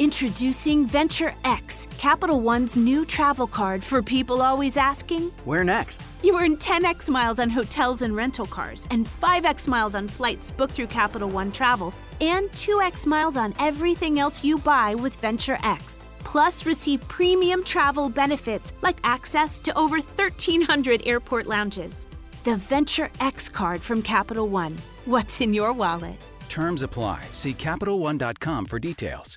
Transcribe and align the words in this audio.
Introducing 0.00 0.86
Venture 0.86 1.34
X, 1.44 1.86
Capital 1.98 2.40
One's 2.40 2.74
new 2.74 3.04
travel 3.04 3.46
card 3.46 3.84
for 3.84 4.02
people 4.02 4.40
always 4.40 4.78
asking, 4.78 5.30
Where 5.44 5.62
next? 5.62 6.00
You 6.22 6.40
earn 6.40 6.56
10x 6.56 7.10
miles 7.10 7.38
on 7.38 7.50
hotels 7.50 8.00
and 8.00 8.16
rental 8.16 8.46
cars, 8.46 8.88
and 8.90 9.06
5x 9.06 9.68
miles 9.68 9.94
on 9.94 10.08
flights 10.08 10.52
booked 10.52 10.72
through 10.72 10.86
Capital 10.86 11.28
One 11.28 11.52
Travel, 11.52 11.92
and 12.18 12.48
2x 12.52 13.06
miles 13.06 13.36
on 13.36 13.52
everything 13.58 14.18
else 14.18 14.42
you 14.42 14.56
buy 14.56 14.94
with 14.94 15.16
Venture 15.16 15.58
X. 15.62 16.02
Plus, 16.20 16.64
receive 16.64 17.06
premium 17.06 17.62
travel 17.62 18.08
benefits 18.08 18.72
like 18.80 18.96
access 19.04 19.60
to 19.60 19.78
over 19.78 19.96
1,300 19.96 21.02
airport 21.04 21.46
lounges. 21.46 22.06
The 22.44 22.56
Venture 22.56 23.10
X 23.20 23.50
card 23.50 23.82
from 23.82 24.00
Capital 24.00 24.48
One. 24.48 24.78
What's 25.04 25.42
in 25.42 25.52
your 25.52 25.74
wallet? 25.74 26.16
Terms 26.48 26.80
apply. 26.80 27.26
See 27.32 27.52
CapitalOne.com 27.52 28.64
for 28.64 28.78
details. 28.78 29.36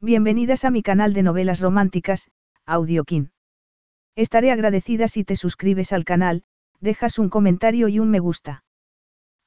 Bienvenidas 0.00 0.64
a 0.64 0.70
mi 0.70 0.82
canal 0.82 1.12
de 1.12 1.24
novelas 1.24 1.60
románticas, 1.60 2.30
Audiokin. 2.66 3.32
Estaré 4.14 4.52
agradecida 4.52 5.08
si 5.08 5.24
te 5.24 5.34
suscribes 5.34 5.92
al 5.92 6.04
canal, 6.04 6.44
dejas 6.80 7.18
un 7.18 7.28
comentario 7.28 7.88
y 7.88 7.98
un 7.98 8.08
me 8.08 8.20
gusta. 8.20 8.62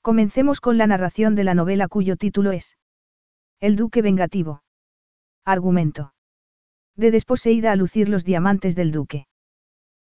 Comencemos 0.01 0.59
con 0.59 0.77
la 0.77 0.87
narración 0.87 1.35
de 1.35 1.45
la 1.45 1.53
novela 1.53 1.87
cuyo 1.87 2.17
título 2.17 2.51
es 2.51 2.77
El 3.61 3.77
Duque 3.77 4.01
Vengativo. 4.01 4.61
Argumento. 5.45 6.13
De 6.97 7.11
desposeída 7.11 7.71
a 7.71 7.77
lucir 7.77 8.09
los 8.09 8.25
diamantes 8.25 8.75
del 8.75 8.91
Duque. 8.91 9.27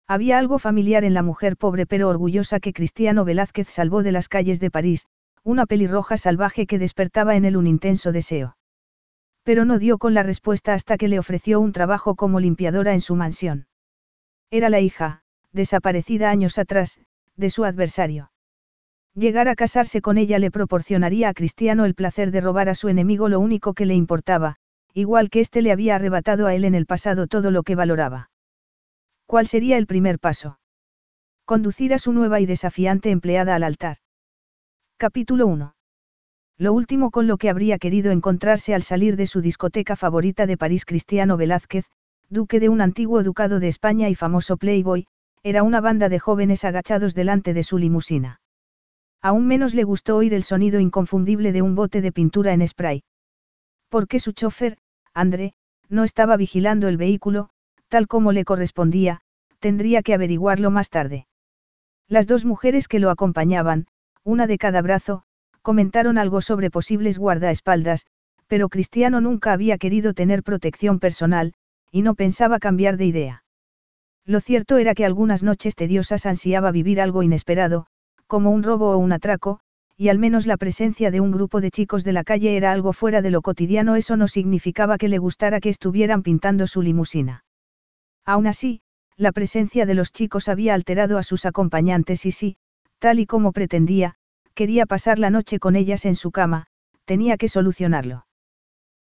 Había 0.08 0.38
algo 0.38 0.58
familiar 0.58 1.04
en 1.04 1.14
la 1.14 1.22
mujer 1.22 1.56
pobre 1.56 1.86
pero 1.86 2.08
orgullosa 2.08 2.58
que 2.58 2.72
Cristiano 2.72 3.24
Velázquez 3.24 3.68
salvó 3.68 4.02
de 4.02 4.10
las 4.10 4.28
calles 4.28 4.58
de 4.58 4.72
París, 4.72 5.06
una 5.44 5.66
pelirroja 5.66 6.16
salvaje 6.16 6.66
que 6.66 6.80
despertaba 6.80 7.36
en 7.36 7.44
él 7.44 7.56
un 7.56 7.68
intenso 7.68 8.10
deseo 8.10 8.56
pero 9.42 9.64
no 9.64 9.78
dio 9.78 9.98
con 9.98 10.14
la 10.14 10.22
respuesta 10.22 10.74
hasta 10.74 10.96
que 10.96 11.08
le 11.08 11.18
ofreció 11.18 11.60
un 11.60 11.72
trabajo 11.72 12.14
como 12.14 12.40
limpiadora 12.40 12.94
en 12.94 13.00
su 13.00 13.16
mansión. 13.16 13.66
Era 14.50 14.68
la 14.68 14.80
hija, 14.80 15.22
desaparecida 15.52 16.30
años 16.30 16.58
atrás, 16.58 17.00
de 17.36 17.50
su 17.50 17.64
adversario. 17.64 18.30
Llegar 19.14 19.48
a 19.48 19.56
casarse 19.56 20.00
con 20.00 20.18
ella 20.18 20.38
le 20.38 20.50
proporcionaría 20.50 21.28
a 21.28 21.34
Cristiano 21.34 21.84
el 21.84 21.94
placer 21.94 22.30
de 22.30 22.40
robar 22.40 22.68
a 22.68 22.74
su 22.74 22.88
enemigo 22.88 23.28
lo 23.28 23.40
único 23.40 23.74
que 23.74 23.86
le 23.86 23.94
importaba, 23.94 24.56
igual 24.94 25.30
que 25.30 25.40
éste 25.40 25.62
le 25.62 25.72
había 25.72 25.96
arrebatado 25.96 26.46
a 26.46 26.54
él 26.54 26.64
en 26.64 26.74
el 26.74 26.86
pasado 26.86 27.26
todo 27.26 27.50
lo 27.50 27.62
que 27.62 27.74
valoraba. 27.74 28.30
¿Cuál 29.26 29.46
sería 29.46 29.78
el 29.78 29.86
primer 29.86 30.18
paso? 30.18 30.58
Conducir 31.44 31.94
a 31.94 31.98
su 31.98 32.12
nueva 32.12 32.40
y 32.40 32.46
desafiante 32.46 33.10
empleada 33.10 33.54
al 33.56 33.64
altar. 33.64 33.96
Capítulo 34.96 35.46
1. 35.46 35.74
Lo 36.60 36.74
último 36.74 37.10
con 37.10 37.26
lo 37.26 37.38
que 37.38 37.48
habría 37.48 37.78
querido 37.78 38.12
encontrarse 38.12 38.74
al 38.74 38.82
salir 38.82 39.16
de 39.16 39.26
su 39.26 39.40
discoteca 39.40 39.96
favorita 39.96 40.44
de 40.44 40.58
París 40.58 40.84
Cristiano 40.84 41.38
Velázquez, 41.38 41.86
duque 42.28 42.60
de 42.60 42.68
un 42.68 42.82
antiguo 42.82 43.22
ducado 43.22 43.60
de 43.60 43.68
España 43.68 44.10
y 44.10 44.14
famoso 44.14 44.58
playboy, 44.58 45.06
era 45.42 45.62
una 45.62 45.80
banda 45.80 46.10
de 46.10 46.18
jóvenes 46.18 46.66
agachados 46.66 47.14
delante 47.14 47.54
de 47.54 47.62
su 47.62 47.78
limusina. 47.78 48.42
Aún 49.22 49.46
menos 49.46 49.72
le 49.72 49.84
gustó 49.84 50.18
oír 50.18 50.34
el 50.34 50.42
sonido 50.42 50.80
inconfundible 50.80 51.52
de 51.52 51.62
un 51.62 51.74
bote 51.74 52.02
de 52.02 52.12
pintura 52.12 52.52
en 52.52 52.68
spray. 52.68 53.04
Porque 53.88 54.20
su 54.20 54.32
chofer, 54.32 54.76
André, 55.14 55.54
no 55.88 56.04
estaba 56.04 56.36
vigilando 56.36 56.88
el 56.88 56.98
vehículo, 56.98 57.48
tal 57.88 58.06
como 58.06 58.32
le 58.32 58.44
correspondía, 58.44 59.22
tendría 59.60 60.02
que 60.02 60.12
averiguarlo 60.12 60.70
más 60.70 60.90
tarde. 60.90 61.26
Las 62.06 62.26
dos 62.26 62.44
mujeres 62.44 62.86
que 62.86 62.98
lo 62.98 63.08
acompañaban, 63.08 63.86
una 64.24 64.46
de 64.46 64.58
cada 64.58 64.82
brazo, 64.82 65.24
comentaron 65.62 66.18
algo 66.18 66.40
sobre 66.40 66.70
posibles 66.70 67.18
guardaespaldas, 67.18 68.06
pero 68.46 68.68
Cristiano 68.68 69.20
nunca 69.20 69.52
había 69.52 69.78
querido 69.78 70.14
tener 70.14 70.42
protección 70.42 70.98
personal, 70.98 71.54
y 71.92 72.02
no 72.02 72.14
pensaba 72.14 72.58
cambiar 72.58 72.96
de 72.96 73.06
idea. 73.06 73.44
Lo 74.24 74.40
cierto 74.40 74.78
era 74.78 74.94
que 74.94 75.04
algunas 75.04 75.42
noches 75.42 75.74
tediosas 75.74 76.26
ansiaba 76.26 76.70
vivir 76.70 77.00
algo 77.00 77.22
inesperado, 77.22 77.86
como 78.26 78.50
un 78.50 78.62
robo 78.62 78.92
o 78.92 78.98
un 78.98 79.12
atraco, 79.12 79.60
y 79.96 80.08
al 80.08 80.18
menos 80.18 80.46
la 80.46 80.56
presencia 80.56 81.10
de 81.10 81.20
un 81.20 81.30
grupo 81.30 81.60
de 81.60 81.70
chicos 81.70 82.04
de 82.04 82.12
la 82.12 82.24
calle 82.24 82.56
era 82.56 82.72
algo 82.72 82.92
fuera 82.92 83.22
de 83.22 83.30
lo 83.30 83.42
cotidiano, 83.42 83.96
eso 83.96 84.16
no 84.16 84.28
significaba 84.28 84.98
que 84.98 85.08
le 85.08 85.18
gustara 85.18 85.60
que 85.60 85.68
estuvieran 85.68 86.22
pintando 86.22 86.66
su 86.66 86.80
limusina. 86.80 87.44
Aún 88.24 88.46
así, 88.46 88.80
la 89.16 89.32
presencia 89.32 89.84
de 89.84 89.94
los 89.94 90.12
chicos 90.12 90.48
había 90.48 90.74
alterado 90.74 91.18
a 91.18 91.22
sus 91.22 91.44
acompañantes 91.44 92.24
y 92.24 92.32
sí, 92.32 92.56
tal 92.98 93.20
y 93.20 93.26
como 93.26 93.52
pretendía, 93.52 94.16
Quería 94.60 94.84
pasar 94.84 95.18
la 95.18 95.30
noche 95.30 95.58
con 95.58 95.74
ellas 95.74 96.04
en 96.04 96.16
su 96.16 96.32
cama, 96.32 96.66
tenía 97.06 97.38
que 97.38 97.48
solucionarlo. 97.48 98.26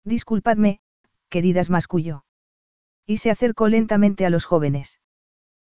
Disculpadme, 0.05 0.81
queridas 1.31 1.71
masculló. 1.71 2.27
Y 3.07 3.17
se 3.17 3.31
acercó 3.31 3.67
lentamente 3.69 4.27
a 4.27 4.29
los 4.29 4.45
jóvenes. 4.45 5.01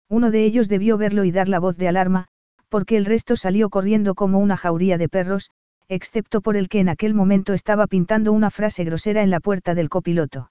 Uno 0.08 0.32
de 0.32 0.46
ellos 0.46 0.70
debió 0.70 0.98
verlo 0.98 1.26
y 1.26 1.32
dar 1.32 1.50
la 1.50 1.60
voz 1.60 1.76
de 1.76 1.90
alarma, 1.90 2.30
porque 2.70 2.96
el 2.96 3.04
resto 3.04 3.36
salió 3.36 3.70
corriendo 3.70 4.16
como 4.16 4.40
una 4.40 4.56
jauría 4.56 4.98
de 4.98 5.10
perros, 5.10 5.50
excepto 5.90 6.40
por 6.40 6.56
el 6.56 6.70
que 6.70 6.80
en 6.80 6.88
aquel 6.88 7.14
momento 7.14 7.52
estaba 7.52 7.86
pintando 7.86 8.32
una 8.32 8.52
frase 8.52 8.86
grosera 8.86 9.22
en 9.22 9.32
la 9.32 9.42
puerta 9.42 9.76
del 9.76 9.90
copiloto. 9.90 10.50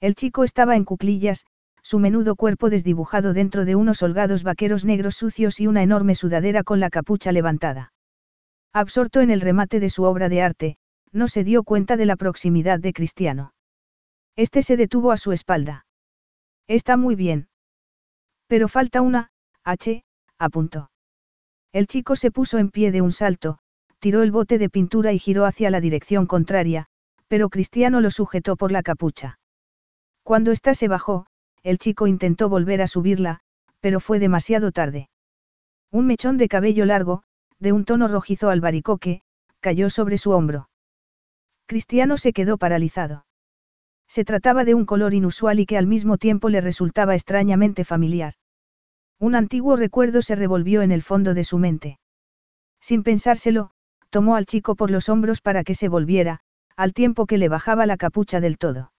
El 0.00 0.16
chico 0.16 0.42
estaba 0.42 0.74
en 0.74 0.84
cuclillas, 0.84 1.46
su 1.84 2.00
menudo 2.00 2.34
cuerpo 2.34 2.68
desdibujado 2.68 3.32
dentro 3.32 3.64
de 3.64 3.76
unos 3.76 4.02
holgados 4.02 4.42
vaqueros 4.42 4.84
negros 4.84 5.14
sucios 5.14 5.60
y 5.60 5.68
una 5.68 5.84
enorme 5.84 6.16
sudadera 6.16 6.64
con 6.64 6.80
la 6.80 6.90
capucha 6.90 7.30
levantada. 7.30 7.92
Absorto 8.72 9.20
en 9.20 9.30
el 9.30 9.40
remate 9.40 9.80
de 9.80 9.90
su 9.90 10.04
obra 10.04 10.28
de 10.28 10.42
arte, 10.42 10.76
no 11.12 11.26
se 11.26 11.42
dio 11.42 11.64
cuenta 11.64 11.96
de 11.96 12.06
la 12.06 12.16
proximidad 12.16 12.78
de 12.78 12.92
Cristiano. 12.92 13.52
Este 14.36 14.62
se 14.62 14.76
detuvo 14.76 15.10
a 15.10 15.16
su 15.16 15.32
espalda. 15.32 15.86
Está 16.68 16.96
muy 16.96 17.16
bien. 17.16 17.48
Pero 18.46 18.68
falta 18.68 19.00
una, 19.02 19.30
H, 19.64 20.04
apuntó. 20.38 20.90
El 21.72 21.86
chico 21.86 22.14
se 22.16 22.30
puso 22.30 22.58
en 22.58 22.70
pie 22.70 22.92
de 22.92 23.02
un 23.02 23.12
salto, 23.12 23.58
tiró 23.98 24.22
el 24.22 24.30
bote 24.30 24.58
de 24.58 24.70
pintura 24.70 25.12
y 25.12 25.18
giró 25.18 25.46
hacia 25.46 25.70
la 25.70 25.80
dirección 25.80 26.26
contraria, 26.26 26.86
pero 27.28 27.48
Cristiano 27.48 28.00
lo 28.00 28.10
sujetó 28.10 28.56
por 28.56 28.72
la 28.72 28.82
capucha. 28.82 29.38
Cuando 30.22 30.52
ésta 30.52 30.74
se 30.74 30.88
bajó, 30.88 31.26
el 31.62 31.78
chico 31.78 32.06
intentó 32.06 32.48
volver 32.48 32.82
a 32.82 32.86
subirla, 32.86 33.40
pero 33.80 34.00
fue 34.00 34.18
demasiado 34.18 34.72
tarde. 34.72 35.10
Un 35.90 36.06
mechón 36.06 36.38
de 36.38 36.48
cabello 36.48 36.86
largo, 36.86 37.24
de 37.60 37.72
un 37.72 37.84
tono 37.84 38.08
rojizo 38.08 38.50
albaricoque, 38.50 39.22
cayó 39.60 39.90
sobre 39.90 40.18
su 40.18 40.30
hombro. 40.30 40.68
Cristiano 41.66 42.16
se 42.16 42.32
quedó 42.32 42.58
paralizado. 42.58 43.26
Se 44.08 44.24
trataba 44.24 44.64
de 44.64 44.74
un 44.74 44.86
color 44.86 45.14
inusual 45.14 45.60
y 45.60 45.66
que 45.66 45.78
al 45.78 45.86
mismo 45.86 46.18
tiempo 46.18 46.48
le 46.48 46.60
resultaba 46.60 47.14
extrañamente 47.14 47.84
familiar. 47.84 48.34
Un 49.20 49.34
antiguo 49.34 49.76
recuerdo 49.76 50.22
se 50.22 50.34
revolvió 50.34 50.82
en 50.82 50.90
el 50.90 51.02
fondo 51.02 51.34
de 51.34 51.44
su 51.44 51.58
mente. 51.58 52.00
Sin 52.80 53.02
pensárselo, 53.02 53.70
tomó 54.08 54.34
al 54.36 54.46
chico 54.46 54.74
por 54.74 54.90
los 54.90 55.08
hombros 55.08 55.42
para 55.42 55.62
que 55.62 55.74
se 55.74 55.88
volviera, 55.88 56.40
al 56.76 56.94
tiempo 56.94 57.26
que 57.26 57.38
le 57.38 57.48
bajaba 57.50 57.84
la 57.84 57.98
capucha 57.98 58.40
del 58.40 58.56
todo. 58.56 58.92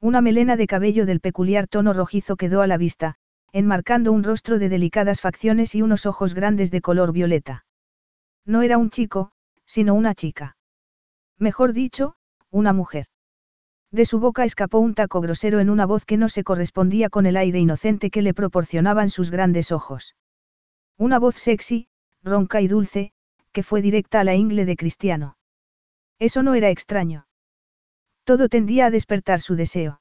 Una 0.00 0.20
melena 0.20 0.56
de 0.56 0.66
cabello 0.66 1.06
del 1.06 1.20
peculiar 1.20 1.68
tono 1.68 1.92
rojizo 1.92 2.36
quedó 2.36 2.60
a 2.60 2.66
la 2.66 2.76
vista, 2.76 3.14
enmarcando 3.52 4.12
un 4.12 4.24
rostro 4.24 4.58
de 4.58 4.68
delicadas 4.68 5.20
facciones 5.20 5.74
y 5.74 5.82
unos 5.82 6.04
ojos 6.04 6.34
grandes 6.34 6.70
de 6.70 6.80
color 6.80 7.12
violeta. 7.12 7.65
No 8.46 8.62
era 8.62 8.78
un 8.78 8.90
chico, 8.90 9.32
sino 9.64 9.94
una 9.94 10.14
chica. 10.14 10.56
Mejor 11.38 11.72
dicho, 11.72 12.14
una 12.50 12.72
mujer. 12.72 13.06
De 13.90 14.04
su 14.04 14.20
boca 14.20 14.44
escapó 14.44 14.78
un 14.78 14.94
taco 14.94 15.20
grosero 15.20 15.58
en 15.60 15.68
una 15.68 15.84
voz 15.84 16.04
que 16.04 16.16
no 16.16 16.28
se 16.28 16.44
correspondía 16.44 17.10
con 17.10 17.26
el 17.26 17.36
aire 17.36 17.58
inocente 17.58 18.10
que 18.10 18.22
le 18.22 18.34
proporcionaban 18.34 19.10
sus 19.10 19.30
grandes 19.30 19.72
ojos. 19.72 20.14
Una 20.96 21.18
voz 21.18 21.34
sexy, 21.36 21.88
ronca 22.22 22.60
y 22.60 22.68
dulce, 22.68 23.12
que 23.52 23.62
fue 23.62 23.82
directa 23.82 24.20
a 24.20 24.24
la 24.24 24.34
ingle 24.34 24.64
de 24.64 24.76
Cristiano. 24.76 25.36
Eso 26.18 26.42
no 26.42 26.54
era 26.54 26.70
extraño. 26.70 27.26
Todo 28.24 28.48
tendía 28.48 28.86
a 28.86 28.90
despertar 28.90 29.40
su 29.40 29.56
deseo. 29.56 30.00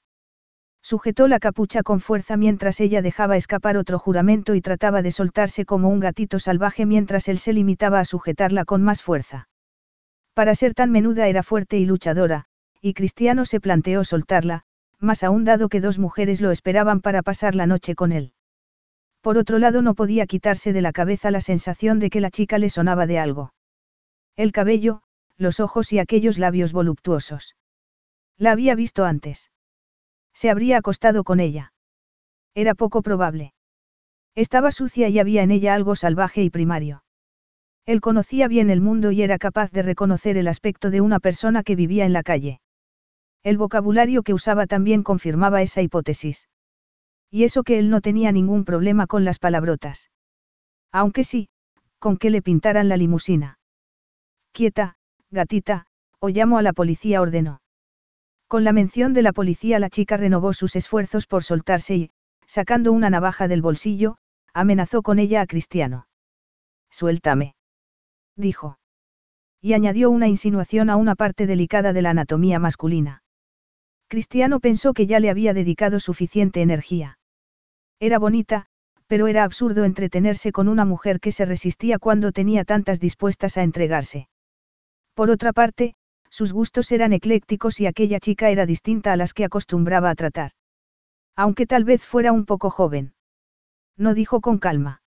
Sujetó 0.86 1.28
la 1.28 1.40
capucha 1.40 1.82
con 1.82 2.00
fuerza 2.00 2.38
mientras 2.38 2.80
ella 2.80 3.02
dejaba 3.02 3.38
escapar 3.38 3.76
otro 3.76 3.98
juramento 3.98 4.54
y 4.54 4.62
trataba 4.62 5.02
de 5.02 5.12
soltarse 5.12 5.66
como 5.66 5.90
un 5.90 6.00
gatito 6.00 6.38
salvaje 6.38 6.86
mientras 6.86 7.28
él 7.28 7.40
se 7.40 7.54
limitaba 7.54 8.00
a 8.00 8.06
sujetarla 8.06 8.66
con 8.66 8.84
más 8.84 9.02
fuerza. 9.02 9.50
Para 10.36 10.54
ser 10.54 10.76
tan 10.76 10.92
menuda 10.92 11.28
era 11.28 11.42
fuerte 11.42 11.80
y 11.80 11.86
luchadora, 11.86 12.46
y 12.82 12.94
Cristiano 12.94 13.46
se 13.46 13.60
planteó 13.60 14.04
soltarla, 14.04 14.62
más 15.00 15.24
aún 15.24 15.44
dado 15.44 15.70
que 15.70 15.82
dos 15.82 15.98
mujeres 15.98 16.40
lo 16.40 16.52
esperaban 16.52 17.02
para 17.02 17.24
pasar 17.24 17.56
la 17.56 17.66
noche 17.66 17.96
con 17.96 18.12
él. 18.12 18.34
Por 19.22 19.40
otro 19.40 19.58
lado 19.58 19.82
no 19.82 19.96
podía 19.96 20.28
quitarse 20.28 20.72
de 20.72 20.84
la 20.84 20.92
cabeza 20.92 21.32
la 21.32 21.42
sensación 21.42 21.98
de 21.98 22.12
que 22.12 22.22
la 22.22 22.30
chica 22.30 22.60
le 22.60 22.70
sonaba 22.70 23.08
de 23.08 23.18
algo. 23.18 23.56
El 24.36 24.52
cabello, 24.52 25.02
los 25.36 25.60
ojos 25.60 25.92
y 25.94 25.98
aquellos 25.98 26.38
labios 26.38 26.74
voluptuosos. 26.74 27.56
La 28.38 28.52
había 28.52 28.76
visto 28.76 29.04
antes. 29.04 29.50
Se 30.36 30.50
habría 30.50 30.78
acostado 30.78 31.24
con 31.24 31.40
ella. 31.40 31.74
Era 32.54 32.76
poco 32.76 33.02
probable. 33.02 33.54
Estaba 34.36 34.72
sucia 34.72 35.08
y 35.08 35.18
había 35.18 35.44
en 35.44 35.52
ella 35.52 35.74
algo 35.74 35.96
salvaje 35.96 36.44
y 36.44 36.50
primario. 36.50 37.04
Él 37.86 38.02
conocía 38.02 38.48
bien 38.50 38.70
el 38.70 38.82
mundo 38.82 39.12
y 39.12 39.22
era 39.22 39.38
capaz 39.38 39.72
de 39.72 39.82
reconocer 39.82 40.38
el 40.38 40.48
aspecto 40.48 40.90
de 40.90 41.00
una 41.00 41.20
persona 41.20 41.64
que 41.64 41.76
vivía 41.76 42.06
en 42.06 42.14
la 42.14 42.22
calle. 42.22 42.60
El 43.44 43.58
vocabulario 43.58 44.24
que 44.24 44.34
usaba 44.34 44.68
también 44.68 45.04
confirmaba 45.04 45.62
esa 45.62 45.82
hipótesis. 45.82 46.50
Y 47.32 47.44
eso 47.44 47.64
que 47.64 47.80
él 47.80 47.90
no 47.90 48.02
tenía 48.02 48.32
ningún 48.32 48.66
problema 48.66 49.08
con 49.08 49.24
las 49.24 49.40
palabrotas. 49.40 50.10
Aunque 50.92 51.24
sí, 51.24 51.48
con 52.00 52.18
que 52.18 52.30
le 52.30 52.42
pintaran 52.42 52.90
la 52.90 52.98
limusina. 52.98 53.58
Quieta, 54.52 54.98
gatita, 55.32 55.86
o 56.20 56.30
llamo 56.30 56.58
a 56.58 56.62
la 56.62 56.74
policía 56.74 57.22
ordenó. 57.22 57.62
Con 58.56 58.64
la 58.64 58.72
mención 58.72 59.14
de 59.14 59.22
la 59.22 59.34
policía 59.34 59.80
la 59.80 59.90
chica 59.90 60.16
renovó 60.16 60.54
sus 60.54 60.78
esfuerzos 60.78 61.28
por 61.28 61.44
soltarse 61.44 61.96
y, 61.98 62.12
sacando 62.48 62.94
una 62.94 63.10
navaja 63.10 63.50
del 63.50 63.62
bolsillo, 63.62 64.16
amenazó 64.54 65.02
con 65.02 65.20
ella 65.20 65.42
a 65.42 65.46
Cristiano. 65.46 66.08
Suéltame. 66.90 67.56
Dijo. 68.38 68.80
Y 69.62 69.74
añadió 69.74 70.10
una 70.10 70.30
insinuación 70.30 70.90
a 70.90 70.96
una 70.96 71.16
parte 71.16 71.48
delicada 71.48 71.92
de 71.92 72.02
la 72.02 72.12
anatomía 72.12 72.58
masculina. 72.58 73.24
Cristiano 74.08 74.62
pensó 74.62 74.94
que 74.94 75.06
ya 75.06 75.20
le 75.20 75.30
había 75.30 75.54
dedicado 75.54 76.00
suficiente 76.00 76.62
energía. 76.62 77.20
Era 78.00 78.20
bonita, 78.20 78.68
pero 79.08 79.28
era 79.28 79.44
absurdo 79.44 79.84
entretenerse 79.84 80.54
con 80.54 80.70
una 80.70 80.86
mujer 80.86 81.20
que 81.20 81.34
se 81.34 81.44
resistía 81.44 82.00
cuando 82.00 82.32
tenía 82.32 82.64
tantas 82.64 83.02
dispuestas 83.02 83.58
a 83.58 83.64
entregarse. 83.64 84.30
Por 85.14 85.30
otra 85.30 85.52
parte, 85.52 85.96
sus 86.36 86.52
gustos 86.52 86.92
eran 86.92 87.14
eclécticos 87.14 87.80
y 87.80 87.86
aquella 87.86 88.20
chica 88.20 88.50
era 88.50 88.66
distinta 88.66 89.14
a 89.14 89.16
las 89.16 89.34
que 89.34 89.46
acostumbraba 89.46 90.10
a 90.10 90.16
tratar. 90.16 90.52
Aunque 91.34 91.66
tal 91.66 91.86
vez 91.86 92.04
fuera 92.04 92.34
un 92.34 92.46
poco 92.46 92.70
joven. 92.70 93.14
No 93.96 94.14
dijo 94.14 94.42
con 94.42 94.58
calma. 94.58 95.02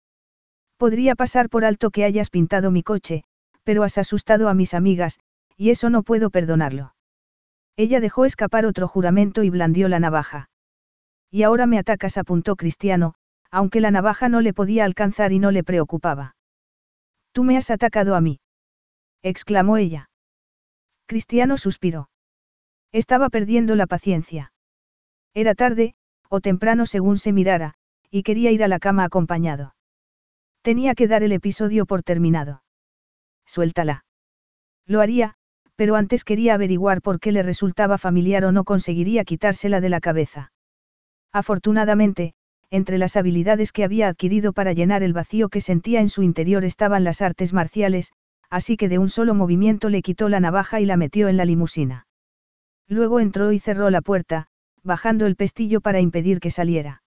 Podría 0.77 1.15
pasar 1.15 1.49
por 1.49 1.65
alto 1.65 1.89
que 1.89 2.03
hayas 2.03 2.29
pintado 2.29 2.69
mi 2.69 2.83
coche, 2.83 3.23
pero 3.63 3.81
has 3.81 3.97
asustado 3.97 4.49
a 4.49 4.53
mis 4.53 4.75
amigas, 4.75 5.19
y 5.57 5.71
eso 5.71 5.89
no 5.89 6.03
puedo 6.03 6.29
perdonarlo. 6.29 6.93
Ella 7.75 8.01
dejó 8.01 8.25
escapar 8.25 8.67
otro 8.67 8.87
juramento 8.87 9.41
y 9.41 9.49
blandió 9.49 9.89
la 9.89 9.99
navaja. 9.99 10.51
Y 11.31 11.41
ahora 11.41 11.65
me 11.65 11.79
atacas, 11.79 12.19
apuntó 12.19 12.55
Cristiano, 12.55 13.15
aunque 13.49 13.81
la 13.81 13.89
navaja 13.89 14.29
no 14.29 14.41
le 14.41 14.53
podía 14.53 14.85
alcanzar 14.85 15.33
y 15.33 15.39
no 15.39 15.49
le 15.49 15.63
preocupaba. 15.63 16.35
Tú 17.31 17.43
me 17.43 17.57
has 17.57 17.71
atacado 17.71 18.13
a 18.13 18.21
mí. 18.21 18.39
exclamó 19.23 19.77
ella. 19.77 20.07
Cristiano 21.05 21.57
suspiró. 21.57 22.09
Estaba 22.91 23.29
perdiendo 23.29 23.75
la 23.75 23.87
paciencia. 23.87 24.51
Era 25.33 25.53
tarde, 25.53 25.95
o 26.29 26.41
temprano 26.41 26.85
según 26.85 27.17
se 27.17 27.33
mirara, 27.33 27.75
y 28.09 28.23
quería 28.23 28.51
ir 28.51 28.63
a 28.63 28.67
la 28.67 28.79
cama 28.79 29.03
acompañado. 29.03 29.75
Tenía 30.61 30.95
que 30.95 31.07
dar 31.07 31.21
el 31.21 31.31
episodio 31.31 31.85
por 31.85 32.01
terminado. 32.01 32.63
Suéltala. 33.45 34.05
Lo 34.87 35.01
haría, 35.01 35.35
pero 35.75 35.95
antes 35.95 36.23
quería 36.23 36.53
averiguar 36.53 37.01
por 37.01 37.19
qué 37.19 37.31
le 37.31 37.43
resultaba 37.43 37.97
familiar 37.97 38.45
o 38.45 38.51
no 38.51 38.63
conseguiría 38.63 39.25
quitársela 39.25 39.81
de 39.81 39.89
la 39.89 39.99
cabeza. 39.99 40.51
Afortunadamente, 41.31 42.33
entre 42.71 42.97
las 42.97 43.15
habilidades 43.15 43.71
que 43.71 43.83
había 43.83 44.07
adquirido 44.07 44.53
para 44.53 44.73
llenar 44.73 45.03
el 45.03 45.13
vacío 45.13 45.49
que 45.49 45.61
sentía 45.61 45.99
en 45.99 46.09
su 46.09 46.23
interior 46.23 46.63
estaban 46.63 47.03
las 47.03 47.21
artes 47.21 47.53
marciales, 47.53 48.11
así 48.49 48.77
que 48.77 48.89
de 48.89 48.99
un 48.99 49.09
solo 49.09 49.33
movimiento 49.33 49.89
le 49.89 50.01
quitó 50.01 50.29
la 50.29 50.39
navaja 50.39 50.79
y 50.79 50.85
la 50.85 50.97
metió 50.97 51.27
en 51.27 51.37
la 51.37 51.45
limusina. 51.45 52.07
Luego 52.87 53.19
entró 53.19 53.51
y 53.51 53.59
cerró 53.59 53.89
la 53.89 54.01
puerta, 54.01 54.47
bajando 54.83 55.25
el 55.25 55.35
pestillo 55.35 55.81
para 55.81 55.99
impedir 55.99 56.39
que 56.39 56.51
saliera. 56.51 57.03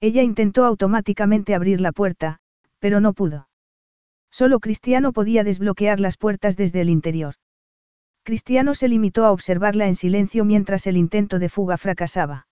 Ella 0.00 0.22
intentó 0.22 0.64
automáticamente 0.64 1.54
abrir 1.54 1.80
la 1.80 1.92
puerta, 1.92 2.38
pero 2.78 3.00
no 3.00 3.12
pudo. 3.12 3.48
Solo 4.30 4.60
Cristiano 4.60 5.12
podía 5.12 5.44
desbloquear 5.44 6.00
las 6.00 6.16
puertas 6.16 6.56
desde 6.56 6.80
el 6.80 6.90
interior. 6.90 7.34
Cristiano 8.24 8.74
se 8.74 8.88
limitó 8.88 9.24
a 9.24 9.32
observarla 9.32 9.88
en 9.88 9.96
silencio 9.96 10.44
mientras 10.44 10.86
el 10.86 10.96
intento 10.96 11.38
de 11.38 11.48
fuga 11.48 11.76
fracasaba. 11.76 12.46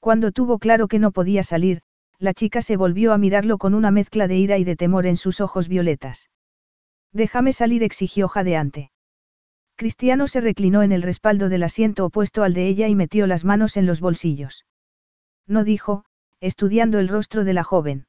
Cuando 0.00 0.32
tuvo 0.32 0.58
claro 0.58 0.88
que 0.88 0.98
no 0.98 1.12
podía 1.12 1.44
salir, 1.44 1.82
la 2.18 2.34
chica 2.34 2.60
se 2.60 2.76
volvió 2.76 3.12
a 3.12 3.18
mirarlo 3.18 3.56
con 3.56 3.74
una 3.74 3.90
mezcla 3.90 4.28
de 4.28 4.36
ira 4.36 4.58
y 4.58 4.64
de 4.64 4.76
temor 4.76 5.06
en 5.06 5.16
sus 5.16 5.40
ojos 5.40 5.68
violetas. 5.68 6.28
Déjame 7.12 7.52
salir, 7.52 7.82
exigió 7.82 8.28
jadeante. 8.28 8.90
Cristiano 9.76 10.26
se 10.26 10.40
reclinó 10.40 10.82
en 10.82 10.92
el 10.92 11.02
respaldo 11.02 11.48
del 11.48 11.62
asiento 11.62 12.04
opuesto 12.04 12.42
al 12.42 12.54
de 12.54 12.68
ella 12.68 12.88
y 12.88 12.94
metió 12.94 13.26
las 13.26 13.44
manos 13.44 13.76
en 13.76 13.86
los 13.86 14.00
bolsillos. 14.00 14.66
No 15.46 15.64
dijo, 15.64 16.04
estudiando 16.40 16.98
el 16.98 17.08
rostro 17.08 17.44
de 17.44 17.54
la 17.54 17.64
joven. 17.64 18.06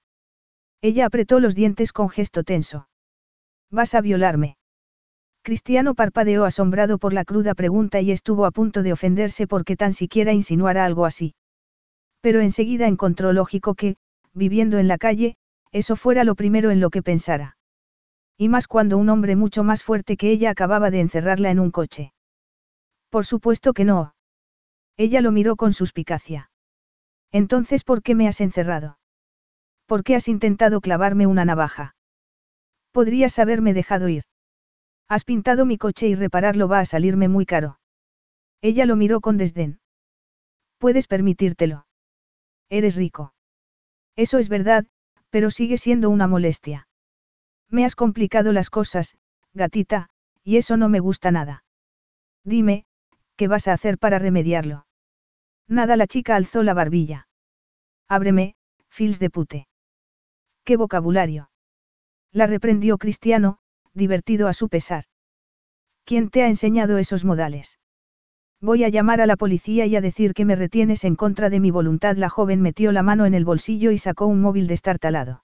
Ella 0.81 1.06
apretó 1.06 1.39
los 1.39 1.56
dientes 1.56 1.94
con 1.94 2.09
gesto 2.09 2.44
tenso. 2.44 2.89
¿Vas 3.69 3.95
a 3.95 4.01
violarme? 4.01 4.57
Cristiano 5.44 5.95
parpadeó 5.95 6.45
asombrado 6.45 6.98
por 7.00 7.13
la 7.13 7.25
cruda 7.25 7.56
pregunta 7.56 8.01
y 8.01 8.12
estuvo 8.12 8.45
a 8.45 8.51
punto 8.51 8.83
de 8.83 8.94
ofenderse 8.94 9.48
porque 9.48 9.75
tan 9.75 9.94
siquiera 9.94 10.33
insinuara 10.33 10.86
algo 10.86 11.06
así. 11.06 11.33
Pero 12.21 12.42
enseguida 12.42 12.88
encontró 12.88 13.33
lógico 13.33 13.74
que, 13.74 13.95
viviendo 14.33 14.77
en 14.77 14.88
la 14.88 14.98
calle, 14.98 15.36
eso 15.71 15.95
fuera 15.95 16.24
lo 16.24 16.36
primero 16.36 16.69
en 16.69 16.80
lo 16.80 16.89
que 16.89 17.01
pensara. 17.01 17.57
Y 18.37 18.49
más 18.49 18.67
cuando 18.67 18.97
un 18.97 19.09
hombre 19.09 19.35
mucho 19.35 19.63
más 19.63 19.83
fuerte 19.83 20.17
que 20.17 20.31
ella 20.31 20.49
acababa 20.49 20.89
de 20.89 20.99
encerrarla 20.99 21.51
en 21.51 21.59
un 21.59 21.71
coche. 21.71 22.13
Por 23.09 23.25
supuesto 23.25 23.73
que 23.73 23.85
no. 23.85 24.15
Ella 24.97 25.21
lo 25.21 25.31
miró 25.31 25.55
con 25.55 25.73
suspicacia. 25.73 26.49
Entonces, 27.31 27.83
¿por 27.83 28.01
qué 28.01 28.15
me 28.15 28.27
has 28.27 28.41
encerrado? 28.41 28.97
¿Por 29.85 30.03
qué 30.03 30.15
has 30.15 30.27
intentado 30.27 30.81
clavarme 30.81 31.27
una 31.27 31.45
navaja? 31.45 31.95
Podrías 32.91 33.39
haberme 33.39 33.73
dejado 33.73 34.09
ir. 34.09 34.23
Has 35.07 35.23
pintado 35.25 35.65
mi 35.65 35.77
coche 35.77 36.07
y 36.07 36.15
repararlo 36.15 36.67
va 36.67 36.79
a 36.79 36.85
salirme 36.85 37.27
muy 37.27 37.45
caro. 37.45 37.79
Ella 38.61 38.85
lo 38.85 38.95
miró 38.95 39.21
con 39.21 39.37
desdén. 39.37 39.79
Puedes 40.77 41.07
permitírtelo. 41.07 41.85
Eres 42.69 42.95
rico. 42.95 43.33
Eso 44.15 44.38
es 44.38 44.50
verdad, 44.50 44.85
pero 45.29 45.51
sigue 45.51 45.77
siendo 45.77 46.09
una 46.09 46.27
molestia. 46.27 46.88
Me 47.71 47.85
has 47.85 47.95
complicado 47.95 48.51
las 48.51 48.69
cosas, 48.69 49.15
gatita, 49.53 50.09
y 50.43 50.57
eso 50.57 50.75
no 50.75 50.89
me 50.89 50.99
gusta 50.99 51.31
nada. 51.31 51.63
Dime, 52.43 52.85
¿qué 53.37 53.47
vas 53.47 53.67
a 53.67 53.73
hacer 53.73 53.97
para 53.97 54.19
remediarlo? 54.19 54.85
Nada, 55.67 55.95
la 55.95 56.05
chica 56.05 56.35
alzó 56.35 56.63
la 56.63 56.73
barbilla. 56.73 57.29
Ábreme, 58.09 58.55
fils 58.89 59.19
de 59.19 59.29
pute. 59.29 59.67
¿Qué 60.65 60.75
vocabulario? 60.75 61.49
La 62.33 62.45
reprendió 62.45 62.97
Cristiano, 62.97 63.59
divertido 63.93 64.49
a 64.49 64.53
su 64.53 64.67
pesar. 64.67 65.05
¿Quién 66.03 66.29
te 66.29 66.43
ha 66.43 66.47
enseñado 66.47 66.97
esos 66.97 67.23
modales? 67.23 67.79
Voy 68.59 68.83
a 68.83 68.89
llamar 68.89 69.21
a 69.21 69.25
la 69.25 69.37
policía 69.37 69.85
y 69.85 69.95
a 69.95 70.01
decir 70.01 70.33
que 70.33 70.45
me 70.45 70.55
retienes 70.55 71.05
en 71.05 71.15
contra 71.15 71.49
de 71.49 71.61
mi 71.61 71.71
voluntad. 71.71 72.17
La 72.17 72.29
joven 72.29 72.61
metió 72.61 72.91
la 72.91 73.01
mano 73.01 73.25
en 73.25 73.33
el 73.33 73.45
bolsillo 73.45 73.91
y 73.91 73.97
sacó 73.97 74.27
un 74.27 74.41
móvil 74.41 74.67
destartalado. 74.67 75.43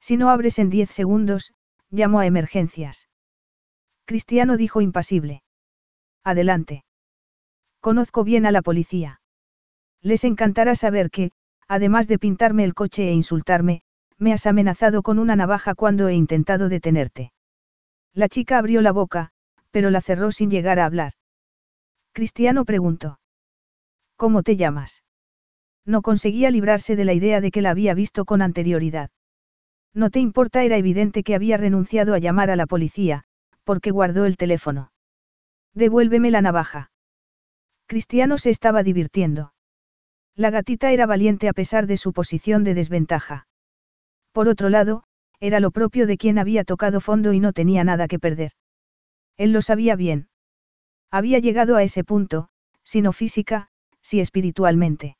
Si 0.00 0.16
no 0.16 0.30
abres 0.30 0.58
en 0.58 0.70
diez 0.70 0.90
segundos, 0.90 1.52
llamo 1.90 2.20
a 2.20 2.26
emergencias. 2.26 3.08
Cristiano 4.04 4.56
dijo 4.56 4.80
impasible. 4.80 5.42
Adelante. 6.22 6.84
Conozco 7.80 8.24
bien 8.24 8.46
a 8.46 8.52
la 8.52 8.62
policía. 8.62 9.20
Les 10.02 10.24
encantará 10.24 10.74
saber 10.74 11.10
que, 11.10 11.32
además 11.68 12.08
de 12.08 12.18
pintarme 12.18 12.64
el 12.64 12.74
coche 12.74 13.08
e 13.08 13.12
insultarme, 13.12 13.82
me 14.18 14.32
has 14.32 14.46
amenazado 14.46 15.02
con 15.02 15.18
una 15.18 15.36
navaja 15.36 15.74
cuando 15.74 16.08
he 16.08 16.14
intentado 16.14 16.68
detenerte. 16.68 17.32
La 18.14 18.28
chica 18.28 18.58
abrió 18.58 18.80
la 18.80 18.92
boca, 18.92 19.30
pero 19.70 19.90
la 19.90 20.00
cerró 20.00 20.32
sin 20.32 20.50
llegar 20.50 20.78
a 20.78 20.86
hablar. 20.86 21.12
Cristiano 22.12 22.64
preguntó. 22.64 23.20
¿Cómo 24.16 24.42
te 24.42 24.56
llamas? 24.56 25.04
No 25.84 26.00
conseguía 26.02 26.50
librarse 26.50 26.96
de 26.96 27.04
la 27.04 27.12
idea 27.12 27.40
de 27.40 27.50
que 27.50 27.60
la 27.60 27.70
había 27.70 27.92
visto 27.94 28.24
con 28.24 28.40
anterioridad. 28.40 29.10
No 29.96 30.10
te 30.10 30.20
importa, 30.20 30.62
era 30.62 30.76
evidente 30.76 31.22
que 31.22 31.34
había 31.34 31.56
renunciado 31.56 32.12
a 32.12 32.18
llamar 32.18 32.50
a 32.50 32.56
la 32.56 32.66
policía, 32.66 33.24
porque 33.64 33.90
guardó 33.90 34.26
el 34.26 34.36
teléfono. 34.36 34.92
Devuélveme 35.72 36.30
la 36.30 36.42
navaja. 36.42 36.90
Cristiano 37.86 38.36
se 38.36 38.50
estaba 38.50 38.82
divirtiendo. 38.82 39.54
La 40.34 40.50
gatita 40.50 40.92
era 40.92 41.06
valiente 41.06 41.48
a 41.48 41.54
pesar 41.54 41.86
de 41.86 41.96
su 41.96 42.12
posición 42.12 42.62
de 42.62 42.74
desventaja. 42.74 43.48
Por 44.32 44.48
otro 44.48 44.68
lado, 44.68 45.04
era 45.40 45.60
lo 45.60 45.70
propio 45.70 46.06
de 46.06 46.18
quien 46.18 46.38
había 46.38 46.64
tocado 46.64 47.00
fondo 47.00 47.32
y 47.32 47.40
no 47.40 47.54
tenía 47.54 47.82
nada 47.82 48.06
que 48.06 48.18
perder. 48.18 48.52
Él 49.38 49.52
lo 49.52 49.62
sabía 49.62 49.96
bien. 49.96 50.28
Había 51.10 51.38
llegado 51.38 51.74
a 51.74 51.82
ese 51.82 52.04
punto, 52.04 52.50
si 52.84 53.00
no 53.00 53.12
física, 53.14 53.68
si 54.02 54.20
espiritualmente. 54.20 55.16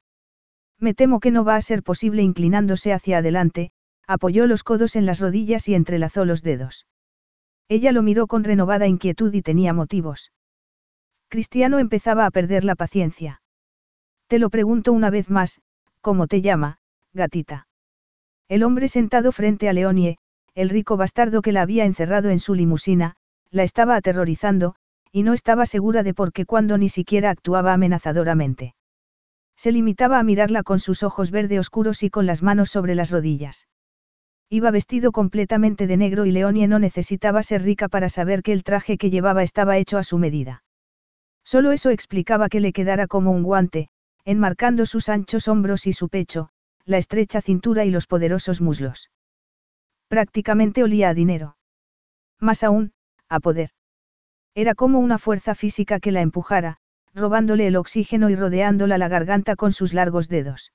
Me 0.78 0.92
temo 0.92 1.18
que 1.18 1.30
no 1.30 1.47
va 1.47 1.56
a 1.56 1.62
ser 1.62 1.83
posible 1.83 2.23
inclinándose 2.23 2.92
hacia 2.92 3.18
adelante, 3.18 3.71
apoyó 4.07 4.47
los 4.47 4.63
codos 4.63 4.97
en 4.97 5.07
las 5.07 5.21
rodillas 5.21 5.69
y 5.69 5.75
entrelazó 5.75 6.25
los 6.25 6.43
dedos. 6.43 6.87
Ella 7.69 7.93
lo 7.93 8.03
miró 8.03 8.27
con 8.27 8.45
renovada 8.45 8.87
inquietud 8.87 9.33
y 9.35 9.43
tenía 9.43 9.73
motivos. 9.73 10.33
Cristiano 11.29 11.79
empezaba 11.79 12.27
a 12.27 12.31
perder 12.31 12.65
la 12.65 12.77
paciencia. 12.77 13.43
Te 14.29 14.39
lo 14.39 14.51
pregunto 14.51 14.93
una 14.93 15.11
vez 15.11 15.31
más, 15.31 15.61
¿cómo 16.01 16.29
te 16.29 16.41
llama, 16.41 16.79
gatita? 17.13 17.67
El 18.49 18.63
hombre 18.63 18.87
sentado 18.87 19.33
frente 19.33 19.69
a 19.69 19.73
Leonie, 19.73 20.19
el 20.55 20.69
rico 20.71 20.97
bastardo 20.97 21.43
que 21.43 21.53
la 21.53 21.63
había 21.63 21.85
encerrado 21.85 22.31
en 22.31 22.39
su 22.39 22.55
limusina, 22.55 23.17
la 23.51 23.65
estaba 23.65 23.97
aterrorizando, 23.97 24.77
y 25.11 25.23
no 25.23 25.33
estaba 25.33 25.67
segura 25.67 26.03
de 26.03 26.15
por 26.15 26.33
qué 26.33 26.47
cuando 26.47 26.79
ni 26.79 26.89
siquiera 26.89 27.31
actuaba 27.31 27.73
amenazadoramente. 27.73 28.75
Se 29.57 29.73
limitaba 29.73 30.19
a 30.19 30.23
mirarla 30.23 30.63
con 30.63 30.79
sus 30.79 31.03
ojos 31.03 31.31
verde 31.31 31.59
oscuros 31.59 32.03
y 32.03 32.11
con 32.11 32.27
las 32.27 32.43
manos 32.43 32.71
sobre 32.71 32.95
las 32.95 33.11
rodillas. 33.11 33.67
Iba 34.49 34.71
vestido 34.71 35.11
completamente 35.11 35.87
de 35.87 35.97
negro 35.97 36.25
y 36.25 36.31
Leonie 36.31 36.69
no 36.69 36.79
necesitaba 36.79 37.43
ser 37.43 37.62
rica 37.62 37.88
para 37.88 38.09
saber 38.09 38.43
que 38.43 38.53
el 38.53 38.62
traje 38.62 38.97
que 38.97 39.11
llevaba 39.11 39.43
estaba 39.43 39.76
hecho 39.76 39.99
a 39.99 40.05
su 40.05 40.19
medida. 40.19 40.62
Solo 41.45 41.73
eso 41.73 41.91
explicaba 41.91 42.49
que 42.49 42.61
le 42.61 42.73
quedara 42.73 43.07
como 43.09 43.33
un 43.33 43.43
guante, 43.43 43.88
enmarcando 44.25 44.87
sus 44.87 45.09
anchos 45.09 45.49
hombros 45.49 45.87
y 45.87 45.93
su 45.93 46.09
pecho, 46.09 46.50
la 46.85 46.99
estrecha 46.99 47.41
cintura 47.41 47.85
y 47.85 47.91
los 47.91 48.07
poderosos 48.07 48.61
muslos. 48.61 49.11
Prácticamente 50.09 50.85
olía 50.85 51.09
a 51.09 51.15
dinero. 51.15 51.57
Más 52.41 52.62
aún, 52.62 52.93
a 53.29 53.41
poder. 53.41 53.71
Era 54.55 54.75
como 54.75 55.00
una 55.00 55.19
fuerza 55.19 55.55
física 55.55 55.99
que 55.99 56.12
la 56.12 56.21
empujara, 56.21 56.79
robándole 57.15 57.67
el 57.67 57.76
oxígeno 57.76 58.31
y 58.31 58.37
rodeándola 58.37 58.99
la 58.99 59.09
garganta 59.09 59.57
con 59.57 59.73
sus 59.73 59.93
largos 59.93 60.29
dedos. 60.29 60.73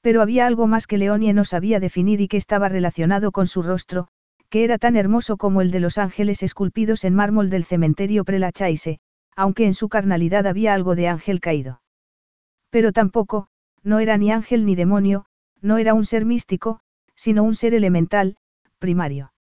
Pero 0.00 0.22
había 0.22 0.46
algo 0.46 0.66
más 0.66 0.86
que 0.86 0.98
Leonie 0.98 1.32
no 1.32 1.44
sabía 1.44 1.80
definir 1.80 2.20
y 2.20 2.28
que 2.28 2.36
estaba 2.36 2.68
relacionado 2.68 3.32
con 3.32 3.46
su 3.46 3.62
rostro, 3.62 4.08
que 4.48 4.64
era 4.64 4.78
tan 4.78 4.96
hermoso 4.96 5.36
como 5.36 5.60
el 5.60 5.70
de 5.70 5.80
los 5.80 5.98
ángeles 5.98 6.42
esculpidos 6.42 7.04
en 7.04 7.14
mármol 7.14 7.50
del 7.50 7.64
cementerio 7.64 8.24
Prelachaise, 8.24 9.00
aunque 9.36 9.66
en 9.66 9.74
su 9.74 9.88
carnalidad 9.88 10.46
había 10.46 10.74
algo 10.74 10.94
de 10.94 11.08
ángel 11.08 11.40
caído. 11.40 11.82
Pero 12.70 12.92
tampoco, 12.92 13.48
no 13.82 13.98
era 13.98 14.16
ni 14.16 14.32
ángel 14.32 14.64
ni 14.66 14.74
demonio, 14.74 15.26
no 15.60 15.78
era 15.78 15.94
un 15.94 16.04
ser 16.04 16.24
místico, 16.24 16.80
sino 17.14 17.42
un 17.42 17.54
ser 17.54 17.74
elemental, 17.74 18.36
primario. 18.78 19.32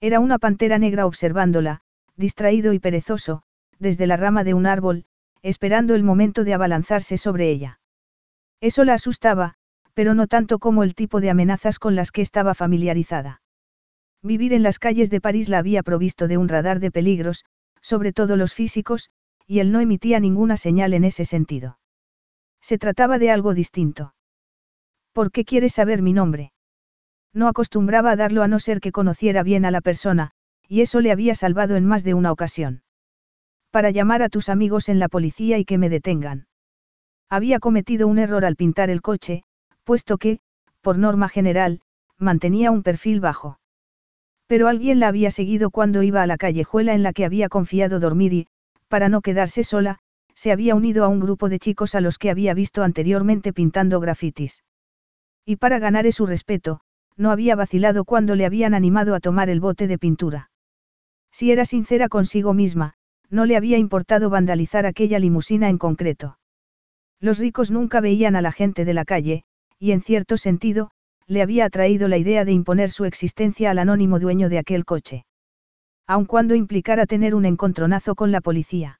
Era 0.00 0.20
una 0.20 0.38
pantera 0.38 0.78
negra 0.78 1.06
observándola, 1.06 1.80
distraído 2.16 2.72
y 2.72 2.78
perezoso, 2.78 3.42
desde 3.78 4.06
la 4.06 4.16
rama 4.16 4.44
de 4.44 4.54
un 4.54 4.66
árbol, 4.66 5.04
esperando 5.42 5.94
el 5.94 6.02
momento 6.02 6.44
de 6.44 6.54
abalanzarse 6.54 7.18
sobre 7.18 7.50
ella. 7.50 7.80
Eso 8.60 8.84
la 8.84 8.94
asustaba, 8.94 9.56
pero 9.94 10.14
no 10.14 10.26
tanto 10.26 10.58
como 10.58 10.82
el 10.82 10.94
tipo 10.94 11.20
de 11.20 11.30
amenazas 11.30 11.78
con 11.78 11.94
las 11.94 12.12
que 12.12 12.22
estaba 12.22 12.54
familiarizada. 12.54 13.40
Vivir 14.22 14.52
en 14.52 14.62
las 14.62 14.78
calles 14.78 15.10
de 15.10 15.20
París 15.20 15.48
la 15.48 15.58
había 15.58 15.82
provisto 15.82 16.28
de 16.28 16.36
un 16.36 16.48
radar 16.48 16.80
de 16.80 16.90
peligros, 16.90 17.44
sobre 17.80 18.12
todo 18.12 18.36
los 18.36 18.54
físicos, 18.54 19.10
y 19.46 19.58
él 19.58 19.70
no 19.70 19.80
emitía 19.80 20.20
ninguna 20.20 20.56
señal 20.56 20.94
en 20.94 21.04
ese 21.04 21.24
sentido. 21.24 21.78
Se 22.60 22.78
trataba 22.78 23.18
de 23.18 23.30
algo 23.30 23.54
distinto. 23.54 24.14
¿Por 25.12 25.30
qué 25.30 25.44
quieres 25.44 25.74
saber 25.74 26.02
mi 26.02 26.12
nombre? 26.12 26.52
No 27.34 27.48
acostumbraba 27.48 28.12
a 28.12 28.16
darlo 28.16 28.42
a 28.42 28.48
no 28.48 28.58
ser 28.58 28.80
que 28.80 28.92
conociera 28.92 29.42
bien 29.42 29.64
a 29.64 29.70
la 29.70 29.80
persona, 29.80 30.30
y 30.66 30.80
eso 30.80 31.00
le 31.00 31.12
había 31.12 31.34
salvado 31.34 31.76
en 31.76 31.84
más 31.84 32.04
de 32.04 32.14
una 32.14 32.32
ocasión. 32.32 32.82
Para 33.70 33.90
llamar 33.90 34.22
a 34.22 34.28
tus 34.28 34.48
amigos 34.48 34.88
en 34.88 34.98
la 34.98 35.08
policía 35.08 35.58
y 35.58 35.64
que 35.64 35.78
me 35.78 35.90
detengan. 35.90 36.46
Había 37.28 37.58
cometido 37.58 38.08
un 38.08 38.18
error 38.18 38.44
al 38.44 38.56
pintar 38.56 38.88
el 38.88 39.02
coche, 39.02 39.44
puesto 39.84 40.18
que, 40.18 40.40
por 40.80 40.98
norma 40.98 41.28
general, 41.28 41.80
mantenía 42.18 42.70
un 42.70 42.82
perfil 42.82 43.20
bajo. 43.20 43.58
Pero 44.46 44.68
alguien 44.68 45.00
la 45.00 45.08
había 45.08 45.30
seguido 45.30 45.70
cuando 45.70 46.02
iba 46.02 46.22
a 46.22 46.26
la 46.26 46.36
callejuela 46.36 46.94
en 46.94 47.02
la 47.02 47.12
que 47.12 47.24
había 47.24 47.48
confiado 47.48 48.00
dormir 48.00 48.32
y, 48.32 48.46
para 48.88 49.08
no 49.08 49.20
quedarse 49.20 49.64
sola, 49.64 49.98
se 50.34 50.52
había 50.52 50.74
unido 50.74 51.04
a 51.04 51.08
un 51.08 51.20
grupo 51.20 51.48
de 51.48 51.58
chicos 51.58 51.94
a 51.94 52.00
los 52.00 52.18
que 52.18 52.30
había 52.30 52.54
visto 52.54 52.82
anteriormente 52.82 53.52
pintando 53.52 54.00
grafitis. 54.00 54.64
Y 55.46 55.56
para 55.56 55.78
ganar 55.78 56.10
su 56.12 56.26
respeto, 56.26 56.80
no 57.16 57.30
había 57.30 57.56
vacilado 57.56 58.04
cuando 58.04 58.34
le 58.34 58.44
habían 58.44 58.74
animado 58.74 59.14
a 59.14 59.20
tomar 59.20 59.48
el 59.48 59.60
bote 59.60 59.86
de 59.86 59.98
pintura. 59.98 60.50
Si 61.30 61.50
era 61.50 61.64
sincera 61.64 62.08
consigo 62.08 62.52
misma, 62.54 62.94
no 63.30 63.44
le 63.44 63.56
había 63.56 63.78
importado 63.78 64.30
vandalizar 64.30 64.86
aquella 64.86 65.18
limusina 65.18 65.68
en 65.68 65.78
concreto. 65.78 66.38
Los 67.20 67.38
ricos 67.38 67.70
nunca 67.70 68.00
veían 68.00 68.36
a 68.36 68.42
la 68.42 68.52
gente 68.52 68.84
de 68.84 68.94
la 68.94 69.04
calle, 69.04 69.44
y 69.84 69.92
en 69.92 70.00
cierto 70.00 70.38
sentido, 70.38 70.90
le 71.26 71.42
había 71.42 71.66
atraído 71.66 72.08
la 72.08 72.16
idea 72.16 72.46
de 72.46 72.52
imponer 72.52 72.90
su 72.90 73.04
existencia 73.04 73.70
al 73.70 73.78
anónimo 73.78 74.18
dueño 74.18 74.48
de 74.48 74.56
aquel 74.56 74.86
coche. 74.86 75.26
Aun 76.06 76.24
cuando 76.24 76.54
implicara 76.54 77.04
tener 77.04 77.34
un 77.34 77.44
encontronazo 77.44 78.14
con 78.14 78.32
la 78.32 78.40
policía. 78.40 78.98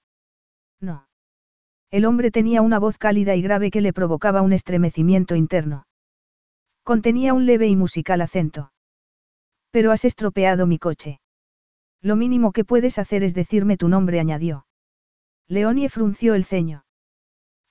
No. 0.83 1.09
El 1.91 2.05
hombre 2.05 2.31
tenía 2.31 2.61
una 2.61 2.79
voz 2.79 2.99
cálida 2.99 3.35
y 3.35 3.41
grave 3.41 3.71
que 3.71 3.81
le 3.81 3.95
provocaba 3.95 4.43
un 4.43 4.53
estremecimiento 4.53 5.37
interno. 5.37 5.87
Contenía 6.83 7.33
un 7.33 7.47
leve 7.47 7.67
y 7.67 7.77
musical 7.77 8.21
acento. 8.21 8.71
Pero 9.71 9.91
has 9.91 10.05
estropeado 10.05 10.67
mi 10.67 10.79
coche. 10.79 11.19
Lo 12.03 12.15
mínimo 12.15 12.53
que 12.53 12.67
puedes 12.67 12.99
hacer 12.99 13.25
es 13.25 13.33
decirme 13.33 13.79
tu 13.79 13.89
nombre, 13.89 14.21
añadió. 14.21 14.67
Leonie 15.49 15.89
frunció 15.89 16.35
el 16.35 16.45
ceño. 16.45 16.85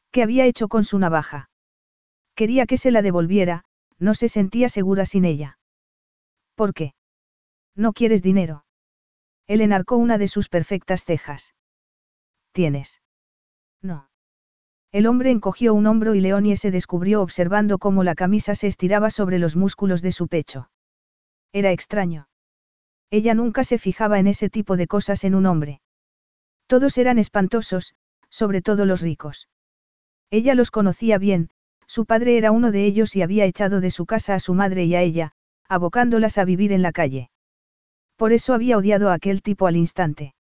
¿Qué 0.10 0.24
había 0.24 0.48
hecho 0.48 0.68
con 0.68 0.84
su 0.84 0.98
navaja? 0.98 1.52
Quería 2.36 2.66
que 2.66 2.78
se 2.78 2.92
la 2.92 3.02
devolviera, 3.02 3.64
no 4.00 4.14
se 4.14 4.28
sentía 4.28 4.70
segura 4.70 5.06
sin 5.06 5.26
ella. 5.26 5.60
¿Por 6.56 6.74
qué? 6.74 6.94
No 7.76 7.94
quieres 7.94 8.22
dinero. 8.22 8.66
Él 9.48 9.62
enarcó 9.62 9.98
una 9.98 10.18
de 10.18 10.28
sus 10.28 10.50
perfectas 10.50 11.04
cejas. 11.04 11.54
¿Tienes? 12.52 13.02
No. 13.82 14.10
El 14.92 15.08
hombre 15.08 15.32
encogió 15.32 15.74
un 15.74 15.88
hombro 15.88 16.14
y 16.14 16.22
Leonie 16.22 16.56
se 16.56 16.70
descubrió 16.70 17.22
observando 17.22 17.80
cómo 17.80 18.04
la 18.04 18.14
camisa 18.14 18.54
se 18.56 18.68
estiraba 18.68 19.10
sobre 19.10 19.40
los 19.40 19.56
músculos 19.56 20.02
de 20.02 20.12
su 20.12 20.28
pecho. 20.28 20.70
Era 21.52 21.72
extraño. 21.72 22.28
Ella 23.10 23.34
nunca 23.34 23.64
se 23.64 23.78
fijaba 23.78 24.20
en 24.20 24.28
ese 24.28 24.50
tipo 24.50 24.78
de 24.78 24.88
cosas 24.88 25.24
en 25.24 25.36
un 25.36 25.46
hombre. 25.46 25.82
Todos 26.68 26.98
eran 26.98 27.20
espantosos, 27.20 27.96
sobre 28.30 28.62
todo 28.62 28.86
los 28.86 29.02
ricos. 29.02 29.50
Ella 30.32 30.56
los 30.56 30.72
conocía 30.72 31.18
bien, 31.18 31.50
su 31.88 32.06
padre 32.06 32.38
era 32.38 32.52
uno 32.52 32.72
de 32.72 32.86
ellos 32.86 33.16
y 33.16 33.22
había 33.22 33.46
echado 33.46 33.82
de 33.82 33.92
su 33.92 34.06
casa 34.06 34.36
a 34.36 34.40
su 34.40 34.54
madre 34.54 34.86
y 34.86 34.96
a 34.96 35.02
ella, 35.02 35.32
abocándolas 35.68 36.38
a 36.38 36.46
vivir 36.46 36.72
en 36.72 36.82
la 36.82 36.92
calle. 36.92 37.30
Por 38.16 38.32
eso 38.32 38.54
había 38.54 38.78
odiado 38.78 39.10
a 39.10 39.14
aquel 39.14 39.42
tipo 39.42 39.68
al 39.68 39.76
instante. 39.76 40.34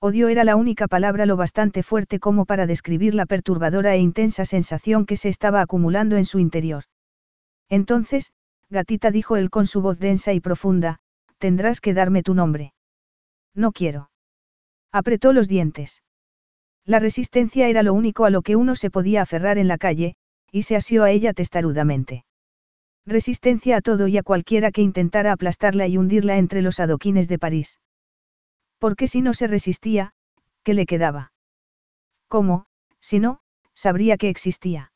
Odio 0.00 0.28
era 0.28 0.44
la 0.44 0.54
única 0.54 0.86
palabra 0.86 1.26
lo 1.26 1.36
bastante 1.36 1.82
fuerte 1.82 2.20
como 2.20 2.44
para 2.44 2.66
describir 2.66 3.14
la 3.14 3.26
perturbadora 3.26 3.94
e 3.94 3.98
intensa 3.98 4.44
sensación 4.44 5.06
que 5.06 5.16
se 5.16 5.28
estaba 5.28 5.60
acumulando 5.60 6.16
en 6.16 6.24
su 6.24 6.38
interior. 6.38 6.84
Entonces, 7.68 8.32
gatita 8.70 9.10
dijo 9.10 9.36
él 9.36 9.50
con 9.50 9.66
su 9.66 9.80
voz 9.80 9.98
densa 9.98 10.32
y 10.32 10.40
profunda, 10.40 11.00
tendrás 11.38 11.80
que 11.80 11.94
darme 11.94 12.22
tu 12.22 12.34
nombre. 12.34 12.74
No 13.54 13.72
quiero. 13.72 14.10
Apretó 14.92 15.32
los 15.32 15.48
dientes. 15.48 16.02
La 16.84 17.00
resistencia 17.00 17.68
era 17.68 17.82
lo 17.82 17.92
único 17.92 18.24
a 18.24 18.30
lo 18.30 18.42
que 18.42 18.56
uno 18.56 18.74
se 18.74 18.90
podía 18.90 19.22
aferrar 19.22 19.58
en 19.58 19.68
la 19.68 19.78
calle, 19.78 20.14
y 20.50 20.62
se 20.62 20.76
asió 20.76 21.04
a 21.04 21.10
ella 21.10 21.32
testarudamente. 21.32 22.24
Resistencia 23.06 23.78
a 23.78 23.80
todo 23.80 24.06
y 24.08 24.18
a 24.18 24.22
cualquiera 24.22 24.70
que 24.70 24.82
intentara 24.82 25.32
aplastarla 25.32 25.86
y 25.86 25.96
hundirla 25.96 26.36
entre 26.36 26.62
los 26.62 26.78
adoquines 26.80 27.28
de 27.28 27.38
París. 27.38 27.80
Porque 28.78 29.08
si 29.08 29.22
no 29.22 29.34
se 29.34 29.46
resistía, 29.46 30.12
¿qué 30.62 30.74
le 30.74 30.86
quedaba? 30.86 31.32
¿Cómo, 32.28 32.66
si 33.00 33.18
no, 33.18 33.40
sabría 33.74 34.16
que 34.16 34.28
existía? 34.28 34.92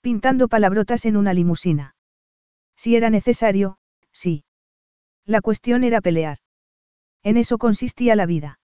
Pintando 0.00 0.48
palabrotas 0.48 1.04
en 1.04 1.16
una 1.16 1.34
limusina. 1.34 1.94
Si 2.74 2.96
era 2.96 3.10
necesario, 3.10 3.76
sí. 4.12 4.44
La 5.26 5.42
cuestión 5.42 5.84
era 5.84 6.00
pelear. 6.00 6.38
En 7.22 7.36
eso 7.36 7.58
consistía 7.58 8.16
la 8.16 8.24
vida. 8.24 8.58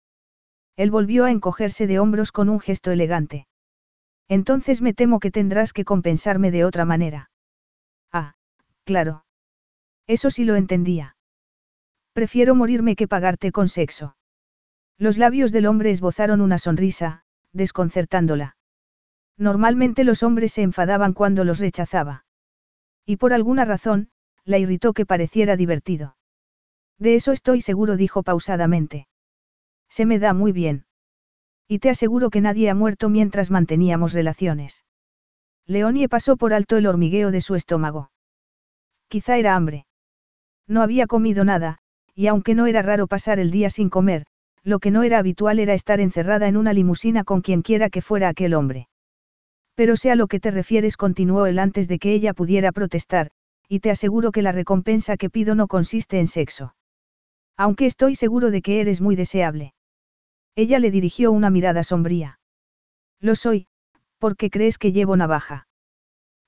Él 0.76 0.90
volvió 0.90 1.26
a 1.26 1.30
encogerse 1.30 1.86
de 1.86 1.98
hombros 1.98 2.32
con 2.32 2.48
un 2.48 2.60
gesto 2.60 2.90
elegante. 2.90 3.46
Entonces 4.28 4.82
me 4.82 4.94
temo 4.94 5.20
que 5.20 5.30
tendrás 5.30 5.72
que 5.72 5.84
compensarme 5.84 6.50
de 6.50 6.64
otra 6.64 6.84
manera. 6.84 7.30
Ah, 8.12 8.34
claro. 8.84 9.24
Eso 10.06 10.30
sí 10.30 10.44
lo 10.44 10.56
entendía. 10.56 11.16
Prefiero 12.12 12.54
morirme 12.54 12.96
que 12.96 13.08
pagarte 13.08 13.52
con 13.52 13.68
sexo. 13.68 14.16
Los 14.98 15.18
labios 15.18 15.52
del 15.52 15.66
hombre 15.66 15.90
esbozaron 15.90 16.40
una 16.40 16.58
sonrisa, 16.58 17.24
desconcertándola. 17.52 18.56
Normalmente 19.36 20.02
los 20.04 20.22
hombres 20.22 20.52
se 20.52 20.62
enfadaban 20.62 21.12
cuando 21.12 21.44
los 21.44 21.58
rechazaba. 21.58 22.24
Y 23.04 23.16
por 23.16 23.32
alguna 23.32 23.64
razón, 23.64 24.08
la 24.44 24.58
irritó 24.58 24.94
que 24.94 25.04
pareciera 25.04 25.56
divertido. 25.56 26.16
De 26.98 27.14
eso 27.14 27.32
estoy 27.32 27.60
seguro, 27.60 27.96
dijo 27.96 28.22
pausadamente. 28.22 29.06
Se 29.88 30.06
me 30.06 30.18
da 30.18 30.32
muy 30.32 30.52
bien. 30.52 30.85
Y 31.68 31.80
te 31.80 31.90
aseguro 31.90 32.30
que 32.30 32.40
nadie 32.40 32.70
ha 32.70 32.74
muerto 32.74 33.08
mientras 33.08 33.50
manteníamos 33.50 34.12
relaciones. 34.12 34.84
Leonie 35.66 36.08
pasó 36.08 36.36
por 36.36 36.54
alto 36.54 36.76
el 36.76 36.86
hormigueo 36.86 37.30
de 37.30 37.40
su 37.40 37.54
estómago. 37.56 38.10
Quizá 39.08 39.36
era 39.36 39.56
hambre. 39.56 39.86
No 40.68 40.82
había 40.82 41.06
comido 41.06 41.44
nada, 41.44 41.78
y 42.14 42.28
aunque 42.28 42.54
no 42.54 42.66
era 42.66 42.82
raro 42.82 43.06
pasar 43.06 43.38
el 43.38 43.50
día 43.50 43.70
sin 43.70 43.90
comer, 43.90 44.26
lo 44.62 44.78
que 44.80 44.90
no 44.90 45.04
era 45.04 45.18
habitual 45.18 45.58
era 45.60 45.74
estar 45.74 46.00
encerrada 46.00 46.48
en 46.48 46.56
una 46.56 46.72
limusina 46.72 47.22
con 47.22 47.40
quien 47.40 47.62
quiera 47.62 47.90
que 47.90 48.02
fuera 48.02 48.28
aquel 48.28 48.54
hombre. 48.54 48.88
Pero 49.76 49.96
sea 49.96 50.16
lo 50.16 50.26
que 50.26 50.40
te 50.40 50.50
refieres, 50.50 50.96
continuó 50.96 51.46
él 51.46 51.58
antes 51.58 51.86
de 51.86 51.98
que 51.98 52.12
ella 52.12 52.34
pudiera 52.34 52.72
protestar, 52.72 53.30
y 53.68 53.80
te 53.80 53.90
aseguro 53.90 54.32
que 54.32 54.42
la 54.42 54.52
recompensa 54.52 55.16
que 55.16 55.30
pido 55.30 55.54
no 55.54 55.68
consiste 55.68 56.18
en 56.18 56.26
sexo. 56.26 56.74
Aunque 57.56 57.86
estoy 57.86 58.16
seguro 58.16 58.50
de 58.50 58.62
que 58.62 58.80
eres 58.80 59.00
muy 59.00 59.14
deseable. 59.14 59.74
Ella 60.56 60.78
le 60.78 60.90
dirigió 60.90 61.32
una 61.32 61.50
mirada 61.50 61.84
sombría. 61.84 62.40
Lo 63.20 63.36
soy, 63.36 63.68
porque 64.18 64.50
crees 64.50 64.78
que 64.78 64.92
llevo 64.92 65.16
navaja. 65.16 65.68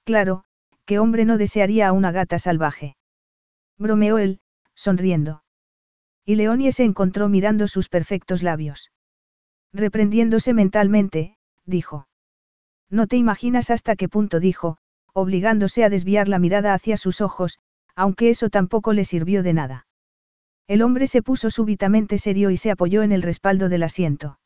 Claro, 0.04 0.44
¿qué 0.86 0.98
hombre 0.98 1.26
no 1.26 1.36
desearía 1.36 1.88
a 1.88 1.92
una 1.92 2.10
gata 2.10 2.38
salvaje? 2.38 2.96
Bromeó 3.76 4.16
él, 4.16 4.40
sonriendo. 4.74 5.42
Y 6.24 6.36
Leonie 6.36 6.72
se 6.72 6.84
encontró 6.84 7.28
mirando 7.28 7.68
sus 7.68 7.90
perfectos 7.90 8.42
labios. 8.42 8.90
Reprendiéndose 9.74 10.54
mentalmente, 10.54 11.36
dijo. 11.66 12.08
No 12.88 13.06
te 13.06 13.16
imaginas 13.16 13.70
hasta 13.70 13.96
qué 13.96 14.08
punto 14.08 14.40
dijo, 14.40 14.78
obligándose 15.12 15.84
a 15.84 15.90
desviar 15.90 16.28
la 16.28 16.38
mirada 16.38 16.72
hacia 16.72 16.96
sus 16.96 17.20
ojos, 17.20 17.58
aunque 17.94 18.30
eso 18.30 18.48
tampoco 18.48 18.94
le 18.94 19.04
sirvió 19.04 19.42
de 19.42 19.52
nada. 19.52 19.87
El 20.68 20.82
hombre 20.82 21.06
se 21.06 21.22
puso 21.22 21.48
súbitamente 21.48 22.18
serio 22.18 22.50
y 22.50 22.58
se 22.58 22.70
apoyó 22.70 23.02
en 23.02 23.10
el 23.10 23.22
respaldo 23.22 23.70
del 23.70 23.82
asiento. 23.82 24.38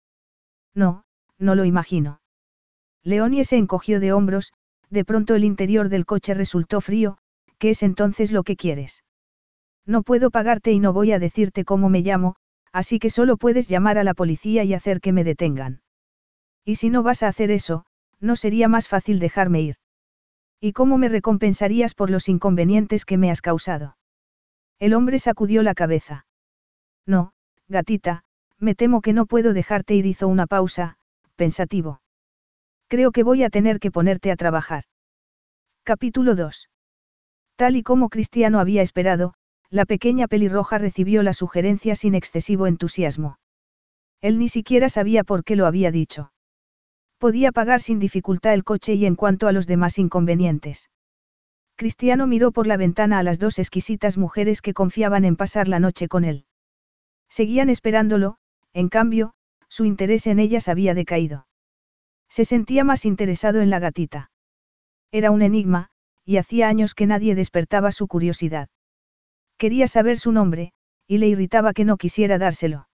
No, 0.72 1.02
no 1.38 1.56
lo 1.56 1.64
imagino. 1.64 2.20
Leonie 3.02 3.44
se 3.44 3.56
encogió 3.56 3.98
de 3.98 4.12
hombros, 4.12 4.52
de 4.88 5.04
pronto 5.04 5.34
el 5.34 5.42
interior 5.42 5.88
del 5.88 6.06
coche 6.06 6.32
resultó 6.34 6.80
frío, 6.80 7.18
¿qué 7.58 7.70
es 7.70 7.82
entonces 7.82 8.30
lo 8.30 8.44
que 8.44 8.56
quieres? 8.56 9.02
No 9.84 10.02
puedo 10.04 10.30
pagarte 10.30 10.70
y 10.70 10.78
no 10.78 10.92
voy 10.92 11.10
a 11.10 11.18
decirte 11.18 11.64
cómo 11.64 11.88
me 11.88 12.02
llamo, 12.02 12.36
así 12.72 13.00
que 13.00 13.10
solo 13.10 13.36
puedes 13.36 13.68
llamar 13.68 13.98
a 13.98 14.04
la 14.04 14.14
policía 14.14 14.62
y 14.62 14.74
hacer 14.74 15.00
que 15.00 15.12
me 15.12 15.24
detengan. 15.24 15.82
Y 16.64 16.76
si 16.76 16.88
no 16.88 17.02
vas 17.02 17.24
a 17.24 17.28
hacer 17.28 17.50
eso, 17.50 17.84
¿no 18.20 18.36
sería 18.36 18.68
más 18.68 18.86
fácil 18.86 19.18
dejarme 19.18 19.62
ir? 19.62 19.76
¿Y 20.60 20.72
cómo 20.72 20.98
me 20.98 21.08
recompensarías 21.08 21.94
por 21.94 22.10
los 22.10 22.28
inconvenientes 22.28 23.04
que 23.04 23.18
me 23.18 23.32
has 23.32 23.42
causado? 23.42 23.96
El 24.78 24.94
hombre 24.94 25.18
sacudió 25.18 25.62
la 25.62 25.74
cabeza. 25.74 26.26
No, 27.06 27.32
gatita, 27.68 28.24
me 28.58 28.74
temo 28.74 29.00
que 29.00 29.12
no 29.12 29.26
puedo 29.26 29.52
dejarte 29.52 29.94
ir. 29.94 30.06
Hizo 30.06 30.28
una 30.28 30.46
pausa, 30.46 30.96
pensativo. 31.36 32.00
Creo 32.88 33.10
que 33.10 33.22
voy 33.22 33.42
a 33.42 33.50
tener 33.50 33.80
que 33.80 33.90
ponerte 33.90 34.30
a 34.30 34.36
trabajar. 34.36 34.84
Capítulo 35.82 36.34
2. 36.34 36.68
Tal 37.56 37.76
y 37.76 37.82
como 37.82 38.08
Cristiano 38.08 38.60
había 38.60 38.82
esperado, 38.82 39.34
la 39.68 39.86
pequeña 39.86 40.28
pelirroja 40.28 40.78
recibió 40.78 41.22
la 41.22 41.32
sugerencia 41.32 41.96
sin 41.96 42.14
excesivo 42.14 42.66
entusiasmo. 42.66 43.38
Él 44.20 44.38
ni 44.38 44.48
siquiera 44.48 44.88
sabía 44.88 45.24
por 45.24 45.42
qué 45.42 45.56
lo 45.56 45.66
había 45.66 45.90
dicho. 45.90 46.32
Podía 47.18 47.50
pagar 47.50 47.80
sin 47.80 47.98
dificultad 47.98 48.54
el 48.54 48.62
coche 48.62 48.94
y 48.94 49.06
en 49.06 49.16
cuanto 49.16 49.48
a 49.48 49.52
los 49.52 49.66
demás 49.66 49.98
inconvenientes. 49.98 50.90
Cristiano 51.82 52.28
miró 52.28 52.52
por 52.52 52.68
la 52.68 52.76
ventana 52.76 53.18
a 53.18 53.24
las 53.24 53.40
dos 53.40 53.58
exquisitas 53.58 54.16
mujeres 54.16 54.62
que 54.62 54.72
confiaban 54.72 55.24
en 55.24 55.34
pasar 55.34 55.66
la 55.66 55.80
noche 55.80 56.06
con 56.06 56.22
él. 56.22 56.44
Seguían 57.28 57.70
esperándolo, 57.70 58.36
en 58.72 58.88
cambio, 58.88 59.32
su 59.68 59.84
interés 59.84 60.28
en 60.28 60.38
ellas 60.38 60.68
había 60.68 60.94
decaído. 60.94 61.48
Se 62.28 62.44
sentía 62.44 62.84
más 62.84 63.04
interesado 63.04 63.60
en 63.60 63.68
la 63.68 63.80
gatita. 63.80 64.30
Era 65.10 65.32
un 65.32 65.42
enigma, 65.42 65.88
y 66.24 66.36
hacía 66.36 66.68
años 66.68 66.94
que 66.94 67.08
nadie 67.08 67.34
despertaba 67.34 67.90
su 67.90 68.06
curiosidad. 68.06 68.68
Quería 69.58 69.88
saber 69.88 70.20
su 70.20 70.30
nombre, 70.30 70.70
y 71.08 71.18
le 71.18 71.26
irritaba 71.26 71.72
que 71.72 71.84
no 71.84 71.96
quisiera 71.96 72.38
dárselo 72.38 72.86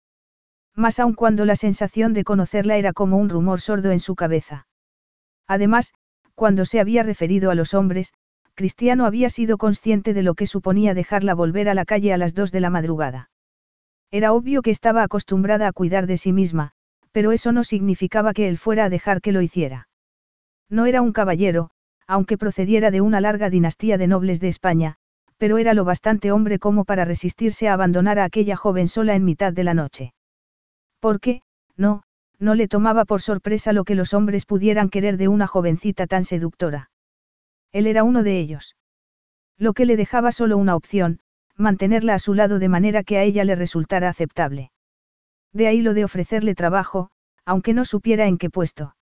más 0.76 1.00
aun 1.00 1.14
cuando 1.14 1.44
la 1.44 1.56
sensación 1.56 2.12
de 2.12 2.22
conocerla 2.22 2.76
era 2.76 2.92
como 2.92 3.16
un 3.16 3.30
rumor 3.30 3.60
sordo 3.60 3.90
en 3.90 3.98
su 3.98 4.14
cabeza. 4.14 4.68
Además, 5.48 5.92
cuando 6.36 6.66
se 6.66 6.78
había 6.78 7.02
referido 7.02 7.50
a 7.50 7.56
los 7.56 7.74
hombres, 7.74 8.12
Cristiano 8.56 9.04
había 9.04 9.28
sido 9.28 9.58
consciente 9.58 10.14
de 10.14 10.22
lo 10.22 10.34
que 10.34 10.46
suponía 10.46 10.94
dejarla 10.94 11.34
volver 11.34 11.68
a 11.68 11.74
la 11.74 11.84
calle 11.84 12.14
a 12.14 12.16
las 12.16 12.34
dos 12.34 12.52
de 12.52 12.60
la 12.60 12.70
madrugada. 12.70 13.28
Era 14.10 14.32
obvio 14.32 14.62
que 14.62 14.70
estaba 14.70 15.02
acostumbrada 15.02 15.68
a 15.68 15.72
cuidar 15.72 16.06
de 16.06 16.16
sí 16.16 16.32
misma, 16.32 16.72
pero 17.12 17.32
eso 17.32 17.52
no 17.52 17.64
significaba 17.64 18.32
que 18.32 18.48
él 18.48 18.56
fuera 18.56 18.86
a 18.86 18.88
dejar 18.88 19.20
que 19.20 19.32
lo 19.32 19.42
hiciera. 19.42 19.88
No 20.70 20.86
era 20.86 21.02
un 21.02 21.12
caballero, 21.12 21.68
aunque 22.06 22.38
procediera 22.38 22.90
de 22.90 23.02
una 23.02 23.20
larga 23.20 23.50
dinastía 23.50 23.98
de 23.98 24.06
nobles 24.06 24.40
de 24.40 24.48
España, 24.48 24.96
pero 25.36 25.58
era 25.58 25.74
lo 25.74 25.84
bastante 25.84 26.32
hombre 26.32 26.58
como 26.58 26.86
para 26.86 27.04
resistirse 27.04 27.68
a 27.68 27.74
abandonar 27.74 28.18
a 28.18 28.24
aquella 28.24 28.56
joven 28.56 28.88
sola 28.88 29.14
en 29.14 29.24
mitad 29.26 29.52
de 29.52 29.64
la 29.64 29.74
noche. 29.74 30.14
Porque, 30.98 31.42
no, 31.76 32.04
no 32.38 32.54
le 32.54 32.68
tomaba 32.68 33.04
por 33.04 33.20
sorpresa 33.20 33.74
lo 33.74 33.84
que 33.84 33.94
los 33.94 34.14
hombres 34.14 34.46
pudieran 34.46 34.88
querer 34.88 35.18
de 35.18 35.28
una 35.28 35.46
jovencita 35.46 36.06
tan 36.06 36.24
seductora. 36.24 36.88
Él 37.76 37.86
era 37.86 38.04
uno 38.04 38.22
de 38.22 38.38
ellos. 38.38 38.74
Lo 39.58 39.74
que 39.74 39.84
le 39.84 39.98
dejaba 39.98 40.32
solo 40.32 40.56
una 40.56 40.74
opción, 40.74 41.20
mantenerla 41.56 42.14
a 42.14 42.18
su 42.18 42.32
lado 42.32 42.58
de 42.58 42.70
manera 42.70 43.02
que 43.02 43.18
a 43.18 43.22
ella 43.22 43.44
le 43.44 43.54
resultara 43.54 44.08
aceptable. 44.08 44.70
De 45.52 45.66
ahí 45.66 45.82
lo 45.82 45.92
de 45.92 46.02
ofrecerle 46.02 46.54
trabajo, 46.54 47.10
aunque 47.44 47.74
no 47.74 47.84
supiera 47.84 48.28
en 48.28 48.38
qué 48.38 48.48
puesto. 48.48 48.96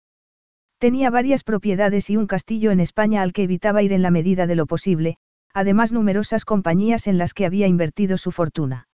Tenía 0.78 1.10
varias 1.10 1.44
propiedades 1.44 2.08
y 2.08 2.16
un 2.16 2.26
castillo 2.26 2.70
en 2.70 2.80
España 2.80 3.20
al 3.20 3.34
que 3.34 3.42
evitaba 3.42 3.82
ir 3.82 3.92
en 3.92 4.00
la 4.00 4.10
medida 4.10 4.46
de 4.46 4.54
lo 4.54 4.64
posible, 4.64 5.18
además 5.52 5.92
numerosas 5.92 6.46
compañías 6.46 7.06
en 7.08 7.18
las 7.18 7.34
que 7.34 7.44
había 7.44 7.66
invertido 7.66 8.16
su 8.16 8.32
fortuna. 8.32 8.88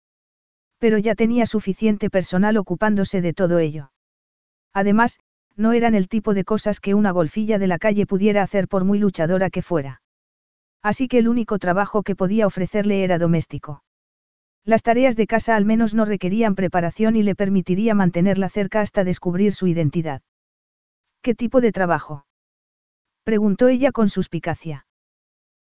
Pero 0.79 0.97
ya 0.97 1.13
tenía 1.13 1.45
suficiente 1.45 2.09
personal 2.09 2.57
ocupándose 2.57 3.21
de 3.21 3.33
todo 3.33 3.59
ello. 3.59 3.91
Además, 4.73 5.19
no 5.57 5.73
eran 5.73 5.95
el 5.95 6.07
tipo 6.07 6.33
de 6.33 6.45
cosas 6.45 6.79
que 6.79 6.93
una 6.93 7.11
golfilla 7.11 7.57
de 7.57 7.67
la 7.67 7.79
calle 7.79 8.05
pudiera 8.05 8.43
hacer 8.43 8.67
por 8.67 8.85
muy 8.85 8.99
luchadora 8.99 9.49
que 9.49 9.61
fuera. 9.61 10.01
Así 10.83 11.07
que 11.07 11.17
el 11.17 11.27
único 11.27 11.59
trabajo 11.59 12.03
que 12.03 12.15
podía 12.15 12.47
ofrecerle 12.47 13.03
era 13.03 13.17
doméstico. 13.17 13.83
Las 14.63 14.83
tareas 14.83 15.15
de 15.15 15.27
casa 15.27 15.55
al 15.55 15.65
menos 15.65 15.93
no 15.93 16.05
requerían 16.05 16.55
preparación 16.55 17.15
y 17.15 17.23
le 17.23 17.35
permitiría 17.35 17.95
mantenerla 17.95 18.49
cerca 18.49 18.81
hasta 18.81 19.03
descubrir 19.03 19.53
su 19.53 19.67
identidad. 19.67 20.21
¿Qué 21.21 21.33
tipo 21.33 21.61
de 21.61 21.71
trabajo? 21.71 22.25
preguntó 23.23 23.67
ella 23.67 23.91
con 23.91 24.09
suspicacia. 24.09 24.85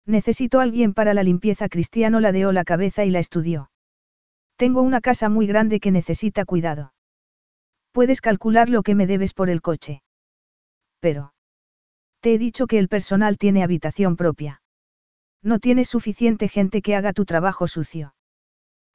Necesito 0.07 0.61
alguien 0.61 0.95
para 0.95 1.15
la 1.15 1.23
limpieza. 1.23 1.69
Cristiano 1.69 2.21
ladeó 2.21 2.53
la 2.53 2.65
cabeza 2.65 3.05
y 3.05 3.11
la 3.11 3.19
estudió. 3.19 3.71
Tengo 4.57 4.83
una 4.83 5.01
casa 5.01 5.29
muy 5.29 5.47
grande 5.47 5.81
que 5.81 5.91
necesita 5.91 6.45
cuidado. 6.45 6.93
Puedes 7.97 8.21
calcular 8.21 8.69
lo 8.69 8.83
que 8.83 8.95
me 8.95 9.07
debes 9.07 9.33
por 9.33 9.49
el 9.49 9.63
coche. 9.63 10.03
Pero. 11.01 11.33
Te 12.21 12.35
he 12.35 12.39
dicho 12.39 12.67
que 12.67 12.79
el 12.79 12.89
personal 12.89 13.39
tiene 13.39 13.63
habitación 13.63 14.17
propia. 14.17 14.61
No 15.43 15.61
tienes 15.61 15.89
suficiente 15.89 16.49
gente 16.49 16.83
que 16.83 16.95
haga 16.95 17.15
tu 17.15 17.25
trabajo 17.25 17.67
sucio. 17.67 18.15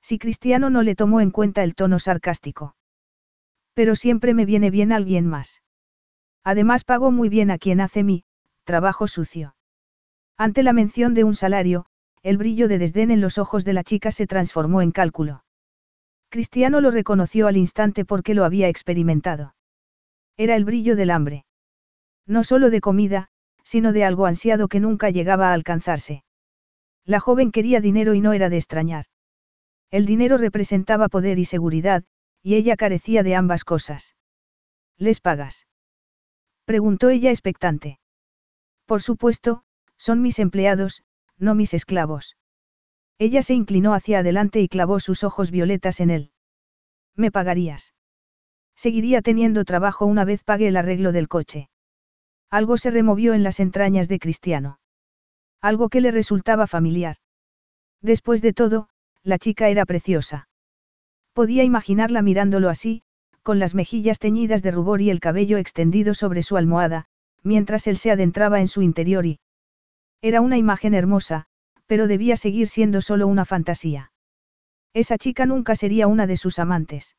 Si 0.04 0.20
Cristiano 0.20 0.70
no 0.70 0.84
le 0.84 0.94
tomó 0.94 1.20
en 1.20 1.32
cuenta 1.32 1.64
el 1.64 1.74
tono 1.74 1.98
sarcástico. 1.98 2.76
Pero 3.74 3.96
siempre 3.96 4.36
me 4.36 4.46
viene 4.46 4.70
bien 4.70 4.92
alguien 4.92 5.26
más. 5.26 5.64
Además 6.44 6.84
pago 6.84 7.10
muy 7.10 7.28
bien 7.28 7.50
a 7.50 7.58
quien 7.58 7.82
hace 7.82 8.04
mi 8.04 8.24
trabajo 8.66 9.08
sucio. 9.08 9.56
Ante 10.38 10.62
la 10.62 10.74
mención 10.74 11.16
de 11.16 11.24
un 11.24 11.34
salario, 11.34 11.88
el 12.22 12.38
brillo 12.38 12.68
de 12.68 12.78
desdén 12.78 13.10
en 13.10 13.20
los 13.20 13.40
ojos 13.40 13.66
de 13.66 13.74
la 13.74 13.84
chica 13.84 14.12
se 14.12 14.28
transformó 14.28 14.84
en 14.84 14.92
cálculo. 14.92 15.44
Cristiano 16.32 16.80
lo 16.80 16.92
reconoció 16.92 17.48
al 17.48 17.58
instante 17.58 18.06
porque 18.06 18.34
lo 18.34 18.46
había 18.46 18.70
experimentado. 18.70 19.54
Era 20.38 20.56
el 20.56 20.64
brillo 20.64 20.96
del 20.96 21.12
hambre. 21.12 21.44
No 22.26 22.46
solo 22.46 22.70
de 22.70 22.80
comida, 22.80 23.28
sino 23.66 23.92
de 23.92 24.06
algo 24.06 24.26
ansiado 24.26 24.70
que 24.70 24.80
nunca 24.80 25.10
llegaba 25.10 25.50
a 25.50 25.54
alcanzarse. 25.54 26.24
La 27.04 27.20
joven 27.20 27.52
quería 27.52 27.82
dinero 27.82 28.14
y 28.14 28.22
no 28.22 28.32
era 28.32 28.48
de 28.48 28.56
extrañar. 28.56 29.08
El 29.90 30.06
dinero 30.06 30.38
representaba 30.38 31.10
poder 31.10 31.38
y 31.38 31.44
seguridad, 31.44 32.06
y 32.42 32.56
ella 32.56 32.78
carecía 32.78 33.24
de 33.24 33.36
ambas 33.36 33.66
cosas. 33.66 34.16
¿Les 34.98 35.20
pagas? 35.20 35.68
Preguntó 36.64 37.10
ella 37.10 37.32
expectante. 37.32 38.00
Por 38.86 39.02
supuesto, 39.02 39.66
son 39.98 40.22
mis 40.22 40.40
empleados, 40.40 41.04
no 41.38 41.56
mis 41.56 41.74
esclavos. 41.74 42.38
Ella 43.22 43.44
se 43.44 43.54
inclinó 43.54 43.94
hacia 43.94 44.18
adelante 44.18 44.62
y 44.62 44.68
clavó 44.68 45.00
sus 45.00 45.24
ojos 45.24 45.52
violetas 45.52 46.00
en 46.00 46.10
él. 46.10 46.32
¿Me 47.16 47.30
pagarías? 47.30 47.94
Seguiría 48.76 49.22
teniendo 49.22 49.64
trabajo 49.64 50.08
una 50.08 50.26
vez 50.26 50.44
pague 50.44 50.68
el 50.68 50.76
arreglo 50.76 51.12
del 51.12 51.28
coche. 51.28 51.70
Algo 52.50 52.78
se 52.78 52.90
removió 52.90 53.36
en 53.36 53.44
las 53.44 53.60
entrañas 53.60 54.08
de 54.08 54.18
Cristiano. 54.18 54.80
Algo 55.62 55.90
que 55.90 56.02
le 56.02 56.10
resultaba 56.10 56.66
familiar. 56.66 57.18
Después 58.02 58.42
de 58.42 58.54
todo, 58.54 58.90
la 59.22 59.38
chica 59.38 59.70
era 59.70 59.86
preciosa. 59.86 60.50
Podía 61.34 61.64
imaginarla 61.64 62.24
mirándolo 62.24 62.70
así, 62.70 63.04
con 63.44 63.60
las 63.60 63.76
mejillas 63.76 64.18
teñidas 64.18 64.64
de 64.64 64.72
rubor 64.72 65.00
y 65.00 65.12
el 65.12 65.20
cabello 65.20 65.60
extendido 65.60 66.16
sobre 66.16 66.42
su 66.42 66.58
almohada, 66.58 67.06
mientras 67.44 67.86
él 67.86 67.98
se 67.98 68.10
adentraba 68.10 68.62
en 68.62 68.68
su 68.68 68.82
interior 68.82 69.28
y... 69.28 69.40
Era 70.24 70.42
una 70.42 70.58
imagen 70.58 70.96
hermosa, 70.96 71.50
pero 71.92 72.08
debía 72.08 72.38
seguir 72.38 72.70
siendo 72.70 73.02
solo 73.02 73.28
una 73.28 73.44
fantasía. 73.44 74.14
Esa 74.94 75.18
chica 75.18 75.46
nunca 75.46 75.76
sería 75.76 76.08
una 76.08 76.26
de 76.26 76.38
sus 76.38 76.58
amantes. 76.58 77.18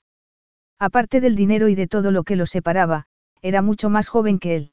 Aparte 0.79 1.21
del 1.21 1.37
dinero 1.37 1.69
y 1.69 1.75
de 1.75 1.87
todo 1.87 2.11
lo 2.11 2.23
que 2.25 2.37
los 2.37 2.49
separaba, 2.49 3.05
era 3.43 3.61
mucho 3.61 3.91
más 3.91 4.09
joven 4.09 4.39
que 4.39 4.57
él. 4.57 4.73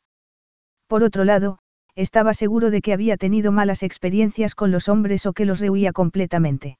Por 0.88 1.04
otro 1.04 1.26
lado, 1.26 1.60
estaba 1.96 2.34
seguro 2.34 2.70
de 2.70 2.80
que 2.80 2.94
había 2.94 3.18
tenido 3.18 3.52
malas 3.52 3.84
experiencias 3.84 4.56
con 4.56 4.72
los 4.72 4.88
hombres 4.88 5.26
o 5.26 5.34
que 5.34 5.44
los 5.44 5.60
rehuía 5.60 5.92
completamente. 5.92 6.80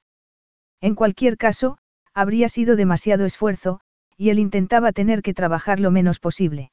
En 0.80 0.94
cualquier 0.94 1.36
caso, 1.36 1.76
habría 2.14 2.48
sido 2.48 2.74
demasiado 2.74 3.26
esfuerzo, 3.26 3.80
y 4.16 4.30
él 4.30 4.38
intentaba 4.38 4.92
tener 4.92 5.20
que 5.20 5.34
trabajar 5.34 5.78
lo 5.78 5.90
menos 5.90 6.20
posible. 6.20 6.72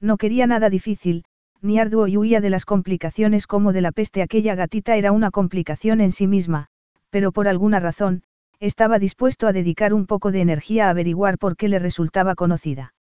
No 0.00 0.16
quería 0.16 0.46
nada 0.46 0.70
difícil, 0.70 1.24
ni 1.60 1.78
arduo 1.78 2.06
y 2.06 2.16
huía 2.16 2.40
de 2.40 2.50
las 2.50 2.64
complicaciones 2.64 3.46
como 3.46 3.72
de 3.72 3.80
la 3.80 3.92
peste. 3.92 4.22
Aquella 4.22 4.54
gatita 4.54 4.96
era 4.96 5.12
una 5.12 5.30
complicación 5.30 6.00
en 6.00 6.12
sí 6.12 6.26
misma, 6.26 6.68
pero 7.10 7.32
por 7.32 7.48
alguna 7.48 7.80
razón, 7.80 8.22
estaba 8.60 8.98
dispuesto 8.98 9.46
a 9.46 9.52
dedicar 9.52 9.94
un 9.94 10.06
poco 10.06 10.32
de 10.32 10.40
energía 10.40 10.86
a 10.86 10.90
averiguar 10.90 11.38
por 11.38 11.56
qué 11.56 11.68
le 11.68 11.78
resultaba 11.78 12.34
conocida. 12.34 12.94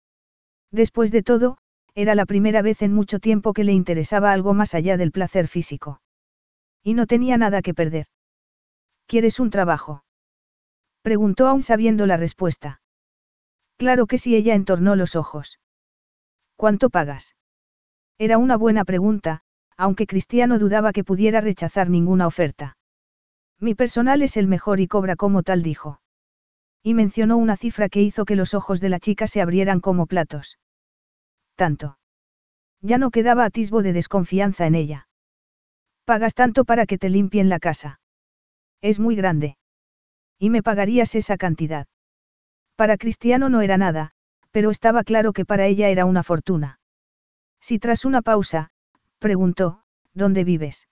Después 0.71 1.12
de 1.12 1.23
todo, 1.23 1.59
era 1.95 2.14
la 2.14 2.27
primera 2.27 2.61
vez 2.62 2.83
en 2.83 2.93
mucho 2.93 3.21
tiempo 3.21 3.53
que 3.53 3.64
le 3.64 3.73
interesaba 3.73 4.33
algo 4.33 4.53
más 4.55 4.75
allá 4.75 4.97
del 4.97 5.12
placer 5.12 5.47
físico. 5.47 6.01
Y 6.83 6.95
no 6.95 7.07
tenía 7.07 7.38
nada 7.38 7.62
que 7.62 7.75
perder. 7.75 8.07
¿Quieres 9.07 9.38
un 9.38 9.51
trabajo? 9.51 10.05
Preguntó 11.03 11.47
aún 11.47 11.62
sabiendo 11.62 12.07
la 12.07 12.17
respuesta. 12.17 12.81
Claro 13.77 14.07
que 14.07 14.19
sí, 14.19 14.35
ella 14.35 14.55
entornó 14.55 14.97
los 14.97 15.14
ojos. 15.14 15.61
¿Cuánto 16.57 16.90
pagas? 16.90 17.37
Era 18.18 18.38
una 18.38 18.57
buena 18.57 18.85
pregunta, 18.85 19.42
aunque 19.77 20.07
Cristiano 20.07 20.59
dudaba 20.59 20.92
que 20.92 21.05
pudiera 21.05 21.40
rechazar 21.40 21.90
ninguna 21.90 22.27
oferta. 22.27 22.77
Mi 23.61 23.74
personal 23.74 24.22
es 24.22 24.37
el 24.37 24.46
mejor 24.46 24.81
y 24.81 24.88
cobra 24.88 25.16
como 25.16 25.42
tal 25.42 25.62
dijo. 25.62 26.00
Y 26.83 26.94
mencionó 26.94 27.37
una 27.37 27.57
cifra 27.57 27.88
que 27.88 28.03
hizo 28.03 28.24
que 28.24 28.37
los 28.37 28.55
ojos 28.55 28.81
de 28.81 28.88
la 28.88 29.00
chica 29.00 29.27
se 29.27 29.40
abrieran 29.40 29.81
como 29.81 30.07
platos 30.07 30.59
tanto. 31.55 31.98
Ya 32.81 32.98
no 32.98 33.11
quedaba 33.11 33.44
atisbo 33.44 33.83
de 33.83 33.92
desconfianza 33.92 34.66
en 34.66 34.74
ella. 34.74 35.09
Pagas 36.05 36.35
tanto 36.35 36.64
para 36.64 36.87
que 36.87 36.98
te 36.98 37.09
limpien 37.09 37.48
la 37.48 37.59
casa. 37.59 38.00
Es 38.83 39.00
muy 39.00 39.16
grande. 39.16 39.57
Y 40.38 40.50
me 40.50 40.62
pagarías 40.62 41.14
esa 41.14 41.38
cantidad. 41.38 41.87
Para 42.77 42.98
Cristiano 42.98 43.48
no 43.48 43.62
era 43.62 43.79
nada, 43.79 44.11
pero 44.50 44.70
estaba 44.70 45.05
claro 45.05 45.33
que 45.33 45.46
para 45.46 45.66
ella 45.66 45.88
era 45.88 46.05
una 46.05 46.22
fortuna. 46.22 46.79
Si 47.66 47.79
tras 47.79 48.05
una 48.05 48.20
pausa, 48.20 48.68
preguntó, 49.18 49.81
¿dónde 50.12 50.44
vives? 50.44 50.87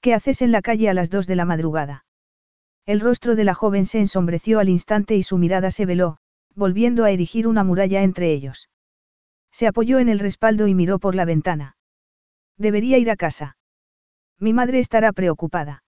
¿Qué 0.00 0.14
haces 0.14 0.40
en 0.40 0.52
la 0.52 0.62
calle 0.62 0.88
a 0.88 0.94
las 0.94 1.10
dos 1.10 1.26
de 1.26 1.34
la 1.34 1.44
madrugada? 1.44 2.04
El 2.86 3.00
rostro 3.00 3.34
de 3.34 3.42
la 3.42 3.54
joven 3.54 3.86
se 3.86 3.98
ensombreció 3.98 4.60
al 4.60 4.68
instante 4.68 5.16
y 5.16 5.24
su 5.24 5.36
mirada 5.36 5.72
se 5.72 5.86
veló, 5.86 6.18
volviendo 6.54 7.02
a 7.02 7.10
erigir 7.10 7.48
una 7.48 7.64
muralla 7.64 8.04
entre 8.04 8.32
ellos. 8.32 8.68
Se 9.50 9.66
apoyó 9.66 9.98
en 9.98 10.08
el 10.08 10.20
respaldo 10.20 10.68
y 10.68 10.76
miró 10.76 11.00
por 11.00 11.16
la 11.16 11.24
ventana. 11.24 11.76
Debería 12.56 12.96
ir 12.98 13.10
a 13.10 13.16
casa. 13.16 13.56
Mi 14.38 14.52
madre 14.52 14.78
estará 14.78 15.12
preocupada. 15.12 15.82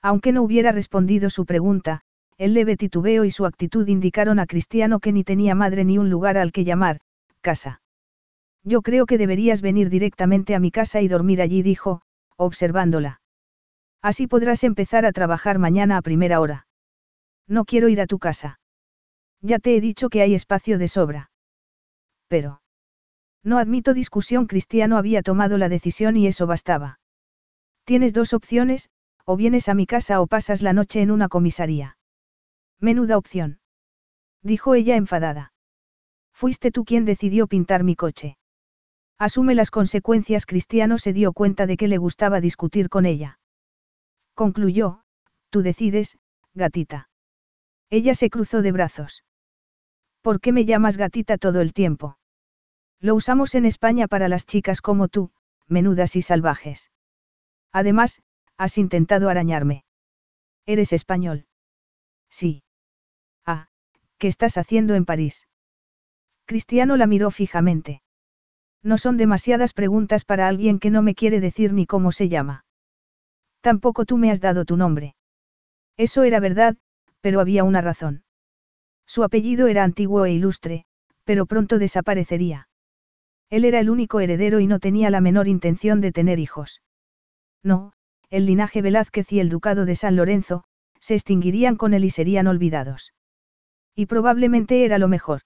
Aunque 0.00 0.32
no 0.32 0.42
hubiera 0.42 0.72
respondido 0.72 1.28
su 1.28 1.44
pregunta, 1.44 2.00
el 2.38 2.54
leve 2.54 2.78
titubeo 2.78 3.26
y 3.26 3.30
su 3.30 3.44
actitud 3.44 3.86
indicaron 3.88 4.38
a 4.38 4.46
Cristiano 4.46 5.00
que 5.00 5.12
ni 5.12 5.22
tenía 5.22 5.54
madre 5.54 5.84
ni 5.84 5.98
un 5.98 6.08
lugar 6.08 6.38
al 6.38 6.50
que 6.50 6.64
llamar, 6.64 7.00
casa. 7.42 7.82
Yo 8.64 8.82
creo 8.82 9.06
que 9.06 9.18
deberías 9.18 9.62
venir 9.62 9.88
directamente 9.90 10.54
a 10.54 10.60
mi 10.60 10.70
casa 10.70 11.00
y 11.00 11.08
dormir 11.08 11.40
allí, 11.40 11.62
dijo, 11.62 12.02
observándola. 12.36 13.20
Así 14.02 14.26
podrás 14.26 14.64
empezar 14.64 15.06
a 15.06 15.12
trabajar 15.12 15.58
mañana 15.58 15.96
a 15.96 16.02
primera 16.02 16.40
hora. 16.40 16.66
No 17.46 17.64
quiero 17.64 17.88
ir 17.88 18.00
a 18.00 18.06
tu 18.06 18.18
casa. 18.18 18.60
Ya 19.40 19.58
te 19.58 19.76
he 19.76 19.80
dicho 19.80 20.08
que 20.08 20.22
hay 20.22 20.34
espacio 20.34 20.78
de 20.78 20.88
sobra. 20.88 21.30
Pero. 22.28 22.60
No 23.42 23.58
admito 23.58 23.94
discusión, 23.94 24.46
Cristiano 24.46 24.98
había 24.98 25.22
tomado 25.22 25.58
la 25.58 25.68
decisión 25.68 26.16
y 26.16 26.26
eso 26.26 26.46
bastaba. 26.46 27.00
Tienes 27.84 28.12
dos 28.12 28.34
opciones, 28.34 28.90
o 29.24 29.36
vienes 29.36 29.68
a 29.68 29.74
mi 29.74 29.86
casa 29.86 30.20
o 30.20 30.26
pasas 30.26 30.62
la 30.62 30.72
noche 30.72 31.00
en 31.00 31.10
una 31.10 31.28
comisaría. 31.28 31.96
Menuda 32.80 33.16
opción. 33.16 33.60
Dijo 34.42 34.74
ella 34.74 34.96
enfadada. 34.96 35.52
Fuiste 36.32 36.70
tú 36.70 36.84
quien 36.84 37.04
decidió 37.04 37.46
pintar 37.46 37.82
mi 37.84 37.96
coche. 37.96 38.36
Asume 39.18 39.54
las 39.54 39.70
consecuencias. 39.70 40.46
Cristiano 40.46 40.96
se 40.96 41.12
dio 41.12 41.32
cuenta 41.32 41.66
de 41.66 41.76
que 41.76 41.88
le 41.88 41.98
gustaba 41.98 42.40
discutir 42.40 42.88
con 42.88 43.04
ella. 43.04 43.40
Concluyó, 44.34 45.02
tú 45.50 45.62
decides, 45.62 46.18
gatita. 46.54 47.10
Ella 47.90 48.14
se 48.14 48.30
cruzó 48.30 48.62
de 48.62 48.70
brazos. 48.70 49.24
¿Por 50.22 50.40
qué 50.40 50.52
me 50.52 50.64
llamas 50.64 50.96
gatita 50.96 51.38
todo 51.38 51.60
el 51.60 51.72
tiempo? 51.72 52.18
Lo 53.00 53.14
usamos 53.14 53.54
en 53.54 53.64
España 53.64 54.06
para 54.06 54.28
las 54.28 54.46
chicas 54.46 54.80
como 54.80 55.08
tú, 55.08 55.32
menudas 55.66 56.14
y 56.16 56.22
salvajes. 56.22 56.90
Además, 57.72 58.22
has 58.56 58.78
intentado 58.78 59.28
arañarme. 59.28 59.84
¿Eres 60.66 60.92
español? 60.92 61.46
Sí. 62.30 62.62
Ah, 63.46 63.68
¿qué 64.18 64.28
estás 64.28 64.58
haciendo 64.58 64.94
en 64.94 65.04
París? 65.04 65.48
Cristiano 66.44 66.96
la 66.96 67.06
miró 67.06 67.30
fijamente. 67.30 68.02
No 68.82 68.98
son 68.98 69.16
demasiadas 69.16 69.72
preguntas 69.72 70.24
para 70.24 70.48
alguien 70.48 70.78
que 70.78 70.90
no 70.90 71.02
me 71.02 71.14
quiere 71.14 71.40
decir 71.40 71.72
ni 71.72 71.86
cómo 71.86 72.12
se 72.12 72.28
llama. 72.28 72.64
Tampoco 73.60 74.04
tú 74.04 74.16
me 74.16 74.30
has 74.30 74.40
dado 74.40 74.64
tu 74.64 74.76
nombre. 74.76 75.16
Eso 75.96 76.22
era 76.22 76.40
verdad, 76.40 76.76
pero 77.20 77.40
había 77.40 77.64
una 77.64 77.80
razón. 77.80 78.22
Su 79.06 79.24
apellido 79.24 79.66
era 79.66 79.84
antiguo 79.84 80.24
e 80.26 80.32
ilustre, 80.32 80.84
pero 81.24 81.46
pronto 81.46 81.78
desaparecería. 81.78 82.68
Él 83.50 83.64
era 83.64 83.80
el 83.80 83.90
único 83.90 84.20
heredero 84.20 84.60
y 84.60 84.66
no 84.66 84.78
tenía 84.78 85.10
la 85.10 85.20
menor 85.20 85.48
intención 85.48 86.00
de 86.00 86.12
tener 86.12 86.38
hijos. 86.38 86.82
No, 87.62 87.92
el 88.30 88.46
linaje 88.46 88.82
Velázquez 88.82 89.32
y 89.32 89.40
el 89.40 89.48
ducado 89.48 89.86
de 89.86 89.96
San 89.96 90.16
Lorenzo, 90.16 90.64
se 91.00 91.14
extinguirían 91.14 91.76
con 91.76 91.94
él 91.94 92.04
y 92.04 92.10
serían 92.10 92.46
olvidados. 92.46 93.14
Y 93.94 94.06
probablemente 94.06 94.84
era 94.84 94.98
lo 94.98 95.08
mejor. 95.08 95.40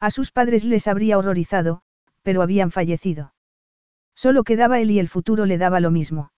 A 0.00 0.10
sus 0.10 0.32
padres 0.32 0.64
les 0.64 0.88
habría 0.88 1.16
horrorizado, 1.16 1.82
pero 2.22 2.42
habían 2.42 2.70
fallecido. 2.70 3.34
Solo 4.14 4.44
quedaba 4.44 4.80
él 4.80 4.90
y 4.90 4.98
el 4.98 5.08
futuro 5.08 5.46
le 5.46 5.58
daba 5.58 5.80
lo 5.80 5.90
mismo. 5.90 6.32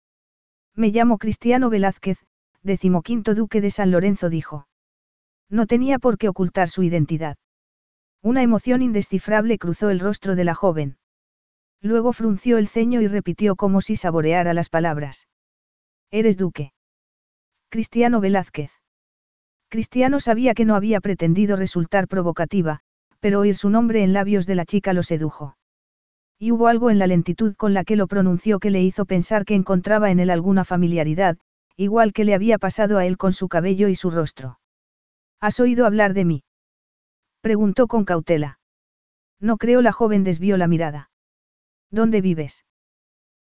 Me 0.75 0.88
llamo 0.88 1.18
Cristiano 1.18 1.71
Velázquez, 1.71 2.18
decimoquinto 2.62 3.35
duque 3.35 3.61
de 3.61 3.71
San 3.71 3.90
Lorenzo 3.90 4.31
dijo. 4.31 4.66
No 5.51 5.66
tenía 5.66 5.99
por 5.99 6.18
qué 6.18 6.29
ocultar 6.29 6.68
su 6.68 6.83
identidad. 6.83 7.37
Una 8.23 8.42
emoción 8.42 8.83
indescifrable 8.83 9.59
cruzó 9.59 9.90
el 9.90 10.01
rostro 10.01 10.37
de 10.37 10.45
la 10.45 10.55
joven. 10.55 10.97
Luego 11.81 12.12
frunció 12.12 12.59
el 12.59 12.68
ceño 12.68 13.01
y 13.01 13.09
repitió 13.09 13.57
como 13.57 13.81
si 13.81 13.97
saboreara 13.97 14.55
las 14.55 14.68
palabras. 14.68 15.29
Eres 16.11 16.37
duque. 16.37 16.73
Cristiano 17.68 18.21
Velázquez. 18.21 18.71
Cristiano 19.68 20.21
sabía 20.21 20.55
que 20.55 20.64
no 20.64 20.77
había 20.77 21.01
pretendido 21.01 21.57
resultar 21.57 22.07
provocativa, 22.07 22.81
pero 23.18 23.40
oír 23.40 23.57
su 23.57 23.71
nombre 23.71 24.05
en 24.05 24.12
labios 24.12 24.47
de 24.47 24.55
la 24.55 24.64
chica 24.64 24.92
lo 24.92 25.03
sedujo. 25.03 25.57
Y 26.42 26.50
hubo 26.50 26.66
algo 26.66 26.90
en 26.90 26.98
la 26.98 27.07
lentitud 27.07 27.55
con 27.55 27.72
la 27.72 27.85
que 27.85 27.94
lo 27.94 28.09
pronunció 28.09 28.59
que 28.59 28.72
le 28.72 28.83
hizo 28.83 29.05
pensar 29.05 29.44
que 29.44 29.55
encontraba 29.55 30.11
en 30.11 30.18
él 30.18 30.28
alguna 30.28 30.64
familiaridad, 30.64 31.38
igual 31.76 32.12
que 32.12 32.24
le 32.24 32.35
había 32.35 32.59
pasado 32.59 32.98
a 32.98 33.07
él 33.07 33.16
con 33.16 33.33
su 33.33 33.48
cabello 33.48 33.87
y 33.87 33.94
su 33.94 34.11
rostro. 34.11 34.59
¿Has 35.38 35.61
oído 35.61 35.87
hablar 35.87 36.14
de 36.14 36.24
mí? 36.24 36.44
Preguntó 37.42 37.87
con 37.87 38.05
cautela. 38.05 38.59
No 39.38 39.57
creo 39.57 39.83
la 39.83 39.92
joven 39.92 40.24
desvió 40.24 40.57
la 40.57 40.66
mirada. 40.66 41.12
¿Dónde 41.92 42.20
vives? 42.20 42.64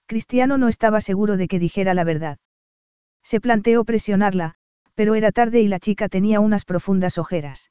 Cristiano 0.07 0.57
no 0.57 0.67
estaba 0.67 0.99
seguro 0.99 1.37
de 1.37 1.47
que 1.47 1.59
dijera 1.59 1.93
la 1.93 2.03
verdad. 2.03 2.39
Se 3.21 3.39
planteó 3.39 3.85
presionarla, 3.85 4.55
pero 4.95 5.13
era 5.13 5.31
tarde 5.31 5.61
y 5.61 5.67
la 5.67 5.79
chica 5.79 6.09
tenía 6.09 6.39
unas 6.39 6.65
profundas 6.65 7.19
ojeras. 7.19 7.69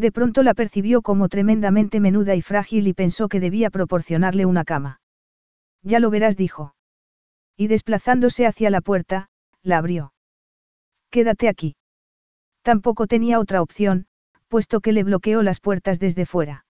De 0.00 0.12
pronto 0.12 0.42
la 0.42 0.54
percibió 0.54 1.02
como 1.02 1.28
tremendamente 1.28 2.00
menuda 2.00 2.34
y 2.34 2.40
frágil 2.40 2.86
y 2.88 2.94
pensó 2.94 3.28
que 3.28 3.38
debía 3.38 3.68
proporcionarle 3.68 4.46
una 4.46 4.64
cama. 4.64 5.02
Ya 5.82 6.00
lo 6.00 6.08
verás, 6.08 6.38
dijo. 6.38 6.74
Y 7.54 7.66
desplazándose 7.66 8.46
hacia 8.46 8.70
la 8.70 8.80
puerta, 8.80 9.28
la 9.62 9.76
abrió. 9.76 10.14
Quédate 11.10 11.50
aquí. 11.50 11.76
Tampoco 12.62 13.06
tenía 13.06 13.38
otra 13.38 13.60
opción, 13.60 14.06
puesto 14.48 14.80
que 14.80 14.92
le 14.92 15.04
bloqueó 15.04 15.42
las 15.42 15.60
puertas 15.60 16.00
desde 16.00 16.24
fuera. 16.24 16.64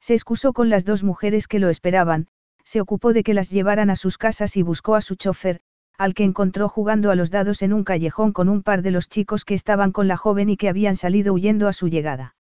Se 0.00 0.14
excusó 0.14 0.52
con 0.52 0.70
las 0.70 0.84
dos 0.84 1.02
mujeres 1.02 1.48
que 1.48 1.58
lo 1.58 1.70
esperaban, 1.70 2.28
se 2.62 2.80
ocupó 2.80 3.12
de 3.12 3.24
que 3.24 3.34
las 3.34 3.50
llevaran 3.50 3.90
a 3.90 3.96
sus 3.96 4.16
casas 4.16 4.56
y 4.56 4.62
buscó 4.62 4.94
a 4.94 5.00
su 5.00 5.16
chofer, 5.16 5.58
al 5.98 6.14
que 6.14 6.22
encontró 6.22 6.68
jugando 6.68 7.10
a 7.10 7.16
los 7.16 7.32
dados 7.32 7.62
en 7.62 7.72
un 7.72 7.82
callejón 7.82 8.30
con 8.30 8.48
un 8.48 8.62
par 8.62 8.82
de 8.82 8.92
los 8.92 9.08
chicos 9.08 9.44
que 9.44 9.54
estaban 9.54 9.90
con 9.90 10.06
la 10.06 10.16
joven 10.16 10.50
y 10.50 10.56
que 10.56 10.68
habían 10.68 10.94
salido 10.94 11.34
huyendo 11.34 11.66
a 11.66 11.72
su 11.72 11.88
llegada. 11.88 12.36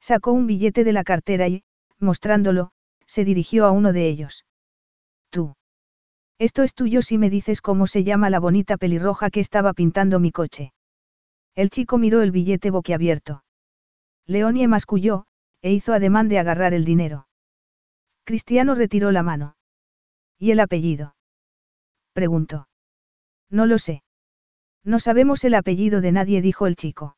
Sacó 0.00 0.32
un 0.32 0.46
billete 0.46 0.84
de 0.84 0.92
la 0.92 1.04
cartera 1.04 1.48
y, 1.48 1.64
mostrándolo, 1.98 2.70
se 3.06 3.24
dirigió 3.24 3.66
a 3.66 3.72
uno 3.72 3.92
de 3.92 4.08
ellos. 4.08 4.44
Tú. 5.30 5.54
Esto 6.38 6.62
es 6.62 6.74
tuyo 6.74 7.02
si 7.02 7.18
me 7.18 7.30
dices 7.30 7.60
cómo 7.60 7.86
se 7.86 8.04
llama 8.04 8.30
la 8.30 8.38
bonita 8.38 8.76
pelirroja 8.76 9.30
que 9.30 9.40
estaba 9.40 9.72
pintando 9.72 10.20
mi 10.20 10.30
coche. 10.30 10.72
El 11.54 11.70
chico 11.70 11.98
miró 11.98 12.22
el 12.22 12.30
billete 12.30 12.70
boquiabierto. 12.70 13.42
Leonie 14.26 14.68
masculló, 14.68 15.24
e 15.62 15.72
hizo 15.72 15.92
ademán 15.92 16.28
de 16.28 16.38
agarrar 16.38 16.74
el 16.74 16.84
dinero. 16.84 17.26
Cristiano 18.24 18.74
retiró 18.74 19.10
la 19.10 19.22
mano. 19.22 19.56
¿Y 20.38 20.52
el 20.52 20.60
apellido? 20.60 21.16
Preguntó. 22.12 22.68
No 23.50 23.66
lo 23.66 23.78
sé. 23.78 24.02
No 24.84 25.00
sabemos 25.00 25.42
el 25.44 25.54
apellido 25.54 26.00
de 26.00 26.12
nadie, 26.12 26.40
dijo 26.42 26.66
el 26.66 26.76
chico. 26.76 27.16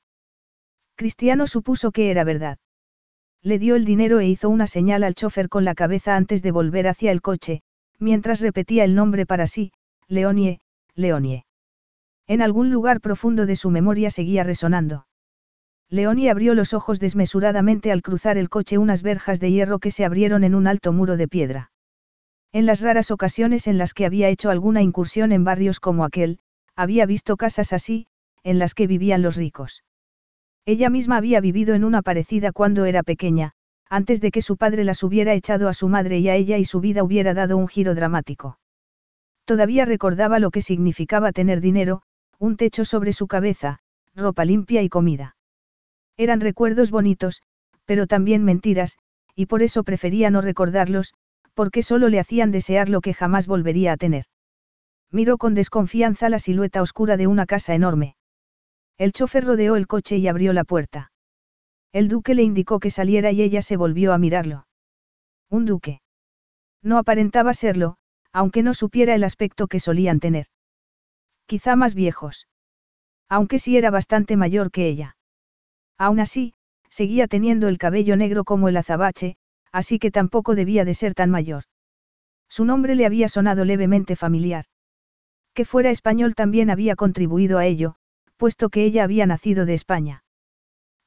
Cristiano 0.95 1.47
supuso 1.47 1.91
que 1.91 2.11
era 2.11 2.25
verdad. 2.25 2.59
Le 3.43 3.59
dio 3.59 3.75
el 3.75 3.85
dinero 3.85 4.21
e 4.21 4.27
hizo 4.27 4.51
una 4.51 4.67
señal 4.67 5.03
al 5.03 5.15
chofer 5.15 5.49
con 5.49 5.65
la 5.65 5.75
cabeza 5.75 6.17
antes 6.17 6.43
de 6.43 6.51
volver 6.51 6.87
hacia 6.87 7.11
el 7.11 7.23
coche, 7.23 7.63
mientras 7.99 8.41
repetía 8.41 8.85
el 8.85 8.95
nombre 8.95 9.25
para 9.25 9.47
sí, 9.47 9.73
Leonie, 10.09 10.61
Leonie. 10.95 11.45
En 12.27 12.43
algún 12.43 12.71
lugar 12.71 13.01
profundo 13.01 13.47
de 13.47 13.57
su 13.57 13.71
memoria 13.71 14.11
seguía 14.11 14.45
resonando. 14.45 15.07
Leonie 15.89 16.31
abrió 16.31 16.55
los 16.55 16.75
ojos 16.75 17.01
desmesuradamente 17.01 17.91
al 17.91 18.03
cruzar 18.03 18.39
el 18.39 18.49
coche 18.49 18.79
unas 18.79 19.03
verjas 19.03 19.41
de 19.41 19.51
hierro 19.51 19.79
que 19.79 19.91
se 19.91 20.05
abrieron 20.05 20.45
en 20.45 20.55
un 20.55 20.67
alto 20.67 20.93
muro 20.93 21.17
de 21.17 21.27
piedra. 21.27 21.73
En 22.53 22.67
las 22.67 22.81
raras 22.81 23.11
ocasiones 23.11 23.67
en 23.67 23.79
las 23.79 23.95
que 23.95 24.07
había 24.07 24.29
hecho 24.29 24.51
alguna 24.51 24.83
incursión 24.83 25.33
en 25.33 25.45
barrios 25.45 25.81
como 25.81 26.05
aquel, 26.05 26.39
había 26.77 27.07
visto 27.07 27.37
casas 27.37 27.73
así, 27.73 28.07
en 28.45 28.59
las 28.59 28.75
que 28.75 28.87
vivían 28.87 29.23
los 29.23 29.37
ricos. 29.37 29.83
Ella 30.67 30.91
misma 30.91 31.17
había 31.17 31.41
vivido 31.41 31.75
en 31.75 31.85
una 31.85 32.03
parecida 32.03 32.53
cuando 32.53 32.85
era 32.85 33.03
pequeña, 33.03 33.53
antes 33.89 34.21
de 34.21 34.31
que 34.31 34.43
su 34.43 34.57
padre 34.57 34.85
las 34.85 35.03
hubiera 35.03 35.35
echado 35.35 35.69
a 35.69 35.75
su 35.75 35.89
madre 35.89 36.19
y 36.19 36.29
a 36.29 36.37
ella 36.37 36.59
y 36.59 36.65
su 36.65 36.81
vida 36.81 37.03
hubiera 37.03 37.35
dado 37.35 37.57
un 37.57 37.67
giro 37.67 37.95
dramático. 37.95 38.59
Todavía 39.45 39.85
recordaba 39.85 40.39
lo 40.39 40.51
que 40.51 40.63
significaba 40.63 41.33
tener 41.33 41.61
dinero, 41.61 42.03
un 42.39 42.57
techo 42.57 42.85
sobre 42.85 43.13
su 43.13 43.27
cabeza, 43.27 43.81
ropa 44.15 44.45
limpia 44.45 44.83
y 44.83 44.89
comida. 44.89 45.37
Eran 46.17 46.41
recuerdos 46.41 46.91
bonitos, 46.91 47.43
pero 47.85 48.07
también 48.07 48.45
mentiras, 48.45 48.99
y 49.35 49.47
por 49.47 49.63
eso 49.63 49.83
prefería 49.83 50.31
no 50.31 50.41
recordarlos, 50.41 51.15
porque 51.55 51.83
solo 51.83 52.09
le 52.09 52.21
hacían 52.21 52.53
desear 52.53 52.89
lo 52.89 53.01
que 53.01 53.15
jamás 53.15 53.47
volvería 53.47 53.93
a 53.93 53.97
tener. 53.97 54.27
Miró 55.11 55.39
con 55.39 55.55
desconfianza 55.55 56.29
la 56.29 56.39
silueta 56.39 56.83
oscura 56.83 57.17
de 57.17 57.27
una 57.27 57.47
casa 57.47 57.75
enorme. 57.75 58.15
El 59.01 59.15
chofer 59.15 59.47
rodeó 59.47 59.77
el 59.77 59.87
coche 59.87 60.19
y 60.19 60.29
abrió 60.29 60.53
la 60.53 60.65
puerta. 60.65 61.11
El 61.91 62.09
duque 62.09 62.35
le 62.35 62.43
indicó 62.43 62.81
que 62.81 62.91
saliera 62.91 63.33
y 63.33 63.41
ella 63.41 63.63
se 63.63 63.79
volvió 63.79 64.13
a 64.13 64.19
mirarlo. 64.19 64.67
Un 65.49 65.65
duque. 65.65 66.03
No 66.83 66.99
aparentaba 66.99 67.55
serlo, 67.55 67.97
aunque 68.31 68.63
no 68.63 68.75
supiera 68.75 69.15
el 69.15 69.25
aspecto 69.25 69.69
que 69.69 69.81
solían 69.81 70.21
tener. 70.21 70.49
Quizá 71.47 71.77
más 71.77 71.95
viejos. 71.95 72.47
Aunque 73.27 73.59
sí 73.59 73.79
era 73.79 73.91
bastante 73.91 74.37
mayor 74.37 74.71
que 74.71 74.87
ella. 74.87 75.17
Aún 75.97 76.21
así, 76.21 76.53
seguía 76.91 77.27
teniendo 77.27 77.69
el 77.69 77.79
cabello 77.79 78.19
negro 78.19 78.45
como 78.45 78.69
el 78.69 78.77
azabache, 78.77 79.39
así 79.73 79.99
que 79.99 80.11
tampoco 80.11 80.55
debía 80.55 80.85
de 80.85 80.93
ser 80.93 81.15
tan 81.15 81.31
mayor. 81.31 81.65
Su 82.51 82.67
nombre 82.67 82.97
le 82.97 83.07
había 83.07 83.31
sonado 83.31 83.65
levemente 83.65 84.15
familiar. 84.15 84.67
Que 85.55 85.65
fuera 85.65 85.89
español 85.89 86.35
también 86.35 86.69
había 86.69 86.97
contribuido 86.97 87.57
a 87.57 87.65
ello, 87.65 87.97
puesto 88.41 88.71
que 88.71 88.85
ella 88.85 89.05
había 89.05 89.27
nacido 89.27 89.67
de 89.67 89.75
España. 89.75 90.25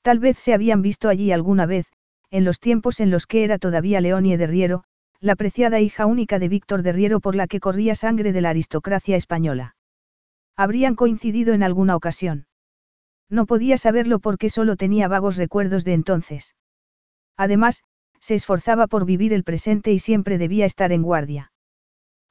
Tal 0.04 0.20
vez 0.20 0.38
se 0.38 0.54
habían 0.54 0.84
visto 0.84 1.10
allí 1.10 1.32
alguna 1.32 1.66
vez, 1.66 1.88
en 2.30 2.46
los 2.46 2.60
tiempos 2.60 3.00
en 3.00 3.10
los 3.10 3.26
que 3.26 3.44
era 3.44 3.58
todavía 3.58 4.02
Leonie 4.02 4.38
de 4.38 4.46
Riero, 4.46 4.84
la 5.20 5.36
preciada 5.36 5.80
hija 5.80 6.06
única 6.06 6.38
de 6.38 6.48
Víctor 6.48 6.84
de 6.84 6.92
Riero 6.92 7.20
por 7.22 7.34
la 7.34 7.48
que 7.48 7.60
corría 7.60 7.96
sangre 7.96 8.34
de 8.34 8.42
la 8.42 8.52
aristocracia 8.52 9.16
española. 9.16 9.76
Habrían 10.56 10.94
coincidido 10.94 11.56
en 11.56 11.64
alguna 11.64 11.96
ocasión. 11.96 12.46
No 13.32 13.48
podía 13.48 13.78
saberlo 13.78 14.20
porque 14.20 14.52
solo 14.52 14.76
tenía 14.76 15.08
vagos 15.08 15.36
recuerdos 15.36 15.84
de 15.86 15.94
entonces. 15.94 16.56
Además, 17.36 17.82
se 18.20 18.36
esforzaba 18.36 18.86
por 18.86 19.06
vivir 19.06 19.34
el 19.34 19.44
presente 19.44 19.92
y 19.92 19.98
siempre 19.98 20.38
debía 20.38 20.68
estar 20.68 20.92
en 20.92 21.02
guardia. 21.02 21.52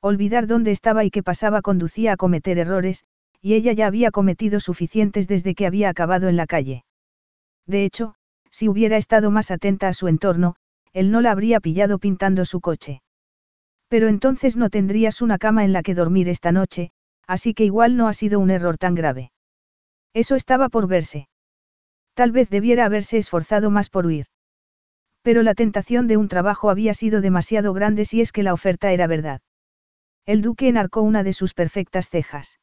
Olvidar 0.00 0.46
dónde 0.46 0.70
estaba 0.70 1.04
y 1.04 1.10
qué 1.10 1.24
pasaba 1.24 1.60
conducía 1.60 2.12
a 2.12 2.16
cometer 2.16 2.58
errores, 2.58 3.04
y 3.42 3.54
ella 3.54 3.72
ya 3.72 3.88
había 3.88 4.12
cometido 4.12 4.60
suficientes 4.60 5.26
desde 5.26 5.54
que 5.54 5.66
había 5.66 5.88
acabado 5.88 6.28
en 6.28 6.36
la 6.36 6.46
calle. 6.46 6.84
De 7.66 7.84
hecho, 7.84 8.14
si 8.50 8.68
hubiera 8.68 8.96
estado 8.96 9.30
más 9.30 9.50
atenta 9.50 9.88
a 9.88 9.94
su 9.94 10.06
entorno, 10.06 10.54
él 10.92 11.10
no 11.10 11.20
la 11.20 11.32
habría 11.32 11.58
pillado 11.58 11.98
pintando 11.98 12.44
su 12.44 12.60
coche. 12.60 13.02
Pero 13.88 14.08
entonces 14.08 14.56
no 14.56 14.70
tendrías 14.70 15.20
una 15.20 15.38
cama 15.38 15.64
en 15.64 15.72
la 15.72 15.82
que 15.82 15.94
dormir 15.94 16.28
esta 16.28 16.52
noche, 16.52 16.92
así 17.26 17.52
que 17.52 17.64
igual 17.64 17.96
no 17.96 18.08
ha 18.08 18.14
sido 18.14 18.38
un 18.38 18.50
error 18.50 18.78
tan 18.78 18.94
grave. 18.94 19.32
Eso 20.14 20.36
estaba 20.36 20.68
por 20.68 20.86
verse. 20.86 21.28
Tal 22.14 22.30
vez 22.30 22.48
debiera 22.48 22.84
haberse 22.84 23.18
esforzado 23.18 23.70
más 23.70 23.90
por 23.90 24.06
huir. 24.06 24.26
Pero 25.22 25.42
la 25.42 25.54
tentación 25.54 26.06
de 26.06 26.16
un 26.16 26.28
trabajo 26.28 26.70
había 26.70 26.94
sido 26.94 27.20
demasiado 27.20 27.72
grande 27.72 28.04
si 28.04 28.20
es 28.20 28.32
que 28.32 28.42
la 28.42 28.52
oferta 28.52 28.92
era 28.92 29.06
verdad. 29.06 29.40
El 30.26 30.42
duque 30.42 30.68
enarcó 30.68 31.02
una 31.02 31.22
de 31.22 31.32
sus 31.32 31.54
perfectas 31.54 32.08
cejas. 32.08 32.60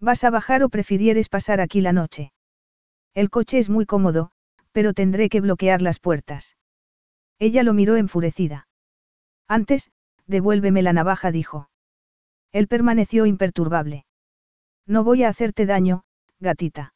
¿Vas 0.00 0.24
a 0.24 0.30
bajar 0.30 0.62
o 0.62 0.70
prefirieres 0.70 1.28
pasar 1.28 1.60
aquí 1.60 1.80
la 1.80 1.92
noche? 1.92 2.32
El 3.14 3.28
coche 3.28 3.58
es 3.58 3.68
muy 3.68 3.86
cómodo, 3.86 4.30
pero 4.72 4.94
tendré 4.94 5.28
que 5.28 5.40
bloquear 5.40 5.82
las 5.82 6.00
puertas. 6.00 6.56
Ella 7.38 7.62
lo 7.62 7.74
miró 7.74 7.96
enfurecida. 7.96 8.68
Antes, 9.46 9.90
devuélveme 10.26 10.82
la 10.82 10.92
navaja, 10.92 11.30
dijo. 11.30 11.68
Él 12.52 12.66
permaneció 12.68 13.26
imperturbable. 13.26 14.06
No 14.86 15.04
voy 15.04 15.24
a 15.24 15.28
hacerte 15.28 15.66
daño, 15.66 16.04
gatita. 16.38 16.94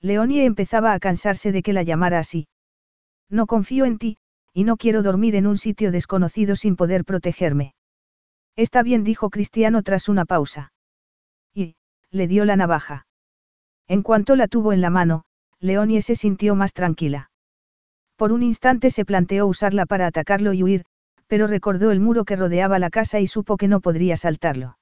Leonie 0.00 0.44
empezaba 0.44 0.92
a 0.92 0.98
cansarse 0.98 1.52
de 1.52 1.62
que 1.62 1.72
la 1.72 1.82
llamara 1.82 2.18
así. 2.18 2.48
No 3.28 3.46
confío 3.46 3.84
en 3.84 3.98
ti, 3.98 4.18
y 4.52 4.64
no 4.64 4.76
quiero 4.76 5.02
dormir 5.02 5.36
en 5.36 5.46
un 5.46 5.58
sitio 5.58 5.92
desconocido 5.92 6.56
sin 6.56 6.76
poder 6.76 7.04
protegerme. 7.04 7.74
Está 8.56 8.82
bien, 8.82 9.04
dijo 9.04 9.30
Cristiano 9.30 9.82
tras 9.82 10.08
una 10.08 10.24
pausa. 10.24 10.72
Le 12.12 12.28
dio 12.28 12.44
la 12.44 12.56
navaja. 12.56 13.06
En 13.88 14.02
cuanto 14.02 14.36
la 14.36 14.46
tuvo 14.46 14.72
en 14.72 14.80
la 14.80 14.90
mano, 14.90 15.22
Leonie 15.60 16.02
se 16.02 16.14
sintió 16.14 16.54
más 16.54 16.72
tranquila. 16.72 17.30
Por 18.16 18.32
un 18.32 18.42
instante 18.42 18.90
se 18.90 19.04
planteó 19.04 19.46
usarla 19.46 19.86
para 19.86 20.06
atacarlo 20.06 20.52
y 20.52 20.62
huir, 20.62 20.84
pero 21.26 21.46
recordó 21.46 21.90
el 21.90 22.00
muro 22.00 22.24
que 22.24 22.36
rodeaba 22.36 22.78
la 22.78 22.90
casa 22.90 23.20
y 23.20 23.26
supo 23.26 23.56
que 23.56 23.68
no 23.68 23.80
podría 23.80 24.16
saltarlo. 24.16 24.76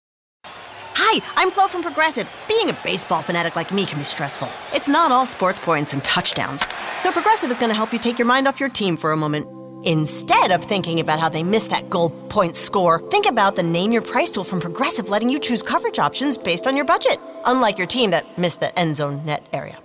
Hi, 0.97 1.23
I'm 1.37 1.51
Flo 1.51 1.67
from 1.69 1.83
Progressive. 1.83 2.29
Being 2.49 2.71
a 2.71 2.77
baseball 2.85 3.23
fanatic 3.23 3.57
like 3.57 3.75
me 3.75 3.85
can 3.87 3.99
be 3.99 4.05
stressful. 4.05 4.49
It's 4.75 4.89
not 4.89 5.11
all 5.11 5.27
sports 5.27 5.59
points 5.59 5.95
and 5.95 6.03
touchdowns. 6.05 6.63
So 6.97 7.11
Progressive 7.11 7.51
is 7.51 7.59
going 7.59 7.71
to 7.71 7.77
help 7.77 7.93
you 7.93 7.99
take 7.99 8.19
your 8.19 8.29
mind 8.29 8.47
off 8.47 8.61
your 8.61 8.71
team 8.71 8.97
for 8.97 9.13
a 9.13 9.17
moment. 9.17 9.47
Instead 9.87 10.51
of 10.51 10.65
thinking 10.65 11.01
about 11.01 11.21
how 11.21 11.29
they 11.29 11.43
missed 11.43 11.69
that 11.69 11.91
goal 11.91 12.09
point 12.09 12.57
score, 12.57 13.01
think 13.11 13.27
about 13.27 13.55
the 13.55 13.63
Name 13.63 13.93
Your 13.93 14.01
Price 14.01 14.31
tool 14.31 14.45
from 14.45 14.61
Progressive 14.61 15.11
letting 15.11 15.29
you 15.29 15.39
choose 15.39 15.63
coverage 15.63 15.99
options 15.99 16.39
based 16.39 16.67
on 16.67 16.75
your 16.75 16.87
budget, 16.87 17.19
unlike 17.45 17.77
your 17.77 17.87
team 17.87 18.13
that 18.13 18.39
missed 18.39 18.61
the 18.61 18.79
end 18.79 18.97
zone 18.97 19.27
net 19.27 19.47
area. 19.53 19.79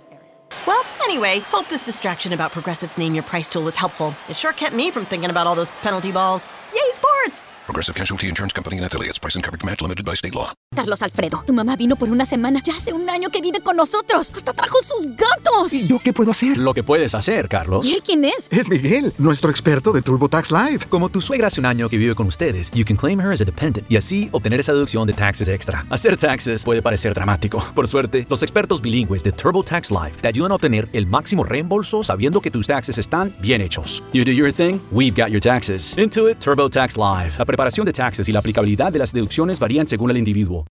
Well, 0.66 0.82
anyway, 1.04 1.40
hope 1.40 1.68
this 1.68 1.84
distraction 1.84 2.32
about 2.32 2.52
Progressive's 2.52 2.96
Name 2.96 3.14
Your 3.14 3.24
Price 3.24 3.48
tool 3.48 3.62
was 3.62 3.76
helpful. 3.76 4.14
It 4.28 4.36
sure 4.36 4.52
kept 4.52 4.74
me 4.74 4.90
from 4.90 5.04
thinking 5.04 5.30
about 5.30 5.46
all 5.46 5.54
those 5.54 5.70
penalty 5.82 6.12
balls. 6.12 6.46
Yay, 6.74 6.92
sports! 6.94 7.39
Progressive 7.70 7.94
Casualty 7.94 8.26
Insurance 8.26 8.52
Company 8.52 8.78
and 8.78 8.86
affiliates. 8.86 9.20
Price 9.20 9.36
and 9.36 9.44
coverage 9.44 9.64
match 9.64 9.80
limited 9.80 10.04
by 10.04 10.14
state 10.14 10.34
law. 10.34 10.52
Carlos 10.74 11.02
Alfredo, 11.02 11.44
tu 11.46 11.52
mamá 11.52 11.76
vino 11.76 11.94
por 11.94 12.08
una 12.08 12.26
semana. 12.26 12.60
Ya 12.64 12.74
hace 12.76 12.92
un 12.92 13.08
año 13.08 13.30
que 13.30 13.40
vive 13.40 13.60
con 13.60 13.76
nosotros. 13.76 14.30
Hasta 14.34 14.52
trajo 14.52 14.78
sus 14.82 15.06
gatos. 15.16 15.72
¿Y 15.72 15.86
yo 15.86 16.00
qué 16.00 16.12
puedo 16.12 16.32
hacer? 16.32 16.58
Lo 16.58 16.74
que 16.74 16.82
puedes 16.82 17.14
hacer, 17.14 17.48
Carlos. 17.48 17.84
¿Y 17.84 17.94
él 17.94 18.02
quién 18.04 18.24
es? 18.24 18.48
Es 18.50 18.68
Miguel, 18.68 19.14
nuestro 19.18 19.50
experto 19.50 19.92
de 19.92 20.02
TurboTax 20.02 20.50
Live. 20.50 20.86
Como 20.88 21.10
tu 21.10 21.20
suegra 21.20 21.46
hace 21.46 21.60
un 21.60 21.66
año 21.66 21.88
que 21.88 21.96
vive 21.96 22.16
con 22.16 22.26
ustedes, 22.26 22.72
you 22.72 22.84
can 22.84 22.96
claim 22.96 23.20
her 23.20 23.30
as 23.30 23.40
a 23.40 23.44
dependent 23.44 23.88
y 23.88 23.96
así 23.96 24.28
obtener 24.32 24.58
esa 24.58 24.72
deducción 24.72 25.06
de 25.06 25.12
taxes 25.12 25.48
extra. 25.48 25.86
Hacer 25.90 26.16
taxes 26.16 26.64
puede 26.64 26.82
parecer 26.82 27.14
dramático. 27.14 27.64
Por 27.74 27.86
suerte, 27.86 28.26
los 28.28 28.42
expertos 28.42 28.80
bilingües 28.80 29.22
de 29.22 29.30
TurboTax 29.30 29.92
Live 29.92 30.12
te 30.20 30.28
ayudan 30.28 30.52
a 30.52 30.56
obtener 30.56 30.88
el 30.92 31.06
máximo 31.06 31.44
reembolso 31.44 32.02
sabiendo 32.02 32.40
que 32.40 32.50
tus 32.50 32.66
taxes 32.66 32.98
están 32.98 33.32
bien 33.40 33.60
hechos. 33.60 34.02
You 34.12 34.24
do 34.24 34.32
your 34.32 34.52
thing, 34.52 34.80
we've 34.90 35.20
got 35.20 35.30
your 35.30 35.40
taxes. 35.40 35.96
Intuit 35.96 36.38
TurboTax 36.38 36.96
Live. 36.96 37.34
La 37.38 37.44
preparación 37.60 37.84
de 37.84 37.92
taxes 37.92 38.26
y 38.26 38.32
la 38.32 38.38
aplicabilidad 38.38 38.90
de 38.90 38.98
las 38.98 39.12
deducciones 39.12 39.60
varían 39.60 39.86
según 39.86 40.10
el 40.10 40.16
individuo. 40.16 40.66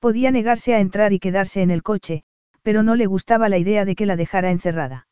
Podía 0.00 0.32
negarse 0.32 0.74
a 0.74 0.80
entrar 0.80 1.12
y 1.12 1.20
quedarse 1.20 1.62
en 1.62 1.70
el 1.70 1.84
coche, 1.84 2.24
pero 2.62 2.82
no 2.82 2.96
le 2.96 3.06
gustaba 3.06 3.48
la 3.48 3.58
idea 3.58 3.84
de 3.84 3.94
que 3.94 4.06
la 4.06 4.16
dejara 4.16 4.50
encerrada. 4.50 5.06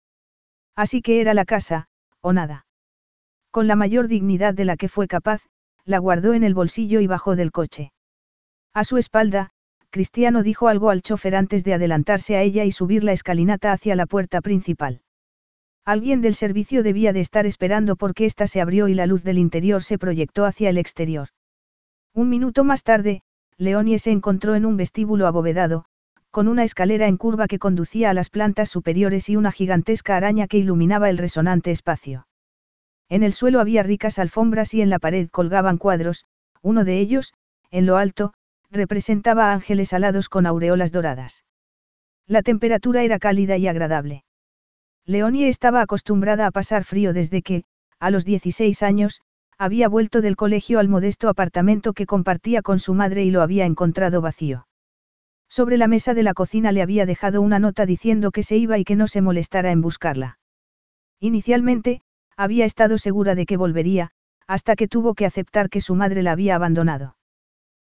Así 0.75 1.03
que 1.03 1.21
era 1.21 1.33
la 1.33 1.45
casa, 1.45 1.87
o 2.21 2.33
nada. 2.33 2.66
Con 3.53 3.69
la 3.69 3.77
mayor 3.77 4.09
dignidad 4.09 4.55
de 4.55 4.64
la 4.64 4.77
que 4.77 4.88
fue 4.88 5.07
capaz, 5.07 5.43
la 5.85 5.99
guardó 5.99 6.35
en 6.35 6.43
el 6.43 6.55
bolsillo 6.55 6.99
y 6.99 7.07
bajó 7.07 7.37
del 7.37 7.53
coche. 7.53 7.93
A 8.75 8.83
su 8.83 8.97
espalda, 8.97 9.51
Cristiano 9.90 10.43
dijo 10.43 10.66
algo 10.66 10.90
al 10.90 11.01
chofer 11.01 11.37
antes 11.37 11.62
de 11.62 11.75
adelantarse 11.75 12.35
a 12.35 12.43
ella 12.43 12.64
y 12.64 12.73
subir 12.73 13.05
la 13.05 13.12
escalinata 13.12 13.71
hacia 13.71 13.95
la 13.95 14.07
puerta 14.07 14.40
principal. 14.40 15.03
Alguien 15.85 16.21
del 16.21 16.35
servicio 16.35 16.83
debía 16.83 17.12
de 17.12 17.21
estar 17.21 17.47
esperando 17.47 17.97
porque 17.97 18.27
ésta 18.27 18.47
se 18.47 18.61
abrió 18.61 18.88
y 18.88 18.95
la 18.95 19.07
luz 19.07 19.25
del 19.25 19.38
interior 19.38 19.83
se 19.83 19.99
proyectó 19.99 20.45
hacia 20.45 20.71
el 20.71 20.79
exterior. 20.79 21.29
Un 22.14 22.29
minuto 22.29 22.64
más 22.64 22.83
tarde, 22.83 23.23
Leonie 23.57 23.99
se 23.99 24.11
encontró 24.11 24.55
en 24.55 24.66
un 24.66 24.77
vestíbulo 24.77 25.27
abovedado, 25.27 25.85
con 26.31 26.49
una 26.49 26.64
escalera 26.64 27.09
en 27.09 27.16
curva 27.16 27.47
que 27.47 27.59
conducía 27.59 28.11
a 28.11 28.14
las 28.14 28.31
plantas 28.31 28.69
superiores 28.69 29.29
y 29.29 29.37
una 29.37 29.53
gigantesca 29.53 30.16
araña 30.16 30.47
que 30.47 30.59
iluminaba 30.59 31.11
el 31.11 31.19
resonante 31.19 31.71
espacio. 31.71 32.27
En 33.09 33.23
el 33.23 33.33
suelo 33.33 33.61
había 33.61 33.83
ricas 33.83 34.19
alfombras 34.19 34.73
y 34.75 34.83
en 34.83 34.90
la 34.90 35.01
pared 35.01 35.29
colgaban 35.31 35.79
cuadros, 35.79 36.25
uno 36.62 36.85
de 36.85 37.01
ellos, 37.01 37.33
en 37.71 37.87
lo 37.87 37.97
alto, 37.97 38.33
representaba 38.71 39.53
ángeles 39.53 39.93
alados 39.93 40.29
con 40.29 40.47
aureolas 40.47 40.93
doradas. 40.93 41.45
La 42.27 42.43
temperatura 42.43 43.03
era 43.03 43.19
cálida 43.19 43.57
y 43.57 43.66
agradable. 43.66 44.25
Leonie 45.11 45.49
estaba 45.49 45.83
acostumbrada 45.83 46.46
a 46.46 46.53
pasar 46.53 46.85
frío 46.85 47.12
desde 47.12 47.42
que, 47.42 47.64
a 47.99 48.12
los 48.12 48.25
16 48.25 48.81
años, 48.85 49.23
había 49.59 49.88
vuelto 49.88 50.20
del 50.20 50.37
colegio 50.37 50.79
al 50.79 50.87
modesto 50.87 51.29
apartamento 51.29 51.94
que 51.94 52.07
compartía 52.07 52.62
con 52.62 52.79
su 52.79 52.94
madre 52.94 53.25
y 53.25 53.33
lo 53.33 53.42
había 53.42 53.64
encontrado 53.64 54.20
vacío. 54.20 54.68
Sobre 55.49 55.79
la 55.79 55.88
mesa 55.88 56.14
de 56.14 56.23
la 56.23 56.33
cocina 56.33 56.70
le 56.70 56.81
había 56.81 57.07
dejado 57.07 57.42
una 57.42 57.59
nota 57.59 57.87
diciendo 57.87 58.31
que 58.31 58.44
se 58.44 58.57
iba 58.57 58.79
y 58.79 58.85
que 58.85 58.94
no 58.94 59.09
se 59.09 59.20
molestara 59.20 59.73
en 59.73 59.81
buscarla. 59.81 60.38
Inicialmente, 61.18 62.03
había 62.37 62.64
estado 62.64 62.96
segura 62.96 63.35
de 63.35 63.46
que 63.46 63.57
volvería, 63.57 64.12
hasta 64.46 64.77
que 64.77 64.87
tuvo 64.87 65.14
que 65.14 65.27
aceptar 65.27 65.70
que 65.70 65.81
su 65.81 65.96
madre 65.96 66.23
la 66.23 66.31
había 66.31 66.55
abandonado. 66.55 67.16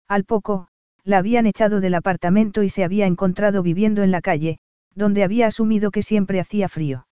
Al 0.08 0.24
poco, 0.24 0.68
la 1.04 1.18
habían 1.18 1.44
echado 1.44 1.80
del 1.80 1.96
apartamento 1.96 2.62
y 2.62 2.70
se 2.70 2.82
había 2.82 3.04
encontrado 3.04 3.62
viviendo 3.62 4.02
en 4.02 4.10
la 4.10 4.22
calle, 4.22 4.58
donde 4.94 5.22
había 5.22 5.48
asumido 5.48 5.90
que 5.90 6.00
siempre 6.00 6.40
hacía 6.40 6.70
frío. 6.70 7.04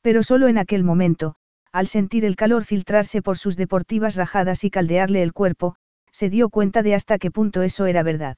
Pero 0.00 0.22
solo 0.22 0.48
en 0.48 0.58
aquel 0.58 0.84
momento, 0.84 1.34
al 1.72 1.86
sentir 1.86 2.24
el 2.24 2.36
calor 2.36 2.64
filtrarse 2.64 3.22
por 3.22 3.38
sus 3.38 3.56
deportivas 3.56 4.16
rajadas 4.16 4.64
y 4.64 4.70
caldearle 4.70 5.22
el 5.22 5.32
cuerpo, 5.32 5.76
se 6.12 6.30
dio 6.30 6.48
cuenta 6.48 6.82
de 6.82 6.94
hasta 6.94 7.18
qué 7.18 7.30
punto 7.30 7.62
eso 7.62 7.86
era 7.86 8.02
verdad. 8.02 8.36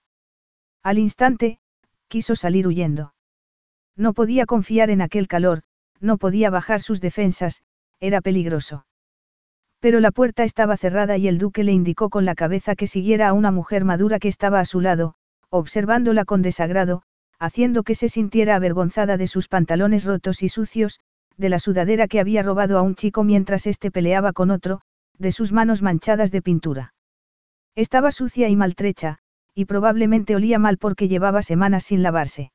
Al 0.83 0.99
instante, 0.99 1.59
quiso 2.09 2.35
salir 2.35 2.67
huyendo. 2.67 3.15
No 3.97 4.15
podía 4.15 4.47
confiar 4.47 4.91
en 4.91 5.03
aquel 5.03 5.29
calor, 5.29 5.63
no 6.01 6.17
podía 6.17 6.51
bajar 6.51 6.81
sus 6.81 7.01
defensas, 7.01 7.63
era 8.01 8.21
peligroso. 8.21 8.87
Pero 9.81 10.01
la 10.01 10.11
puerta 10.11 10.45
estaba 10.45 10.77
cerrada 10.77 11.17
y 11.17 11.29
el 11.29 11.39
duque 11.39 11.65
le 11.65 11.73
indicó 11.73 12.11
con 12.11 12.25
la 12.25 12.35
cabeza 12.35 12.75
que 12.75 12.87
siguiera 12.87 13.29
a 13.29 13.33
una 13.33 13.51
mujer 13.51 13.85
madura 13.85 14.19
que 14.19 14.29
estaba 14.29 14.61
a 14.61 14.65
su 14.65 14.81
lado, 14.81 15.15
observándola 15.49 16.25
con 16.25 16.43
desagrado, 16.43 17.03
haciendo 17.39 17.83
que 17.83 17.95
se 17.95 18.09
sintiera 18.09 18.57
avergonzada 18.57 19.17
de 19.17 19.27
sus 19.27 19.49
pantalones 19.49 20.05
rotos 20.05 20.43
y 20.43 20.49
sucios, 20.49 21.01
de 21.41 21.49
la 21.49 21.59
sudadera 21.59 22.07
que 22.07 22.21
había 22.21 22.43
robado 22.43 22.79
a 22.79 22.83
un 22.83 22.95
chico 22.95 23.25
mientras 23.25 23.67
éste 23.67 23.91
peleaba 23.91 24.33
con 24.33 24.51
otro, 24.51 24.83
de 25.19 25.33
sus 25.33 25.53
manos 25.53 25.81
manchadas 25.81 26.31
de 26.31 26.43
pintura. 26.43 26.95
Estaba 27.75 28.13
sucia 28.13 28.49
y 28.49 28.57
maltrecha, 28.57 29.19
y 29.55 29.65
probablemente 29.65 30.37
olía 30.37 30.59
mal 30.59 30.77
porque 30.77 31.09
llevaba 31.09 31.43
semanas 31.43 31.85
sin 31.85 32.03
lavarse. 32.03 32.53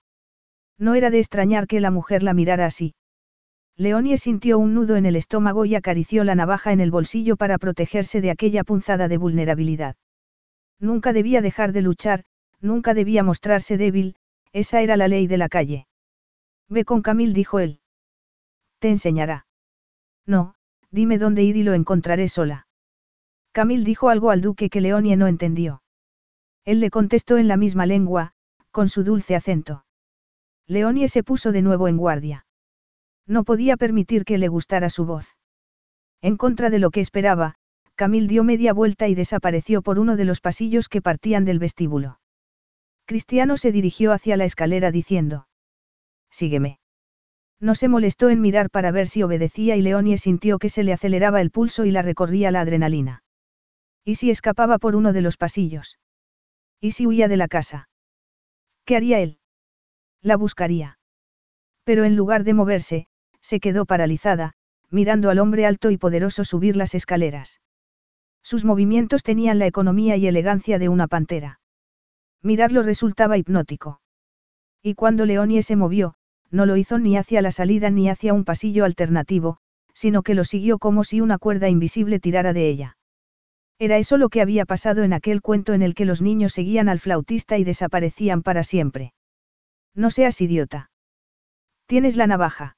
No 0.77 0.93
era 0.93 1.09
de 1.09 1.19
extrañar 1.19 1.67
que 1.67 1.79
la 1.79 1.89
mujer 1.89 2.21
la 2.21 2.33
mirara 2.33 2.67
así. 2.67 2.93
Leonie 3.75 4.17
sintió 4.17 4.59
un 4.59 4.73
nudo 4.73 4.95
en 4.95 5.05
el 5.05 5.15
estómago 5.15 5.65
y 5.65 5.75
acarició 5.75 6.23
la 6.23 6.35
navaja 6.35 6.71
en 6.71 6.79
el 6.79 6.91
bolsillo 6.91 7.37
para 7.37 7.57
protegerse 7.57 8.21
de 8.21 8.31
aquella 8.31 8.63
punzada 8.63 9.07
de 9.07 9.17
vulnerabilidad. 9.17 9.95
Nunca 10.79 11.11
debía 11.11 11.41
dejar 11.41 11.71
de 11.71 11.81
luchar, 11.81 12.23
nunca 12.61 12.93
debía 12.93 13.23
mostrarse 13.23 13.77
débil, 13.77 14.15
esa 14.53 14.81
era 14.81 14.95
la 14.95 15.07
ley 15.07 15.27
de 15.27 15.37
la 15.37 15.49
calle. 15.49 15.87
Ve 16.69 16.85
con 16.85 17.01
Camil, 17.01 17.33
dijo 17.33 17.59
él. 17.59 17.79
Te 18.79 18.89
enseñará. 18.89 19.45
No, 20.25 20.55
dime 20.91 21.17
dónde 21.17 21.43
ir 21.43 21.57
y 21.57 21.63
lo 21.63 21.73
encontraré 21.73 22.27
sola. 22.29 22.67
Camil 23.51 23.83
dijo 23.83 24.09
algo 24.09 24.31
al 24.31 24.41
duque 24.41 24.69
que 24.69 24.81
Leonie 24.81 25.15
no 25.15 25.27
entendió. 25.27 25.81
Él 26.65 26.79
le 26.79 26.89
contestó 26.89 27.37
en 27.37 27.47
la 27.47 27.57
misma 27.57 27.85
lengua, 27.85 28.33
con 28.71 28.89
su 28.89 29.03
dulce 29.03 29.35
acento. 29.35 29.85
Leonie 30.67 31.07
se 31.07 31.23
puso 31.23 31.51
de 31.51 31.61
nuevo 31.61 31.87
en 31.87 31.97
guardia. 31.97 32.45
No 33.27 33.43
podía 33.43 33.77
permitir 33.77 34.25
que 34.25 34.37
le 34.37 34.47
gustara 34.47 34.89
su 34.89 35.05
voz. 35.05 35.37
En 36.21 36.37
contra 36.37 36.69
de 36.69 36.79
lo 36.79 36.91
que 36.91 37.01
esperaba, 37.01 37.55
Camil 37.95 38.27
dio 38.27 38.43
media 38.43 38.73
vuelta 38.73 39.07
y 39.07 39.15
desapareció 39.15 39.81
por 39.81 39.99
uno 39.99 40.17
de 40.17 40.25
los 40.25 40.41
pasillos 40.41 40.89
que 40.89 41.01
partían 41.01 41.45
del 41.45 41.59
vestíbulo. 41.59 42.19
Cristiano 43.05 43.57
se 43.57 43.71
dirigió 43.71 44.11
hacia 44.11 44.35
la 44.35 44.45
escalera 44.45 44.91
diciendo. 44.91 45.47
Sígueme. 46.29 46.79
No 47.59 47.75
se 47.75 47.87
molestó 47.87 48.29
en 48.29 48.41
mirar 48.41 48.69
para 48.69 48.91
ver 48.91 49.07
si 49.07 49.23
obedecía 49.23 49.75
y 49.75 49.81
Leonie 49.81 50.17
sintió 50.17 50.59
que 50.59 50.69
se 50.69 50.83
le 50.83 50.93
aceleraba 50.93 51.41
el 51.41 51.51
pulso 51.51 51.85
y 51.85 51.91
la 51.91 52.01
recorría 52.01 52.51
la 52.51 52.61
adrenalina. 52.61 53.23
¿Y 54.03 54.15
si 54.15 54.29
escapaba 54.29 54.77
por 54.77 54.95
uno 54.95 55.13
de 55.13 55.21
los 55.21 55.37
pasillos? 55.37 55.99
¿Y 56.79 56.91
si 56.91 57.07
huía 57.07 57.27
de 57.27 57.37
la 57.37 57.47
casa? 57.47 57.89
¿Qué 58.85 58.95
haría 58.95 59.19
él? 59.19 59.39
La 60.21 60.37
buscaría. 60.37 60.99
Pero 61.83 62.03
en 62.03 62.15
lugar 62.15 62.43
de 62.43 62.53
moverse, 62.53 63.07
se 63.41 63.59
quedó 63.59 63.85
paralizada, 63.85 64.53
mirando 64.89 65.29
al 65.29 65.39
hombre 65.39 65.65
alto 65.65 65.91
y 65.91 65.97
poderoso 65.97 66.43
subir 66.43 66.75
las 66.75 66.93
escaleras. 66.93 67.61
Sus 68.43 68.65
movimientos 68.65 69.23
tenían 69.23 69.57
la 69.59 69.65
economía 69.65 70.17
y 70.17 70.27
elegancia 70.27 70.77
de 70.77 70.89
una 70.89 71.07
pantera. 71.07 71.59
Mirarlo 72.43 72.83
resultaba 72.83 73.37
hipnótico. 73.37 74.01
Y 74.83 74.93
cuando 74.93 75.25
Leonie 75.25 75.63
se 75.63 75.75
movió, 75.75 76.15
no 76.51 76.65
lo 76.65 76.77
hizo 76.77 76.97
ni 76.99 77.17
hacia 77.17 77.41
la 77.41 77.51
salida 77.51 77.89
ni 77.89 78.09
hacia 78.09 78.33
un 78.33 78.45
pasillo 78.45 78.85
alternativo, 78.85 79.57
sino 79.93 80.23
que 80.23 80.35
lo 80.35 80.43
siguió 80.43 80.77
como 80.77 81.03
si 81.03 81.21
una 81.21 81.37
cuerda 81.37 81.69
invisible 81.69 82.19
tirara 82.19 82.53
de 82.53 82.69
ella. 82.69 82.97
Era 83.79 83.97
eso 83.97 84.17
lo 84.17 84.29
que 84.29 84.41
había 84.41 84.65
pasado 84.65 85.03
en 85.03 85.13
aquel 85.13 85.41
cuento 85.41 85.73
en 85.73 85.81
el 85.81 85.95
que 85.95 86.05
los 86.05 86.21
niños 86.21 86.53
seguían 86.53 86.87
al 86.87 86.99
flautista 86.99 87.57
y 87.57 87.63
desaparecían 87.63 88.41
para 88.41 88.63
siempre. 88.63 89.13
No 89.93 90.11
seas 90.11 90.39
idiota. 90.41 90.89
Tienes 91.85 92.15
la 92.15 92.27
navaja. 92.27 92.77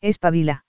Espabila. 0.00 0.64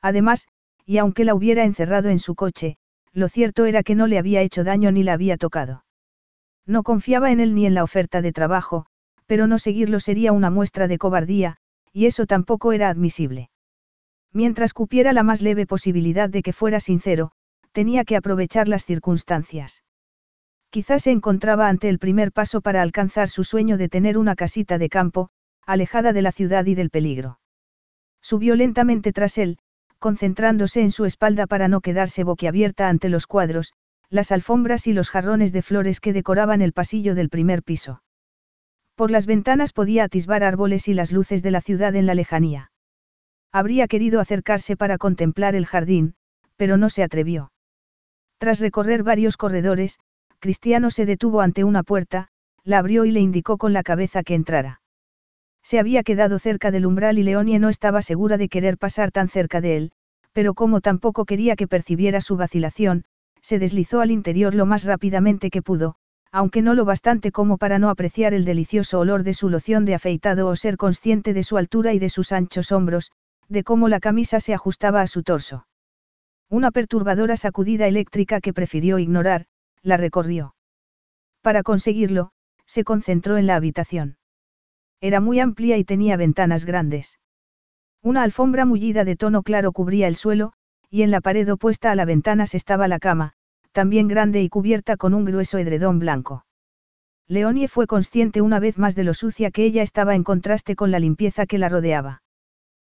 Además, 0.00 0.48
y 0.84 0.98
aunque 0.98 1.24
la 1.24 1.34
hubiera 1.34 1.64
encerrado 1.64 2.08
en 2.08 2.18
su 2.18 2.34
coche, 2.34 2.76
lo 3.12 3.28
cierto 3.28 3.64
era 3.64 3.82
que 3.82 3.94
no 3.94 4.06
le 4.06 4.18
había 4.18 4.42
hecho 4.42 4.64
daño 4.64 4.90
ni 4.92 5.02
la 5.02 5.14
había 5.14 5.36
tocado. 5.36 5.84
No 6.66 6.82
confiaba 6.82 7.30
en 7.30 7.40
él 7.40 7.54
ni 7.54 7.66
en 7.66 7.74
la 7.74 7.84
oferta 7.84 8.22
de 8.22 8.32
trabajo, 8.32 8.86
pero 9.26 9.46
no 9.46 9.58
seguirlo 9.58 10.00
sería 10.00 10.32
una 10.32 10.50
muestra 10.50 10.88
de 10.88 10.98
cobardía, 10.98 11.56
y 11.92 12.06
eso 12.06 12.26
tampoco 12.26 12.72
era 12.72 12.88
admisible. 12.88 13.50
Mientras 14.32 14.74
cupiera 14.74 15.12
la 15.12 15.22
más 15.22 15.42
leve 15.42 15.66
posibilidad 15.66 16.28
de 16.28 16.42
que 16.42 16.52
fuera 16.52 16.80
sincero, 16.80 17.30
tenía 17.72 18.04
que 18.04 18.16
aprovechar 18.16 18.68
las 18.68 18.84
circunstancias. 18.84 19.82
Quizás 20.70 21.04
se 21.04 21.10
encontraba 21.10 21.68
ante 21.68 21.88
el 21.88 21.98
primer 21.98 22.32
paso 22.32 22.60
para 22.60 22.82
alcanzar 22.82 23.28
su 23.28 23.44
sueño 23.44 23.78
de 23.78 23.88
tener 23.88 24.18
una 24.18 24.34
casita 24.34 24.78
de 24.78 24.88
campo, 24.88 25.30
alejada 25.66 26.12
de 26.12 26.22
la 26.22 26.32
ciudad 26.32 26.66
y 26.66 26.74
del 26.74 26.90
peligro. 26.90 27.40
Subió 28.20 28.56
lentamente 28.56 29.12
tras 29.12 29.38
él, 29.38 29.58
concentrándose 29.98 30.82
en 30.82 30.90
su 30.90 31.04
espalda 31.04 31.46
para 31.46 31.66
no 31.68 31.80
quedarse 31.80 32.24
boquiabierta 32.24 32.88
ante 32.88 33.08
los 33.08 33.26
cuadros, 33.26 33.72
las 34.10 34.32
alfombras 34.32 34.86
y 34.86 34.92
los 34.92 35.10
jarrones 35.10 35.52
de 35.52 35.62
flores 35.62 36.00
que 36.00 36.12
decoraban 36.12 36.62
el 36.62 36.72
pasillo 36.72 37.14
del 37.14 37.30
primer 37.30 37.62
piso. 37.62 38.02
Por 38.94 39.10
las 39.10 39.26
ventanas 39.26 39.72
podía 39.72 40.04
atisbar 40.04 40.44
árboles 40.44 40.86
y 40.88 40.94
las 40.94 41.10
luces 41.10 41.42
de 41.42 41.50
la 41.50 41.60
ciudad 41.60 41.96
en 41.96 42.06
la 42.06 42.14
lejanía. 42.14 42.70
Habría 43.52 43.88
querido 43.88 44.20
acercarse 44.20 44.76
para 44.76 44.98
contemplar 44.98 45.54
el 45.54 45.66
jardín, 45.66 46.14
pero 46.56 46.76
no 46.76 46.90
se 46.90 47.02
atrevió. 47.02 47.52
Tras 48.38 48.60
recorrer 48.60 49.02
varios 49.02 49.36
corredores, 49.36 49.98
Cristiano 50.38 50.90
se 50.90 51.06
detuvo 51.06 51.40
ante 51.40 51.64
una 51.64 51.82
puerta, 51.82 52.28
la 52.62 52.78
abrió 52.78 53.04
y 53.04 53.10
le 53.10 53.20
indicó 53.20 53.58
con 53.58 53.72
la 53.72 53.82
cabeza 53.82 54.22
que 54.22 54.34
entrara. 54.34 54.80
Se 55.62 55.78
había 55.78 56.02
quedado 56.02 56.38
cerca 56.38 56.70
del 56.70 56.86
umbral 56.86 57.18
y 57.18 57.22
Leonie 57.22 57.58
no 57.58 57.70
estaba 57.70 58.02
segura 58.02 58.36
de 58.36 58.48
querer 58.48 58.76
pasar 58.76 59.10
tan 59.10 59.28
cerca 59.28 59.60
de 59.60 59.76
él, 59.76 59.92
pero 60.32 60.54
como 60.54 60.80
tampoco 60.80 61.24
quería 61.24 61.56
que 61.56 61.66
percibiera 61.66 62.20
su 62.20 62.36
vacilación, 62.36 63.04
se 63.40 63.58
deslizó 63.58 64.00
al 64.00 64.10
interior 64.10 64.54
lo 64.54 64.66
más 64.66 64.84
rápidamente 64.84 65.50
que 65.50 65.62
pudo, 65.62 65.96
aunque 66.34 66.62
no 66.62 66.74
lo 66.74 66.84
bastante 66.84 67.30
como 67.30 67.58
para 67.58 67.78
no 67.78 67.90
apreciar 67.90 68.34
el 68.34 68.44
delicioso 68.44 68.98
olor 68.98 69.22
de 69.22 69.34
su 69.34 69.48
loción 69.48 69.84
de 69.84 69.94
afeitado 69.94 70.48
o 70.48 70.56
ser 70.56 70.76
consciente 70.76 71.32
de 71.32 71.44
su 71.44 71.56
altura 71.56 71.92
y 71.92 72.00
de 72.00 72.08
sus 72.08 72.32
anchos 72.32 72.72
hombros, 72.72 73.12
de 73.48 73.62
cómo 73.62 73.88
la 73.88 74.00
camisa 74.00 74.40
se 74.40 74.52
ajustaba 74.52 75.00
a 75.00 75.06
su 75.06 75.22
torso. 75.22 75.68
Una 76.50 76.72
perturbadora 76.72 77.36
sacudida 77.36 77.86
eléctrica 77.86 78.40
que 78.40 78.52
prefirió 78.52 78.98
ignorar, 78.98 79.46
la 79.80 79.96
recorrió. 79.96 80.56
Para 81.40 81.62
conseguirlo, 81.62 82.32
se 82.66 82.82
concentró 82.82 83.36
en 83.36 83.46
la 83.46 83.54
habitación. 83.54 84.16
Era 85.00 85.20
muy 85.20 85.38
amplia 85.38 85.76
y 85.76 85.84
tenía 85.84 86.16
ventanas 86.16 86.64
grandes. 86.64 87.20
Una 88.02 88.24
alfombra 88.24 88.64
mullida 88.64 89.04
de 89.04 89.14
tono 89.14 89.44
claro 89.44 89.70
cubría 89.70 90.08
el 90.08 90.16
suelo, 90.16 90.52
y 90.90 91.02
en 91.02 91.12
la 91.12 91.20
pared 91.20 91.48
opuesta 91.48 91.92
a 91.92 91.94
la 91.94 92.04
ventana 92.04 92.48
se 92.48 92.56
estaba 92.56 92.88
la 92.88 92.98
cama, 92.98 93.34
también 93.74 94.06
grande 94.06 94.40
y 94.40 94.48
cubierta 94.48 94.96
con 94.96 95.12
un 95.14 95.24
grueso 95.24 95.58
edredón 95.58 95.98
blanco. 95.98 96.46
Leonie 97.26 97.66
fue 97.66 97.88
consciente 97.88 98.40
una 98.40 98.60
vez 98.60 98.78
más 98.78 98.94
de 98.94 99.02
lo 99.02 99.14
sucia 99.14 99.50
que 99.50 99.64
ella 99.64 99.82
estaba 99.82 100.14
en 100.14 100.22
contraste 100.22 100.76
con 100.76 100.92
la 100.92 101.00
limpieza 101.00 101.44
que 101.44 101.58
la 101.58 101.68
rodeaba. 101.68 102.22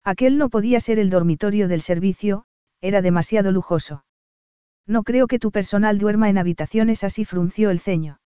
Aquel 0.02 0.36
no 0.36 0.50
podía 0.50 0.80
ser 0.80 0.98
el 0.98 1.10
dormitorio 1.10 1.68
del 1.68 1.80
servicio, 1.80 2.44
era 2.80 3.02
demasiado 3.02 3.52
lujoso. 3.52 4.04
No 4.86 5.04
creo 5.04 5.28
que 5.28 5.38
tu 5.38 5.52
personal 5.52 5.98
duerma 5.98 6.28
en 6.28 6.38
habitaciones 6.38 7.04
así 7.04 7.24
frunció 7.24 7.70
el 7.70 7.78
ceño. 7.78 8.18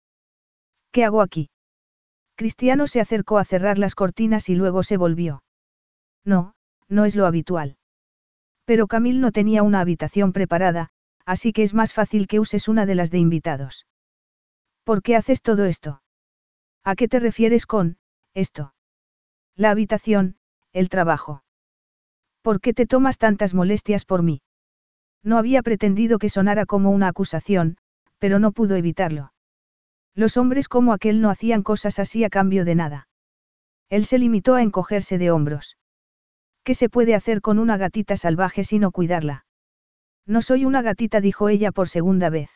¿Qué 0.91 1.05
hago 1.05 1.21
aquí? 1.21 1.51
Cristiano 2.35 2.87
se 2.87 3.01
acercó 3.01 3.37
a 3.37 3.45
cerrar 3.45 3.79
las 3.79 3.95
cortinas 3.95 4.49
y 4.49 4.55
luego 4.55 4.83
se 4.83 4.97
volvió. 4.97 5.43
No, 6.25 6.55
no 6.89 7.05
es 7.05 7.15
lo 7.15 7.27
habitual. 7.27 7.77
Pero 8.65 8.87
Camil 8.87 9.21
no 9.21 9.33
tenía 9.33 9.63
una 9.63 9.81
habitación 9.81 10.33
preparada, 10.33 10.89
así 11.29 11.53
que 11.53 11.63
es 11.63 11.75
más 11.75 11.93
fácil 11.93 12.27
que 12.27 12.41
uses 12.41 12.69
una 12.69 12.87
de 12.87 12.95
las 12.95 13.11
de 13.11 13.19
invitados. 13.19 13.87
¿Por 14.83 15.03
qué 15.03 15.15
haces 15.15 15.43
todo 15.43 15.67
esto? 15.67 16.01
¿A 16.85 16.97
qué 16.97 17.07
te 17.07 17.21
refieres 17.21 17.67
con, 17.67 17.99
esto? 18.33 18.73
La 19.55 19.71
habitación, 19.71 20.39
el 20.73 20.89
trabajo. 20.89 21.45
¿Por 22.41 22.63
qué 22.63 22.73
te 22.73 22.87
tomas 22.87 23.19
tantas 23.19 23.53
molestias 23.53 24.07
por 24.07 24.23
mí? 24.23 24.41
No 25.23 25.37
había 25.37 25.63
pretendido 25.63 26.19
que 26.19 26.31
sonara 26.31 26.65
como 26.65 26.93
una 26.93 27.09
acusación, 27.09 27.77
pero 28.19 28.39
no 28.39 28.53
pudo 28.53 28.77
evitarlo. 28.77 29.35
Los 30.15 30.39
hombres 30.39 30.67
como 30.67 30.95
aquel 30.95 31.21
no 31.21 31.29
hacían 31.29 31.63
cosas 31.63 31.99
así 31.99 32.25
a 32.25 32.31
cambio 32.31 32.65
de 32.65 32.75
nada. 32.75 33.09
Él 33.91 34.07
se 34.07 34.17
limitó 34.17 34.55
a 34.55 34.63
encogerse 34.63 35.19
de 35.19 35.31
hombros. 35.31 35.77
¿Qué 36.65 36.73
se 36.75 36.89
puede 36.89 37.15
hacer 37.15 37.43
con 37.43 37.59
una 37.59 37.77
gatita 37.77 38.17
salvaje 38.17 38.65
sino 38.65 38.93
cuidarla? 38.93 39.45
No 40.29 40.43
soy 40.43 40.67
una 40.67 40.83
gatita, 40.83 41.23
dijo 41.23 41.49
ella 41.49 41.73
por 41.73 41.89
segunda 41.89 42.29
vez. 42.29 42.51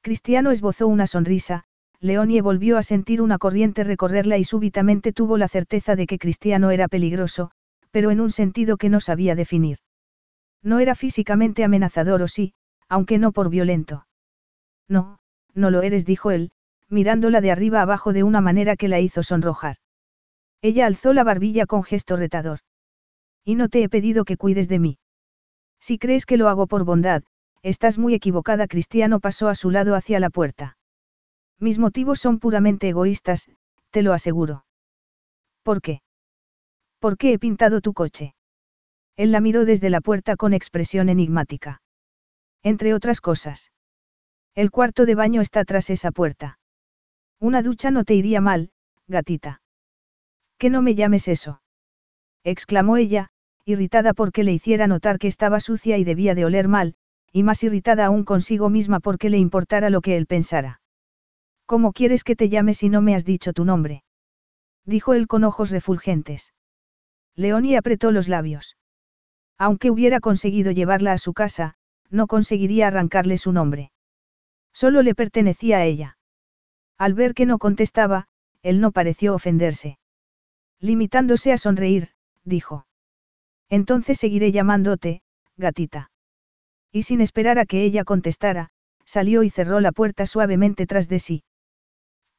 Cristiano 0.00 0.50
esbozó 0.50 0.88
una 0.88 1.06
sonrisa, 1.06 1.64
Leonie 2.00 2.40
volvió 2.40 2.78
a 2.78 2.82
sentir 2.82 3.20
una 3.20 3.36
corriente 3.36 3.84
recorrerla 3.84 4.38
y 4.38 4.44
súbitamente 4.44 5.12
tuvo 5.12 5.36
la 5.36 5.48
certeza 5.48 5.94
de 5.94 6.06
que 6.06 6.18
Cristiano 6.18 6.70
era 6.70 6.88
peligroso, 6.88 7.50
pero 7.90 8.10
en 8.10 8.20
un 8.20 8.30
sentido 8.30 8.78
que 8.78 8.88
no 8.88 9.00
sabía 9.00 9.34
definir. 9.34 9.76
No 10.62 10.78
era 10.78 10.94
físicamente 10.94 11.64
amenazador 11.64 12.22
o 12.22 12.28
sí, 12.28 12.54
aunque 12.88 13.18
no 13.18 13.32
por 13.32 13.50
violento. 13.50 14.06
No, 14.88 15.18
no 15.52 15.70
lo 15.70 15.82
eres, 15.82 16.06
dijo 16.06 16.30
él, 16.30 16.50
mirándola 16.88 17.42
de 17.42 17.50
arriba 17.50 17.82
abajo 17.82 18.14
de 18.14 18.22
una 18.22 18.40
manera 18.40 18.76
que 18.76 18.88
la 18.88 19.00
hizo 19.00 19.22
sonrojar. 19.22 19.76
Ella 20.62 20.86
alzó 20.86 21.12
la 21.12 21.24
barbilla 21.24 21.66
con 21.66 21.82
gesto 21.82 22.16
retador. 22.16 22.60
Y 23.44 23.54
no 23.54 23.68
te 23.68 23.82
he 23.82 23.88
pedido 23.90 24.24
que 24.24 24.38
cuides 24.38 24.68
de 24.68 24.78
mí. 24.78 24.98
Si 25.80 25.98
crees 25.98 26.26
que 26.26 26.36
lo 26.36 26.48
hago 26.48 26.66
por 26.66 26.84
bondad, 26.84 27.22
estás 27.62 27.98
muy 27.98 28.14
equivocada. 28.14 28.66
Cristiano 28.66 29.20
pasó 29.20 29.48
a 29.48 29.54
su 29.54 29.70
lado 29.70 29.94
hacia 29.94 30.20
la 30.20 30.30
puerta. 30.30 30.76
Mis 31.58 31.78
motivos 31.78 32.20
son 32.20 32.38
puramente 32.38 32.88
egoístas, 32.88 33.50
te 33.90 34.02
lo 34.02 34.12
aseguro. 34.12 34.64
¿Por 35.62 35.82
qué? 35.82 36.02
¿Por 36.98 37.16
qué 37.16 37.32
he 37.32 37.38
pintado 37.38 37.80
tu 37.80 37.92
coche? 37.92 38.34
Él 39.16 39.32
la 39.32 39.40
miró 39.40 39.64
desde 39.64 39.90
la 39.90 40.00
puerta 40.00 40.36
con 40.36 40.54
expresión 40.54 41.08
enigmática. 41.08 41.82
Entre 42.62 42.94
otras 42.94 43.20
cosas. 43.20 43.72
El 44.54 44.70
cuarto 44.70 45.06
de 45.06 45.14
baño 45.14 45.40
está 45.40 45.64
tras 45.64 45.90
esa 45.90 46.10
puerta. 46.10 46.58
Una 47.38 47.62
ducha 47.62 47.90
no 47.90 48.04
te 48.04 48.14
iría 48.14 48.40
mal, 48.40 48.70
gatita. 49.06 49.62
Que 50.58 50.70
no 50.70 50.82
me 50.82 50.94
llames 50.94 51.28
eso. 51.28 51.62
exclamó 52.44 52.96
ella, 52.96 53.30
irritada 53.70 54.12
porque 54.12 54.44
le 54.44 54.52
hiciera 54.52 54.86
notar 54.86 55.18
que 55.18 55.28
estaba 55.28 55.60
sucia 55.60 55.96
y 55.98 56.04
debía 56.04 56.34
de 56.34 56.44
oler 56.44 56.68
mal, 56.68 56.94
y 57.32 57.42
más 57.42 57.62
irritada 57.62 58.06
aún 58.06 58.24
consigo 58.24 58.68
misma 58.68 59.00
porque 59.00 59.30
le 59.30 59.38
importara 59.38 59.90
lo 59.90 60.00
que 60.00 60.16
él 60.16 60.26
pensara. 60.26 60.80
¿Cómo 61.66 61.92
quieres 61.92 62.24
que 62.24 62.36
te 62.36 62.48
llame 62.48 62.74
si 62.74 62.88
no 62.88 63.00
me 63.00 63.14
has 63.14 63.24
dicho 63.24 63.52
tu 63.52 63.64
nombre? 63.64 64.02
dijo 64.84 65.14
él 65.14 65.28
con 65.28 65.44
ojos 65.44 65.70
refulgentes. 65.70 66.52
Leonie 67.36 67.76
apretó 67.76 68.10
los 68.10 68.28
labios. 68.28 68.76
Aunque 69.56 69.90
hubiera 69.90 70.20
conseguido 70.20 70.72
llevarla 70.72 71.12
a 71.12 71.18
su 71.18 71.32
casa, 71.32 71.76
no 72.10 72.26
conseguiría 72.26 72.88
arrancarle 72.88 73.38
su 73.38 73.52
nombre. 73.52 73.92
Solo 74.72 75.02
le 75.02 75.14
pertenecía 75.14 75.78
a 75.78 75.84
ella. 75.84 76.18
Al 76.98 77.14
ver 77.14 77.34
que 77.34 77.46
no 77.46 77.58
contestaba, 77.58 78.26
él 78.62 78.80
no 78.80 78.90
pareció 78.92 79.34
ofenderse. 79.34 79.98
Limitándose 80.80 81.52
a 81.52 81.58
sonreír, 81.58 82.10
dijo. 82.44 82.86
Entonces 83.70 84.18
seguiré 84.18 84.52
llamándote, 84.52 85.22
gatita. 85.56 86.10
Y 86.92 87.04
sin 87.04 87.20
esperar 87.20 87.58
a 87.60 87.66
que 87.66 87.84
ella 87.84 88.04
contestara, 88.04 88.70
salió 89.04 89.44
y 89.44 89.50
cerró 89.50 89.80
la 89.80 89.92
puerta 89.92 90.26
suavemente 90.26 90.86
tras 90.86 91.08
de 91.08 91.20
sí. 91.20 91.44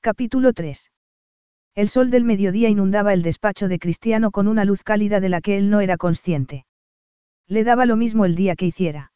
Capítulo 0.02 0.52
3. 0.52 0.92
El 1.74 1.88
sol 1.88 2.12
del 2.12 2.26
mediodía 2.26 2.68
inundaba 2.68 3.14
el 3.14 3.22
despacho 3.22 3.70
de 3.70 3.80
Cristiano 3.80 4.32
con 4.32 4.50
una 4.50 4.66
luz 4.66 4.84
cálida 4.84 5.22
de 5.22 5.30
la 5.30 5.40
que 5.40 5.58
él 5.58 5.70
no 5.70 5.80
era 5.80 5.96
consciente. 5.96 6.66
Le 7.48 7.64
daba 7.64 7.86
lo 7.86 7.96
mismo 7.96 8.26
el 8.26 8.36
día 8.36 8.56
que 8.56 8.66
hiciera. 8.66 9.14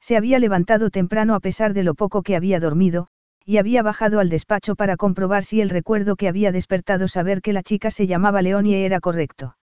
Se 0.00 0.16
había 0.16 0.38
levantado 0.40 0.90
temprano 0.90 1.34
a 1.34 1.40
pesar 1.40 1.74
de 1.74 1.84
lo 1.84 1.94
poco 1.94 2.22
que 2.22 2.36
había 2.36 2.58
dormido, 2.58 3.08
y 3.44 3.58
había 3.58 3.82
bajado 3.82 4.18
al 4.18 4.28
despacho 4.28 4.74
para 4.74 4.96
comprobar 4.96 5.44
si 5.44 5.60
el 5.60 5.70
recuerdo 5.70 6.16
que 6.16 6.28
había 6.28 6.50
despertado 6.50 7.06
saber 7.06 7.42
que 7.42 7.52
la 7.52 7.62
chica 7.62 7.90
se 7.90 8.06
llamaba 8.06 8.42
Leonie 8.42 8.84
era 8.84 9.00
correcto. 9.00 9.57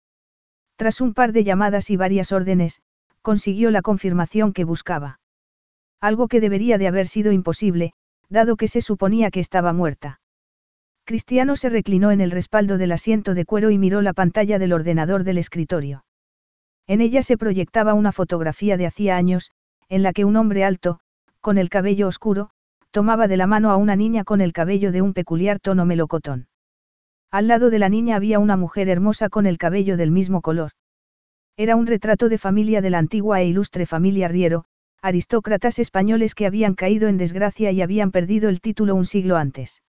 Tras 0.82 1.00
un 1.00 1.14
par 1.14 1.32
de 1.32 1.44
llamadas 1.44 1.92
y 1.92 1.96
varias 1.96 2.32
órdenes, 2.32 2.82
consiguió 3.22 3.70
la 3.70 3.84
confirmación 3.84 4.52
que 4.52 4.64
buscaba. 4.64 5.20
Algo 6.02 6.28
que 6.28 6.42
debería 6.42 6.80
de 6.80 6.88
haber 6.88 7.06
sido 7.06 7.32
imposible, 7.32 7.94
dado 8.30 8.56
que 8.56 8.68
se 8.68 8.82
suponía 8.82 9.30
que 9.30 9.40
estaba 9.40 9.74
muerta. 9.74 10.22
Cristiano 11.04 11.56
se 11.56 11.70
reclinó 11.70 12.10
en 12.10 12.20
el 12.20 12.32
respaldo 12.32 12.80
del 12.80 12.94
asiento 12.94 13.36
de 13.36 13.46
cuero 13.46 13.70
y 13.70 13.78
miró 13.78 14.02
la 14.02 14.14
pantalla 14.14 14.58
del 14.58 14.74
ordenador 14.74 15.24
del 15.24 15.38
escritorio. 15.38 16.04
En 16.88 17.00
ella 17.00 17.22
se 17.22 17.38
proyectaba 17.38 17.94
una 17.94 18.12
fotografía 18.12 18.76
de 18.76 18.88
hacía 18.88 19.18
años, 19.18 19.52
en 19.88 20.02
la 20.02 20.14
que 20.14 20.26
un 20.26 20.36
hombre 20.36 20.64
alto, 20.64 21.00
con 21.42 21.60
el 21.60 21.70
cabello 21.70 22.08
oscuro, 22.08 22.50
tomaba 22.90 23.28
de 23.28 23.38
la 23.38 23.46
mano 23.46 23.70
a 23.70 23.78
una 23.78 23.96
niña 23.96 24.24
con 24.24 24.42
el 24.42 24.52
cabello 24.52 24.92
de 24.92 25.04
un 25.04 25.14
peculiar 25.14 25.60
tono 25.60 25.86
melocotón. 25.86 26.48
Al 27.32 27.48
lado 27.48 27.70
de 27.70 27.80
la 27.80 27.88
niña 27.88 28.18
había 28.18 28.40
una 28.40 28.58
mujer 28.58 28.90
hermosa 28.90 29.30
con 29.30 29.46
el 29.46 29.58
cabello 29.58 29.96
del 29.96 30.12
mismo 30.12 30.42
color. 30.42 30.72
Era 31.56 31.78
un 31.78 31.88
retrato 31.88 32.28
de 32.28 32.38
familia 32.38 32.82
de 32.82 32.90
la 32.90 32.98
antigua 32.98 33.40
e 33.40 33.46
ilustre 33.46 33.86
familia 33.86 34.28
Riero, 34.28 34.66
aristócratas 35.02 35.80
españoles 35.80 36.36
que 36.36 36.46
habían 36.46 36.76
caído 36.76 37.08
en 37.08 37.18
desgracia 37.18 37.72
y 37.72 37.82
habían 37.82 38.12
perdido 38.12 38.50
el 38.50 38.60
título 38.60 38.96
un 38.96 39.06
siglo 39.06 39.38
antes. 39.38 39.82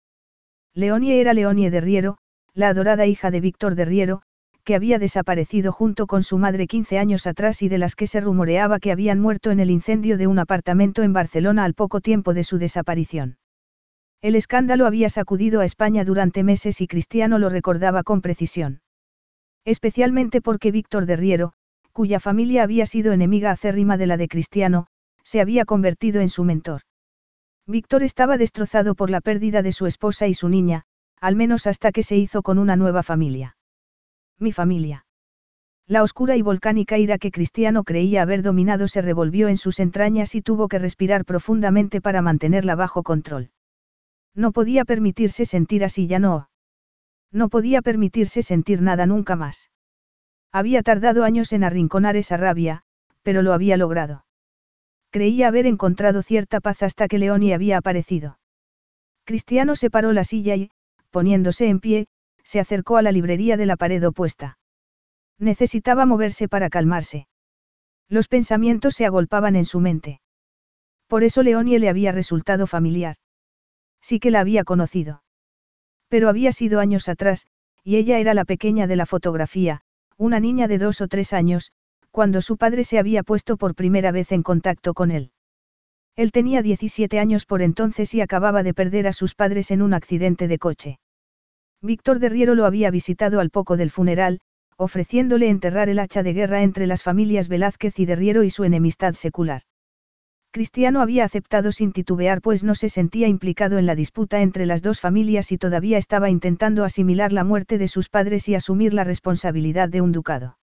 Leonie 0.74 1.18
era 1.18 1.32
Leonie 1.32 1.70
de 1.70 1.80
Riero, 1.80 2.18
la 2.52 2.68
adorada 2.68 3.06
hija 3.06 3.30
de 3.30 3.40
Víctor 3.40 3.74
de 3.74 3.86
Riero, 3.86 4.22
que 4.62 4.74
había 4.74 4.98
desaparecido 4.98 5.72
junto 5.72 6.06
con 6.06 6.22
su 6.22 6.36
madre 6.36 6.66
15 6.66 6.98
años 6.98 7.26
atrás 7.26 7.62
y 7.62 7.70
de 7.70 7.78
las 7.78 7.96
que 7.96 8.06
se 8.06 8.20
rumoreaba 8.20 8.78
que 8.80 8.92
habían 8.92 9.18
muerto 9.18 9.50
en 9.50 9.60
el 9.60 9.70
incendio 9.70 10.18
de 10.18 10.26
un 10.26 10.38
apartamento 10.38 11.02
en 11.02 11.14
Barcelona 11.14 11.64
al 11.64 11.72
poco 11.72 12.02
tiempo 12.02 12.34
de 12.34 12.44
su 12.44 12.58
desaparición. 12.58 13.38
El 14.22 14.34
escándalo 14.34 14.86
había 14.86 15.08
sacudido 15.08 15.60
a 15.60 15.64
España 15.64 16.04
durante 16.04 16.42
meses 16.42 16.82
y 16.82 16.86
Cristiano 16.86 17.38
lo 17.38 17.48
recordaba 17.48 18.02
con 18.02 18.20
precisión. 18.20 18.82
Especialmente 19.64 20.42
porque 20.42 20.70
Víctor 20.70 21.06
de 21.06 21.16
Riero, 21.16 21.52
cuya 21.92 22.20
familia 22.20 22.62
había 22.62 22.84
sido 22.84 23.12
enemiga 23.12 23.50
acérrima 23.50 23.96
de 23.96 24.06
la 24.06 24.16
de 24.18 24.28
Cristiano, 24.28 24.86
se 25.24 25.40
había 25.40 25.64
convertido 25.64 26.20
en 26.20 26.28
su 26.28 26.44
mentor. 26.44 26.82
Víctor 27.66 28.02
estaba 28.02 28.36
destrozado 28.36 28.94
por 28.94 29.08
la 29.10 29.20
pérdida 29.20 29.62
de 29.62 29.72
su 29.72 29.86
esposa 29.86 30.26
y 30.26 30.34
su 30.34 30.48
niña, 30.48 30.84
al 31.20 31.36
menos 31.36 31.66
hasta 31.66 31.92
que 31.92 32.02
se 32.02 32.16
hizo 32.16 32.42
con 32.42 32.58
una 32.58 32.76
nueva 32.76 33.02
familia. 33.02 33.56
Mi 34.38 34.52
familia. 34.52 35.06
La 35.86 36.02
oscura 36.02 36.36
y 36.36 36.42
volcánica 36.42 36.98
ira 36.98 37.18
que 37.18 37.30
Cristiano 37.30 37.84
creía 37.84 38.22
haber 38.22 38.42
dominado 38.42 38.86
se 38.86 39.02
revolvió 39.02 39.48
en 39.48 39.56
sus 39.56 39.80
entrañas 39.80 40.34
y 40.34 40.42
tuvo 40.42 40.68
que 40.68 40.78
respirar 40.78 41.24
profundamente 41.24 42.00
para 42.00 42.22
mantenerla 42.22 42.74
bajo 42.74 43.02
control. 43.02 43.50
No 44.34 44.52
podía 44.52 44.84
permitirse 44.84 45.44
sentir 45.44 45.84
así 45.84 46.06
ya 46.06 46.18
no. 46.18 46.50
No 47.32 47.48
podía 47.48 47.82
permitirse 47.82 48.42
sentir 48.42 48.82
nada 48.82 49.06
nunca 49.06 49.36
más. 49.36 49.70
Había 50.52 50.82
tardado 50.82 51.24
años 51.24 51.52
en 51.52 51.64
arrinconar 51.64 52.16
esa 52.16 52.36
rabia, 52.36 52.82
pero 53.22 53.42
lo 53.42 53.52
había 53.52 53.76
logrado. 53.76 54.24
Creía 55.10 55.48
haber 55.48 55.66
encontrado 55.66 56.22
cierta 56.22 56.60
paz 56.60 56.82
hasta 56.82 57.08
que 57.08 57.18
Leonie 57.18 57.54
había 57.54 57.78
aparecido. 57.78 58.38
Cristiano 59.24 59.76
separó 59.76 60.12
la 60.12 60.24
silla 60.24 60.56
y, 60.56 60.70
poniéndose 61.10 61.68
en 61.68 61.80
pie, 61.80 62.06
se 62.42 62.60
acercó 62.60 62.96
a 62.96 63.02
la 63.02 63.12
librería 63.12 63.56
de 63.56 63.66
la 63.66 63.76
pared 63.76 64.04
opuesta. 64.06 64.58
Necesitaba 65.38 66.06
moverse 66.06 66.48
para 66.48 66.68
calmarse. 66.68 67.26
Los 68.08 68.28
pensamientos 68.28 68.94
se 68.94 69.06
agolpaban 69.06 69.56
en 69.56 69.64
su 69.64 69.80
mente. 69.80 70.20
Por 71.06 71.22
eso 71.24 71.42
Leonie 71.42 71.78
le 71.78 71.88
había 71.88 72.12
resultado 72.12 72.66
familiar. 72.66 73.16
Sí 74.00 74.20
que 74.20 74.30
la 74.30 74.40
había 74.40 74.64
conocido. 74.64 75.22
Pero 76.08 76.28
había 76.28 76.52
sido 76.52 76.80
años 76.80 77.08
atrás, 77.08 77.46
y 77.84 77.96
ella 77.96 78.18
era 78.18 78.34
la 78.34 78.44
pequeña 78.44 78.86
de 78.86 78.96
la 78.96 79.06
fotografía, 79.06 79.82
una 80.16 80.40
niña 80.40 80.68
de 80.68 80.78
dos 80.78 81.00
o 81.00 81.08
tres 81.08 81.32
años, 81.32 81.72
cuando 82.10 82.42
su 82.42 82.56
padre 82.56 82.84
se 82.84 82.98
había 82.98 83.22
puesto 83.22 83.56
por 83.56 83.74
primera 83.74 84.12
vez 84.12 84.32
en 84.32 84.42
contacto 84.42 84.94
con 84.94 85.10
él. 85.10 85.32
Él 86.16 86.32
tenía 86.32 86.60
17 86.60 87.18
años 87.18 87.46
por 87.46 87.62
entonces 87.62 88.12
y 88.14 88.20
acababa 88.20 88.62
de 88.62 88.74
perder 88.74 89.06
a 89.06 89.12
sus 89.12 89.34
padres 89.34 89.70
en 89.70 89.80
un 89.80 89.94
accidente 89.94 90.48
de 90.48 90.58
coche. 90.58 90.98
Víctor 91.80 92.18
de 92.18 92.28
Riero 92.28 92.54
lo 92.54 92.66
había 92.66 92.90
visitado 92.90 93.40
al 93.40 93.50
poco 93.50 93.76
del 93.76 93.90
funeral, 93.90 94.40
ofreciéndole 94.76 95.48
enterrar 95.48 95.88
el 95.88 95.98
hacha 95.98 96.22
de 96.22 96.32
guerra 96.32 96.62
entre 96.62 96.86
las 96.86 97.02
familias 97.02 97.48
Velázquez 97.48 97.98
y 97.98 98.06
Derriero 98.06 98.42
y 98.42 98.50
su 98.50 98.64
enemistad 98.64 99.14
secular. 99.14 99.62
Cristiano 100.52 101.00
había 101.00 101.24
aceptado 101.24 101.70
sin 101.70 101.92
titubear 101.92 102.40
pues 102.40 102.64
no 102.64 102.74
se 102.74 102.88
sentía 102.88 103.28
implicado 103.28 103.78
en 103.78 103.86
la 103.86 103.94
disputa 103.94 104.42
entre 104.42 104.66
las 104.66 104.82
dos 104.82 105.00
familias 105.00 105.52
y 105.52 105.58
todavía 105.58 105.96
estaba 105.96 106.28
intentando 106.28 106.84
asimilar 106.84 107.32
la 107.32 107.44
muerte 107.44 107.78
de 107.78 107.86
sus 107.86 108.08
padres 108.08 108.48
y 108.48 108.56
asumir 108.56 108.92
la 108.92 109.04
responsabilidad 109.04 109.88
de 109.88 110.00
un 110.00 110.10
ducado. 110.10 110.58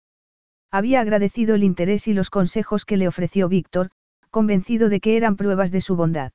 Había 0.71 1.01
agradecido 1.01 1.57
el 1.57 1.65
interés 1.65 2.07
y 2.07 2.15
los 2.15 2.31
consejos 2.31 2.85
que 2.85 2.97
le 2.97 3.09
ofreció 3.09 3.49
Víctor, 3.49 3.91
convencido 4.31 4.89
de 4.89 5.01
que 5.01 5.17
eran 5.17 5.37
pruebas 5.37 5.73
de 5.73 5.81
su 5.81 5.97
bondad. 5.97 6.33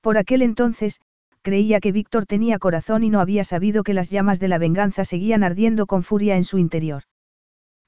Por 0.00 0.16
aquel 0.16 0.42
entonces, 0.42 1.00
creía 1.42 1.80
que 1.80 1.90
Víctor 1.90 2.26
tenía 2.26 2.60
corazón 2.60 3.02
y 3.02 3.10
no 3.10 3.20
había 3.20 3.42
sabido 3.42 3.82
que 3.82 3.92
las 3.92 4.08
llamas 4.08 4.38
de 4.38 4.48
la 4.48 4.58
venganza 4.58 5.04
seguían 5.04 5.42
ardiendo 5.42 5.86
con 5.86 6.04
furia 6.04 6.36
en 6.36 6.44
su 6.44 6.58
interior. 6.58 7.02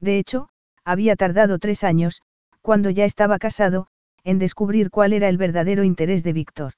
De 0.01 0.19
hecho, 0.19 0.49
había 0.85 1.15
tardado 1.15 1.61
tres 1.61 1.85
años, 1.85 2.23
cuando 2.61 2.91
ya 2.91 3.05
estaba 3.05 3.39
casado, 3.39 3.87
en 4.25 4.39
descubrir 4.39 4.91
cuál 4.91 5.13
era 5.13 5.29
el 5.29 5.37
verdadero 5.37 5.85
interés 5.85 6.25
de 6.25 6.33
Víctor. 6.33 6.73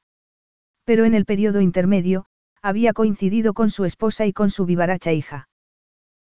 Pero 0.85 1.05
en 1.05 1.15
el 1.15 1.25
periodo 1.25 1.61
intermedio, 1.61 2.27
había 2.63 2.93
coincidido 2.93 3.55
con 3.55 3.71
su 3.71 3.85
esposa 3.85 4.27
y 4.27 4.33
con 4.33 4.51
su 4.51 4.67
vivaracha 4.67 5.13
hija. 5.13 5.49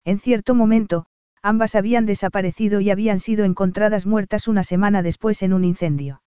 En 0.03 0.19
cierto 0.19 0.55
momento, 0.55 1.05
ambas 1.43 1.76
habían 1.76 2.05
desaparecido 2.05 2.82
y 2.82 2.89
habían 2.89 3.19
sido 3.19 3.45
encontradas 3.45 4.05
muertas 4.05 4.47
una 4.47 4.63
semana 4.63 5.03
después 5.03 5.43
en 5.43 5.53
un 5.53 5.63
incendio. 5.63 6.22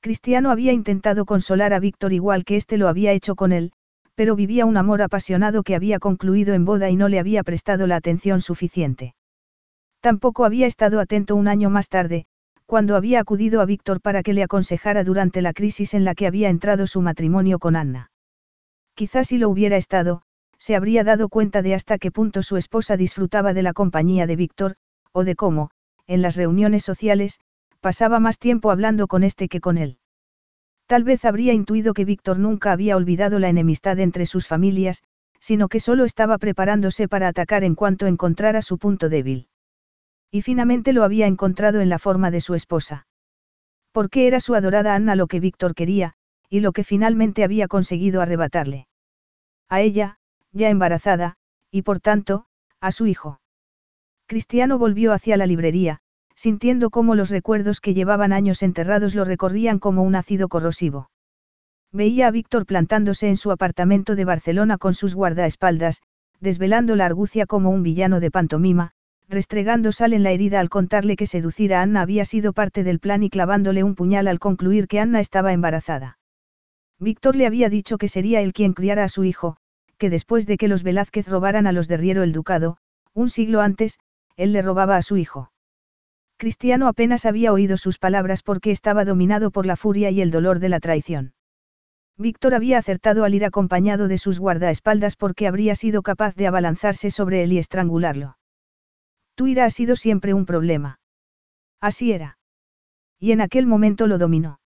Cristiano 0.00 0.50
había 0.50 0.72
intentado 0.72 1.24
consolar 1.24 1.72
a 1.72 1.80
Víctor 1.80 2.12
igual 2.12 2.44
que 2.44 2.56
éste 2.56 2.76
lo 2.76 2.88
había 2.88 3.12
hecho 3.12 3.36
con 3.36 3.52
él, 3.52 3.72
pero 4.14 4.36
vivía 4.36 4.66
un 4.66 4.76
amor 4.76 5.02
apasionado 5.02 5.62
que 5.62 5.74
había 5.74 5.98
concluido 5.98 6.54
en 6.54 6.64
boda 6.64 6.90
y 6.90 6.96
no 6.96 7.08
le 7.08 7.18
había 7.18 7.42
prestado 7.42 7.86
la 7.86 7.96
atención 7.96 8.40
suficiente. 8.40 9.14
Tampoco 10.00 10.44
había 10.44 10.66
estado 10.66 11.00
atento 11.00 11.34
un 11.34 11.48
año 11.48 11.70
más 11.70 11.88
tarde, 11.88 12.26
cuando 12.66 12.96
había 12.96 13.20
acudido 13.20 13.60
a 13.60 13.66
Víctor 13.66 14.00
para 14.00 14.22
que 14.22 14.32
le 14.32 14.42
aconsejara 14.42 15.04
durante 15.04 15.42
la 15.42 15.52
crisis 15.52 15.94
en 15.94 16.04
la 16.04 16.14
que 16.14 16.26
había 16.26 16.48
entrado 16.48 16.86
su 16.86 17.02
matrimonio 17.02 17.58
con 17.58 17.76
Anna. 17.76 18.10
Quizás 18.94 19.28
si 19.28 19.38
lo 19.38 19.48
hubiera 19.48 19.76
estado, 19.76 20.22
se 20.58 20.76
habría 20.76 21.04
dado 21.04 21.28
cuenta 21.28 21.62
de 21.62 21.74
hasta 21.74 21.98
qué 21.98 22.10
punto 22.10 22.42
su 22.42 22.56
esposa 22.56 22.96
disfrutaba 22.96 23.52
de 23.52 23.62
la 23.62 23.72
compañía 23.72 24.26
de 24.26 24.36
Víctor, 24.36 24.76
o 25.12 25.24
de 25.24 25.36
cómo, 25.36 25.70
en 26.06 26.22
las 26.22 26.36
reuniones 26.36 26.84
sociales, 26.84 27.40
pasaba 27.80 28.18
más 28.18 28.38
tiempo 28.38 28.70
hablando 28.70 29.08
con 29.08 29.24
este 29.24 29.48
que 29.48 29.60
con 29.60 29.76
él. 29.76 29.98
Tal 30.86 31.04
vez 31.04 31.24
habría 31.24 31.52
intuido 31.52 31.92
que 31.94 32.04
Víctor 32.04 32.38
nunca 32.38 32.72
había 32.72 32.96
olvidado 32.96 33.38
la 33.38 33.48
enemistad 33.48 33.98
entre 33.98 34.26
sus 34.26 34.46
familias, 34.46 35.02
sino 35.40 35.68
que 35.68 35.80
solo 35.80 36.04
estaba 36.04 36.38
preparándose 36.38 37.08
para 37.08 37.28
atacar 37.28 37.64
en 37.64 37.74
cuanto 37.74 38.06
encontrara 38.06 38.62
su 38.62 38.78
punto 38.78 39.08
débil. 39.08 39.48
Y 40.34 40.42
finalmente 40.42 40.92
lo 40.92 41.04
había 41.04 41.28
encontrado 41.28 41.80
en 41.80 41.88
la 41.88 42.00
forma 42.00 42.32
de 42.32 42.40
su 42.40 42.54
esposa. 42.56 43.06
Porque 43.92 44.26
era 44.26 44.40
su 44.40 44.56
adorada 44.56 44.96
Anna 44.96 45.14
lo 45.14 45.28
que 45.28 45.38
Víctor 45.38 45.76
quería, 45.76 46.14
y 46.50 46.58
lo 46.58 46.72
que 46.72 46.82
finalmente 46.82 47.44
había 47.44 47.68
conseguido 47.68 48.20
arrebatarle. 48.20 48.88
A 49.68 49.80
ella, 49.80 50.18
ya 50.50 50.70
embarazada, 50.70 51.36
y 51.70 51.82
por 51.82 52.00
tanto, 52.00 52.46
a 52.80 52.90
su 52.90 53.06
hijo. 53.06 53.40
Cristiano 54.26 54.76
volvió 54.76 55.12
hacia 55.12 55.36
la 55.36 55.46
librería, 55.46 56.00
sintiendo 56.34 56.90
cómo 56.90 57.14
los 57.14 57.30
recuerdos 57.30 57.80
que 57.80 57.94
llevaban 57.94 58.32
años 58.32 58.64
enterrados 58.64 59.14
lo 59.14 59.24
recorrían 59.24 59.78
como 59.78 60.02
un 60.02 60.16
ácido 60.16 60.48
corrosivo. 60.48 61.10
Veía 61.92 62.26
a 62.26 62.32
Víctor 62.32 62.66
plantándose 62.66 63.28
en 63.28 63.36
su 63.36 63.52
apartamento 63.52 64.16
de 64.16 64.24
Barcelona 64.24 64.78
con 64.78 64.94
sus 64.94 65.14
guardaespaldas, 65.14 66.02
desvelando 66.40 66.96
la 66.96 67.06
argucia 67.06 67.46
como 67.46 67.70
un 67.70 67.84
villano 67.84 68.18
de 68.18 68.32
pantomima, 68.32 68.93
restregando 69.28 69.92
sal 69.92 70.12
en 70.12 70.22
la 70.22 70.30
herida 70.30 70.60
al 70.60 70.68
contarle 70.68 71.16
que 71.16 71.26
seducir 71.26 71.74
a 71.74 71.82
Anna 71.82 72.02
había 72.02 72.24
sido 72.24 72.52
parte 72.52 72.84
del 72.84 73.00
plan 73.00 73.22
y 73.22 73.30
clavándole 73.30 73.82
un 73.82 73.94
puñal 73.94 74.28
al 74.28 74.38
concluir 74.38 74.86
que 74.86 75.00
Anna 75.00 75.20
estaba 75.20 75.52
embarazada. 75.52 76.18
Víctor 76.98 77.36
le 77.36 77.46
había 77.46 77.68
dicho 77.68 77.98
que 77.98 78.08
sería 78.08 78.40
él 78.40 78.52
quien 78.52 78.72
criara 78.72 79.04
a 79.04 79.08
su 79.08 79.24
hijo, 79.24 79.56
que 79.98 80.10
después 80.10 80.46
de 80.46 80.56
que 80.56 80.68
los 80.68 80.82
Velázquez 80.82 81.28
robaran 81.28 81.66
a 81.66 81.72
los 81.72 81.88
de 81.88 81.96
Riero 81.96 82.22
el 82.22 82.32
ducado, 82.32 82.78
un 83.12 83.30
siglo 83.30 83.60
antes, 83.60 83.98
él 84.36 84.52
le 84.52 84.62
robaba 84.62 84.96
a 84.96 85.02
su 85.02 85.16
hijo. 85.16 85.50
Cristiano 86.36 86.88
apenas 86.88 87.26
había 87.26 87.52
oído 87.52 87.76
sus 87.76 87.98
palabras 87.98 88.42
porque 88.42 88.70
estaba 88.70 89.04
dominado 89.04 89.50
por 89.50 89.66
la 89.66 89.76
furia 89.76 90.10
y 90.10 90.20
el 90.20 90.30
dolor 90.30 90.58
de 90.58 90.68
la 90.68 90.80
traición. 90.80 91.32
Víctor 92.16 92.54
había 92.54 92.78
acertado 92.78 93.24
al 93.24 93.34
ir 93.34 93.44
acompañado 93.44 94.08
de 94.08 94.18
sus 94.18 94.38
guardaespaldas 94.38 95.16
porque 95.16 95.46
habría 95.46 95.74
sido 95.74 96.02
capaz 96.02 96.34
de 96.34 96.46
abalanzarse 96.46 97.10
sobre 97.10 97.42
él 97.42 97.52
y 97.52 97.58
estrangularlo. 97.58 98.36
Tu 99.34 99.46
ira 99.48 99.64
ha 99.64 99.70
sido 99.70 99.96
siempre 99.96 100.34
un 100.34 100.46
problema. 100.46 101.00
Así 101.80 102.12
era. 102.12 102.38
Y 103.18 103.32
en 103.32 103.40
aquel 103.40 103.66
momento 103.66 104.06
lo 104.06 104.18
dominó. 104.18 104.60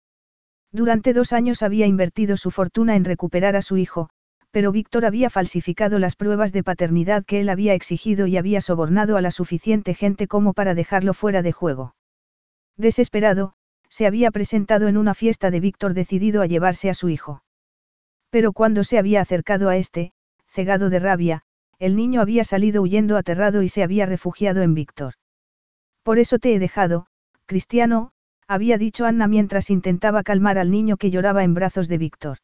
Durante 0.73 1.12
dos 1.12 1.33
años 1.33 1.62
había 1.62 1.87
invertido 1.87 2.37
su 2.37 2.51
fortuna 2.51 2.97
en 2.97 3.05
recuperar 3.05 3.57
a 3.57 3.62
su 3.62 3.77
hijo, 3.77 4.11
pero 4.51 4.73
Víctor 4.73 5.05
había 5.05 5.31
falsificado 5.31 5.99
las 5.99 6.17
pruebas 6.17 6.53
de 6.53 6.62
paternidad 6.62 7.25
que 7.25 7.41
él 7.41 7.49
había 7.49 7.75
exigido 7.75 8.27
y 8.27 8.37
había 8.37 8.61
sobornado 8.61 9.17
a 9.17 9.21
la 9.21 9.31
suficiente 9.31 9.95
gente 9.95 10.29
como 10.29 10.53
para 10.53 10.75
dejarlo 10.75 11.15
fuera 11.15 11.43
de 11.43 11.53
juego. 11.53 11.95
Desesperado, 12.77 13.55
se 13.89 14.07
había 14.07 14.31
presentado 14.31 14.89
en 14.89 14.97
una 14.97 15.15
fiesta 15.15 15.51
de 15.51 15.61
Víctor 15.61 15.95
decidido 15.95 16.43
a 16.43 16.47
llevarse 16.47 16.91
a 16.91 16.95
su 16.95 17.09
hijo. 17.09 17.43
Pero 18.31 18.53
cuando 18.53 18.83
se 18.83 18.99
había 18.99 19.21
acercado 19.21 19.69
a 19.69 19.77
este, 19.77 20.12
cegado 20.49 20.91
de 20.91 20.99
rabia, 20.99 21.43
el 21.79 21.97
niño 21.97 22.20
había 22.20 22.45
salido 22.45 22.83
huyendo 22.83 23.16
aterrado 23.16 23.62
y 23.62 23.68
se 23.68 23.83
había 23.83 24.07
refugiado 24.07 24.62
en 24.62 24.75
Víctor. 24.75 25.14
Por 26.03 26.18
eso 26.18 26.39
te 26.39 26.55
he 26.55 26.59
dejado, 26.59 27.07
Cristiano, 27.47 28.12
había 28.47 28.79
dicho 28.79 29.07
Anna 29.07 29.27
mientras 29.27 29.70
intentaba 29.70 30.22
calmar 30.22 30.59
al 30.59 30.70
niño 30.70 30.97
que 30.97 31.11
lloraba 31.11 31.45
en 31.45 31.55
brazos 31.55 31.89
de 31.89 31.99
Víctor. 31.99 32.39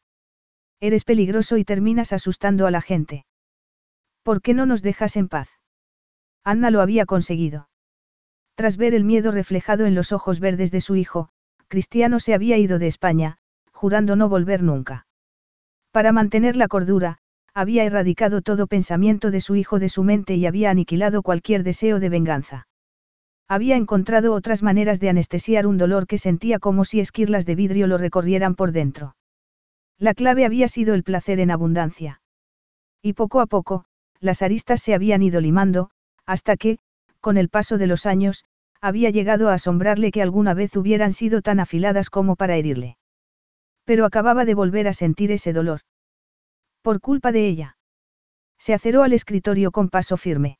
Eres 0.79 1.03
peligroso 1.03 1.57
y 1.57 1.63
terminas 1.63 2.11
asustando 2.11 2.65
a 2.65 2.71
la 2.71 2.81
gente. 2.81 3.25
¿Por 4.23 4.41
qué 4.41 4.53
no 4.53 4.65
nos 4.65 4.81
dejas 4.81 5.15
en 5.15 5.27
paz? 5.27 5.49
Anna 6.43 6.71
lo 6.71 6.81
había 6.81 7.05
conseguido. 7.05 7.69
Tras 8.55 8.77
ver 8.77 8.93
el 8.93 9.03
miedo 9.03 9.31
reflejado 9.31 9.85
en 9.85 9.95
los 9.95 10.11
ojos 10.11 10.39
verdes 10.39 10.71
de 10.71 10.81
su 10.81 10.95
hijo, 10.95 11.29
Cristiano 11.67 12.19
se 12.19 12.33
había 12.33 12.57
ido 12.57 12.79
de 12.79 12.87
España, 12.87 13.37
jurando 13.71 14.15
no 14.15 14.27
volver 14.27 14.61
nunca. 14.61 15.05
Para 15.91 16.11
mantener 16.11 16.55
la 16.55 16.67
cordura, 16.67 17.19
había 17.53 17.83
erradicado 17.83 18.41
todo 18.41 18.67
pensamiento 18.67 19.31
de 19.31 19.41
su 19.41 19.55
hijo 19.55 19.79
de 19.79 19.89
su 19.89 20.03
mente 20.03 20.35
y 20.35 20.45
había 20.45 20.69
aniquilado 20.69 21.21
cualquier 21.21 21.63
deseo 21.63 21.99
de 21.99 22.09
venganza. 22.09 22.67
Había 23.47 23.75
encontrado 23.75 24.33
otras 24.33 24.63
maneras 24.63 24.99
de 25.01 25.09
anestesiar 25.09 25.67
un 25.67 25.77
dolor 25.77 26.07
que 26.07 26.17
sentía 26.17 26.59
como 26.59 26.85
si 26.85 27.01
esquirlas 27.01 27.45
de 27.45 27.55
vidrio 27.55 27.87
lo 27.87 27.97
recorrieran 27.97 28.55
por 28.55 28.71
dentro. 28.71 29.15
La 29.97 30.13
clave 30.13 30.45
había 30.45 30.69
sido 30.69 30.93
el 30.93 31.03
placer 31.03 31.39
en 31.39 31.51
abundancia. 31.51 32.21
Y 33.01 33.13
poco 33.13 33.41
a 33.41 33.47
poco, 33.47 33.83
las 34.19 34.41
aristas 34.41 34.81
se 34.81 34.93
habían 34.93 35.21
ido 35.21 35.41
limando, 35.41 35.89
hasta 36.25 36.55
que, 36.55 36.77
con 37.19 37.37
el 37.37 37.49
paso 37.49 37.77
de 37.77 37.87
los 37.87 38.05
años, 38.05 38.45
había 38.79 39.09
llegado 39.09 39.49
a 39.49 39.53
asombrarle 39.53 40.11
que 40.11 40.21
alguna 40.21 40.53
vez 40.53 40.75
hubieran 40.77 41.11
sido 41.13 41.41
tan 41.41 41.59
afiladas 41.59 42.09
como 42.09 42.35
para 42.35 42.55
herirle. 42.55 42.97
Pero 43.83 44.05
acababa 44.05 44.45
de 44.45 44.53
volver 44.53 44.87
a 44.87 44.93
sentir 44.93 45.31
ese 45.31 45.53
dolor. 45.53 45.81
Por 46.81 46.99
culpa 46.99 47.31
de 47.31 47.47
ella. 47.47 47.77
Se 48.57 48.73
aceró 48.73 49.03
al 49.03 49.13
escritorio 49.13 49.71
con 49.71 49.89
paso 49.89 50.17
firme. 50.17 50.57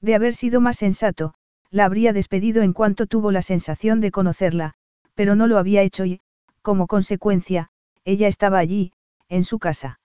De 0.00 0.14
haber 0.14 0.34
sido 0.34 0.60
más 0.60 0.78
sensato, 0.78 1.34
la 1.70 1.84
habría 1.84 2.12
despedido 2.12 2.62
en 2.62 2.72
cuanto 2.72 3.06
tuvo 3.06 3.32
la 3.32 3.42
sensación 3.42 4.00
de 4.00 4.10
conocerla, 4.10 4.74
pero 5.14 5.34
no 5.34 5.46
lo 5.46 5.58
había 5.58 5.82
hecho 5.82 6.04
y, 6.04 6.20
como 6.60 6.86
consecuencia, 6.86 7.70
ella 8.04 8.28
estaba 8.28 8.58
allí, 8.58 8.92
en 9.28 9.44
su 9.44 9.58
casa. 9.58 10.00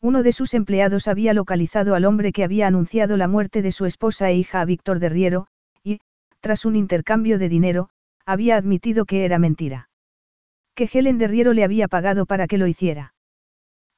Uno 0.00 0.22
de 0.22 0.32
sus 0.32 0.54
empleados 0.54 1.06
había 1.08 1.32
localizado 1.32 1.94
al 1.94 2.04
hombre 2.04 2.32
que 2.32 2.44
había 2.44 2.66
anunciado 2.66 3.16
la 3.16 3.28
muerte 3.28 3.62
de 3.62 3.72
su 3.72 3.86
esposa 3.86 4.30
e 4.30 4.36
hija 4.36 4.60
a 4.60 4.64
Víctor 4.64 4.98
de 4.98 5.08
Riero, 5.08 5.46
y, 5.82 6.00
tras 6.40 6.64
un 6.64 6.76
intercambio 6.76 7.38
de 7.38 7.48
dinero, 7.48 7.88
había 8.26 8.56
admitido 8.56 9.04
que 9.04 9.24
era 9.24 9.38
mentira. 9.38 9.88
Que 10.74 10.90
Helen 10.92 11.18
de 11.18 11.28
Riero 11.28 11.52
le 11.52 11.64
había 11.64 11.88
pagado 11.88 12.26
para 12.26 12.46
que 12.46 12.58
lo 12.58 12.66
hiciera. 12.66 13.14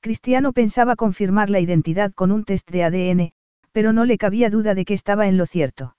Cristiano 0.04 0.52
pensaba 0.52 0.96
confirmar 0.96 1.48
la 1.48 1.60
identidad 1.60 2.12
con 2.12 2.30
un 2.30 2.44
test 2.44 2.70
de 2.70 2.84
ADN, 2.84 3.32
pero 3.72 3.94
no 3.94 4.04
le 4.04 4.18
cabía 4.18 4.50
duda 4.50 4.74
de 4.74 4.84
que 4.84 4.92
estaba 4.92 5.28
en 5.28 5.38
lo 5.38 5.46
cierto. 5.46 5.96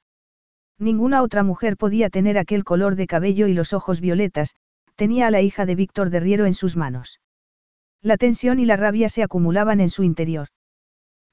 Ninguna 0.78 1.24
otra 1.24 1.42
mujer 1.42 1.76
podía 1.76 2.12
tener 2.12 2.38
aquel 2.38 2.64
color 2.64 2.96
de 2.98 3.08
cabello 3.08 3.48
y 3.48 3.56
los 3.56 3.74
ojos 3.74 4.02
violetas, 4.02 4.54
tenía 4.96 5.26
a 5.26 5.32
la 5.32 5.42
hija 5.42 5.66
de 5.66 5.74
Víctor 5.74 6.12
de 6.12 6.20
Riero 6.20 6.46
en 6.46 6.54
sus 6.54 6.76
manos. 6.76 7.20
La 8.04 8.16
tensión 8.18 8.60
y 8.60 8.66
la 8.66 8.76
rabia 8.76 9.10
se 9.10 9.24
acumulaban 9.24 9.80
en 9.80 9.90
su 9.90 10.04
interior. 10.04 10.50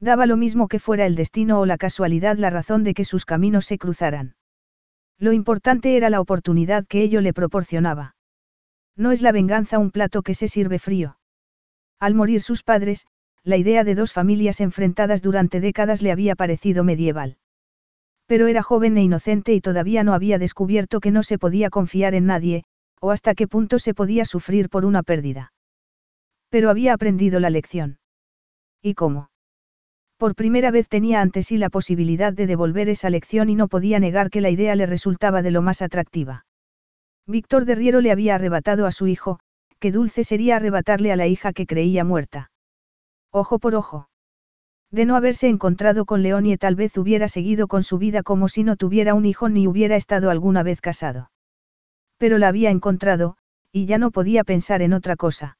Daba 0.01 0.25
lo 0.25 0.39
mismo 0.39 0.67
que 0.67 0.79
fuera 0.79 1.05
el 1.05 1.15
destino 1.15 1.61
o 1.61 1.67
la 1.67 1.77
casualidad 1.77 2.39
la 2.39 2.49
razón 2.49 2.85
de 2.85 2.95
que 2.95 3.05
sus 3.05 3.27
caminos 3.27 3.67
se 3.67 3.77
cruzaran. 3.77 4.35
Lo 5.19 5.35
importante 5.35 5.99
era 5.99 6.09
la 6.09 6.23
oportunidad 6.23 6.87
que 6.87 7.03
ello 7.03 7.21
le 7.21 7.35
proporcionaba. 7.35 8.17
No 8.97 9.13
es 9.13 9.21
la 9.21 9.31
venganza 9.31 9.79
un 9.79 9.91
plato 9.91 10.23
que 10.23 10.33
se 10.33 10.49
sirve 10.49 10.79
frío. 10.79 11.19
Al 12.03 12.17
morir 12.17 12.43
sus 12.43 12.65
padres, 12.65 13.07
la 13.45 13.57
idea 13.57 13.85
de 13.85 13.95
dos 13.95 14.13
familias 14.13 14.61
enfrentadas 14.61 15.23
durante 15.23 15.61
décadas 15.61 16.03
le 16.03 16.11
había 16.11 16.35
parecido 16.35 16.83
medieval. 16.83 17.37
Pero 18.27 18.49
era 18.49 18.65
joven 18.65 18.97
e 18.97 19.05
inocente 19.05 19.55
y 19.55 19.61
todavía 19.61 20.03
no 20.03 20.13
había 20.13 20.41
descubierto 20.41 20.99
que 20.99 21.13
no 21.13 21.23
se 21.23 21.39
podía 21.39 21.71
confiar 21.71 22.17
en 22.17 22.27
nadie, 22.27 22.65
o 23.01 23.13
hasta 23.13 23.37
qué 23.37 23.47
punto 23.47 23.79
se 23.79 23.95
podía 23.95 24.25
sufrir 24.25 24.69
por 24.69 24.85
una 24.85 25.05
pérdida. 25.05 25.53
Pero 26.49 26.71
había 26.71 26.93
aprendido 26.93 27.39
la 27.39 27.51
lección. 27.51 28.01
¿Y 28.83 28.95
cómo? 28.95 29.31
Por 30.17 30.35
primera 30.35 30.73
vez 30.73 30.89
tenía 30.89 31.21
ante 31.21 31.45
sí 31.45 31.57
la 31.57 31.71
posibilidad 31.71 32.33
de 32.33 32.49
devolver 32.49 32.89
esa 32.89 33.11
lección 33.11 33.49
y 33.49 33.55
no 33.55 33.69
podía 33.69 34.01
negar 34.01 34.29
que 34.29 34.41
la 34.41 34.51
idea 34.51 34.75
le 34.75 34.87
resultaba 34.87 35.41
de 35.41 35.53
lo 35.53 35.63
más 35.63 35.83
atractiva. 35.83 36.47
Víctor 37.29 37.65
de 37.65 37.77
Riero 37.77 38.01
le 38.01 38.11
había 38.11 38.35
arrebatado 38.35 38.87
a 38.87 38.91
su 38.91 39.07
hijo, 39.07 39.39
qué 39.83 39.91
dulce 39.91 40.23
sería 40.23 40.55
arrebatarle 40.55 41.11
a 41.11 41.17
la 41.17 41.27
hija 41.27 41.53
que 41.53 41.67
creía 41.67 42.05
muerta. 42.05 42.53
Ojo 43.33 43.59
por 43.59 43.75
ojo. 43.75 44.09
De 44.93 45.07
no 45.07 45.17
haberse 45.17 45.49
encontrado 45.49 46.05
con 46.05 46.23
Leonie 46.23 46.57
tal 46.57 46.77
vez 46.77 46.97
hubiera 46.97 47.27
seguido 47.27 47.67
con 47.67 47.83
su 47.83 47.99
vida 47.99 48.23
como 48.23 48.47
si 48.47 48.63
no 48.63 48.77
tuviera 48.77 49.15
un 49.15 49.25
hijo 49.25 49.49
ni 49.49 49.67
hubiera 49.67 49.97
estado 49.97 50.31
alguna 50.31 50.63
vez 50.63 50.81
casado. 50.81 51.33
Pero 52.17 52.39
la 52.39 52.47
había 52.47 52.71
encontrado, 52.71 53.37
y 53.73 53.87
ya 53.87 53.99
no 53.99 54.13
podía 54.13 54.45
pensar 54.45 54.83
en 54.83 54.93
otra 54.93 55.17
cosa. 55.17 55.59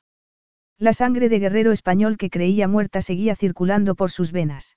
La 0.79 0.93
sangre 0.93 1.29
de 1.29 1.41
guerrero 1.41 1.73
español 1.73 2.17
que 2.17 2.31
creía 2.31 2.69
muerta 2.69 3.03
seguía 3.03 3.35
circulando 3.35 3.97
por 3.97 4.13
sus 4.13 4.31
venas. 4.31 4.77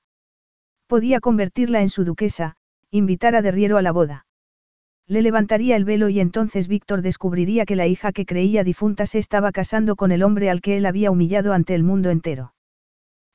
Podía 0.88 1.20
convertirla 1.20 1.84
en 1.84 1.90
su 1.90 2.04
duquesa, 2.04 2.56
invitar 2.90 3.36
a 3.36 3.44
Derriero 3.44 3.78
a 3.78 3.84
la 3.84 3.92
boda. 3.92 4.25
Le 5.08 5.22
levantaría 5.22 5.76
el 5.76 5.86
velo 5.86 6.10
y 6.10 6.20
entonces 6.20 6.68
Víctor 6.68 7.02
descubriría 7.02 7.66
que 7.66 7.76
la 7.76 7.86
hija 7.86 8.12
que 8.12 8.26
creía 8.26 8.64
difunta 8.64 9.06
se 9.06 9.20
estaba 9.20 9.52
casando 9.52 9.96
con 9.96 10.12
el 10.12 10.24
hombre 10.24 10.50
al 10.50 10.62
que 10.62 10.78
él 10.78 10.86
había 10.86 11.12
humillado 11.12 11.54
ante 11.54 11.76
el 11.76 11.84
mundo 11.84 12.10
entero. 12.10 12.54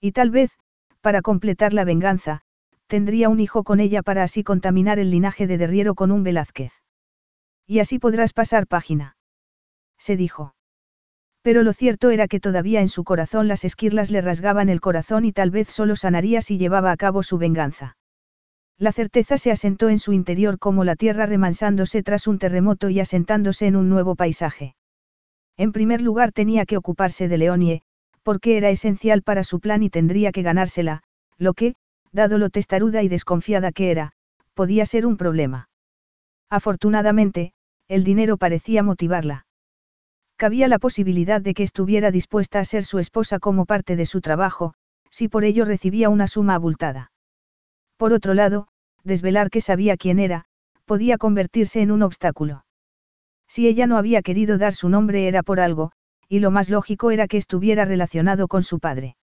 Y 0.01 0.13
tal 0.13 0.31
vez, 0.31 0.51
para 1.01 1.23
completar 1.23 1.73
la 1.73 1.85
venganza, 1.85 2.43
tendría 2.89 3.29
un 3.29 3.39
hijo 3.39 3.63
con 3.63 3.79
ella 3.79 4.03
para 4.03 4.25
así 4.25 4.43
contaminar 4.43 4.99
el 4.99 5.11
linaje 5.11 5.47
de 5.47 5.59
Derriero 5.59 5.95
con 5.95 6.11
un 6.11 6.25
Velázquez. 6.25 6.73
Y 7.67 7.79
así 7.79 8.01
podrás 8.01 8.33
pasar 8.33 8.67
página. 8.67 9.17
Se 9.97 10.17
dijo. 10.17 10.55
Pero 11.43 11.63
lo 11.63 11.73
cierto 11.73 12.11
era 12.11 12.27
que 12.27 12.41
todavía 12.41 12.81
en 12.81 12.89
su 12.89 13.05
corazón 13.05 13.47
las 13.47 13.65
esquirlas 13.65 14.11
le 14.11 14.21
rasgaban 14.21 14.69
el 14.69 14.81
corazón 14.81 15.25
y 15.25 15.33
tal 15.33 15.53
vez 15.53 15.69
solo 15.69 15.95
sanaría 15.95 16.43
si 16.43 16.59
llevaba 16.59 16.91
a 16.91 16.97
cabo 16.97 17.23
su 17.23 17.39
venganza. 17.39 17.97
La 18.81 18.93
certeza 18.93 19.37
se 19.37 19.51
asentó 19.51 19.91
en 19.91 19.99
su 19.99 20.15
interior 20.15 20.59
como 20.59 20.85
la 20.85 20.97
tierra 20.97 21.27
remansándose 21.27 22.03
tras 22.03 22.27
un 22.27 22.39
terremoto 22.39 22.89
y 22.89 22.99
asentándose 22.99 23.67
en 23.67 23.77
un 23.77 23.91
nuevo 23.91 24.17
paisaje. 24.17 24.75
En 25.59 25.73
primer 25.73 26.01
lugar 26.01 26.33
tenía 26.33 26.65
que 26.65 26.79
ocuparse 26.79 27.29
de 27.29 27.37
Leonie, 27.37 27.83
porque 28.23 28.57
era 28.57 28.71
esencial 28.71 29.21
para 29.21 29.45
su 29.45 29.61
plan 29.61 29.83
y 29.83 29.91
tendría 29.91 30.33
que 30.33 30.41
ganársela, 30.41 31.03
lo 31.37 31.53
que, 31.53 31.75
dado 32.11 32.39
lo 32.39 32.49
testaruda 32.49 33.03
y 33.03 33.09
desconfiada 33.09 33.71
que 33.71 33.91
era, 33.91 34.13
podía 34.55 34.87
ser 34.87 35.05
un 35.05 35.19
problema. 35.19 35.69
Afortunadamente, 36.49 37.53
el 37.87 38.03
dinero 38.03 38.39
parecía 38.39 38.83
motivarla. 38.83 39.45
Cabía 40.37 40.69
la 40.69 40.79
posibilidad 40.79 41.43
de 41.43 41.53
que 41.53 41.65
estuviera 41.65 42.11
dispuesta 42.11 42.61
a 42.61 42.65
ser 42.65 42.85
su 42.85 42.99
esposa 42.99 43.41
como 43.41 43.67
parte 43.67 43.95
de 43.97 44.07
su 44.07 44.23
trabajo, 44.23 44.73
si 45.11 45.29
por 45.29 45.45
ello 45.45 45.67
recibía 45.67 46.09
una 46.09 46.27
suma 46.27 46.55
abultada. 46.55 47.13
Por 47.99 48.15
otro 48.15 48.33
lado, 48.33 48.69
desvelar 49.05 49.51
que 49.51 49.61
sabía 49.61 49.97
quién 49.97 50.19
era, 50.19 50.47
podía 50.85 51.19
convertirse 51.19 51.81
en 51.81 51.91
un 51.91 52.03
obstáculo. 52.03 52.65
Si 53.49 53.67
ella 53.67 53.87
no 53.87 53.97
había 53.97 54.23
querido 54.23 54.59
dar 54.59 54.75
su 54.75 54.89
nombre 54.89 55.27
era 55.27 55.43
por 55.43 55.61
algo, 55.61 55.93
y 56.29 56.39
lo 56.39 56.51
más 56.51 56.71
lógico 56.71 57.11
era 57.11 57.27
que 57.27 57.37
estuviera 57.37 57.85
relacionado 57.85 58.47
con 58.47 58.63
su 58.63 58.79
padre. 58.79 59.17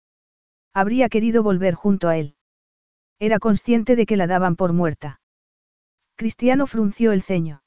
Habría 0.74 1.08
querido 1.08 1.42
volver 1.42 1.74
junto 1.74 2.08
a 2.08 2.16
él. 2.16 2.34
Era 3.18 3.38
consciente 3.38 3.96
de 3.96 4.06
que 4.06 4.16
la 4.16 4.26
daban 4.26 4.56
por 4.56 4.72
muerta. 4.72 5.20
Cristiano 6.16 6.66
frunció 6.66 7.12
el 7.12 7.22
ceño. 7.22 7.62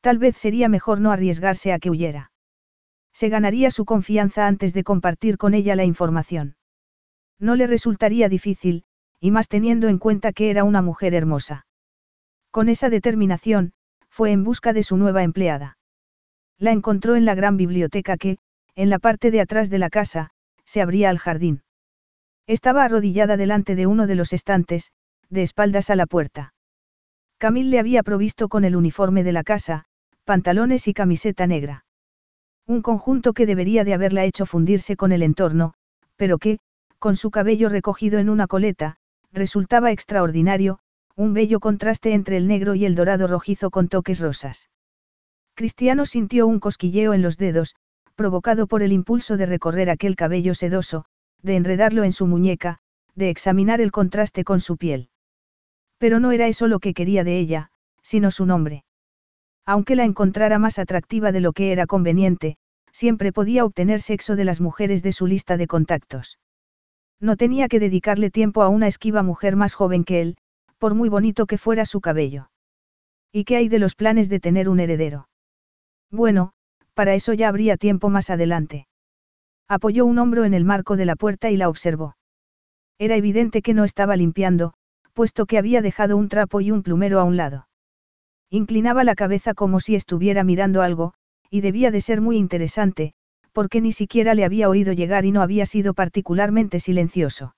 Tal 0.00 0.18
vez 0.18 0.36
sería 0.36 0.68
mejor 0.68 1.00
no 1.00 1.12
arriesgarse 1.12 1.72
a 1.72 1.78
que 1.78 1.90
huyera. 1.90 2.32
Se 3.12 3.28
ganaría 3.28 3.70
su 3.70 3.84
confianza 3.84 4.46
antes 4.46 4.74
de 4.74 4.84
compartir 4.84 5.38
con 5.38 5.54
ella 5.54 5.74
la 5.76 5.84
información. 5.84 6.56
No 7.38 7.56
le 7.56 7.66
resultaría 7.66 8.28
difícil, 8.28 8.84
y 9.20 9.30
más 9.30 9.48
teniendo 9.48 9.88
en 9.88 9.98
cuenta 9.98 10.32
que 10.32 10.50
era 10.50 10.64
una 10.64 10.82
mujer 10.82 11.14
hermosa. 11.14 11.66
Con 12.50 12.68
esa 12.68 12.90
determinación, 12.90 13.72
fue 14.08 14.32
en 14.32 14.44
busca 14.44 14.72
de 14.72 14.82
su 14.82 14.96
nueva 14.96 15.22
empleada. 15.22 15.78
La 16.58 16.72
encontró 16.72 17.16
en 17.16 17.24
la 17.24 17.34
gran 17.34 17.56
biblioteca 17.56 18.16
que, 18.16 18.38
en 18.74 18.90
la 18.90 18.98
parte 18.98 19.30
de 19.30 19.40
atrás 19.40 19.70
de 19.70 19.78
la 19.78 19.90
casa, 19.90 20.30
se 20.64 20.80
abría 20.80 21.10
al 21.10 21.18
jardín. 21.18 21.62
Estaba 22.46 22.84
arrodillada 22.84 23.36
delante 23.36 23.74
de 23.74 23.86
uno 23.86 24.06
de 24.06 24.14
los 24.14 24.32
estantes, 24.32 24.92
de 25.30 25.42
espaldas 25.42 25.90
a 25.90 25.96
la 25.96 26.06
puerta. 26.06 26.54
Camille 27.38 27.70
le 27.70 27.78
había 27.78 28.02
provisto 28.02 28.48
con 28.48 28.64
el 28.64 28.74
uniforme 28.74 29.22
de 29.22 29.32
la 29.32 29.44
casa, 29.44 29.84
pantalones 30.24 30.88
y 30.88 30.94
camiseta 30.94 31.46
negra. 31.46 31.84
Un 32.66 32.82
conjunto 32.82 33.32
que 33.32 33.46
debería 33.46 33.84
de 33.84 33.94
haberla 33.94 34.24
hecho 34.24 34.46
fundirse 34.46 34.96
con 34.96 35.12
el 35.12 35.22
entorno, 35.22 35.74
pero 36.16 36.38
que, 36.38 36.58
con 36.98 37.16
su 37.16 37.30
cabello 37.30 37.68
recogido 37.68 38.18
en 38.18 38.28
una 38.28 38.46
coleta, 38.46 38.96
resultaba 39.32 39.90
extraordinario, 39.90 40.78
un 41.16 41.34
bello 41.34 41.60
contraste 41.60 42.12
entre 42.12 42.36
el 42.36 42.46
negro 42.46 42.74
y 42.74 42.84
el 42.84 42.94
dorado 42.94 43.26
rojizo 43.26 43.70
con 43.70 43.88
toques 43.88 44.20
rosas. 44.20 44.70
Cristiano 45.54 46.06
sintió 46.06 46.46
un 46.46 46.60
cosquilleo 46.60 47.14
en 47.14 47.22
los 47.22 47.36
dedos, 47.36 47.74
provocado 48.14 48.66
por 48.66 48.82
el 48.82 48.92
impulso 48.92 49.36
de 49.36 49.46
recorrer 49.46 49.90
aquel 49.90 50.16
cabello 50.16 50.54
sedoso, 50.54 51.04
de 51.42 51.56
enredarlo 51.56 52.04
en 52.04 52.12
su 52.12 52.26
muñeca, 52.26 52.78
de 53.14 53.30
examinar 53.30 53.80
el 53.80 53.90
contraste 53.90 54.44
con 54.44 54.60
su 54.60 54.76
piel. 54.76 55.10
Pero 55.98 56.20
no 56.20 56.30
era 56.30 56.46
eso 56.46 56.68
lo 56.68 56.78
que 56.78 56.94
quería 56.94 57.24
de 57.24 57.38
ella, 57.38 57.70
sino 58.02 58.30
su 58.30 58.46
nombre. 58.46 58.84
Aunque 59.66 59.96
la 59.96 60.04
encontrara 60.04 60.58
más 60.58 60.78
atractiva 60.78 61.32
de 61.32 61.40
lo 61.40 61.52
que 61.52 61.72
era 61.72 61.86
conveniente, 61.86 62.56
siempre 62.92 63.32
podía 63.32 63.64
obtener 63.64 64.00
sexo 64.00 64.36
de 64.36 64.44
las 64.44 64.60
mujeres 64.60 65.02
de 65.02 65.12
su 65.12 65.26
lista 65.26 65.56
de 65.56 65.66
contactos. 65.66 66.38
No 67.20 67.36
tenía 67.36 67.68
que 67.68 67.80
dedicarle 67.80 68.30
tiempo 68.30 68.62
a 68.62 68.68
una 68.68 68.86
esquiva 68.86 69.22
mujer 69.22 69.56
más 69.56 69.74
joven 69.74 70.04
que 70.04 70.20
él, 70.20 70.36
por 70.78 70.94
muy 70.94 71.08
bonito 71.08 71.46
que 71.46 71.58
fuera 71.58 71.84
su 71.84 72.00
cabello. 72.00 72.50
¿Y 73.32 73.44
qué 73.44 73.56
hay 73.56 73.68
de 73.68 73.78
los 73.78 73.94
planes 73.94 74.28
de 74.28 74.40
tener 74.40 74.68
un 74.68 74.80
heredero? 74.80 75.28
Bueno, 76.10 76.52
para 76.94 77.14
eso 77.14 77.32
ya 77.32 77.48
habría 77.48 77.76
tiempo 77.76 78.08
más 78.08 78.30
adelante. 78.30 78.86
Apoyó 79.68 80.06
un 80.06 80.18
hombro 80.18 80.44
en 80.44 80.54
el 80.54 80.64
marco 80.64 80.96
de 80.96 81.04
la 81.04 81.16
puerta 81.16 81.50
y 81.50 81.56
la 81.56 81.68
observó. 81.68 82.16
Era 82.98 83.16
evidente 83.16 83.62
que 83.62 83.74
no 83.74 83.84
estaba 83.84 84.16
limpiando, 84.16 84.74
puesto 85.12 85.46
que 85.46 85.58
había 85.58 85.82
dejado 85.82 86.16
un 86.16 86.28
trapo 86.28 86.60
y 86.60 86.70
un 86.70 86.82
plumero 86.82 87.20
a 87.20 87.24
un 87.24 87.36
lado. 87.36 87.68
Inclinaba 88.50 89.04
la 89.04 89.14
cabeza 89.14 89.52
como 89.52 89.78
si 89.80 89.94
estuviera 89.94 90.42
mirando 90.42 90.80
algo, 90.80 91.12
y 91.50 91.60
debía 91.60 91.90
de 91.90 92.00
ser 92.00 92.20
muy 92.20 92.36
interesante, 92.36 93.12
porque 93.58 93.80
ni 93.80 93.90
siquiera 93.90 94.36
le 94.36 94.44
había 94.44 94.68
oído 94.68 94.92
llegar 94.92 95.24
y 95.24 95.32
no 95.32 95.42
había 95.42 95.66
sido 95.66 95.92
particularmente 95.92 96.78
silencioso. 96.78 97.56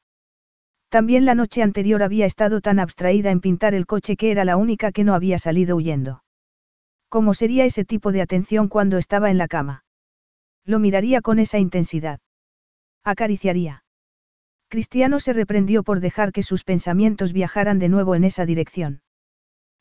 También 0.89 1.27
la 1.27 1.35
noche 1.35 1.63
anterior 1.63 2.03
había 2.03 2.25
estado 2.25 2.63
tan 2.63 2.79
abstraída 2.79 3.31
en 3.31 3.43
pintar 3.43 3.75
el 3.75 3.85
coche 3.85 4.17
que 4.17 4.31
era 4.31 4.47
la 4.47 4.57
única 4.57 4.93
que 4.93 5.05
no 5.05 5.13
había 5.13 5.39
salido 5.39 5.77
huyendo. 5.77 6.25
¿Cómo 7.11 7.35
sería 7.35 7.67
ese 7.67 7.85
tipo 7.85 8.13
de 8.13 8.23
atención 8.23 8.69
cuando 8.69 8.97
estaba 8.97 9.31
en 9.31 9.37
la 9.37 9.47
cama? 9.47 9.85
Lo 10.65 10.79
miraría 10.79 11.21
con 11.21 11.39
esa 11.39 11.59
intensidad. 11.59 12.21
Acariciaría. 13.05 13.85
Cristiano 14.69 15.21
se 15.21 15.35
reprendió 15.35 15.83
por 15.83 16.01
dejar 16.01 16.33
que 16.33 16.43
sus 16.43 16.65
pensamientos 16.65 17.35
viajaran 17.35 17.79
de 17.79 17.91
nuevo 17.91 18.15
en 18.15 18.25
esa 18.25 18.47
dirección. 18.47 19.03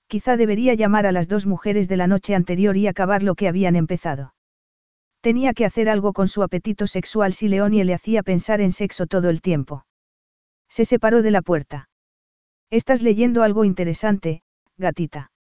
Quizá 0.08 0.36
debería 0.36 0.74
llamar 0.74 1.06
a 1.06 1.14
las 1.14 1.30
dos 1.30 1.46
mujeres 1.46 1.88
de 1.88 1.96
la 1.96 2.08
noche 2.08 2.36
anterior 2.36 2.76
y 2.76 2.88
acabar 2.88 3.24
lo 3.24 3.36
que 3.36 3.48
habían 3.48 3.78
empezado. 3.78 4.34
Tenía 5.22 5.54
que 5.54 5.66
hacer 5.66 5.90
algo 5.90 6.14
con 6.14 6.28
su 6.28 6.44
apetito 6.44 6.88
sexual 6.88 7.34
si 7.34 7.50
Leonie 7.50 7.84
le 7.84 7.94
hacía 7.94 8.24
pensar 8.24 8.62
en 8.62 8.72
sexo 8.72 9.06
todo 9.06 9.30
el 9.30 9.42
tiempo. 9.42 9.86
Se 10.70 10.86
separó 10.86 11.22
de 11.22 11.32
la 11.32 11.42
puerta. 11.42 11.90
Estás 12.70 13.02
leyendo 13.02 13.44
algo 13.44 13.66
interesante, 13.66 14.44
gatita. 14.78 15.32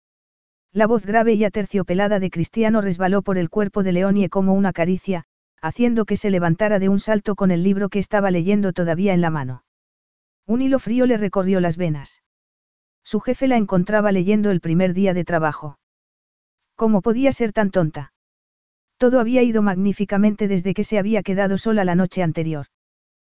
La 0.73 0.85
voz 0.85 1.05
grave 1.05 1.33
y 1.33 1.45
aterciopelada 1.45 2.19
de 2.19 2.29
Cristiano 2.29 2.81
resbaló 2.81 3.21
por 3.21 3.37
el 3.37 3.49
cuerpo 3.49 3.83
de 3.83 3.93
Leonie 3.93 4.29
como 4.29 4.53
una 4.53 4.73
caricia, 4.73 5.23
haciendo 5.61 6.05
que 6.05 6.17
se 6.17 6.29
levantara 6.29 6.79
de 6.79 6.89
un 6.89 6.99
salto 6.99 7.35
con 7.35 7.51
el 7.51 7.63
libro 7.63 7.89
que 7.89 7.99
estaba 7.99 8.31
leyendo 8.31 8.73
todavía 8.73 9.13
en 9.13 9.21
la 9.21 9.29
mano. 9.29 9.63
Un 10.45 10.61
hilo 10.61 10.79
frío 10.79 11.05
le 11.05 11.17
recorrió 11.17 11.59
las 11.59 11.77
venas. 11.77 12.21
Su 13.03 13.19
jefe 13.19 13.47
la 13.47 13.57
encontraba 13.57 14.11
leyendo 14.11 14.51
el 14.51 14.61
primer 14.61 14.93
día 14.93 15.13
de 15.13 15.23
trabajo. 15.23 15.79
¿Cómo 16.75 17.01
podía 17.01 17.31
ser 17.31 17.53
tan 17.53 17.71
tonta? 17.71 18.13
Todo 18.99 19.21
había 19.21 19.43
ido 19.43 19.61
magníficamente 19.61 20.49
desde 20.49 20.73
que 20.73 20.83
se 20.83 20.99
había 20.99 21.23
quedado 21.23 21.57
sola 21.57 21.85
la 21.85 21.95
noche 21.95 22.21
anterior. 22.21 22.65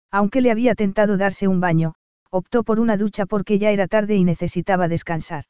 Aunque 0.09 0.39
le 0.39 0.51
había 0.51 0.73
tentado 0.73 1.17
darse 1.17 1.49
un 1.49 1.59
baño, 1.59 1.95
optó 2.31 2.63
por 2.63 2.79
una 2.79 2.95
ducha 2.95 3.25
porque 3.25 3.59
ya 3.59 3.69
era 3.71 3.87
tarde 3.87 4.15
y 4.15 4.23
necesitaba 4.23 4.87
descansar. 4.87 5.43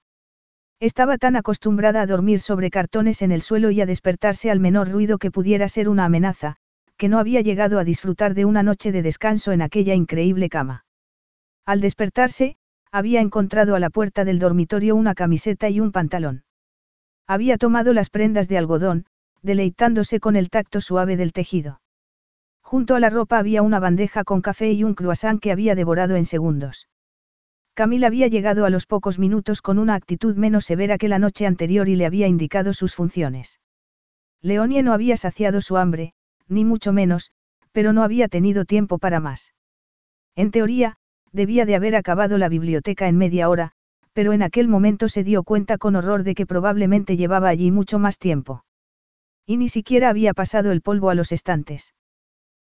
Estaba 0.80 1.20
tan 1.20 1.36
acostumbrada 1.36 2.02
a 2.02 2.08
dormir 2.08 2.40
sobre 2.40 2.72
cartones 2.72 3.22
en 3.22 3.32
el 3.32 3.44
suelo 3.44 3.70
y 3.70 3.82
a 3.82 3.86
despertarse 3.86 4.50
al 4.50 4.60
menor 4.60 4.90
ruido 4.90 5.20
que 5.20 5.30
pudiera 5.30 5.70
ser 5.70 5.88
una 5.88 6.06
amenaza, 6.06 6.56
que 6.98 7.08
no 7.08 7.20
había 7.20 7.42
llegado 7.42 7.78
a 7.78 7.84
disfrutar 7.84 8.34
de 8.34 8.46
una 8.46 8.64
noche 8.64 8.92
de 8.92 9.04
descanso 9.04 9.52
en 9.52 9.62
aquella 9.62 9.94
increíble 9.94 10.50
cama. 10.50 10.86
Al 11.68 11.82
despertarse, 11.82 12.58
había 12.92 13.22
encontrado 13.22 13.76
a 13.76 13.80
la 13.80 13.92
puerta 13.92 14.26
del 14.26 14.40
dormitorio 14.40 14.96
una 14.96 15.14
camiseta 15.14 15.70
y 15.70 15.80
un 15.80 15.92
pantalón. 15.92 16.46
Había 17.28 17.60
tomado 17.60 17.94
las 17.94 18.10
prendas 18.10 18.48
de 18.48 18.58
algodón, 18.58 19.06
deleitándose 19.42 20.20
con 20.20 20.36
el 20.36 20.50
tacto 20.50 20.82
suave 20.82 21.18
del 21.18 21.34
tejido. 21.34 21.82
Junto 22.62 22.96
a 22.96 23.00
la 23.00 23.10
ropa 23.10 23.40
había 23.40 23.62
una 23.62 23.80
bandeja 23.80 24.24
con 24.24 24.42
café 24.42 24.72
y 24.72 24.84
un 24.84 24.94
croissant 24.94 25.42
que 25.42 25.52
había 25.52 25.76
devorado 25.76 26.16
en 26.16 26.26
segundos. 26.26 26.88
Camila 27.74 28.08
había 28.08 28.28
llegado 28.28 28.66
a 28.66 28.70
los 28.70 28.86
pocos 28.86 29.20
minutos 29.20 29.62
con 29.62 29.80
una 29.80 29.96
actitud 29.96 30.36
menos 30.36 30.66
severa 30.66 30.98
que 30.98 31.08
la 31.08 31.18
noche 31.18 31.46
anterior 31.46 31.88
y 31.88 31.96
le 31.96 32.06
había 32.06 32.28
indicado 32.28 32.74
sus 32.74 32.94
funciones. 32.94 33.60
Leonie 34.42 34.84
no 34.84 34.94
había 34.94 35.18
saciado 35.18 35.62
su 35.62 35.78
hambre, 35.78 36.14
ni 36.48 36.66
mucho 36.66 36.94
menos, 36.94 37.32
pero 37.72 37.94
no 37.94 38.04
había 38.04 38.28
tenido 38.28 38.66
tiempo 38.66 38.98
para 38.98 39.20
más. 39.20 39.54
En 40.36 40.52
teoría, 40.52 40.98
debía 41.32 41.66
de 41.66 41.76
haber 41.76 41.96
acabado 41.96 42.38
la 42.38 42.50
biblioteca 42.50 43.08
en 43.08 43.18
media 43.18 43.50
hora, 43.50 43.72
pero 44.14 44.34
en 44.34 44.42
aquel 44.42 44.68
momento 44.68 45.08
se 45.08 45.24
dio 45.24 45.44
cuenta 45.44 45.78
con 45.78 45.96
horror 45.96 46.24
de 46.24 46.36
que 46.36 46.46
probablemente 46.46 47.18
llevaba 47.18 47.50
allí 47.50 47.72
mucho 47.72 48.00
más 48.00 48.18
tiempo. 48.18 48.64
Y 49.50 49.58
ni 49.58 49.68
siquiera 49.68 50.10
había 50.10 50.36
pasado 50.36 50.72
el 50.72 50.82
polvo 50.82 51.10
a 51.10 51.16
los 51.16 51.32
estantes. 51.32 51.96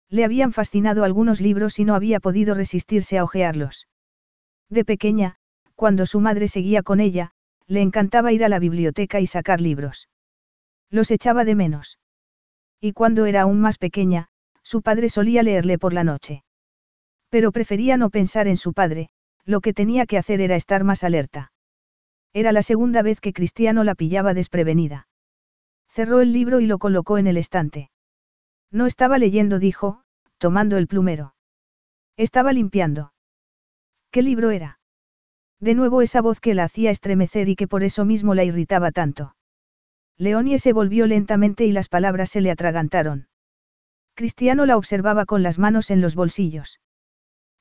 Le 0.08 0.24
habían 0.24 0.52
fascinado 0.52 1.04
algunos 1.04 1.40
libros 1.40 1.78
y 1.78 1.84
no 1.84 1.94
había 1.94 2.18
podido 2.18 2.56
resistirse 2.56 3.18
a 3.18 3.22
hojearlos. 3.22 3.86
De 4.68 4.84
pequeña, 4.84 5.36
cuando 5.76 6.06
su 6.06 6.18
madre 6.18 6.48
seguía 6.48 6.82
con 6.82 6.98
ella, 6.98 7.30
le 7.68 7.82
encantaba 7.82 8.32
ir 8.32 8.42
a 8.42 8.48
la 8.48 8.58
biblioteca 8.58 9.20
y 9.20 9.28
sacar 9.28 9.60
libros. 9.60 10.08
Los 10.90 11.12
echaba 11.12 11.44
de 11.44 11.54
menos. 11.54 12.00
Y 12.80 12.94
cuando 12.94 13.26
era 13.26 13.42
aún 13.42 13.60
más 13.60 13.78
pequeña, 13.78 14.26
su 14.64 14.82
padre 14.82 15.08
solía 15.08 15.44
leerle 15.44 15.78
por 15.78 15.92
la 15.92 16.02
noche. 16.02 16.42
Pero 17.28 17.52
prefería 17.52 17.96
no 17.96 18.10
pensar 18.10 18.48
en 18.48 18.56
su 18.56 18.72
padre, 18.72 19.08
lo 19.44 19.60
que 19.60 19.72
tenía 19.72 20.04
que 20.04 20.18
hacer 20.18 20.40
era 20.40 20.56
estar 20.56 20.82
más 20.82 21.04
alerta. 21.04 21.52
Era 22.32 22.50
la 22.50 22.62
segunda 22.62 23.02
vez 23.02 23.20
que 23.20 23.32
Cristiano 23.32 23.84
la 23.84 23.94
pillaba 23.94 24.34
desprevenida. 24.34 25.06
Cerró 25.92 26.22
el 26.22 26.32
libro 26.32 26.60
y 26.60 26.66
lo 26.66 26.78
colocó 26.78 27.18
en 27.18 27.26
el 27.26 27.36
estante. 27.36 27.90
No 28.70 28.86
estaba 28.86 29.18
leyendo, 29.18 29.58
dijo, 29.58 30.02
tomando 30.38 30.78
el 30.78 30.86
plumero. 30.86 31.34
Estaba 32.16 32.54
limpiando. 32.54 33.12
¿Qué 34.10 34.22
libro 34.22 34.50
era? 34.50 34.80
De 35.60 35.74
nuevo 35.74 36.00
esa 36.00 36.22
voz 36.22 36.40
que 36.40 36.54
la 36.54 36.64
hacía 36.64 36.90
estremecer 36.90 37.50
y 37.50 37.56
que 37.56 37.68
por 37.68 37.82
eso 37.82 38.06
mismo 38.06 38.34
la 38.34 38.42
irritaba 38.42 38.90
tanto. 38.90 39.36
Leonie 40.16 40.58
se 40.58 40.72
volvió 40.72 41.06
lentamente 41.06 41.66
y 41.66 41.72
las 41.72 41.90
palabras 41.90 42.30
se 42.30 42.40
le 42.40 42.50
atragantaron. 42.50 43.28
Cristiano 44.14 44.64
la 44.64 44.78
observaba 44.78 45.26
con 45.26 45.42
las 45.42 45.58
manos 45.58 45.90
en 45.90 46.00
los 46.00 46.14
bolsillos. 46.14 46.80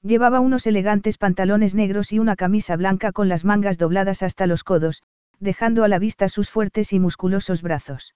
Llevaba 0.04 0.40
unos 0.40 0.66
elegantes 0.68 1.18
pantalones 1.18 1.76
negros 1.76 2.14
y 2.14 2.20
una 2.20 2.38
camisa 2.38 2.78
blanca 2.78 3.12
con 3.12 3.28
las 3.28 3.44
mangas 3.44 3.78
dobladas 3.78 4.24
hasta 4.24 4.48
los 4.48 4.64
codos, 4.64 5.04
dejando 5.40 5.84
a 5.84 5.90
la 5.90 6.00
vista 6.00 6.30
sus 6.30 6.50
fuertes 6.50 6.94
y 6.94 7.00
musculosos 7.00 7.62
brazos. 7.62 8.16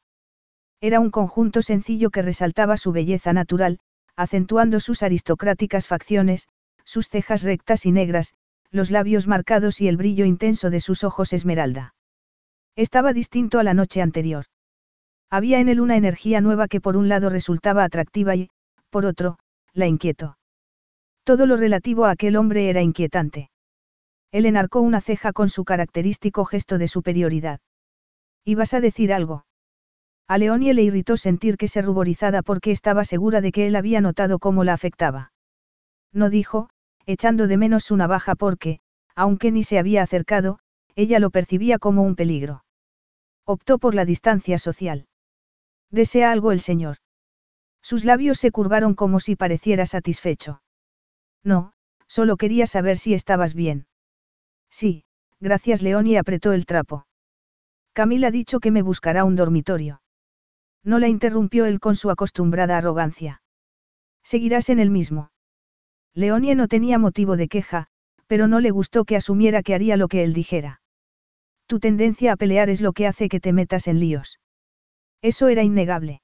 Era 0.81 0.99
un 0.99 1.09
conjunto 1.09 1.61
sencillo 1.61 2.09
que 2.09 2.21
resaltaba 2.21 2.77
su 2.77 2.91
belleza 2.91 3.33
natural, 3.33 3.79
acentuando 4.15 4.79
sus 4.79 5.03
aristocráticas 5.03 5.87
facciones, 5.87 6.47
sus 6.83 7.09
cejas 7.09 7.43
rectas 7.43 7.85
y 7.85 7.91
negras, 7.91 8.33
los 8.71 8.91
labios 8.91 9.27
marcados 9.27 9.81
y 9.81 9.87
el 9.87 9.97
brillo 9.97 10.25
intenso 10.25 10.69
de 10.69 10.79
sus 10.79 11.03
ojos 11.03 11.33
esmeralda. 11.33 11.95
Estaba 12.75 13.13
distinto 13.13 13.59
a 13.59 13.63
la 13.63 13.73
noche 13.73 14.01
anterior. 14.01 14.45
Había 15.29 15.59
en 15.59 15.69
él 15.69 15.79
una 15.79 15.95
energía 15.95 16.41
nueva 16.41 16.67
que 16.67 16.81
por 16.81 16.97
un 16.97 17.09
lado 17.09 17.29
resultaba 17.29 17.83
atractiva 17.83 18.35
y, 18.35 18.49
por 18.89 19.05
otro, 19.05 19.39
la 19.73 19.87
inquietó. 19.87 20.37
Todo 21.23 21.45
lo 21.45 21.57
relativo 21.57 22.05
a 22.05 22.11
aquel 22.11 22.35
hombre 22.35 22.69
era 22.69 22.81
inquietante. 22.81 23.49
Él 24.31 24.45
enarcó 24.45 24.81
una 24.81 25.01
ceja 25.01 25.33
con 25.33 25.49
su 25.49 25.63
característico 25.63 26.45
gesto 26.45 26.77
de 26.77 26.87
superioridad. 26.87 27.59
¿Ibas 28.43 28.73
a 28.73 28.81
decir 28.81 29.11
algo? 29.11 29.45
A 30.27 30.37
Leonie 30.39 30.73
le 30.73 30.81
irritó 30.81 31.17
sentir 31.17 31.55
que 31.55 31.67
se 31.67 31.83
ruborizada 31.83 32.41
porque 32.41 32.71
estaba 32.71 33.05
segura 33.05 33.41
de 33.41 33.51
que 33.51 33.67
él 33.67 33.75
había 33.75 34.01
notado 34.01 34.39
cómo 34.39 34.63
la 34.63 34.73
afectaba. 34.73 35.31
No 36.11 36.29
dijo, 36.29 36.69
echando 37.05 37.47
de 37.47 37.57
menos 37.57 37.83
su 37.83 37.95
navaja 37.95 38.33
porque, 38.33 38.79
aunque 39.15 39.51
ni 39.51 39.63
se 39.63 39.77
había 39.77 40.01
acercado, 40.01 40.59
ella 40.95 41.19
lo 41.19 41.29
percibía 41.29 41.77
como 41.77 42.01
un 42.01 42.15
peligro. 42.15 42.65
Optó 43.45 43.77
por 43.77 43.93
la 43.93 44.05
distancia 44.05 44.57
social. 44.57 45.07
¿Desea 45.91 46.31
algo 46.31 46.51
el 46.51 46.59
señor? 46.59 46.97
Sus 47.83 48.03
labios 48.03 48.39
se 48.39 48.51
curvaron 48.51 48.95
como 48.95 49.19
si 49.19 49.35
pareciera 49.35 49.85
satisfecho. 49.85 50.63
No, 51.43 51.73
solo 52.07 52.37
quería 52.37 52.65
saber 52.65 52.97
si 52.97 53.13
estabas 53.13 53.53
bien. 53.53 53.85
Sí, 54.71 55.03
gracias 55.39 55.83
León 55.83 56.07
apretó 56.17 56.53
el 56.53 56.65
trapo. 56.65 57.05
Camila 57.93 58.29
ha 58.29 58.31
dicho 58.31 58.59
que 58.59 58.71
me 58.71 58.81
buscará 58.81 59.23
un 59.23 59.35
dormitorio. 59.35 60.01
No 60.85 60.99
la 60.99 61.09
interrumpió 61.09 61.65
él 61.65 61.79
con 61.81 61.95
su 61.95 62.11
acostumbrada 62.11 62.77
arrogancia. 62.77 63.41
Seguirás 64.23 64.69
en 64.69 64.79
el 64.79 64.91
mismo. 64.91 65.31
Leonie 66.13 66.55
no 66.55 66.67
tenía 66.67 66.99
motivo 66.99 67.35
de 67.35 67.47
queja, 67.47 67.87
pero 68.27 68.47
no 68.47 68.59
le 68.59 68.71
gustó 68.71 69.03
que 69.03 69.15
asumiera 69.15 69.63
que 69.63 69.73
haría 69.73 69.97
lo 69.97 70.07
que 70.07 70.23
él 70.23 70.33
dijera. 70.33 70.81
Tu 71.67 71.79
tendencia 71.79 72.33
a 72.33 72.35
pelear 72.37 72.69
es 72.69 72.81
lo 72.81 72.93
que 72.93 73.07
hace 73.07 73.27
que 73.27 73.39
te 73.39 73.51
metas 73.51 73.87
en 73.87 73.99
líos. 73.99 74.39
Eso 75.21 75.47
era 75.47 75.63
innegable. 75.63 76.21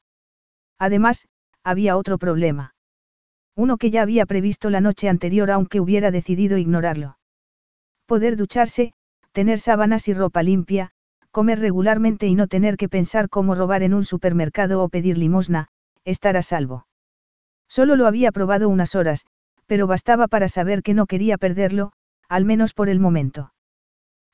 Además, 0.78 1.28
había 1.64 1.98
otro 1.98 2.20
problema. 2.20 2.76
Uno 3.56 3.78
que 3.78 3.90
ya 3.90 4.04
había 4.04 4.26
previsto 4.28 4.70
la 4.70 4.82
noche 4.82 5.10
anterior 5.10 5.50
aunque 5.52 5.80
hubiera 5.80 6.12
decidido 6.12 6.58
ignorarlo. 6.58 7.18
Poder 8.06 8.38
ducharse, 8.38 8.94
tener 9.32 9.60
sábanas 9.60 10.08
y 10.08 10.14
ropa 10.14 10.44
limpia, 10.44 10.92
comer 11.32 11.60
regularmente 11.60 12.28
y 12.28 12.36
no 12.36 12.48
tener 12.48 12.78
que 12.78 12.90
pensar 12.90 13.30
cómo 13.30 13.56
robar 13.56 13.84
en 13.84 13.94
un 13.94 14.04
supermercado 14.04 14.84
o 14.84 14.90
pedir 14.90 15.18
limosna, 15.18 15.68
estar 16.04 16.38
a 16.38 16.44
salvo. 16.44 16.88
Solo 17.68 17.96
lo 17.96 18.06
había 18.06 18.32
probado 18.32 18.70
unas 18.70 18.96
horas, 18.96 19.26
pero 19.66 19.88
bastaba 19.88 20.28
para 20.28 20.50
saber 20.50 20.84
que 20.84 20.94
no 20.94 21.06
quería 21.06 21.38
perderlo, 21.38 21.94
al 22.28 22.46
menos 22.46 22.74
por 22.74 22.90
el 22.90 23.00
momento. 23.00 23.54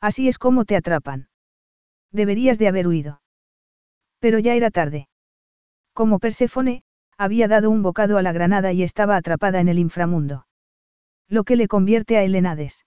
Así 0.01 0.27
es 0.27 0.39
como 0.39 0.65
te 0.65 0.75
atrapan. 0.75 1.29
Deberías 2.11 2.57
de 2.57 2.67
haber 2.67 2.87
huido. 2.87 3.21
Pero 4.19 4.39
ya 4.39 4.55
era 4.55 4.71
tarde. 4.71 5.07
Como 5.93 6.19
Perséfone, 6.19 6.83
había 7.17 7.47
dado 7.47 7.69
un 7.69 7.83
bocado 7.83 8.17
a 8.17 8.21
la 8.21 8.31
granada 8.31 8.73
y 8.73 8.83
estaba 8.83 9.15
atrapada 9.15 9.59
en 9.59 9.67
el 9.67 9.79
inframundo. 9.79 10.47
Lo 11.27 11.43
que 11.43 11.55
le 11.55 11.67
convierte 11.67 12.17
a 12.17 12.23
él 12.23 12.35
en 12.35 12.47
Hades. 12.47 12.85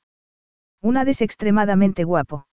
Un 0.80 0.96
Hades 0.96 1.20
extremadamente 1.20 2.04
guapo. 2.04 2.46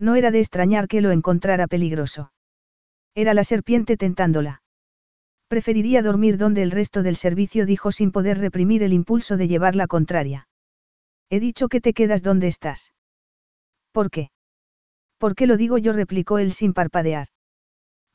No 0.00 0.16
era 0.16 0.30
de 0.30 0.40
extrañar 0.40 0.88
que 0.88 1.02
lo 1.02 1.10
encontrara 1.10 1.66
peligroso. 1.66 2.32
Era 3.14 3.34
la 3.34 3.44
serpiente 3.44 3.98
tentándola. 3.98 4.62
Preferiría 5.46 6.00
dormir 6.00 6.38
donde 6.38 6.62
el 6.62 6.70
resto 6.70 7.02
del 7.02 7.16
servicio 7.16 7.66
dijo 7.66 7.92
sin 7.92 8.10
poder 8.10 8.38
reprimir 8.38 8.82
el 8.82 8.94
impulso 8.94 9.36
de 9.36 9.46
llevar 9.46 9.76
la 9.76 9.86
contraria. 9.86 10.48
He 11.28 11.38
dicho 11.38 11.68
que 11.68 11.82
te 11.82 11.92
quedas 11.92 12.22
donde 12.22 12.48
estás. 12.48 12.94
¿Por 13.92 14.10
qué? 14.10 14.30
¿Por 15.18 15.34
qué 15.34 15.46
lo 15.46 15.58
digo 15.58 15.76
yo? 15.76 15.92
replicó 15.92 16.38
él 16.38 16.54
sin 16.54 16.72
parpadear. 16.72 17.28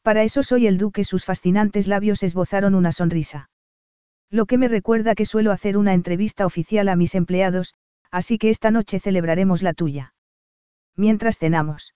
Para 0.02 0.24
eso 0.24 0.42
soy 0.42 0.66
el 0.66 0.80
duque. 0.80 1.04
Sus 1.04 1.24
fascinantes 1.24 1.88
labios 1.88 2.24
esbozaron 2.24 2.74
una 2.74 2.94
sonrisa. 2.94 3.52
Lo 4.32 4.48
que 4.48 4.58
me 4.58 4.68
recuerda 4.68 5.14
que 5.14 5.26
suelo 5.26 5.52
hacer 5.52 5.78
una 5.78 5.94
entrevista 5.94 6.48
oficial 6.48 6.90
a 6.90 6.96
mis 6.96 7.14
empleados, 7.14 7.76
así 8.10 8.40
que 8.40 8.50
esta 8.50 8.72
noche 8.72 9.00
celebraremos 9.00 9.62
la 9.62 9.74
tuya. 9.74 10.15
Mientras 10.96 11.38
cenamos. 11.38 11.94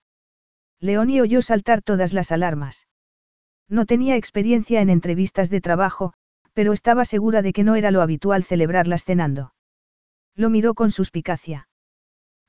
Leonie 0.80 1.22
oyó 1.22 1.42
saltar 1.42 1.82
todas 1.82 2.14
las 2.14 2.32
alarmas. 2.32 2.88
No 3.68 3.86
tenía 3.86 4.16
experiencia 4.16 4.82
en 4.82 4.90
entrevistas 4.90 5.50
de 5.50 5.62
trabajo, 5.62 6.14
pero 6.54 6.74
estaba 6.74 7.06
segura 7.06 7.42
de 7.42 7.54
que 7.54 7.64
no 7.64 7.76
era 7.76 7.92
lo 7.92 8.02
habitual 8.02 8.44
celebrarlas 8.44 9.06
cenando. 9.06 9.54
Lo 10.36 10.50
miró 10.50 10.74
con 10.74 10.92
suspicacia. 10.92 11.68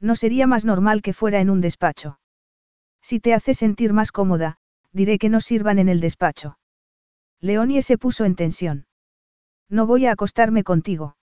No 0.00 0.16
sería 0.16 0.46
más 0.46 0.64
normal 0.64 1.02
que 1.02 1.12
fuera 1.12 1.40
en 1.40 1.50
un 1.50 1.60
despacho. 1.60 2.18
Si 3.02 3.20
te 3.20 3.34
hace 3.34 3.54
sentir 3.54 3.92
más 3.92 4.12
cómoda, 4.12 4.58
diré 4.92 5.18
que 5.18 5.28
no 5.28 5.40
sirvan 5.40 5.78
en 5.78 5.88
el 5.88 6.00
despacho. 6.00 6.58
Leonie 7.40 7.82
se 7.82 7.98
puso 7.98 8.24
en 8.24 8.34
tensión. 8.34 8.86
No 9.68 9.86
voy 9.86 10.06
a 10.06 10.12
acostarme 10.12 10.64
contigo. 10.64 11.16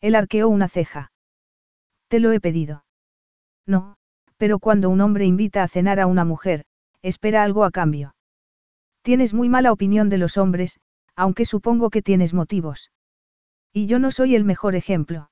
Él 0.00 0.14
arqueó 0.14 0.48
una 0.48 0.68
ceja. 0.68 1.12
Te 2.08 2.20
lo 2.20 2.32
he 2.32 2.40
pedido. 2.40 2.84
No, 3.66 3.96
pero 4.42 4.58
cuando 4.58 4.90
un 4.90 5.00
hombre 5.00 5.24
invita 5.24 5.62
a 5.62 5.68
cenar 5.68 6.00
a 6.00 6.08
una 6.08 6.24
mujer, 6.24 6.64
espera 7.00 7.44
algo 7.44 7.62
a 7.62 7.70
cambio. 7.70 8.16
Tienes 9.02 9.34
muy 9.34 9.48
mala 9.48 9.70
opinión 9.70 10.08
de 10.08 10.18
los 10.18 10.36
hombres, 10.36 10.80
aunque 11.14 11.44
supongo 11.44 11.90
que 11.90 12.02
tienes 12.02 12.34
motivos. 12.34 12.90
Y 13.72 13.86
yo 13.86 14.00
no 14.00 14.10
soy 14.10 14.34
el 14.34 14.42
mejor 14.42 14.74
ejemplo. 14.74 15.30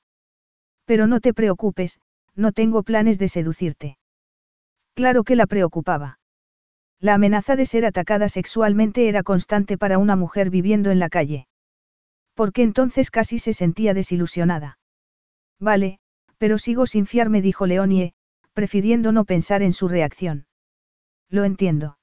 Pero 0.85 1.09
no 1.09 1.19
te 1.19 1.35
preocupes, 1.35 1.99
no 2.37 2.53
tengo 2.53 2.85
planes 2.85 3.19
de 3.19 3.27
seducirte. 3.27 3.99
Claro 4.95 5.25
que 5.25 5.35
la 5.35 5.49
preocupaba. 5.49 6.21
La 7.01 7.15
amenaza 7.15 7.57
de 7.57 7.67
ser 7.67 7.87
atacada 7.87 8.29
sexualmente 8.29 9.09
era 9.09 9.25
constante 9.25 9.77
para 9.77 9.99
una 9.99 10.15
mujer 10.15 10.51
viviendo 10.51 10.93
en 10.93 11.01
la 11.01 11.09
calle. 11.09 11.49
Porque 12.35 12.63
entonces 12.63 13.11
casi 13.11 13.41
se 13.41 13.55
sentía 13.55 13.93
desilusionada. 13.93 14.79
Vale, 15.59 15.99
Pero 16.39 16.59
sigo 16.59 16.87
sin 16.87 17.07
fiarme, 17.07 17.43
dijo 17.43 17.67
Leonie, 17.67 18.15
prefiriendo 18.53 19.13
no 19.13 19.25
pensar 19.25 19.63
en 19.63 19.73
su 19.73 19.89
reacción. 19.89 20.47
Lo 21.29 21.45
entiendo. 21.45 21.99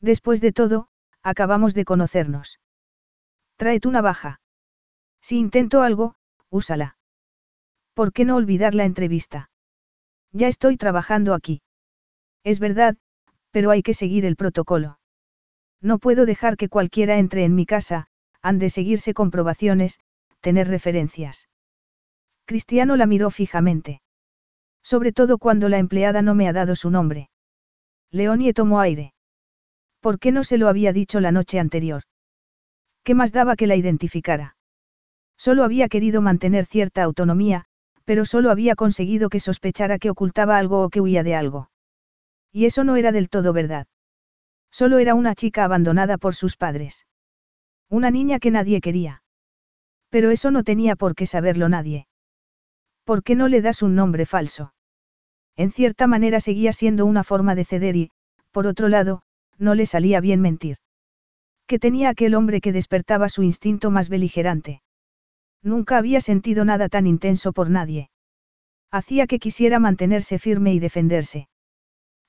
Después 0.00 0.40
de 0.40 0.52
todo, 0.52 0.88
acabamos 1.22 1.74
de 1.74 1.84
conocernos. 1.84 2.60
Trae 3.56 3.80
tu 3.80 3.90
navaja. 3.90 4.40
Si 5.20 5.36
intento 5.36 5.82
algo, 5.82 6.14
úsala. 6.48 6.96
¿Por 7.94 8.12
qué 8.12 8.24
no 8.24 8.36
olvidar 8.36 8.74
la 8.74 8.84
entrevista? 8.84 9.50
Ya 10.32 10.48
estoy 10.48 10.76
trabajando 10.76 11.34
aquí. 11.34 11.62
Es 12.44 12.58
verdad, 12.58 12.96
pero 13.50 13.70
hay 13.70 13.82
que 13.82 13.94
seguir 13.94 14.24
el 14.24 14.36
protocolo. 14.36 14.98
No 15.82 15.98
puedo 15.98 16.26
dejar 16.26 16.56
que 16.56 16.68
cualquiera 16.68 17.18
entre 17.18 17.44
en 17.44 17.54
mi 17.54 17.66
casa, 17.66 18.06
han 18.42 18.58
de 18.58 18.70
seguirse 18.70 19.12
comprobaciones, 19.12 19.98
tener 20.40 20.68
referencias. 20.68 21.48
Cristiano 22.46 22.96
la 22.96 23.06
miró 23.06 23.30
fijamente. 23.30 24.00
Sobre 24.82 25.12
todo 25.12 25.38
cuando 25.38 25.68
la 25.68 25.78
empleada 25.78 26.22
no 26.22 26.34
me 26.34 26.48
ha 26.48 26.52
dado 26.52 26.74
su 26.74 26.90
nombre. 26.90 27.30
Leonie 28.10 28.52
tomó 28.52 28.80
aire. 28.80 29.14
¿Por 30.00 30.18
qué 30.18 30.32
no 30.32 30.44
se 30.44 30.58
lo 30.58 30.68
había 30.68 30.92
dicho 30.92 31.20
la 31.20 31.32
noche 31.32 31.58
anterior? 31.58 32.02
¿Qué 33.04 33.14
más 33.14 33.32
daba 33.32 33.56
que 33.56 33.66
la 33.66 33.76
identificara? 33.76 34.56
Solo 35.36 35.64
había 35.64 35.88
querido 35.88 36.20
mantener 36.20 36.66
cierta 36.66 37.02
autonomía, 37.02 37.64
pero 38.04 38.24
solo 38.24 38.50
había 38.50 38.74
conseguido 38.74 39.28
que 39.28 39.40
sospechara 39.40 39.98
que 39.98 40.10
ocultaba 40.10 40.58
algo 40.58 40.82
o 40.82 40.90
que 40.90 41.00
huía 41.00 41.22
de 41.22 41.34
algo. 41.34 41.70
Y 42.52 42.66
eso 42.66 42.84
no 42.84 42.96
era 42.96 43.12
del 43.12 43.28
todo 43.28 43.52
verdad. 43.52 43.86
Solo 44.70 44.98
era 44.98 45.14
una 45.14 45.34
chica 45.34 45.64
abandonada 45.64 46.18
por 46.18 46.34
sus 46.34 46.56
padres. 46.56 47.06
Una 47.88 48.10
niña 48.10 48.38
que 48.38 48.50
nadie 48.50 48.80
quería. 48.80 49.22
Pero 50.10 50.30
eso 50.30 50.50
no 50.50 50.64
tenía 50.64 50.96
por 50.96 51.14
qué 51.14 51.26
saberlo 51.26 51.68
nadie. 51.68 52.06
¿Por 53.10 53.24
qué 53.24 53.34
no 53.34 53.48
le 53.48 53.60
das 53.60 53.82
un 53.82 53.96
nombre 53.96 54.24
falso? 54.24 54.72
En 55.56 55.72
cierta 55.72 56.06
manera 56.06 56.38
seguía 56.38 56.72
siendo 56.72 57.06
una 57.06 57.24
forma 57.24 57.56
de 57.56 57.64
ceder 57.64 57.96
y, 57.96 58.12
por 58.52 58.68
otro 58.68 58.86
lado, 58.86 59.22
no 59.58 59.74
le 59.74 59.84
salía 59.86 60.20
bien 60.20 60.40
mentir. 60.40 60.76
¿Qué 61.66 61.80
tenía 61.80 62.10
aquel 62.10 62.36
hombre 62.36 62.60
que 62.60 62.70
despertaba 62.70 63.28
su 63.28 63.42
instinto 63.42 63.90
más 63.90 64.10
beligerante? 64.10 64.82
Nunca 65.60 65.98
había 65.98 66.20
sentido 66.20 66.64
nada 66.64 66.88
tan 66.88 67.08
intenso 67.08 67.52
por 67.52 67.68
nadie. 67.68 68.10
Hacía 68.92 69.26
que 69.26 69.40
quisiera 69.40 69.80
mantenerse 69.80 70.38
firme 70.38 70.72
y 70.72 70.78
defenderse. 70.78 71.48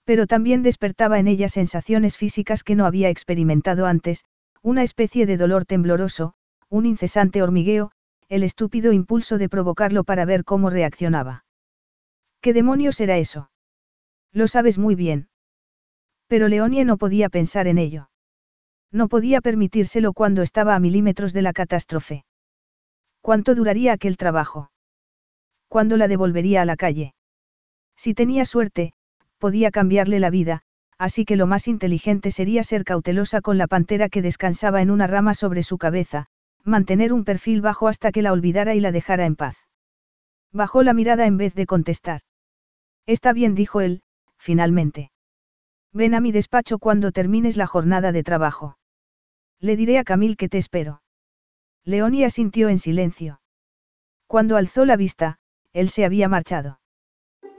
Pero 0.04 0.26
también 0.26 0.64
despertaba 0.64 1.20
en 1.20 1.28
ella 1.28 1.48
sensaciones 1.48 2.18
físicas 2.18 2.64
que 2.64 2.74
no 2.74 2.88
había 2.88 3.10
experimentado 3.10 3.86
antes, 3.86 4.26
una 4.64 4.82
especie 4.82 5.28
de 5.28 5.38
dolor 5.38 5.66
tembloroso, 5.66 6.34
un 6.70 6.88
incesante 6.88 7.44
hormigueo, 7.44 7.92
el 8.32 8.44
estúpido 8.44 8.94
impulso 8.94 9.38
de 9.38 9.50
provocarlo 9.50 10.06
para 10.06 10.24
ver 10.24 10.46
cómo 10.46 10.70
reaccionaba. 10.70 11.44
¿Qué 12.40 12.54
demonios 12.54 13.02
era 13.02 13.18
eso? 13.18 13.52
Lo 14.32 14.48
sabes 14.48 14.78
muy 14.78 14.96
bien. 14.96 15.28
Pero 16.28 16.48
Leonie 16.48 16.86
no 16.86 16.96
podía 16.96 17.28
pensar 17.28 17.68
en 17.68 17.78
ello. 17.78 18.10
No 18.90 19.10
podía 19.10 19.42
permitírselo 19.42 20.14
cuando 20.14 20.44
estaba 20.44 20.76
a 20.76 20.80
milímetros 20.80 21.34
de 21.34 21.42
la 21.42 21.52
catástrofe. 21.52 22.24
¿Cuánto 23.20 23.54
duraría 23.54 23.92
aquel 23.92 24.16
trabajo? 24.16 24.72
¿Cuándo 25.68 25.98
la 25.98 26.08
devolvería 26.08 26.62
a 26.62 26.66
la 26.66 26.78
calle? 26.78 27.14
Si 27.98 28.14
tenía 28.14 28.46
suerte, 28.46 28.94
podía 29.40 29.72
cambiarle 29.72 30.22
la 30.22 30.30
vida, 30.30 30.62
así 30.98 31.26
que 31.26 31.36
lo 31.36 31.48
más 31.48 31.68
inteligente 31.68 32.32
sería 32.32 32.64
ser 32.64 32.86
cautelosa 32.86 33.42
con 33.42 33.58
la 33.58 33.68
pantera 33.68 34.08
que 34.08 34.22
descansaba 34.22 34.82
en 34.82 34.90
una 34.90 35.06
rama 35.06 35.34
sobre 35.34 35.64
su 35.64 35.78
cabeza, 35.78 36.28
mantener 36.64 37.14
un 37.14 37.24
perfil 37.24 37.62
bajo 37.62 37.88
hasta 37.88 38.12
que 38.12 38.22
la 38.22 38.32
olvidara 38.32 38.76
y 38.76 38.80
la 38.80 38.92
dejara 38.92 39.26
en 39.26 39.36
paz. 39.36 39.58
Bajó 40.52 40.84
la 40.84 40.94
mirada 40.94 41.26
en 41.26 41.38
vez 41.38 41.56
de 41.56 41.66
contestar. 41.66 42.22
Está 43.06 43.34
bien, 43.34 43.56
dijo 43.56 43.82
él, 43.82 44.04
finalmente. 44.38 45.12
Ven 45.94 46.14
a 46.14 46.20
mi 46.20 46.32
despacho 46.32 46.78
cuando 46.78 47.12
termines 47.12 47.58
la 47.58 47.68
jornada 47.68 48.12
de 48.12 48.24
trabajo. 48.24 48.78
Le 49.60 49.76
diré 49.76 49.98
a 49.98 50.04
Camille 50.04 50.36
que 50.36 50.50
te 50.50 50.58
espero. 50.58 51.02
Leonia 51.84 52.30
sintió 52.30 52.70
en 52.70 52.80
silencio. 52.80 53.42
Cuando 54.28 54.58
alzó 54.58 54.86
la 54.86 54.96
vista, 54.96 55.38
él 55.74 55.90
se 55.90 56.06
había 56.06 56.28
marchado. 56.28 56.81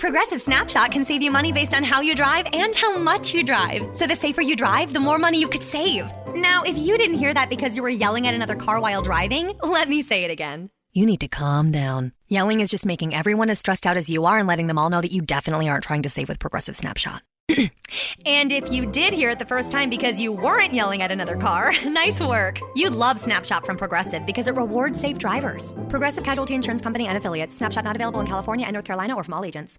Progressive 0.02 0.42
Snapshot 0.42 0.90
can 0.90 1.04
save 1.04 1.22
you 1.22 1.30
money 1.30 1.52
based 1.52 1.72
on 1.72 1.84
how 1.84 2.00
you 2.00 2.16
drive 2.16 2.48
and 2.52 2.74
how 2.74 2.98
much 2.98 3.32
you 3.32 3.44
drive. 3.44 3.94
So 3.94 4.08
the 4.08 4.16
safer 4.16 4.42
you 4.42 4.56
drive, 4.56 4.92
the 4.92 4.98
more 4.98 5.16
money 5.16 5.38
you 5.38 5.46
could 5.46 5.62
save. 5.62 6.10
Now, 6.34 6.64
if 6.64 6.76
you 6.76 6.98
didn't 6.98 7.18
hear 7.18 7.32
that 7.32 7.48
because 7.48 7.76
you 7.76 7.82
were 7.82 7.88
yelling 7.88 8.26
at 8.26 8.34
another 8.34 8.56
car 8.56 8.80
while 8.80 9.02
driving, 9.02 9.56
let 9.62 9.88
me 9.88 10.02
say 10.02 10.24
it 10.24 10.32
again. 10.32 10.70
You 10.92 11.06
need 11.06 11.20
to 11.20 11.28
calm 11.28 11.70
down. 11.70 12.10
Yelling 12.26 12.58
is 12.58 12.68
just 12.68 12.84
making 12.84 13.14
everyone 13.14 13.48
as 13.48 13.60
stressed 13.60 13.86
out 13.86 13.96
as 13.96 14.10
you 14.10 14.24
are 14.24 14.38
and 14.38 14.48
letting 14.48 14.66
them 14.66 14.76
all 14.76 14.90
know 14.90 15.00
that 15.00 15.12
you 15.12 15.22
definitely 15.22 15.68
aren't 15.68 15.84
trying 15.84 16.02
to 16.02 16.10
save 16.10 16.28
with 16.28 16.40
Progressive 16.40 16.74
Snapshot. 16.74 17.22
and 18.26 18.52
if 18.52 18.72
you 18.72 18.86
did 18.86 19.12
hear 19.12 19.30
it 19.30 19.38
the 19.38 19.44
first 19.44 19.70
time 19.70 19.88
because 19.88 20.18
you 20.18 20.32
weren't 20.32 20.72
yelling 20.72 21.02
at 21.02 21.12
another 21.12 21.36
car, 21.36 21.72
nice 21.86 22.18
work. 22.20 22.58
You'd 22.74 22.92
love 22.92 23.20
Snapshot 23.20 23.66
from 23.66 23.76
Progressive 23.76 24.26
because 24.26 24.48
it 24.48 24.54
rewards 24.54 25.00
safe 25.00 25.18
drivers. 25.18 25.74
Progressive 25.88 26.24
Casualty 26.24 26.54
Insurance 26.54 26.82
Company 26.82 27.06
and 27.06 27.16
affiliates. 27.16 27.56
Snapshot 27.56 27.84
not 27.84 27.94
available 27.94 28.20
in 28.20 28.26
California 28.26 28.66
and 28.66 28.74
North 28.74 28.84
Carolina 28.84 29.14
or 29.14 29.24
from 29.24 29.34
all 29.34 29.44
agents. 29.44 29.78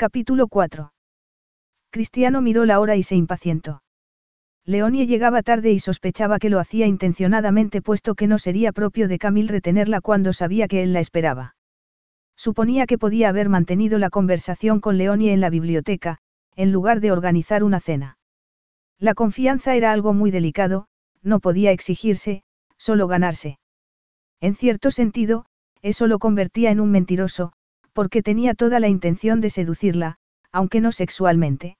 Capítulo 0.00 0.48
4. 0.48 0.94
Cristiano 1.90 2.40
miró 2.40 2.64
la 2.64 2.80
hora 2.80 2.96
y 2.96 3.02
se 3.02 3.16
impacientó. 3.16 3.82
Leonie 4.64 5.06
llegaba 5.06 5.42
tarde 5.42 5.72
y 5.72 5.78
sospechaba 5.78 6.38
que 6.38 6.48
lo 6.48 6.58
hacía 6.58 6.86
intencionadamente 6.86 7.82
puesto 7.82 8.14
que 8.14 8.26
no 8.26 8.38
sería 8.38 8.72
propio 8.72 9.08
de 9.08 9.18
Camille 9.18 9.52
retenerla 9.52 10.00
cuando 10.00 10.32
sabía 10.32 10.68
que 10.68 10.82
él 10.82 10.94
la 10.94 11.00
esperaba. 11.00 11.54
Suponía 12.34 12.86
que 12.86 12.96
podía 12.96 13.28
haber 13.28 13.50
mantenido 13.50 13.98
la 13.98 14.08
conversación 14.08 14.80
con 14.80 14.96
Leonie 14.96 15.34
en 15.34 15.40
la 15.42 15.50
biblioteca, 15.50 16.16
en 16.56 16.72
lugar 16.72 17.00
de 17.00 17.12
organizar 17.12 17.62
una 17.62 17.78
cena. 17.78 18.16
La 18.98 19.12
confianza 19.12 19.76
era 19.76 19.92
algo 19.92 20.14
muy 20.14 20.30
delicado, 20.30 20.86
no 21.22 21.40
podía 21.40 21.72
exigirse, 21.72 22.42
solo 22.78 23.06
ganarse. 23.06 23.58
En 24.40 24.54
cierto 24.54 24.92
sentido, 24.92 25.44
eso 25.82 26.06
lo 26.06 26.18
convertía 26.18 26.70
en 26.70 26.80
un 26.80 26.90
mentiroso, 26.90 27.52
porque 27.92 28.22
tenía 28.22 28.54
toda 28.54 28.80
la 28.80 28.88
intención 28.88 29.40
de 29.40 29.50
seducirla, 29.50 30.16
aunque 30.52 30.80
no 30.80 30.92
sexualmente. 30.92 31.76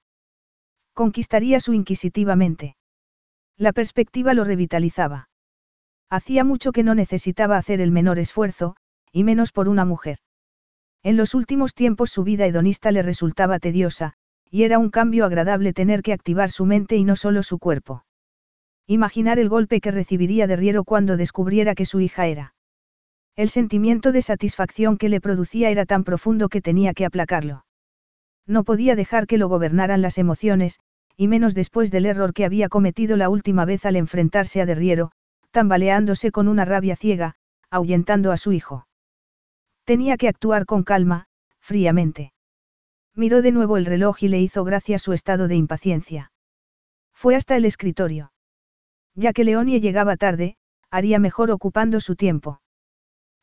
Conquistaría 0.94 1.60
su 1.60 1.72
inquisitivamente. 1.72 2.76
La 3.56 3.72
perspectiva 3.72 4.34
lo 4.34 4.44
revitalizaba. 4.44 5.28
Hacía 6.08 6.44
mucho 6.44 6.72
que 6.72 6.82
no 6.82 6.94
necesitaba 6.94 7.56
hacer 7.56 7.80
el 7.80 7.90
menor 7.90 8.18
esfuerzo, 8.18 8.76
y 9.12 9.24
menos 9.24 9.52
por 9.52 9.68
una 9.68 9.84
mujer. 9.84 10.18
En 11.02 11.16
los 11.16 11.34
últimos 11.34 11.74
tiempos 11.74 12.10
su 12.10 12.24
vida 12.24 12.46
hedonista 12.46 12.90
le 12.90 13.02
resultaba 13.02 13.58
tediosa, 13.58 14.14
y 14.50 14.64
era 14.64 14.78
un 14.78 14.90
cambio 14.90 15.24
agradable 15.24 15.72
tener 15.72 16.02
que 16.02 16.12
activar 16.12 16.50
su 16.50 16.66
mente 16.66 16.96
y 16.96 17.04
no 17.04 17.16
solo 17.16 17.42
su 17.42 17.58
cuerpo. 17.58 18.04
Imaginar 18.86 19.38
el 19.38 19.48
golpe 19.48 19.80
que 19.80 19.92
recibiría 19.92 20.46
de 20.46 20.56
Riero 20.56 20.84
cuando 20.84 21.16
descubriera 21.16 21.74
que 21.74 21.84
su 21.84 22.00
hija 22.00 22.26
era. 22.26 22.54
El 23.36 23.48
sentimiento 23.48 24.12
de 24.12 24.22
satisfacción 24.22 24.96
que 24.96 25.08
le 25.08 25.20
producía 25.20 25.70
era 25.70 25.86
tan 25.86 26.04
profundo 26.04 26.48
que 26.48 26.60
tenía 26.60 26.94
que 26.94 27.06
aplacarlo. 27.06 27.64
No 28.46 28.64
podía 28.64 28.96
dejar 28.96 29.26
que 29.26 29.38
lo 29.38 29.48
gobernaran 29.48 30.02
las 30.02 30.18
emociones, 30.18 30.80
y 31.16 31.28
menos 31.28 31.54
después 31.54 31.90
del 31.90 32.06
error 32.06 32.32
que 32.32 32.44
había 32.44 32.68
cometido 32.68 33.16
la 33.16 33.28
última 33.28 33.64
vez 33.64 33.84
al 33.86 33.96
enfrentarse 33.96 34.60
a 34.60 34.66
Derriero, 34.66 35.12
tambaleándose 35.50 36.30
con 36.30 36.48
una 36.48 36.64
rabia 36.64 36.96
ciega, 36.96 37.36
ahuyentando 37.70 38.32
a 38.32 38.36
su 38.36 38.52
hijo. 38.52 38.86
Tenía 39.84 40.16
que 40.16 40.28
actuar 40.28 40.66
con 40.66 40.82
calma, 40.82 41.26
fríamente. 41.60 42.32
Miró 43.14 43.42
de 43.42 43.52
nuevo 43.52 43.76
el 43.76 43.86
reloj 43.86 44.22
y 44.22 44.28
le 44.28 44.40
hizo 44.40 44.64
gracia 44.64 44.98
su 44.98 45.12
estado 45.12 45.48
de 45.48 45.56
impaciencia. 45.56 46.32
Fue 47.12 47.36
hasta 47.36 47.56
el 47.56 47.64
escritorio. 47.64 48.32
Ya 49.14 49.32
que 49.32 49.44
Leonie 49.44 49.80
llegaba 49.80 50.16
tarde, 50.16 50.56
haría 50.90 51.18
mejor 51.18 51.50
ocupando 51.50 52.00
su 52.00 52.16
tiempo. 52.16 52.60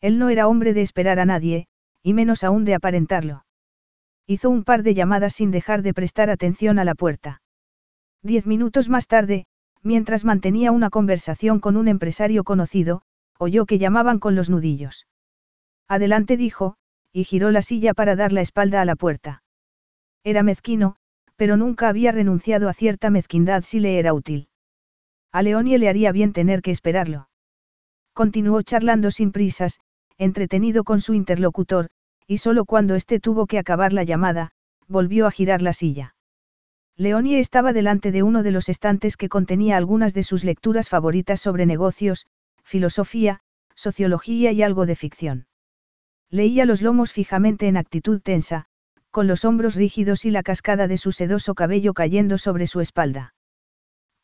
Él 0.01 0.19
no 0.19 0.29
era 0.29 0.47
hombre 0.47 0.73
de 0.73 0.81
esperar 0.81 1.19
a 1.19 1.25
nadie, 1.25 1.67
y 2.03 2.13
menos 2.13 2.43
aún 2.43 2.65
de 2.65 2.75
aparentarlo. 2.75 3.45
Hizo 4.27 4.49
un 4.49 4.63
par 4.63 4.83
de 4.83 4.93
llamadas 4.93 5.33
sin 5.33 5.51
dejar 5.51 5.81
de 5.81 5.93
prestar 5.93 6.29
atención 6.29 6.79
a 6.79 6.85
la 6.85 6.95
puerta. 6.95 7.41
Diez 8.21 8.45
minutos 8.45 8.89
más 8.89 9.07
tarde, 9.07 9.45
mientras 9.83 10.25
mantenía 10.25 10.71
una 10.71 10.89
conversación 10.89 11.59
con 11.59 11.77
un 11.77 11.87
empresario 11.87 12.43
conocido, 12.43 13.01
oyó 13.39 13.65
que 13.65 13.77
llamaban 13.77 14.19
con 14.19 14.35
los 14.35 14.49
nudillos. 14.49 15.07
Adelante 15.87 16.37
dijo, 16.37 16.75
y 17.13 17.23
giró 17.23 17.51
la 17.51 17.61
silla 17.61 17.93
para 17.93 18.15
dar 18.15 18.33
la 18.33 18.41
espalda 18.41 18.81
a 18.81 18.85
la 18.85 18.95
puerta. 18.95 19.43
Era 20.23 20.43
mezquino, 20.43 20.97
pero 21.37 21.55
nunca 21.55 21.87
había 21.87 22.11
renunciado 22.11 22.67
a 22.67 22.73
cierta 22.73 23.09
mezquindad 23.09 23.63
si 23.63 23.79
le 23.79 23.97
era 23.97 24.13
útil. 24.13 24.49
A 25.31 25.41
Leonie 25.41 25.77
le 25.77 25.87
haría 25.87 26.11
bien 26.11 26.33
tener 26.33 26.61
que 26.61 26.71
esperarlo. 26.71 27.29
Continuó 28.13 28.61
charlando 28.63 29.11
sin 29.11 29.31
prisas, 29.31 29.79
entretenido 30.18 30.84
con 30.84 31.01
su 31.01 31.13
interlocutor, 31.13 31.89
y 32.28 32.38
solo 32.38 32.65
cuando 32.65 32.95
éste 32.95 33.20
tuvo 33.20 33.45
que 33.45 33.59
acabar 33.59 33.93
la 33.93 34.03
llamada, 34.03 34.51
volvió 34.88 35.28
a 35.28 35.32
girar 35.32 35.61
la 35.61 35.74
silla. 35.74 36.15
Leonie 36.95 37.39
estaba 37.39 37.74
delante 37.74 38.11
de 38.11 38.24
uno 38.24 38.41
de 38.41 38.51
los 38.51 38.70
estantes 38.70 39.18
que 39.18 39.30
contenía 39.30 39.78
algunas 39.78 40.13
de 40.13 40.24
sus 40.24 40.43
lecturas 40.43 40.89
favoritas 40.89 41.39
sobre 41.39 41.65
negocios, 41.65 42.26
filosofía, 42.63 43.41
sociología 43.76 44.51
y 44.51 44.63
algo 44.63 44.86
de 44.86 44.95
ficción. 44.95 45.45
Leía 46.30 46.65
los 46.65 46.82
lomos 46.82 47.13
fijamente 47.13 47.68
en 47.68 47.78
actitud 47.78 48.20
tensa, 48.22 48.65
con 49.11 49.28
los 49.28 49.45
hombros 49.45 49.76
rígidos 49.76 50.26
y 50.26 50.32
la 50.32 50.43
cascada 50.43 50.88
de 50.88 50.97
su 50.97 51.11
sedoso 51.11 51.55
cabello 51.55 51.93
cayendo 51.93 52.38
sobre 52.38 52.68
su 52.68 52.82
espalda. 52.82 53.34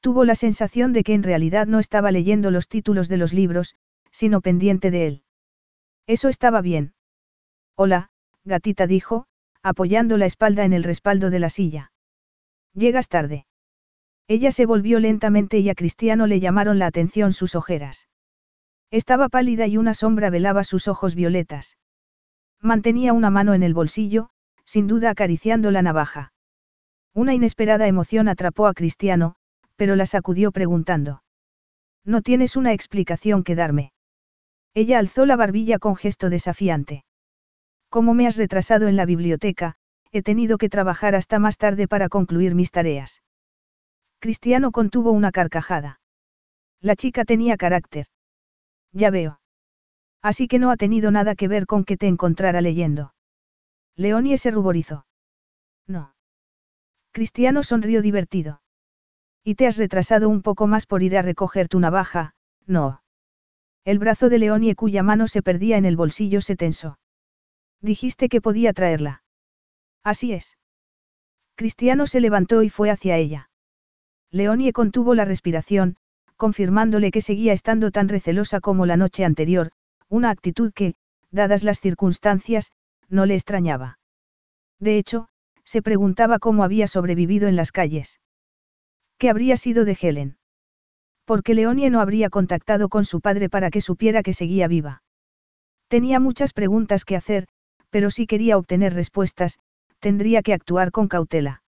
Tuvo 0.01 0.25
la 0.25 0.35
sensación 0.35 0.91
de 0.91 1.03
que 1.03 1.13
en 1.13 1.23
realidad 1.23 1.67
no 1.67 1.79
estaba 1.79 2.11
leyendo 2.11 2.51
los 2.51 2.67
títulos 2.67 3.07
de 3.07 3.17
los 3.17 3.31
libros, 3.31 3.75
sino 4.11 4.41
pendiente 4.41 4.91
de 4.91 5.07
él. 5.07 5.23
Eso 6.07 6.29
estaba 6.29 6.61
bien. 6.61 6.93
Hola, 7.75 8.09
gatita 8.43 8.87
dijo, 8.87 9.25
apoyando 9.61 10.17
la 10.17 10.25
espalda 10.25 10.65
en 10.65 10.73
el 10.73 10.83
respaldo 10.83 11.29
de 11.29 11.39
la 11.39 11.49
silla. 11.49 11.91
Llegas 12.73 13.07
tarde. 13.07 13.45
Ella 14.27 14.51
se 14.51 14.65
volvió 14.65 14.99
lentamente 14.99 15.59
y 15.59 15.69
a 15.69 15.75
Cristiano 15.75 16.27
le 16.27 16.39
llamaron 16.39 16.79
la 16.79 16.87
atención 16.87 17.33
sus 17.33 17.55
ojeras. 17.55 18.09
Estaba 18.91 19.29
pálida 19.29 19.65
y 19.67 19.77
una 19.77 19.93
sombra 19.93 20.29
velaba 20.29 20.63
sus 20.63 20.87
ojos 20.87 21.15
violetas. 21.15 21.77
Mantenía 22.61 23.13
una 23.13 23.29
mano 23.29 23.53
en 23.53 23.63
el 23.63 23.73
bolsillo, 23.73 24.29
sin 24.65 24.87
duda 24.87 25.09
acariciando 25.09 25.71
la 25.71 25.81
navaja. 25.81 26.33
Una 27.13 27.33
inesperada 27.33 27.87
emoción 27.87 28.27
atrapó 28.27 28.67
a 28.67 28.73
Cristiano, 28.73 29.35
pero 29.75 29.95
la 29.95 30.05
sacudió 30.05 30.51
preguntando. 30.51 31.23
No 32.05 32.21
tienes 32.21 32.55
una 32.55 32.73
explicación 32.73 33.43
que 33.43 33.55
darme. 33.55 33.92
Ella 34.73 34.99
alzó 34.99 35.25
la 35.25 35.35
barbilla 35.35 35.77
con 35.79 35.95
gesto 35.95 36.29
desafiante. 36.29 37.05
¿Cómo 37.89 38.13
me 38.13 38.25
has 38.25 38.37
retrasado 38.37 38.87
en 38.87 38.95
la 38.95 39.05
biblioteca? 39.05 39.75
He 40.11 40.23
tenido 40.23 40.57
que 40.57 40.69
trabajar 40.69 41.13
hasta 41.13 41.37
más 41.37 41.57
tarde 41.57 41.87
para 41.87 42.09
concluir 42.09 42.55
mis 42.55 42.71
tareas. 42.71 43.21
Cristiano 44.19 44.71
contuvo 44.71 45.11
una 45.11 45.31
carcajada. 45.31 45.99
La 46.81 46.95
chica 46.95 47.23
tenía 47.23 47.57
carácter. 47.57 48.07
Ya 48.91 49.11
veo. 49.11 49.39
Así 50.21 50.47
que 50.47 50.57
no 50.57 50.71
ha 50.71 50.77
tenido 50.77 51.11
nada 51.11 51.35
que 51.35 51.47
ver 51.47 51.65
con 51.65 51.83
que 51.83 51.97
te 51.97 52.07
encontrara 52.07 52.61
leyendo. 52.61 53.13
Leonie 53.95 54.37
se 54.37 54.49
ruborizó. 54.49 55.05
No. 55.85 56.15
Cristiano 57.11 57.61
sonrió 57.61 58.01
divertido. 58.01 58.61
Y 59.43 59.55
te 59.55 59.67
has 59.67 59.77
retrasado 59.77 60.29
un 60.29 60.41
poco 60.41 60.65
más 60.65 60.87
por 60.87 61.03
ir 61.03 61.17
a 61.17 61.21
recoger 61.21 61.67
tu 61.67 61.79
navaja, 61.79 62.33
no. 62.65 63.02
El 63.85 63.99
brazo 63.99 64.29
de 64.29 64.39
Leonie 64.39 64.75
cuya 64.75 65.03
mano 65.03 65.27
se 65.27 65.41
perdía 65.41 65.77
en 65.77 65.85
el 65.85 65.97
bolsillo 65.97 66.41
se 66.41 66.55
tensó. 66.55 66.99
Dijiste 67.81 68.29
que 68.29 68.39
podía 68.39 68.71
traerla. 68.71 69.23
Así 70.03 70.31
es. 70.31 70.57
Cristiano 71.55 72.07
se 72.07 72.21
levantó 72.21 72.63
y 72.63 72.69
fue 72.69 72.89
hacia 72.89 73.17
ella. 73.17 73.49
Leonie 74.31 74.73
contuvo 74.73 75.15
la 75.15 75.25
respiración, 75.25 75.97
confirmándole 76.37 77.11
que 77.11 77.21
seguía 77.21 77.53
estando 77.53 77.91
tan 77.91 78.09
recelosa 78.09 78.59
como 78.59 78.85
la 78.85 78.97
noche 78.97 79.25
anterior, 79.25 79.71
una 80.09 80.29
actitud 80.29 80.71
que, 80.73 80.95
dadas 81.31 81.63
las 81.63 81.79
circunstancias, 81.79 82.71
no 83.09 83.25
le 83.25 83.35
extrañaba. 83.35 83.99
De 84.79 84.97
hecho, 84.97 85.27
se 85.63 85.81
preguntaba 85.81 86.39
cómo 86.39 86.63
había 86.63 86.87
sobrevivido 86.87 87.47
en 87.47 87.55
las 87.55 87.71
calles. 87.71 88.19
¿Qué 89.17 89.29
habría 89.29 89.57
sido 89.57 89.85
de 89.85 89.97
Helen? 89.99 90.37
Porque 91.25 91.53
Leonie 91.53 91.89
no 91.89 92.01
habría 92.01 92.29
contactado 92.29 92.89
con 92.89 93.05
su 93.05 93.21
padre 93.21 93.49
para 93.49 93.69
que 93.69 93.81
supiera 93.81 94.23
que 94.23 94.33
seguía 94.33 94.67
viva. 94.67 95.03
Tenía 95.87 96.19
muchas 96.19 96.53
preguntas 96.53 97.05
que 97.05 97.15
hacer, 97.15 97.47
pero 97.89 98.09
si 98.11 98.25
quería 98.27 98.57
obtener 98.57 98.93
respuestas, 98.93 99.59
tendría 99.99 100.41
que 100.41 100.53
actuar 100.53 100.91
con 100.91 101.07
cautela. 101.07 101.63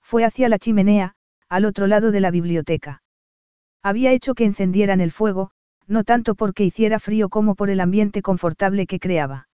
Fue 0.00 0.24
hacia 0.24 0.48
la 0.48 0.58
chimenea, 0.58 1.14
al 1.48 1.64
otro 1.64 1.86
lado 1.86 2.10
de 2.10 2.20
la 2.20 2.30
biblioteca. 2.30 3.02
Había 3.82 4.12
hecho 4.12 4.34
que 4.34 4.44
encendieran 4.44 5.00
el 5.00 5.10
fuego, 5.10 5.50
no 5.86 6.04
tanto 6.04 6.34
porque 6.34 6.64
hiciera 6.64 7.00
frío 7.00 7.28
como 7.28 7.54
por 7.54 7.68
el 7.68 7.80
ambiente 7.80 8.22
confortable 8.22 8.86
que 8.86 9.00
creaba. 9.00 9.48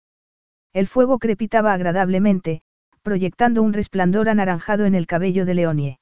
El 0.72 0.88
fuego 0.88 1.18
crepitaba 1.18 1.72
agradablemente, 1.72 2.62
proyectando 3.02 3.62
un 3.62 3.72
resplandor 3.72 4.28
anaranjado 4.28 4.86
en 4.86 4.94
el 4.94 5.06
cabello 5.06 5.44
de 5.46 5.54
Leonie. 5.54 5.98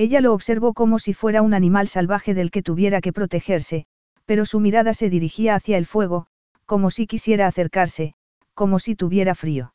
Ella 0.00 0.22
lo 0.22 0.32
observó 0.32 0.72
como 0.72 0.98
si 0.98 1.12
fuera 1.12 1.42
un 1.42 1.52
animal 1.52 1.86
salvaje 1.86 2.32
del 2.32 2.50
que 2.50 2.62
tuviera 2.62 3.02
que 3.02 3.12
protegerse, 3.12 3.84
pero 4.24 4.46
su 4.46 4.58
mirada 4.58 4.94
se 4.94 5.10
dirigía 5.10 5.54
hacia 5.54 5.76
el 5.76 5.84
fuego, 5.84 6.26
como 6.64 6.88
si 6.88 7.06
quisiera 7.06 7.46
acercarse, 7.46 8.14
como 8.54 8.78
si 8.78 8.94
tuviera 8.94 9.34
frío. 9.34 9.74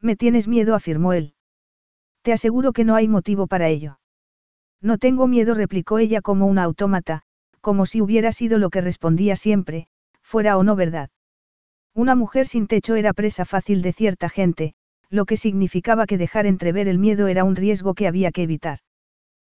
Me 0.00 0.16
tienes 0.16 0.48
miedo, 0.48 0.74
afirmó 0.74 1.12
él. 1.12 1.34
Te 2.22 2.32
aseguro 2.32 2.72
que 2.72 2.84
no 2.84 2.94
hay 2.94 3.06
motivo 3.06 3.46
para 3.46 3.68
ello. 3.68 3.98
No 4.80 4.96
tengo 4.96 5.26
miedo, 5.26 5.52
replicó 5.52 5.98
ella 5.98 6.22
como 6.22 6.46
una 6.46 6.62
autómata, 6.62 7.20
como 7.60 7.84
si 7.84 8.00
hubiera 8.00 8.32
sido 8.32 8.56
lo 8.56 8.70
que 8.70 8.80
respondía 8.80 9.36
siempre, 9.36 9.88
fuera 10.22 10.56
o 10.56 10.62
no 10.62 10.74
verdad. 10.74 11.10
Una 11.92 12.14
mujer 12.14 12.46
sin 12.46 12.66
techo 12.66 12.94
era 12.94 13.12
presa 13.12 13.44
fácil 13.44 13.82
de 13.82 13.92
cierta 13.92 14.30
gente, 14.30 14.72
lo 15.10 15.26
que 15.26 15.36
significaba 15.36 16.06
que 16.06 16.16
dejar 16.16 16.46
entrever 16.46 16.88
el 16.88 16.98
miedo 16.98 17.26
era 17.26 17.44
un 17.44 17.56
riesgo 17.56 17.92
que 17.92 18.08
había 18.08 18.32
que 18.32 18.44
evitar. 18.44 18.78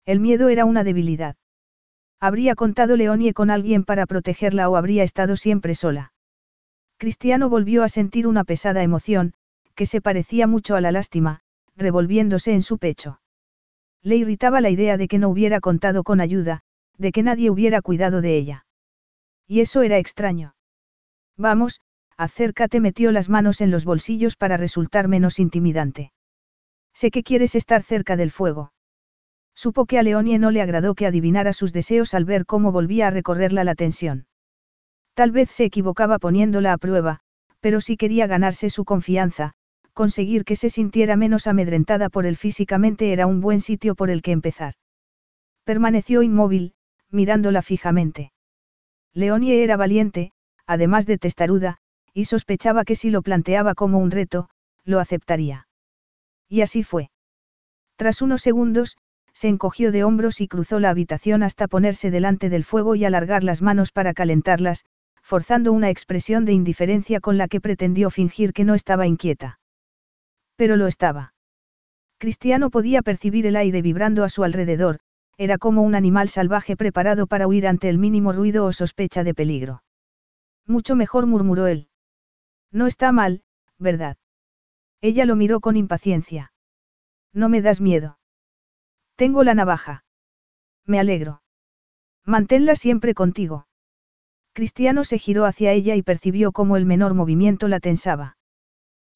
El 0.06 0.20
miedo 0.20 0.50
era 0.50 0.66
una 0.66 0.84
debilidad. 0.84 1.36
¿Habría 2.20 2.56
contado 2.56 2.96
Leonie 2.96 3.34
con 3.34 3.50
alguien 3.50 3.84
para 3.84 4.06
protegerla 4.06 4.70
o 4.70 4.76
habría 4.76 5.04
estado 5.04 5.36
siempre 5.36 5.74
sola? 5.76 6.14
Cristiano 6.98 7.50
volvió 7.50 7.84
a 7.84 7.90
sentir 7.90 8.28
una 8.28 8.44
pesada 8.44 8.84
emoción, 8.84 9.34
que 9.74 9.86
se 9.86 10.02
parecía 10.02 10.48
mucho 10.48 10.76
a 10.76 10.82
la 10.82 10.92
lástima, 10.92 11.42
revolviéndose 11.76 12.54
en 12.54 12.62
su 12.62 12.78
pecho. 12.78 13.20
Le 14.02 14.16
irritaba 14.16 14.62
la 14.62 14.70
idea 14.70 14.98
de 14.98 15.08
que 15.08 15.18
no 15.18 15.30
hubiera 15.30 15.60
contado 15.60 16.04
con 16.04 16.22
ayuda, 16.22 16.62
de 16.98 17.12
que 17.12 17.24
nadie 17.24 17.50
hubiera 17.50 17.82
cuidado 17.82 18.22
de 18.22 18.38
ella. 18.38 18.66
Y 19.48 19.60
eso 19.60 19.82
era 19.82 19.98
extraño. 19.98 20.56
Vamos, 21.36 21.82
acércate, 22.16 22.80
metió 22.80 23.12
las 23.12 23.28
manos 23.28 23.60
en 23.60 23.72
los 23.72 23.84
bolsillos 23.84 24.36
para 24.36 24.56
resultar 24.56 25.08
menos 25.08 25.40
intimidante. 25.40 26.14
Sé 26.94 27.12
que 27.12 27.24
quieres 27.24 27.56
estar 27.56 27.84
cerca 27.84 28.16
del 28.16 28.32
fuego. 28.32 28.72
Supo 29.56 29.86
que 29.86 29.98
a 29.98 30.04
Leonie 30.04 30.38
no 30.38 30.52
le 30.52 30.62
agradó 30.62 30.96
que 30.96 31.08
adivinara 31.08 31.54
sus 31.54 31.72
deseos 31.72 32.14
al 32.14 32.26
ver 32.26 32.46
cómo 32.46 32.72
volvía 32.72 33.08
a 33.08 33.10
recorrerla 33.10 33.64
la 33.64 33.74
tensión. 33.74 34.28
Tal 35.14 35.32
vez 35.32 35.50
se 35.50 35.64
equivocaba 35.64 36.20
poniéndola 36.20 36.74
a 36.74 36.78
prueba, 36.78 37.22
pero 37.62 37.80
si 37.80 37.96
quería 37.96 38.28
ganarse 38.28 38.70
su 38.70 38.84
confianza, 38.84 39.54
conseguir 39.94 40.44
que 40.44 40.58
se 40.58 40.70
sintiera 40.70 41.16
menos 41.16 41.48
amedrentada 41.48 42.10
por 42.10 42.26
él 42.26 42.36
físicamente 42.36 43.14
era 43.14 43.28
un 43.28 43.40
buen 43.40 43.62
sitio 43.62 43.96
por 43.96 44.10
el 44.10 44.22
que 44.22 44.34
empezar. 44.34 44.74
Permaneció 45.64 46.22
inmóvil, 46.22 46.74
mirándola 47.10 47.62
fijamente. 47.62 48.34
Leonie 49.14 49.64
era 49.64 49.78
valiente, 49.78 50.34
además 50.68 51.06
de 51.06 51.18
testaruda, 51.18 51.78
y 52.14 52.26
sospechaba 52.26 52.84
que 52.84 52.96
si 52.96 53.10
lo 53.10 53.22
planteaba 53.22 53.74
como 53.74 54.00
un 54.00 54.12
reto, 54.12 54.50
lo 54.84 55.00
aceptaría. 55.00 55.68
Y 56.50 56.62
así 56.62 56.84
fue. 56.84 57.10
Tras 57.96 58.22
unos 58.22 58.42
segundos, 58.42 58.98
se 59.36 59.50
encogió 59.50 59.92
de 59.92 60.06
hombros 60.06 60.40
y 60.40 60.48
cruzó 60.48 60.80
la 60.80 60.90
habitación 60.90 61.44
hasta 61.44 61.68
ponerse 61.68 62.10
delante 62.10 62.50
del 62.50 62.64
fuego 62.64 62.96
y 62.96 63.04
alargar 63.04 63.44
las 63.44 63.62
manos 63.62 63.92
para 63.92 64.14
calentarlas, 64.14 64.86
forzando 65.22 65.74
una 65.74 65.90
expresión 65.90 66.46
de 66.46 66.54
indiferencia 66.54 67.20
con 67.20 67.38
la 67.38 67.50
que 67.50 67.60
pretendió 67.60 68.10
fingir 68.10 68.54
que 68.54 68.64
no 68.64 68.76
estaba 68.76 69.08
inquieta. 69.08 69.60
Pero 70.56 70.78
lo 70.78 70.88
estaba. 70.88 71.34
Cristiano 72.18 72.70
podía 72.70 73.02
percibir 73.02 73.46
el 73.46 73.58
aire 73.58 73.82
vibrando 73.82 74.24
a 74.24 74.30
su 74.30 74.46
alrededor, 74.46 75.00
era 75.38 75.58
como 75.58 75.82
un 75.82 75.96
animal 75.96 76.30
salvaje 76.30 76.78
preparado 76.78 77.28
para 77.28 77.46
huir 77.46 77.68
ante 77.68 77.90
el 77.90 77.98
mínimo 77.98 78.32
ruido 78.32 78.64
o 78.66 78.72
sospecha 78.72 79.26
de 79.26 79.34
peligro. 79.34 79.84
Mucho 80.66 80.96
mejor 80.96 81.26
murmuró 81.26 81.68
él. 81.68 81.90
No 82.72 82.88
está 82.88 83.12
mal, 83.12 83.44
¿verdad? 83.78 84.16
Ella 85.02 85.26
lo 85.26 85.36
miró 85.36 85.60
con 85.60 85.76
impaciencia. 85.76 86.54
No 87.34 87.50
me 87.50 87.62
das 87.62 87.82
miedo. 87.82 88.18
Tengo 89.16 89.44
la 89.44 89.54
navaja. 89.54 90.04
Me 90.86 91.00
alegro. 91.00 91.42
Manténla 92.26 92.76
siempre 92.76 93.14
contigo. 93.14 93.68
Cristiano 94.54 95.04
se 95.04 95.20
giró 95.20 95.46
hacia 95.46 95.72
ella 95.72 95.96
y 95.96 96.02
percibió 96.02 96.52
cómo 96.52 96.76
el 96.78 96.86
menor 96.86 97.14
movimiento 97.14 97.68
la 97.68 97.80
tensaba. 97.80 98.38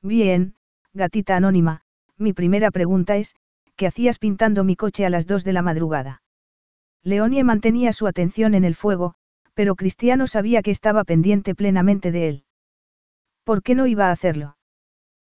Bien, 0.01 0.55
gatita 0.93 1.35
anónima, 1.35 1.81
mi 2.17 2.33
primera 2.33 2.71
pregunta 2.71 3.17
es, 3.17 3.35
¿qué 3.75 3.87
hacías 3.87 4.19
pintando 4.19 4.63
mi 4.63 4.75
coche 4.75 5.05
a 5.05 5.09
las 5.09 5.27
dos 5.27 5.43
de 5.43 5.53
la 5.53 5.61
madrugada? 5.61 6.21
Leonie 7.03 7.43
mantenía 7.43 7.93
su 7.93 8.07
atención 8.07 8.53
en 8.53 8.63
el 8.63 8.75
fuego, 8.75 9.15
pero 9.53 9.75
Cristiano 9.75 10.27
sabía 10.27 10.61
que 10.61 10.71
estaba 10.71 11.03
pendiente 11.03 11.55
plenamente 11.55 12.11
de 12.11 12.29
él. 12.29 12.43
¿Por 13.43 13.63
qué 13.63 13.75
no 13.75 13.87
iba 13.87 14.07
a 14.07 14.11
hacerlo? 14.11 14.55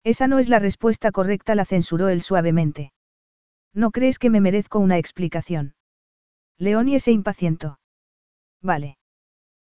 Esa 0.04 0.28
no 0.28 0.40
es 0.40 0.48
la 0.48 0.60
respuesta 0.60 1.12
correcta, 1.12 1.56
la 1.56 1.66
censuró 1.66 2.08
él 2.08 2.22
suavemente. 2.22 2.93
¿No 3.74 3.92
crees 3.92 4.20
que 4.20 4.30
me 4.30 4.42
merezco 4.42 4.80
una 4.80 4.98
explicación? 4.98 5.76
Leonie 6.58 7.00
se 7.00 7.12
impacientó. 7.12 7.80
Vale. 8.62 8.98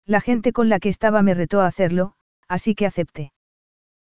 La 0.07 0.20
gente 0.20 0.53
con 0.53 0.68
la 0.68 0.80
que 0.80 0.88
estaba 0.88 1.22
me 1.22 1.34
retó 1.34 1.61
a 1.61 1.66
hacerlo, 1.66 2.14
así 2.48 2.74
que 2.74 2.86
acepté. 2.86 3.32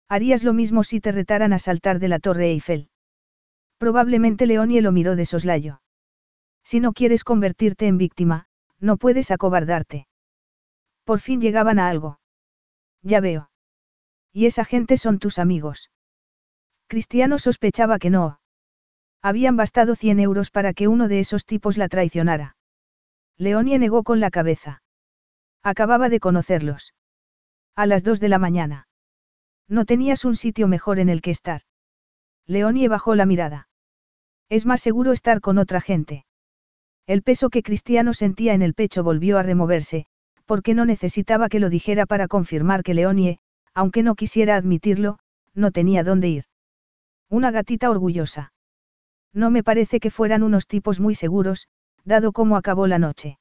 Harías 0.07 0.43
lo 0.43 0.53
mismo 0.53 0.83
si 0.83 0.99
te 0.99 1.11
retaran 1.11 1.53
a 1.53 1.59
saltar 1.59 1.99
de 1.99 2.09
la 2.09 2.19
Torre 2.19 2.47
Eiffel. 2.51 2.89
Probablemente 3.77 4.45
Leonie 4.45 4.81
lo 4.81 4.91
miró 4.91 5.15
de 5.15 5.25
soslayo. 5.25 5.81
Si 6.63 6.79
no 6.79 6.93
quieres 6.93 7.23
convertirte 7.23 7.87
en 7.87 7.97
víctima, 7.97 8.47
no 8.79 8.97
puedes 8.97 9.31
acobardarte. 9.31 10.07
Por 11.03 11.19
fin 11.19 11.41
llegaban 11.41 11.79
a 11.79 11.89
algo. 11.89 12.19
Ya 13.01 13.19
veo. 13.19 13.49
Y 14.33 14.47
esa 14.47 14.65
gente 14.65 14.97
son 14.97 15.19
tus 15.19 15.39
amigos. 15.39 15.91
Cristiano 16.87 17.39
sospechaba 17.39 17.99
que 17.99 18.09
no. 18.09 18.39
Habían 19.25 19.57
bastado 19.57 19.95
100 19.95 20.19
euros 20.19 20.51
para 20.51 20.75
que 20.75 20.87
uno 20.87 21.07
de 21.07 21.19
esos 21.19 21.47
tipos 21.47 21.77
la 21.77 21.87
traicionara. 21.87 22.57
Leonie 23.39 23.79
negó 23.79 24.03
con 24.03 24.19
la 24.19 24.29
cabeza. 24.29 24.83
Acababa 25.63 26.09
de 26.09 26.19
conocerlos. 26.19 26.93
A 27.75 27.87
las 27.87 28.03
dos 28.03 28.19
de 28.19 28.29
la 28.29 28.37
mañana. 28.37 28.87
No 29.67 29.85
tenías 29.85 30.25
un 30.25 30.35
sitio 30.35 30.67
mejor 30.67 30.99
en 30.99 31.09
el 31.09 31.23
que 31.23 31.31
estar. 31.31 31.61
Leonie 32.45 32.87
bajó 32.87 33.15
la 33.15 33.25
mirada. 33.25 33.67
Es 34.47 34.67
más 34.67 34.81
seguro 34.81 35.11
estar 35.11 35.41
con 35.41 35.57
otra 35.57 35.81
gente. 35.81 36.27
El 37.07 37.23
peso 37.23 37.49
que 37.49 37.63
Cristiano 37.63 38.13
sentía 38.13 38.53
en 38.53 38.61
el 38.61 38.75
pecho 38.75 39.03
volvió 39.03 39.39
a 39.39 39.41
removerse, 39.41 40.05
porque 40.45 40.75
no 40.75 40.85
necesitaba 40.85 41.49
que 41.49 41.59
lo 41.59 41.71
dijera 41.71 42.05
para 42.05 42.27
confirmar 42.27 42.83
que 42.83 42.93
Leonie, 42.93 43.39
aunque 43.73 44.03
no 44.03 44.13
quisiera 44.13 44.55
admitirlo, 44.55 45.17
no 45.55 45.71
tenía 45.71 46.03
dónde 46.03 46.27
ir. 46.27 46.43
Una 47.27 47.49
gatita 47.49 47.89
orgullosa. 47.89 48.51
No 49.35 49.51
me 49.51 49.63
parece 49.63 49.99
que 49.99 50.11
fueran 50.11 50.43
unos 50.43 50.65
tipos 50.65 51.01
muy 51.01 51.13
seguros, 51.13 51.67
dado 52.05 52.31
cómo 52.31 52.55
acabó 52.55 52.87
la 52.87 52.99
noche. 52.99 53.37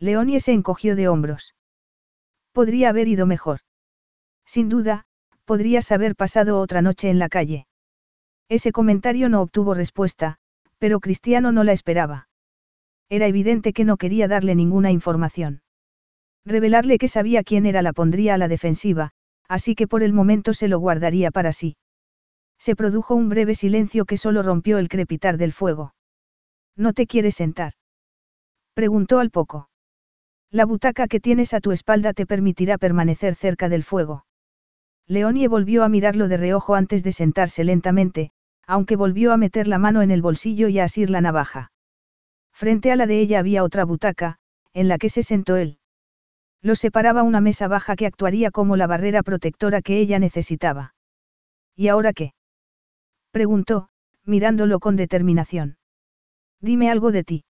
Leonie 0.00 0.40
se 0.40 0.52
encogió 0.52 0.96
de 0.96 1.06
hombros. 1.06 1.54
Podría 2.52 2.88
haber 2.88 3.06
ido 3.06 3.24
mejor. 3.24 3.60
Sin 4.44 4.68
duda, 4.68 5.04
podrías 5.44 5.92
haber 5.92 6.16
pasado 6.16 6.58
otra 6.58 6.82
noche 6.82 7.10
en 7.10 7.20
la 7.20 7.28
calle. 7.28 7.68
Ese 8.48 8.72
comentario 8.72 9.28
no 9.28 9.40
obtuvo 9.40 9.72
respuesta, 9.72 10.38
pero 10.78 10.98
Cristiano 10.98 11.52
no 11.52 11.62
la 11.62 11.72
esperaba. 11.72 12.28
Era 13.08 13.28
evidente 13.28 13.72
que 13.72 13.84
no 13.84 13.96
quería 13.96 14.26
darle 14.26 14.56
ninguna 14.56 14.90
información. 14.90 15.62
Revelarle 16.44 16.98
que 16.98 17.08
sabía 17.08 17.44
quién 17.44 17.66
era 17.66 17.82
la 17.82 17.92
pondría 17.92 18.34
a 18.34 18.38
la 18.38 18.48
defensiva, 18.48 19.12
así 19.48 19.76
que 19.76 19.86
por 19.86 20.02
el 20.02 20.12
momento 20.12 20.54
se 20.54 20.66
lo 20.66 20.80
guardaría 20.80 21.30
para 21.30 21.52
sí. 21.52 21.76
Se 22.58 22.76
produjo 22.76 23.14
un 23.14 23.28
breve 23.28 23.54
silencio 23.54 24.04
que 24.04 24.16
solo 24.16 24.42
rompió 24.42 24.78
el 24.78 24.88
crepitar 24.88 25.36
del 25.36 25.52
fuego. 25.52 25.94
¿No 26.76 26.92
te 26.92 27.06
quieres 27.06 27.34
sentar? 27.36 27.74
Preguntó 28.74 29.20
al 29.20 29.30
poco. 29.30 29.68
La 30.50 30.64
butaca 30.64 31.08
que 31.08 31.20
tienes 31.20 31.54
a 31.54 31.60
tu 31.60 31.72
espalda 31.72 32.12
te 32.12 32.26
permitirá 32.26 32.78
permanecer 32.78 33.34
cerca 33.34 33.68
del 33.68 33.84
fuego. 33.84 34.24
Leonie 35.06 35.48
volvió 35.48 35.84
a 35.84 35.88
mirarlo 35.88 36.28
de 36.28 36.36
reojo 36.36 36.74
antes 36.74 37.04
de 37.04 37.12
sentarse 37.12 37.64
lentamente, 37.64 38.30
aunque 38.66 38.96
volvió 38.96 39.32
a 39.32 39.36
meter 39.36 39.68
la 39.68 39.78
mano 39.78 40.00
en 40.02 40.10
el 40.10 40.22
bolsillo 40.22 40.68
y 40.68 40.78
a 40.78 40.84
asir 40.84 41.10
la 41.10 41.20
navaja. 41.20 41.72
Frente 42.52 42.92
a 42.92 42.96
la 42.96 43.06
de 43.06 43.20
ella 43.20 43.40
había 43.40 43.64
otra 43.64 43.84
butaca, 43.84 44.38
en 44.72 44.88
la 44.88 44.98
que 44.98 45.08
se 45.08 45.22
sentó 45.22 45.56
él. 45.56 45.78
Lo 46.62 46.74
separaba 46.74 47.22
una 47.22 47.40
mesa 47.40 47.68
baja 47.68 47.94
que 47.96 48.06
actuaría 48.06 48.50
como 48.50 48.76
la 48.76 48.86
barrera 48.86 49.22
protectora 49.22 49.82
que 49.82 49.98
ella 49.98 50.18
necesitaba. 50.18 50.94
¿Y 51.76 51.88
ahora 51.88 52.12
qué? 52.12 52.32
Preguntó, 53.34 53.88
mirándolo 54.24 54.78
con 54.78 54.94
determinación. 54.94 55.76
Dime 56.60 56.88
algo 56.88 57.10
de 57.10 57.24
ti. 57.24 57.44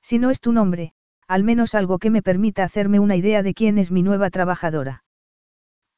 Si 0.00 0.20
no 0.20 0.30
es 0.30 0.40
tu 0.40 0.52
nombre, 0.52 0.92
al 1.26 1.42
menos 1.42 1.74
algo 1.74 1.98
que 1.98 2.10
me 2.10 2.22
permita 2.22 2.62
hacerme 2.62 3.00
una 3.00 3.16
idea 3.16 3.42
de 3.42 3.52
quién 3.52 3.76
es 3.78 3.90
mi 3.90 4.04
nueva 4.04 4.30
trabajadora. 4.30 5.02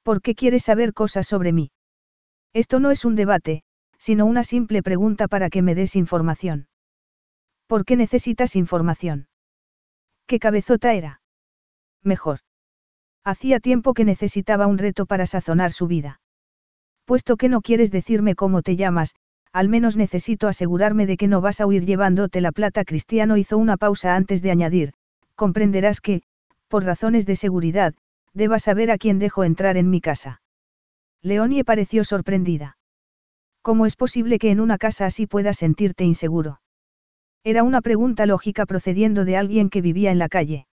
¿Por 0.03 0.23
qué 0.23 0.35
quieres 0.35 0.65
saber 0.65 0.95
cosas 0.95 1.27
sobre 1.27 1.53
mí? 1.53 1.73
Esto 2.55 2.81
no 2.81 2.91
es 2.91 3.05
un 3.05 3.15
debate, 3.15 3.65
sino 3.99 4.25
una 4.25 4.45
simple 4.45 4.83
pregunta 4.83 5.29
para 5.29 5.51
que 5.51 5.61
me 5.61 5.75
des 5.75 5.95
información. 5.95 6.69
¿Por 7.67 7.85
qué 7.85 7.97
necesitas 7.97 8.57
información? 8.57 9.29
¿Qué 10.27 10.39
cabezota 10.39 10.95
era? 10.95 11.21
Mejor. 12.03 12.41
Hacía 13.25 13.61
tiempo 13.61 13.93
que 13.93 14.07
necesitaba 14.07 14.67
un 14.67 14.79
reto 14.79 15.05
para 15.05 15.27
sazonar 15.27 15.71
su 15.71 15.87
vida. 15.87 16.22
Puesto 17.05 17.37
que 17.37 17.49
no 17.49 17.61
quieres 17.61 17.91
decirme 17.91 18.35
cómo 18.35 18.63
te 18.63 18.77
llamas, 18.77 19.15
al 19.53 19.69
menos 19.69 19.97
necesito 19.97 20.49
asegurarme 20.49 21.07
de 21.07 21.17
que 21.17 21.29
no 21.29 21.41
vas 21.41 21.61
a 21.61 21.67
huir 21.67 21.85
llevándote 21.85 22.41
la 22.41 22.53
plata. 22.53 22.85
Cristiano 22.85 23.37
hizo 23.37 23.59
una 23.59 23.77
pausa 23.77 24.17
antes 24.17 24.43
de 24.43 24.51
añadir, 24.51 24.93
comprenderás 25.35 26.01
que, 26.01 26.23
por 26.69 26.85
razones 26.85 27.27
de 27.27 27.37
seguridad, 27.37 27.95
debas 28.33 28.63
saber 28.63 28.91
a 28.91 28.99
quién 28.99 29.19
dejo 29.19 29.45
entrar 29.45 29.77
en 29.77 29.91
mi 29.91 30.01
casa. 30.01 30.41
Leonie 31.23 31.65
pareció 31.65 32.03
sorprendida. 32.05 32.79
¿Cómo 33.61 33.87
es 33.87 33.95
posible 33.95 34.39
que 34.39 34.51
en 34.51 34.59
una 34.59 34.79
casa 34.79 35.07
así 35.07 35.27
puedas 35.27 35.59
sentirte 35.59 36.05
inseguro? 36.05 36.61
Era 37.45 37.63
una 37.63 37.81
pregunta 37.81 38.25
lógica 38.27 38.67
procediendo 38.67 39.25
de 39.25 39.37
alguien 39.37 39.69
que 39.69 39.83
vivía 39.83 40.11
en 40.11 40.19
la 40.19 40.29
calle. 40.29 40.67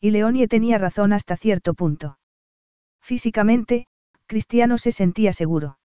Y 0.00 0.10
Leonie 0.10 0.48
tenía 0.48 0.78
razón 0.78 1.12
hasta 1.12 1.36
cierto 1.36 1.74
punto. 1.74 2.18
Físicamente, 3.00 3.86
Cristiano 4.26 4.78
se 4.78 4.92
sentía 4.92 5.32
seguro. 5.32 5.78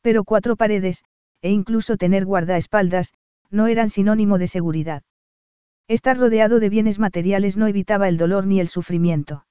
Pero 0.00 0.24
cuatro 0.24 0.56
paredes, 0.56 1.04
e 1.42 1.50
incluso 1.50 1.96
tener 1.96 2.24
guardaespaldas, 2.24 3.12
no 3.50 3.66
eran 3.66 3.90
sinónimo 3.90 4.38
de 4.38 4.46
seguridad. 4.46 5.02
Estar 5.88 6.16
rodeado 6.16 6.60
de 6.60 6.68
bienes 6.68 6.98
materiales 6.98 7.56
no 7.56 7.66
evitaba 7.66 8.08
el 8.08 8.16
dolor 8.16 8.46
ni 8.46 8.60
el 8.60 8.68
sufrimiento. 8.68 9.44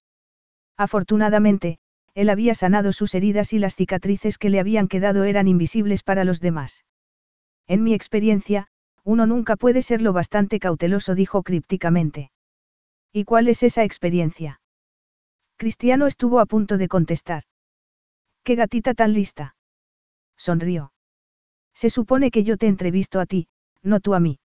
Afortunadamente, 0.78 1.80
él 2.14 2.30
había 2.30 2.56
sanado 2.56 2.94
sus 2.94 3.14
heridas 3.14 3.54
y 3.54 3.60
las 3.60 3.76
cicatrices 3.76 4.38
que 4.38 4.50
le 4.50 4.60
habían 4.60 4.88
quedado 4.88 5.26
eran 5.26 5.48
invisibles 5.48 6.04
para 6.04 6.24
los 6.24 6.40
demás. 6.40 6.86
En 7.68 7.84
mi 7.84 7.94
experiencia, 7.94 8.68
uno 9.04 9.26
nunca 9.26 9.56
puede 9.56 9.82
ser 9.82 10.02
lo 10.02 10.14
bastante 10.14 10.60
cauteloso, 10.60 11.16
dijo 11.16 11.44
crípticamente. 11.44 12.32
¿Y 13.12 13.26
cuál 13.26 13.48
es 13.48 13.64
esa 13.64 13.84
experiencia? 13.84 14.62
Cristiano 15.58 16.08
estuvo 16.08 16.40
a 16.40 16.46
punto 16.46 16.78
de 16.78 16.88
contestar. 16.88 17.44
¿Qué 18.50 18.56
gatita 18.56 18.96
tan 18.96 19.14
lista? 19.14 19.56
Sonrió. 20.36 20.92
Se 21.76 21.92
supone 21.92 22.32
que 22.32 22.44
yo 22.44 22.58
te 22.58 22.66
entrevisto 22.66 23.20
a 23.20 23.28
ti, 23.28 23.48
no 23.84 24.00
tú 24.00 24.16
a 24.16 24.20
mí. 24.20 24.40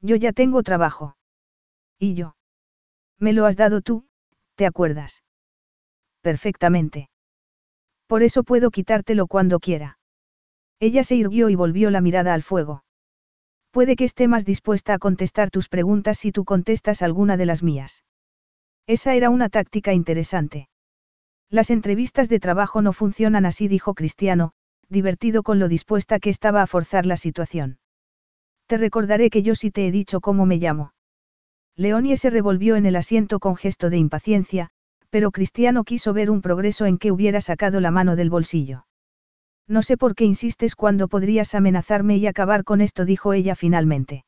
Yo 0.00 0.16
ya 0.16 0.32
tengo 0.32 0.62
trabajo. 0.62 1.14
¿Y 1.98 2.14
yo? 2.14 2.36
Me 3.18 3.34
lo 3.34 3.44
has 3.44 3.58
dado 3.58 3.82
tú, 3.82 4.06
¿te 4.54 4.64
acuerdas? 4.64 5.22
perfectamente. 6.22 7.10
Por 8.06 8.22
eso 8.22 8.44
puedo 8.44 8.70
quitártelo 8.70 9.26
cuando 9.26 9.60
quiera. 9.60 9.98
Ella 10.80 11.04
se 11.04 11.16
irguió 11.16 11.50
y 11.50 11.54
volvió 11.54 11.90
la 11.90 12.00
mirada 12.00 12.32
al 12.32 12.42
fuego. 12.42 12.82
Puede 13.72 13.94
que 13.94 14.04
esté 14.04 14.26
más 14.26 14.46
dispuesta 14.46 14.94
a 14.94 14.98
contestar 14.98 15.50
tus 15.50 15.68
preguntas 15.68 16.16
si 16.16 16.32
tú 16.32 16.46
contestas 16.46 17.02
alguna 17.02 17.36
de 17.36 17.44
las 17.44 17.62
mías. 17.62 18.04
Esa 18.86 19.14
era 19.14 19.28
una 19.28 19.50
táctica 19.50 19.92
interesante. 19.92 20.70
Las 21.50 21.70
entrevistas 21.70 22.28
de 22.28 22.40
trabajo 22.40 22.82
no 22.82 22.92
funcionan 22.92 23.46
así, 23.46 23.68
dijo 23.68 23.94
Cristiano, 23.94 24.52
divertido 24.88 25.42
con 25.42 25.58
lo 25.58 25.68
dispuesta 25.68 26.18
que 26.18 26.30
estaba 26.30 26.62
a 26.62 26.66
forzar 26.66 27.06
la 27.06 27.16
situación. 27.16 27.78
Te 28.66 28.76
recordaré 28.76 29.30
que 29.30 29.42
yo 29.42 29.54
sí 29.54 29.70
te 29.70 29.86
he 29.86 29.90
dicho 29.90 30.20
cómo 30.20 30.44
me 30.44 30.58
llamo. 30.58 30.92
Leonie 31.74 32.16
se 32.16 32.28
revolvió 32.28 32.76
en 32.76 32.84
el 32.84 32.96
asiento 32.96 33.38
con 33.38 33.56
gesto 33.56 33.88
de 33.88 33.96
impaciencia, 33.96 34.70
pero 35.10 35.30
Cristiano 35.30 35.84
quiso 35.84 36.12
ver 36.12 36.30
un 36.30 36.42
progreso 36.42 36.84
en 36.84 36.98
que 36.98 37.12
hubiera 37.12 37.40
sacado 37.40 37.80
la 37.80 37.90
mano 37.90 38.14
del 38.14 38.28
bolsillo. 38.28 38.86
No 39.66 39.82
sé 39.82 39.96
por 39.96 40.14
qué 40.14 40.24
insistes 40.24 40.74
cuando 40.74 41.08
podrías 41.08 41.54
amenazarme 41.54 42.16
y 42.16 42.26
acabar 42.26 42.64
con 42.64 42.80
esto, 42.80 43.04
dijo 43.04 43.32
ella 43.32 43.54
finalmente. 43.54 44.24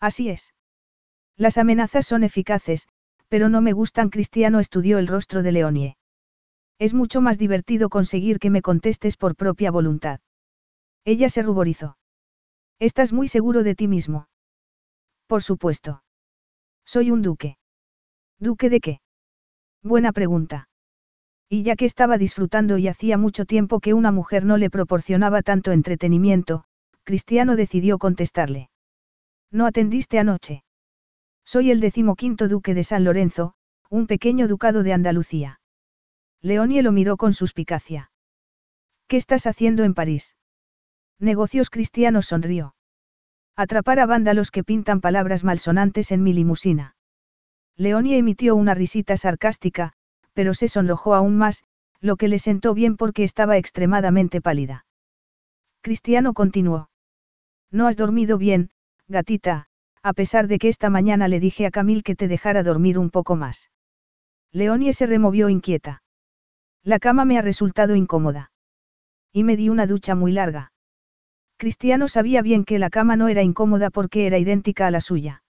Así 0.00 0.28
es. 0.28 0.54
Las 1.36 1.58
amenazas 1.58 2.06
son 2.06 2.24
eficaces, 2.24 2.88
pero 3.28 3.48
no 3.48 3.60
me 3.60 3.72
gustan. 3.72 4.10
Cristiano 4.10 4.58
estudió 4.58 4.98
el 4.98 5.06
rostro 5.06 5.42
de 5.42 5.52
Leonie. 5.52 5.96
Es 6.82 6.94
mucho 6.94 7.20
más 7.20 7.38
divertido 7.38 7.88
conseguir 7.88 8.40
que 8.40 8.50
me 8.50 8.60
contestes 8.60 9.16
por 9.16 9.36
propia 9.36 9.70
voluntad. 9.70 10.18
Ella 11.04 11.28
se 11.28 11.40
ruborizó. 11.40 11.96
¿Estás 12.80 13.12
muy 13.12 13.28
seguro 13.28 13.62
de 13.62 13.76
ti 13.76 13.86
mismo? 13.86 14.26
Por 15.28 15.44
supuesto. 15.44 16.02
Soy 16.84 17.12
un 17.12 17.22
duque. 17.22 17.56
¿Duque 18.40 18.68
de 18.68 18.80
qué? 18.80 19.00
Buena 19.84 20.10
pregunta. 20.10 20.68
Y 21.48 21.62
ya 21.62 21.76
que 21.76 21.84
estaba 21.84 22.18
disfrutando 22.18 22.78
y 22.78 22.88
hacía 22.88 23.16
mucho 23.16 23.44
tiempo 23.44 23.78
que 23.78 23.94
una 23.94 24.10
mujer 24.10 24.44
no 24.44 24.56
le 24.56 24.68
proporcionaba 24.68 25.42
tanto 25.42 25.70
entretenimiento, 25.70 26.64
Cristiano 27.04 27.54
decidió 27.54 27.98
contestarle. 27.98 28.70
¿No 29.52 29.66
atendiste 29.66 30.18
anoche? 30.18 30.64
Soy 31.44 31.70
el 31.70 31.78
decimoquinto 31.78 32.48
duque 32.48 32.74
de 32.74 32.82
San 32.82 33.04
Lorenzo, 33.04 33.54
un 33.88 34.08
pequeño 34.08 34.48
ducado 34.48 34.82
de 34.82 34.92
Andalucía. 34.94 35.60
Leonie 36.42 36.82
lo 36.82 36.90
miró 36.90 37.16
con 37.16 37.34
suspicacia. 37.34 38.10
¿Qué 39.06 39.16
estás 39.16 39.46
haciendo 39.46 39.84
en 39.84 39.94
París? 39.94 40.34
Negocios 41.20 41.70
cristianos 41.70 42.26
sonrió. 42.26 42.74
Atrapar 43.54 44.00
a 44.00 44.06
vándalos 44.06 44.50
que 44.50 44.64
pintan 44.64 45.00
palabras 45.00 45.44
malsonantes 45.44 46.10
en 46.10 46.24
mi 46.24 46.32
limusina. 46.32 46.96
Leonie 47.76 48.18
emitió 48.18 48.56
una 48.56 48.74
risita 48.74 49.16
sarcástica, 49.16 49.92
pero 50.32 50.52
se 50.52 50.66
sonrojó 50.66 51.14
aún 51.14 51.36
más, 51.36 51.62
lo 52.00 52.16
que 52.16 52.26
le 52.26 52.40
sentó 52.40 52.74
bien 52.74 52.96
porque 52.96 53.22
estaba 53.22 53.56
extremadamente 53.56 54.40
pálida. 54.40 54.84
Cristiano 55.80 56.32
continuó. 56.32 56.90
No 57.70 57.86
has 57.86 57.96
dormido 57.96 58.36
bien, 58.36 58.70
gatita, 59.06 59.68
a 60.02 60.12
pesar 60.12 60.48
de 60.48 60.58
que 60.58 60.68
esta 60.68 60.90
mañana 60.90 61.28
le 61.28 61.38
dije 61.38 61.66
a 61.66 61.70
Camil 61.70 62.02
que 62.02 62.16
te 62.16 62.26
dejara 62.26 62.64
dormir 62.64 62.98
un 62.98 63.10
poco 63.10 63.36
más. 63.36 63.70
Leonie 64.50 64.92
se 64.92 65.06
removió 65.06 65.48
inquieta. 65.48 66.01
La 66.84 66.98
cama 66.98 67.24
me 67.24 67.38
ha 67.38 67.42
resultado 67.42 67.94
incómoda. 67.94 68.50
Y 69.32 69.44
me 69.44 69.56
di 69.56 69.68
una 69.68 69.86
ducha 69.86 70.14
muy 70.14 70.32
larga. 70.32 70.72
Cristiano 71.56 72.08
sabía 72.08 72.42
bien 72.42 72.64
que 72.64 72.80
la 72.80 72.90
cama 72.90 73.14
no 73.14 73.28
era 73.28 73.42
incómoda 73.42 73.90
porque 73.90 74.26
era 74.26 74.38
idéntica 74.38 74.88
a 74.88 74.90
la 74.90 75.00
suya. 75.00 75.44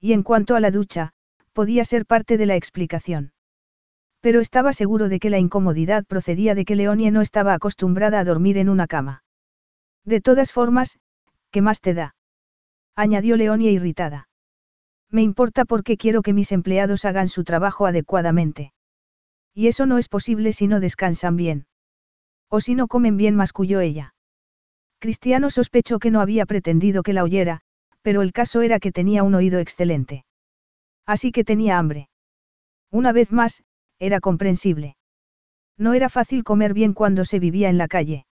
Y 0.00 0.12
en 0.12 0.24
cuanto 0.24 0.56
a 0.56 0.60
la 0.60 0.72
ducha, 0.72 1.12
podía 1.52 1.84
ser 1.84 2.06
parte 2.06 2.38
de 2.38 2.46
la 2.46 2.56
explicación. 2.56 3.32
Pero 4.20 4.40
estaba 4.40 4.72
seguro 4.72 5.08
de 5.08 5.20
que 5.20 5.30
la 5.30 5.38
incomodidad 5.38 6.04
procedía 6.04 6.56
de 6.56 6.64
que 6.64 6.74
Leonie 6.74 7.12
no 7.12 7.20
estaba 7.20 7.54
acostumbrada 7.54 8.18
a 8.18 8.24
dormir 8.24 8.58
en 8.58 8.68
una 8.68 8.88
cama. 8.88 9.22
De 10.04 10.20
todas 10.20 10.50
formas, 10.50 10.98
¿qué 11.52 11.62
más 11.62 11.80
te 11.80 11.94
da? 11.94 12.16
añadió 12.96 13.36
Leonie 13.36 13.70
irritada. 13.70 14.28
Me 15.08 15.22
importa 15.22 15.64
porque 15.64 15.96
quiero 15.96 16.22
que 16.22 16.32
mis 16.32 16.50
empleados 16.50 17.04
hagan 17.04 17.28
su 17.28 17.44
trabajo 17.44 17.86
adecuadamente. 17.86 18.72
Y 19.58 19.66
eso 19.66 19.86
no 19.86 19.98
es 19.98 20.08
posible 20.08 20.52
si 20.52 20.68
no 20.68 20.78
descansan 20.78 21.34
bien. 21.34 21.66
O 22.48 22.60
si 22.60 22.76
no 22.76 22.86
comen 22.86 23.16
bien, 23.16 23.34
masculló 23.34 23.80
ella. 23.80 24.14
Cristiano 25.00 25.50
sospechó 25.50 25.98
que 25.98 26.12
no 26.12 26.20
había 26.20 26.46
pretendido 26.46 27.02
que 27.02 27.12
la 27.12 27.24
oyera, 27.24 27.62
pero 28.00 28.22
el 28.22 28.32
caso 28.32 28.62
era 28.62 28.78
que 28.78 28.92
tenía 28.92 29.24
un 29.24 29.34
oído 29.34 29.58
excelente. 29.58 30.24
Así 31.06 31.32
que 31.32 31.42
tenía 31.42 31.76
hambre. 31.76 32.08
Una 32.92 33.10
vez 33.10 33.32
más, 33.32 33.64
era 33.98 34.20
comprensible. 34.20 34.96
No 35.76 35.92
era 35.92 36.08
fácil 36.08 36.44
comer 36.44 36.72
bien 36.72 36.94
cuando 36.94 37.24
se 37.24 37.40
vivía 37.40 37.68
en 37.68 37.78
la 37.78 37.88
calle. 37.88 38.26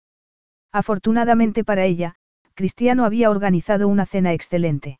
Afortunadamente 0.73 1.63
para 1.63 1.85
ella, 1.85 2.15
Cristiano 2.53 3.05
había 3.05 3.29
organizado 3.29 3.87
una 3.87 4.05
cena 4.05 4.33
excelente. 4.33 4.99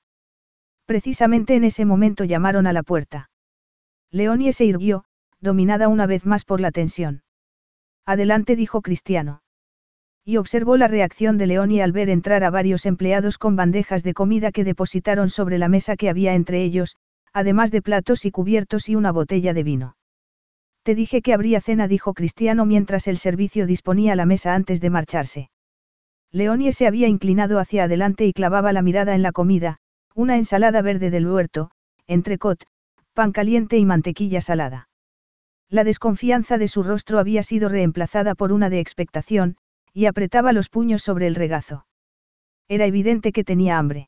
Precisamente 0.85 1.55
en 1.55 1.65
ese 1.65 1.83
momento 1.83 2.23
llamaron 2.23 2.65
a 2.65 2.71
la 2.71 2.83
puerta. 2.83 3.29
Leonie 4.09 4.53
se 4.53 4.63
irguió, 4.63 5.03
dominada 5.43 5.89
una 5.89 6.07
vez 6.07 6.25
más 6.25 6.45
por 6.45 6.59
la 6.59 6.71
tensión. 6.71 7.21
Adelante 8.05 8.55
dijo 8.55 8.81
Cristiano. 8.81 9.41
Y 10.25 10.37
observó 10.37 10.77
la 10.77 10.87
reacción 10.87 11.37
de 11.37 11.47
Leonie 11.47 11.83
al 11.83 11.91
ver 11.91 12.09
entrar 12.09 12.43
a 12.45 12.49
varios 12.49 12.85
empleados 12.85 13.37
con 13.37 13.55
bandejas 13.57 14.03
de 14.03 14.13
comida 14.13 14.51
que 14.51 14.63
depositaron 14.63 15.29
sobre 15.29 15.57
la 15.57 15.67
mesa 15.67 15.97
que 15.97 16.09
había 16.09 16.33
entre 16.33 16.63
ellos, 16.63 16.95
además 17.33 17.71
de 17.71 17.81
platos 17.81 18.23
y 18.25 18.31
cubiertos 18.31 18.87
y 18.87 18.95
una 18.95 19.11
botella 19.11 19.53
de 19.53 19.63
vino. 19.63 19.97
Te 20.83 20.95
dije 20.95 21.21
que 21.21 21.33
habría 21.33 21.59
cena, 21.59 21.87
dijo 21.87 22.13
Cristiano 22.13 22.65
mientras 22.65 23.07
el 23.07 23.17
servicio 23.17 23.67
disponía 23.67 24.15
la 24.15 24.25
mesa 24.25 24.55
antes 24.55 24.79
de 24.79 24.89
marcharse. 24.89 25.49
Leonie 26.31 26.71
se 26.71 26.87
había 26.87 27.07
inclinado 27.07 27.59
hacia 27.59 27.83
adelante 27.83 28.25
y 28.25 28.33
clavaba 28.33 28.73
la 28.73 28.81
mirada 28.81 29.13
en 29.13 29.21
la 29.21 29.33
comida, 29.33 29.77
una 30.15 30.37
ensalada 30.37 30.81
verde 30.81 31.09
del 31.09 31.27
huerto, 31.27 31.71
entrecot, 32.07 32.63
pan 33.13 33.31
caliente 33.33 33.77
y 33.77 33.85
mantequilla 33.85 34.41
salada. 34.41 34.87
La 35.73 35.83
desconfianza 35.83 36.59
de 36.59 36.67
su 36.67 36.83
rostro 36.83 37.17
había 37.17 37.41
sido 37.41 37.67
reemplazada 37.67 38.35
por 38.35 38.51
una 38.51 38.69
de 38.69 38.79
expectación, 38.79 39.57
y 39.91 40.05
apretaba 40.05 40.53
los 40.53 40.69
puños 40.69 41.01
sobre 41.01 41.25
el 41.25 41.33
regazo. 41.33 41.87
Era 42.67 42.85
evidente 42.85 43.31
que 43.31 43.43
tenía 43.43 43.79
hambre. 43.79 44.07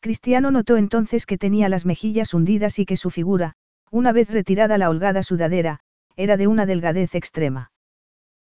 Cristiano 0.00 0.50
notó 0.50 0.78
entonces 0.78 1.26
que 1.26 1.36
tenía 1.36 1.68
las 1.68 1.84
mejillas 1.84 2.32
hundidas 2.32 2.78
y 2.78 2.86
que 2.86 2.96
su 2.96 3.10
figura, 3.10 3.54
una 3.90 4.12
vez 4.12 4.30
retirada 4.30 4.78
la 4.78 4.88
holgada 4.88 5.22
sudadera, 5.22 5.80
era 6.16 6.36
de 6.36 6.46
una 6.46 6.64
delgadez 6.64 7.14
extrema. 7.14 7.70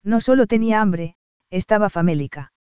No 0.04 0.22
solo 0.22 0.48
tenía 0.48 0.82
hambre, 0.82 1.16
estaba 1.50 1.90
famélica. 1.90 2.54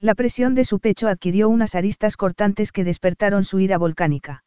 La 0.00 0.14
presión 0.14 0.54
de 0.54 0.64
su 0.64 0.80
pecho 0.80 1.08
adquirió 1.08 1.48
unas 1.48 1.74
aristas 1.74 2.16
cortantes 2.16 2.72
que 2.72 2.84
despertaron 2.84 3.44
su 3.44 3.60
ira 3.60 3.78
volcánica. 3.78 4.44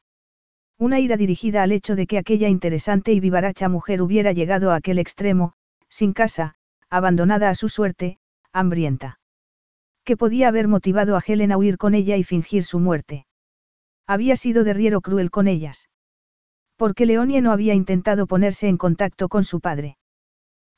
Una 0.77 0.99
ira 0.99 1.15
dirigida 1.15 1.64
al 1.64 1.72
hecho 1.72 1.95
de 1.95 2.07
que 2.07 2.18
aquella 2.18 2.49
interesante 2.49 3.14
y 3.14 3.19
vivaracha 3.19 3.69
mujer 3.69 4.02
hubiera 4.02 4.31
llegado 4.31 4.72
a 4.72 4.76
aquel 4.76 4.99
extremo, 4.99 5.53
sin 5.89 6.14
casa, 6.14 6.56
abandonada 6.89 7.49
a 7.49 7.56
su 7.56 7.69
suerte, 7.69 8.18
hambrienta. 8.52 9.19
Que 10.03 10.18
podía 10.18 10.48
haber 10.48 10.68
motivado 10.68 11.15
a 11.15 11.23
Helen 11.26 11.52
a 11.52 11.57
huir 11.57 11.77
con 11.77 11.93
ella 11.93 12.18
y 12.18 12.23
fingir 12.23 12.64
su 12.64 12.80
muerte. 12.80 13.26
Había 14.07 14.36
sido 14.36 14.64
derriero 14.64 15.02
cruel 15.02 15.32
con 15.32 15.48
ellas. 15.48 15.90
Porque 16.76 17.06
Leonie 17.06 17.41
no 17.41 17.52
había 17.52 17.73
intentado 17.73 18.28
ponerse 18.28 18.68
en 18.68 18.78
contacto 18.78 19.30
con 19.30 19.44
su 19.44 19.60
padre. 19.60 19.98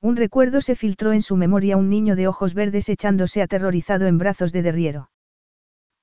Un 0.02 0.18
recuerdo 0.18 0.60
se 0.60 0.76
filtró 0.76 1.14
en 1.14 1.22
su 1.22 1.38
memoria 1.38 1.78
un 1.78 1.90
niño 1.90 2.18
de 2.18 2.28
ojos 2.28 2.54
verdes 2.54 2.90
echándose 2.90 3.42
aterrorizado 3.42 4.06
en 4.06 4.18
brazos 4.18 4.52
de 4.52 4.62
derriero. 4.62 5.10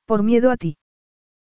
Por 0.06 0.22
miedo 0.22 0.50
a 0.50 0.56
ti. 0.56 0.78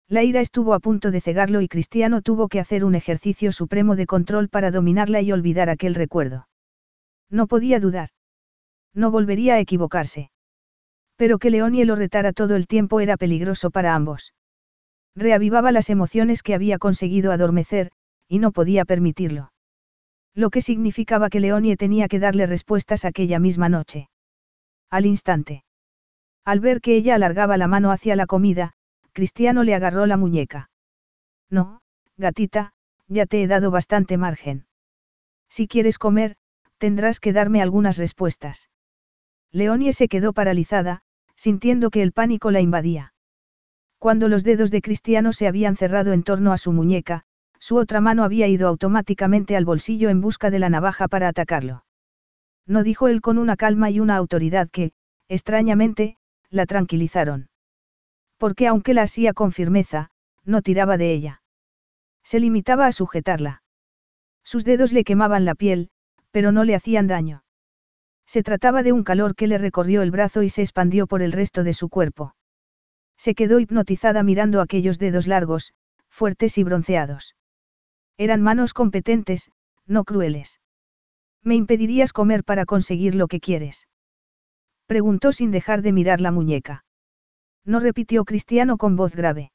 La 0.08 0.24
ira 0.24 0.42
estuvo 0.42 0.74
a 0.74 0.80
punto 0.80 1.12
de 1.12 1.22
cegarlo 1.22 1.62
y 1.62 1.68
Cristiano 1.68 2.24
tuvo 2.24 2.48
que 2.48 2.60
hacer 2.60 2.84
un 2.84 2.96
ejercicio 2.96 3.52
supremo 3.52 3.96
de 3.96 4.08
control 4.08 4.50
para 4.50 4.72
dominarla 4.72 5.22
y 5.22 5.32
olvidar 5.32 5.70
aquel 5.70 5.94
recuerdo. 5.94 6.48
No 7.30 7.46
podía 7.46 7.80
dudar. 7.80 8.10
No 8.96 9.12
volvería 9.12 9.54
a 9.54 9.60
equivocarse. 9.60 10.32
Pero 11.16 11.38
que 11.38 11.52
Leonie 11.52 11.86
lo 11.86 11.96
retara 11.96 12.34
todo 12.34 12.56
el 12.56 12.66
tiempo 12.66 13.00
era 13.00 13.18
peligroso 13.18 13.70
para 13.70 13.94
ambos. 13.94 14.34
Reavivaba 15.20 15.74
las 15.74 15.90
emociones 15.90 16.44
que 16.44 16.56
había 16.56 16.78
conseguido 16.78 17.34
adormecer, 17.34 17.92
y 18.30 18.40
no 18.40 18.54
podía 18.54 18.86
permitirlo. 18.86 19.52
Lo 20.34 20.50
que 20.50 20.62
significaba 20.62 21.30
que 21.30 21.42
Leonie 21.42 21.76
tenía 21.76 22.08
que 22.08 22.20
darle 22.20 22.46
respuestas 22.46 23.04
aquella 23.04 23.38
misma 23.38 23.68
noche. 23.68 24.10
Al 24.90 25.06
instante. 25.06 25.66
Al 26.46 26.62
ver 26.62 26.80
que 26.80 26.96
ella 26.96 27.16
alargaba 27.16 27.58
la 27.58 27.68
mano 27.68 27.92
hacia 27.92 28.16
la 28.16 28.28
comida, 28.28 28.72
Cristiano 29.12 29.64
le 29.64 29.76
agarró 29.76 30.06
la 30.06 30.16
muñeca. 30.16 30.70
No, 31.50 31.82
gatita, 32.16 32.72
ya 33.10 33.26
te 33.26 33.44
he 33.44 33.48
dado 33.48 33.72
bastante 33.72 34.18
margen. 34.18 34.68
Si 35.50 35.68
quieres 35.68 35.98
comer, 35.98 36.38
tendrás 36.78 37.20
que 37.20 37.34
darme 37.34 37.62
algunas 37.62 37.98
respuestas. 37.98 38.70
Leonie 39.52 39.92
se 39.92 40.08
quedó 40.08 40.32
paralizada, 40.32 41.02
sintiendo 41.36 41.90
que 41.90 42.04
el 42.04 42.14
pánico 42.14 42.52
la 42.52 42.62
invadía. 42.62 43.14
Cuando 44.00 44.30
los 44.30 44.46
dedos 44.46 44.72
de 44.72 44.82
Cristiano 44.82 45.34
se 45.34 45.46
habían 45.46 45.76
cerrado 45.76 46.14
en 46.14 46.24
torno 46.24 46.54
a 46.54 46.58
su 46.58 46.72
muñeca, 46.72 47.26
su 47.60 47.76
otra 47.76 48.00
mano 48.00 48.24
había 48.24 48.48
ido 48.48 48.70
automáticamente 48.70 49.58
al 49.58 49.66
bolsillo 49.66 50.10
en 50.10 50.22
busca 50.22 50.50
de 50.50 50.60
la 50.60 50.70
navaja 50.70 51.10
para 51.10 51.28
atacarlo. 51.28 51.84
No 52.66 52.84
dijo 52.84 53.10
él 53.10 53.20
con 53.20 53.38
una 53.38 53.58
calma 53.58 53.90
y 53.90 54.00
una 54.00 54.16
autoridad 54.16 54.70
que, 54.70 54.94
extrañamente, 55.28 56.18
la 56.50 56.66
tranquilizaron. 56.66 57.50
Porque 58.38 58.68
aunque 58.68 58.94
la 58.94 59.02
hacía 59.02 59.34
con 59.34 59.52
firmeza, 59.52 60.12
no 60.46 60.62
tiraba 60.62 60.96
de 60.98 61.12
ella. 61.12 61.42
Se 62.24 62.40
limitaba 62.40 62.86
a 62.86 62.94
sujetarla. 62.94 63.64
Sus 64.46 64.64
dedos 64.64 64.94
le 64.94 65.04
quemaban 65.04 65.44
la 65.44 65.56
piel, 65.56 65.90
pero 66.32 66.54
no 66.54 66.64
le 66.64 66.76
hacían 66.76 67.08
daño. 67.08 67.44
Se 68.26 68.44
trataba 68.44 68.82
de 68.82 68.94
un 68.94 69.04
calor 69.04 69.36
que 69.36 69.48
le 69.48 69.58
recorrió 69.58 70.04
el 70.04 70.12
brazo 70.12 70.42
y 70.42 70.50
se 70.50 70.62
expandió 70.62 71.06
por 71.06 71.22
el 71.22 71.34
resto 71.34 71.64
de 71.64 71.74
su 71.74 71.90
cuerpo. 71.90 72.34
Se 73.20 73.36
quedó 73.36 73.60
hipnotizada 73.60 74.24
mirando 74.24 74.62
aquellos 74.62 74.98
dedos 74.98 75.28
largos, 75.28 75.74
fuertes 76.10 76.58
y 76.58 76.64
bronceados. 76.64 77.36
Eran 78.18 78.42
manos 78.42 78.74
competentes, 78.74 79.52
no 79.86 80.06
crueles. 80.06 80.62
¿Me 81.44 81.56
impedirías 81.56 82.14
comer 82.14 82.46
para 82.46 82.66
conseguir 82.66 83.16
lo 83.16 83.28
que 83.28 83.42
quieres? 83.42 83.90
Preguntó 84.88 85.34
sin 85.34 85.52
dejar 85.52 85.82
de 85.82 85.92
mirar 85.92 86.22
la 86.22 86.32
muñeca. 86.32 86.86
No 87.66 87.82
repitió 87.82 88.24
Cristiano 88.24 88.78
con 88.78 88.96
voz 88.96 89.14
grave. 89.14 89.52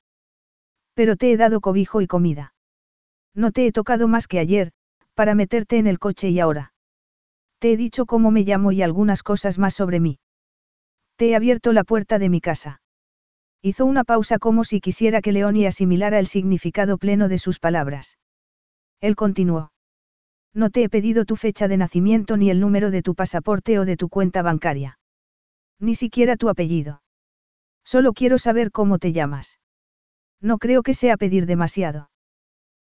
Pero 0.92 1.16
te 1.16 1.32
he 1.32 1.38
dado 1.38 1.62
cobijo 1.62 2.02
y 2.02 2.06
comida. 2.06 2.54
No 3.34 3.50
te 3.50 3.66
he 3.66 3.72
tocado 3.72 4.08
más 4.08 4.28
que 4.28 4.40
ayer, 4.40 4.72
para 5.14 5.34
meterte 5.34 5.78
en 5.78 5.86
el 5.86 5.98
coche 5.98 6.28
y 6.28 6.38
ahora. 6.38 6.74
Te 7.60 7.72
he 7.72 7.76
dicho 7.78 8.04
cómo 8.04 8.30
me 8.30 8.42
llamo 8.42 8.72
y 8.72 8.82
algunas 8.82 9.22
cosas 9.22 9.58
más 9.58 9.72
sobre 9.72 10.00
mí. 10.00 10.18
Te 11.16 11.30
he 11.30 11.34
abierto 11.34 11.72
la 11.72 11.84
puerta 11.84 12.18
de 12.18 12.28
mi 12.28 12.42
casa. 12.42 12.82
Hizo 13.66 13.86
una 13.86 14.04
pausa 14.04 14.38
como 14.38 14.62
si 14.62 14.78
quisiera 14.78 15.22
que 15.22 15.32
Leonie 15.32 15.66
asimilara 15.66 16.18
el 16.18 16.26
significado 16.26 16.98
pleno 16.98 17.28
de 17.28 17.38
sus 17.38 17.58
palabras. 17.58 18.18
Él 19.00 19.16
continuó. 19.16 19.72
No 20.52 20.68
te 20.68 20.82
he 20.82 20.90
pedido 20.90 21.24
tu 21.24 21.36
fecha 21.36 21.66
de 21.66 21.78
nacimiento 21.78 22.36
ni 22.36 22.50
el 22.50 22.60
número 22.60 22.90
de 22.90 23.00
tu 23.00 23.14
pasaporte 23.14 23.78
o 23.78 23.86
de 23.86 23.96
tu 23.96 24.10
cuenta 24.10 24.42
bancaria. 24.42 24.98
Ni 25.80 25.94
siquiera 25.94 26.36
tu 26.36 26.50
apellido. 26.50 27.00
Solo 27.86 28.12
quiero 28.12 28.36
saber 28.36 28.70
cómo 28.70 28.98
te 28.98 29.14
llamas. 29.14 29.58
No 30.42 30.58
creo 30.58 30.82
que 30.82 30.92
sea 30.92 31.16
pedir 31.16 31.46
demasiado. 31.46 32.10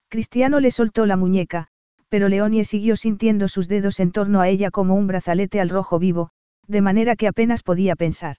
Cristiano 0.10 0.60
le 0.60 0.70
soltó 0.70 1.08
la 1.08 1.18
muñeca, 1.18 1.70
pero 2.08 2.30
Leonie 2.30 2.66
siguió 2.66 2.98
sintiendo 2.98 3.48
sus 3.48 3.68
dedos 3.68 4.00
en 4.00 4.12
torno 4.12 4.42
a 4.42 4.48
ella 4.48 4.70
como 4.70 4.94
un 4.94 5.08
brazalete 5.08 5.60
al 5.60 5.70
rojo 5.70 5.98
vivo, 5.98 6.30
de 6.68 6.82
manera 6.82 7.16
que 7.16 7.28
apenas 7.28 7.64
podía 7.64 7.96
pensar. 7.96 8.38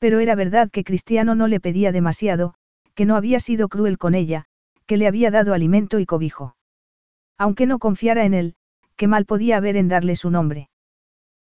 Pero 0.00 0.18
era 0.18 0.34
verdad 0.34 0.70
que 0.70 0.82
Cristiano 0.82 1.34
no 1.36 1.46
le 1.46 1.60
pedía 1.60 1.92
demasiado, 1.92 2.54
que 2.94 3.04
no 3.04 3.16
había 3.16 3.38
sido 3.38 3.68
cruel 3.68 3.98
con 3.98 4.14
ella, 4.14 4.46
que 4.86 4.96
le 4.96 5.06
había 5.06 5.30
dado 5.30 5.54
alimento 5.54 6.00
y 6.00 6.06
cobijo. 6.06 6.56
Aunque 7.38 7.66
no 7.66 7.78
confiara 7.78 8.24
en 8.24 8.34
él, 8.34 8.54
qué 8.96 9.06
mal 9.06 9.26
podía 9.26 9.58
haber 9.58 9.76
en 9.76 9.88
darle 9.88 10.16
su 10.16 10.30
nombre. 10.30 10.68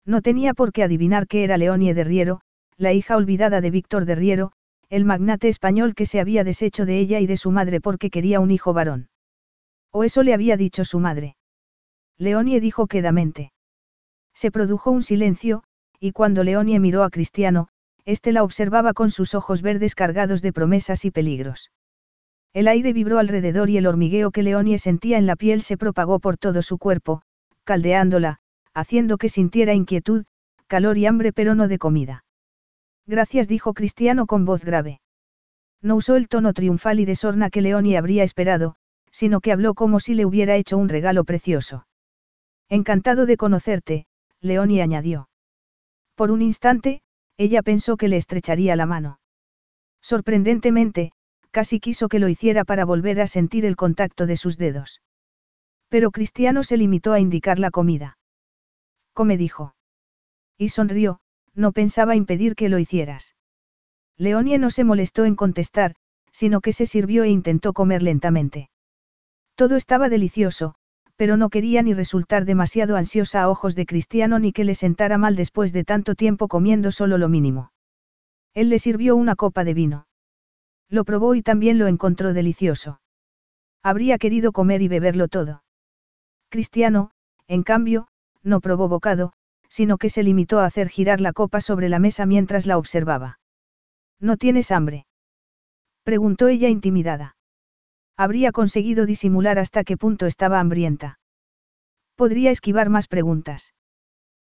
No 0.06 0.22
tenía 0.22 0.53
por 0.53 0.72
qué 0.72 0.84
adivinar 0.84 1.27
que 1.27 1.44
era 1.44 1.57
Leonie 1.57 1.94
de 1.94 2.03
Riero, 2.03 2.41
la 2.77 2.94
hija 2.94 3.18
olvidada 3.18 3.61
de 3.61 3.72
Víctor 3.72 4.06
de 4.06 4.15
Riero, 4.15 4.52
el 4.90 5.03
magnate 5.03 5.49
español 5.49 5.94
que 5.94 6.06
se 6.06 6.19
había 6.19 6.44
deshecho 6.44 6.86
de 6.86 6.99
ella 6.99 7.19
y 7.19 7.27
de 7.27 7.38
su 7.38 7.52
madre 7.52 7.82
porque 7.82 8.10
quería 8.10 8.40
un 8.40 8.52
hijo 8.52 8.73
varón. 8.73 9.10
O 9.91 10.03
eso 10.03 10.23
le 10.23 10.34
había 10.34 10.57
dicho 10.57 10.86
su 10.86 10.99
madre. 10.99 11.36
Leonie 12.18 12.60
dijo 12.60 12.88
quedamente. 12.88 13.52
Se 14.34 14.52
produjo 14.52 14.91
un 14.91 15.03
silencio, 15.03 15.64
y 15.99 16.11
cuando 16.11 16.44
Leonie 16.44 16.80
miró 16.80 17.03
a 17.03 17.10
Cristiano, 17.10 17.69
éste 18.06 18.32
la 18.32 18.44
observaba 18.44 18.94
con 18.94 19.11
sus 19.11 19.36
ojos 19.36 19.61
verdes 19.61 19.95
cargados 19.95 20.41
de 20.41 20.53
promesas 20.53 21.06
y 21.06 21.11
peligros. 21.11 21.72
El 22.53 22.68
aire 22.68 22.94
vibró 22.94 23.19
alrededor 23.19 23.69
y 23.69 23.77
el 23.77 23.88
hormigueo 23.88 24.32
que 24.32 24.44
Leonie 24.44 24.77
sentía 24.77 25.18
en 25.18 25.26
la 25.26 25.36
piel 25.36 25.61
se 25.61 25.77
propagó 25.77 26.19
por 26.19 26.38
todo 26.38 26.61
su 26.61 26.77
cuerpo, 26.77 27.22
caldeándola, 27.65 28.38
haciendo 28.73 29.18
que 29.18 29.27
sintiera 29.27 29.73
inquietud, 29.73 30.26
calor 30.68 30.98
y 30.98 31.06
hambre 31.06 31.34
pero 31.34 31.56
no 31.56 31.68
de 31.68 31.77
comida. 31.77 32.23
Gracias 33.07 33.48
dijo 33.48 33.73
Cristiano 33.73 34.26
con 34.26 34.45
voz 34.45 34.64
grave. 34.64 35.02
No 35.82 35.95
usó 35.95 36.15
el 36.15 36.27
tono 36.27 36.53
triunfal 36.53 36.99
y 36.99 37.06
de 37.06 37.15
sorna 37.15 37.49
que 37.49 37.61
Leonie 37.61 37.98
habría 37.98 38.23
esperado, 38.23 38.76
sino 39.11 39.41
que 39.41 39.52
habló 39.52 39.73
como 39.73 39.99
si 39.99 40.14
le 40.14 40.26
hubiera 40.26 40.56
hecho 40.56 40.77
un 40.77 40.90
regalo 40.90 41.23
precioso. 41.23 41.88
Encantado 42.69 43.26
de 43.26 43.38
conocerte, 43.38 44.07
Leonie 44.41 44.82
añadió. 44.82 45.30
Por 46.15 46.32
un 46.32 46.41
instante, 46.41 47.02
ella 47.37 47.61
pensó 47.61 47.97
que 47.97 48.07
le 48.07 48.17
estrecharía 48.17 48.75
la 48.75 48.85
mano. 48.85 49.19
Sorprendentemente, 50.01 51.11
casi 51.51 51.79
quiso 51.79 52.09
que 52.09 52.19
lo 52.19 52.29
hiciera 52.29 52.63
para 52.63 52.85
volver 52.85 53.21
a 53.21 53.27
sentir 53.27 53.65
el 53.65 53.75
contacto 53.75 54.25
de 54.25 54.37
sus 54.37 54.57
dedos. 54.57 55.01
Pero 55.89 56.11
Cristiano 56.11 56.63
se 56.63 56.77
limitó 56.77 57.13
a 57.13 57.19
indicar 57.19 57.59
la 57.59 57.71
comida. 57.71 58.17
Come 59.13 59.37
dijo. 59.37 59.75
Y 60.57 60.69
sonrió, 60.69 61.19
no 61.53 61.71
pensaba 61.71 62.15
impedir 62.15 62.55
que 62.55 62.69
lo 62.69 62.79
hicieras. 62.79 63.35
Leonie 64.17 64.57
no 64.57 64.69
se 64.69 64.83
molestó 64.83 65.25
en 65.25 65.35
contestar, 65.35 65.95
sino 66.31 66.61
que 66.61 66.73
se 66.73 66.85
sirvió 66.85 67.23
e 67.23 67.29
intentó 67.29 67.73
comer 67.73 68.03
lentamente. 68.03 68.69
Todo 69.55 69.77
estaba 69.77 70.09
delicioso, 70.09 70.75
pero 71.15 71.37
no 71.37 71.49
quería 71.49 71.81
ni 71.81 71.93
resultar 71.93 72.45
demasiado 72.45 72.97
ansiosa 72.97 73.41
a 73.41 73.49
ojos 73.49 73.75
de 73.75 73.85
Cristiano 73.85 74.39
ni 74.39 74.51
que 74.51 74.63
le 74.63 74.75
sentara 74.75 75.17
mal 75.17 75.35
después 75.35 75.71
de 75.71 75.83
tanto 75.83 76.15
tiempo 76.15 76.47
comiendo 76.47 76.91
solo 76.91 77.17
lo 77.17 77.29
mínimo. 77.29 77.71
Él 78.53 78.69
le 78.69 78.79
sirvió 78.79 79.15
una 79.15 79.35
copa 79.35 79.63
de 79.63 79.73
vino. 79.73 80.07
Lo 80.89 81.03
probó 81.03 81.35
y 81.35 81.41
también 81.41 81.77
lo 81.77 81.87
encontró 81.87 82.33
delicioso. 82.33 83.01
Habría 83.81 84.17
querido 84.17 84.51
comer 84.51 84.81
y 84.81 84.87
beberlo 84.87 85.27
todo. 85.27 85.63
Cristiano, 86.49 87.11
en 87.47 87.63
cambio, 87.63 88.07
no 88.43 88.61
probó 88.61 88.87
bocado, 88.87 89.33
sino 89.69 89.97
que 89.97 90.09
se 90.09 90.23
limitó 90.23 90.59
a 90.59 90.65
hacer 90.65 90.89
girar 90.89 91.21
la 91.21 91.33
copa 91.33 91.61
sobre 91.61 91.89
la 91.89 91.99
mesa 91.99 92.25
mientras 92.25 92.65
la 92.65 92.77
observaba. 92.77 93.39
¿No 94.19 94.37
tienes 94.37 94.71
hambre? 94.71 95.05
preguntó 96.03 96.47
ella 96.47 96.69
intimidada. 96.69 97.34
Habría 98.17 98.51
conseguido 98.51 99.05
disimular 99.05 99.59
hasta 99.59 99.83
qué 99.83 99.97
punto 99.97 100.25
estaba 100.25 100.59
hambrienta. 100.59 101.19
Podría 102.15 102.51
esquivar 102.51 102.89
más 102.89 103.07
preguntas. 103.07 103.73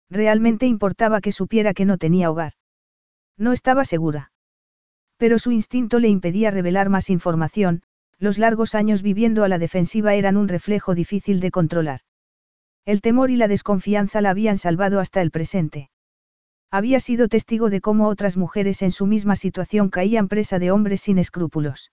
Realmente 0.09 0.65
importaba 0.65 1.21
que 1.21 1.31
supiera 1.31 1.73
que 1.75 1.85
no 1.85 1.97
tenía 1.97 2.31
hogar. 2.31 2.53
No 3.37 3.53
estaba 3.53 3.85
segura. 3.85 4.31
Pero 5.17 5.37
su 5.37 5.51
instinto 5.51 5.99
le 5.99 6.07
impedía 6.07 6.49
revelar 6.49 6.89
más 6.89 7.11
información, 7.11 7.83
los 8.17 8.37
largos 8.37 8.73
años 8.73 9.01
viviendo 9.03 9.43
a 9.43 9.47
la 9.47 9.59
defensiva 9.59 10.15
eran 10.15 10.35
un 10.35 10.47
reflejo 10.47 10.95
difícil 10.95 11.39
de 11.39 11.51
controlar. 11.51 12.01
El 12.85 13.01
temor 13.01 13.29
y 13.29 13.35
la 13.35 13.47
desconfianza 13.47 14.19
la 14.19 14.31
habían 14.31 14.57
salvado 14.57 14.99
hasta 14.99 15.21
el 15.21 15.29
presente. 15.29 15.91
Había 16.71 16.99
sido 16.99 17.27
testigo 17.27 17.69
de 17.69 17.81
cómo 17.81 18.07
otras 18.07 18.35
mujeres 18.35 18.81
en 18.81 18.91
su 18.91 19.05
misma 19.05 19.35
situación 19.35 19.89
caían 19.89 20.27
presa 20.27 20.57
de 20.57 20.71
hombres 20.71 21.01
sin 21.01 21.19
escrúpulos. 21.19 21.91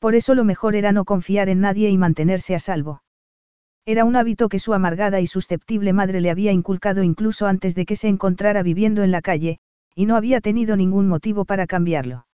Por 0.00 0.14
eso 0.14 0.34
lo 0.34 0.44
mejor 0.44 0.74
era 0.74 0.92
no 0.92 1.04
confiar 1.04 1.48
en 1.50 1.60
nadie 1.60 1.90
y 1.90 1.98
mantenerse 1.98 2.54
a 2.54 2.58
salvo. 2.58 3.02
Era 3.86 4.04
un 4.04 4.16
hábito 4.16 4.48
que 4.48 4.58
su 4.58 4.72
amargada 4.74 5.20
y 5.20 5.26
susceptible 5.26 5.92
madre 5.92 6.20
le 6.20 6.30
había 6.30 6.52
inculcado 6.52 7.02
incluso 7.02 7.46
antes 7.46 7.74
de 7.74 7.84
que 7.84 7.96
se 7.96 8.08
encontrara 8.08 8.62
viviendo 8.62 9.02
en 9.02 9.10
la 9.10 9.20
calle, 9.20 9.58
y 9.94 10.06
no 10.06 10.16
había 10.16 10.40
tenido 10.40 10.74
ningún 10.74 11.06
motivo 11.06 11.44
para 11.44 11.66
cambiarlo. 11.66 12.26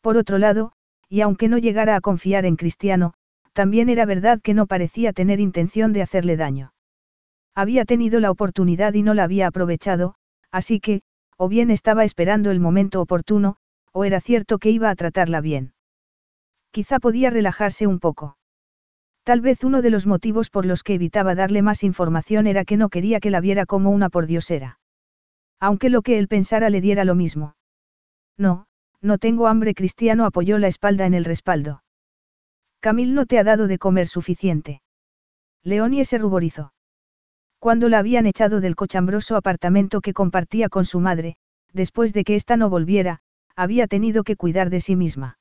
Por 0.00 0.16
otro 0.16 0.38
lado, 0.38 0.72
y 1.08 1.20
aunque 1.20 1.48
no 1.48 1.58
llegara 1.58 1.94
a 1.94 2.00
confiar 2.00 2.46
en 2.46 2.56
Cristiano, 2.56 3.12
también 3.52 3.88
era 3.88 4.06
verdad 4.06 4.40
que 4.40 4.54
no 4.54 4.66
parecía 4.66 5.12
tener 5.12 5.40
intención 5.40 5.92
de 5.92 6.02
hacerle 6.02 6.36
daño. 6.36 6.72
Había 7.54 7.84
tenido 7.84 8.20
la 8.20 8.30
oportunidad 8.30 8.94
y 8.94 9.02
no 9.02 9.14
la 9.14 9.24
había 9.24 9.48
aprovechado, 9.48 10.14
así 10.50 10.80
que, 10.80 11.02
o 11.36 11.48
bien 11.48 11.70
estaba 11.70 12.04
esperando 12.04 12.50
el 12.50 12.60
momento 12.60 13.00
oportuno, 13.00 13.56
o 13.92 14.04
era 14.04 14.20
cierto 14.20 14.58
que 14.58 14.70
iba 14.70 14.90
a 14.90 14.94
tratarla 14.94 15.40
bien. 15.40 15.72
Quizá 16.70 16.98
podía 16.98 17.30
relajarse 17.30 17.86
un 17.86 17.98
poco. 17.98 18.36
Tal 19.24 19.40
vez 19.40 19.62
uno 19.64 19.82
de 19.82 19.90
los 19.90 20.06
motivos 20.06 20.48
por 20.48 20.64
los 20.64 20.82
que 20.82 20.94
evitaba 20.94 21.34
darle 21.34 21.62
más 21.62 21.84
información 21.84 22.46
era 22.46 22.64
que 22.64 22.76
no 22.76 22.88
quería 22.88 23.20
que 23.20 23.30
la 23.30 23.40
viera 23.40 23.66
como 23.66 23.90
una 23.90 24.08
pordiosera. 24.08 24.78
Aunque 25.60 25.90
lo 25.90 26.02
que 26.02 26.18
él 26.18 26.28
pensara 26.28 26.70
le 26.70 26.80
diera 26.80 27.04
lo 27.04 27.14
mismo. 27.14 27.56
No, 28.38 28.66
no 29.00 29.18
tengo 29.18 29.48
hambre. 29.48 29.74
Cristiano 29.74 30.24
apoyó 30.24 30.58
la 30.58 30.68
espalda 30.68 31.06
en 31.06 31.14
el 31.14 31.24
respaldo. 31.24 31.82
Camil 32.80 33.14
no 33.14 33.26
te 33.26 33.38
ha 33.38 33.44
dado 33.44 33.66
de 33.66 33.78
comer 33.78 34.06
suficiente. 34.06 34.82
Leonie 35.64 36.04
se 36.04 36.18
ruborizó. 36.18 36.72
Cuando 37.58 37.88
la 37.88 37.98
habían 37.98 38.26
echado 38.26 38.60
del 38.60 38.76
cochambroso 38.76 39.34
apartamento 39.36 40.00
que 40.00 40.14
compartía 40.14 40.68
con 40.68 40.84
su 40.84 41.00
madre, 41.00 41.36
después 41.72 42.12
de 42.12 42.22
que 42.22 42.36
ésta 42.36 42.56
no 42.56 42.70
volviera, 42.70 43.18
había 43.56 43.88
tenido 43.88 44.22
que 44.22 44.36
cuidar 44.36 44.70
de 44.70 44.80
sí 44.80 44.94
misma. 44.94 45.37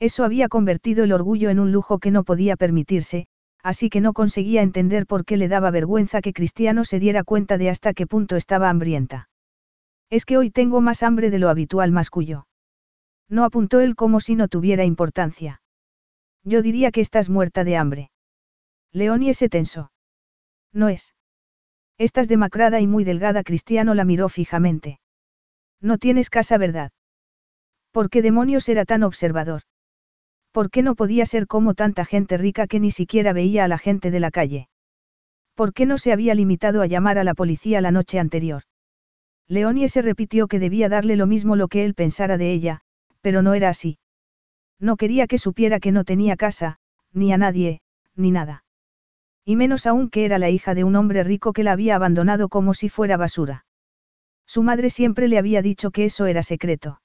Eso 0.00 0.24
había 0.24 0.48
convertido 0.48 1.04
el 1.04 1.12
orgullo 1.12 1.50
en 1.50 1.58
un 1.58 1.72
lujo 1.72 1.98
que 1.98 2.10
no 2.10 2.22
podía 2.24 2.56
permitirse, 2.56 3.26
así 3.62 3.90
que 3.90 4.00
no 4.00 4.12
conseguía 4.12 4.62
entender 4.62 5.06
por 5.06 5.24
qué 5.24 5.36
le 5.36 5.48
daba 5.48 5.70
vergüenza 5.70 6.20
que 6.20 6.32
Cristiano 6.32 6.84
se 6.84 7.00
diera 7.00 7.24
cuenta 7.24 7.58
de 7.58 7.70
hasta 7.70 7.94
qué 7.94 8.06
punto 8.06 8.36
estaba 8.36 8.70
hambrienta. 8.70 9.28
Es 10.10 10.24
que 10.24 10.36
hoy 10.36 10.50
tengo 10.50 10.80
más 10.80 11.02
hambre 11.02 11.30
de 11.30 11.38
lo 11.38 11.48
habitual, 11.48 11.90
masculló. 11.90 12.46
No 13.28 13.44
apuntó 13.44 13.80
él 13.80 13.94
como 13.94 14.20
si 14.20 14.36
no 14.36 14.48
tuviera 14.48 14.84
importancia. 14.84 15.60
Yo 16.44 16.62
diría 16.62 16.90
que 16.92 17.00
estás 17.00 17.28
muerta 17.28 17.64
de 17.64 17.76
hambre. 17.76 18.10
Leonie 18.92 19.34
se 19.34 19.48
tensó. 19.48 19.92
No 20.72 20.88
es. 20.88 21.14
Estás 21.98 22.28
demacrada 22.28 22.80
y 22.80 22.86
muy 22.86 23.04
delgada. 23.04 23.42
Cristiano 23.42 23.94
la 23.94 24.04
miró 24.04 24.28
fijamente. 24.28 25.00
No 25.80 25.98
tienes 25.98 26.30
casa, 26.30 26.56
¿verdad? 26.56 26.92
¿Por 27.90 28.08
qué 28.08 28.22
demonios 28.22 28.68
era 28.68 28.84
tan 28.84 29.02
observador? 29.02 29.62
¿Por 30.52 30.70
qué 30.70 30.82
no 30.82 30.94
podía 30.94 31.26
ser 31.26 31.46
como 31.46 31.74
tanta 31.74 32.04
gente 32.04 32.36
rica 32.38 32.66
que 32.66 32.80
ni 32.80 32.90
siquiera 32.90 33.32
veía 33.32 33.64
a 33.64 33.68
la 33.68 33.78
gente 33.78 34.10
de 34.10 34.20
la 34.20 34.30
calle? 34.30 34.68
¿Por 35.54 35.72
qué 35.72 35.86
no 35.86 35.98
se 35.98 36.12
había 36.12 36.34
limitado 36.34 36.82
a 36.82 36.86
llamar 36.86 37.18
a 37.18 37.24
la 37.24 37.34
policía 37.34 37.80
la 37.80 37.90
noche 37.90 38.18
anterior? 38.18 38.62
Leonie 39.48 39.88
se 39.88 40.02
repitió 40.02 40.46
que 40.46 40.58
debía 40.58 40.88
darle 40.88 41.16
lo 41.16 41.26
mismo 41.26 41.56
lo 41.56 41.68
que 41.68 41.84
él 41.84 41.94
pensara 41.94 42.36
de 42.36 42.52
ella, 42.52 42.80
pero 43.20 43.42
no 43.42 43.54
era 43.54 43.68
así. 43.68 43.98
No 44.78 44.96
quería 44.96 45.26
que 45.26 45.38
supiera 45.38 45.80
que 45.80 45.90
no 45.90 46.04
tenía 46.04 46.36
casa, 46.36 46.78
ni 47.12 47.32
a 47.32 47.38
nadie, 47.38 47.80
ni 48.14 48.30
nada. 48.30 48.64
Y 49.44 49.56
menos 49.56 49.86
aún 49.86 50.10
que 50.10 50.24
era 50.24 50.38
la 50.38 50.50
hija 50.50 50.74
de 50.74 50.84
un 50.84 50.94
hombre 50.94 51.24
rico 51.24 51.52
que 51.52 51.64
la 51.64 51.72
había 51.72 51.96
abandonado 51.96 52.48
como 52.48 52.74
si 52.74 52.88
fuera 52.88 53.16
basura. 53.16 53.64
Su 54.46 54.62
madre 54.62 54.90
siempre 54.90 55.28
le 55.28 55.38
había 55.38 55.62
dicho 55.62 55.90
que 55.90 56.04
eso 56.04 56.26
era 56.26 56.42
secreto. 56.42 57.00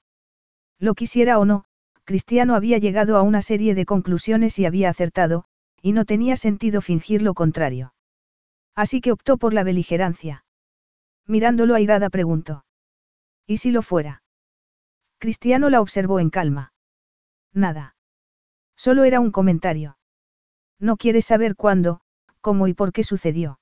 Lo 0.78 0.94
quisiera 0.94 1.38
o 1.38 1.44
no, 1.44 1.64
Cristiano 2.04 2.54
había 2.54 2.78
llegado 2.78 3.16
a 3.16 3.22
una 3.22 3.42
serie 3.42 3.74
de 3.74 3.86
conclusiones 3.86 4.58
y 4.58 4.66
había 4.66 4.90
acertado, 4.90 5.44
y 5.80 5.92
no 5.92 6.04
tenía 6.04 6.36
sentido 6.36 6.80
fingir 6.80 7.22
lo 7.22 7.34
contrario. 7.34 7.94
Así 8.74 9.00
que 9.00 9.12
optó 9.12 9.38
por 9.38 9.54
la 9.54 9.64
beligerancia. 9.64 10.44
Mirándolo 11.26 11.74
airada 11.74 12.10
preguntó. 12.10 12.64
¿Y 13.46 13.58
si 13.58 13.70
lo 13.70 13.82
fuera? 13.82 14.22
Cristiano 15.18 15.70
la 15.70 15.80
observó 15.80 16.20
en 16.20 16.30
calma. 16.30 16.72
Nada. 17.52 17.96
Solo 18.76 19.04
era 19.04 19.20
un 19.20 19.30
comentario. 19.30 19.96
No 20.78 20.96
quieres 20.96 21.24
saber 21.24 21.56
cuándo, 21.56 22.00
cómo 22.40 22.68
y 22.68 22.74
por 22.74 22.92
qué 22.92 23.04
sucedió. 23.04 23.58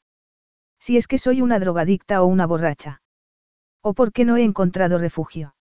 Si 0.81 0.97
es 0.97 1.07
que 1.07 1.19
soy 1.19 1.43
una 1.43 1.61
drogadicta 1.61 2.23
o 2.23 2.27
una 2.27 2.47
borracha. 2.47 3.03
O 3.83 3.95
por 3.95 4.13
qué 4.13 4.25
no 4.25 4.37
he 4.37 4.43
encontrado 4.43 4.99
refugio. 4.99 5.55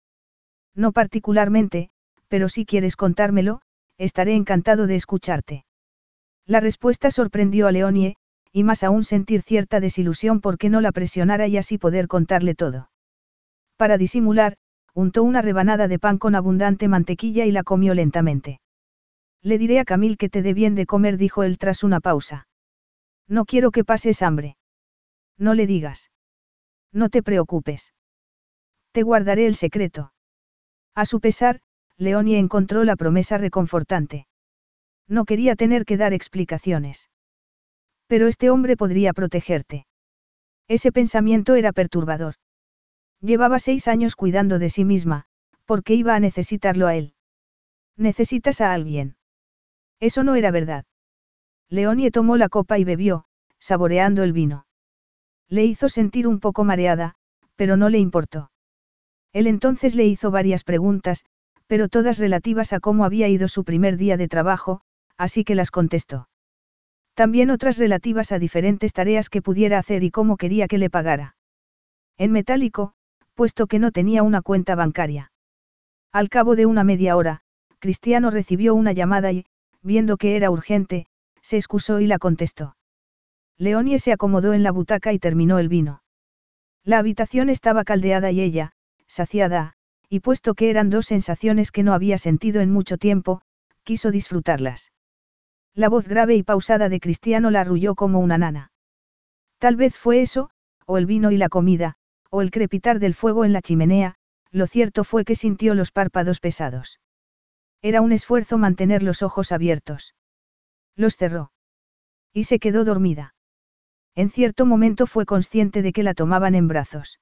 No 0.74 0.92
particularmente, 0.92 1.90
pero 2.30 2.48
si 2.48 2.64
quieres 2.64 2.94
contármelo, 2.96 3.60
estaré 3.98 4.34
encantado 4.34 4.86
de 4.86 4.94
escucharte. 4.94 5.64
La 6.46 6.60
respuesta 6.60 7.10
sorprendió 7.10 7.66
a 7.66 7.72
Leonie, 7.72 8.14
y 8.52 8.62
más 8.62 8.84
aún 8.84 9.02
sentir 9.04 9.42
cierta 9.42 9.80
desilusión 9.80 10.40
porque 10.40 10.70
no 10.70 10.80
la 10.80 10.92
presionara 10.92 11.48
y 11.48 11.56
así 11.56 11.76
poder 11.76 12.06
contarle 12.06 12.54
todo. 12.54 12.90
Para 13.76 13.98
disimular, 13.98 14.56
untó 14.94 15.24
una 15.24 15.42
rebanada 15.42 15.88
de 15.88 15.98
pan 15.98 16.18
con 16.18 16.36
abundante 16.36 16.86
mantequilla 16.86 17.46
y 17.46 17.52
la 17.52 17.64
comió 17.64 17.94
lentamente. 17.94 18.60
Le 19.42 19.58
diré 19.58 19.80
a 19.80 19.84
Camil 19.84 20.16
que 20.16 20.28
te 20.28 20.42
dé 20.42 20.54
bien 20.54 20.74
de 20.74 20.86
comer, 20.86 21.16
dijo 21.16 21.42
él 21.42 21.58
tras 21.58 21.82
una 21.82 21.98
pausa. 22.00 22.46
No 23.26 23.44
quiero 23.44 23.70
que 23.70 23.84
pases 23.84 24.22
hambre. 24.22 24.56
No 25.36 25.54
le 25.54 25.66
digas. 25.66 26.10
No 26.92 27.08
te 27.08 27.22
preocupes. 27.22 27.92
Te 28.92 29.02
guardaré 29.02 29.46
el 29.46 29.56
secreto. 29.56 30.12
A 30.94 31.06
su 31.06 31.20
pesar, 31.20 31.60
Leonie 32.00 32.38
encontró 32.38 32.82
la 32.84 32.96
promesa 32.96 33.36
reconfortante. 33.36 34.26
No 35.06 35.26
quería 35.26 35.54
tener 35.54 35.84
que 35.84 35.98
dar 35.98 36.14
explicaciones. 36.14 37.10
Pero 38.06 38.26
este 38.26 38.48
hombre 38.48 38.74
podría 38.74 39.12
protegerte. 39.12 39.86
Ese 40.66 40.92
pensamiento 40.92 41.56
era 41.56 41.72
perturbador. 41.72 42.36
Llevaba 43.20 43.58
seis 43.58 43.86
años 43.86 44.16
cuidando 44.16 44.58
de 44.58 44.70
sí 44.70 44.86
misma, 44.86 45.26
porque 45.66 45.94
iba 45.94 46.14
a 46.14 46.20
necesitarlo 46.20 46.86
a 46.86 46.96
él. 46.96 47.12
Necesitas 47.98 48.62
a 48.62 48.72
alguien. 48.72 49.16
Eso 50.00 50.24
no 50.24 50.36
era 50.36 50.50
verdad. 50.50 50.86
Leonie 51.68 52.10
tomó 52.10 52.38
la 52.38 52.48
copa 52.48 52.78
y 52.78 52.84
bebió, 52.84 53.26
saboreando 53.58 54.22
el 54.22 54.32
vino. 54.32 54.64
Le 55.48 55.66
hizo 55.66 55.90
sentir 55.90 56.26
un 56.26 56.40
poco 56.40 56.64
mareada, 56.64 57.16
pero 57.56 57.76
no 57.76 57.90
le 57.90 57.98
importó. 57.98 58.50
Él 59.34 59.46
entonces 59.46 59.94
le 59.94 60.06
hizo 60.06 60.30
varias 60.30 60.64
preguntas, 60.64 61.26
pero 61.70 61.88
todas 61.88 62.18
relativas 62.18 62.72
a 62.72 62.80
cómo 62.80 63.04
había 63.04 63.28
ido 63.28 63.46
su 63.46 63.62
primer 63.62 63.96
día 63.96 64.16
de 64.16 64.26
trabajo, 64.26 64.80
así 65.16 65.44
que 65.44 65.54
las 65.54 65.70
contestó. 65.70 66.28
También 67.14 67.48
otras 67.48 67.78
relativas 67.78 68.32
a 68.32 68.40
diferentes 68.40 68.92
tareas 68.92 69.30
que 69.30 69.40
pudiera 69.40 69.78
hacer 69.78 70.02
y 70.02 70.10
cómo 70.10 70.36
quería 70.36 70.66
que 70.66 70.78
le 70.78 70.90
pagara. 70.90 71.36
En 72.18 72.32
metálico, 72.32 72.94
puesto 73.36 73.68
que 73.68 73.78
no 73.78 73.92
tenía 73.92 74.24
una 74.24 74.42
cuenta 74.42 74.74
bancaria. 74.74 75.30
Al 76.10 76.28
cabo 76.28 76.56
de 76.56 76.66
una 76.66 76.82
media 76.82 77.16
hora, 77.16 77.42
Cristiano 77.78 78.32
recibió 78.32 78.74
una 78.74 78.90
llamada 78.90 79.30
y, 79.30 79.46
viendo 79.80 80.16
que 80.16 80.34
era 80.34 80.50
urgente, 80.50 81.06
se 81.40 81.56
excusó 81.56 82.00
y 82.00 82.08
la 82.08 82.18
contestó. 82.18 82.74
Leonie 83.58 84.00
se 84.00 84.10
acomodó 84.10 84.54
en 84.54 84.64
la 84.64 84.72
butaca 84.72 85.12
y 85.12 85.20
terminó 85.20 85.60
el 85.60 85.68
vino. 85.68 86.02
La 86.82 86.98
habitación 86.98 87.48
estaba 87.48 87.84
caldeada 87.84 88.32
y 88.32 88.40
ella, 88.40 88.72
saciada, 89.06 89.76
y 90.10 90.20
puesto 90.20 90.54
que 90.54 90.70
eran 90.70 90.90
dos 90.90 91.06
sensaciones 91.06 91.70
que 91.70 91.84
no 91.84 91.94
había 91.94 92.18
sentido 92.18 92.60
en 92.60 92.72
mucho 92.72 92.98
tiempo, 92.98 93.42
quiso 93.84 94.10
disfrutarlas. 94.10 94.92
La 95.72 95.88
voz 95.88 96.08
grave 96.08 96.34
y 96.34 96.42
pausada 96.42 96.88
de 96.88 96.98
Cristiano 96.98 97.50
la 97.52 97.60
arrulló 97.60 97.94
como 97.94 98.18
una 98.18 98.36
nana. 98.36 98.72
Tal 99.58 99.76
vez 99.76 99.96
fue 99.96 100.20
eso, 100.20 100.50
o 100.84 100.98
el 100.98 101.06
vino 101.06 101.30
y 101.30 101.36
la 101.36 101.48
comida, 101.48 101.94
o 102.28 102.42
el 102.42 102.50
crepitar 102.50 102.98
del 102.98 103.14
fuego 103.14 103.44
en 103.44 103.52
la 103.52 103.62
chimenea, 103.62 104.16
lo 104.50 104.66
cierto 104.66 105.04
fue 105.04 105.24
que 105.24 105.36
sintió 105.36 105.74
los 105.74 105.92
párpados 105.92 106.40
pesados. 106.40 106.98
Era 107.80 108.00
un 108.00 108.10
esfuerzo 108.10 108.58
mantener 108.58 109.04
los 109.04 109.22
ojos 109.22 109.52
abiertos. 109.52 110.16
Los 110.96 111.16
cerró. 111.16 111.52
Y 112.32 112.44
se 112.44 112.58
quedó 112.58 112.84
dormida. 112.84 113.34
En 114.16 114.28
cierto 114.28 114.66
momento 114.66 115.06
fue 115.06 115.24
consciente 115.24 115.82
de 115.82 115.92
que 115.92 116.02
la 116.02 116.14
tomaban 116.14 116.56
en 116.56 116.66
brazos. 116.66 117.20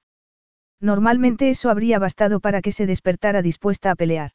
Normalmente 0.81 1.49
eso 1.49 1.69
habría 1.69 1.99
bastado 1.99 2.39
para 2.39 2.61
que 2.61 2.71
se 2.71 2.85
despertara 2.85 3.41
dispuesta 3.41 3.91
a 3.91 3.95
pelear. 3.95 4.31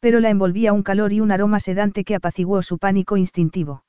Pero 0.00 0.20
la 0.20 0.30
envolvía 0.30 0.72
un 0.72 0.82
calor 0.82 1.12
y 1.12 1.20
un 1.20 1.32
aroma 1.32 1.58
sedante 1.58 2.04
que 2.04 2.14
apaciguó 2.14 2.62
su 2.62 2.78
pánico 2.78 3.16
instintivo. 3.16 3.84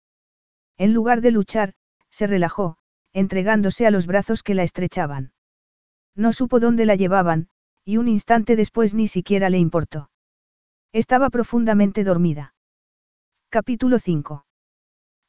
En 0.78 0.94
lugar 0.94 1.22
de 1.22 1.32
luchar, 1.32 1.74
se 2.10 2.26
relajó, 2.26 2.78
entregándose 3.14 3.86
a 3.86 3.92
los 3.92 4.08
brazos 4.08 4.42
que 4.42 4.56
la 4.56 4.64
estrechaban. 4.64 5.34
No 6.16 6.34
supo 6.34 6.60
dónde 6.60 6.86
la 6.86 6.96
llevaban, 6.96 7.50
y 7.86 7.98
un 7.98 8.08
instante 8.08 8.56
después 8.56 8.94
ni 8.94 9.08
siquiera 9.08 9.50
le 9.50 9.60
importó. 9.60 10.10
Estaba 10.92 11.30
profundamente 11.30 12.04
dormida. 12.04 12.56
Capítulo 13.50 14.00
5. 14.00 14.46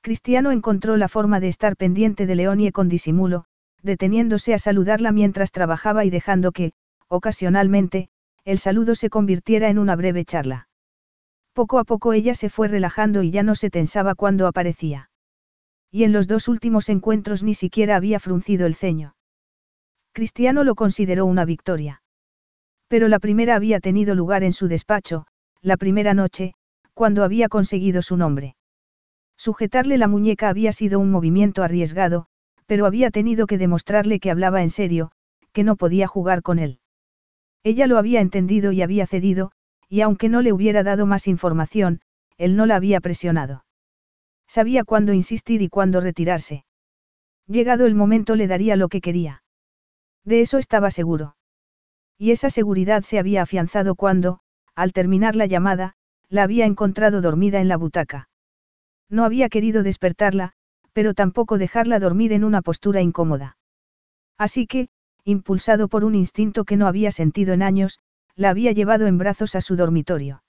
Cristiano 0.00 0.50
encontró 0.50 0.96
la 0.96 1.08
forma 1.08 1.40
de 1.40 1.48
estar 1.48 1.76
pendiente 1.76 2.26
de 2.26 2.34
Leonie 2.34 2.72
con 2.72 2.88
disimulo, 2.88 3.44
deteniéndose 3.82 4.54
a 4.54 4.58
saludarla 4.58 5.12
mientras 5.12 5.52
trabajaba 5.52 6.04
y 6.04 6.10
dejando 6.10 6.52
que, 6.52 6.72
ocasionalmente, 7.08 8.08
el 8.44 8.58
saludo 8.58 8.94
se 8.94 9.10
convirtiera 9.10 9.68
en 9.68 9.78
una 9.78 9.96
breve 9.96 10.24
charla. 10.24 10.68
Poco 11.52 11.78
a 11.78 11.84
poco 11.84 12.12
ella 12.12 12.34
se 12.34 12.48
fue 12.48 12.68
relajando 12.68 13.22
y 13.22 13.30
ya 13.30 13.42
no 13.42 13.54
se 13.54 13.70
tensaba 13.70 14.14
cuando 14.14 14.46
aparecía. 14.46 15.10
Y 15.90 16.04
en 16.04 16.12
los 16.12 16.28
dos 16.28 16.48
últimos 16.48 16.88
encuentros 16.88 17.42
ni 17.42 17.54
siquiera 17.54 17.96
había 17.96 18.20
fruncido 18.20 18.66
el 18.66 18.74
ceño. 18.74 19.16
Cristiano 20.12 20.64
lo 20.64 20.74
consideró 20.74 21.26
una 21.26 21.44
victoria. 21.44 22.02
Pero 22.88 23.08
la 23.08 23.18
primera 23.18 23.56
había 23.56 23.80
tenido 23.80 24.14
lugar 24.14 24.44
en 24.44 24.52
su 24.52 24.68
despacho, 24.68 25.26
la 25.62 25.76
primera 25.76 26.14
noche, 26.14 26.54
cuando 26.94 27.24
había 27.24 27.48
conseguido 27.48 28.02
su 28.02 28.16
nombre. 28.16 28.56
Sujetarle 29.36 29.98
la 29.98 30.08
muñeca 30.08 30.48
había 30.48 30.72
sido 30.72 30.98
un 30.98 31.10
movimiento 31.10 31.62
arriesgado, 31.62 32.26
pero 32.70 32.86
había 32.86 33.10
tenido 33.10 33.48
que 33.48 33.58
demostrarle 33.58 34.20
que 34.20 34.30
hablaba 34.30 34.62
en 34.62 34.70
serio, 34.70 35.10
que 35.52 35.64
no 35.64 35.74
podía 35.74 36.06
jugar 36.06 36.40
con 36.40 36.60
él. 36.60 36.78
Ella 37.64 37.88
lo 37.88 37.98
había 37.98 38.20
entendido 38.20 38.70
y 38.70 38.80
había 38.80 39.08
cedido, 39.08 39.50
y 39.88 40.02
aunque 40.02 40.28
no 40.28 40.40
le 40.40 40.52
hubiera 40.52 40.84
dado 40.84 41.04
más 41.04 41.26
información, 41.26 42.00
él 42.38 42.54
no 42.54 42.66
la 42.66 42.76
había 42.76 43.00
presionado. 43.00 43.64
Sabía 44.46 44.84
cuándo 44.84 45.12
insistir 45.12 45.62
y 45.62 45.68
cuándo 45.68 46.00
retirarse. 46.00 46.64
Llegado 47.48 47.86
el 47.86 47.96
momento 47.96 48.36
le 48.36 48.46
daría 48.46 48.76
lo 48.76 48.88
que 48.88 49.00
quería. 49.00 49.42
De 50.24 50.40
eso 50.40 50.56
estaba 50.56 50.92
seguro. 50.92 51.34
Y 52.18 52.30
esa 52.30 52.50
seguridad 52.50 53.02
se 53.02 53.18
había 53.18 53.42
afianzado 53.42 53.96
cuando, 53.96 54.38
al 54.76 54.92
terminar 54.92 55.34
la 55.34 55.46
llamada, 55.46 55.94
la 56.28 56.44
había 56.44 56.66
encontrado 56.66 57.20
dormida 57.20 57.60
en 57.60 57.66
la 57.66 57.76
butaca. 57.76 58.28
No 59.08 59.24
había 59.24 59.48
querido 59.48 59.82
despertarla, 59.82 60.52
pero 60.92 61.14
tampoco 61.14 61.58
dejarla 61.58 61.98
dormir 61.98 62.32
en 62.32 62.44
una 62.44 62.62
postura 62.62 63.00
incómoda. 63.00 63.56
Así 64.38 64.66
que, 64.66 64.88
impulsado 65.24 65.88
por 65.88 66.04
un 66.04 66.14
instinto 66.14 66.64
que 66.64 66.76
no 66.76 66.86
había 66.86 67.10
sentido 67.12 67.52
en 67.52 67.62
años, 67.62 67.98
la 68.36 68.50
había 68.50 68.72
llevado 68.72 69.06
en 69.06 69.18
brazos 69.18 69.54
a 69.54 69.60
su 69.60 69.76
dormitorio. 69.76 70.42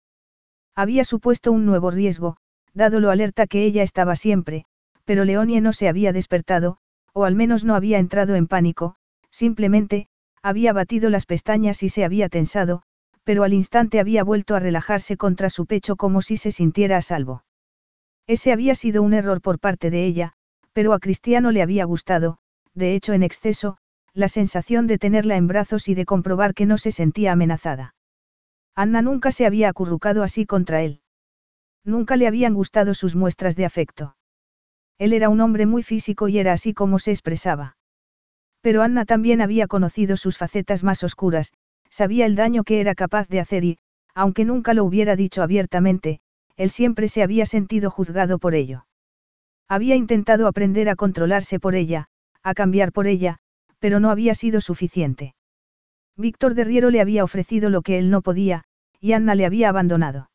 Había 0.75 1.03
supuesto 1.03 1.51
un 1.51 1.65
nuevo 1.65 1.91
riesgo, 1.91 2.37
dado 2.73 2.99
lo 2.99 3.09
alerta 3.09 3.47
que 3.47 3.65
ella 3.65 3.83
estaba 3.83 4.15
siempre, 4.15 4.65
pero 5.05 5.25
Leonie 5.25 5.61
no 5.61 5.73
se 5.73 5.89
había 5.89 6.13
despertado, 6.13 6.77
o 7.13 7.25
al 7.25 7.35
menos 7.35 7.65
no 7.65 7.75
había 7.75 7.99
entrado 7.99 8.35
en 8.35 8.47
pánico, 8.47 8.95
simplemente, 9.29 10.07
había 10.41 10.73
batido 10.73 11.09
las 11.09 11.25
pestañas 11.25 11.83
y 11.83 11.89
se 11.89 12.05
había 12.05 12.29
tensado, 12.29 12.83
pero 13.23 13.43
al 13.43 13.53
instante 13.53 13.99
había 13.99 14.23
vuelto 14.23 14.55
a 14.55 14.59
relajarse 14.59 15.17
contra 15.17 15.49
su 15.49 15.65
pecho 15.65 15.95
como 15.95 16.21
si 16.21 16.37
se 16.37 16.51
sintiera 16.51 16.97
a 16.97 17.01
salvo. 17.01 17.43
Ese 18.31 18.53
había 18.53 18.75
sido 18.75 19.03
un 19.03 19.13
error 19.13 19.41
por 19.41 19.59
parte 19.59 19.89
de 19.89 20.05
ella, 20.05 20.31
pero 20.71 20.93
a 20.93 20.99
Cristiano 20.99 21.51
le 21.51 21.61
había 21.61 21.83
gustado, 21.83 22.37
de 22.73 22.95
hecho 22.95 23.11
en 23.11 23.23
exceso, 23.23 23.77
la 24.13 24.29
sensación 24.29 24.87
de 24.87 24.97
tenerla 24.97 25.35
en 25.35 25.47
brazos 25.47 25.89
y 25.89 25.95
de 25.95 26.05
comprobar 26.05 26.53
que 26.53 26.65
no 26.65 26.77
se 26.77 26.93
sentía 26.93 27.33
amenazada. 27.33 27.93
Anna 28.73 29.01
nunca 29.01 29.33
se 29.33 29.45
había 29.45 29.67
acurrucado 29.67 30.23
así 30.23 30.45
contra 30.45 30.81
él. 30.81 31.01
Nunca 31.83 32.15
le 32.15 32.25
habían 32.25 32.53
gustado 32.53 32.93
sus 32.93 33.17
muestras 33.17 33.57
de 33.57 33.65
afecto. 33.65 34.15
Él 34.97 35.11
era 35.11 35.27
un 35.27 35.41
hombre 35.41 35.65
muy 35.65 35.83
físico 35.83 36.29
y 36.29 36.39
era 36.39 36.53
así 36.53 36.73
como 36.73 36.99
se 36.99 37.11
expresaba. 37.11 37.75
Pero 38.61 38.81
Anna 38.81 39.03
también 39.03 39.41
había 39.41 39.67
conocido 39.67 40.15
sus 40.15 40.37
facetas 40.37 40.85
más 40.85 41.03
oscuras, 41.03 41.51
sabía 41.89 42.27
el 42.27 42.37
daño 42.37 42.63
que 42.63 42.79
era 42.79 42.95
capaz 42.95 43.27
de 43.27 43.41
hacer 43.41 43.65
y, 43.65 43.77
aunque 44.15 44.45
nunca 44.45 44.73
lo 44.73 44.85
hubiera 44.85 45.17
dicho 45.17 45.43
abiertamente, 45.43 46.21
él 46.57 46.69
siempre 46.69 47.07
se 47.07 47.23
había 47.23 47.45
sentido 47.45 47.89
juzgado 47.89 48.39
por 48.39 48.55
ello. 48.55 48.85
Había 49.67 49.95
intentado 49.95 50.47
aprender 50.47 50.89
a 50.89 50.95
controlarse 50.95 51.59
por 51.59 51.75
ella, 51.75 52.07
a 52.43 52.53
cambiar 52.53 52.91
por 52.91 53.07
ella, 53.07 53.37
pero 53.79 53.99
no 53.99 54.09
había 54.09 54.35
sido 54.35 54.61
suficiente. 54.61 55.33
Víctor 56.17 56.53
de 56.53 56.63
Riero 56.63 56.89
le 56.89 57.01
había 57.01 57.23
ofrecido 57.23 57.69
lo 57.69 57.81
que 57.81 57.97
él 57.97 58.09
no 58.09 58.21
podía, 58.21 58.63
y 58.99 59.13
Anna 59.13 59.33
le 59.33 59.45
había 59.45 59.69
abandonado. 59.69 60.29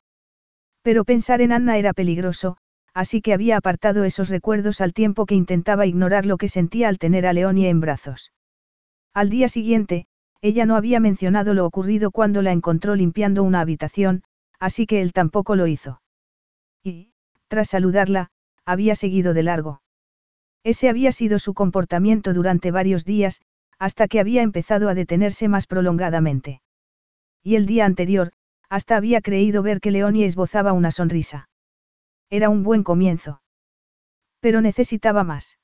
Pero 0.83 1.05
pensar 1.05 1.41
en 1.41 1.53
Anna 1.53 1.79
era 1.79 1.93
peligroso, 1.93 2.57
así 2.95 3.21
que 3.21 3.35
había 3.35 3.57
apartado 3.57 4.05
esos 4.05 4.31
recuerdos 4.31 4.81
al 4.81 4.95
tiempo 4.95 5.27
que 5.27 5.35
intentaba 5.35 5.87
ignorar 5.87 6.27
lo 6.27 6.39
que 6.39 6.49
sentía 6.49 6.89
al 6.89 6.99
tener 6.99 7.27
a 7.27 7.33
Leonie 7.33 7.69
en 7.69 7.81
brazos. 7.81 8.33
Al 9.13 9.31
día 9.31 9.49
siguiente, 9.49 10.07
ella 10.41 10.65
no 10.65 10.77
había 10.77 11.01
mencionado 11.01 11.55
lo 11.55 11.67
ocurrido 11.67 12.11
cuando 12.11 12.43
la 12.43 12.53
encontró 12.53 12.95
limpiando 12.95 13.43
una 13.43 13.61
habitación, 13.61 14.23
así 14.59 14.87
que 14.87 15.03
él 15.03 15.13
tampoco 15.13 15.57
lo 15.57 15.67
hizo. 15.67 16.01
Y, 16.87 17.11
tras 17.49 17.71
saludarla, 17.71 18.29
había 18.65 18.95
seguido 18.95 19.35
de 19.35 19.43
largo. 19.43 19.83
Ese 20.63 20.89
había 20.89 21.11
sido 21.11 21.41
su 21.41 21.53
comportamiento 21.53 22.33
durante 22.33 22.71
varios 22.71 23.05
días, 23.05 23.43
hasta 23.81 24.07
que 24.07 24.21
había 24.21 24.43
empezado 24.43 24.89
a 24.89 24.95
detenerse 24.95 25.49
más 25.49 25.67
prolongadamente. 25.67 26.63
Y 27.43 27.57
el 27.57 27.67
día 27.67 27.87
anterior, 27.87 28.31
hasta 28.69 28.97
había 28.97 29.21
creído 29.21 29.65
ver 29.65 29.81
que 29.81 29.91
Leonie 29.91 30.27
esbozaba 30.27 30.73
una 30.73 30.93
sonrisa. 30.93 31.49
Era 32.31 32.51
un 32.51 32.63
buen 32.63 32.85
comienzo. 32.85 33.43
Pero 34.39 34.61
necesitaba 34.61 35.25
más. 35.25 35.59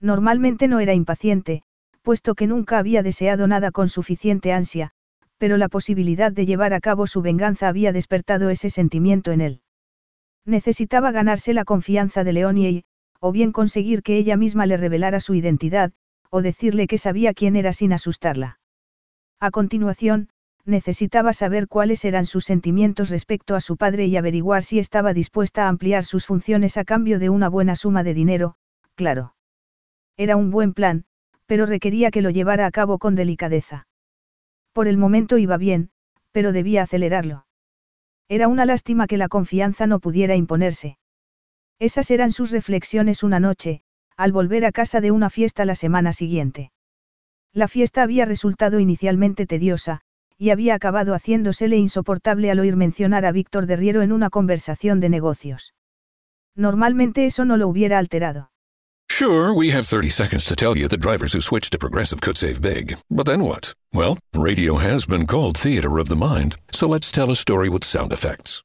Normalmente 0.00 0.68
no 0.68 0.78
era 0.78 0.94
impaciente, 0.94 1.64
puesto 2.02 2.36
que 2.36 2.46
nunca 2.46 2.78
había 2.78 3.02
deseado 3.02 3.48
nada 3.48 3.72
con 3.72 3.88
suficiente 3.88 4.52
ansia, 4.52 4.92
pero 5.38 5.56
la 5.56 5.68
posibilidad 5.68 6.30
de 6.30 6.46
llevar 6.46 6.72
a 6.72 6.80
cabo 6.80 7.08
su 7.08 7.20
venganza 7.20 7.66
había 7.66 7.92
despertado 7.92 8.48
ese 8.48 8.70
sentimiento 8.70 9.32
en 9.32 9.40
él. 9.40 9.62
Necesitaba 10.46 11.10
ganarse 11.10 11.52
la 11.52 11.64
confianza 11.64 12.22
de 12.22 12.32
Leonie 12.32 12.70
y, 12.70 12.84
o 13.20 13.32
bien 13.32 13.52
conseguir 13.52 14.02
que 14.02 14.16
ella 14.16 14.36
misma 14.36 14.64
le 14.64 14.76
revelara 14.76 15.20
su 15.20 15.34
identidad, 15.34 15.92
o 16.30 16.40
decirle 16.40 16.86
que 16.86 16.98
sabía 16.98 17.34
quién 17.34 17.56
era 17.56 17.72
sin 17.72 17.92
asustarla. 17.92 18.60
A 19.40 19.50
continuación, 19.50 20.28
necesitaba 20.64 21.32
saber 21.32 21.68
cuáles 21.68 22.04
eran 22.04 22.26
sus 22.26 22.44
sentimientos 22.44 23.10
respecto 23.10 23.54
a 23.54 23.60
su 23.60 23.76
padre 23.76 24.06
y 24.06 24.16
averiguar 24.16 24.62
si 24.62 24.78
estaba 24.78 25.12
dispuesta 25.12 25.64
a 25.64 25.68
ampliar 25.68 26.04
sus 26.04 26.26
funciones 26.26 26.76
a 26.76 26.84
cambio 26.84 27.18
de 27.18 27.28
una 27.28 27.48
buena 27.48 27.76
suma 27.76 28.02
de 28.02 28.14
dinero, 28.14 28.56
claro. 28.94 29.34
Era 30.16 30.36
un 30.36 30.50
buen 30.50 30.72
plan, 30.74 31.04
pero 31.46 31.66
requería 31.66 32.10
que 32.10 32.22
lo 32.22 32.30
llevara 32.30 32.66
a 32.66 32.70
cabo 32.70 32.98
con 32.98 33.14
delicadeza. 33.14 33.86
Por 34.72 34.88
el 34.88 34.96
momento 34.96 35.38
iba 35.38 35.56
bien, 35.56 35.90
pero 36.32 36.52
debía 36.52 36.82
acelerarlo. 36.82 37.46
Era 38.28 38.48
una 38.48 38.66
lástima 38.66 39.06
que 39.06 39.16
la 39.16 39.28
confianza 39.28 39.86
no 39.86 40.00
pudiera 40.00 40.34
imponerse. 40.34 40.98
Esas 41.78 42.10
eran 42.10 42.32
sus 42.32 42.50
reflexiones 42.50 43.22
una 43.22 43.38
noche, 43.38 43.82
al 44.16 44.32
volver 44.32 44.64
a 44.64 44.72
casa 44.72 45.00
de 45.00 45.10
una 45.10 45.30
fiesta 45.30 45.64
la 45.64 45.74
semana 45.74 46.12
siguiente. 46.12 46.72
La 47.52 47.68
fiesta 47.68 48.02
había 48.02 48.24
resultado 48.24 48.80
inicialmente 48.80 49.46
tediosa, 49.46 50.00
y 50.38 50.50
había 50.50 50.74
acabado 50.74 51.14
haciéndosele 51.14 51.76
insoportable 51.76 52.50
al 52.50 52.58
oír 52.58 52.76
mencionar 52.76 53.24
a 53.24 53.32
Víctor 53.32 53.66
de 53.66 53.76
Riero 53.76 54.02
en 54.02 54.12
una 54.12 54.28
conversación 54.28 55.00
de 55.00 55.08
negocios. 55.08 55.74
Normalmente 56.54 57.26
eso 57.26 57.44
no 57.44 57.56
lo 57.56 57.68
hubiera 57.68 57.98
alterado. 57.98 58.50
Sure, 59.16 59.54
we 59.54 59.70
have 59.70 59.86
30 59.86 60.10
seconds 60.10 60.44
to 60.44 60.56
tell 60.56 60.76
you 60.76 60.88
that 60.88 60.98
drivers 60.98 61.32
who 61.32 61.40
switch 61.40 61.70
to 61.70 61.78
Progressive 61.78 62.20
could 62.20 62.36
save 62.36 62.60
big. 62.60 62.98
But 63.10 63.24
then 63.24 63.42
what? 63.44 63.72
Well, 63.94 64.18
radio 64.34 64.76
has 64.76 65.06
been 65.06 65.26
called 65.26 65.56
theater 65.56 65.98
of 65.98 66.06
the 66.06 66.16
mind, 66.16 66.54
so 66.70 66.86
let's 66.86 67.10
tell 67.12 67.30
a 67.30 67.34
story 67.34 67.70
with 67.70 67.82
sound 67.82 68.12
effects. 68.12 68.62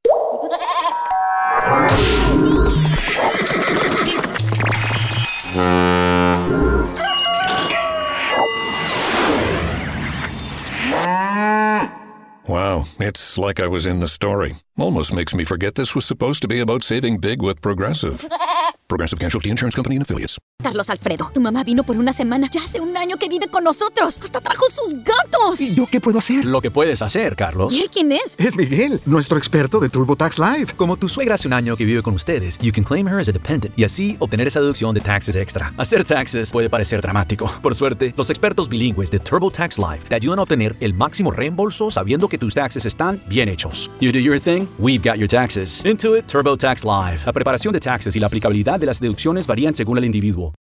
Wow, 12.46 12.84
it's 13.00 13.38
like 13.38 13.62
I 13.62 13.68
was 13.68 13.86
in 13.86 14.00
the 14.02 14.08
story. 14.10 14.56
Almost 14.78 15.14
makes 15.14 15.36
me 15.36 15.44
forget 15.44 15.76
this 15.76 15.94
was 15.96 16.06
supposed 16.06 16.42
to 16.42 16.48
be 16.48 16.62
about 16.62 16.84
saving 16.84 17.20
big 17.20 17.42
with 17.42 17.62
Progressive. 17.62 18.26
Progressive 18.88 19.20
Casualty 19.20 19.50
Insurance 19.50 19.76
Company 19.76 19.96
and 19.96 20.04
Affiliates. 20.04 20.38
Carlos 20.62 20.90
Alfredo, 20.90 21.32
tu 21.34 21.40
mamá 21.40 21.64
vino 21.64 21.84
por 21.84 21.98
una 21.98 22.12
semana. 22.14 22.50
Ya 22.52 22.62
hace 22.62 22.82
un 22.82 22.96
año 22.98 23.18
que 23.18 23.30
vive 23.30 23.48
con 23.48 23.64
nosotros. 23.64 24.18
Hasta 24.22 24.42
trajo 24.42 24.66
sus 24.70 24.94
gatos. 25.04 25.62
¿Y 25.62 25.74
yo 25.74 25.88
qué 25.88 26.02
puedo 26.02 26.20
hacer? 26.20 26.44
Lo 26.46 26.62
que 26.62 26.72
puedes 26.72 27.02
hacer, 27.02 27.38
Carlos. 27.38 27.72
¿Y 27.72 27.82
él 27.82 27.90
quién 27.90 28.12
es? 28.12 28.36
Es 28.38 28.56
Miguel, 28.58 29.02
nuestro 29.06 29.38
experto 29.38 29.80
de 29.80 29.90
TurboTax 29.90 30.40
Live. 30.40 30.74
Como 30.76 30.98
tu 30.98 31.08
suegra 31.08 31.36
hace 31.36 31.48
un 31.48 31.54
año 31.54 31.78
que 31.78 31.86
vive 31.86 32.02
con 32.04 32.14
ustedes, 32.14 32.58
you 32.60 32.72
can 32.74 32.84
claim 32.84 33.08
her 33.08 33.20
as 33.20 33.30
a 33.30 33.32
dependent 33.32 33.78
y 33.78 33.86
así 33.86 34.18
obtener 34.20 34.48
esa 34.48 34.60
deducción 34.60 34.94
de 34.94 35.02
taxes 35.02 35.38
extra. 35.38 35.74
Hacer 35.78 36.04
taxes 36.04 36.52
puede 36.52 36.70
parecer 36.70 37.02
dramático. 37.02 37.50
Por 37.62 37.76
suerte, 37.76 38.14
los 38.18 38.30
expertos 38.30 38.68
bilingües 38.68 39.10
de 39.10 39.20
TurboTax 39.20 39.80
Live 39.80 40.02
te 40.10 40.16
ayudan 40.16 40.40
a 40.40 40.42
obtener 40.44 40.76
el 40.82 40.94
máximo 40.94 41.32
reembolso 41.32 41.92
sabiendo 41.92 42.28
que 42.28 42.38
tus 42.38 42.54
taxes 42.54 42.86
están 42.86 43.22
bien 43.28 43.48
hechos. 43.50 43.90
You 44.02 44.12
do 44.12 44.20
your 44.20 44.40
thing, 44.40 44.61
we've 44.80 45.04
got 45.04 45.18
your 45.18 45.28
taxes. 45.28 45.84
Intuit 45.86 46.26
TurboTax 46.28 46.84
Live. 46.84 47.22
La 47.26 47.34
preparación 47.34 47.74
de 47.74 47.80
taxes 47.80 48.16
y 48.16 48.20
la 48.20 48.28
aplicabilidad 48.28 48.80
de 48.80 48.86
las 48.86 49.00
deducciones 49.00 49.48
varían 49.48 49.76
según 49.76 49.98
el 49.98 50.06
individuo. 50.06 50.54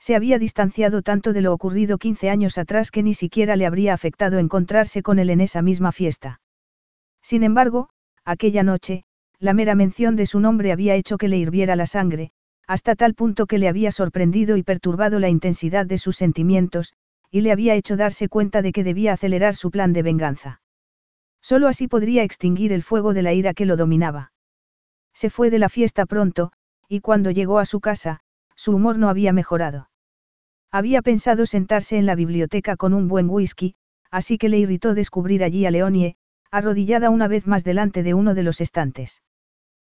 Se 0.00 0.14
había 0.14 0.38
distanciado 0.38 1.02
tanto 1.02 1.32
de 1.32 1.40
lo 1.40 1.52
ocurrido 1.52 1.98
15 1.98 2.30
años 2.30 2.56
atrás 2.58 2.90
que 2.90 3.02
ni 3.02 3.14
siquiera 3.14 3.56
le 3.56 3.66
habría 3.66 3.94
afectado 3.94 4.38
encontrarse 4.38 5.02
con 5.02 5.18
él 5.18 5.30
en 5.30 5.40
esa 5.40 5.62
misma 5.62 5.92
fiesta. 5.92 6.40
Sin 7.22 7.42
embargo, 7.42 7.88
aquella 8.24 8.62
noche, 8.62 9.04
la 9.40 9.54
mera 9.54 9.74
mención 9.74 10.16
de 10.16 10.26
su 10.26 10.40
nombre 10.40 10.72
había 10.72 10.94
hecho 10.94 11.18
que 11.18 11.28
le 11.28 11.38
hirviera 11.38 11.76
la 11.76 11.86
sangre, 11.86 12.30
hasta 12.66 12.94
tal 12.94 13.14
punto 13.14 13.46
que 13.46 13.58
le 13.58 13.68
había 13.68 13.90
sorprendido 13.90 14.56
y 14.56 14.62
perturbado 14.62 15.18
la 15.18 15.28
intensidad 15.28 15.86
de 15.86 15.98
sus 15.98 16.16
sentimientos, 16.16 16.92
y 17.30 17.40
le 17.40 17.52
había 17.52 17.74
hecho 17.74 17.96
darse 17.96 18.28
cuenta 18.28 18.62
de 18.62 18.72
que 18.72 18.84
debía 18.84 19.14
acelerar 19.14 19.54
su 19.54 19.70
plan 19.70 19.92
de 19.92 20.02
venganza. 20.02 20.60
Solo 21.40 21.68
así 21.68 21.88
podría 21.88 22.22
extinguir 22.22 22.72
el 22.72 22.82
fuego 22.82 23.14
de 23.14 23.22
la 23.22 23.32
ira 23.32 23.54
que 23.54 23.66
lo 23.66 23.76
dominaba. 23.76 24.32
Se 25.14 25.30
fue 25.30 25.50
de 25.50 25.58
la 25.58 25.68
fiesta 25.68 26.06
pronto, 26.06 26.52
y 26.88 27.00
cuando 27.00 27.30
llegó 27.30 27.58
a 27.58 27.64
su 27.64 27.80
casa, 27.80 28.20
su 28.54 28.74
humor 28.74 28.98
no 28.98 29.08
había 29.08 29.32
mejorado. 29.32 29.88
Había 30.70 31.02
pensado 31.02 31.46
sentarse 31.46 31.96
en 31.96 32.06
la 32.06 32.14
biblioteca 32.14 32.76
con 32.76 32.92
un 32.92 33.08
buen 33.08 33.30
whisky, 33.30 33.74
así 34.10 34.38
que 34.38 34.48
le 34.48 34.58
irritó 34.58 34.94
descubrir 34.94 35.42
allí 35.42 35.64
a 35.66 35.70
Leonie, 35.70 36.16
arrodillada 36.50 37.10
una 37.10 37.28
vez 37.28 37.46
más 37.46 37.64
delante 37.64 38.02
de 38.02 38.14
uno 38.14 38.34
de 38.34 38.42
los 38.42 38.60
estantes. 38.60 39.22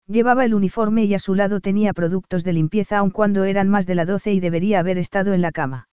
Llevaba 0.07 0.45
el 0.45 0.53
uniforme 0.53 1.03
y 1.05 1.13
a 1.13 1.19
su 1.19 1.35
lado 1.35 1.59
tenía 1.59 1.93
productos 1.93 2.43
de 2.43 2.53
limpieza 2.53 2.99
aun 2.99 3.11
cuando 3.11 3.43
eran 3.43 3.67
más 3.69 3.85
de 3.85 3.95
la 3.95 4.05
doce 4.05 4.33
y 4.33 4.39
debería 4.39 4.79
haber 4.79 4.97
estado 4.97 5.33
en 5.33 5.41
la 5.41 5.51
cama. 5.51 5.88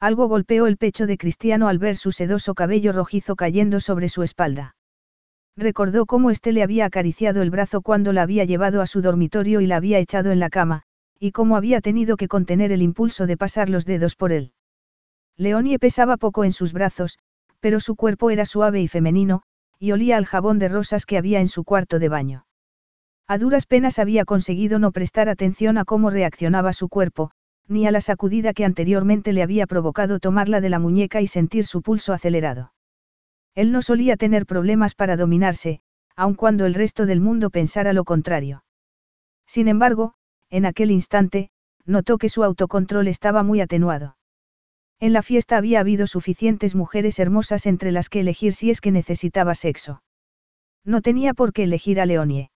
Algo 0.00 0.28
golpeó 0.28 0.66
el 0.66 0.78
pecho 0.78 1.06
de 1.06 1.18
Cristiano 1.18 1.68
al 1.68 1.78
ver 1.78 1.94
su 1.94 2.10
sedoso 2.10 2.54
cabello 2.54 2.92
rojizo 2.92 3.36
cayendo 3.36 3.80
sobre 3.80 4.08
su 4.08 4.22
espalda. 4.22 4.74
Recordó 5.56 6.06
cómo 6.06 6.30
éste 6.30 6.52
le 6.52 6.62
había 6.62 6.86
acariciado 6.86 7.42
el 7.42 7.50
brazo 7.50 7.82
cuando 7.82 8.14
la 8.14 8.22
había 8.22 8.44
llevado 8.44 8.80
a 8.80 8.86
su 8.86 9.02
dormitorio 9.02 9.60
y 9.60 9.66
la 9.66 9.76
había 9.76 9.98
echado 9.98 10.32
en 10.32 10.40
la 10.40 10.48
cama, 10.48 10.84
y 11.18 11.32
cómo 11.32 11.54
había 11.54 11.82
tenido 11.82 12.16
que 12.16 12.28
contener 12.28 12.72
el 12.72 12.80
impulso 12.80 13.26
de 13.26 13.36
pasar 13.36 13.68
los 13.68 13.84
dedos 13.84 14.16
por 14.16 14.32
él. 14.32 14.52
Leonie 15.36 15.78
pesaba 15.78 16.16
poco 16.16 16.44
en 16.44 16.52
sus 16.52 16.72
brazos, 16.72 17.18
pero 17.60 17.78
su 17.78 17.94
cuerpo 17.94 18.30
era 18.30 18.46
suave 18.46 18.80
y 18.80 18.88
femenino, 18.88 19.42
y 19.78 19.92
olía 19.92 20.16
al 20.16 20.24
jabón 20.24 20.58
de 20.58 20.68
rosas 20.68 21.04
que 21.04 21.18
había 21.18 21.40
en 21.40 21.48
su 21.48 21.62
cuarto 21.64 21.98
de 21.98 22.08
baño. 22.08 22.46
A 23.26 23.36
duras 23.36 23.66
penas 23.66 23.98
había 23.98 24.24
conseguido 24.24 24.78
no 24.78 24.92
prestar 24.92 25.28
atención 25.28 25.76
a 25.76 25.84
cómo 25.84 26.08
reaccionaba 26.08 26.72
su 26.72 26.88
cuerpo, 26.88 27.32
ni 27.70 27.86
a 27.86 27.92
la 27.92 28.00
sacudida 28.00 28.52
que 28.52 28.64
anteriormente 28.64 29.32
le 29.32 29.42
había 29.42 29.66
provocado 29.66 30.18
tomarla 30.18 30.60
de 30.60 30.70
la 30.70 30.80
muñeca 30.80 31.20
y 31.20 31.28
sentir 31.28 31.64
su 31.64 31.82
pulso 31.82 32.12
acelerado. 32.12 32.72
Él 33.54 33.70
no 33.70 33.80
solía 33.80 34.16
tener 34.16 34.44
problemas 34.44 34.96
para 34.96 35.16
dominarse, 35.16 35.80
aun 36.16 36.34
cuando 36.34 36.66
el 36.66 36.74
resto 36.74 37.06
del 37.06 37.20
mundo 37.20 37.48
pensara 37.50 37.92
lo 37.92 38.04
contrario. 38.04 38.64
Sin 39.46 39.68
embargo, 39.68 40.14
en 40.50 40.66
aquel 40.66 40.90
instante, 40.90 41.50
notó 41.86 42.18
que 42.18 42.28
su 42.28 42.42
autocontrol 42.42 43.06
estaba 43.06 43.44
muy 43.44 43.60
atenuado. 43.60 44.16
En 44.98 45.12
la 45.12 45.22
fiesta 45.22 45.56
había 45.56 45.80
habido 45.80 46.08
suficientes 46.08 46.74
mujeres 46.74 47.20
hermosas 47.20 47.66
entre 47.66 47.92
las 47.92 48.08
que 48.08 48.20
elegir 48.20 48.52
si 48.52 48.70
es 48.70 48.80
que 48.80 48.90
necesitaba 48.90 49.54
sexo. 49.54 50.02
No 50.84 51.02
tenía 51.02 51.34
por 51.34 51.52
qué 51.52 51.62
elegir 51.62 52.00
a 52.00 52.06
Leonie. 52.06 52.50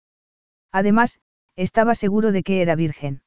Además, 0.71 1.21
estaba 1.57 1.97
seguro 1.97 2.31
de 2.31 2.45
que 2.45 2.63
era 2.63 2.77
virgen. 2.77 3.23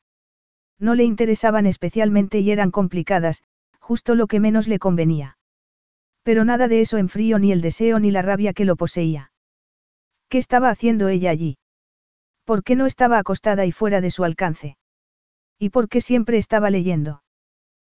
No 0.83 0.95
le 0.95 1.05
interesaban 1.05 1.65
especialmente 1.65 2.41
y 2.41 2.51
eran 2.51 2.69
complicadas, 2.69 3.41
justo 3.79 4.15
lo 4.15 4.27
que 4.27 4.41
menos 4.41 4.67
le 4.67 4.79
convenía. 4.79 5.37
Pero 6.23 6.43
nada 6.43 6.67
de 6.67 6.81
eso 6.81 6.97
enfrío 6.97 7.39
ni 7.39 7.53
el 7.53 7.61
deseo 7.61 8.01
ni 8.01 8.11
la 8.11 8.21
rabia 8.21 8.51
que 8.51 8.65
lo 8.65 8.75
poseía. 8.75 9.31
¿Qué 10.27 10.37
estaba 10.39 10.69
haciendo 10.69 11.07
ella 11.07 11.29
allí? 11.29 11.57
¿Por 12.43 12.65
qué 12.65 12.75
no 12.75 12.85
estaba 12.85 13.17
acostada 13.17 13.65
y 13.65 13.71
fuera 13.71 14.01
de 14.01 14.11
su 14.11 14.25
alcance? 14.25 14.75
¿Y 15.57 15.69
por 15.69 15.87
qué 15.87 16.01
siempre 16.01 16.37
estaba 16.37 16.69
leyendo? 16.69 17.23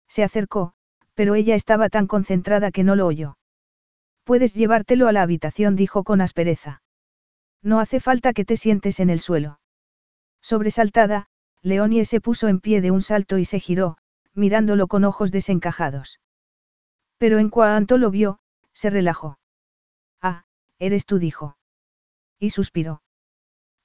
Se 0.06 0.22
acercó, 0.22 0.72
pero 1.14 1.34
ella 1.34 1.56
estaba 1.56 1.88
tan 1.88 2.06
concentrada 2.06 2.70
que 2.70 2.84
no 2.84 2.94
lo 2.94 3.08
oyó. 3.08 3.36
Puedes 4.22 4.54
llevártelo 4.54 5.08
a 5.08 5.12
la 5.12 5.22
habitación, 5.22 5.74
dijo 5.74 6.04
con 6.04 6.20
aspereza. 6.20 6.82
No 7.64 7.80
hace 7.80 7.98
falta 7.98 8.32
que 8.32 8.44
te 8.44 8.56
sientes 8.56 9.00
en 9.00 9.10
el 9.10 9.18
suelo. 9.18 9.58
Sobresaltada, 10.40 11.26
Leonie 11.66 12.04
se 12.04 12.20
puso 12.20 12.46
en 12.46 12.60
pie 12.60 12.80
de 12.80 12.92
un 12.92 13.02
salto 13.02 13.38
y 13.38 13.44
se 13.44 13.58
giró, 13.58 13.96
mirándolo 14.34 14.86
con 14.86 15.02
ojos 15.02 15.32
desencajados. 15.32 16.20
Pero 17.18 17.40
en 17.40 17.50
cuanto 17.50 17.98
lo 17.98 18.12
vio, 18.12 18.38
se 18.72 18.88
relajó. 18.88 19.40
Ah, 20.22 20.44
eres 20.78 21.06
tú, 21.06 21.18
dijo. 21.18 21.56
Y 22.38 22.50
suspiró. 22.50 23.02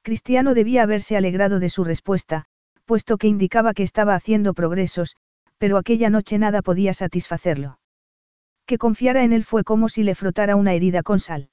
Cristiano 0.03 0.53
debía 0.53 0.83
haberse 0.83 1.17
alegrado 1.17 1.59
de 1.59 1.69
su 1.69 1.83
respuesta, 1.83 2.45
puesto 2.85 3.17
que 3.17 3.27
indicaba 3.27 3.73
que 3.73 3.81
estaba 3.81 4.13
haciendo 4.13 4.53
progresos, 4.53 5.15
pero 5.57 5.77
aquella 5.77 6.11
noche 6.11 6.37
nada 6.37 6.61
podía 6.61 6.93
satisfacerlo. 6.93 7.79
Que 8.67 8.77
confiara 8.77 9.23
en 9.23 9.33
él 9.33 9.43
fue 9.43 9.63
como 9.63 9.89
si 9.89 10.03
le 10.03 10.13
frotara 10.13 10.55
una 10.55 10.75
herida 10.75 11.01
con 11.01 11.19
sal. 11.19 11.49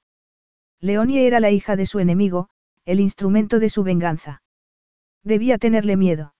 Leonie 0.78 1.26
era 1.26 1.40
la 1.40 1.50
hija 1.50 1.74
de 1.74 1.86
su 1.86 2.00
enemigo, 2.00 2.50
el 2.84 3.00
instrumento 3.00 3.60
de 3.60 3.70
su 3.70 3.82
venganza. 3.82 4.42
Debía 5.28 5.58
tenerle 5.58 5.98
miedo. 5.98 6.34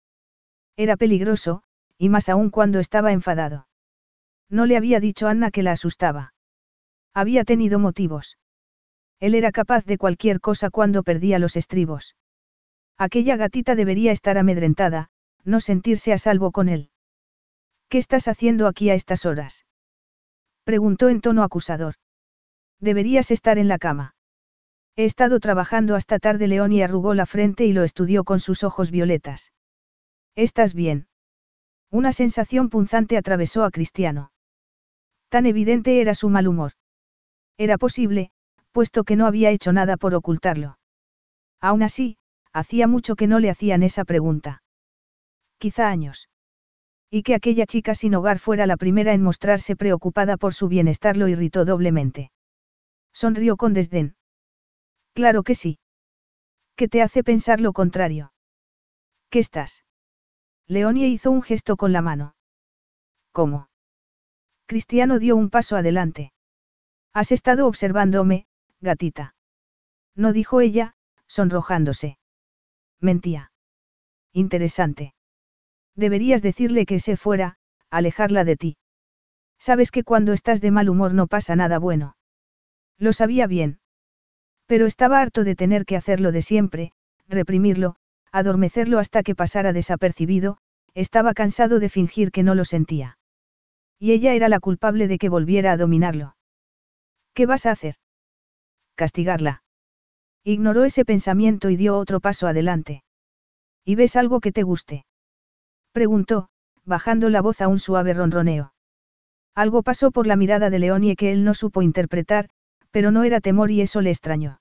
Era 0.75 0.97
peligroso, 0.97 1.63
y 1.99 2.09
más 2.09 2.31
aún 2.31 2.49
cuando 2.49 2.81
estaba 2.81 3.13
enfadado. 3.13 3.69
No 4.49 4.65
le 4.65 4.79
había 4.79 4.99
dicho 4.99 5.29
Anna 5.29 5.51
que 5.51 5.63
la 5.63 5.73
asustaba. 5.73 6.33
Había 7.13 7.45
tenido 7.45 7.79
motivos. 7.79 8.39
Él 9.21 9.35
era 9.35 9.53
capaz 9.53 9.85
de 9.85 9.99
cualquier 9.99 10.41
cosa 10.41 10.71
cuando 10.71 11.03
perdía 11.03 11.39
los 11.39 11.57
estribos. 11.57 12.17
Aquella 12.97 13.37
gatita 13.37 13.75
debería 13.75 14.11
estar 14.11 14.39
amedrentada, 14.39 15.11
no 15.45 15.61
sentirse 15.61 16.15
a 16.15 16.19
salvo 16.19 16.51
con 16.51 16.71
él. 16.71 16.89
¿Qué 17.91 17.99
estás 17.99 18.27
haciendo 18.27 18.67
aquí 18.67 18.89
a 18.89 18.95
estas 18.95 19.27
horas? 19.27 19.67
Preguntó 20.65 21.11
en 21.11 21.21
tono 21.21 21.43
acusador. 21.43 21.97
Deberías 22.81 23.31
estar 23.33 23.59
en 23.59 23.69
la 23.69 23.77
cama. 23.77 24.15
He 24.99 25.05
estado 25.05 25.39
trabajando 25.39 25.95
hasta 25.95 26.19
tarde. 26.19 26.49
León 26.49 26.73
y 26.73 26.83
arrugó 26.83 27.15
la 27.15 27.25
frente 27.25 27.65
y 27.65 27.73
lo 27.73 27.85
estudió 27.85 28.25
con 28.25 28.41
sus 28.41 28.65
ojos 28.65 28.91
violetas. 28.91 29.53
¿Estás 30.35 30.75
bien? 30.75 31.07
Una 31.89 32.11
sensación 32.11 32.69
punzante 32.69 33.17
atravesó 33.17 33.63
a 33.63 33.71
Cristiano. 33.71 34.33
Tan 35.29 35.47
evidente 35.47 36.01
era 36.01 36.15
su 36.15 36.31
mal 36.31 36.49
humor. 36.49 36.73
Era 37.59 37.79
posible, 37.79 38.33
puesto 38.73 39.05
que 39.05 39.15
no 39.15 39.27
había 39.27 39.51
hecho 39.51 39.73
nada 39.73 39.97
por 39.97 40.17
ocultarlo. 40.17 40.81
Aún 41.61 41.85
así, 41.85 42.17
hacía 42.53 42.89
mucho 42.89 43.15
que 43.15 43.29
no 43.29 43.39
le 43.39 43.51
hacían 43.51 43.85
esa 43.85 44.05
pregunta. 44.05 44.65
Quizá 45.59 45.91
años. 45.91 46.29
Y 47.09 47.23
que 47.23 47.37
aquella 47.37 47.67
chica 47.67 47.95
sin 47.95 48.17
hogar 48.17 48.41
fuera 48.41 48.67
la 48.67 48.77
primera 48.77 49.13
en 49.13 49.23
mostrarse 49.23 49.77
preocupada 49.77 50.37
por 50.37 50.55
su 50.55 50.67
bienestar 50.67 51.17
lo 51.17 51.29
irritó 51.29 51.65
doblemente. 51.65 52.33
Sonrió 53.13 53.57
con 53.57 53.75
desdén. 53.75 54.18
Claro 55.19 55.43
que 55.43 55.57
sí. 55.57 55.81
¿Qué 56.77 56.87
te 56.87 57.03
hace 57.03 57.25
pensar 57.25 57.61
lo 57.61 57.73
contrario? 57.73 58.33
¿Qué 59.31 59.41
estás? 59.41 59.83
Leonie 60.69 61.09
hizo 61.09 61.33
un 61.33 61.43
gesto 61.43 61.77
con 61.77 61.93
la 61.93 62.03
mano. 62.03 62.37
¿Cómo? 63.33 63.69
Cristiano 64.67 65.19
dio 65.19 65.35
un 65.35 65.51
paso 65.51 65.75
adelante. 65.75 66.33
Has 67.13 67.33
estado 67.33 67.67
observándome, 67.67 68.47
gatita. 68.81 69.35
No 70.15 70.33
dijo 70.33 70.61
ella, 70.61 70.95
sonrojándose. 71.27 72.17
Mentía. 73.01 73.51
Interesante. 74.33 75.17
Deberías 75.97 76.43
decirle 76.43 76.87
que 76.87 77.01
se 77.01 77.17
fuera, 77.17 77.59
alejarla 77.91 78.45
de 78.45 78.57
ti. 78.57 78.77
Sabes 79.59 79.91
que 79.91 80.05
cuando 80.05 80.33
estás 80.33 80.61
de 80.61 80.71
mal 80.71 80.89
humor 80.89 81.13
no 81.13 81.27
pasa 81.27 81.57
nada 81.57 81.81
bueno. 81.81 82.17
Lo 82.99 83.13
sabía 83.13 83.49
bien. 83.49 83.81
Pero 84.69 84.87
estaba 84.87 85.21
harto 85.21 85.45
de 85.45 85.57
tener 85.57 85.87
que 85.87 85.97
hacerlo 85.97 86.31
de 86.31 86.43
siempre, 86.43 86.93
reprimirlo, 87.27 87.97
adormecerlo 88.31 88.99
hasta 88.99 89.23
que 89.23 89.35
pasara 89.35 89.73
desapercibido, 89.73 90.59
estaba 90.95 91.33
cansado 91.33 91.81
de 91.81 91.89
fingir 91.89 92.31
que 92.31 92.43
no 92.43 92.55
lo 92.55 92.67
sentía. 92.67 93.19
Y 93.99 94.13
ella 94.13 94.35
era 94.35 94.49
la 94.51 94.61
culpable 94.61 95.09
de 95.09 95.17
que 95.19 95.31
volviera 95.31 95.73
a 95.73 95.79
dominarlo. 95.79 96.37
¿Qué 97.33 97.47
vas 97.47 97.65
a 97.65 97.71
hacer? 97.71 97.97
Castigarla. 98.95 99.63
Ignoró 100.45 100.85
ese 100.85 101.07
pensamiento 101.07 101.71
y 101.71 101.77
dio 101.77 101.97
otro 101.97 102.21
paso 102.21 102.47
adelante. 102.47 103.03
¿Y 103.87 103.95
ves 103.95 104.17
algo 104.17 104.41
que 104.41 104.53
te 104.53 104.65
guste? 104.65 105.07
Preguntó, 105.93 106.51
bajando 106.85 107.31
la 107.31 107.41
voz 107.41 107.63
a 107.63 107.69
un 107.69 107.79
suave 107.79 108.13
ronroneo. 108.13 108.75
Algo 109.55 109.83
pasó 109.83 110.11
por 110.11 110.27
la 110.27 110.37
mirada 110.37 110.69
de 110.69 110.79
Leonie 110.79 111.17
que 111.17 111.33
él 111.33 111.43
no 111.43 111.55
supo 111.55 111.81
interpretar, 111.81 112.51
pero 112.91 113.11
no 113.11 113.25
era 113.25 113.41
temor 113.41 113.71
y 113.71 113.81
eso 113.81 114.01
le 114.01 114.11
extrañó. 114.11 114.61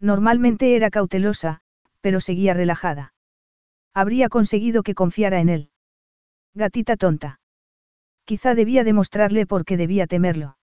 Normalmente 0.00 0.76
era 0.76 0.90
cautelosa, 0.90 1.60
pero 2.00 2.20
seguía 2.20 2.54
relajada. 2.54 3.14
Habría 3.94 4.28
conseguido 4.28 4.82
que 4.82 4.94
confiara 4.94 5.40
en 5.40 5.48
él. 5.48 5.70
Gatita 6.54 6.96
tonta. 6.96 7.40
Quizá 8.24 8.54
debía 8.54 8.84
demostrarle 8.84 9.46
por 9.46 9.64
qué 9.64 9.76
debía 9.76 10.06
temerlo. 10.06 10.58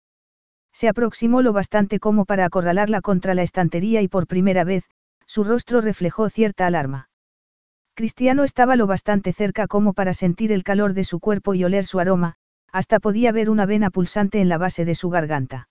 Se 0.71 0.87
aproximó 0.87 1.41
lo 1.41 1.53
bastante 1.53 1.99
como 1.99 2.25
para 2.25 2.45
acorralarla 2.45 3.01
contra 3.01 3.33
la 3.33 3.43
estantería 3.43 4.01
y 4.01 4.07
por 4.07 4.27
primera 4.27 4.63
vez, 4.63 4.85
su 5.25 5.43
rostro 5.43 5.81
reflejó 5.81 6.29
cierta 6.29 6.65
alarma. 6.65 7.09
Cristiano 7.95 8.43
estaba 8.43 8.75
lo 8.75 8.87
bastante 8.87 9.33
cerca 9.33 9.67
como 9.67 9.93
para 9.93 10.13
sentir 10.13 10.51
el 10.51 10.63
calor 10.63 10.93
de 10.93 11.03
su 11.03 11.19
cuerpo 11.19 11.53
y 11.53 11.65
oler 11.65 11.85
su 11.85 11.99
aroma, 11.99 12.35
hasta 12.71 12.99
podía 12.99 13.31
ver 13.31 13.49
una 13.49 13.65
vena 13.65 13.89
pulsante 13.89 14.39
en 14.39 14.47
la 14.47 14.57
base 14.57 14.85
de 14.85 14.95
su 14.95 15.09
garganta. 15.09 15.67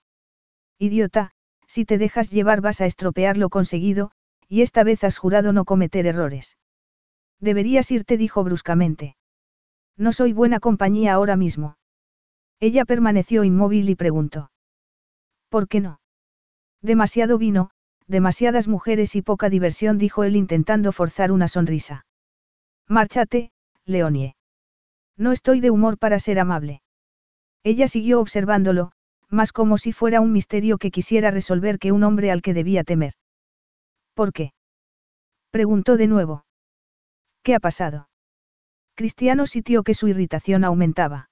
Idiota, 0.79 1.33
si 1.67 1.85
te 1.85 1.99
dejas 1.99 2.31
llevar 2.31 2.61
vas 2.61 2.81
a 2.81 2.87
estropear 2.87 3.37
lo 3.37 3.51
conseguido, 3.51 4.13
y 4.49 4.63
esta 4.63 4.85
vez 4.85 5.05
has 5.05 5.19
jurado 5.19 5.53
no 5.53 5.65
cometer 5.65 6.07
errores. 6.07 6.57
Deberías 7.41 7.91
irte, 7.91 8.17
dijo 8.17 8.43
bruscamente. 8.45 9.17
No 9.97 10.13
soy 10.13 10.33
buena 10.33 10.61
compañía 10.61 11.13
ahora 11.13 11.37
mismo. 11.37 11.77
Ella 12.61 12.85
permaneció 12.85 13.45
inmóvil 13.45 13.91
y 13.91 13.95
preguntó. 13.95 14.51
¿Por 15.49 15.69
qué 15.69 15.81
no? 15.81 16.01
Demasiado 16.81 17.39
vino, 17.39 17.71
demasiadas 18.07 18.69
mujeres 18.69 19.15
y 19.17 19.23
poca 19.23 19.49
diversión, 19.49 19.99
dijo 19.99 20.25
él 20.25 20.37
intentando 20.37 20.93
forzar 20.93 21.33
una 21.33 21.49
sonrisa. 21.49 22.07
Márchate, 22.89 23.51
Leonie. 23.85 24.37
No 25.17 25.33
estoy 25.33 25.61
de 25.61 25.71
humor 25.71 25.99
para 25.99 26.19
ser 26.19 26.39
amable. 26.39 26.83
Ella 27.65 27.89
siguió 27.89 28.21
observándolo, 28.21 28.93
más 29.31 29.53
como 29.53 29.79
si 29.79 29.93
fuera 29.93 30.21
un 30.21 30.33
misterio 30.33 30.79
que 30.79 30.91
quisiera 30.91 31.31
resolver 31.31 31.79
que 31.79 31.93
un 31.93 32.03
hombre 32.05 32.31
al 32.31 32.43
que 32.43 32.55
debía 32.55 32.85
temer. 32.85 33.15
¿Por 34.15 34.33
qué? 34.33 34.53
Preguntó 35.51 35.97
de 35.97 36.07
nuevo. 36.07 36.45
¿Qué 37.43 37.55
ha 37.55 37.61
pasado? 37.61 38.09
Cristiano 38.95 39.47
sintió 39.47 39.83
que 39.83 39.95
su 39.95 40.09
irritación 40.09 40.65
aumentaba. 40.65 41.31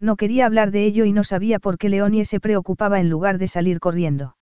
No 0.00 0.16
quería 0.16 0.46
hablar 0.46 0.70
de 0.70 0.84
ello 0.84 1.04
y 1.04 1.12
no 1.12 1.24
sabía 1.24 1.58
por 1.58 1.76
qué 1.76 1.88
Leonie 1.88 2.24
se 2.24 2.40
preocupaba 2.40 3.00
en 3.00 3.10
lugar 3.10 3.38
de 3.38 3.48
salir 3.48 3.80
corriendo. 3.80 4.36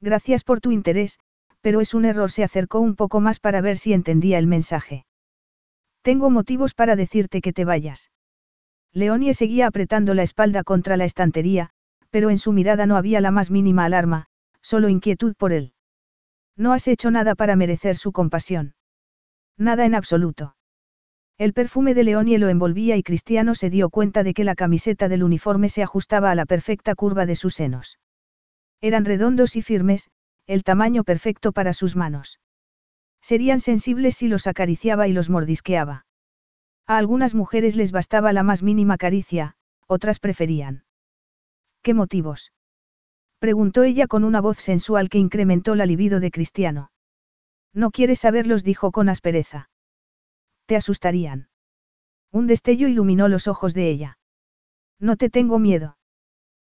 Gracias 0.00 0.42
por 0.42 0.60
tu 0.60 0.72
interés, 0.72 1.18
pero 1.60 1.80
es 1.80 1.92
un 1.94 2.06
error. 2.06 2.30
Se 2.30 2.42
acercó 2.42 2.80
un 2.80 2.96
poco 2.96 3.20
más 3.20 3.40
para 3.40 3.60
ver 3.60 3.76
si 3.76 3.92
entendía 3.92 4.38
el 4.38 4.46
mensaje. 4.46 5.04
Tengo 6.02 6.30
motivos 6.30 6.74
para 6.74 6.96
decirte 6.96 7.42
que 7.42 7.52
te 7.52 7.66
vayas. 7.66 8.10
Leonie 8.92 9.34
seguía 9.34 9.66
apretando 9.66 10.14
la 10.14 10.22
espalda 10.22 10.64
contra 10.64 10.96
la 10.96 11.04
estantería, 11.04 11.70
pero 12.10 12.30
en 12.30 12.38
su 12.38 12.52
mirada 12.52 12.86
no 12.86 12.96
había 12.96 13.20
la 13.20 13.30
más 13.30 13.50
mínima 13.50 13.84
alarma, 13.84 14.26
solo 14.60 14.88
inquietud 14.88 15.34
por 15.36 15.52
él. 15.52 15.72
No 16.56 16.72
has 16.72 16.88
hecho 16.88 17.10
nada 17.10 17.34
para 17.34 17.56
merecer 17.56 17.96
su 17.96 18.12
compasión. 18.12 18.74
Nada 19.56 19.86
en 19.86 19.94
absoluto. 19.94 20.56
El 21.38 21.54
perfume 21.54 21.94
de 21.94 22.04
Leonie 22.04 22.38
lo 22.38 22.50
envolvía 22.50 22.96
y 22.96 23.02
Cristiano 23.02 23.54
se 23.54 23.70
dio 23.70 23.88
cuenta 23.88 24.22
de 24.22 24.34
que 24.34 24.44
la 24.44 24.54
camiseta 24.54 25.08
del 25.08 25.22
uniforme 25.22 25.70
se 25.70 25.82
ajustaba 25.82 26.30
a 26.30 26.34
la 26.34 26.44
perfecta 26.44 26.94
curva 26.94 27.24
de 27.24 27.34
sus 27.34 27.54
senos. 27.54 27.98
Eran 28.82 29.04
redondos 29.04 29.56
y 29.56 29.62
firmes, 29.62 30.10
el 30.46 30.64
tamaño 30.64 31.04
perfecto 31.04 31.52
para 31.52 31.72
sus 31.72 31.96
manos. 31.96 32.40
Serían 33.22 33.60
sensibles 33.60 34.16
si 34.16 34.28
los 34.28 34.46
acariciaba 34.46 35.08
y 35.08 35.12
los 35.12 35.30
mordisqueaba. 35.30 36.06
A 36.86 36.98
algunas 36.98 37.34
mujeres 37.34 37.76
les 37.76 37.92
bastaba 37.92 38.32
la 38.32 38.42
más 38.42 38.62
mínima 38.62 38.96
caricia, 38.96 39.54
otras 39.86 40.18
preferían. 40.18 40.84
¿Qué 41.82 41.94
motivos? 41.94 42.52
Preguntó 43.38 43.82
ella 43.84 44.06
con 44.06 44.24
una 44.24 44.40
voz 44.40 44.58
sensual 44.58 45.08
que 45.08 45.18
incrementó 45.18 45.74
la 45.74 45.86
libido 45.86 46.20
de 46.20 46.30
Cristiano. 46.30 46.90
No 47.72 47.90
quieres 47.90 48.20
saberlos, 48.20 48.64
dijo 48.64 48.92
con 48.92 49.08
aspereza. 49.08 49.70
Te 50.66 50.76
asustarían. 50.76 51.48
Un 52.32 52.46
destello 52.46 52.88
iluminó 52.88 53.28
los 53.28 53.48
ojos 53.48 53.74
de 53.74 53.88
ella. 53.88 54.18
No 54.98 55.16
te 55.16 55.30
tengo 55.30 55.58
miedo. 55.58 55.96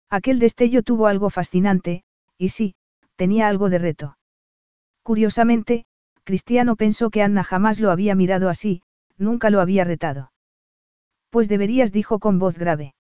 Aquel 0.09 0.39
destello 0.39 0.83
tuvo 0.83 1.07
algo 1.07 1.31
fascinante, 1.31 2.05
y 2.39 2.51
sí, 2.51 2.75
tenía 3.17 3.49
algo 3.49 3.71
de 3.71 3.79
reto. 3.79 4.17
Curiosamente, 5.03 5.87
Cristiano 6.25 6.77
pensó 6.77 7.11
que 7.11 7.23
Anna 7.23 7.43
jamás 7.43 7.81
lo 7.81 7.91
había 7.91 8.15
mirado 8.15 8.49
así, 8.49 8.83
Nunca 9.21 9.51
lo 9.51 9.61
había 9.61 9.85
retado. 9.85 10.33
Pues 11.29 11.51
deberías, 11.51 11.93
dijo 11.93 12.19
con 12.21 12.39
voz 12.39 12.59
grave. 12.59 12.95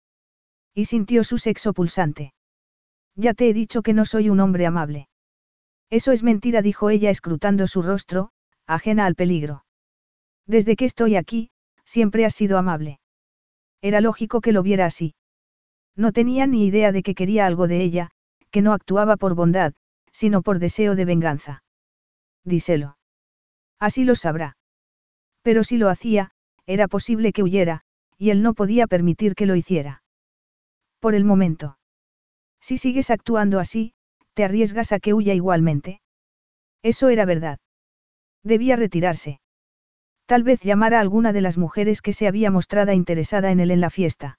Y 0.79 0.85
sintió 0.85 1.25
su 1.25 1.39
sexo 1.39 1.73
pulsante. 1.73 2.33
Ya 3.17 3.35
te 3.35 3.49
he 3.49 3.53
dicho 3.53 3.83
que 3.83 3.95
no 3.95 4.05
soy 4.05 4.31
un 4.31 4.39
hombre 4.39 4.65
amable. 4.65 5.09
Eso 5.91 6.13
es 6.13 6.23
mentira, 6.23 6.63
dijo 6.63 6.89
ella 6.89 7.11
escrutando 7.11 7.67
su 7.67 7.83
rostro, 7.83 8.31
ajena 8.65 9.05
al 9.05 9.17
peligro. 9.17 9.65
Desde 10.47 10.77
que 10.77 10.85
estoy 10.85 11.17
aquí, 11.17 11.51
siempre 11.85 12.25
has 12.25 12.37
sido 12.37 12.59
amable. 12.59 13.01
Era 13.83 14.01
lógico 14.01 14.41
que 14.41 14.53
lo 14.53 14.63
viera 14.63 14.87
así. 14.87 15.17
No 15.97 16.13
tenía 16.13 16.47
ni 16.47 16.65
idea 16.65 16.93
de 16.93 17.03
que 17.03 17.17
quería 17.17 17.47
algo 17.47 17.67
de 17.67 17.83
ella, 17.83 18.13
que 18.53 18.63
no 18.63 18.73
actuaba 18.73 19.17
por 19.17 19.35
bondad, 19.35 19.75
sino 20.13 20.43
por 20.43 20.61
deseo 20.61 20.95
de 20.95 21.05
venganza. 21.05 21.65
Díselo. 22.45 22.99
Así 23.81 24.05
lo 24.05 24.15
sabrá. 24.15 24.57
Pero 25.43 25.65
si 25.65 25.77
lo 25.77 25.89
hacía, 25.89 26.31
era 26.67 26.87
posible 26.87 27.33
que 27.33 27.43
huyera, 27.43 27.83
y 28.17 28.31
él 28.31 28.45
no 28.45 28.55
podía 28.55 28.87
permitir 28.87 29.35
que 29.35 29.47
lo 29.47 29.57
hiciera. 29.57 30.05
Por 31.01 31.15
el 31.15 31.25
momento. 31.25 31.79
Si 32.61 32.79
sigues 32.79 33.11
actuando 33.11 33.61
así, 33.61 33.93
te 34.35 34.45
arriesgas 34.45 34.93
a 34.93 35.01
que 35.01 35.15
huya 35.15 35.35
igualmente. 35.35 36.01
Eso 36.83 37.09
era 37.09 37.25
verdad. 37.25 37.59
Debía 38.43 38.77
retirarse. 38.77 39.41
Tal 40.27 40.43
vez 40.43 40.61
llamar 40.63 40.95
a 40.95 41.01
alguna 41.01 41.33
de 41.33 41.41
las 41.41 41.59
mujeres 41.59 42.03
que 42.03 42.13
se 42.13 42.29
había 42.29 42.51
mostrado 42.51 42.93
interesada 42.93 43.51
en 43.51 43.61
él 43.61 43.71
en 43.71 43.81
la 43.81 43.91
fiesta. 43.91 44.39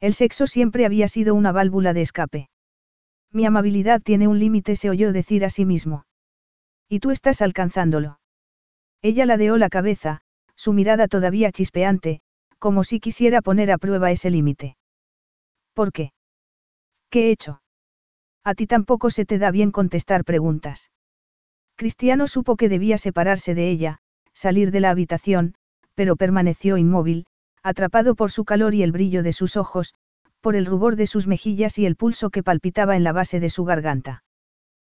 El 0.00 0.14
sexo 0.14 0.46
siempre 0.46 0.86
había 0.86 1.08
sido 1.08 1.34
una 1.34 1.52
válvula 1.52 1.92
de 1.92 2.02
escape. 2.02 2.48
Mi 3.32 3.44
amabilidad 3.44 4.00
tiene 4.00 4.28
un 4.28 4.38
límite, 4.38 4.76
se 4.76 4.90
oyó 4.90 5.12
decir 5.12 5.44
a 5.44 5.50
sí 5.50 5.64
mismo. 5.64 6.04
Y 6.88 7.00
tú 7.00 7.10
estás 7.10 7.42
alcanzándolo. 7.42 8.20
Ella 9.02 9.26
ladeó 9.26 9.58
la 9.58 9.68
cabeza, 9.68 10.22
su 10.56 10.72
mirada 10.72 11.08
todavía 11.08 11.52
chispeante, 11.52 12.20
como 12.58 12.84
si 12.84 13.00
quisiera 13.00 13.42
poner 13.42 13.70
a 13.70 13.78
prueba 13.78 14.10
ese 14.10 14.30
límite. 14.30 14.77
¿Por 15.78 15.92
qué? 15.92 16.10
¿Qué 17.08 17.28
he 17.28 17.30
hecho? 17.30 17.62
A 18.42 18.56
ti 18.56 18.66
tampoco 18.66 19.10
se 19.10 19.24
te 19.24 19.38
da 19.38 19.52
bien 19.52 19.70
contestar 19.70 20.24
preguntas. 20.24 20.90
Cristiano 21.76 22.26
supo 22.26 22.56
que 22.56 22.68
debía 22.68 22.98
separarse 22.98 23.54
de 23.54 23.70
ella, 23.70 24.00
salir 24.32 24.72
de 24.72 24.80
la 24.80 24.90
habitación, 24.90 25.54
pero 25.94 26.16
permaneció 26.16 26.78
inmóvil, 26.78 27.26
atrapado 27.62 28.16
por 28.16 28.32
su 28.32 28.44
calor 28.44 28.74
y 28.74 28.82
el 28.82 28.90
brillo 28.90 29.22
de 29.22 29.32
sus 29.32 29.56
ojos, 29.56 29.94
por 30.40 30.56
el 30.56 30.66
rubor 30.66 30.96
de 30.96 31.06
sus 31.06 31.28
mejillas 31.28 31.78
y 31.78 31.86
el 31.86 31.94
pulso 31.94 32.30
que 32.30 32.42
palpitaba 32.42 32.96
en 32.96 33.04
la 33.04 33.12
base 33.12 33.38
de 33.38 33.48
su 33.48 33.64
garganta. 33.64 34.24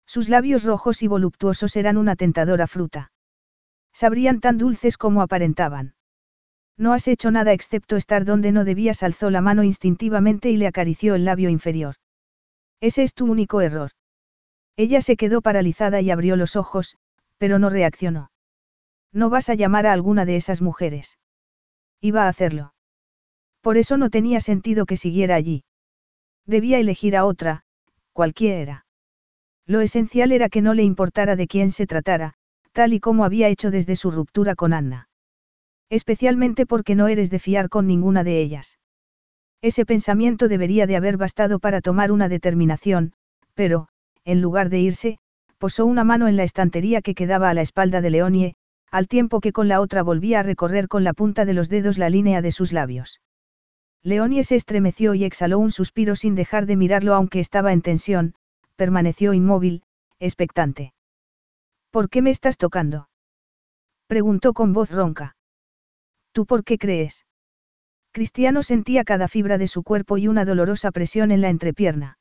Sus 0.06 0.30
labios 0.30 0.64
rojos 0.64 1.02
y 1.02 1.08
voluptuosos 1.08 1.76
eran 1.76 1.98
una 1.98 2.16
tentadora 2.16 2.66
fruta. 2.66 3.12
Sabrían 3.92 4.40
tan 4.40 4.56
dulces 4.56 4.96
como 4.96 5.20
aparentaban. 5.20 5.92
No 6.80 6.94
has 6.94 7.06
hecho 7.08 7.30
nada 7.30 7.52
excepto 7.52 7.96
estar 7.96 8.24
donde 8.24 8.52
no 8.52 8.64
debías, 8.64 9.02
alzó 9.02 9.28
la 9.28 9.42
mano 9.42 9.64
instintivamente 9.64 10.48
y 10.48 10.56
le 10.56 10.66
acarició 10.66 11.14
el 11.14 11.26
labio 11.26 11.50
inferior. 11.50 11.96
Ese 12.80 13.02
es 13.02 13.12
tu 13.12 13.30
único 13.30 13.60
error. 13.60 13.90
Ella 14.78 15.02
se 15.02 15.18
quedó 15.18 15.42
paralizada 15.42 16.00
y 16.00 16.10
abrió 16.10 16.36
los 16.36 16.56
ojos, 16.56 16.96
pero 17.36 17.58
no 17.58 17.68
reaccionó. 17.68 18.30
No 19.12 19.28
vas 19.28 19.50
a 19.50 19.54
llamar 19.56 19.86
a 19.86 19.92
alguna 19.92 20.24
de 20.24 20.36
esas 20.36 20.62
mujeres. 20.62 21.18
Iba 22.00 22.24
a 22.24 22.28
hacerlo. 22.28 22.72
Por 23.60 23.76
eso 23.76 23.98
no 23.98 24.08
tenía 24.08 24.40
sentido 24.40 24.86
que 24.86 24.96
siguiera 24.96 25.34
allí. 25.34 25.64
Debía 26.46 26.78
elegir 26.78 27.14
a 27.14 27.26
otra, 27.26 27.62
cualquiera. 28.14 28.86
Lo 29.66 29.82
esencial 29.82 30.32
era 30.32 30.48
que 30.48 30.62
no 30.62 30.72
le 30.72 30.84
importara 30.84 31.36
de 31.36 31.46
quién 31.46 31.72
se 31.72 31.86
tratara, 31.86 32.32
tal 32.72 32.94
y 32.94 33.00
como 33.00 33.26
había 33.26 33.48
hecho 33.48 33.70
desde 33.70 33.96
su 33.96 34.10
ruptura 34.10 34.54
con 34.54 34.72
Anna. 34.72 35.09
Especialmente 35.90 36.66
porque 36.66 36.94
no 36.94 37.08
eres 37.08 37.30
de 37.30 37.40
fiar 37.40 37.68
con 37.68 37.86
ninguna 37.86 38.24
de 38.24 38.40
ellas. 38.40 38.78
Ese 39.60 39.84
pensamiento 39.84 40.48
debería 40.48 40.86
de 40.86 40.96
haber 40.96 41.16
bastado 41.16 41.58
para 41.58 41.80
tomar 41.80 42.12
una 42.12 42.28
determinación, 42.28 43.12
pero, 43.54 43.88
en 44.24 44.40
lugar 44.40 44.70
de 44.70 44.80
irse, 44.80 45.18
posó 45.58 45.84
una 45.84 46.04
mano 46.04 46.28
en 46.28 46.36
la 46.36 46.44
estantería 46.44 47.02
que 47.02 47.14
quedaba 47.14 47.50
a 47.50 47.54
la 47.54 47.60
espalda 47.60 48.00
de 48.00 48.10
Leonie, 48.10 48.54
al 48.90 49.08
tiempo 49.08 49.40
que 49.40 49.52
con 49.52 49.68
la 49.68 49.80
otra 49.80 50.02
volvía 50.02 50.40
a 50.40 50.42
recorrer 50.42 50.88
con 50.88 51.04
la 51.04 51.12
punta 51.12 51.44
de 51.44 51.54
los 51.54 51.68
dedos 51.68 51.98
la 51.98 52.08
línea 52.08 52.40
de 52.40 52.52
sus 52.52 52.72
labios. 52.72 53.20
Leonie 54.02 54.44
se 54.44 54.56
estremeció 54.56 55.14
y 55.14 55.24
exhaló 55.24 55.58
un 55.58 55.70
suspiro 55.70 56.16
sin 56.16 56.34
dejar 56.34 56.64
de 56.64 56.76
mirarlo 56.76 57.14
aunque 57.14 57.40
estaba 57.40 57.72
en 57.72 57.82
tensión, 57.82 58.34
permaneció 58.76 59.34
inmóvil, 59.34 59.82
expectante. 60.18 60.94
¿Por 61.90 62.08
qué 62.08 62.22
me 62.22 62.30
estás 62.30 62.56
tocando? 62.56 63.08
preguntó 64.06 64.54
con 64.54 64.72
voz 64.72 64.90
ronca. 64.90 65.36
¿Tú 66.32 66.46
por 66.46 66.64
qué 66.64 66.78
crees? 66.78 67.26
Cristiano 68.12 68.62
sentía 68.62 69.04
cada 69.04 69.28
fibra 69.28 69.58
de 69.58 69.68
su 69.68 69.82
cuerpo 69.82 70.18
y 70.18 70.28
una 70.28 70.44
dolorosa 70.44 70.90
presión 70.90 71.30
en 71.30 71.40
la 71.40 71.48
entrepierna. 71.48 72.18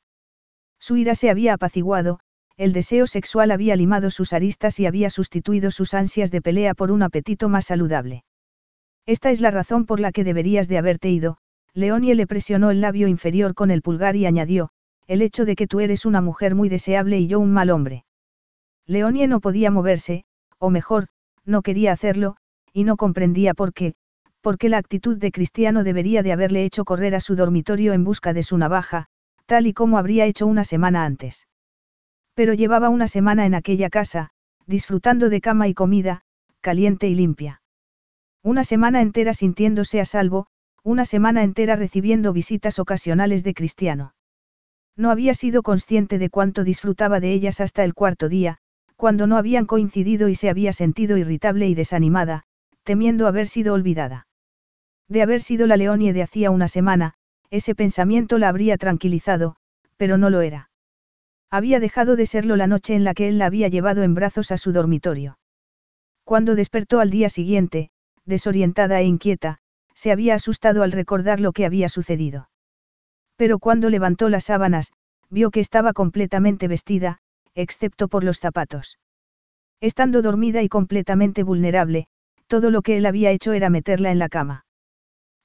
Su 0.78 0.96
ira 0.96 1.14
se 1.14 1.30
había 1.30 1.54
apaciguado, 1.54 2.20
el 2.56 2.72
deseo 2.72 3.06
sexual 3.06 3.50
había 3.50 3.74
limado 3.76 4.10
sus 4.10 4.32
aristas 4.32 4.78
y 4.80 4.86
había 4.86 5.10
sustituido 5.10 5.70
sus 5.70 5.94
ansias 5.94 6.30
de 6.30 6.42
pelea 6.42 6.74
por 6.74 6.90
un 6.90 7.02
apetito 7.02 7.48
más 7.48 7.66
saludable. 7.66 8.24
Esta 9.06 9.30
es 9.30 9.40
la 9.40 9.50
razón 9.50 9.86
por 9.86 9.98
la 9.98 10.12
que 10.12 10.24
deberías 10.24 10.68
de 10.68 10.78
haberte 10.78 11.08
ido, 11.08 11.38
Leonie 11.74 12.14
le 12.14 12.26
presionó 12.26 12.70
el 12.70 12.80
labio 12.80 13.08
inferior 13.08 13.54
con 13.54 13.70
el 13.70 13.82
pulgar 13.82 14.16
y 14.16 14.26
añadió, 14.26 14.70
el 15.06 15.22
hecho 15.22 15.44
de 15.44 15.56
que 15.56 15.66
tú 15.66 15.80
eres 15.80 16.04
una 16.04 16.20
mujer 16.20 16.54
muy 16.54 16.68
deseable 16.68 17.18
y 17.18 17.26
yo 17.26 17.40
un 17.40 17.52
mal 17.52 17.70
hombre. 17.70 18.04
Leonie 18.86 19.26
no 19.26 19.40
podía 19.40 19.70
moverse, 19.70 20.24
o 20.58 20.70
mejor, 20.70 21.08
no 21.44 21.62
quería 21.62 21.92
hacerlo, 21.92 22.36
y 22.72 22.84
no 22.84 22.96
comprendía 22.96 23.54
por 23.54 23.72
qué, 23.72 23.94
porque 24.40 24.68
la 24.68 24.78
actitud 24.78 25.18
de 25.18 25.32
Cristiano 25.32 25.84
debería 25.84 26.22
de 26.22 26.32
haberle 26.32 26.64
hecho 26.64 26.84
correr 26.84 27.14
a 27.14 27.20
su 27.20 27.36
dormitorio 27.36 27.92
en 27.92 28.04
busca 28.04 28.32
de 28.32 28.42
su 28.42 28.56
navaja, 28.56 29.06
tal 29.46 29.66
y 29.66 29.72
como 29.72 29.98
habría 29.98 30.26
hecho 30.26 30.46
una 30.46 30.64
semana 30.64 31.04
antes. 31.04 31.46
Pero 32.34 32.54
llevaba 32.54 32.88
una 32.88 33.08
semana 33.08 33.46
en 33.46 33.54
aquella 33.54 33.90
casa, 33.90 34.30
disfrutando 34.66 35.28
de 35.28 35.40
cama 35.40 35.68
y 35.68 35.74
comida, 35.74 36.22
caliente 36.60 37.08
y 37.08 37.14
limpia. 37.14 37.60
Una 38.42 38.64
semana 38.64 39.02
entera 39.02 39.34
sintiéndose 39.34 40.00
a 40.00 40.04
salvo, 40.04 40.46
una 40.82 41.04
semana 41.04 41.42
entera 41.42 41.76
recibiendo 41.76 42.32
visitas 42.32 42.78
ocasionales 42.78 43.44
de 43.44 43.52
Cristiano. 43.52 44.14
No 44.96 45.10
había 45.10 45.34
sido 45.34 45.62
consciente 45.62 46.18
de 46.18 46.30
cuánto 46.30 46.64
disfrutaba 46.64 47.20
de 47.20 47.32
ellas 47.32 47.60
hasta 47.60 47.84
el 47.84 47.92
cuarto 47.94 48.28
día, 48.28 48.58
cuando 48.96 49.26
no 49.26 49.36
habían 49.36 49.66
coincidido 49.66 50.28
y 50.28 50.34
se 50.34 50.48
había 50.48 50.72
sentido 50.72 51.18
irritable 51.18 51.68
y 51.68 51.74
desanimada, 51.74 52.44
temiendo 52.82 53.26
haber 53.26 53.46
sido 53.46 53.74
olvidada. 53.74 54.26
De 55.10 55.22
haber 55.22 55.42
sido 55.42 55.66
la 55.66 55.76
Leonie 55.76 56.12
de 56.12 56.22
hacía 56.22 56.52
una 56.52 56.68
semana, 56.68 57.14
ese 57.50 57.74
pensamiento 57.74 58.38
la 58.38 58.48
habría 58.48 58.78
tranquilizado, 58.78 59.56
pero 59.96 60.16
no 60.16 60.30
lo 60.30 60.40
era. 60.40 60.70
Había 61.50 61.80
dejado 61.80 62.14
de 62.14 62.26
serlo 62.26 62.54
la 62.54 62.68
noche 62.68 62.94
en 62.94 63.02
la 63.02 63.12
que 63.12 63.28
él 63.28 63.36
la 63.36 63.46
había 63.46 63.66
llevado 63.66 64.04
en 64.04 64.14
brazos 64.14 64.52
a 64.52 64.56
su 64.56 64.70
dormitorio. 64.70 65.36
Cuando 66.22 66.54
despertó 66.54 67.00
al 67.00 67.10
día 67.10 67.28
siguiente, 67.28 67.90
desorientada 68.24 69.00
e 69.00 69.04
inquieta, 69.04 69.58
se 69.94 70.12
había 70.12 70.36
asustado 70.36 70.84
al 70.84 70.92
recordar 70.92 71.40
lo 71.40 71.50
que 71.50 71.66
había 71.66 71.88
sucedido. 71.88 72.48
Pero 73.34 73.58
cuando 73.58 73.90
levantó 73.90 74.28
las 74.28 74.44
sábanas, 74.44 74.92
vio 75.28 75.50
que 75.50 75.58
estaba 75.58 75.92
completamente 75.92 76.68
vestida, 76.68 77.18
excepto 77.56 78.06
por 78.06 78.22
los 78.22 78.38
zapatos. 78.38 79.00
Estando 79.80 80.22
dormida 80.22 80.62
y 80.62 80.68
completamente 80.68 81.42
vulnerable, 81.42 82.06
todo 82.46 82.70
lo 82.70 82.82
que 82.82 82.96
él 82.96 83.06
había 83.06 83.32
hecho 83.32 83.52
era 83.54 83.70
meterla 83.70 84.12
en 84.12 84.20
la 84.20 84.28
cama. 84.28 84.66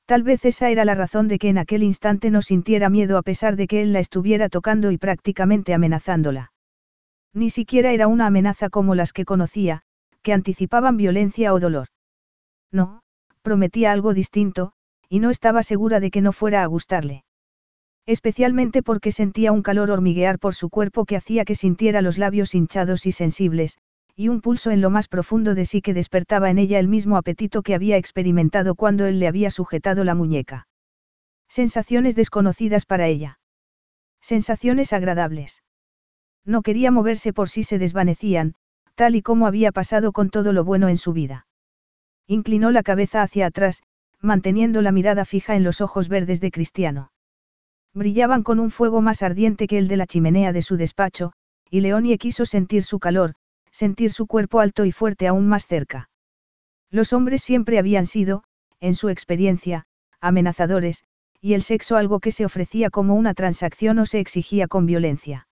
Tal 0.06 0.22
vez 0.22 0.45
esa 0.45 0.69
era 0.69 0.86
la 0.86 0.94
razón 0.94 1.27
de 1.27 1.40
que 1.40 1.49
en 1.49 1.57
aquel 1.57 1.82
instante 1.82 2.30
no 2.30 2.41
sintiera 2.41 2.90
miedo 2.90 3.18
a 3.18 3.23
pesar 3.23 3.56
de 3.56 3.68
que 3.68 3.82
él 3.82 3.91
la 3.91 3.99
estuviera 3.99 4.49
tocando 4.49 4.91
y 4.91 4.98
prácticamente 4.98 5.73
amenazándola. 5.73 6.52
Ni 7.34 7.49
siquiera 7.49 7.91
era 7.91 8.07
una 8.07 8.27
amenaza 8.27 8.69
como 8.69 8.94
las 8.94 9.14
que 9.14 9.26
conocía, 9.26 9.82
que 10.22 10.32
anticipaban 10.32 10.95
violencia 10.95 11.53
o 11.53 11.60
dolor. 11.60 11.88
No, 12.72 13.02
prometía 13.41 13.91
algo 13.91 14.14
distinto, 14.14 14.73
y 15.10 15.19
no 15.19 15.32
estaba 15.32 15.64
segura 15.64 15.99
de 15.99 16.11
que 16.11 16.22
no 16.22 16.32
fuera 16.34 16.64
a 16.64 16.65
gustarle. 16.68 17.23
Especialmente 18.06 18.84
porque 18.84 19.11
sentía 19.11 19.52
un 19.52 19.64
calor 19.64 19.90
hormiguear 19.90 20.38
por 20.38 20.53
su 20.53 20.69
cuerpo 20.69 21.06
que 21.06 21.15
hacía 21.15 21.45
que 21.45 21.56
sintiera 21.56 22.02
los 22.02 22.19
labios 22.19 22.53
hinchados 22.53 23.07
y 23.07 23.11
sensibles, 23.11 23.80
y 24.16 24.30
un 24.30 24.40
pulso 24.40 24.72
en 24.72 24.82
lo 24.82 24.90
más 24.90 25.08
profundo 25.08 25.56
de 25.56 25.66
sí 25.66 25.82
que 25.82 25.94
despertaba 25.94 26.50
en 26.50 26.58
ella 26.58 26.80
el 26.80 26.88
mismo 26.88 27.18
apetito 27.18 27.62
que 27.64 27.76
había 27.76 27.98
experimentado 27.98 28.76
cuando 28.76 29.06
él 29.06 29.20
le 29.20 29.28
había 29.28 29.52
sujetado 29.52 30.04
la 30.04 30.16
muñeca. 30.16 30.68
Sensaciones 31.50 32.16
desconocidas 32.16 32.86
para 32.86 33.08
ella. 33.08 33.40
Sensaciones 34.22 34.94
agradables. 34.94 35.64
No 36.46 36.62
quería 36.62 36.92
moverse 36.92 37.34
por 37.34 37.50
si 37.50 37.64
se 37.64 37.78
desvanecían, 37.78 38.56
tal 38.96 39.16
y 39.16 39.22
como 39.22 39.48
había 39.48 39.72
pasado 39.72 40.14
con 40.14 40.30
todo 40.30 40.54
lo 40.54 40.64
bueno 40.64 40.88
en 40.88 40.98
su 40.98 41.12
vida. 41.12 41.48
Inclinó 42.26 42.72
la 42.72 42.84
cabeza 42.84 43.22
hacia 43.22 43.48
atrás, 43.48 43.84
manteniendo 44.22 44.82
la 44.82 44.92
mirada 44.92 45.26
fija 45.26 45.56
en 45.56 45.64
los 45.64 45.82
ojos 45.82 46.08
verdes 46.08 46.40
de 46.40 46.52
Cristiano. 46.52 47.12
Brillaban 47.94 48.44
con 48.44 48.60
un 48.60 48.72
fuego 48.72 49.02
más 49.02 49.22
ardiente 49.22 49.68
que 49.68 49.78
el 49.78 49.88
de 49.88 49.98
la 49.98 50.08
chimenea 50.08 50.54
de 50.54 50.62
su 50.62 50.78
despacho, 50.78 51.34
y 51.70 51.82
Leonie 51.82 52.18
quiso 52.18 52.46
sentir 52.46 52.84
su 52.84 53.00
calor, 53.00 53.36
sentir 53.76 54.14
su 54.14 54.26
cuerpo 54.26 54.62
alto 54.62 54.86
y 54.86 54.94
fuerte 54.94 55.28
aún 55.28 55.48
más 55.50 55.68
cerca. 55.68 56.10
Los 56.90 57.12
hombres 57.12 57.44
siempre 57.44 57.78
habían 57.78 58.06
sido, 58.06 58.46
en 58.80 58.96
su 58.96 59.10
experiencia, 59.10 59.86
amenazadores, 60.22 61.04
y 61.42 61.56
el 61.56 61.62
sexo 61.62 61.98
algo 61.98 62.22
que 62.22 62.32
se 62.32 62.46
ofrecía 62.46 62.90
como 62.90 63.16
una 63.16 63.34
transacción 63.34 64.00
o 64.00 64.06
se 64.06 64.22
exigía 64.22 64.70
con 64.70 64.86
violencia. 64.86 65.50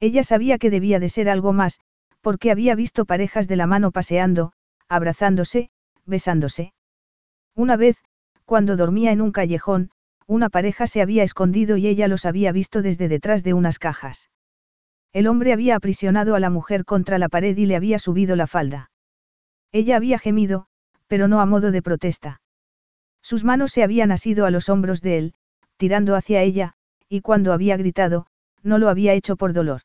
Ella 0.00 0.24
sabía 0.24 0.58
que 0.58 0.70
debía 0.70 0.98
de 0.98 1.08
ser 1.08 1.28
algo 1.28 1.52
más, 1.52 1.78
porque 2.20 2.50
había 2.50 2.74
visto 2.74 3.04
parejas 3.04 3.46
de 3.46 3.54
la 3.54 3.68
mano 3.68 3.92
paseando, 3.92 4.52
abrazándose, 4.88 5.70
besándose. 6.04 6.74
Una 7.54 7.76
vez, 7.76 7.96
cuando 8.44 8.76
dormía 8.76 9.12
en 9.12 9.20
un 9.20 9.30
callejón, 9.30 9.90
una 10.26 10.48
pareja 10.48 10.88
se 10.88 11.00
había 11.00 11.22
escondido 11.22 11.76
y 11.76 11.86
ella 11.86 12.08
los 12.08 12.26
había 12.26 12.50
visto 12.50 12.82
desde 12.82 13.06
detrás 13.06 13.44
de 13.44 13.54
unas 13.54 13.78
cajas. 13.78 14.30
El 15.12 15.26
hombre 15.26 15.52
había 15.52 15.76
aprisionado 15.76 16.34
a 16.34 16.40
la 16.40 16.50
mujer 16.50 16.84
contra 16.84 17.18
la 17.18 17.28
pared 17.28 17.56
y 17.56 17.66
le 17.66 17.76
había 17.76 17.98
subido 17.98 18.36
la 18.36 18.46
falda. 18.46 18.90
Ella 19.72 19.96
había 19.96 20.18
gemido, 20.18 20.66
pero 21.06 21.28
no 21.28 21.40
a 21.40 21.46
modo 21.46 21.70
de 21.70 21.82
protesta. 21.82 22.40
Sus 23.22 23.44
manos 23.44 23.72
se 23.72 23.82
habían 23.82 24.12
asido 24.12 24.46
a 24.46 24.50
los 24.50 24.68
hombros 24.68 25.02
de 25.02 25.18
él, 25.18 25.34
tirando 25.76 26.14
hacia 26.14 26.42
ella, 26.42 26.74
y 27.08 27.20
cuando 27.20 27.52
había 27.52 27.76
gritado, 27.76 28.26
no 28.62 28.78
lo 28.78 28.88
había 28.88 29.14
hecho 29.14 29.36
por 29.36 29.52
dolor. 29.52 29.82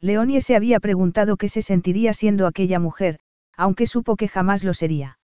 Leonie 0.00 0.40
se 0.40 0.56
había 0.56 0.80
preguntado 0.80 1.36
qué 1.36 1.48
se 1.48 1.62
sentiría 1.62 2.14
siendo 2.14 2.46
aquella 2.46 2.78
mujer, 2.78 3.18
aunque 3.56 3.86
supo 3.86 4.16
que 4.16 4.28
jamás 4.28 4.64
lo 4.64 4.72
sería. 4.72 5.18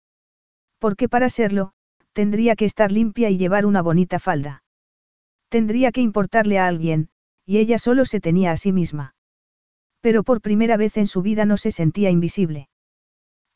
Porque 0.79 1.09
para 1.09 1.29
serlo, 1.29 1.73
tendría 2.13 2.57
que 2.57 2.65
estar 2.65 2.91
limpia 2.91 3.31
y 3.31 3.39
llevar 3.39 3.67
una 3.67 3.83
bonita 3.83 4.19
falda. 4.19 4.63
Tendría 5.49 5.93
que 5.93 6.01
importarle 6.01 6.59
a 6.59 6.67
alguien, 6.67 7.09
y 7.47 7.59
ella 7.59 7.79
solo 7.79 8.05
se 8.05 8.21
tenía 8.21 8.53
a 8.53 8.57
sí 8.57 8.73
misma. 8.73 9.15
Pero 10.01 10.23
por 10.23 10.41
primera 10.41 10.77
vez 10.77 10.97
en 10.97 11.07
su 11.07 11.23
vida 11.23 11.45
no 11.45 11.57
se 11.57 11.71
sentía 11.71 12.11
invisible. 12.11 12.69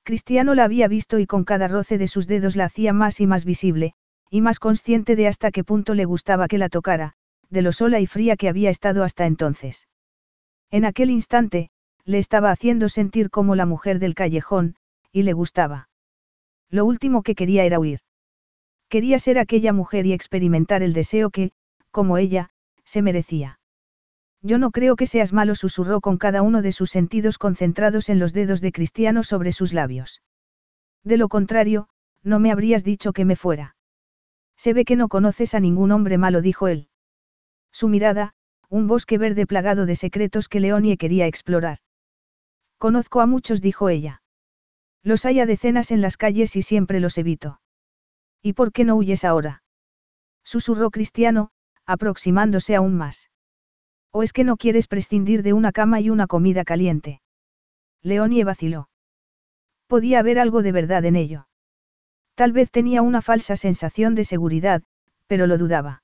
Cristiano 0.02 0.54
la 0.54 0.64
había 0.64 0.88
visto 0.88 1.18
y 1.18 1.26
con 1.26 1.44
cada 1.44 1.68
roce 1.68 1.98
de 1.98 2.08
sus 2.08 2.26
dedos 2.26 2.56
la 2.56 2.64
hacía 2.64 2.92
más 2.92 3.20
y 3.20 3.26
más 3.26 3.44
visible, 3.44 3.92
y 4.30 4.40
más 4.40 4.58
consciente 4.58 5.16
de 5.16 5.28
hasta 5.28 5.50
qué 5.50 5.64
punto 5.64 5.94
le 5.94 6.04
gustaba 6.04 6.48
que 6.48 6.58
la 6.58 6.68
tocara, 6.68 7.14
de 7.50 7.62
lo 7.62 7.72
sola 7.72 8.00
y 8.00 8.06
fría 8.06 8.36
que 8.36 8.48
había 8.48 8.70
estado 8.70 9.04
hasta 9.04 9.26
entonces. 9.26 9.88
En 10.70 10.84
aquel 10.84 11.10
instante, 11.10 11.70
le 12.04 12.18
estaba 12.18 12.50
haciendo 12.50 12.88
sentir 12.88 13.30
como 13.30 13.54
la 13.54 13.66
mujer 13.66 13.98
del 13.98 14.14
callejón, 14.14 14.76
y 15.12 15.22
le 15.22 15.32
gustaba. 15.32 15.88
Lo 16.70 16.84
último 16.84 17.22
que 17.22 17.34
quería 17.34 17.64
era 17.64 17.78
huir. 17.78 18.00
Quería 18.88 19.18
ser 19.18 19.38
aquella 19.38 19.72
mujer 19.72 20.06
y 20.06 20.12
experimentar 20.12 20.82
el 20.82 20.92
deseo 20.92 21.30
que, 21.30 21.52
como 21.90 22.16
ella, 22.16 22.50
se 22.84 23.02
merecía. 23.02 23.57
Yo 24.42 24.58
no 24.58 24.70
creo 24.70 24.96
que 24.96 25.06
seas 25.06 25.32
malo, 25.32 25.54
susurró 25.54 26.00
con 26.00 26.16
cada 26.16 26.42
uno 26.42 26.62
de 26.62 26.72
sus 26.72 26.90
sentidos 26.90 27.38
concentrados 27.38 28.08
en 28.08 28.18
los 28.18 28.32
dedos 28.32 28.60
de 28.60 28.72
Cristiano 28.72 29.24
sobre 29.24 29.52
sus 29.52 29.72
labios. 29.72 30.22
De 31.02 31.16
lo 31.16 31.28
contrario, 31.28 31.88
no 32.22 32.38
me 32.38 32.52
habrías 32.52 32.84
dicho 32.84 33.12
que 33.12 33.24
me 33.24 33.36
fuera. 33.36 33.76
Se 34.56 34.72
ve 34.72 34.84
que 34.84 34.96
no 34.96 35.08
conoces 35.08 35.54
a 35.54 35.60
ningún 35.60 35.92
hombre 35.92 36.18
malo, 36.18 36.40
dijo 36.40 36.68
él. 36.68 36.88
Su 37.72 37.88
mirada, 37.88 38.34
un 38.68 38.86
bosque 38.86 39.18
verde 39.18 39.46
plagado 39.46 39.86
de 39.86 39.96
secretos 39.96 40.48
que 40.48 40.60
Leonie 40.60 40.96
quería 40.96 41.26
explorar. 41.26 41.78
Conozco 42.76 43.20
a 43.20 43.26
muchos, 43.26 43.60
dijo 43.60 43.88
ella. 43.88 44.22
Los 45.02 45.24
hay 45.24 45.40
a 45.40 45.46
decenas 45.46 45.90
en 45.90 46.00
las 46.00 46.16
calles 46.16 46.54
y 46.56 46.62
siempre 46.62 47.00
los 47.00 47.18
evito. 47.18 47.60
¿Y 48.42 48.52
por 48.52 48.72
qué 48.72 48.84
no 48.84 48.96
huyes 48.96 49.24
ahora? 49.24 49.62
Susurró 50.44 50.90
Cristiano, 50.90 51.50
aproximándose 51.86 52.74
aún 52.76 52.96
más. 52.96 53.30
¿O 54.10 54.22
es 54.22 54.32
que 54.32 54.44
no 54.44 54.56
quieres 54.56 54.88
prescindir 54.88 55.42
de 55.42 55.52
una 55.52 55.72
cama 55.72 56.00
y 56.00 56.10
una 56.10 56.26
comida 56.26 56.64
caliente? 56.64 57.20
Leonie 58.02 58.44
vaciló. 58.44 58.88
Podía 59.86 60.20
haber 60.20 60.38
algo 60.38 60.62
de 60.62 60.72
verdad 60.72 61.04
en 61.04 61.16
ello. 61.16 61.48
Tal 62.34 62.52
vez 62.52 62.70
tenía 62.70 63.02
una 63.02 63.22
falsa 63.22 63.56
sensación 63.56 64.14
de 64.14 64.24
seguridad, 64.24 64.82
pero 65.26 65.46
lo 65.46 65.58
dudaba. 65.58 66.02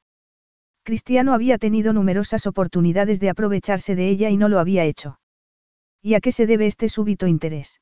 Cristiano 0.83 1.33
había 1.33 1.59
tenido 1.59 1.93
numerosas 1.93 2.47
oportunidades 2.47 3.21
de 3.21 3.31
aprovecharse 3.31 3.95
de 3.95 4.09
ella 4.09 4.31
y 4.31 4.37
no 4.37 4.49
lo 4.49 4.59
había 4.59 4.85
hecho. 4.85 5.19
¿Y 6.03 6.15
a 6.15 6.21
qué 6.21 6.33
se 6.33 6.47
debe 6.47 6.67
este 6.67 6.91
súbito 6.91 7.27
interés? 7.27 7.81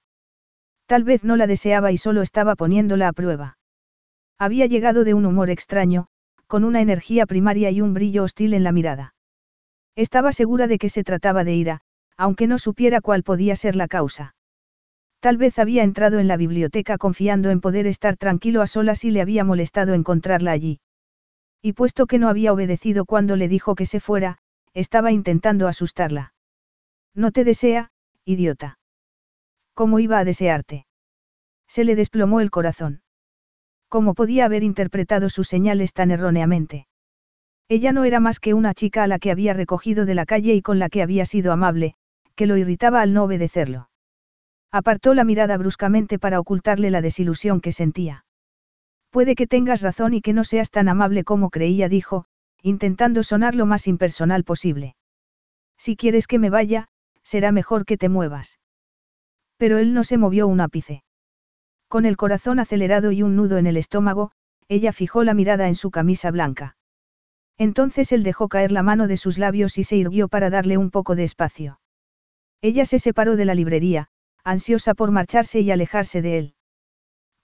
Tal 0.86 1.02
vez 1.02 1.24
no 1.24 1.36
la 1.36 1.46
deseaba 1.46 1.90
y 1.90 1.96
solo 1.96 2.22
estaba 2.22 2.54
poniéndola 2.54 3.08
a 3.08 3.12
prueba. 3.12 3.58
Había 4.38 4.66
llegado 4.66 5.02
de 5.02 5.14
un 5.14 5.26
humor 5.26 5.50
extraño, 5.50 6.06
con 6.46 6.62
una 6.62 6.80
energía 6.80 7.26
primaria 7.26 7.70
y 7.70 7.80
un 7.80 7.94
brillo 7.94 8.22
hostil 8.24 8.54
en 8.54 8.62
la 8.62 8.72
mirada. 8.72 9.14
Estaba 9.96 10.32
segura 10.32 10.66
de 10.66 10.78
que 10.78 10.88
se 10.88 11.04
trataba 11.04 11.44
de 11.44 11.54
ira, 11.54 11.80
aunque 12.16 12.46
no 12.46 12.58
supiera 12.58 13.00
cuál 13.00 13.22
podía 13.22 13.56
ser 13.56 13.76
la 13.76 13.88
causa. 13.88 14.34
Tal 15.20 15.36
vez 15.36 15.58
había 15.58 15.84
entrado 15.84 16.18
en 16.18 16.28
la 16.28 16.36
biblioteca 16.36 16.98
confiando 16.98 17.50
en 17.50 17.60
poder 17.60 17.86
estar 17.86 18.16
tranquilo 18.16 18.62
a 18.62 18.66
solas 18.66 19.04
y 19.04 19.10
le 19.10 19.20
había 19.20 19.44
molestado 19.44 19.94
encontrarla 19.94 20.50
allí. 20.50 20.80
Y 21.60 21.74
puesto 21.74 22.06
que 22.06 22.18
no 22.18 22.28
había 22.28 22.52
obedecido 22.52 23.04
cuando 23.04 23.36
le 23.36 23.48
dijo 23.48 23.74
que 23.74 23.86
se 23.86 24.00
fuera, 24.00 24.38
estaba 24.74 25.12
intentando 25.12 25.68
asustarla. 25.68 26.34
No 27.14 27.30
te 27.30 27.44
desea, 27.44 27.92
idiota. 28.24 28.78
¿Cómo 29.74 30.00
iba 30.00 30.18
a 30.18 30.24
desearte? 30.24 30.86
Se 31.68 31.84
le 31.84 31.94
desplomó 31.94 32.40
el 32.40 32.50
corazón. 32.50 33.02
¿Cómo 33.88 34.14
podía 34.14 34.46
haber 34.46 34.62
interpretado 34.62 35.28
sus 35.28 35.48
señales 35.48 35.92
tan 35.92 36.10
erróneamente? 36.10 36.86
Ella 37.74 37.92
no 37.92 38.04
era 38.04 38.20
más 38.20 38.38
que 38.38 38.52
una 38.52 38.74
chica 38.74 39.02
a 39.02 39.06
la 39.06 39.18
que 39.18 39.30
había 39.30 39.54
recogido 39.54 40.04
de 40.04 40.14
la 40.14 40.26
calle 40.26 40.52
y 40.52 40.60
con 40.60 40.78
la 40.78 40.90
que 40.90 41.00
había 41.00 41.24
sido 41.24 41.52
amable, 41.52 41.94
que 42.34 42.46
lo 42.46 42.58
irritaba 42.58 43.00
al 43.00 43.14
no 43.14 43.24
obedecerlo. 43.24 43.88
Apartó 44.70 45.14
la 45.14 45.24
mirada 45.24 45.56
bruscamente 45.56 46.18
para 46.18 46.38
ocultarle 46.38 46.90
la 46.90 47.00
desilusión 47.00 47.62
que 47.62 47.72
sentía. 47.72 48.26
Puede 49.08 49.34
que 49.34 49.46
tengas 49.46 49.80
razón 49.80 50.12
y 50.12 50.20
que 50.20 50.34
no 50.34 50.44
seas 50.44 50.70
tan 50.70 50.86
amable 50.86 51.24
como 51.24 51.48
creía, 51.48 51.88
dijo, 51.88 52.26
intentando 52.60 53.22
sonar 53.22 53.54
lo 53.54 53.64
más 53.64 53.88
impersonal 53.88 54.44
posible. 54.44 54.94
Si 55.78 55.96
quieres 55.96 56.26
que 56.26 56.38
me 56.38 56.50
vaya, 56.50 56.88
será 57.22 57.52
mejor 57.52 57.86
que 57.86 57.96
te 57.96 58.10
muevas. 58.10 58.60
Pero 59.56 59.78
él 59.78 59.94
no 59.94 60.04
se 60.04 60.18
movió 60.18 60.46
un 60.46 60.60
ápice. 60.60 61.04
Con 61.88 62.04
el 62.04 62.18
corazón 62.18 62.58
acelerado 62.58 63.12
y 63.12 63.22
un 63.22 63.34
nudo 63.34 63.56
en 63.56 63.66
el 63.66 63.78
estómago, 63.78 64.30
ella 64.68 64.92
fijó 64.92 65.24
la 65.24 65.32
mirada 65.32 65.68
en 65.68 65.74
su 65.74 65.90
camisa 65.90 66.30
blanca. 66.30 66.76
Entonces 67.62 68.10
él 68.10 68.24
dejó 68.24 68.48
caer 68.48 68.72
la 68.72 68.82
mano 68.82 69.06
de 69.06 69.16
sus 69.16 69.38
labios 69.38 69.78
y 69.78 69.84
se 69.84 69.94
irguió 69.94 70.26
para 70.26 70.50
darle 70.50 70.78
un 70.78 70.90
poco 70.90 71.14
de 71.14 71.22
espacio. 71.22 71.78
Ella 72.60 72.84
se 72.84 72.98
separó 72.98 73.36
de 73.36 73.44
la 73.44 73.54
librería, 73.54 74.08
ansiosa 74.42 74.94
por 74.94 75.12
marcharse 75.12 75.60
y 75.60 75.70
alejarse 75.70 76.22
de 76.22 76.38
él. 76.38 76.54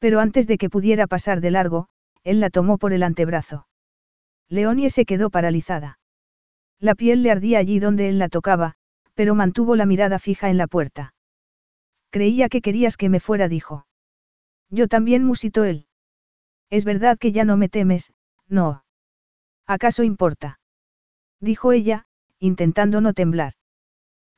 Pero 0.01 0.19
antes 0.19 0.49
de 0.49 0.59
que 0.59 0.69
pudiera 0.69 1.07
pasar 1.07 1.41
de 1.41 1.53
largo, 1.53 1.87
él 2.25 2.41
la 2.41 2.51
tomó 2.51 2.79
por 2.79 2.93
el 2.93 3.05
antebrazo. 3.05 3.69
Leonie 4.49 4.91
se 4.91 5.05
quedó 5.05 5.31
paralizada. 5.31 6.01
La 6.81 6.97
piel 6.97 7.23
le 7.23 7.31
ardía 7.31 7.61
allí 7.61 7.79
donde 7.79 8.09
él 8.09 8.19
la 8.19 8.29
tocaba, 8.29 8.75
pero 9.15 9.37
mantuvo 9.37 9.77
la 9.77 9.87
mirada 9.87 10.19
fija 10.19 10.51
en 10.51 10.57
la 10.57 10.67
puerta. 10.67 11.15
Creía 12.11 12.49
que 12.49 12.61
querías 12.61 12.97
que 12.97 13.09
me 13.09 13.21
fuera, 13.21 13.47
dijo. 13.47 13.87
Yo 14.69 14.89
también 14.89 15.23
musitó 15.23 15.63
él. 15.63 15.87
Es 16.71 16.85
verdad 16.85 17.19
que 17.19 17.31
ya 17.31 17.45
no 17.45 17.57
me 17.57 17.69
temes, 17.69 18.13
no. 18.49 18.83
¿Acaso 19.69 20.03
importa? 20.03 20.59
Dijo 21.41 21.73
ella, 21.73 22.07
intentando 22.39 23.03
no 23.03 23.13
temblar. 23.13 23.53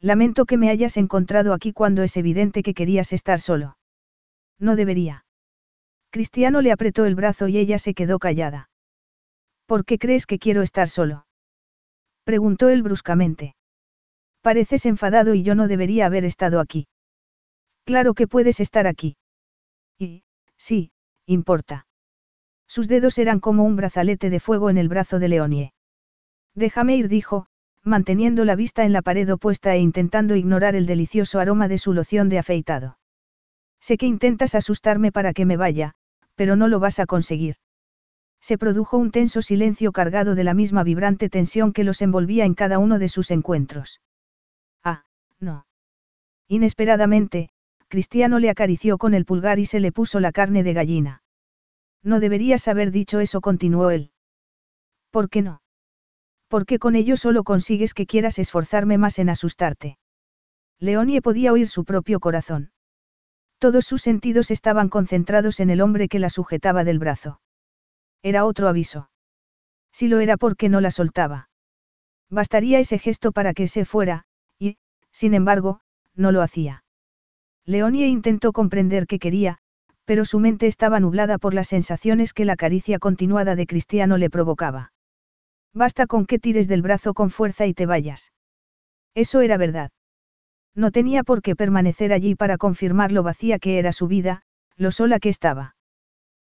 Lamento 0.00 0.44
que 0.44 0.56
me 0.56 0.70
hayas 0.70 0.96
encontrado 0.96 1.54
aquí 1.54 1.72
cuando 1.72 2.02
es 2.02 2.16
evidente 2.16 2.64
que 2.64 2.74
querías 2.74 3.12
estar 3.12 3.38
solo. 3.38 3.78
No 4.58 4.74
debería. 4.74 5.24
Cristiano 6.10 6.62
le 6.62 6.72
apretó 6.72 7.04
el 7.04 7.14
brazo 7.14 7.46
y 7.46 7.58
ella 7.58 7.78
se 7.78 7.94
quedó 7.94 8.18
callada. 8.18 8.70
¿Por 9.66 9.84
qué 9.84 9.98
crees 9.98 10.26
que 10.26 10.40
quiero 10.40 10.62
estar 10.62 10.88
solo? 10.88 11.26
Preguntó 12.24 12.68
él 12.68 12.82
bruscamente. 12.82 13.54
Pareces 14.40 14.84
enfadado 14.84 15.34
y 15.34 15.44
yo 15.44 15.54
no 15.54 15.68
debería 15.68 16.06
haber 16.06 16.24
estado 16.24 16.58
aquí. 16.58 16.88
Claro 17.84 18.14
que 18.14 18.26
puedes 18.26 18.58
estar 18.58 18.88
aquí. 18.88 19.16
Y, 19.96 20.24
sí, 20.56 20.90
importa. 21.26 21.86
Sus 22.70 22.86
dedos 22.86 23.18
eran 23.18 23.40
como 23.40 23.64
un 23.64 23.74
brazalete 23.74 24.30
de 24.30 24.38
fuego 24.38 24.70
en 24.70 24.78
el 24.78 24.88
brazo 24.88 25.18
de 25.18 25.26
Leonie. 25.26 25.72
Déjame 26.54 26.96
ir, 26.96 27.08
dijo, 27.08 27.46
manteniendo 27.82 28.44
la 28.44 28.54
vista 28.54 28.84
en 28.84 28.92
la 28.92 29.02
pared 29.02 29.28
opuesta 29.32 29.74
e 29.74 29.80
intentando 29.80 30.36
ignorar 30.36 30.76
el 30.76 30.86
delicioso 30.86 31.40
aroma 31.40 31.66
de 31.66 31.78
su 31.78 31.92
loción 31.92 32.28
de 32.28 32.38
afeitado. 32.38 32.96
Sé 33.80 33.96
que 33.96 34.06
intentas 34.06 34.54
asustarme 34.54 35.10
para 35.10 35.32
que 35.32 35.46
me 35.46 35.56
vaya, 35.56 35.94
pero 36.36 36.54
no 36.54 36.68
lo 36.68 36.78
vas 36.78 37.00
a 37.00 37.06
conseguir. 37.06 37.56
Se 38.40 38.56
produjo 38.56 38.98
un 38.98 39.10
tenso 39.10 39.42
silencio 39.42 39.90
cargado 39.90 40.36
de 40.36 40.44
la 40.44 40.54
misma 40.54 40.84
vibrante 40.84 41.28
tensión 41.28 41.72
que 41.72 41.82
los 41.82 42.00
envolvía 42.02 42.44
en 42.44 42.54
cada 42.54 42.78
uno 42.78 43.00
de 43.00 43.08
sus 43.08 43.32
encuentros. 43.32 44.00
Ah, 44.84 45.02
no. 45.40 45.66
Inesperadamente, 46.46 47.50
Cristiano 47.88 48.38
le 48.38 48.48
acarició 48.48 48.96
con 48.96 49.14
el 49.14 49.24
pulgar 49.24 49.58
y 49.58 49.66
se 49.66 49.80
le 49.80 49.90
puso 49.90 50.20
la 50.20 50.30
carne 50.30 50.62
de 50.62 50.72
gallina. 50.72 51.22
No 52.02 52.20
deberías 52.20 52.66
haber 52.68 52.90
dicho 52.90 53.20
eso, 53.20 53.40
continuó 53.40 53.90
él. 53.90 54.12
¿Por 55.10 55.28
qué 55.28 55.42
no? 55.42 55.62
Porque 56.48 56.78
con 56.78 56.96
ello 56.96 57.16
solo 57.16 57.44
consigues 57.44 57.94
que 57.94 58.06
quieras 58.06 58.38
esforzarme 58.38 58.98
más 58.98 59.18
en 59.18 59.28
asustarte. 59.28 59.98
Leonie 60.78 61.20
podía 61.20 61.52
oír 61.52 61.68
su 61.68 61.84
propio 61.84 62.20
corazón. 62.20 62.72
Todos 63.58 63.84
sus 63.84 64.00
sentidos 64.00 64.50
estaban 64.50 64.88
concentrados 64.88 65.60
en 65.60 65.68
el 65.68 65.82
hombre 65.82 66.08
que 66.08 66.18
la 66.18 66.30
sujetaba 66.30 66.82
del 66.82 66.98
brazo. 66.98 67.40
Era 68.22 68.46
otro 68.46 68.68
aviso. 68.68 69.10
Si 69.92 70.08
lo 70.08 70.20
era 70.20 70.36
porque 70.36 70.68
no 70.68 70.80
la 70.80 70.90
soltaba. 70.90 71.50
Bastaría 72.30 72.78
ese 72.78 72.98
gesto 72.98 73.32
para 73.32 73.52
que 73.52 73.68
se 73.68 73.84
fuera, 73.84 74.24
y, 74.58 74.78
sin 75.12 75.34
embargo, 75.34 75.80
no 76.14 76.32
lo 76.32 76.42
hacía. 76.42 76.84
Leonie 77.66 78.06
intentó 78.06 78.52
comprender 78.52 79.06
qué 79.06 79.18
quería, 79.18 79.58
pero 80.10 80.24
su 80.24 80.40
mente 80.40 80.66
estaba 80.66 80.98
nublada 80.98 81.38
por 81.38 81.54
las 81.54 81.68
sensaciones 81.68 82.32
que 82.32 82.44
la 82.44 82.56
caricia 82.56 82.98
continuada 82.98 83.54
de 83.54 83.64
Cristiano 83.64 84.18
le 84.18 84.28
provocaba. 84.28 84.90
Basta 85.72 86.08
con 86.08 86.26
que 86.26 86.40
tires 86.40 86.66
del 86.66 86.82
brazo 86.82 87.14
con 87.14 87.30
fuerza 87.30 87.64
y 87.66 87.74
te 87.74 87.86
vayas. 87.86 88.32
Eso 89.14 89.40
era 89.40 89.56
verdad. 89.56 89.92
No 90.74 90.90
tenía 90.90 91.22
por 91.22 91.42
qué 91.42 91.54
permanecer 91.54 92.12
allí 92.12 92.34
para 92.34 92.58
confirmar 92.58 93.12
lo 93.12 93.22
vacía 93.22 93.60
que 93.60 93.78
era 93.78 93.92
su 93.92 94.08
vida, 94.08 94.42
lo 94.74 94.90
sola 94.90 95.20
que 95.20 95.28
estaba. 95.28 95.76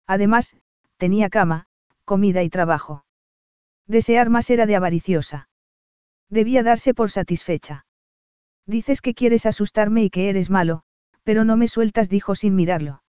Además, 0.07 0.55
tenía 0.97 1.29
cama, 1.29 1.67
comida 2.03 2.41
y 2.41 2.49
trabajo. 2.49 3.05
Desear 3.85 4.31
más 4.31 4.49
era 4.49 4.65
de 4.65 4.75
avariciosa. 4.75 5.49
Debía 6.31 6.63
darse 6.63 6.95
por 6.95 7.11
satisfecha. 7.11 7.85
Dices 8.65 9.01
que 9.01 9.13
quieres 9.13 9.45
asustarme 9.45 10.03
y 10.03 10.09
que 10.09 10.29
eres 10.29 10.49
malo, 10.49 10.81
pero 11.21 11.45
no 11.45 11.57
me 11.57 11.67
sueltas, 11.67 12.09
dijo 12.09 12.33
sin 12.33 12.55
mirarlo. 12.55 13.03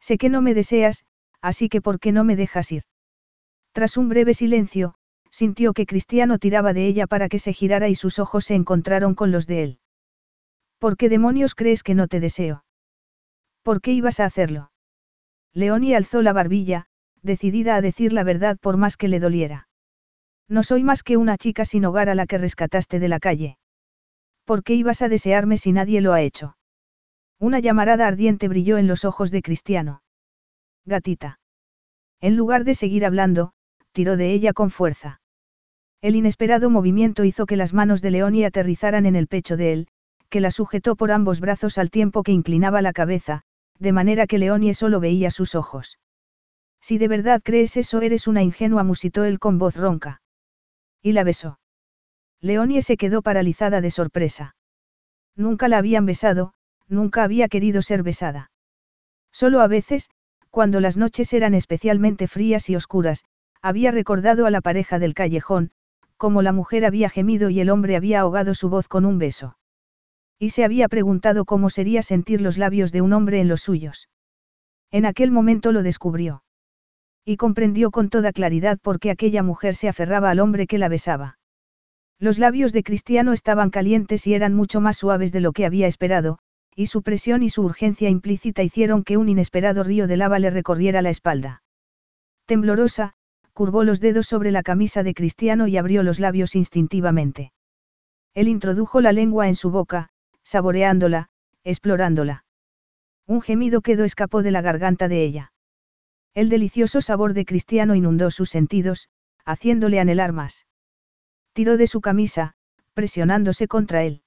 Sé 0.00 0.18
que 0.18 0.28
no 0.28 0.42
me 0.42 0.54
deseas, 0.54 1.04
así 1.40 1.68
que 1.68 1.80
¿por 1.80 2.00
qué 2.00 2.12
no 2.12 2.24
me 2.24 2.36
dejas 2.36 2.70
ir? 2.72 2.82
Tras 3.72 3.96
un 3.96 4.08
breve 4.08 4.34
silencio, 4.34 4.94
sintió 5.30 5.72
que 5.74 5.86
Cristiano 5.86 6.38
tiraba 6.38 6.72
de 6.72 6.86
ella 6.86 7.06
para 7.06 7.28
que 7.28 7.38
se 7.38 7.52
girara 7.52 7.88
y 7.88 7.94
sus 7.94 8.18
ojos 8.18 8.44
se 8.44 8.54
encontraron 8.54 9.14
con 9.14 9.30
los 9.30 9.46
de 9.46 9.62
él. 9.62 9.78
¿Por 10.78 10.96
qué 10.96 11.08
demonios 11.08 11.54
crees 11.54 11.82
que 11.82 11.94
no 11.94 12.08
te 12.08 12.20
deseo? 12.20 12.64
¿Por 13.62 13.80
qué 13.80 13.92
ibas 13.92 14.20
a 14.20 14.24
hacerlo? 14.24 14.70
Leonie 15.52 15.96
alzó 15.96 16.22
la 16.22 16.32
barbilla, 16.32 16.86
decidida 17.22 17.76
a 17.76 17.80
decir 17.80 18.12
la 18.12 18.24
verdad 18.24 18.58
por 18.60 18.76
más 18.76 18.96
que 18.96 19.08
le 19.08 19.20
doliera. 19.20 19.68
No 20.48 20.62
soy 20.62 20.84
más 20.84 21.02
que 21.02 21.16
una 21.16 21.36
chica 21.36 21.64
sin 21.64 21.84
hogar 21.84 22.08
a 22.08 22.14
la 22.14 22.26
que 22.26 22.38
rescataste 22.38 23.00
de 23.00 23.08
la 23.08 23.18
calle. 23.18 23.58
¿Por 24.44 24.62
qué 24.62 24.74
ibas 24.74 25.02
a 25.02 25.08
desearme 25.08 25.58
si 25.58 25.72
nadie 25.72 26.00
lo 26.00 26.12
ha 26.12 26.22
hecho? 26.22 26.56
Una 27.38 27.60
llamarada 27.60 28.06
ardiente 28.06 28.48
brilló 28.48 28.78
en 28.78 28.86
los 28.86 29.04
ojos 29.04 29.30
de 29.30 29.42
Cristiano. 29.42 30.02
Gatita. 30.86 31.38
En 32.20 32.36
lugar 32.36 32.64
de 32.64 32.74
seguir 32.74 33.04
hablando, 33.04 33.52
tiró 33.92 34.16
de 34.16 34.32
ella 34.32 34.52
con 34.52 34.70
fuerza. 34.70 35.20
El 36.00 36.16
inesperado 36.16 36.70
movimiento 36.70 37.24
hizo 37.24 37.46
que 37.46 37.56
las 37.56 37.74
manos 37.74 38.00
de 38.00 38.10
Leonie 38.10 38.46
aterrizaran 38.46 39.06
en 39.06 39.16
el 39.16 39.26
pecho 39.26 39.56
de 39.56 39.72
él, 39.72 39.88
que 40.28 40.40
la 40.40 40.50
sujetó 40.50 40.96
por 40.96 41.10
ambos 41.10 41.40
brazos 41.40 41.78
al 41.78 41.90
tiempo 41.90 42.22
que 42.22 42.32
inclinaba 42.32 42.82
la 42.82 42.92
cabeza, 42.92 43.42
de 43.78 43.92
manera 43.92 44.26
que 44.26 44.38
Leonie 44.38 44.74
solo 44.74 45.00
veía 45.00 45.30
sus 45.30 45.54
ojos. 45.54 45.98
Si 46.80 46.98
de 46.98 47.08
verdad 47.08 47.42
crees 47.44 47.76
eso 47.76 48.00
eres 48.00 48.26
una 48.26 48.42
ingenua, 48.42 48.82
musitó 48.82 49.24
él 49.24 49.38
con 49.38 49.58
voz 49.58 49.76
ronca. 49.76 50.22
Y 51.02 51.12
la 51.12 51.24
besó. 51.24 51.58
Leonie 52.40 52.82
se 52.82 52.96
quedó 52.96 53.22
paralizada 53.22 53.80
de 53.80 53.90
sorpresa. 53.90 54.56
Nunca 55.34 55.68
la 55.68 55.78
habían 55.78 56.06
besado, 56.06 56.54
nunca 56.88 57.24
había 57.24 57.48
querido 57.48 57.82
ser 57.82 58.02
besada. 58.02 58.50
Solo 59.32 59.60
a 59.60 59.66
veces, 59.66 60.08
cuando 60.50 60.80
las 60.80 60.96
noches 60.96 61.32
eran 61.32 61.54
especialmente 61.54 62.28
frías 62.28 62.70
y 62.70 62.76
oscuras, 62.76 63.24
había 63.60 63.90
recordado 63.90 64.46
a 64.46 64.50
la 64.50 64.60
pareja 64.60 64.98
del 64.98 65.14
callejón, 65.14 65.70
como 66.16 66.42
la 66.42 66.52
mujer 66.52 66.86
había 66.86 67.10
gemido 67.10 67.50
y 67.50 67.60
el 67.60 67.70
hombre 67.70 67.96
había 67.96 68.20
ahogado 68.20 68.54
su 68.54 68.68
voz 68.68 68.88
con 68.88 69.04
un 69.04 69.18
beso. 69.18 69.58
Y 70.38 70.50
se 70.50 70.64
había 70.64 70.88
preguntado 70.88 71.44
cómo 71.44 71.70
sería 71.70 72.02
sentir 72.02 72.40
los 72.40 72.58
labios 72.58 72.92
de 72.92 73.00
un 73.00 73.12
hombre 73.12 73.40
en 73.40 73.48
los 73.48 73.62
suyos. 73.62 74.08
En 74.90 75.04
aquel 75.04 75.30
momento 75.30 75.72
lo 75.72 75.82
descubrió. 75.82 76.42
Y 77.24 77.36
comprendió 77.36 77.90
con 77.90 78.08
toda 78.08 78.32
claridad 78.32 78.78
por 78.80 79.00
qué 79.00 79.10
aquella 79.10 79.42
mujer 79.42 79.74
se 79.74 79.88
aferraba 79.88 80.30
al 80.30 80.40
hombre 80.40 80.66
que 80.66 80.78
la 80.78 80.88
besaba. 80.88 81.38
Los 82.18 82.38
labios 82.38 82.72
de 82.72 82.82
Cristiano 82.82 83.32
estaban 83.32 83.70
calientes 83.70 84.26
y 84.26 84.34
eran 84.34 84.54
mucho 84.54 84.80
más 84.80 84.96
suaves 84.96 85.32
de 85.32 85.40
lo 85.40 85.52
que 85.52 85.66
había 85.66 85.86
esperado, 85.86 86.38
y 86.76 86.86
su 86.86 87.02
presión 87.02 87.42
y 87.42 87.48
su 87.48 87.62
urgencia 87.62 88.10
implícita 88.10 88.62
hicieron 88.62 89.02
que 89.02 89.16
un 89.16 89.30
inesperado 89.30 89.82
río 89.82 90.06
de 90.06 90.18
lava 90.18 90.38
le 90.38 90.50
recorriera 90.50 91.00
la 91.00 91.08
espalda. 91.08 91.62
Temblorosa, 92.44 93.14
curvó 93.54 93.82
los 93.82 93.98
dedos 93.98 94.26
sobre 94.26 94.50
la 94.50 94.62
camisa 94.62 95.02
de 95.02 95.14
Cristiano 95.14 95.66
y 95.66 95.78
abrió 95.78 96.02
los 96.02 96.20
labios 96.20 96.54
instintivamente. 96.54 97.52
Él 98.34 98.48
introdujo 98.48 99.00
la 99.00 99.12
lengua 99.12 99.48
en 99.48 99.56
su 99.56 99.70
boca, 99.70 100.10
saboreándola, 100.44 101.30
explorándola. 101.64 102.44
Un 103.26 103.40
gemido 103.40 103.80
quedó 103.80 104.04
escapó 104.04 104.42
de 104.42 104.50
la 104.50 104.60
garganta 104.60 105.08
de 105.08 105.24
ella. 105.24 105.52
El 106.34 106.50
delicioso 106.50 107.00
sabor 107.00 107.32
de 107.32 107.46
Cristiano 107.46 107.94
inundó 107.94 108.30
sus 108.30 108.50
sentidos, 108.50 109.08
haciéndole 109.46 109.98
anhelar 109.98 110.32
más. 110.34 110.66
Tiró 111.54 111.78
de 111.78 111.86
su 111.86 112.02
camisa, 112.02 112.52
presionándose 112.92 113.66
contra 113.66 114.04
él. 114.04 114.20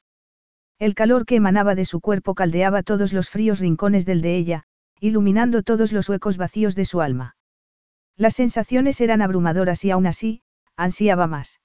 El 0.80 0.96
calor 0.96 1.26
que 1.26 1.36
emanaba 1.36 1.76
de 1.76 1.84
su 1.84 2.00
cuerpo 2.00 2.36
caldeaba 2.36 2.84
todos 2.84 3.12
los 3.12 3.30
fríos 3.30 3.60
rincones 3.60 4.06
del 4.06 4.22
de 4.22 4.38
ella, 4.38 4.64
iluminando 5.02 5.62
todos 5.62 5.92
los 5.92 6.08
huecos 6.08 6.38
vacíos 6.38 6.74
de 6.74 6.86
su 6.86 7.02
alma. 7.02 7.36
Las 8.16 8.36
sensaciones 8.36 9.02
eran 9.02 9.22
abrumadoras 9.22 9.84
y 9.84 9.92
aún 9.92 10.08
así, 10.08 10.42
ansiaba 10.78 11.28
más. 11.28 11.60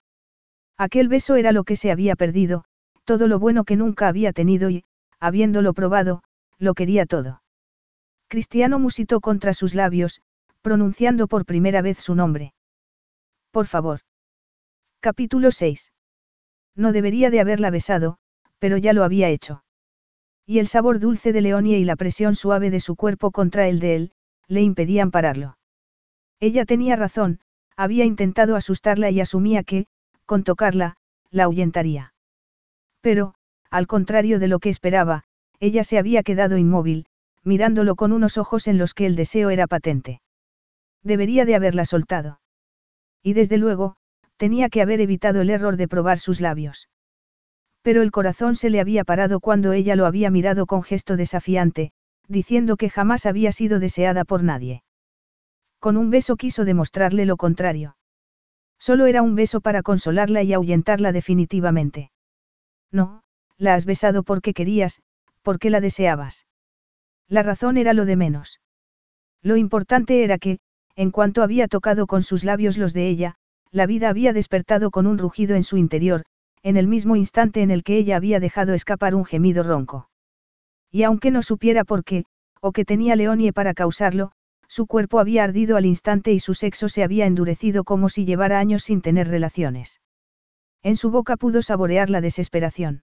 Aquel 0.76 1.06
beso 1.06 1.36
era 1.36 1.52
lo 1.52 1.62
que 1.62 1.76
se 1.76 1.92
había 1.92 2.16
perdido, 2.16 2.64
todo 3.04 3.28
lo 3.28 3.38
bueno 3.38 3.64
que 3.64 3.76
nunca 3.76 4.08
había 4.08 4.32
tenido 4.32 4.68
y, 4.68 4.84
habiéndolo 5.20 5.74
probado, 5.74 6.24
lo 6.58 6.74
quería 6.74 7.06
todo. 7.06 7.42
Cristiano 8.26 8.80
musitó 8.80 9.20
contra 9.20 9.54
sus 9.54 9.74
labios, 9.74 10.22
pronunciando 10.60 11.28
por 11.28 11.44
primera 11.44 11.82
vez 11.82 11.98
su 11.98 12.16
nombre. 12.16 12.52
Por 13.52 13.68
favor. 13.68 14.00
Capítulo 14.98 15.52
6. 15.52 15.92
No 16.74 16.90
debería 16.90 17.30
de 17.30 17.38
haberla 17.38 17.70
besado, 17.70 18.18
pero 18.58 18.76
ya 18.76 18.92
lo 18.92 19.04
había 19.04 19.28
hecho. 19.28 19.64
Y 20.46 20.58
el 20.58 20.68
sabor 20.68 20.98
dulce 20.98 21.32
de 21.32 21.40
Leonie 21.40 21.78
y 21.78 21.84
la 21.84 21.96
presión 21.96 22.34
suave 22.34 22.70
de 22.70 22.80
su 22.80 22.96
cuerpo 22.96 23.30
contra 23.30 23.68
el 23.68 23.80
de 23.80 23.96
él, 23.96 24.12
le 24.46 24.62
impedían 24.62 25.10
pararlo. 25.10 25.56
Ella 26.40 26.64
tenía 26.64 26.96
razón, 26.96 27.40
había 27.76 28.04
intentado 28.04 28.56
asustarla 28.56 29.10
y 29.10 29.20
asumía 29.20 29.62
que, 29.62 29.86
con 30.26 30.44
tocarla, 30.44 30.96
la 31.30 31.44
ahuyentaría. 31.44 32.14
Pero, 33.00 33.34
al 33.70 33.86
contrario 33.86 34.38
de 34.38 34.48
lo 34.48 34.58
que 34.58 34.68
esperaba, 34.68 35.24
ella 35.60 35.84
se 35.84 35.98
había 35.98 36.22
quedado 36.22 36.58
inmóvil, 36.58 37.06
mirándolo 37.42 37.96
con 37.96 38.12
unos 38.12 38.38
ojos 38.38 38.68
en 38.68 38.78
los 38.78 38.94
que 38.94 39.06
el 39.06 39.16
deseo 39.16 39.50
era 39.50 39.66
patente. 39.66 40.20
Debería 41.02 41.44
de 41.44 41.54
haberla 41.54 41.84
soltado. 41.84 42.40
Y 43.22 43.32
desde 43.34 43.58
luego, 43.58 43.96
tenía 44.36 44.68
que 44.68 44.82
haber 44.82 45.00
evitado 45.00 45.40
el 45.40 45.50
error 45.50 45.76
de 45.76 45.88
probar 45.88 46.18
sus 46.18 46.40
labios. 46.40 46.88
Pero 47.84 48.00
el 48.00 48.12
corazón 48.12 48.56
se 48.56 48.70
le 48.70 48.80
había 48.80 49.04
parado 49.04 49.40
cuando 49.40 49.74
ella 49.74 49.94
lo 49.94 50.06
había 50.06 50.30
mirado 50.30 50.64
con 50.64 50.82
gesto 50.82 51.18
desafiante, 51.18 51.92
diciendo 52.26 52.78
que 52.78 52.88
jamás 52.88 53.26
había 53.26 53.52
sido 53.52 53.78
deseada 53.78 54.24
por 54.24 54.42
nadie. 54.42 54.82
Con 55.80 55.98
un 55.98 56.08
beso 56.08 56.36
quiso 56.36 56.64
demostrarle 56.64 57.26
lo 57.26 57.36
contrario. 57.36 57.98
Solo 58.78 59.04
era 59.04 59.20
un 59.20 59.34
beso 59.34 59.60
para 59.60 59.82
consolarla 59.82 60.42
y 60.42 60.54
ahuyentarla 60.54 61.12
definitivamente. 61.12 62.10
No, 62.90 63.22
la 63.58 63.74
has 63.74 63.84
besado 63.84 64.22
porque 64.22 64.54
querías, 64.54 65.02
porque 65.42 65.68
la 65.68 65.82
deseabas. 65.82 66.46
La 67.28 67.42
razón 67.42 67.76
era 67.76 67.92
lo 67.92 68.06
de 68.06 68.16
menos. 68.16 68.60
Lo 69.42 69.58
importante 69.58 70.24
era 70.24 70.38
que, 70.38 70.58
en 70.96 71.10
cuanto 71.10 71.42
había 71.42 71.68
tocado 71.68 72.06
con 72.06 72.22
sus 72.22 72.44
labios 72.44 72.78
los 72.78 72.94
de 72.94 73.08
ella, 73.08 73.34
la 73.70 73.84
vida 73.84 74.08
había 74.08 74.32
despertado 74.32 74.90
con 74.90 75.06
un 75.06 75.18
rugido 75.18 75.54
en 75.54 75.64
su 75.64 75.76
interior, 75.76 76.24
en 76.64 76.78
el 76.78 76.88
mismo 76.88 77.14
instante 77.14 77.60
en 77.60 77.70
el 77.70 77.84
que 77.84 77.98
ella 77.98 78.16
había 78.16 78.40
dejado 78.40 78.72
escapar 78.72 79.14
un 79.14 79.26
gemido 79.26 79.62
ronco. 79.62 80.08
Y 80.90 81.02
aunque 81.02 81.30
no 81.30 81.42
supiera 81.42 81.84
por 81.84 82.04
qué, 82.04 82.24
o 82.60 82.72
que 82.72 82.86
tenía 82.86 83.16
Leonie 83.16 83.52
para 83.52 83.74
causarlo, 83.74 84.32
su 84.66 84.86
cuerpo 84.86 85.20
había 85.20 85.44
ardido 85.44 85.76
al 85.76 85.84
instante 85.84 86.32
y 86.32 86.40
su 86.40 86.54
sexo 86.54 86.88
se 86.88 87.04
había 87.04 87.26
endurecido 87.26 87.84
como 87.84 88.08
si 88.08 88.24
llevara 88.24 88.58
años 88.58 88.82
sin 88.82 89.02
tener 89.02 89.28
relaciones. 89.28 90.00
En 90.82 90.96
su 90.96 91.10
boca 91.10 91.36
pudo 91.36 91.60
saborear 91.60 92.08
la 92.08 92.22
desesperación. 92.22 93.02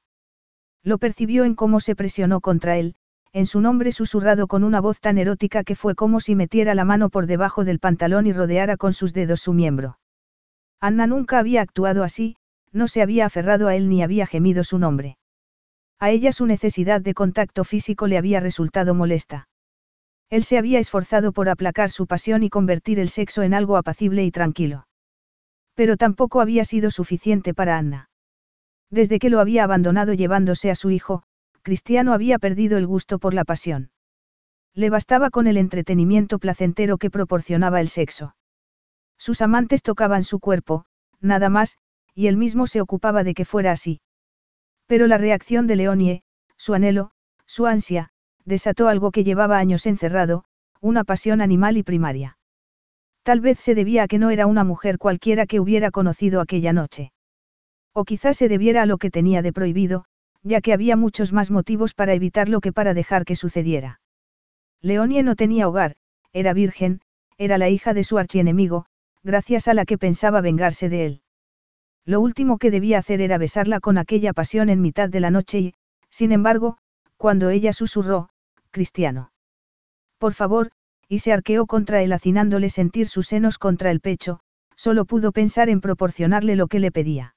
Lo 0.83 0.97
percibió 0.97 1.45
en 1.45 1.53
cómo 1.53 1.79
se 1.79 1.95
presionó 1.95 2.41
contra 2.41 2.77
él, 2.77 2.95
en 3.31 3.45
su 3.45 3.61
nombre 3.61 3.91
susurrado 3.91 4.47
con 4.47 4.63
una 4.63 4.81
voz 4.81 4.99
tan 4.99 5.19
erótica 5.19 5.63
que 5.63 5.75
fue 5.75 5.93
como 5.93 6.19
si 6.19 6.35
metiera 6.35 6.73
la 6.73 6.83
mano 6.83 7.09
por 7.09 7.27
debajo 7.27 7.63
del 7.63 7.77
pantalón 7.77 8.25
y 8.25 8.33
rodeara 8.33 8.75
con 8.75 8.93
sus 8.93 9.13
dedos 9.13 9.39
su 9.41 9.53
miembro. 9.53 9.99
Anna 10.79 11.05
nunca 11.05 11.37
había 11.37 11.61
actuado 11.61 12.03
así, 12.03 12.35
no 12.71 12.87
se 12.87 13.01
había 13.01 13.25
aferrado 13.25 13.67
a 13.67 13.75
él 13.75 13.89
ni 13.89 14.03
había 14.03 14.25
gemido 14.25 14.63
su 14.63 14.77
nombre. 14.77 15.17
A 15.99 16.09
ella 16.09 16.31
su 16.31 16.45
necesidad 16.45 17.01
de 17.01 17.13
contacto 17.13 17.63
físico 17.63 18.07
le 18.07 18.17
había 18.17 18.39
resultado 18.39 18.95
molesta. 18.95 19.47
Él 20.29 20.43
se 20.43 20.57
había 20.57 20.79
esforzado 20.79 21.33
por 21.33 21.49
aplacar 21.49 21.89
su 21.89 22.07
pasión 22.07 22.41
y 22.41 22.49
convertir 22.49 22.99
el 22.99 23.09
sexo 23.09 23.43
en 23.43 23.53
algo 23.53 23.77
apacible 23.77 24.23
y 24.23 24.31
tranquilo. 24.31 24.87
Pero 25.75 25.97
tampoco 25.97 26.41
había 26.41 26.65
sido 26.65 26.89
suficiente 26.89 27.53
para 27.53 27.77
Anna. 27.77 28.09
Desde 28.89 29.19
que 29.19 29.29
lo 29.29 29.39
había 29.39 29.63
abandonado 29.63 30.13
llevándose 30.13 30.71
a 30.71 30.75
su 30.75 30.89
hijo, 30.89 31.23
Cristiano 31.61 32.13
había 32.13 32.39
perdido 32.39 32.77
el 32.77 32.87
gusto 32.87 33.19
por 33.19 33.33
la 33.33 33.45
pasión. 33.45 33.91
Le 34.73 34.89
bastaba 34.89 35.29
con 35.29 35.47
el 35.47 35.57
entretenimiento 35.57 36.39
placentero 36.39 36.97
que 36.97 37.11
proporcionaba 37.11 37.81
el 37.81 37.89
sexo. 37.89 38.35
Sus 39.17 39.41
amantes 39.41 39.83
tocaban 39.83 40.23
su 40.23 40.39
cuerpo, 40.39 40.85
nada 41.19 41.49
más, 41.49 41.77
y 42.13 42.27
él 42.27 42.37
mismo 42.37 42.67
se 42.67 42.81
ocupaba 42.81 43.23
de 43.23 43.33
que 43.33 43.45
fuera 43.45 43.71
así. 43.71 44.01
Pero 44.87 45.07
la 45.07 45.17
reacción 45.17 45.67
de 45.67 45.75
Leonie, 45.75 46.23
su 46.57 46.73
anhelo, 46.73 47.11
su 47.45 47.65
ansia, 47.65 48.09
desató 48.45 48.87
algo 48.87 49.11
que 49.11 49.23
llevaba 49.23 49.57
años 49.57 49.85
encerrado, 49.85 50.43
una 50.79 51.03
pasión 51.03 51.41
animal 51.41 51.77
y 51.77 51.83
primaria. 51.83 52.37
Tal 53.23 53.39
vez 53.39 53.59
se 53.59 53.75
debía 53.75 54.03
a 54.03 54.07
que 54.07 54.17
no 54.17 54.31
era 54.31 54.47
una 54.47 54.63
mujer 54.63 54.97
cualquiera 54.97 55.45
que 55.45 55.59
hubiera 55.59 55.91
conocido 55.91 56.41
aquella 56.41 56.73
noche. 56.73 57.11
O 57.93 58.03
quizás 58.03 58.37
se 58.37 58.49
debiera 58.49 58.81
a 58.81 58.85
lo 58.85 58.97
que 58.97 59.11
tenía 59.11 59.41
de 59.41 59.53
prohibido, 59.53 60.05
ya 60.43 60.61
que 60.61 60.73
había 60.73 60.95
muchos 60.95 61.33
más 61.33 61.51
motivos 61.51 61.93
para 61.93 62.13
evitarlo 62.13 62.61
que 62.61 62.73
para 62.73 62.93
dejar 62.93 63.25
que 63.25 63.35
sucediera. 63.35 64.01
Leonie 64.81 65.23
no 65.23 65.35
tenía 65.35 65.67
hogar, 65.67 65.95
era 66.33 66.53
virgen, 66.53 67.01
era 67.37 67.57
la 67.57 67.69
hija 67.69 67.93
de 67.93 68.03
su 68.03 68.17
archienemigo, 68.17 68.85
gracias 69.23 69.67
a 69.67 69.73
la 69.73 69.85
que 69.85 69.97
pensaba 69.97 70.41
vengarse 70.41 70.89
de 70.89 71.05
él. 71.05 71.21
Lo 72.05 72.19
último 72.19 72.57
que 72.57 72.71
debía 72.71 72.99
hacer 72.99 73.21
era 73.21 73.37
besarla 73.37 73.79
con 73.79 73.97
aquella 73.97 74.33
pasión 74.33 74.69
en 74.69 74.81
mitad 74.81 75.09
de 75.09 75.19
la 75.19 75.31
noche 75.31 75.59
y, 75.59 75.73
sin 76.09 76.31
embargo, 76.31 76.77
cuando 77.17 77.49
ella 77.49 77.73
susurró, 77.73 78.29
Cristiano. 78.71 79.31
Por 80.17 80.33
favor, 80.33 80.71
y 81.07 81.19
se 81.19 81.33
arqueó 81.33 81.65
contra 81.65 82.01
él 82.01 82.13
haciéndole 82.13 82.69
sentir 82.69 83.07
sus 83.07 83.27
senos 83.27 83.57
contra 83.57 83.91
el 83.91 83.99
pecho, 83.99 84.39
solo 84.75 85.05
pudo 85.05 85.31
pensar 85.31 85.69
en 85.69 85.81
proporcionarle 85.81 86.55
lo 86.55 86.67
que 86.67 86.79
le 86.79 86.91
pedía. 86.91 87.35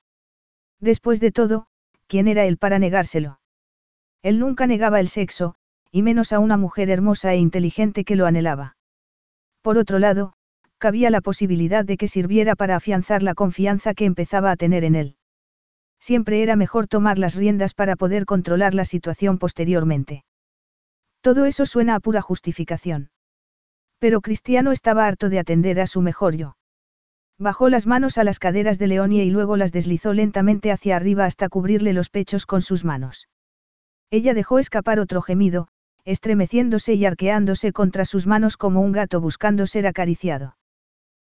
Después 0.80 1.20
de 1.20 1.32
todo, 1.32 1.66
¿quién 2.06 2.28
era 2.28 2.44
él 2.46 2.56
para 2.56 2.78
negárselo? 2.78 3.40
Él 4.22 4.38
nunca 4.38 4.66
negaba 4.66 5.00
el 5.00 5.08
sexo, 5.08 5.56
y 5.90 6.02
menos 6.02 6.32
a 6.32 6.38
una 6.38 6.56
mujer 6.56 6.88
hermosa 6.88 7.32
e 7.34 7.36
inteligente 7.36 8.04
que 8.04 8.16
lo 8.16 8.26
anhelaba. 8.26 8.76
Por 9.60 9.76
otro 9.76 9.98
lado, 9.98 10.34
cabía 10.84 11.08
la 11.08 11.22
posibilidad 11.22 11.82
de 11.82 11.96
que 11.96 12.08
sirviera 12.08 12.56
para 12.56 12.76
afianzar 12.76 13.22
la 13.22 13.32
confianza 13.32 13.94
que 13.94 14.04
empezaba 14.04 14.50
a 14.50 14.56
tener 14.56 14.84
en 14.84 14.96
él. 14.96 15.16
Siempre 15.98 16.42
era 16.42 16.56
mejor 16.56 16.88
tomar 16.88 17.18
las 17.18 17.36
riendas 17.36 17.72
para 17.72 17.96
poder 17.96 18.26
controlar 18.26 18.74
la 18.74 18.84
situación 18.84 19.38
posteriormente. 19.38 20.26
Todo 21.22 21.46
eso 21.46 21.64
suena 21.64 21.94
a 21.94 22.00
pura 22.00 22.20
justificación. 22.20 23.08
Pero 23.98 24.20
Cristiano 24.20 24.72
estaba 24.72 25.06
harto 25.06 25.30
de 25.30 25.38
atender 25.38 25.80
a 25.80 25.86
su 25.86 26.02
mejor 26.02 26.36
yo. 26.36 26.58
Bajó 27.38 27.70
las 27.70 27.86
manos 27.86 28.18
a 28.18 28.24
las 28.24 28.38
caderas 28.38 28.78
de 28.78 28.88
Leonie 28.88 29.24
y 29.24 29.30
luego 29.30 29.56
las 29.56 29.72
deslizó 29.72 30.12
lentamente 30.12 30.70
hacia 30.70 30.96
arriba 30.96 31.24
hasta 31.24 31.48
cubrirle 31.48 31.94
los 31.94 32.10
pechos 32.10 32.44
con 32.44 32.60
sus 32.60 32.84
manos. 32.84 33.26
Ella 34.10 34.34
dejó 34.34 34.58
escapar 34.58 35.00
otro 35.00 35.22
gemido, 35.22 35.68
estremeciéndose 36.04 36.92
y 36.92 37.06
arqueándose 37.06 37.72
contra 37.72 38.04
sus 38.04 38.26
manos 38.26 38.58
como 38.58 38.82
un 38.82 38.92
gato 38.92 39.22
buscando 39.22 39.66
ser 39.66 39.86
acariciado. 39.86 40.56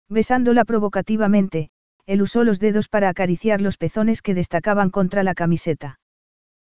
Besándola 0.09 0.65
provocativamente, 0.65 1.71
él 2.07 2.23
usó 2.23 2.45
los 2.45 2.61
dedos 2.61 2.89
para 2.89 3.09
acariciar 3.09 3.61
los 3.61 3.77
pezones 3.77 4.21
que 4.23 4.35
destacaban 4.35 4.91
contra 4.91 5.23
la 5.23 5.35
camiseta. 5.35 5.99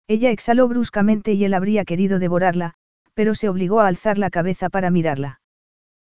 Ella 0.07 0.31
exhaló 0.31 0.67
bruscamente 0.67 1.33
y 1.33 1.45
él 1.45 1.53
habría 1.53 1.85
querido 1.85 2.19
devorarla, 2.19 2.73
pero 3.13 3.35
se 3.35 3.49
obligó 3.49 3.79
a 3.79 3.87
alzar 3.87 4.17
la 4.17 4.29
cabeza 4.29 4.69
para 4.69 4.89
mirarla. 4.89 5.41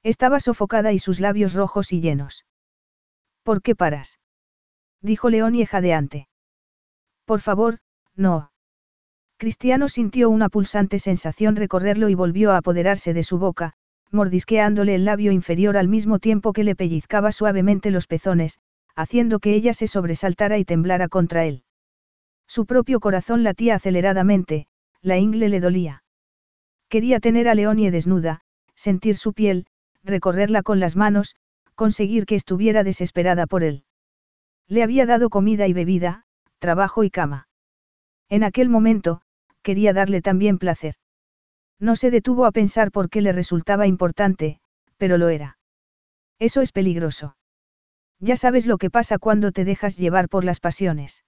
Estaba 0.02 0.40
sofocada 0.40 0.93
y 0.93 0.98
sus 0.98 1.20
labios 1.20 1.55
rojos 1.55 1.93
y 1.93 2.01
llenos. 2.01 2.44
¿Por 3.43 3.62
qué 3.62 3.74
paras? 3.74 4.18
dijo 5.01 5.30
Leonie 5.30 5.66
jadeante. 5.66 6.28
Por 7.24 7.40
favor, 7.40 7.78
no. 8.14 8.52
Cristiano 9.36 9.89
sintió 9.89 10.30
una 10.30 10.48
pulsante 10.48 10.98
sensación 10.98 11.56
recorrerlo 11.56 12.09
y 12.09 12.14
volvió 12.14 12.52
a 12.52 12.59
apoderarse 12.59 13.12
de 13.12 13.24
su 13.24 13.39
boca, 13.39 13.74
mordisqueándole 14.12 14.94
el 14.94 15.05
labio 15.05 15.32
inferior 15.32 15.76
al 15.76 15.89
mismo 15.89 16.18
tiempo 16.18 16.52
que 16.52 16.64
le 16.64 16.76
pellizcaba 16.76 17.32
suavemente 17.32 17.90
los 17.90 18.06
pezones, 18.06 18.59
haciendo 18.94 19.39
que 19.39 19.55
ella 19.55 19.72
se 19.72 19.86
sobresaltara 19.86 20.59
y 20.59 20.64
temblara 20.64 21.09
contra 21.09 21.44
él. 21.44 21.64
Su 22.47 22.66
propio 22.66 23.01
corazón 23.01 23.43
latía 23.43 23.76
aceleradamente, 23.76 24.66
la 25.01 25.18
ingle 25.18 25.48
le 25.48 25.60
dolía. 25.60 26.05
Quería 26.89 27.20
tener 27.20 27.48
a 27.48 27.55
Leonie 27.55 27.90
desnuda, 27.90 28.43
sentir 28.74 29.16
su 29.16 29.32
piel, 29.32 29.66
recorrerla 30.05 30.62
con 30.62 30.78
las 30.78 30.97
manos, 30.97 31.34
conseguir 31.74 32.26
que 32.26 32.34
estuviera 32.34 32.84
desesperada 32.84 33.47
por 33.47 33.62
él. 33.62 33.84
Le 34.68 34.82
había 34.82 35.06
dado 35.06 35.30
comida 35.30 35.66
y 35.66 35.72
bebida, 35.72 36.24
trabajo 36.59 37.02
y 37.05 37.10
cama. 37.10 37.48
En 38.28 38.44
aquel 38.44 38.68
momento, 38.68 39.22
quería 39.62 39.93
darle 39.93 40.20
también 40.22 40.59
placer. 40.59 40.94
No 41.82 41.96
se 41.96 42.12
detuvo 42.12 42.46
a 42.46 42.52
pensar 42.52 42.92
por 42.92 43.10
qué 43.10 43.20
le 43.22 43.32
resultaba 43.32 43.88
importante, 43.88 44.60
pero 44.98 45.18
lo 45.18 45.28
era. 45.30 45.59
Eso 46.38 46.60
es 46.60 46.70
peligroso. 46.70 47.36
Ya 48.20 48.36
sabes 48.36 48.66
lo 48.66 48.78
que 48.78 48.88
pasa 48.88 49.18
cuando 49.18 49.50
te 49.50 49.64
dejas 49.64 49.96
llevar 49.96 50.28
por 50.28 50.44
las 50.44 50.60
pasiones. 50.60 51.24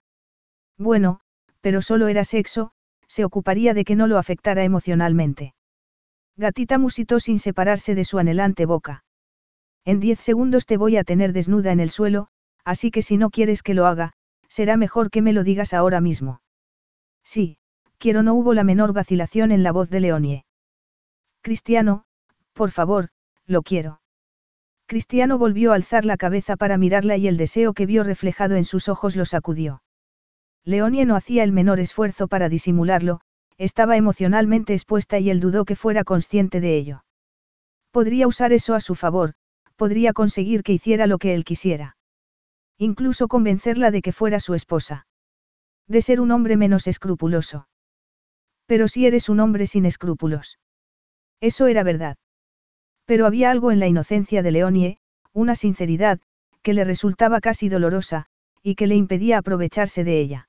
Bueno, 0.78 1.18
pero 1.60 1.82
solo 1.82 2.06
era 2.06 2.24
sexo, 2.24 2.70
se 3.08 3.24
ocuparía 3.24 3.74
de 3.74 3.84
que 3.84 3.96
no 3.96 4.06
lo 4.06 4.16
afectara 4.16 4.62
emocionalmente. 4.62 5.56
Gatita 6.36 6.78
musitó 6.78 7.18
sin 7.18 7.40
separarse 7.40 7.96
de 7.96 8.04
su 8.04 8.20
anhelante 8.20 8.64
boca. 8.64 9.04
En 9.84 9.98
diez 9.98 10.20
segundos 10.20 10.66
te 10.66 10.76
voy 10.76 10.96
a 10.98 11.02
tener 11.02 11.32
desnuda 11.32 11.72
en 11.72 11.80
el 11.80 11.90
suelo, 11.90 12.28
así 12.64 12.92
que 12.92 13.02
si 13.02 13.16
no 13.16 13.30
quieres 13.30 13.64
que 13.64 13.74
lo 13.74 13.86
haga, 13.86 14.12
será 14.48 14.76
mejor 14.76 15.10
que 15.10 15.20
me 15.20 15.32
lo 15.32 15.42
digas 15.42 15.74
ahora 15.74 16.00
mismo. 16.00 16.42
Sí, 17.24 17.58
quiero 17.98 18.22
no 18.22 18.34
hubo 18.34 18.54
la 18.54 18.62
menor 18.62 18.92
vacilación 18.92 19.50
en 19.50 19.64
la 19.64 19.72
voz 19.72 19.90
de 19.90 19.98
Leonie. 19.98 20.43
Cristiano, 21.44 22.04
por 22.54 22.70
favor, 22.70 23.10
lo 23.46 23.60
quiero. 23.60 24.00
Cristiano 24.86 25.36
volvió 25.36 25.72
a 25.72 25.74
alzar 25.74 26.06
la 26.06 26.16
cabeza 26.16 26.56
para 26.56 26.78
mirarla 26.78 27.18
y 27.18 27.28
el 27.28 27.36
deseo 27.36 27.74
que 27.74 27.84
vio 27.84 28.02
reflejado 28.02 28.56
en 28.56 28.64
sus 28.64 28.88
ojos 28.88 29.14
lo 29.14 29.26
sacudió. 29.26 29.82
Leonie 30.64 31.04
no 31.04 31.16
hacía 31.16 31.44
el 31.44 31.52
menor 31.52 31.80
esfuerzo 31.80 32.28
para 32.28 32.48
disimularlo, 32.48 33.20
estaba 33.58 33.98
emocionalmente 33.98 34.72
expuesta 34.72 35.18
y 35.18 35.28
él 35.28 35.40
dudó 35.40 35.66
que 35.66 35.76
fuera 35.76 36.02
consciente 36.02 36.62
de 36.62 36.78
ello. 36.78 37.04
Podría 37.90 38.26
usar 38.26 38.54
eso 38.54 38.72
a 38.72 38.80
su 38.80 38.94
favor, 38.94 39.34
podría 39.76 40.14
conseguir 40.14 40.62
que 40.62 40.72
hiciera 40.72 41.06
lo 41.06 41.18
que 41.18 41.34
él 41.34 41.44
quisiera. 41.44 41.98
Incluso 42.78 43.28
convencerla 43.28 43.90
de 43.90 44.00
que 44.00 44.12
fuera 44.12 44.40
su 44.40 44.54
esposa. 44.54 45.06
De 45.88 46.00
ser 46.00 46.22
un 46.22 46.30
hombre 46.30 46.56
menos 46.56 46.86
escrupuloso. 46.86 47.68
Pero 48.64 48.88
si 48.88 49.04
eres 49.04 49.28
un 49.28 49.40
hombre 49.40 49.66
sin 49.66 49.84
escrúpulos. 49.84 50.58
Eso 51.44 51.66
era 51.66 51.82
verdad. 51.82 52.16
Pero 53.04 53.26
había 53.26 53.50
algo 53.50 53.70
en 53.70 53.78
la 53.78 53.86
inocencia 53.86 54.42
de 54.42 54.50
Leonie, 54.50 54.96
una 55.34 55.54
sinceridad, 55.54 56.18
que 56.62 56.72
le 56.72 56.84
resultaba 56.84 57.42
casi 57.42 57.68
dolorosa, 57.68 58.24
y 58.62 58.76
que 58.76 58.86
le 58.86 58.94
impedía 58.94 59.36
aprovecharse 59.36 60.04
de 60.04 60.20
ella. 60.20 60.48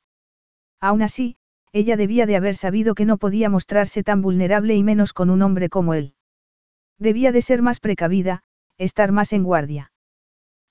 Aún 0.79 1.01
así, 1.01 1.35
ella 1.73 1.97
debía 1.97 2.25
de 2.25 2.37
haber 2.37 2.55
sabido 2.55 2.95
que 2.95 3.03
no 3.03 3.17
podía 3.17 3.49
mostrarse 3.49 4.03
tan 4.03 4.21
vulnerable 4.21 4.73
y 4.73 4.83
menos 4.83 5.11
con 5.11 5.29
un 5.29 5.41
hombre 5.41 5.67
como 5.67 5.95
él. 5.95 6.13
Debía 6.97 7.33
de 7.33 7.41
ser 7.41 7.61
más 7.61 7.81
precavida, 7.81 8.43
estar 8.77 9.11
más 9.11 9.33
en 9.33 9.43
guardia. 9.43 9.91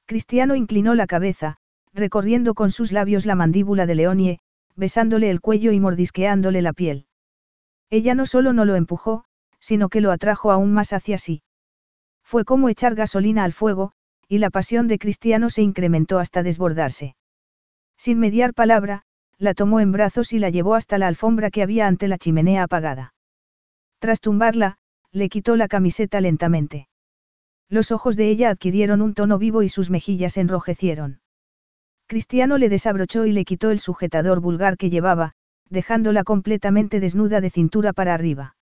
Cristiano 0.06 0.54
inclinó 0.54 0.94
la 0.94 1.06
cabeza, 1.06 1.58
recorriendo 1.92 2.54
con 2.54 2.70
sus 2.70 2.92
labios 2.92 3.26
la 3.26 3.34
mandíbula 3.34 3.84
de 3.84 3.94
Leonie, 3.94 4.38
besándole 4.74 5.28
el 5.28 5.42
cuello 5.42 5.70
y 5.70 5.80
mordisqueándole 5.80 6.62
la 6.62 6.72
piel. 6.72 7.08
Ella 7.90 8.14
no 8.14 8.24
solo 8.24 8.54
no 8.54 8.64
lo 8.64 8.74
empujó, 8.74 9.26
sino 9.64 9.88
que 9.88 10.02
lo 10.02 10.12
atrajo 10.12 10.52
aún 10.52 10.74
más 10.74 10.92
hacia 10.92 11.16
sí. 11.16 11.42
Fue 12.22 12.44
como 12.44 12.68
echar 12.68 12.94
gasolina 12.94 13.44
al 13.44 13.54
fuego, 13.54 13.92
y 14.28 14.36
la 14.36 14.50
pasión 14.50 14.88
de 14.88 14.98
Cristiano 14.98 15.48
se 15.48 15.62
incrementó 15.62 16.18
hasta 16.18 16.42
desbordarse. 16.42 17.16
Sin 17.96 18.18
mediar 18.18 18.52
palabra, 18.52 19.04
la 19.38 19.54
tomó 19.54 19.80
en 19.80 19.90
brazos 19.90 20.34
y 20.34 20.38
la 20.38 20.50
llevó 20.50 20.74
hasta 20.74 20.98
la 20.98 21.06
alfombra 21.06 21.50
que 21.50 21.62
había 21.62 21.86
ante 21.86 22.08
la 22.08 22.18
chimenea 22.18 22.64
apagada. 22.64 23.14
Tras 24.00 24.20
tumbarla, 24.20 24.76
le 25.12 25.30
quitó 25.30 25.56
la 25.56 25.66
camiseta 25.66 26.20
lentamente. 26.20 26.88
Los 27.70 27.90
ojos 27.90 28.16
de 28.16 28.28
ella 28.28 28.50
adquirieron 28.50 29.00
un 29.00 29.14
tono 29.14 29.38
vivo 29.38 29.62
y 29.62 29.70
sus 29.70 29.88
mejillas 29.88 30.36
enrojecieron. 30.36 31.20
Cristiano 32.06 32.58
le 32.58 32.68
desabrochó 32.68 33.24
y 33.24 33.32
le 33.32 33.46
quitó 33.46 33.70
el 33.70 33.80
sujetador 33.80 34.40
vulgar 34.40 34.76
que 34.76 34.90
llevaba, 34.90 35.32
dejándola 35.70 36.22
completamente 36.22 37.00
desnuda 37.00 37.40
de 37.40 37.48
cintura 37.48 37.94
para 37.94 38.12
arriba. 38.12 38.56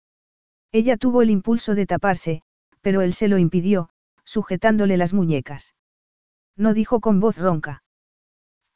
Ella 0.72 0.98
tuvo 0.98 1.22
el 1.22 1.30
impulso 1.30 1.76
de 1.76 1.86
taparse, 1.86 2.42
pero 2.82 3.02
él 3.02 3.14
se 3.14 3.28
lo 3.28 3.38
impidió, 3.38 3.90
sujetándole 4.24 4.98
las 4.98 5.14
muñecas. 5.14 5.74
No 6.56 6.74
dijo 6.74 7.00
con 7.00 7.20
voz 7.20 7.38
ronca. 7.38 7.84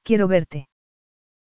Quiero 0.04 0.28
verte. 0.28 0.70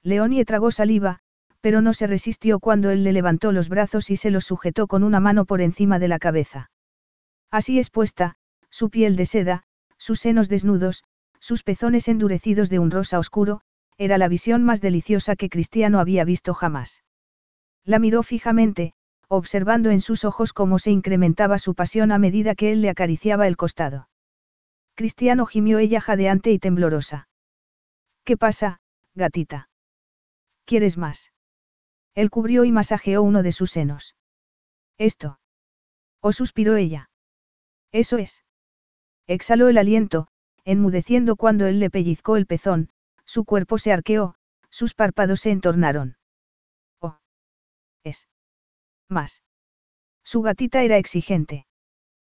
Leonie 0.03 0.45
tragó 0.45 0.71
saliva, 0.71 1.19
pero 1.61 1.81
no 1.81 1.93
se 1.93 2.07
resistió 2.07 2.61
cuando 2.61 2.91
él 2.91 3.03
le 3.03 3.13
levantó 3.13 3.51
los 3.51 3.69
brazos 3.69 4.11
y 4.11 4.17
se 4.17 4.31
los 4.31 4.45
sujetó 4.45 4.87
con 4.87 5.03
una 5.03 5.19
mano 5.19 5.45
por 5.45 5.61
encima 5.61 5.99
de 5.99 6.09
la 6.09 6.19
cabeza. 6.19 6.71
Así 7.51 7.79
expuesta, 7.79 8.37
su 8.71 8.91
piel 8.91 9.17
de 9.17 9.27
seda, 9.27 9.65
sus 9.99 10.21
senos 10.21 10.49
desnudos, 10.49 11.03
sus 11.41 11.63
pezones 11.63 12.07
endurecidos 12.09 12.71
de 12.71 12.79
un 12.79 12.91
rosa 12.91 13.19
oscuro, 13.19 13.63
era 13.99 14.19
la 14.19 14.29
visión 14.29 14.63
más 14.63 14.81
deliciosa 14.81 15.37
que 15.37 15.49
Cristiano 15.49 15.99
había 15.99 16.25
visto 16.25 16.55
jamás. 16.55 17.03
La 17.85 17.99
miró 17.99 18.23
fijamente, 18.23 18.95
observando 19.29 19.91
en 19.91 20.01
sus 20.01 20.25
ojos 20.25 20.53
cómo 20.53 20.79
se 20.79 20.91
incrementaba 20.91 21.59
su 21.59 21.75
pasión 21.75 22.13
a 22.13 22.19
medida 22.19 22.55
que 22.55 22.73
él 22.73 22.83
le 22.83 22.91
acariciaba 22.91 23.47
el 23.47 23.57
costado. 23.57 24.09
Cristiano 24.95 25.47
gimió 25.47 25.79
ella 25.79 26.01
jadeante 26.01 26.53
y 26.53 26.59
temblorosa. 26.59 27.29
¿Qué 28.25 28.37
pasa, 28.37 28.81
gatita? 29.15 29.69
¿Quieres 30.65 30.97
más? 30.97 31.33
Él 32.15 32.31
cubrió 32.31 32.65
y 32.65 32.73
masajeó 32.73 33.23
uno 33.23 33.43
de 33.43 33.53
sus 33.53 33.71
senos. 33.71 34.17
Esto. 34.99 35.39
O 36.21 36.33
suspiró 36.33 36.77
ella. 36.77 37.11
Eso 37.93 38.17
es. 38.19 38.43
Exhaló 39.27 39.69
el 39.69 39.79
aliento, 39.79 40.29
enmudeciendo 40.65 41.37
cuando 41.37 41.67
él 41.67 41.79
le 41.79 41.91
pellizcó 41.91 42.37
el 42.37 42.47
pezón, 42.47 42.91
su 43.25 43.45
cuerpo 43.45 43.79
se 43.79 43.93
arqueó, 43.93 44.35
sus 44.71 44.95
párpados 44.95 45.41
se 45.41 45.51
entornaron. 45.51 46.17
Oh. 47.01 47.19
Es. 48.03 48.29
Más. 49.09 49.43
Su 50.25 50.43
gatita 50.43 50.83
era 50.83 50.97
exigente. 50.99 51.66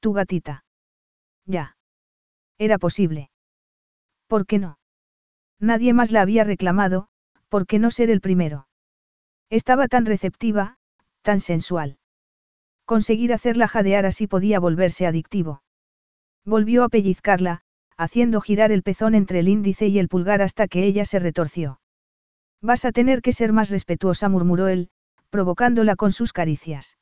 Tu 0.00 0.12
gatita. 0.12 0.64
Ya. 1.46 1.76
Era 2.58 2.78
posible. 2.78 3.30
¿Por 4.26 4.46
qué 4.46 4.58
no? 4.58 4.78
Nadie 5.60 5.92
más 5.92 6.10
la 6.10 6.22
había 6.22 6.44
reclamado, 6.44 7.08
¿por 7.48 7.66
qué 7.66 7.78
no 7.78 7.90
ser 7.90 8.10
el 8.10 8.20
primero? 8.20 8.66
Estaba 9.50 9.88
tan 9.88 10.06
receptiva, 10.06 10.76
tan 11.22 11.40
sensual. 11.40 11.98
Conseguir 12.84 13.32
hacerla 13.32 13.68
jadear 13.68 14.06
así 14.06 14.26
podía 14.26 14.60
volverse 14.60 15.06
adictivo. 15.06 15.62
Volvió 16.44 16.84
a 16.84 16.88
pellizcarla, 16.88 17.62
haciendo 17.96 18.40
girar 18.40 18.72
el 18.72 18.82
pezón 18.82 19.14
entre 19.14 19.38
el 19.38 19.48
índice 19.48 19.86
y 19.86 19.98
el 19.98 20.08
pulgar 20.08 20.42
hasta 20.42 20.68
que 20.68 20.84
ella 20.84 21.04
se 21.04 21.18
retorció. 21.18 21.80
Vas 22.60 22.84
a 22.84 22.92
tener 22.92 23.22
que 23.22 23.32
ser 23.32 23.52
más 23.52 23.70
respetuosa, 23.70 24.28
murmuró 24.28 24.68
él, 24.68 24.90
provocándola 25.30 25.96
con 25.96 26.12
sus 26.12 26.32
caricias. 26.32 26.98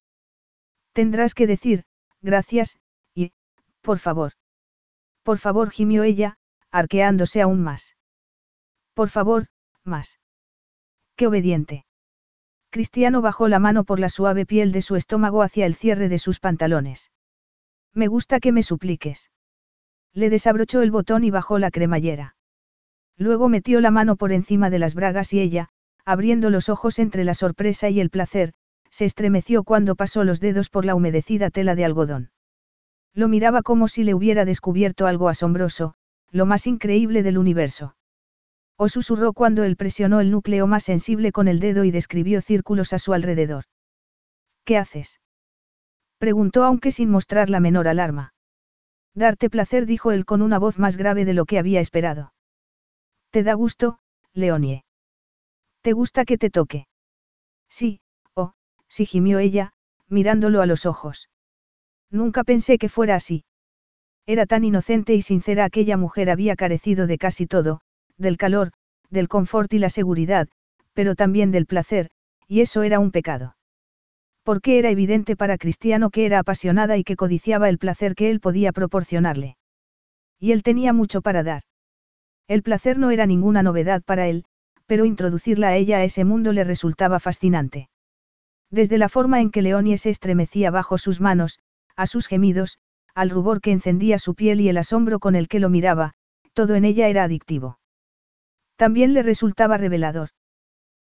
Tendrás 0.92 1.34
que 1.34 1.46
decir, 1.46 1.84
gracias, 2.22 2.78
y, 3.14 3.32
por 3.80 3.98
favor. 3.98 4.32
Por 5.22 5.38
favor, 5.38 5.70
gimió 5.70 6.02
ella, 6.02 6.38
arqueándose 6.70 7.42
aún 7.42 7.62
más. 7.62 7.96
Por 8.94 9.08
favor, 9.08 9.48
más. 9.84 10.18
Qué 11.16 11.26
obediente. 11.26 11.84
Cristiano 12.70 13.20
bajó 13.20 13.48
la 13.48 13.58
mano 13.58 13.84
por 13.84 14.00
la 14.00 14.08
suave 14.08 14.46
piel 14.46 14.72
de 14.72 14.80
su 14.80 14.96
estómago 14.96 15.42
hacia 15.42 15.66
el 15.66 15.74
cierre 15.74 16.08
de 16.08 16.18
sus 16.18 16.40
pantalones. 16.40 17.10
Me 17.92 18.06
gusta 18.06 18.40
que 18.40 18.52
me 18.52 18.62
supliques. 18.62 19.30
Le 20.14 20.30
desabrochó 20.30 20.80
el 20.80 20.90
botón 20.90 21.24
y 21.24 21.30
bajó 21.30 21.58
la 21.58 21.70
cremallera. 21.70 22.36
Luego 23.18 23.48
metió 23.48 23.80
la 23.80 23.90
mano 23.90 24.16
por 24.16 24.32
encima 24.32 24.70
de 24.70 24.78
las 24.78 24.94
bragas 24.94 25.32
y 25.34 25.40
ella, 25.40 25.68
abriendo 26.04 26.50
los 26.50 26.68
ojos 26.68 26.98
entre 26.98 27.24
la 27.24 27.34
sorpresa 27.34 27.90
y 27.90 28.00
el 28.00 28.10
placer, 28.10 28.54
se 28.92 29.06
estremeció 29.06 29.64
cuando 29.64 29.96
pasó 29.96 30.22
los 30.22 30.38
dedos 30.38 30.68
por 30.68 30.84
la 30.84 30.94
humedecida 30.94 31.50
tela 31.50 31.74
de 31.74 31.84
algodón. 31.84 32.30
Lo 33.14 33.26
miraba 33.26 33.62
como 33.62 33.88
si 33.88 34.04
le 34.04 34.14
hubiera 34.14 34.44
descubierto 34.44 35.06
algo 35.06 35.28
asombroso, 35.28 35.94
lo 36.30 36.46
más 36.46 36.66
increíble 36.66 37.22
del 37.22 37.38
universo. 37.38 37.96
O 38.76 38.88
susurró 38.88 39.32
cuando 39.32 39.64
él 39.64 39.76
presionó 39.76 40.20
el 40.20 40.30
núcleo 40.30 40.66
más 40.66 40.84
sensible 40.84 41.32
con 41.32 41.48
el 41.48 41.58
dedo 41.58 41.84
y 41.84 41.90
describió 41.90 42.40
círculos 42.42 42.92
a 42.92 42.98
su 42.98 43.14
alrededor. 43.14 43.64
¿Qué 44.64 44.76
haces? 44.76 45.20
Preguntó 46.18 46.64
aunque 46.64 46.92
sin 46.92 47.10
mostrar 47.10 47.50
la 47.50 47.60
menor 47.60 47.88
alarma. 47.88 48.34
Darte 49.14 49.50
placer, 49.50 49.86
dijo 49.86 50.12
él 50.12 50.24
con 50.24 50.40
una 50.42 50.58
voz 50.58 50.78
más 50.78 50.96
grave 50.96 51.24
de 51.24 51.34
lo 51.34 51.46
que 51.46 51.58
había 51.58 51.80
esperado. 51.80 52.32
¿Te 53.30 53.42
da 53.42 53.54
gusto, 53.54 53.98
Leonie? 54.32 54.84
¿Te 55.80 55.92
gusta 55.92 56.24
que 56.24 56.38
te 56.38 56.50
toque? 56.50 56.86
Sí, 57.68 58.00
sí 58.92 59.06
gimió 59.06 59.38
ella, 59.38 59.72
mirándolo 60.10 60.60
a 60.60 60.66
los 60.66 60.84
ojos. 60.84 61.30
Nunca 62.10 62.44
pensé 62.44 62.76
que 62.76 62.90
fuera 62.90 63.14
así. 63.14 63.46
Era 64.26 64.44
tan 64.44 64.64
inocente 64.64 65.14
y 65.14 65.22
sincera 65.22 65.64
aquella 65.64 65.96
mujer 65.96 66.28
había 66.28 66.56
carecido 66.56 67.06
de 67.06 67.16
casi 67.16 67.46
todo, 67.46 67.80
del 68.18 68.36
calor, 68.36 68.72
del 69.08 69.28
confort 69.28 69.72
y 69.72 69.78
la 69.78 69.88
seguridad, 69.88 70.46
pero 70.92 71.14
también 71.14 71.52
del 71.52 71.64
placer, 71.64 72.10
y 72.46 72.60
eso 72.60 72.82
era 72.82 72.98
un 72.98 73.12
pecado. 73.12 73.56
Porque 74.42 74.78
era 74.78 74.90
evidente 74.90 75.36
para 75.36 75.56
Cristiano 75.56 76.10
que 76.10 76.26
era 76.26 76.40
apasionada 76.40 76.98
y 76.98 77.02
que 77.02 77.16
codiciaba 77.16 77.70
el 77.70 77.78
placer 77.78 78.14
que 78.14 78.30
él 78.30 78.40
podía 78.40 78.72
proporcionarle. 78.72 79.56
Y 80.38 80.52
él 80.52 80.62
tenía 80.62 80.92
mucho 80.92 81.22
para 81.22 81.42
dar. 81.42 81.62
El 82.46 82.62
placer 82.62 82.98
no 82.98 83.10
era 83.10 83.24
ninguna 83.24 83.62
novedad 83.62 84.02
para 84.02 84.28
él, 84.28 84.44
pero 84.84 85.06
introducirla 85.06 85.68
a 85.68 85.76
ella 85.76 85.98
a 85.98 86.04
ese 86.04 86.26
mundo 86.26 86.52
le 86.52 86.64
resultaba 86.64 87.20
fascinante. 87.20 87.88
Desde 88.72 88.96
la 88.96 89.10
forma 89.10 89.42
en 89.42 89.50
que 89.50 89.60
Leonie 89.60 89.98
se 89.98 90.08
estremecía 90.08 90.70
bajo 90.70 90.96
sus 90.96 91.20
manos, 91.20 91.58
a 91.94 92.06
sus 92.06 92.26
gemidos, 92.26 92.78
al 93.14 93.28
rubor 93.28 93.60
que 93.60 93.70
encendía 93.70 94.18
su 94.18 94.34
piel 94.34 94.62
y 94.62 94.70
el 94.70 94.78
asombro 94.78 95.20
con 95.20 95.34
el 95.34 95.46
que 95.46 95.60
lo 95.60 95.68
miraba, 95.68 96.14
todo 96.54 96.74
en 96.74 96.86
ella 96.86 97.08
era 97.08 97.24
adictivo. 97.24 97.78
También 98.76 99.12
le 99.12 99.22
resultaba 99.22 99.76
revelador. 99.76 100.30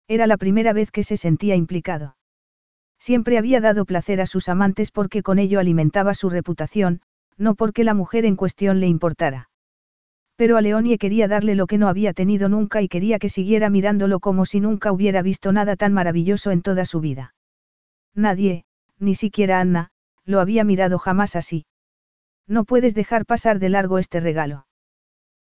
Era 0.08 0.28
la 0.28 0.38
primera 0.38 0.74
vez 0.74 0.92
que 0.92 1.04
se 1.04 1.18
sentía 1.18 1.56
implicado. 1.56 2.16
Siempre 3.00 3.40
había 3.40 3.60
dado 3.62 3.86
placer 3.86 4.22
a 4.22 4.28
sus 4.28 4.48
amantes 4.48 4.92
porque 4.92 5.24
con 5.24 5.40
ello 5.40 5.60
alimentaba 5.60 6.14
su 6.14 6.30
reputación, 6.30 7.02
no 7.36 7.56
porque 7.56 7.84
la 7.84 7.96
mujer 7.96 8.26
en 8.26 8.36
cuestión 8.36 8.80
le 8.80 8.88
importara. 8.88 9.50
Pero 10.36 10.58
a 10.58 10.62
Leonie 10.62 11.00
quería 11.00 11.28
darle 11.28 11.56
lo 11.56 11.66
que 11.66 11.80
no 11.80 11.88
había 11.88 12.14
tenido 12.14 12.48
nunca 12.48 12.84
y 12.84 12.88
quería 12.88 13.18
que 13.18 13.30
siguiera 13.30 13.72
mirándolo 13.72 14.20
como 14.20 14.46
si 14.46 14.60
nunca 14.60 14.92
hubiera 14.92 15.24
visto 15.24 15.52
nada 15.52 15.76
tan 15.76 15.94
maravilloso 15.94 16.52
en 16.52 16.62
toda 16.62 16.86
su 16.86 17.00
vida. 17.00 17.35
Nadie, 18.16 18.64
ni 18.98 19.14
siquiera 19.14 19.60
Anna, 19.60 19.92
lo 20.24 20.40
había 20.40 20.64
mirado 20.64 20.98
jamás 20.98 21.36
así. 21.36 21.66
No 22.48 22.64
puedes 22.64 22.96
dejar 22.96 23.26
pasar 23.26 23.60
de 23.60 23.70
largo 23.70 24.00
este 24.00 24.20
regalo. 24.20 24.66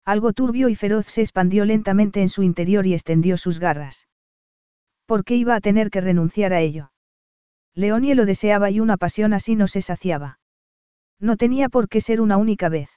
Algo 0.05 0.33
turbio 0.33 0.69
y 0.69 0.75
feroz 0.75 1.07
se 1.07 1.21
expandió 1.21 1.65
lentamente 1.65 2.23
en 2.23 2.29
su 2.29 2.43
interior 2.43 2.87
y 2.87 2.95
extendió 2.95 3.37
sus 3.37 3.61
garras. 3.61 4.09
¿Por 5.07 5.25
qué 5.25 5.37
iba 5.37 5.55
a 5.55 5.61
tener 5.61 5.91
que 5.91 6.01
renunciar 6.01 6.53
a 6.53 6.61
ello? 6.61 6.93
Leonie 7.75 8.15
lo 8.15 8.27
deseaba 8.27 8.71
y 8.71 8.81
una 8.81 8.97
pasión 8.97 9.33
así 9.33 9.55
no 9.55 9.67
se 9.67 9.83
saciaba. 9.83 10.41
No 11.21 11.37
tenía 11.37 11.69
por 11.69 11.89
qué 11.89 12.01
ser 12.01 12.21
una 12.21 12.37
única 12.37 12.69
vez. 12.69 12.91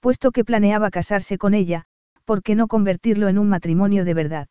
Puesto 0.00 0.32
que 0.32 0.44
planeaba 0.44 0.90
casarse 0.90 1.38
con 1.38 1.54
ella, 1.54 1.86
¿por 2.24 2.42
qué 2.42 2.54
no 2.54 2.68
convertirlo 2.68 3.28
en 3.28 3.38
un 3.38 3.48
matrimonio 3.48 4.04
de 4.04 4.14
verdad? 4.14 4.48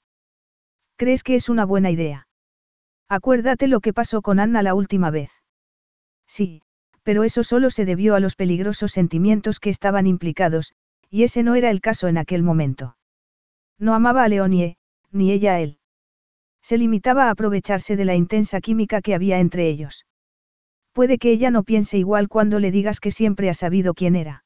¿Crees 0.98 1.24
que 1.24 1.36
es 1.36 1.50
una 1.50 1.66
buena 1.66 1.92
idea? 1.92 2.28
Acuérdate 3.12 3.68
lo 3.68 3.82
que 3.82 3.92
pasó 3.92 4.22
con 4.22 4.40
Anna 4.40 4.64
la 4.64 4.74
última 4.74 5.12
vez. 5.12 5.32
Sí, 6.28 6.62
pero 7.04 7.26
eso 7.26 7.44
solo 7.44 7.70
se 7.70 7.84
debió 7.84 8.16
a 8.16 8.22
los 8.22 8.38
peligrosos 8.38 8.94
sentimientos 8.94 9.60
que 9.60 9.70
estaban 9.70 10.08
implicados, 10.08 10.72
y 11.10 11.24
ese 11.24 11.44
no 11.44 11.56
era 11.56 11.72
el 11.72 11.82
caso 11.82 12.08
en 12.08 12.18
aquel 12.18 12.42
momento. 12.42 12.96
No 13.78 13.96
amaba 13.96 14.24
a 14.24 14.30
Leonie, 14.30 14.78
ni 15.12 15.34
ella 15.34 15.56
a 15.56 15.60
él. 15.60 15.78
Se 16.62 16.78
limitaba 16.78 17.26
a 17.26 17.32
aprovecharse 17.32 17.98
de 17.98 18.06
la 18.06 18.16
intensa 18.16 18.62
química 18.62 19.02
que 19.02 19.14
había 19.14 19.42
entre 19.42 19.68
ellos. 19.68 20.06
Puede 20.94 21.18
que 21.18 21.34
ella 21.34 21.52
no 21.52 21.64
piense 21.64 21.98
igual 21.98 22.30
cuando 22.30 22.60
le 22.60 22.72
digas 22.72 23.02
que 23.02 23.12
siempre 23.12 23.50
ha 23.50 23.54
sabido 23.54 23.94
quién 23.94 24.16
era. 24.16 24.46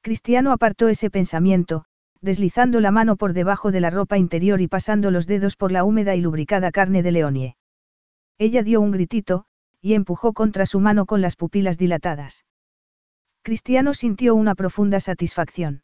Cristiano 0.00 0.52
apartó 0.52 0.88
ese 0.88 1.10
pensamiento, 1.10 1.84
deslizando 2.22 2.80
la 2.80 2.92
mano 2.92 3.16
por 3.16 3.34
debajo 3.34 3.72
de 3.72 3.80
la 3.80 3.90
ropa 3.90 4.16
interior 4.16 4.62
y 4.62 4.68
pasando 4.68 5.10
los 5.10 5.26
dedos 5.26 5.56
por 5.56 5.70
la 5.70 5.84
húmeda 5.84 6.14
y 6.14 6.22
lubricada 6.22 6.72
carne 6.72 7.02
de 7.02 7.12
Leonie. 7.12 7.56
Ella 8.38 8.62
dio 8.62 8.80
un 8.80 8.90
gritito, 8.90 9.46
y 9.80 9.94
empujó 9.94 10.32
contra 10.32 10.66
su 10.66 10.80
mano 10.80 11.06
con 11.06 11.20
las 11.20 11.36
pupilas 11.36 11.78
dilatadas. 11.78 12.44
Cristiano 13.42 13.94
sintió 13.94 14.34
una 14.34 14.54
profunda 14.54 15.00
satisfacción. 15.00 15.82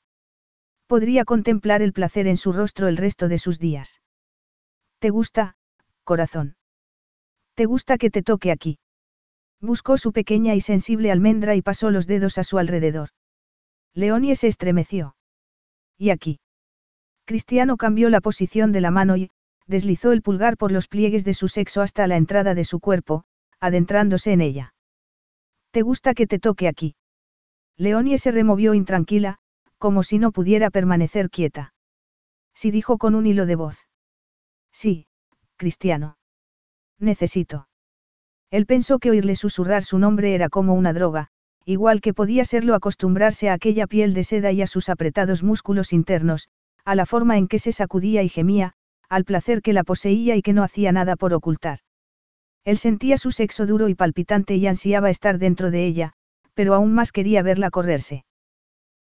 Podría 0.86 1.24
contemplar 1.24 1.82
el 1.82 1.92
placer 1.92 2.26
en 2.26 2.36
su 2.36 2.52
rostro 2.52 2.88
el 2.88 2.96
resto 2.96 3.28
de 3.28 3.38
sus 3.38 3.58
días. 3.58 4.00
¿Te 4.98 5.10
gusta, 5.10 5.56
corazón? 6.04 6.56
¿Te 7.54 7.66
gusta 7.66 7.98
que 7.98 8.10
te 8.10 8.22
toque 8.22 8.50
aquí? 8.50 8.78
Buscó 9.60 9.98
su 9.98 10.12
pequeña 10.12 10.54
y 10.54 10.60
sensible 10.60 11.12
almendra 11.12 11.54
y 11.54 11.62
pasó 11.62 11.90
los 11.90 12.06
dedos 12.06 12.38
a 12.38 12.44
su 12.44 12.58
alrededor. 12.58 13.10
Leonie 13.94 14.34
se 14.34 14.48
estremeció. 14.48 15.14
¿Y 15.98 16.10
aquí? 16.10 16.40
Cristiano 17.26 17.76
cambió 17.76 18.08
la 18.08 18.22
posición 18.22 18.72
de 18.72 18.80
la 18.80 18.90
mano 18.90 19.16
y, 19.16 19.30
deslizó 19.70 20.12
el 20.12 20.20
pulgar 20.20 20.56
por 20.56 20.72
los 20.72 20.88
pliegues 20.88 21.24
de 21.24 21.32
su 21.32 21.48
sexo 21.48 21.80
hasta 21.80 22.06
la 22.06 22.16
entrada 22.16 22.54
de 22.54 22.64
su 22.64 22.80
cuerpo, 22.80 23.24
adentrándose 23.60 24.32
en 24.32 24.40
ella. 24.40 24.74
¿Te 25.70 25.82
gusta 25.82 26.12
que 26.12 26.26
te 26.26 26.40
toque 26.40 26.66
aquí? 26.66 26.96
Leonie 27.76 28.18
se 28.18 28.32
removió 28.32 28.74
intranquila, 28.74 29.38
como 29.78 30.02
si 30.02 30.18
no 30.18 30.32
pudiera 30.32 30.70
permanecer 30.70 31.30
quieta. 31.30 31.72
Sí 32.52 32.72
dijo 32.72 32.98
con 32.98 33.14
un 33.14 33.26
hilo 33.26 33.46
de 33.46 33.54
voz. 33.54 33.86
Sí, 34.72 35.06
Cristiano. 35.56 36.18
Necesito. 36.98 37.68
Él 38.50 38.66
pensó 38.66 38.98
que 38.98 39.10
oírle 39.10 39.36
susurrar 39.36 39.84
su 39.84 39.98
nombre 39.98 40.34
era 40.34 40.48
como 40.48 40.74
una 40.74 40.92
droga, 40.92 41.28
igual 41.64 42.00
que 42.00 42.12
podía 42.12 42.44
serlo 42.44 42.74
acostumbrarse 42.74 43.48
a 43.48 43.52
aquella 43.52 43.86
piel 43.86 44.14
de 44.14 44.24
seda 44.24 44.50
y 44.50 44.62
a 44.62 44.66
sus 44.66 44.88
apretados 44.88 45.44
músculos 45.44 45.92
internos, 45.92 46.48
a 46.84 46.96
la 46.96 47.06
forma 47.06 47.38
en 47.38 47.46
que 47.46 47.60
se 47.60 47.70
sacudía 47.70 48.24
y 48.24 48.28
gemía, 48.28 48.74
al 49.10 49.24
placer 49.24 49.60
que 49.60 49.72
la 49.72 49.84
poseía 49.84 50.36
y 50.36 50.42
que 50.42 50.52
no 50.52 50.62
hacía 50.62 50.92
nada 50.92 51.16
por 51.16 51.34
ocultar. 51.34 51.80
Él 52.64 52.78
sentía 52.78 53.18
su 53.18 53.32
sexo 53.32 53.66
duro 53.66 53.88
y 53.88 53.94
palpitante 53.94 54.54
y 54.54 54.66
ansiaba 54.66 55.10
estar 55.10 55.38
dentro 55.38 55.70
de 55.70 55.84
ella, 55.84 56.12
pero 56.54 56.74
aún 56.74 56.94
más 56.94 57.10
quería 57.10 57.42
verla 57.42 57.70
correrse. 57.70 58.24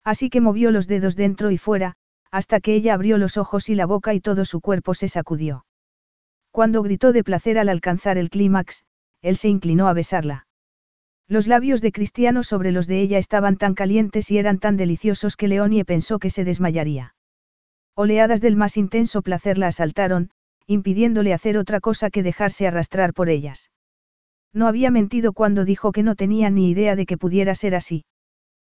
Así 0.05 0.31
que 0.31 0.41
movió 0.41 0.71
los 0.71 0.87
dedos 0.87 1.15
dentro 1.15 1.51
y 1.51 1.59
fuera, 1.59 1.95
hasta 2.31 2.61
que 2.61 2.75
ella 2.75 2.95
abrió 2.95 3.19
los 3.19 3.37
ojos 3.37 3.69
y 3.69 3.75
la 3.75 3.85
boca 3.85 4.15
y 4.15 4.21
todo 4.21 4.45
su 4.45 4.61
cuerpo 4.61 4.95
se 4.95 5.09
sacudió. 5.09 5.67
Cuando 6.51 6.83
gritó 6.83 7.13
de 7.13 7.23
placer 7.23 7.59
al 7.59 7.69
alcanzar 7.69 8.17
el 8.17 8.31
clímax, 8.31 8.85
él 9.21 9.37
se 9.37 9.49
inclinó 9.49 9.89
a 9.89 9.93
besarla. 9.93 10.47
Los 11.27 11.47
labios 11.47 11.83
de 11.83 11.93
Cristiano 11.93 12.43
sobre 12.43 12.73
los 12.73 12.87
de 12.87 13.03
ella 13.03 13.19
estaban 13.19 13.59
tan 13.59 13.75
calientes 13.75 14.31
y 14.31 14.39
eran 14.39 14.59
tan 14.59 14.79
deliciosos 14.79 15.37
que 15.37 15.49
Leonie 15.49 15.85
pensó 15.85 16.19
que 16.19 16.31
se 16.31 16.45
desmayaría. 16.45 17.15
Oleadas 18.01 18.41
del 18.41 18.55
más 18.55 18.77
intenso 18.77 19.23
placer 19.23 19.59
la 19.59 19.67
asaltaron, 19.67 20.31
impidiéndole 20.69 21.33
hacer 21.33 21.59
otra 21.59 21.81
cosa 21.81 22.11
que 22.11 22.23
dejarse 22.23 22.69
arrastrar 22.69 23.13
por 23.13 23.29
ellas. 23.29 23.73
No 24.53 24.69
había 24.69 24.93
mentido 24.93 25.33
cuando 25.33 25.65
dijo 25.65 25.91
que 25.91 26.05
no 26.05 26.15
tenía 26.15 26.49
ni 26.49 26.71
idea 26.71 26.95
de 26.95 27.07
que 27.07 27.19
pudiera 27.19 27.57
ser 27.57 27.75
así. 27.75 28.05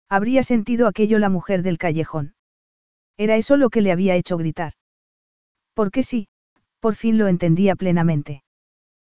Habría 0.10 0.41
sentido 0.41 0.88
aquello 0.88 1.19
la 1.19 1.30
mujer 1.30 1.61
del 1.61 1.77
callejón. 1.77 2.34
Era 3.15 3.35
eso 3.38 3.57
lo 3.57 3.69
que 3.69 3.81
le 3.81 3.91
había 3.91 4.15
hecho 4.15 4.38
gritar. 4.38 4.73
Porque 5.76 6.02
sí, 6.02 6.27
por 6.80 6.95
fin 6.95 7.19
lo 7.19 7.27
entendía 7.27 7.76
plenamente. 7.76 8.43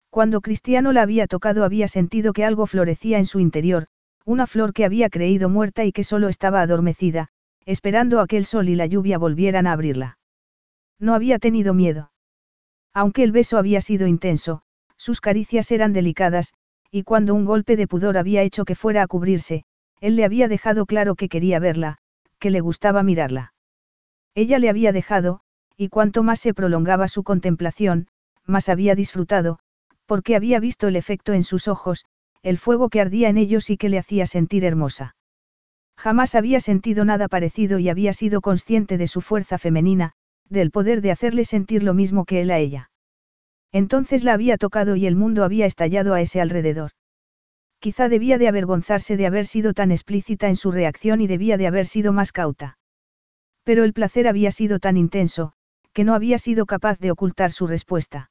Cuando 0.10 0.42
Cristiano 0.42 0.92
la 0.92 1.04
había 1.04 1.28
tocado 1.28 1.64
había 1.64 1.88
sentido 1.88 2.34
que 2.34 2.44
algo 2.44 2.68
florecía 2.68 3.20
en 3.20 3.26
su 3.26 3.40
interior, 3.40 3.88
una 4.26 4.48
flor 4.48 4.74
que 4.74 4.84
había 4.84 5.10
creído 5.10 5.48
muerta 5.48 5.86
y 5.86 5.94
que 5.94 6.04
solo 6.04 6.28
estaba 6.28 6.62
adormecida, 6.62 7.30
esperando 7.66 8.20
a 8.20 8.28
que 8.28 8.38
el 8.38 8.46
sol 8.46 8.70
y 8.70 8.76
la 8.76 8.86
lluvia 8.86 9.18
volvieran 9.18 9.68
a 9.68 9.74
abrirla. 9.74 10.18
No 11.00 11.14
había 11.14 11.40
tenido 11.40 11.74
miedo. 11.74 12.12
Aunque 12.94 13.24
el 13.24 13.32
beso 13.32 13.58
había 13.58 13.82
sido 13.82 14.08
intenso, 14.08 14.62
sus 14.98 15.22
caricias 15.22 15.72
eran 15.72 15.94
delicadas, 15.94 16.54
y 16.92 17.04
cuando 17.04 17.34
un 17.34 17.46
golpe 17.46 17.76
de 17.76 17.88
pudor 17.88 18.18
había 18.18 18.44
hecho 18.44 18.66
que 18.66 18.76
fuera 18.76 19.02
a 19.02 19.08
cubrirse, 19.08 19.66
él 20.00 20.16
le 20.16 20.26
había 20.26 20.48
dejado 20.48 20.86
claro 20.86 21.16
que 21.16 21.30
quería 21.30 21.60
verla, 21.60 21.98
que 22.40 22.52
le 22.52 22.62
gustaba 22.62 23.04
mirarla. 23.04 23.54
Ella 24.36 24.60
le 24.60 24.70
había 24.70 24.92
dejado, 24.92 25.42
y 25.78 25.90
cuanto 25.90 26.24
más 26.24 26.40
se 26.40 26.54
prolongaba 26.54 27.08
su 27.08 27.24
contemplación, 27.24 28.08
más 28.46 28.70
había 28.70 28.96
disfrutado, 28.96 29.60
porque 30.06 30.36
había 30.36 30.60
visto 30.60 30.88
el 30.88 30.96
efecto 30.96 31.34
en 31.34 31.44
sus 31.44 31.68
ojos, 31.68 32.06
el 32.44 32.58
fuego 32.58 32.90
que 32.90 33.02
ardía 33.02 33.30
en 33.30 33.38
ellos 33.38 33.70
y 33.70 33.78
que 33.78 33.90
le 33.90 33.98
hacía 33.98 34.26
sentir 34.26 34.66
hermosa. 34.66 35.16
Jamás 35.98 36.36
había 36.36 36.60
sentido 36.60 37.06
nada 37.06 37.28
parecido 37.28 37.80
y 37.80 37.90
había 37.90 38.14
sido 38.14 38.42
consciente 38.42 38.98
de 38.98 39.08
su 39.08 39.22
fuerza 39.22 39.58
femenina, 39.58 40.14
del 40.50 40.72
poder 40.72 41.02
de 41.02 41.12
hacerle 41.12 41.46
sentir 41.46 41.84
lo 41.84 41.94
mismo 41.94 42.26
que 42.26 42.42
él 42.42 42.52
a 42.52 42.60
ella. 42.60 42.92
Entonces 43.72 44.24
la 44.24 44.34
había 44.34 44.58
tocado 44.58 44.96
y 44.96 45.06
el 45.08 45.16
mundo 45.16 45.44
había 45.44 45.66
estallado 45.66 46.14
a 46.14 46.22
ese 46.22 46.42
alrededor. 46.42 46.92
Quizá 47.80 48.08
debía 48.08 48.38
de 48.38 48.48
avergonzarse 48.48 49.18
de 49.18 49.26
haber 49.26 49.46
sido 49.46 49.74
tan 49.74 49.92
explícita 49.92 50.48
en 50.48 50.56
su 50.56 50.72
reacción 50.72 51.22
y 51.22 51.28
debía 51.28 51.58
de 51.58 51.68
haber 51.68 51.86
sido 51.86 52.14
más 52.14 52.32
cauta. 52.32 52.78
Pero 53.64 53.84
el 53.84 53.94
placer 53.94 54.28
había 54.28 54.52
sido 54.52 54.80
tan 54.80 54.96
intenso, 54.96 55.54
que 55.92 56.04
no 56.04 56.14
había 56.14 56.38
sido 56.38 56.66
capaz 56.66 57.00
de 57.00 57.12
ocultar 57.12 57.52
su 57.52 57.68
respuesta. 57.68 58.30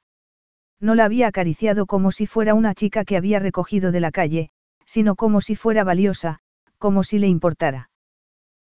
No 0.81 0.95
la 0.95 1.05
había 1.05 1.29
acariciado 1.29 1.87
como 1.87 2.13
si 2.13 2.27
fuera 2.27 2.55
una 2.55 2.75
chica 2.75 3.05
que 3.05 3.17
había 3.17 3.39
recogido 3.39 3.93
de 3.93 4.01
la 4.01 4.11
calle, 4.11 4.51
sino 4.85 5.17
como 5.17 5.41
si 5.41 5.55
fuera 5.55 5.85
valiosa, 5.85 6.41
como 6.83 7.05
si 7.05 7.21
le 7.21 7.29
importara. 7.29 7.91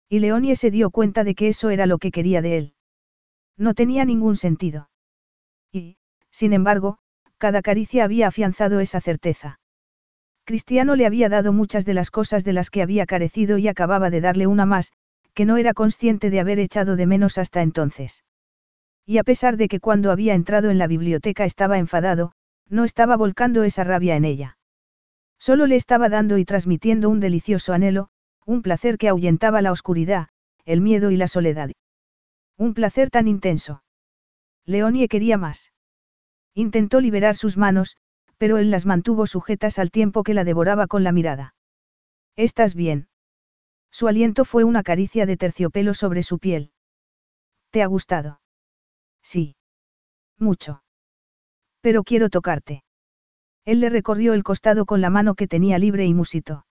Y 0.06 0.18
Leonie 0.18 0.55
se 0.55 0.70
dio 0.70 0.90
cuenta 0.90 1.24
de 1.24 1.34
que 1.34 1.48
eso 1.48 1.70
era 1.70 1.86
lo 1.86 1.97
que 1.97 2.10
quería 2.10 2.42
de 2.42 2.59
él. 2.59 2.74
No 3.56 3.72
tenía 3.72 4.05
ningún 4.05 4.36
sentido. 4.36 4.90
Y, 5.72 5.97
sin 6.30 6.52
embargo, 6.52 6.98
cada 7.38 7.62
caricia 7.62 8.05
había 8.05 8.28
afianzado 8.28 8.80
esa 8.80 9.01
certeza. 9.01 9.59
Cristiano 10.44 10.97
le 10.97 11.06
había 11.06 11.30
dado 11.30 11.55
muchas 11.55 11.86
de 11.86 11.94
las 11.94 12.10
cosas 12.10 12.44
de 12.44 12.52
las 12.52 12.68
que 12.68 12.82
había 12.82 13.06
carecido 13.06 13.56
y 13.56 13.68
acababa 13.68 14.10
de 14.10 14.20
darle 14.20 14.47
una 14.47 14.66
más, 14.66 14.92
que 15.32 15.47
no 15.47 15.56
era 15.56 15.72
consciente 15.72 16.28
de 16.28 16.40
haber 16.40 16.59
echado 16.59 16.97
de 16.97 17.06
menos 17.06 17.38
hasta 17.38 17.62
entonces. 17.62 18.22
Y 19.06 19.16
a 19.16 19.24
pesar 19.24 19.56
de 19.56 19.66
que 19.68 19.80
cuando 19.80 20.12
había 20.12 20.34
entrado 20.34 20.68
en 20.68 20.76
la 20.76 20.88
biblioteca 20.88 21.47
estaba 21.47 21.78
enfadado, 21.78 22.32
no 22.68 22.84
estaba 22.84 23.16
volcando 23.16 23.64
esa 23.64 23.82
rabia 23.82 24.14
en 24.16 24.26
ella. 24.26 24.59
Solo 25.40 25.66
le 25.66 25.76
estaba 25.76 26.10
dando 26.10 26.36
y 26.36 26.44
transmitiendo 26.44 27.08
un 27.08 27.18
delicioso 27.18 27.72
anhelo, 27.72 28.10
un 28.44 28.60
placer 28.60 28.98
que 28.98 29.08
ahuyentaba 29.08 29.62
la 29.62 29.72
oscuridad, 29.72 30.28
el 30.66 30.82
miedo 30.82 31.10
y 31.10 31.16
la 31.16 31.28
soledad. 31.28 31.70
Un 32.58 32.74
placer 32.74 33.08
tan 33.08 33.26
intenso. 33.26 33.82
Leonie 34.66 35.08
quería 35.08 35.38
más. 35.38 35.72
Intentó 36.54 37.00
liberar 37.00 37.36
sus 37.36 37.56
manos, 37.56 37.96
pero 38.36 38.58
él 38.58 38.70
las 38.70 38.84
mantuvo 38.84 39.26
sujetas 39.26 39.78
al 39.78 39.90
tiempo 39.90 40.24
que 40.24 40.34
la 40.34 40.44
devoraba 40.44 40.86
con 40.86 41.04
la 41.04 41.12
mirada. 41.12 41.54
¿Estás 42.36 42.74
bien? 42.74 43.08
Su 43.90 44.08
aliento 44.08 44.44
fue 44.44 44.64
una 44.64 44.82
caricia 44.82 45.24
de 45.24 45.38
terciopelo 45.38 45.94
sobre 45.94 46.22
su 46.22 46.38
piel. 46.38 46.72
¿Te 47.70 47.82
ha 47.82 47.86
gustado? 47.86 48.40
Sí. 49.22 49.56
Mucho. 50.38 50.82
Pero 51.80 52.02
quiero 52.02 52.28
tocarte. 52.28 52.82
Él 53.64 53.80
le 53.80 53.88
recorrió 53.88 54.34
el 54.34 54.42
costado 54.42 54.86
con 54.86 55.00
la 55.00 55.10
mano 55.10 55.34
que 55.34 55.46
tenía 55.46 55.78
libre 55.78 56.06
y 56.06 56.14
musitó. 56.14 56.66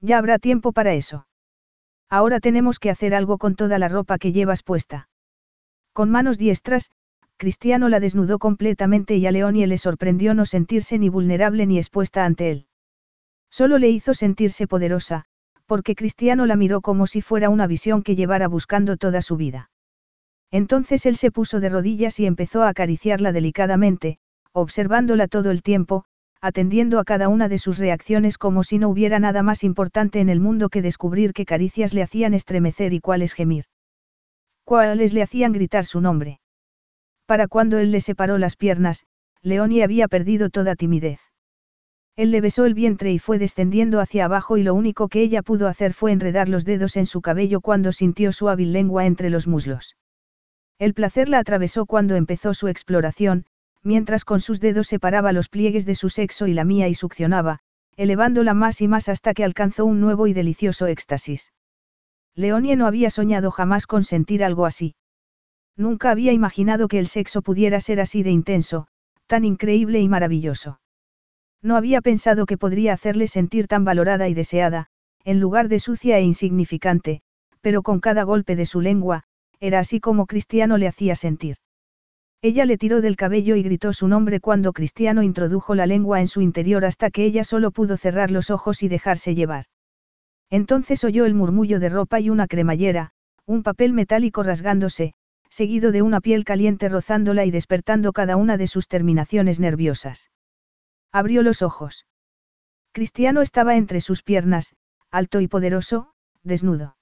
Ya 0.00 0.18
habrá 0.18 0.38
tiempo 0.38 0.72
para 0.72 0.94
eso. 0.94 1.26
Ahora 2.08 2.40
tenemos 2.40 2.78
que 2.78 2.90
hacer 2.90 3.14
algo 3.14 3.38
con 3.38 3.54
toda 3.54 3.78
la 3.78 3.88
ropa 3.88 4.18
que 4.18 4.32
llevas 4.32 4.62
puesta. 4.62 5.08
Con 5.92 6.10
manos 6.10 6.38
diestras, 6.38 6.90
Cristiano 7.36 7.88
la 7.88 8.00
desnudó 8.00 8.38
completamente 8.38 9.16
y 9.16 9.26
a 9.26 9.32
Leonie 9.32 9.66
le 9.66 9.78
sorprendió 9.78 10.34
no 10.34 10.46
sentirse 10.46 10.98
ni 10.98 11.08
vulnerable 11.08 11.66
ni 11.66 11.78
expuesta 11.78 12.24
ante 12.24 12.50
él. 12.50 12.66
Solo 13.50 13.78
le 13.78 13.90
hizo 13.90 14.14
sentirse 14.14 14.66
poderosa, 14.66 15.24
porque 15.66 15.94
Cristiano 15.94 16.46
la 16.46 16.56
miró 16.56 16.80
como 16.80 17.06
si 17.06 17.20
fuera 17.20 17.50
una 17.50 17.66
visión 17.66 18.02
que 18.02 18.14
llevara 18.14 18.48
buscando 18.48 18.96
toda 18.96 19.22
su 19.22 19.36
vida. 19.36 19.70
Entonces 20.50 21.06
él 21.06 21.16
se 21.16 21.30
puso 21.30 21.60
de 21.60 21.70
rodillas 21.70 22.20
y 22.20 22.26
empezó 22.26 22.62
a 22.62 22.68
acariciarla 22.68 23.32
delicadamente, 23.32 24.18
observándola 24.52 25.28
todo 25.28 25.50
el 25.50 25.62
tiempo, 25.62 26.04
atendiendo 26.40 26.98
a 26.98 27.04
cada 27.04 27.28
una 27.28 27.48
de 27.48 27.58
sus 27.58 27.78
reacciones 27.78 28.36
como 28.36 28.64
si 28.64 28.78
no 28.78 28.88
hubiera 28.88 29.18
nada 29.18 29.42
más 29.42 29.62
importante 29.62 30.20
en 30.20 30.28
el 30.28 30.40
mundo 30.40 30.68
que 30.68 30.82
descubrir 30.82 31.32
qué 31.32 31.44
caricias 31.44 31.94
le 31.94 32.02
hacían 32.02 32.34
estremecer 32.34 32.92
y 32.92 33.00
cuáles 33.00 33.32
gemir. 33.32 33.64
Cuáles 34.64 35.12
le 35.12 35.22
hacían 35.22 35.52
gritar 35.52 35.84
su 35.84 36.00
nombre. 36.00 36.40
Para 37.26 37.46
cuando 37.48 37.78
él 37.78 37.92
le 37.92 38.00
separó 38.00 38.38
las 38.38 38.56
piernas, 38.56 39.06
Leonie 39.42 39.82
había 39.82 40.08
perdido 40.08 40.50
toda 40.50 40.76
timidez. 40.76 41.20
Él 42.14 42.30
le 42.30 42.40
besó 42.40 42.66
el 42.66 42.74
vientre 42.74 43.12
y 43.12 43.18
fue 43.18 43.38
descendiendo 43.38 44.00
hacia 44.00 44.26
abajo 44.26 44.58
y 44.58 44.62
lo 44.62 44.74
único 44.74 45.08
que 45.08 45.22
ella 45.22 45.42
pudo 45.42 45.66
hacer 45.66 45.94
fue 45.94 46.12
enredar 46.12 46.48
los 46.48 46.64
dedos 46.64 46.96
en 46.96 47.06
su 47.06 47.22
cabello 47.22 47.60
cuando 47.60 47.90
sintió 47.90 48.32
su 48.32 48.48
hábil 48.48 48.72
lengua 48.72 49.06
entre 49.06 49.30
los 49.30 49.46
muslos. 49.46 49.96
El 50.78 50.92
placer 50.94 51.28
la 51.28 51.38
atravesó 51.38 51.86
cuando 51.86 52.16
empezó 52.16 52.52
su 52.52 52.68
exploración, 52.68 53.46
mientras 53.82 54.24
con 54.24 54.40
sus 54.40 54.60
dedos 54.60 54.86
separaba 54.86 55.32
los 55.32 55.48
pliegues 55.48 55.86
de 55.86 55.94
su 55.94 56.08
sexo 56.08 56.46
y 56.46 56.54
la 56.54 56.64
mía 56.64 56.88
y 56.88 56.94
succionaba, 56.94 57.60
elevándola 57.96 58.54
más 58.54 58.80
y 58.80 58.88
más 58.88 59.08
hasta 59.08 59.34
que 59.34 59.44
alcanzó 59.44 59.84
un 59.84 60.00
nuevo 60.00 60.26
y 60.26 60.32
delicioso 60.32 60.86
éxtasis. 60.86 61.52
Leonie 62.34 62.76
no 62.76 62.86
había 62.86 63.10
soñado 63.10 63.50
jamás 63.50 63.86
con 63.86 64.04
sentir 64.04 64.42
algo 64.42 64.64
así. 64.64 64.94
Nunca 65.76 66.10
había 66.10 66.32
imaginado 66.32 66.88
que 66.88 66.98
el 66.98 67.06
sexo 67.06 67.42
pudiera 67.42 67.80
ser 67.80 68.00
así 68.00 68.22
de 68.22 68.30
intenso, 68.30 68.86
tan 69.26 69.44
increíble 69.44 70.00
y 70.00 70.08
maravilloso. 70.08 70.80
No 71.62 71.76
había 71.76 72.00
pensado 72.00 72.46
que 72.46 72.58
podría 72.58 72.92
hacerle 72.92 73.28
sentir 73.28 73.68
tan 73.68 73.84
valorada 73.84 74.28
y 74.28 74.34
deseada, 74.34 74.88
en 75.24 75.40
lugar 75.40 75.68
de 75.68 75.78
sucia 75.78 76.18
e 76.18 76.22
insignificante, 76.22 77.22
pero 77.60 77.82
con 77.82 78.00
cada 78.00 78.24
golpe 78.24 78.56
de 78.56 78.66
su 78.66 78.80
lengua, 78.80 79.24
era 79.60 79.78
así 79.78 80.00
como 80.00 80.26
Cristiano 80.26 80.76
le 80.76 80.88
hacía 80.88 81.14
sentir. 81.14 81.56
Ella 82.44 82.64
le 82.64 82.76
tiró 82.76 83.00
del 83.00 83.14
cabello 83.14 83.54
y 83.54 83.62
gritó 83.62 83.92
su 83.92 84.08
nombre 84.08 84.40
cuando 84.40 84.72
Cristiano 84.72 85.22
introdujo 85.22 85.76
la 85.76 85.86
lengua 85.86 86.20
en 86.20 86.26
su 86.26 86.40
interior 86.40 86.84
hasta 86.84 87.10
que 87.10 87.24
ella 87.24 87.44
solo 87.44 87.70
pudo 87.70 87.96
cerrar 87.96 88.32
los 88.32 88.50
ojos 88.50 88.82
y 88.82 88.88
dejarse 88.88 89.36
llevar. 89.36 89.66
Entonces 90.50 91.04
oyó 91.04 91.24
el 91.24 91.34
murmullo 91.34 91.78
de 91.78 91.88
ropa 91.88 92.18
y 92.18 92.30
una 92.30 92.48
cremallera, 92.48 93.12
un 93.46 93.62
papel 93.62 93.92
metálico 93.92 94.42
rasgándose, 94.42 95.14
seguido 95.50 95.92
de 95.92 96.02
una 96.02 96.20
piel 96.20 96.44
caliente 96.44 96.88
rozándola 96.88 97.44
y 97.44 97.52
despertando 97.52 98.12
cada 98.12 98.36
una 98.36 98.56
de 98.56 98.66
sus 98.66 98.88
terminaciones 98.88 99.60
nerviosas. 99.60 100.30
Abrió 101.12 101.42
los 101.42 101.62
ojos. 101.62 102.06
Cristiano 102.90 103.40
estaba 103.40 103.76
entre 103.76 104.00
sus 104.00 104.24
piernas, 104.24 104.74
alto 105.12 105.40
y 105.40 105.46
poderoso, 105.46 106.12
desnudo. 106.42 106.96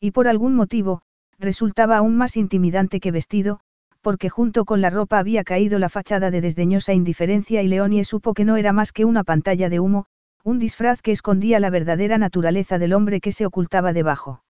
Y 0.00 0.12
por 0.12 0.26
algún 0.26 0.54
motivo, 0.54 1.02
resultaba 1.38 1.98
aún 1.98 2.16
más 2.16 2.36
intimidante 2.38 2.98
que 2.98 3.10
vestido, 3.10 3.60
porque 4.04 4.28
junto 4.28 4.66
con 4.66 4.82
la 4.82 4.90
ropa 4.90 5.18
había 5.18 5.44
caído 5.44 5.78
la 5.78 5.88
fachada 5.88 6.30
de 6.30 6.42
desdeñosa 6.42 6.92
indiferencia 6.92 7.62
y 7.62 7.68
Leonie 7.68 8.04
supo 8.04 8.34
que 8.34 8.44
no 8.44 8.58
era 8.58 8.74
más 8.74 8.92
que 8.92 9.06
una 9.06 9.24
pantalla 9.24 9.70
de 9.70 9.80
humo, 9.80 10.04
un 10.44 10.58
disfraz 10.58 11.00
que 11.00 11.10
escondía 11.10 11.58
la 11.58 11.70
verdadera 11.70 12.18
naturaleza 12.18 12.78
del 12.78 12.92
hombre 12.92 13.22
que 13.22 13.32
se 13.32 13.46
ocultaba 13.46 13.94
debajo. 13.94 14.44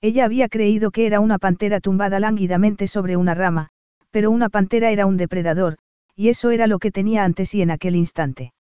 Ella 0.00 0.24
había 0.24 0.48
creído 0.48 0.92
que 0.92 1.04
era 1.04 1.20
una 1.20 1.38
pantera 1.38 1.80
tumbada 1.80 2.20
lánguidamente 2.20 2.86
sobre 2.86 3.18
una 3.18 3.34
rama, 3.34 3.68
pero 4.10 4.30
una 4.30 4.48
pantera 4.48 4.90
era 4.90 5.04
un 5.04 5.18
depredador, 5.18 5.76
y 6.16 6.30
eso 6.30 6.50
era 6.50 6.66
lo 6.66 6.78
que 6.78 6.90
tenía 6.90 7.24
ante 7.24 7.44
sí 7.44 7.60
en 7.60 7.70
aquel 7.70 7.96
instante. 7.96 8.54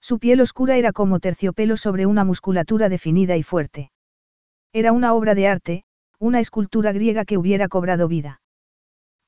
Su 0.00 0.18
piel 0.18 0.40
oscura 0.40 0.76
era 0.76 0.90
como 0.90 1.20
terciopelo 1.20 1.76
sobre 1.76 2.04
una 2.04 2.24
musculatura 2.24 2.88
definida 2.88 3.36
y 3.36 3.44
fuerte. 3.44 3.92
Era 4.72 4.90
una 4.90 5.14
obra 5.14 5.36
de 5.36 5.46
arte, 5.46 5.84
una 6.18 6.40
escultura 6.40 6.90
griega 6.90 7.24
que 7.24 7.38
hubiera 7.38 7.68
cobrado 7.68 8.08
vida. 8.08 8.40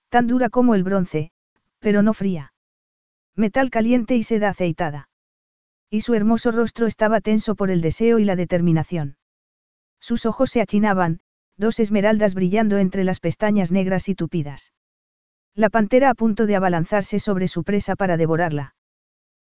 Tan 0.09 0.27
dura 0.27 0.49
como 0.49 0.75
el 0.75 0.83
bronce, 0.83 1.31
pero 1.79 2.03
no 2.03 2.15
fría. 2.15 2.53
Metal 3.37 3.71
caliente 3.71 4.17
y 4.17 4.23
seda 4.23 4.49
aceitada. 4.49 5.09
Y 5.91 6.01
su 6.03 6.15
hermoso 6.15 6.51
rostro 6.51 6.87
estaba 6.87 7.21
tenso 7.21 7.55
por 7.55 7.71
el 7.71 7.81
deseo 7.81 8.19
y 8.19 8.25
la 8.25 8.37
determinación. 8.37 9.17
Sus 10.01 10.27
ojos 10.27 10.51
se 10.51 10.61
achinaban, 10.61 11.21
dos 11.57 11.81
esmeraldas 11.81 12.35
brillando 12.35 12.79
entre 12.79 13.05
las 13.05 13.21
pestañas 13.21 13.73
negras 13.73 14.09
y 14.09 14.15
tupidas. 14.15 14.73
La 15.55 15.71
pantera 15.71 16.11
a 16.11 16.15
punto 16.15 16.47
de 16.47 16.57
abalanzarse 16.57 17.19
sobre 17.19 17.49
su 17.49 17.65
presa 17.65 17.97
para 17.97 18.17
devorarla. 18.17 18.75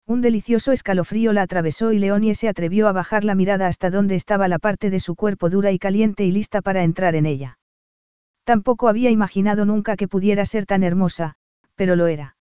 Un 0.07 0.23
delicioso 0.23 0.73
escalofrío 0.73 1.35
la 1.35 1.43
atravesó 1.43 1.93
y 1.93 1.99
Leonie 1.99 2.35
se 2.35 2.49
atrevió 2.49 2.89
a 2.89 2.93
bajar 2.93 3.25
la 3.25 3.35
mirada 3.35 3.67
hasta 3.67 3.91
donde 3.91 4.15
estaba 4.15 4.49
la 4.49 4.59
parte 4.59 4.89
de 4.89 5.01
su 5.01 5.15
cuerpo 5.17 5.51
dura 5.51 5.71
y 5.71 5.79
caliente 5.79 6.25
y 6.25 6.33
lista 6.33 6.63
para 6.63 6.83
entrar 6.83 7.15
en 7.15 7.27
ella. 7.27 7.58
Tampoco 8.49 8.89
había 8.89 9.11
imaginado 9.11 9.67
nunca 9.67 9.95
que 9.95 10.09
pudiera 10.09 10.47
ser 10.47 10.65
tan 10.65 10.83
hermosa, 10.83 11.35
pero 11.75 11.97
lo 11.97 12.07
era. 12.07 12.35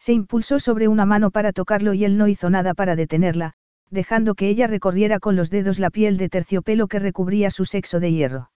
Se 0.00 0.12
impulsó 0.12 0.58
sobre 0.58 0.88
una 0.88 1.06
mano 1.06 1.30
para 1.30 1.52
tocarlo 1.52 1.94
y 1.94 2.04
él 2.04 2.18
no 2.18 2.26
hizo 2.26 2.50
nada 2.50 2.74
para 2.74 2.96
detenerla, 2.96 3.52
dejando 3.90 4.34
que 4.34 4.48
ella 4.48 4.66
recorriera 4.66 5.20
con 5.20 5.36
los 5.36 5.48
dedos 5.48 5.78
la 5.78 5.90
piel 5.90 6.16
de 6.16 6.30
terciopelo 6.30 6.88
que 6.88 6.98
recubría 6.98 7.52
su 7.52 7.64
sexo 7.64 8.00
de 8.00 8.10
hierro. 8.10 8.50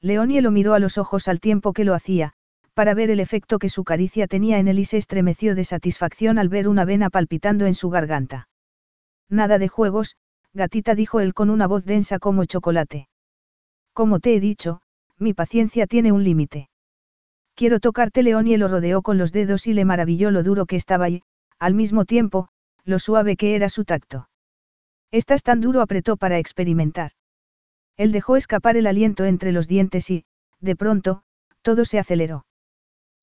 Leonie 0.00 0.40
lo 0.40 0.52
miró 0.52 0.74
a 0.74 0.78
los 0.78 0.98
ojos 0.98 1.26
al 1.26 1.40
tiempo 1.40 1.72
que 1.72 1.82
lo 1.82 1.94
hacía, 1.94 2.32
para 2.74 2.94
ver 2.94 3.10
el 3.10 3.18
efecto 3.18 3.58
que 3.58 3.68
su 3.68 3.82
caricia 3.82 4.28
tenía 4.28 4.60
en 4.60 4.68
él 4.68 4.78
y 4.78 4.84
se 4.84 4.98
estremeció 4.98 5.56
de 5.56 5.64
satisfacción 5.64 6.38
al 6.38 6.48
ver 6.48 6.68
una 6.68 6.84
vena 6.84 7.10
palpitando 7.10 7.66
en 7.66 7.74
su 7.74 7.90
garganta. 7.90 8.48
Nada 9.28 9.58
de 9.58 9.66
juegos, 9.66 10.14
gatita 10.54 10.94
dijo 10.94 11.18
él 11.18 11.34
con 11.34 11.50
una 11.50 11.66
voz 11.66 11.84
densa 11.84 12.20
como 12.20 12.44
chocolate. 12.44 13.08
Como 13.92 14.20
te 14.20 14.36
he 14.36 14.38
dicho, 14.38 14.80
mi 15.18 15.34
paciencia 15.34 15.86
tiene 15.86 16.12
un 16.12 16.24
límite. 16.24 16.68
Quiero 17.54 17.80
tocarte 17.80 18.22
Leonie 18.22 18.58
lo 18.58 18.68
rodeó 18.68 19.02
con 19.02 19.18
los 19.18 19.32
dedos 19.32 19.66
y 19.66 19.72
le 19.72 19.84
maravilló 19.84 20.30
lo 20.30 20.42
duro 20.42 20.66
que 20.66 20.76
estaba 20.76 21.08
y, 21.08 21.22
al 21.58 21.74
mismo 21.74 22.04
tiempo, 22.04 22.48
lo 22.84 22.98
suave 22.98 23.36
que 23.36 23.56
era 23.56 23.68
su 23.68 23.84
tacto. 23.84 24.28
Estás 25.10 25.42
tan 25.42 25.60
duro 25.60 25.80
apretó 25.80 26.16
para 26.16 26.38
experimentar. 26.38 27.12
Él 27.96 28.12
dejó 28.12 28.36
escapar 28.36 28.76
el 28.76 28.86
aliento 28.86 29.24
entre 29.24 29.52
los 29.52 29.66
dientes 29.66 30.08
y, 30.10 30.24
de 30.60 30.76
pronto, 30.76 31.22
todo 31.62 31.84
se 31.84 31.98
aceleró. 31.98 32.46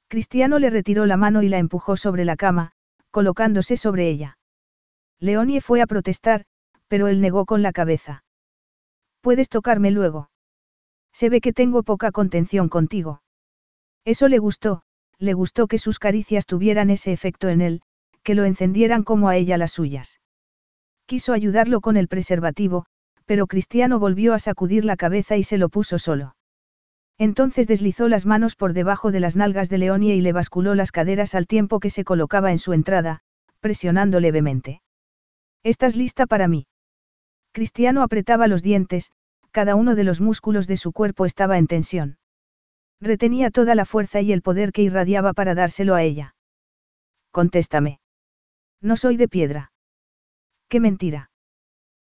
Cristiano 0.08 0.60
le 0.60 0.70
retiró 0.70 1.06
la 1.06 1.18
mano 1.18 1.42
y 1.44 1.50
la 1.50 1.58
empujó 1.58 1.96
sobre 1.96 2.26
la 2.26 2.36
cama, 2.36 2.74
colocándose 3.12 3.78
sobre 3.78 4.10
ella. 4.10 4.38
Leonie 5.20 5.62
fue 5.62 5.82
a 5.82 5.88
protestar, 5.88 6.46
pero 6.88 7.08
él 7.08 7.22
negó 7.22 7.46
con 7.46 7.62
la 7.62 7.72
cabeza. 7.72 8.24
Puedes 9.22 9.50
tocarme 9.50 9.92
luego. 9.92 10.30
Se 11.20 11.30
ve 11.30 11.40
que 11.40 11.54
tengo 11.54 11.82
poca 11.82 12.12
contención 12.12 12.68
contigo. 12.68 13.22
Eso 14.04 14.28
le 14.28 14.38
gustó, 14.38 14.82
le 15.18 15.32
gustó 15.32 15.68
que 15.68 15.78
sus 15.78 15.98
caricias 15.98 16.46
tuvieran 16.46 16.90
ese 16.90 17.14
efecto 17.14 17.48
en 17.48 17.62
él, 17.62 17.82
que 18.22 18.36
lo 18.36 18.44
encendieran 18.44 19.04
como 19.04 19.30
a 19.30 19.38
ella 19.38 19.58
las 19.58 19.72
suyas. 19.72 20.20
Quiso 21.06 21.32
ayudarlo 21.32 21.80
con 21.80 21.96
el 21.96 22.10
preservativo, 22.10 22.86
pero 23.26 23.48
Cristiano 23.48 23.98
volvió 23.98 24.34
a 24.34 24.40
sacudir 24.40 24.84
la 24.84 24.98
cabeza 24.98 25.38
y 25.38 25.44
se 25.44 25.58
lo 25.58 25.70
puso 25.70 26.00
solo. 26.00 26.36
Entonces 27.18 27.66
deslizó 27.66 28.10
las 28.10 28.26
manos 28.26 28.58
por 28.58 28.74
debajo 28.74 29.14
de 29.14 29.22
las 29.22 29.38
nalgas 29.38 29.70
de 29.70 29.78
Leonie 29.78 30.16
y 30.16 30.22
le 30.22 30.34
basculó 30.34 30.76
las 30.76 30.92
caderas 30.92 31.34
al 31.34 31.48
tiempo 31.48 31.80
que 31.80 31.92
se 31.92 32.04
colocaba 32.04 32.52
en 32.52 32.60
su 32.60 32.74
entrada, 32.74 33.22
presionando 33.62 34.20
levemente. 34.20 34.82
¿Estás 35.64 35.96
lista 35.96 36.26
para 36.26 36.50
mí? 36.50 36.68
Cristiano 37.54 38.02
apretaba 38.04 38.48
los 38.48 38.62
dientes, 38.62 39.12
cada 39.56 39.76
uno 39.76 39.95
de 39.95 40.03
los 40.03 40.19
músculos 40.19 40.68
de 40.68 40.76
su 40.76 40.91
cuerpo 40.91 41.26
estaba 41.26 41.57
en 41.57 41.68
tensión. 41.68 42.18
Retenía 42.99 43.52
toda 43.52 43.73
la 43.73 43.86
fuerza 43.86 44.19
y 44.19 44.34
el 44.34 44.41
poder 44.41 44.73
que 44.73 44.82
irradiaba 44.82 45.32
para 45.32 45.56
dárselo 45.56 45.95
a 45.95 46.03
ella. 46.03 46.36
Contéstame. 47.32 48.02
No 48.82 48.98
soy 48.98 49.15
de 49.15 49.30
piedra. 49.30 49.72
Qué 50.68 50.82
mentira. 50.82 51.32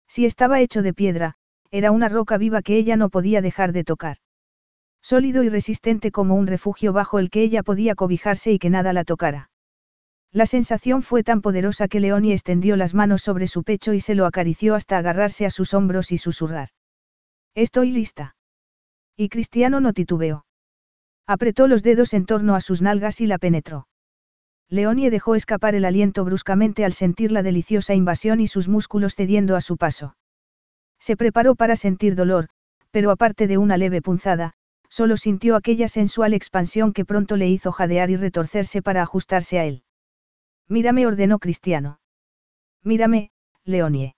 Si 0.07 0.25
estaba 0.25 0.61
hecho 0.61 0.81
de 0.81 0.93
piedra, 0.93 1.35
era 1.71 1.91
una 1.91 2.07
roca 2.07 2.37
viva 2.37 2.61
que 2.61 2.77
ella 2.77 2.95
no 2.95 3.09
podía 3.09 3.41
dejar 3.41 3.73
de 3.73 3.83
tocar. 3.83 4.15
Sólido 5.01 5.43
y 5.43 5.49
resistente 5.49 6.09
como 6.09 6.35
un 6.35 6.47
refugio 6.47 6.93
bajo 6.93 7.19
el 7.19 7.29
que 7.29 7.41
ella 7.41 7.63
podía 7.63 7.95
cobijarse 7.95 8.53
y 8.53 8.59
que 8.59 8.69
nada 8.69 8.93
la 8.93 9.03
tocara. 9.03 9.51
La 10.31 10.45
sensación 10.45 11.01
fue 11.01 11.21
tan 11.23 11.41
poderosa 11.41 11.89
que 11.89 11.99
Leonie 11.99 12.31
extendió 12.31 12.77
las 12.77 12.93
manos 12.93 13.21
sobre 13.21 13.47
su 13.47 13.63
pecho 13.63 13.91
y 13.91 13.99
se 13.99 14.15
lo 14.15 14.25
acarició 14.25 14.73
hasta 14.75 14.97
agarrarse 14.97 15.45
a 15.45 15.49
sus 15.49 15.73
hombros 15.73 16.13
y 16.13 16.17
susurrar. 16.17 16.69
Estoy 17.55 17.91
lista. 17.91 18.35
Y 19.17 19.29
Cristiano 19.29 19.81
no 19.81 19.93
titubeó. 19.93 20.45
Apretó 21.27 21.67
los 21.67 21.83
dedos 21.83 22.13
en 22.13 22.25
torno 22.25 22.55
a 22.55 22.61
sus 22.61 22.81
nalgas 22.81 23.21
y 23.21 23.27
la 23.27 23.37
penetró. 23.37 23.87
Leonie 24.69 25.09
dejó 25.09 25.35
escapar 25.35 25.75
el 25.75 25.83
aliento 25.83 26.23
bruscamente 26.23 26.85
al 26.85 26.93
sentir 26.93 27.31
la 27.31 27.43
deliciosa 27.43 27.93
invasión 27.93 28.39
y 28.39 28.47
sus 28.47 28.69
músculos 28.69 29.15
cediendo 29.15 29.57
a 29.57 29.61
su 29.61 29.75
paso. 29.75 30.15
Se 30.97 31.17
preparó 31.17 31.55
para 31.55 31.75
sentir 31.75 32.15
dolor, 32.15 32.47
pero 32.89 33.11
aparte 33.11 33.47
de 33.47 33.57
una 33.57 33.77
leve 33.77 34.01
punzada, 34.01 34.53
solo 34.87 35.17
sintió 35.17 35.55
aquella 35.55 35.89
sensual 35.89 36.33
expansión 36.33 36.93
que 36.93 37.05
pronto 37.05 37.35
le 37.35 37.49
hizo 37.49 37.71
jadear 37.71 38.09
y 38.11 38.15
retorcerse 38.15 38.81
para 38.81 39.01
ajustarse 39.01 39.59
a 39.59 39.65
él. 39.65 39.83
Mírame, 40.69 41.05
ordenó 41.05 41.39
Cristiano. 41.39 41.99
Mírame, 42.81 43.31
Leonie. 43.65 44.15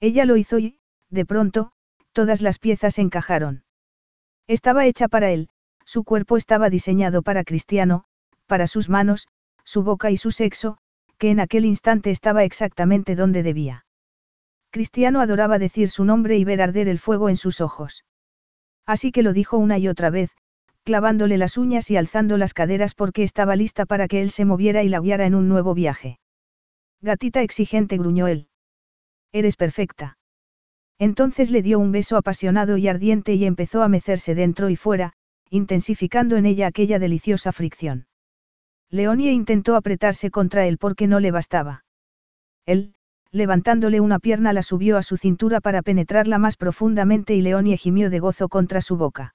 Ella 0.00 0.24
lo 0.24 0.36
hizo 0.36 0.58
y, 0.58 0.78
de 1.10 1.24
pronto, 1.26 1.73
todas 2.14 2.40
las 2.40 2.58
piezas 2.58 2.98
encajaron. 2.98 3.64
Estaba 4.46 4.86
hecha 4.86 5.08
para 5.08 5.30
él, 5.30 5.50
su 5.84 6.04
cuerpo 6.04 6.38
estaba 6.38 6.70
diseñado 6.70 7.22
para 7.22 7.44
Cristiano, 7.44 8.04
para 8.46 8.66
sus 8.66 8.88
manos, 8.88 9.28
su 9.64 9.82
boca 9.82 10.10
y 10.10 10.16
su 10.16 10.30
sexo, 10.30 10.78
que 11.18 11.30
en 11.30 11.40
aquel 11.40 11.66
instante 11.66 12.10
estaba 12.10 12.44
exactamente 12.44 13.16
donde 13.16 13.42
debía. 13.42 13.84
Cristiano 14.70 15.20
adoraba 15.20 15.58
decir 15.58 15.90
su 15.90 16.04
nombre 16.04 16.38
y 16.38 16.44
ver 16.44 16.62
arder 16.62 16.88
el 16.88 16.98
fuego 16.98 17.28
en 17.28 17.36
sus 17.36 17.60
ojos. 17.60 18.04
Así 18.86 19.12
que 19.12 19.22
lo 19.22 19.32
dijo 19.32 19.58
una 19.58 19.78
y 19.78 19.88
otra 19.88 20.10
vez, 20.10 20.30
clavándole 20.84 21.38
las 21.38 21.56
uñas 21.56 21.90
y 21.90 21.96
alzando 21.96 22.36
las 22.38 22.54
caderas 22.54 22.94
porque 22.94 23.22
estaba 23.22 23.56
lista 23.56 23.86
para 23.86 24.08
que 24.08 24.20
él 24.20 24.30
se 24.30 24.44
moviera 24.44 24.82
y 24.82 24.88
la 24.88 25.00
guiara 25.00 25.26
en 25.26 25.34
un 25.34 25.48
nuevo 25.48 25.74
viaje. 25.74 26.18
Gatita 27.00 27.42
exigente 27.42 27.96
gruñó 27.96 28.28
él. 28.28 28.48
Eres 29.32 29.56
perfecta. 29.56 30.18
Entonces 30.98 31.50
le 31.50 31.62
dio 31.62 31.78
un 31.78 31.92
beso 31.92 32.16
apasionado 32.16 32.76
y 32.76 32.88
ardiente 32.88 33.34
y 33.34 33.44
empezó 33.44 33.82
a 33.82 33.88
mecerse 33.88 34.34
dentro 34.34 34.70
y 34.70 34.76
fuera, 34.76 35.12
intensificando 35.50 36.36
en 36.36 36.46
ella 36.46 36.66
aquella 36.66 36.98
deliciosa 36.98 37.52
fricción. 37.52 38.06
Leonie 38.90 39.32
intentó 39.32 39.76
apretarse 39.76 40.30
contra 40.30 40.66
él 40.66 40.78
porque 40.78 41.06
no 41.06 41.20
le 41.20 41.30
bastaba. 41.32 41.84
Él, 42.64 42.94
levantándole 43.32 44.00
una 44.00 44.20
pierna, 44.20 44.52
la 44.52 44.62
subió 44.62 44.96
a 44.96 45.02
su 45.02 45.16
cintura 45.16 45.60
para 45.60 45.82
penetrarla 45.82 46.38
más 46.38 46.56
profundamente 46.56 47.34
y 47.34 47.42
Leonie 47.42 47.76
gimió 47.76 48.08
de 48.08 48.20
gozo 48.20 48.48
contra 48.48 48.80
su 48.80 48.96
boca. 48.96 49.34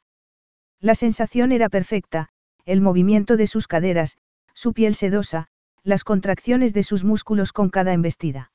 La 0.80 0.96
sensación 0.96 1.52
era 1.52 1.68
perfecta, 1.68 2.30
el 2.66 2.80
movimiento 2.80 3.36
de 3.36 3.48
sus 3.48 3.68
caderas, 3.68 4.18
su 4.54 4.74
piel 4.74 4.96
sedosa, 4.96 5.48
las 5.84 6.06
contracciones 6.06 6.74
de 6.74 6.84
sus 6.84 7.04
músculos 7.04 7.52
con 7.52 7.70
cada 7.70 7.92
embestida. 7.92 8.52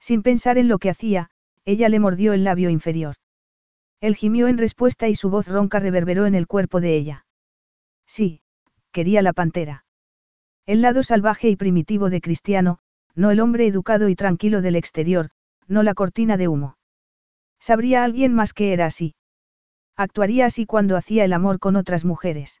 Sin 0.00 0.22
pensar 0.22 0.58
en 0.58 0.68
lo 0.68 0.78
que 0.78 0.90
hacía, 0.90 1.30
ella 1.66 1.90
le 1.90 2.00
mordió 2.00 2.32
el 2.32 2.44
labio 2.44 2.70
inferior. 2.70 3.16
Él 4.00 4.16
gimió 4.16 4.48
en 4.48 4.56
respuesta 4.56 5.08
y 5.08 5.14
su 5.14 5.28
voz 5.28 5.48
ronca 5.48 5.80
reverberó 5.80 6.24
en 6.24 6.34
el 6.34 6.46
cuerpo 6.46 6.80
de 6.80 6.96
ella. 6.96 7.26
Sí, 8.06 8.40
quería 8.92 9.20
la 9.20 9.34
pantera. 9.34 9.84
El 10.64 10.80
lado 10.80 11.02
salvaje 11.02 11.50
y 11.50 11.56
primitivo 11.56 12.08
de 12.08 12.20
Cristiano, 12.20 12.78
no 13.14 13.30
el 13.30 13.40
hombre 13.40 13.66
educado 13.66 14.08
y 14.08 14.14
tranquilo 14.14 14.62
del 14.62 14.76
exterior, 14.76 15.30
no 15.66 15.82
la 15.82 15.94
cortina 15.94 16.36
de 16.36 16.48
humo. 16.48 16.78
¿Sabría 17.58 18.04
alguien 18.04 18.32
más 18.32 18.52
que 18.52 18.72
era 18.72 18.86
así? 18.86 19.14
Actuaría 19.96 20.46
así 20.46 20.66
cuando 20.66 20.96
hacía 20.96 21.24
el 21.24 21.32
amor 21.32 21.58
con 21.58 21.76
otras 21.76 22.04
mujeres. 22.04 22.60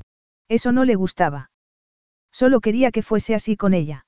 Eso 0.51 0.73
no 0.73 0.83
le 0.83 0.95
gustaba. 0.95 1.49
Solo 2.29 2.59
quería 2.59 2.91
que 2.91 3.03
fuese 3.03 3.33
así 3.35 3.55
con 3.55 3.73
ella. 3.73 4.05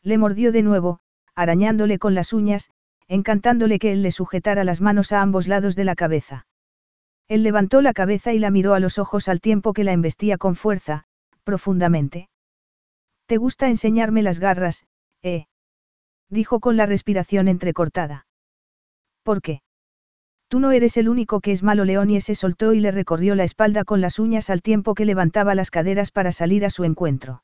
Le 0.00 0.16
mordió 0.16 0.52
de 0.52 0.62
nuevo, 0.62 1.00
arañándole 1.34 1.98
con 1.98 2.14
las 2.14 2.32
uñas, 2.32 2.70
encantándole 3.08 3.80
que 3.80 3.90
él 3.90 4.00
le 4.04 4.12
sujetara 4.12 4.62
las 4.62 4.80
manos 4.80 5.10
a 5.10 5.22
ambos 5.22 5.48
lados 5.48 5.74
de 5.74 5.82
la 5.82 5.96
cabeza. 5.96 6.46
Él 7.26 7.42
levantó 7.42 7.82
la 7.82 7.94
cabeza 7.94 8.32
y 8.32 8.38
la 8.38 8.52
miró 8.52 8.74
a 8.74 8.78
los 8.78 8.96
ojos 8.96 9.26
al 9.26 9.40
tiempo 9.40 9.72
que 9.72 9.82
la 9.82 9.92
embestía 9.92 10.38
con 10.38 10.54
fuerza, 10.54 11.02
profundamente. 11.42 12.28
¿Te 13.26 13.36
gusta 13.36 13.66
enseñarme 13.66 14.22
las 14.22 14.38
garras, 14.38 14.86
eh? 15.22 15.46
dijo 16.30 16.60
con 16.60 16.76
la 16.76 16.86
respiración 16.86 17.48
entrecortada. 17.48 18.28
¿Por 19.24 19.42
qué? 19.42 19.62
Tú 20.48 20.60
no 20.60 20.70
eres 20.70 20.96
el 20.96 21.08
único 21.08 21.40
que 21.40 21.52
es 21.52 21.62
malo. 21.62 21.84
Leonie 21.84 22.20
se 22.20 22.34
soltó 22.34 22.72
y 22.72 22.80
le 22.80 22.92
recorrió 22.92 23.34
la 23.34 23.44
espalda 23.44 23.84
con 23.84 24.00
las 24.00 24.18
uñas 24.18 24.48
al 24.48 24.62
tiempo 24.62 24.94
que 24.94 25.04
levantaba 25.04 25.54
las 25.54 25.70
caderas 25.70 26.12
para 26.12 26.30
salir 26.32 26.64
a 26.64 26.70
su 26.70 26.84
encuentro. 26.84 27.42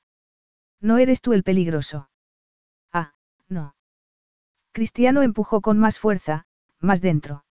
No 0.80 0.98
eres 0.98 1.20
tú 1.20 1.32
el 1.32 1.42
peligroso. 1.42 2.08
Ah, 2.92 3.14
no. 3.48 3.74
Cristiano 4.72 5.22
empujó 5.22 5.60
con 5.60 5.78
más 5.78 5.98
fuerza, 5.98 6.46
más 6.80 7.00
dentro. 7.00 7.44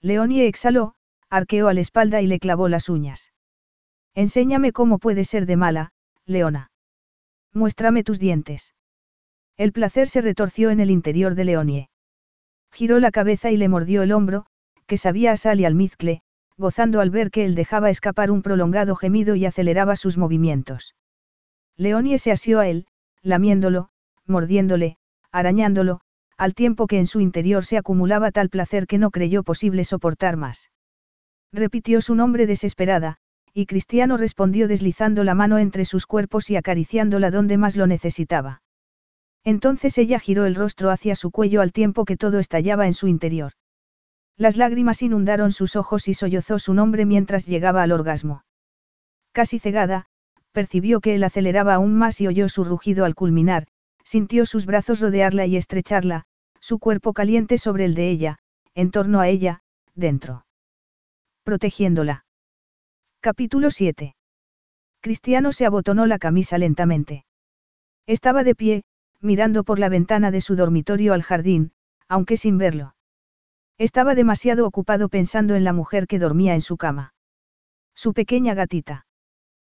Leonie 0.00 0.46
exhaló, 0.46 0.94
arqueó 1.30 1.68
a 1.68 1.74
la 1.74 1.80
espalda 1.80 2.20
y 2.20 2.26
le 2.26 2.38
clavó 2.38 2.68
las 2.68 2.88
uñas. 2.88 3.32
Enséñame 4.14 4.72
cómo 4.72 4.98
puedes 4.98 5.28
ser 5.28 5.46
de 5.46 5.56
mala, 5.56 5.92
Leona. 6.24 6.70
Muéstrame 7.52 8.04
tus 8.04 8.18
dientes. 8.18 8.74
El 9.56 9.72
placer 9.72 10.08
se 10.08 10.20
retorció 10.20 10.70
en 10.70 10.80
el 10.80 10.90
interior 10.90 11.34
de 11.34 11.44
Leonie. 11.44 11.90
Giró 12.72 13.00
la 13.00 13.10
cabeza 13.10 13.50
y 13.50 13.56
le 13.56 13.68
mordió 13.68 14.02
el 14.02 14.12
hombro, 14.12 14.46
que 14.86 14.96
sabía 14.96 15.32
a 15.32 15.36
sal 15.36 15.60
y 15.60 15.64
almizcle, 15.64 16.22
gozando 16.56 17.00
al 17.00 17.10
ver 17.10 17.30
que 17.30 17.44
él 17.44 17.54
dejaba 17.54 17.90
escapar 17.90 18.30
un 18.30 18.42
prolongado 18.42 18.96
gemido 18.96 19.34
y 19.34 19.44
aceleraba 19.44 19.96
sus 19.96 20.16
movimientos. 20.16 20.94
Leonie 21.76 22.18
se 22.18 22.32
asió 22.32 22.60
a 22.60 22.68
él, 22.68 22.86
lamiéndolo, 23.22 23.90
mordiéndole, 24.26 24.96
arañándolo, 25.30 26.00
al 26.38 26.54
tiempo 26.54 26.86
que 26.86 26.98
en 26.98 27.06
su 27.06 27.20
interior 27.20 27.64
se 27.64 27.76
acumulaba 27.76 28.30
tal 28.30 28.48
placer 28.48 28.86
que 28.86 28.98
no 28.98 29.10
creyó 29.10 29.42
posible 29.42 29.84
soportar 29.84 30.36
más. 30.36 30.70
Repitió 31.52 32.00
su 32.00 32.14
nombre 32.14 32.46
desesperada, 32.46 33.16
y 33.52 33.66
Cristiano 33.66 34.16
respondió 34.16 34.68
deslizando 34.68 35.24
la 35.24 35.34
mano 35.34 35.58
entre 35.58 35.84
sus 35.84 36.06
cuerpos 36.06 36.50
y 36.50 36.56
acariciándola 36.56 37.30
donde 37.30 37.56
más 37.56 37.76
lo 37.76 37.86
necesitaba. 37.86 38.62
Entonces 39.44 39.96
ella 39.96 40.18
giró 40.18 40.44
el 40.44 40.54
rostro 40.54 40.90
hacia 40.90 41.14
su 41.16 41.30
cuello 41.30 41.62
al 41.62 41.72
tiempo 41.72 42.04
que 42.04 42.16
todo 42.16 42.38
estallaba 42.38 42.86
en 42.86 42.94
su 42.94 43.06
interior. 43.06 43.52
Las 44.38 44.56
lágrimas 44.56 45.02
inundaron 45.02 45.50
sus 45.50 45.76
ojos 45.76 46.08
y 46.08 46.14
sollozó 46.14 46.58
su 46.58 46.74
nombre 46.74 47.06
mientras 47.06 47.46
llegaba 47.46 47.82
al 47.82 47.92
orgasmo. 47.92 48.44
Casi 49.32 49.58
cegada, 49.58 50.06
percibió 50.52 51.00
que 51.00 51.14
él 51.14 51.24
aceleraba 51.24 51.74
aún 51.74 51.96
más 51.96 52.20
y 52.20 52.26
oyó 52.26 52.48
su 52.48 52.64
rugido 52.64 53.04
al 53.04 53.14
culminar, 53.14 53.66
sintió 54.04 54.46
sus 54.46 54.66
brazos 54.66 55.00
rodearla 55.00 55.46
y 55.46 55.56
estrecharla, 55.56 56.24
su 56.60 56.78
cuerpo 56.78 57.12
caliente 57.12 57.58
sobre 57.58 57.84
el 57.84 57.94
de 57.94 58.10
ella, 58.10 58.38
en 58.74 58.90
torno 58.90 59.20
a 59.20 59.28
ella, 59.28 59.60
dentro. 59.94 60.46
Protegiéndola. 61.44 62.24
Capítulo 63.20 63.70
7. 63.70 64.16
Cristiano 65.00 65.52
se 65.52 65.64
abotonó 65.64 66.06
la 66.06 66.18
camisa 66.18 66.58
lentamente. 66.58 67.24
Estaba 68.06 68.44
de 68.44 68.54
pie, 68.54 68.84
mirando 69.20 69.64
por 69.64 69.78
la 69.78 69.88
ventana 69.88 70.30
de 70.30 70.40
su 70.40 70.56
dormitorio 70.56 71.14
al 71.14 71.22
jardín, 71.22 71.72
aunque 72.08 72.36
sin 72.36 72.58
verlo. 72.58 72.95
Estaba 73.78 74.14
demasiado 74.14 74.66
ocupado 74.66 75.08
pensando 75.08 75.54
en 75.54 75.64
la 75.64 75.74
mujer 75.74 76.06
que 76.06 76.18
dormía 76.18 76.54
en 76.54 76.62
su 76.62 76.76
cama. 76.76 77.12
Su 77.94 78.14
pequeña 78.14 78.54
gatita. 78.54 79.06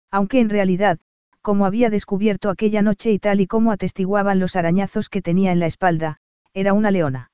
Aunque 0.10 0.40
en 0.40 0.49
realidad, 0.49 0.99
como 1.41 1.65
había 1.65 1.90
descubierto 1.90 2.49
aquella 2.49 2.82
noche 2.82 3.11
y 3.11 3.19
tal 3.19 3.41
y 3.41 3.48
como 3.48 3.72
atestiguaban 3.72 4.40
los 4.40 4.56
arañazos 4.56 5.10
que 5.10 5.22
tenía 5.22 5.52
en 5.52 5.60
la 5.60 5.68
espalda, 5.68 6.18
era 6.53 6.73
una 6.73 6.91
leona. 6.91 7.32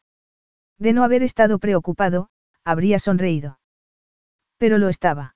De 0.77 0.94
no 0.94 1.03
haber 1.03 1.23
estado 1.23 1.57
preocupado, 1.60 2.30
habría 2.64 2.99
sonreído. 2.99 3.60
Pero 4.57 4.77
lo 4.77 4.89
estaba. 4.89 5.35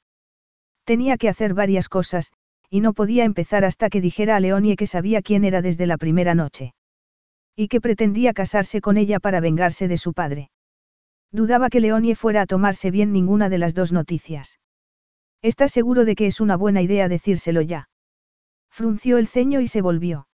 Tenía 0.83 1.17
que 1.17 1.29
hacer 1.29 1.53
varias 1.53 1.89
cosas, 1.89 2.31
y 2.69 2.81
no 2.81 2.93
podía 2.93 3.23
empezar 3.23 3.65
hasta 3.65 3.89
que 3.89 4.01
dijera 4.01 4.35
a 4.35 4.39
Leonie 4.39 4.75
que 4.75 4.87
sabía 4.87 5.21
quién 5.21 5.43
era 5.43 5.61
desde 5.61 5.87
la 5.87 5.97
primera 5.97 6.35
noche. 6.35 6.73
Y 7.55 7.67
que 7.67 7.81
pretendía 7.81 8.33
casarse 8.33 8.81
con 8.81 8.97
ella 8.97 9.19
para 9.19 9.39
vengarse 9.39 9.87
de 9.87 9.97
su 9.97 10.13
padre. 10.13 10.49
Dudaba 11.31 11.69
que 11.69 11.79
Leonie 11.79 12.15
fuera 12.15 12.41
a 12.41 12.45
tomarse 12.45 12.91
bien 12.91 13.13
ninguna 13.13 13.49
de 13.49 13.57
las 13.57 13.73
dos 13.73 13.93
noticias. 13.93 14.59
¿Estás 15.41 15.71
seguro 15.71 16.05
de 16.05 16.15
que 16.15 16.27
es 16.27 16.41
una 16.41 16.57
buena 16.57 16.81
idea 16.81 17.07
decírselo 17.07 17.61
ya? 17.61 17.89
Frunció 18.69 19.17
el 19.17 19.27
ceño 19.27 19.61
y 19.61 19.67
se 19.67 19.81
volvió. 19.81 20.27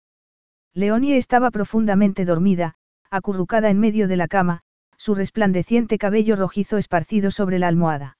Leonie 0.74 1.18
estaba 1.18 1.52
profundamente 1.52 2.26
dormida, 2.26 2.76
acurrucada 3.10 3.70
en 3.70 3.80
medio 3.80 4.08
de 4.08 4.18
la 4.18 4.28
cama, 4.28 4.62
su 4.98 5.16
resplandeciente 5.16 5.98
cabello 5.98 6.36
rojizo 6.36 6.78
esparcido 6.78 7.32
sobre 7.32 7.60
la 7.60 7.68
almohada. 7.68 8.18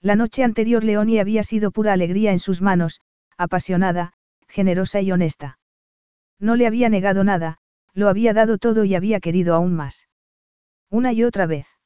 La 0.00 0.16
noche 0.16 0.44
anterior 0.44 0.84
Leonie 0.84 1.20
había 1.20 1.42
sido 1.42 1.70
pura 1.70 1.92
alegría 1.92 2.32
en 2.32 2.38
sus 2.38 2.62
manos, 2.62 3.00
apasionada, 3.36 4.12
generosa 4.48 5.00
y 5.00 5.12
honesta. 5.12 5.58
No 6.38 6.56
le 6.56 6.66
había 6.66 6.88
negado 6.88 7.24
nada, 7.24 7.58
lo 7.92 8.08
había 8.08 8.32
dado 8.32 8.58
todo 8.58 8.84
y 8.84 8.94
había 8.94 9.18
querido 9.18 9.54
aún 9.54 9.74
más. 9.74 10.08
Una 10.90 11.12
y 11.12 11.24
otra 11.24 11.46
vez. 11.46 11.77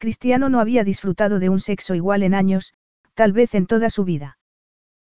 Cristiano 0.00 0.48
no 0.48 0.60
había 0.60 0.82
disfrutado 0.82 1.38
de 1.38 1.50
un 1.50 1.60
sexo 1.60 1.94
igual 1.94 2.22
en 2.22 2.32
años, 2.32 2.72
tal 3.12 3.32
vez 3.32 3.54
en 3.54 3.66
toda 3.66 3.90
su 3.90 4.04
vida. 4.04 4.38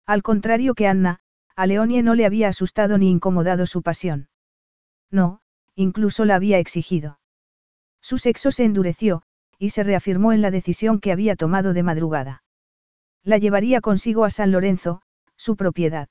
Al 0.06 0.22
contrario 0.22 0.74
que 0.74 0.86
Anna, 0.86 1.20
a 1.54 1.66
Leonie 1.66 2.02
no 2.02 2.14
le 2.14 2.24
había 2.24 2.48
asustado 2.48 2.96
ni 2.96 3.10
incomodado 3.10 3.66
su 3.66 3.82
pasión. 3.82 4.30
No, 5.10 5.40
incluso 5.74 6.24
la 6.24 6.36
había 6.36 6.58
exigido. 6.58 7.20
Su 8.00 8.16
sexo 8.16 8.50
se 8.50 8.64
endureció, 8.64 9.22
y 9.58 9.70
se 9.70 9.82
reafirmó 9.82 10.32
en 10.32 10.40
la 10.40 10.50
decisión 10.50 11.00
que 11.00 11.12
había 11.12 11.36
tomado 11.36 11.74
de 11.74 11.82
madrugada. 11.82 12.42
La 13.22 13.36
llevaría 13.36 13.82
consigo 13.82 14.24
a 14.24 14.30
San 14.30 14.52
Lorenzo, 14.52 15.02
su 15.36 15.54
propiedad. 15.56 16.08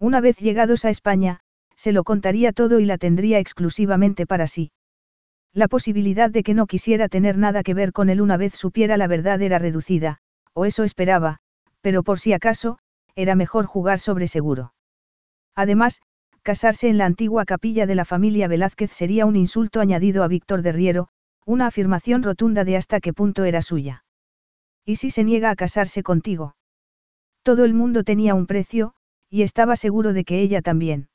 Una 0.00 0.20
vez 0.20 0.38
llegados 0.38 0.84
a 0.84 0.90
España, 0.90 1.40
se 1.76 1.92
lo 1.92 2.02
contaría 2.02 2.52
todo 2.52 2.80
y 2.80 2.86
la 2.86 2.98
tendría 2.98 3.38
exclusivamente 3.38 4.26
para 4.26 4.48
sí. 4.48 4.72
La 5.54 5.68
posibilidad 5.68 6.30
de 6.30 6.42
que 6.42 6.52
no 6.52 6.66
quisiera 6.66 7.08
tener 7.08 7.38
nada 7.38 7.62
que 7.62 7.74
ver 7.74 7.92
con 7.92 8.10
él 8.10 8.20
una 8.20 8.36
vez 8.36 8.54
supiera 8.54 8.96
la 8.96 9.06
verdad 9.06 9.40
era 9.40 9.58
reducida, 9.58 10.18
o 10.52 10.66
eso 10.66 10.84
esperaba, 10.84 11.38
pero 11.80 12.02
por 12.02 12.18
si 12.18 12.32
acaso, 12.32 12.78
era 13.14 13.34
mejor 13.34 13.64
jugar 13.64 14.00
sobre 14.00 14.26
seguro. 14.26 14.74
Además, 15.54 16.02
Casarse 16.44 16.90
en 16.90 16.98
la 16.98 17.06
antigua 17.06 17.46
capilla 17.46 17.86
de 17.86 17.94
la 17.94 18.04
familia 18.04 18.48
Velázquez 18.48 18.92
sería 18.92 19.24
un 19.24 19.34
insulto 19.34 19.80
añadido 19.80 20.22
a 20.22 20.28
Víctor 20.28 20.60
de 20.60 20.72
Riero, 20.72 21.08
una 21.46 21.68
afirmación 21.68 22.22
rotunda 22.22 22.64
de 22.64 22.76
hasta 22.76 23.00
qué 23.00 23.14
punto 23.14 23.44
era 23.44 23.62
suya. 23.62 24.04
¿Y 24.84 24.96
si 24.96 25.08
se 25.08 25.24
niega 25.24 25.48
a 25.48 25.56
casarse 25.56 26.02
contigo? 26.02 26.54
Todo 27.44 27.64
el 27.64 27.72
mundo 27.72 28.04
tenía 28.04 28.34
un 28.34 28.46
precio, 28.46 28.92
y 29.30 29.40
estaba 29.40 29.76
seguro 29.76 30.12
de 30.12 30.24
que 30.24 30.42
ella 30.42 30.60
también. 30.60 31.08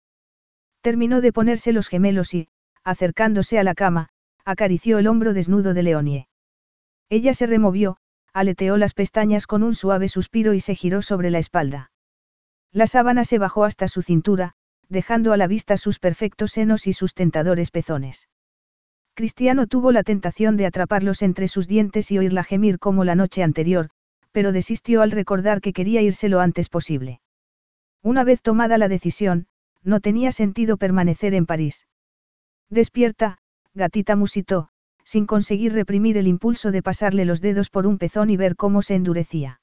Terminó 0.82 1.22
de 1.22 1.32
ponerse 1.32 1.74
los 1.74 1.90
gemelos 1.90 2.34
y, 2.34 2.48
acercándose 2.84 3.60
a 3.60 3.64
la 3.64 3.76
cama, 3.76 4.10
acarició 4.50 4.98
el 4.98 5.08
hombro 5.08 5.34
desnudo 5.34 5.74
de 5.74 5.84
Leonie. 5.84 6.28
Ella 7.10 7.34
se 7.34 7.46
removió, 7.46 7.98
aleteó 8.34 8.78
las 8.78 8.94
pestañas 8.94 9.48
con 9.48 9.64
un 9.64 9.74
suave 9.74 10.08
suspiro 10.08 10.54
y 10.54 10.60
se 10.60 10.76
giró 10.76 11.02
sobre 11.02 11.30
la 11.30 11.40
espalda. 11.40 11.92
La 12.72 12.88
sábana 12.88 13.24
se 13.24 13.38
bajó 13.40 13.64
hasta 13.64 13.88
su 13.88 14.02
cintura, 14.02 14.54
dejando 14.88 15.34
a 15.34 15.38
la 15.38 15.48
vista 15.48 15.78
sus 15.78 16.00
perfectos 16.00 16.52
senos 16.52 16.88
y 16.88 16.94
sus 16.94 17.14
tentadores 17.14 17.72
pezones. 17.72 18.28
Cristiano 19.14 19.68
tuvo 19.68 19.92
la 19.92 20.04
tentación 20.04 20.56
de 20.56 20.66
atraparlos 20.66 21.22
entre 21.22 21.48
sus 21.48 21.68
dientes 21.68 22.12
y 22.12 22.18
oírla 22.18 22.44
gemir 22.44 22.80
como 22.80 23.04
la 23.04 23.16
noche 23.16 23.44
anterior, 23.44 23.90
pero 24.32 24.52
desistió 24.52 25.02
al 25.02 25.12
recordar 25.12 25.62
que 25.62 25.74
quería 25.74 26.02
irse 26.02 26.30
lo 26.30 26.40
antes 26.40 26.70
posible. 26.70 27.22
Una 28.02 28.24
vez 28.24 28.42
tomada 28.42 28.78
la 28.78 28.88
decisión, 28.88 29.48
no 29.84 30.00
tenía 30.00 30.32
sentido 30.32 30.78
permanecer 30.78 31.34
en 31.34 31.46
París. 31.46 31.88
Despierta, 32.70 33.39
gatita 33.74 34.16
musitó, 34.16 34.70
sin 35.04 35.26
conseguir 35.26 35.74
reprimir 35.74 36.18
el 36.18 36.28
impulso 36.28 36.72
de 36.72 36.84
pasarle 36.84 37.26
los 37.26 37.42
dedos 37.42 37.70
por 37.70 37.88
un 37.88 37.98
pezón 37.98 38.30
y 38.30 38.38
ver 38.38 38.56
cómo 38.56 38.82
se 38.82 38.96
endurecía. 38.96 39.62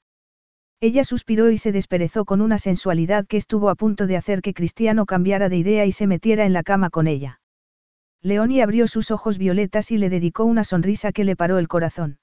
Ella 0.79 1.03
suspiró 1.03 1.49
y 1.49 1.57
se 1.57 1.71
desperezó 1.71 2.25
con 2.25 2.41
una 2.41 2.57
sensualidad 2.59 3.25
que 3.25 3.37
estuvo 3.37 3.69
a 3.69 3.75
punto 3.75 4.05
de 4.05 4.17
hacer 4.17 4.41
que 4.41 4.53
Cristiano 4.53 5.05
cambiara 5.05 5.49
de 5.49 5.57
idea 5.57 5.85
y 5.85 5.91
se 5.91 6.05
metiera 6.05 6.45
en 6.45 6.53
la 6.53 6.63
cama 6.63 6.89
con 6.89 7.07
ella. 7.07 7.39
Leonie 8.21 8.61
abrió 8.61 8.87
sus 8.87 9.09
ojos 9.09 9.37
violetas 9.37 9.91
y 9.91 9.97
le 9.97 10.09
dedicó 10.09 10.43
una 10.43 10.63
sonrisa 10.63 11.11
que 11.11 11.23
le 11.23 11.35
paró 11.35 11.57
el 11.57 11.67
corazón. 11.67 12.19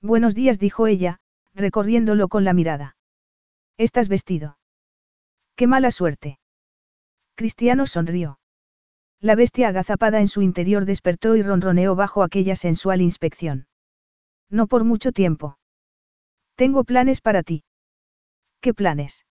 Buenos 0.00 0.34
días, 0.34 0.58
dijo 0.58 0.86
ella, 0.86 1.18
recorriéndolo 1.54 2.28
con 2.28 2.44
la 2.44 2.52
mirada. 2.52 2.96
¿Estás 3.76 4.08
vestido? 4.08 4.58
Qué 5.56 5.66
mala 5.66 5.90
suerte. 5.90 6.38
Cristiano 7.34 7.86
sonrió. 7.86 8.38
La 9.20 9.34
bestia 9.34 9.68
agazapada 9.68 10.20
en 10.20 10.28
su 10.28 10.42
interior 10.42 10.84
despertó 10.84 11.36
y 11.36 11.42
ronroneó 11.42 11.94
bajo 11.96 12.22
aquella 12.22 12.56
sensual 12.56 13.00
inspección. 13.00 13.66
No 14.50 14.66
por 14.66 14.84
mucho 14.84 15.12
tiempo. 15.12 15.58
Tengo 16.54 16.84
planes 16.84 17.20
para 17.20 17.42
ti. 17.42 17.64
¿Qué 18.60 18.74
planes? 18.74 19.26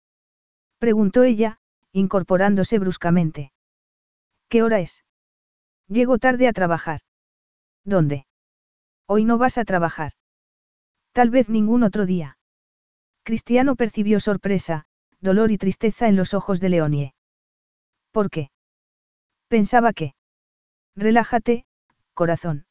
preguntó 0.78 1.22
ella, 1.22 1.59
incorporándose 1.92 2.78
bruscamente. 2.78 3.52
¿Qué 4.48 4.62
hora 4.62 4.80
es? 4.80 5.04
Llego 5.88 6.18
tarde 6.18 6.48
a 6.48 6.52
trabajar. 6.52 7.00
¿Dónde? 7.84 8.26
Hoy 9.06 9.24
no 9.24 9.38
vas 9.38 9.59
a 9.59 9.64
trabajar. 9.64 10.12
Tal 11.12 11.30
vez 11.30 11.48
ningún 11.48 11.82
otro 11.82 12.06
día. 12.06 12.38
Cristiano 13.24 13.76
percibió 13.76 14.20
sorpresa, 14.20 14.86
dolor 15.20 15.50
y 15.50 15.59
tristeza 15.59 16.09
en 16.09 16.16
los 16.16 16.34
ojos 16.34 16.60
de 16.60 16.68
Leonie. 16.70 17.14
¿Por 18.10 18.30
qué? 18.30 18.50
Pensaba 19.52 19.92
que. 19.92 20.14
Relájate, 20.96 21.66
corazón. 22.14 22.64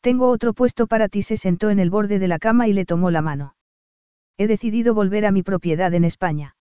Tengo 0.00 0.30
otro 0.30 0.54
puesto 0.54 0.86
para 0.86 1.10
ti. 1.10 1.20
Se 1.20 1.36
sentó 1.36 1.68
en 1.68 1.78
el 1.78 1.90
borde 1.90 2.18
de 2.18 2.26
la 2.26 2.38
cama 2.38 2.68
y 2.68 2.72
le 2.72 2.86
tomó 2.86 3.10
la 3.10 3.20
mano. 3.20 3.54
He 4.38 4.46
decidido 4.46 4.94
volver 4.94 5.26
a 5.26 5.30
mi 5.30 5.42
propiedad 5.42 5.92
en 5.92 6.04
España. 6.04 6.56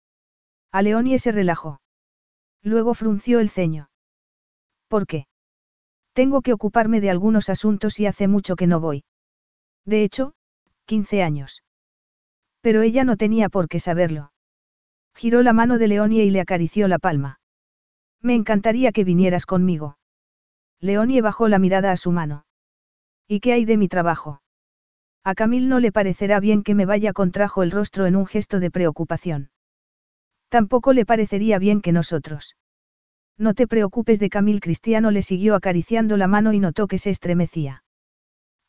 A 0.71 0.81
Leonie 0.81 1.19
se 1.19 1.33
relajó. 1.33 1.81
Luego 2.63 2.93
frunció 2.93 3.41
el 3.41 3.49
ceño. 3.49 3.89
¿Por 4.87 5.05
qué? 5.05 5.27
Tengo 6.13 6.41
que 6.41 6.53
ocuparme 6.53 7.01
de 7.01 7.09
algunos 7.09 7.49
asuntos 7.49 7.99
y 7.99 8.05
hace 8.05 8.29
mucho 8.29 8.55
que 8.55 8.67
no 8.67 8.79
voy. 8.79 9.03
De 9.83 10.03
hecho, 10.03 10.33
15 10.85 11.23
años. 11.23 11.61
Pero 12.61 12.83
ella 12.83 13.03
no 13.03 13.17
tenía 13.17 13.49
por 13.49 13.67
qué 13.67 13.81
saberlo. 13.81 14.31
Giró 15.13 15.43
la 15.43 15.51
mano 15.51 15.77
de 15.77 15.89
Leonie 15.89 16.23
y 16.23 16.29
le 16.29 16.39
acarició 16.39 16.87
la 16.87 16.99
palma. 16.99 17.41
Me 18.25 18.33
encantaría 18.33 18.91
que 18.91 19.03
vinieras 19.03 19.45
conmigo. 19.45 19.99
Leonie 20.81 21.21
bajó 21.21 21.47
la 21.47 21.59
mirada 21.59 21.91
a 21.91 21.95
su 21.95 22.11
mano. 22.11 22.47
¿Y 23.27 23.39
qué 23.39 23.53
hay 23.53 23.65
de 23.65 23.77
mi 23.77 23.87
trabajo? 23.87 24.41
A 25.23 25.35
Camil 25.35 25.69
no 25.69 25.79
le 25.79 25.91
parecerá 25.91 26.39
bien 26.39 26.63
que 26.63 26.73
me 26.73 26.87
vaya, 26.87 27.13
contrajo 27.13 27.61
el 27.61 27.69
rostro 27.69 28.07
en 28.07 28.15
un 28.15 28.25
gesto 28.25 28.59
de 28.59 28.71
preocupación. 28.71 29.51
Tampoco 30.49 30.91
le 30.91 31.05
parecería 31.05 31.59
bien 31.59 31.81
que 31.81 31.91
nosotros. 31.91 32.55
No 33.37 33.53
te 33.53 33.67
preocupes 33.67 34.19
de 34.19 34.31
Camil. 34.31 34.59
Cristiano 34.59 35.11
le 35.11 35.21
siguió 35.21 35.53
acariciando 35.53 36.17
la 36.17 36.27
mano 36.27 36.51
y 36.51 36.59
notó 36.59 36.87
que 36.87 36.97
se 36.97 37.11
estremecía. 37.11 37.83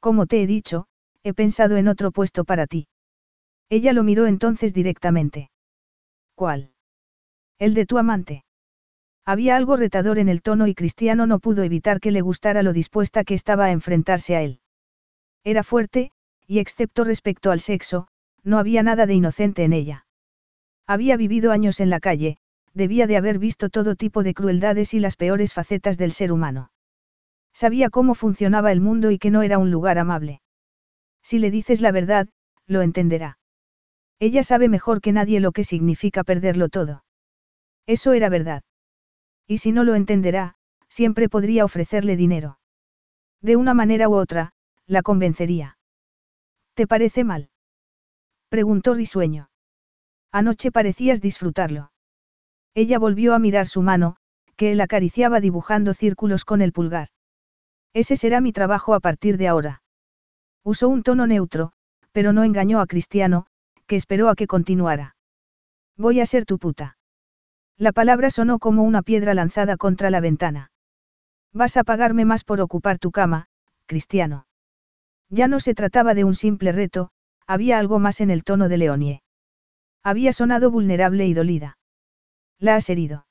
Como 0.01 0.27
te 0.27 0.43
he 0.43 0.47
dicho, 0.47 0.87
he 1.23 1.33
pensado 1.33 1.79
en 1.79 1.89
otro 1.89 2.13
puesto 2.13 2.45
para 2.45 2.67
ti. 2.67 2.89
Ella 3.71 3.95
lo 3.95 4.03
miró 4.03 4.27
entonces 4.27 4.75
directamente. 4.75 5.49
¿Cuál? 6.35 6.73
El 7.59 7.73
de 7.73 7.87
tu 7.87 7.97
amante. 7.97 8.46
Había 9.29 9.57
algo 9.57 9.77
retador 9.77 10.21
en 10.21 10.29
el 10.29 10.41
tono 10.41 10.69
y 10.69 10.75
Cristiano 10.75 11.27
no 11.27 11.41
pudo 11.41 11.65
evitar 11.65 11.99
que 11.99 12.13
le 12.13 12.21
gustara 12.21 12.63
lo 12.63 12.73
dispuesta 12.73 13.25
que 13.25 13.35
estaba 13.35 13.65
a 13.65 13.73
enfrentarse 13.73 14.37
a 14.37 14.43
él. 14.43 14.61
Era 15.43 15.65
fuerte, 15.65 16.13
y 16.47 16.61
excepto 16.61 17.03
respecto 17.03 17.51
al 17.51 17.59
sexo, 17.59 18.07
no 18.45 18.61
había 18.61 18.85
nada 18.85 19.05
de 19.05 19.15
inocente 19.15 19.65
en 19.65 19.73
ella. 19.73 20.07
Había 20.87 21.17
vivido 21.17 21.51
años 21.51 21.81
en 21.81 21.91
la 21.91 21.99
calle, 21.99 22.39
debía 22.73 23.09
de 23.09 23.17
haber 23.17 23.41
visto 23.41 23.69
todo 23.69 23.97
tipo 23.97 24.23
de 24.23 24.33
crueldades 24.33 24.95
y 24.95 25.01
las 25.01 25.17
peores 25.17 25.55
facetas 25.55 25.99
del 25.99 26.13
ser 26.13 26.31
humano. 26.31 26.71
Sabía 27.53 27.91
cómo 27.91 28.15
funcionaba 28.15 28.71
el 28.71 28.81
mundo 28.81 29.11
y 29.11 29.19
que 29.19 29.33
no 29.33 29.43
era 29.43 29.59
un 29.59 29.73
lugar 29.73 29.99
amable. 29.99 30.41
Si 31.23 31.41
le 31.41 31.51
dices 31.51 31.81
la 31.81 31.91
verdad, 31.91 32.29
lo 32.69 32.83
entenderá. 32.83 33.39
Ella 34.21 34.45
sabe 34.45 34.69
mejor 34.69 35.01
que 35.01 35.13
nadie 35.13 35.41
lo 35.41 35.51
que 35.51 35.65
significa 35.65 36.23
perderlo 36.23 36.69
todo. 36.69 37.03
Eso 37.87 38.13
era 38.13 38.29
verdad. 38.29 38.63
Y 39.47 39.59
si 39.59 39.73
no 39.73 39.85
lo 39.85 39.95
entenderá, 39.95 40.57
siempre 40.89 41.29
podría 41.29 41.65
ofrecerle 41.65 42.17
dinero. 42.17 42.59
De 43.41 43.57
una 43.57 43.75
manera 43.75 44.09
u 44.09 44.15
otra, 44.15 44.53
la 44.87 45.03
convencería. 45.03 45.79
¿Te 46.75 46.87
parece 46.87 47.25
mal? 47.25 47.51
Preguntó 48.49 48.95
risueño. 48.95 49.51
Anoche 50.33 50.71
parecías 50.71 51.21
disfrutarlo. 51.21 51.93
Ella 52.75 52.99
volvió 52.99 53.35
a 53.35 53.39
mirar 53.39 53.67
su 53.67 53.83
mano, 53.83 54.17
que 54.57 54.73
él 54.73 54.81
acariciaba 54.81 55.41
dibujando 55.41 55.95
círculos 55.95 56.45
con 56.45 56.61
el 56.61 56.73
pulgar. 56.73 57.09
Ese 57.93 58.17
será 58.17 58.41
mi 58.41 58.53
trabajo 58.53 58.95
a 58.95 59.01
partir 59.01 59.39
de 59.39 59.49
ahora. 59.49 59.83
Usó 60.63 60.89
un 60.89 61.03
tono 61.03 61.27
neutro, 61.27 61.73
pero 62.13 62.33
no 62.33 62.45
engañó 62.45 62.81
a 62.81 62.87
Cristiano, 62.87 63.47
que 63.87 63.97
esperó 63.97 64.29
a 64.29 64.35
que 64.35 64.47
continuara. 64.47 65.17
Voy 65.97 66.21
a 66.21 66.27
ser 66.27 66.45
tu 66.45 66.59
puta. 66.59 66.96
La 67.79 67.93
palabra 67.93 68.31
sonó 68.31 68.59
como 68.59 68.83
una 68.85 69.03
piedra 69.03 69.35
lanzada 69.35 69.77
contra 69.77 70.11
la 70.11 70.21
ventana. 70.21 70.71
Vas 71.53 71.77
a 71.77 71.85
pagarme 71.85 72.25
más 72.25 72.43
por 72.45 72.61
ocupar 72.61 72.99
tu 72.99 73.11
cama, 73.11 73.49
Cristiano. 73.87 74.47
Ya 75.29 75.47
no 75.49 75.61
se 75.61 75.75
trataba 75.75 76.15
de 76.15 76.25
un 76.25 76.35
simple 76.35 76.73
reto, 76.73 77.11
había 77.47 77.79
algo 77.79 77.99
más 77.99 78.21
en 78.21 78.31
el 78.31 78.45
tono 78.45 78.69
de 78.69 78.79
Leonie. 78.79 79.23
Había 80.03 80.33
sonado 80.33 80.71
vulnerable 80.71 81.27
y 81.27 81.35
dolida. 81.35 81.79
La 82.59 82.77
has 82.77 82.89
herido. 82.89 83.27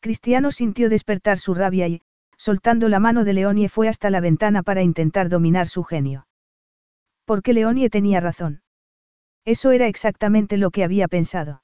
Cristiano 0.00 0.50
sintió 0.50 0.90
despertar 0.90 1.38
su 1.38 1.54
rabia 1.54 1.88
y, 1.88 2.02
soltando 2.36 2.88
la 2.90 3.00
mano 3.00 3.24
de 3.24 3.32
Leonie, 3.32 3.68
fue 3.68 3.88
hasta 3.88 4.10
la 4.10 4.20
ventana 4.20 4.62
para 4.62 4.82
intentar 4.82 5.30
dominar 5.30 5.68
su 5.68 5.84
genio. 5.84 6.26
Porque 7.24 7.54
Leonie 7.54 7.88
tenía 7.88 8.20
razón. 8.20 8.62
Eso 9.46 9.70
era 9.70 9.86
exactamente 9.86 10.58
lo 10.58 10.70
que 10.70 10.84
había 10.84 11.08
pensado. 11.08 11.63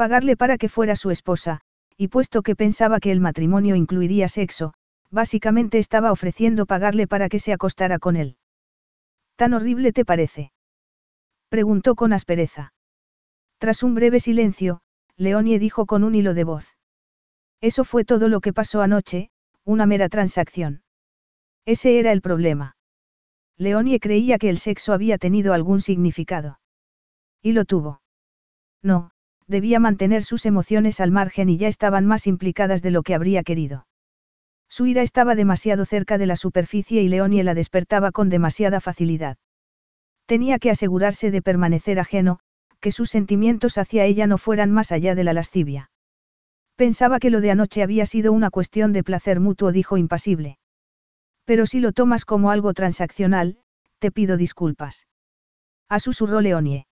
Pagarle 0.00 0.34
para 0.34 0.56
que 0.56 0.70
fuera 0.70 0.96
su 0.96 1.10
esposa, 1.10 1.60
y 1.98 2.08
puesto 2.08 2.40
que 2.40 2.56
pensaba 2.56 3.00
que 3.00 3.12
el 3.12 3.20
matrimonio 3.20 3.76
incluiría 3.76 4.28
sexo, 4.28 4.72
básicamente 5.10 5.76
estaba 5.76 6.10
ofreciendo 6.10 6.64
pagarle 6.64 7.06
para 7.06 7.28
que 7.28 7.38
se 7.38 7.52
acostara 7.52 7.98
con 7.98 8.16
él. 8.16 8.38
¿Tan 9.36 9.52
horrible 9.52 9.92
te 9.92 10.06
parece? 10.06 10.52
Preguntó 11.50 11.96
con 11.96 12.14
aspereza. 12.14 12.72
Tras 13.58 13.82
un 13.82 13.94
breve 13.94 14.20
silencio, 14.20 14.80
Leonie 15.18 15.58
dijo 15.58 15.84
con 15.84 16.02
un 16.02 16.14
hilo 16.14 16.32
de 16.32 16.44
voz. 16.44 16.74
Eso 17.60 17.84
fue 17.84 18.06
todo 18.06 18.28
lo 18.28 18.40
que 18.40 18.54
pasó 18.54 18.80
anoche, 18.80 19.28
una 19.66 19.84
mera 19.84 20.08
transacción. 20.08 20.82
Ese 21.66 21.98
era 21.98 22.12
el 22.12 22.22
problema. 22.22 22.74
Leonie 23.58 24.00
creía 24.00 24.38
que 24.38 24.48
el 24.48 24.56
sexo 24.56 24.94
había 24.94 25.18
tenido 25.18 25.52
algún 25.52 25.82
significado. 25.82 26.58
Y 27.42 27.52
lo 27.52 27.66
tuvo. 27.66 28.00
No, 28.82 29.12
debía 29.50 29.80
mantener 29.80 30.24
sus 30.24 30.46
emociones 30.46 31.00
al 31.00 31.10
margen 31.10 31.50
y 31.50 31.58
ya 31.58 31.68
estaban 31.68 32.06
más 32.06 32.26
implicadas 32.26 32.82
de 32.82 32.90
lo 32.90 33.02
que 33.02 33.14
habría 33.14 33.42
querido. 33.42 33.86
Su 34.68 34.86
ira 34.86 35.02
estaba 35.02 35.34
demasiado 35.34 35.84
cerca 35.84 36.16
de 36.16 36.26
la 36.26 36.36
superficie 36.36 37.02
y 37.02 37.08
Leonie 37.08 37.42
la 37.42 37.54
despertaba 37.54 38.12
con 38.12 38.30
demasiada 38.30 38.80
facilidad. 38.80 39.36
Tenía 40.26 40.60
que 40.60 40.70
asegurarse 40.70 41.32
de 41.32 41.42
permanecer 41.42 41.98
ajeno, 41.98 42.38
que 42.78 42.92
sus 42.92 43.10
sentimientos 43.10 43.76
hacia 43.78 44.04
ella 44.04 44.28
no 44.28 44.38
fueran 44.38 44.70
más 44.70 44.92
allá 44.92 45.16
de 45.16 45.24
la 45.24 45.32
lascivia. 45.32 45.90
Pensaba 46.76 47.18
que 47.18 47.30
lo 47.30 47.40
de 47.40 47.50
anoche 47.50 47.82
había 47.82 48.06
sido 48.06 48.32
una 48.32 48.48
cuestión 48.48 48.92
de 48.92 49.02
placer 49.02 49.40
mutuo, 49.40 49.72
dijo 49.72 49.98
impasible. 49.98 50.58
Pero 51.44 51.66
si 51.66 51.80
lo 51.80 51.90
tomas 51.92 52.24
como 52.24 52.52
algo 52.52 52.72
transaccional, 52.72 53.58
te 53.98 54.12
pido 54.12 54.36
disculpas. 54.36 55.08
A 55.88 55.98
susurró 55.98 56.40
Leonie. 56.40 56.86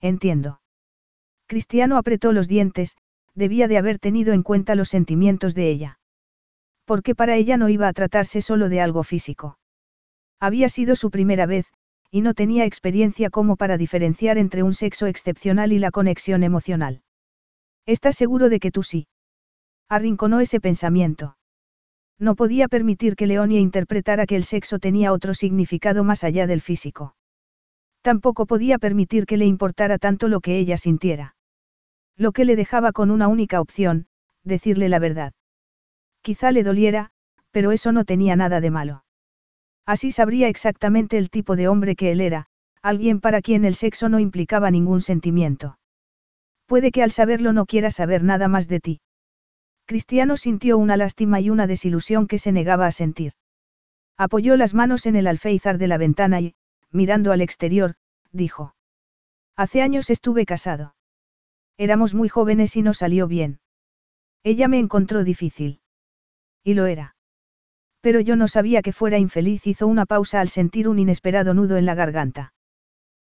Entiendo. 0.00 0.61
Cristiano 1.52 1.98
apretó 1.98 2.32
los 2.32 2.48
dientes, 2.48 2.96
debía 3.34 3.68
de 3.68 3.76
haber 3.76 3.98
tenido 3.98 4.32
en 4.32 4.42
cuenta 4.42 4.74
los 4.74 4.88
sentimientos 4.88 5.54
de 5.54 5.68
ella. 5.68 5.98
Porque 6.86 7.14
para 7.14 7.36
ella 7.36 7.58
no 7.58 7.68
iba 7.68 7.88
a 7.88 7.92
tratarse 7.92 8.40
solo 8.40 8.70
de 8.70 8.80
algo 8.80 9.02
físico. 9.02 9.58
Había 10.40 10.70
sido 10.70 10.96
su 10.96 11.10
primera 11.10 11.44
vez, 11.44 11.66
y 12.10 12.22
no 12.22 12.32
tenía 12.32 12.64
experiencia 12.64 13.28
como 13.28 13.56
para 13.56 13.76
diferenciar 13.76 14.38
entre 14.38 14.62
un 14.62 14.72
sexo 14.72 15.04
excepcional 15.04 15.74
y 15.74 15.78
la 15.78 15.90
conexión 15.90 16.42
emocional. 16.42 17.02
¿Estás 17.84 18.16
seguro 18.16 18.48
de 18.48 18.58
que 18.58 18.70
tú 18.70 18.82
sí? 18.82 19.06
Arrinconó 19.90 20.40
ese 20.40 20.58
pensamiento. 20.58 21.36
No 22.18 22.34
podía 22.34 22.66
permitir 22.66 23.14
que 23.14 23.26
Leonia 23.26 23.60
interpretara 23.60 24.24
que 24.24 24.36
el 24.36 24.44
sexo 24.44 24.78
tenía 24.78 25.12
otro 25.12 25.34
significado 25.34 26.02
más 26.02 26.24
allá 26.24 26.46
del 26.46 26.62
físico. 26.62 27.14
Tampoco 28.00 28.46
podía 28.46 28.78
permitir 28.78 29.26
que 29.26 29.36
le 29.36 29.44
importara 29.44 29.98
tanto 29.98 30.28
lo 30.28 30.40
que 30.40 30.56
ella 30.56 30.78
sintiera. 30.78 31.36
Lo 32.16 32.32
que 32.32 32.44
le 32.44 32.56
dejaba 32.56 32.92
con 32.92 33.10
una 33.10 33.28
única 33.28 33.60
opción, 33.60 34.06
decirle 34.44 34.88
la 34.88 34.98
verdad. 34.98 35.32
Quizá 36.22 36.52
le 36.52 36.62
doliera, 36.62 37.10
pero 37.50 37.72
eso 37.72 37.92
no 37.92 38.04
tenía 38.04 38.36
nada 38.36 38.60
de 38.60 38.70
malo. 38.70 39.04
Así 39.86 40.12
sabría 40.12 40.48
exactamente 40.48 41.18
el 41.18 41.30
tipo 41.30 41.56
de 41.56 41.68
hombre 41.68 41.96
que 41.96 42.12
él 42.12 42.20
era, 42.20 42.46
alguien 42.82 43.20
para 43.20 43.42
quien 43.42 43.64
el 43.64 43.74
sexo 43.74 44.08
no 44.08 44.18
implicaba 44.18 44.70
ningún 44.70 45.00
sentimiento. 45.00 45.78
Puede 46.66 46.90
que 46.90 47.02
al 47.02 47.12
saberlo 47.12 47.52
no 47.52 47.66
quiera 47.66 47.90
saber 47.90 48.22
nada 48.22 48.48
más 48.48 48.68
de 48.68 48.80
ti. 48.80 49.00
Cristiano 49.84 50.36
sintió 50.36 50.78
una 50.78 50.96
lástima 50.96 51.40
y 51.40 51.50
una 51.50 51.66
desilusión 51.66 52.26
que 52.26 52.38
se 52.38 52.52
negaba 52.52 52.86
a 52.86 52.92
sentir. 52.92 53.32
Apoyó 54.16 54.56
las 54.56 54.74
manos 54.74 55.06
en 55.06 55.16
el 55.16 55.26
alféizar 55.26 55.78
de 55.78 55.88
la 55.88 55.98
ventana 55.98 56.40
y, 56.40 56.54
mirando 56.90 57.32
al 57.32 57.40
exterior, 57.40 57.94
dijo. 58.30 58.74
Hace 59.56 59.82
años 59.82 60.08
estuve 60.10 60.46
casado. 60.46 60.94
Éramos 61.78 62.14
muy 62.14 62.28
jóvenes 62.28 62.76
y 62.76 62.82
no 62.82 62.94
salió 62.94 63.26
bien. 63.26 63.60
Ella 64.44 64.68
me 64.68 64.78
encontró 64.78 65.24
difícil. 65.24 65.80
Y 66.64 66.74
lo 66.74 66.86
era. 66.86 67.16
Pero 68.00 68.20
yo 68.20 68.36
no 68.36 68.48
sabía 68.48 68.82
que 68.82 68.92
fuera 68.92 69.18
infeliz, 69.18 69.66
hizo 69.66 69.86
una 69.86 70.06
pausa 70.06 70.40
al 70.40 70.48
sentir 70.48 70.88
un 70.88 70.98
inesperado 70.98 71.54
nudo 71.54 71.76
en 71.76 71.86
la 71.86 71.94
garganta. 71.94 72.52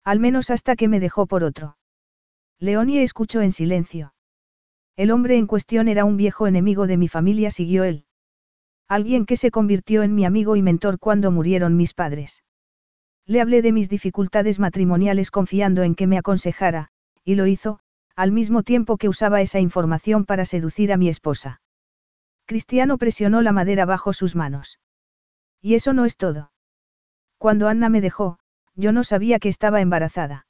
Al 0.05 0.19
menos 0.19 0.51
hasta 0.51 0.77
que 0.77 0.89
me 0.89 1.01
dejó 1.01 1.27
por 1.27 1.45
otro. 1.45 1.77
Leonie 2.59 3.03
escuchó 3.03 3.43
en 3.43 3.53
silencio. 3.53 4.15
El 4.97 5.11
hombre 5.11 5.37
en 5.37 5.47
cuestión 5.47 5.89
era 5.89 6.05
un 6.05 6.17
viejo 6.17 6.47
enemigo 6.47 6.87
de 6.87 6.97
mi 6.97 7.09
familia, 7.09 7.51
siguió 7.51 7.85
él. 7.85 8.07
Alguien 8.89 9.27
que 9.27 9.37
se 9.37 9.51
convirtió 9.51 10.03
en 10.03 10.15
mi 10.15 10.25
amigo 10.25 10.57
y 10.57 10.63
mentor 10.63 10.99
cuando 10.99 11.31
murieron 11.31 11.77
mis 11.77 11.95
padres. 11.95 12.43
Le 13.27 13.41
hablé 13.41 13.63
de 13.63 13.73
mis 13.73 13.89
dificultades 13.89 14.59
matrimoniales 14.59 15.31
confiando 15.31 15.83
en 15.83 15.95
que 15.95 16.07
me 16.07 16.19
aconsejara, 16.19 16.89
y 17.25 17.37
lo 17.37 17.47
hizo, 17.47 17.81
al 18.17 18.33
mismo 18.33 18.63
tiempo 18.63 18.97
que 18.97 19.09
usaba 19.09 19.41
esa 19.41 19.61
información 19.61 20.25
para 20.25 20.45
seducir 20.45 20.93
a 20.93 20.97
mi 20.97 21.09
esposa. 21.09 21.61
Cristiano 22.47 22.99
presionó 22.99 23.41
la 23.41 23.53
madera 23.53 23.85
bajo 23.85 24.13
sus 24.13 24.35
manos. 24.35 24.79
Y 25.61 25.75
eso 25.75 25.93
no 25.93 26.05
es 26.05 26.17
todo. 26.17 26.53
Cuando 27.39 27.69
Anna 27.69 27.89
me 27.89 28.01
dejó, 28.01 28.39
yo 28.75 28.93
no 28.93 29.05
sabía 29.05 29.39
que 29.39 29.49
estaba 29.49 29.81
embarazada. 29.81 30.47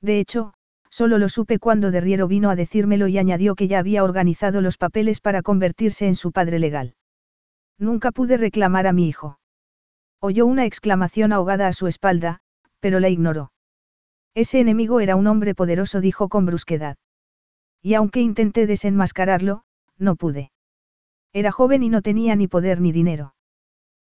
De 0.00 0.20
hecho, 0.20 0.54
solo 0.90 1.18
lo 1.18 1.28
supe 1.28 1.58
cuando 1.58 1.90
Derriero 1.90 2.28
vino 2.28 2.50
a 2.50 2.56
decírmelo 2.56 3.08
y 3.08 3.18
añadió 3.18 3.54
que 3.54 3.68
ya 3.68 3.78
había 3.78 4.04
organizado 4.04 4.60
los 4.60 4.78
papeles 4.78 5.20
para 5.20 5.42
convertirse 5.42 6.06
en 6.06 6.16
su 6.16 6.32
padre 6.32 6.58
legal. 6.58 6.94
Nunca 7.78 8.12
pude 8.12 8.36
reclamar 8.36 8.86
a 8.86 8.92
mi 8.92 9.08
hijo. 9.08 9.38
Oyó 10.20 10.46
una 10.46 10.64
exclamación 10.64 11.32
ahogada 11.32 11.66
a 11.66 11.72
su 11.72 11.86
espalda, 11.86 12.40
pero 12.80 13.00
la 13.00 13.08
ignoró. 13.08 13.52
Ese 14.36 14.60
enemigo 14.60 15.00
era 15.00 15.16
un 15.16 15.26
hombre 15.28 15.54
poderoso, 15.54 16.02
dijo 16.02 16.28
con 16.28 16.44
brusquedad. 16.44 16.98
Y 17.80 17.94
aunque 17.94 18.20
intenté 18.20 18.66
desenmascararlo, 18.66 19.62
no 19.96 20.14
pude. 20.14 20.52
Era 21.32 21.52
joven 21.52 21.82
y 21.82 21.88
no 21.88 22.02
tenía 22.02 22.36
ni 22.36 22.46
poder 22.46 22.82
ni 22.82 22.92
dinero. 22.92 23.34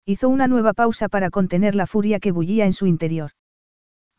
Hizo 0.03 0.27
una 0.27 0.47
nueva 0.47 0.73
pausa 0.73 1.09
para 1.09 1.29
contener 1.29 1.75
la 1.75 1.85
furia 1.85 2.19
que 2.19 2.31
bullía 2.31 2.65
en 2.65 2.73
su 2.73 2.87
interior. 2.87 3.33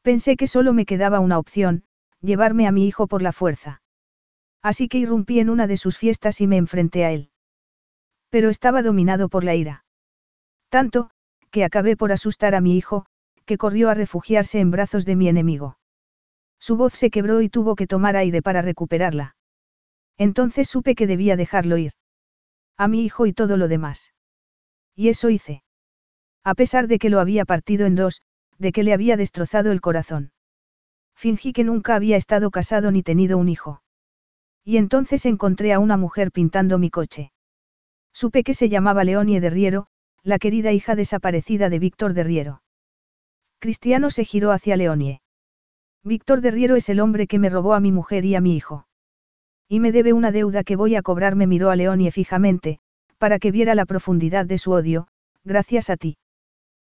Pensé 0.02 0.36
que 0.36 0.46
solo 0.46 0.72
me 0.72 0.86
quedaba 0.86 1.18
una 1.18 1.40
opción, 1.40 1.82
llevarme 2.20 2.68
a 2.68 2.72
mi 2.72 2.86
hijo 2.86 3.08
por 3.08 3.20
la 3.20 3.32
fuerza. 3.32 3.82
Así 4.62 4.86
que 4.86 4.98
irrumpí 4.98 5.40
en 5.40 5.50
una 5.50 5.66
de 5.66 5.76
sus 5.76 5.98
fiestas 5.98 6.40
y 6.40 6.46
me 6.46 6.56
enfrenté 6.56 7.04
a 7.04 7.10
él. 7.10 7.30
Pero 8.30 8.48
estaba 8.50 8.82
dominado 8.82 9.28
por 9.28 9.42
la 9.42 9.56
ira. 9.56 9.84
Tanto, 10.68 11.10
que 11.50 11.64
acabé 11.64 11.96
por 11.96 12.12
asustar 12.12 12.54
a 12.54 12.60
mi 12.60 12.76
hijo, 12.76 13.06
que 13.44 13.58
corrió 13.58 13.90
a 13.90 13.94
refugiarse 13.94 14.60
en 14.60 14.70
brazos 14.70 15.04
de 15.04 15.16
mi 15.16 15.26
enemigo. 15.28 15.78
Su 16.58 16.76
voz 16.76 16.94
se 16.94 17.10
quebró 17.10 17.40
y 17.42 17.48
tuvo 17.48 17.76
que 17.76 17.86
tomar 17.86 18.16
aire 18.16 18.42
para 18.42 18.62
recuperarla. 18.62 19.36
Entonces 20.18 20.68
supe 20.68 20.94
que 20.94 21.06
debía 21.06 21.36
dejarlo 21.36 21.76
ir. 21.76 21.92
A 22.76 22.88
mi 22.88 23.04
hijo 23.04 23.26
y 23.26 23.32
todo 23.32 23.56
lo 23.56 23.68
demás. 23.68 24.14
Y 24.94 25.08
eso 25.08 25.30
hice. 25.30 25.62
A 26.42 26.54
pesar 26.54 26.88
de 26.88 26.98
que 26.98 27.10
lo 27.10 27.20
había 27.20 27.44
partido 27.44 27.86
en 27.86 27.96
dos, 27.96 28.22
de 28.58 28.72
que 28.72 28.82
le 28.82 28.92
había 28.92 29.16
destrozado 29.16 29.72
el 29.72 29.80
corazón. 29.80 30.32
Fingí 31.14 31.52
que 31.52 31.64
nunca 31.64 31.94
había 31.94 32.16
estado 32.16 32.50
casado 32.50 32.90
ni 32.90 33.02
tenido 33.02 33.38
un 33.38 33.48
hijo. 33.48 33.82
Y 34.64 34.78
entonces 34.78 35.26
encontré 35.26 35.72
a 35.72 35.78
una 35.78 35.96
mujer 35.96 36.32
pintando 36.32 36.78
mi 36.78 36.90
coche. 36.90 37.32
Supe 38.12 38.42
que 38.42 38.54
se 38.54 38.68
llamaba 38.68 39.04
Leonie 39.04 39.40
de 39.40 39.50
Riero, 39.50 39.86
la 40.22 40.38
querida 40.38 40.72
hija 40.72 40.94
desaparecida 40.94 41.68
de 41.68 41.78
Víctor 41.78 42.14
de 42.14 42.24
Riero. 42.24 42.62
Cristiano 43.58 44.10
se 44.10 44.24
giró 44.24 44.52
hacia 44.52 44.76
Leonie. 44.76 45.20
Víctor 46.06 46.40
de 46.40 46.52
Riero 46.52 46.76
es 46.76 46.88
el 46.88 47.00
hombre 47.00 47.26
que 47.26 47.40
me 47.40 47.50
robó 47.50 47.74
a 47.74 47.80
mi 47.80 47.90
mujer 47.90 48.24
y 48.24 48.36
a 48.36 48.40
mi 48.40 48.54
hijo. 48.54 48.86
Y 49.68 49.80
me 49.80 49.90
debe 49.90 50.12
una 50.12 50.30
deuda 50.30 50.62
que 50.62 50.76
voy 50.76 50.94
a 50.94 51.02
cobrarme, 51.02 51.48
miró 51.48 51.68
a 51.68 51.74
Leonie 51.74 52.12
fijamente, 52.12 52.78
para 53.18 53.40
que 53.40 53.50
viera 53.50 53.74
la 53.74 53.86
profundidad 53.86 54.46
de 54.46 54.56
su 54.56 54.70
odio, 54.70 55.08
gracias 55.42 55.90
a 55.90 55.96
ti. 55.96 56.16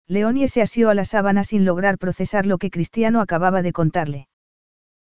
Leonie 0.08 0.48
se 0.48 0.62
asió 0.62 0.90
a 0.90 0.94
la 0.94 1.04
sábana 1.04 1.44
sin 1.44 1.64
lograr 1.64 1.96
procesar 1.96 2.44
lo 2.44 2.58
que 2.58 2.72
Cristiano 2.72 3.20
acababa 3.20 3.62
de 3.62 3.72
contarle. 3.72 4.26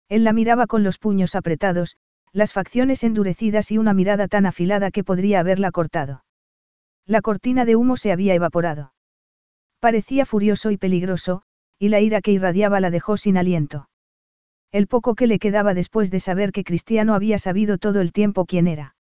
Él 0.09 0.23
la 0.23 0.31
miraba 0.31 0.67
con 0.67 0.83
los 0.83 0.99
puños 0.99 1.33
apretados, 1.33 1.97
las 2.33 2.53
facciones 2.53 3.03
endurecidas 3.03 3.71
y 3.71 3.79
una 3.79 3.95
mirada 3.95 4.27
tan 4.27 4.45
afilada 4.45 4.91
que 4.91 5.03
podría 5.03 5.39
haberla 5.39 5.71
cortado. 5.71 6.23
La 7.07 7.21
cortina 7.21 7.65
de 7.65 7.75
humo 7.75 7.97
se 7.97 8.11
había 8.11 8.35
evaporado. 8.35 8.93
Parecía 9.79 10.27
furioso 10.27 10.69
y 10.69 10.77
peligroso, 10.77 11.41
y 11.79 11.89
la 11.89 11.99
ira 11.99 12.21
que 12.21 12.31
irradiaba 12.31 12.79
la 12.79 12.91
dejó 12.91 13.17
sin 13.17 13.37
aliento. 13.37 13.87
El 14.73 14.87
poco 14.87 15.13
que 15.13 15.27
le 15.27 15.37
quedaba 15.37 15.75
después 15.75 16.09
de 16.09 16.19
saber 16.19 16.51
que 16.51 16.63
Cristiano 16.63 17.13
había 17.13 17.37
sabido 17.37 17.77
todo 17.77 18.01
el 18.01 18.11
tiempo 18.11 18.45
quién 18.45 18.65
era. 18.65 18.95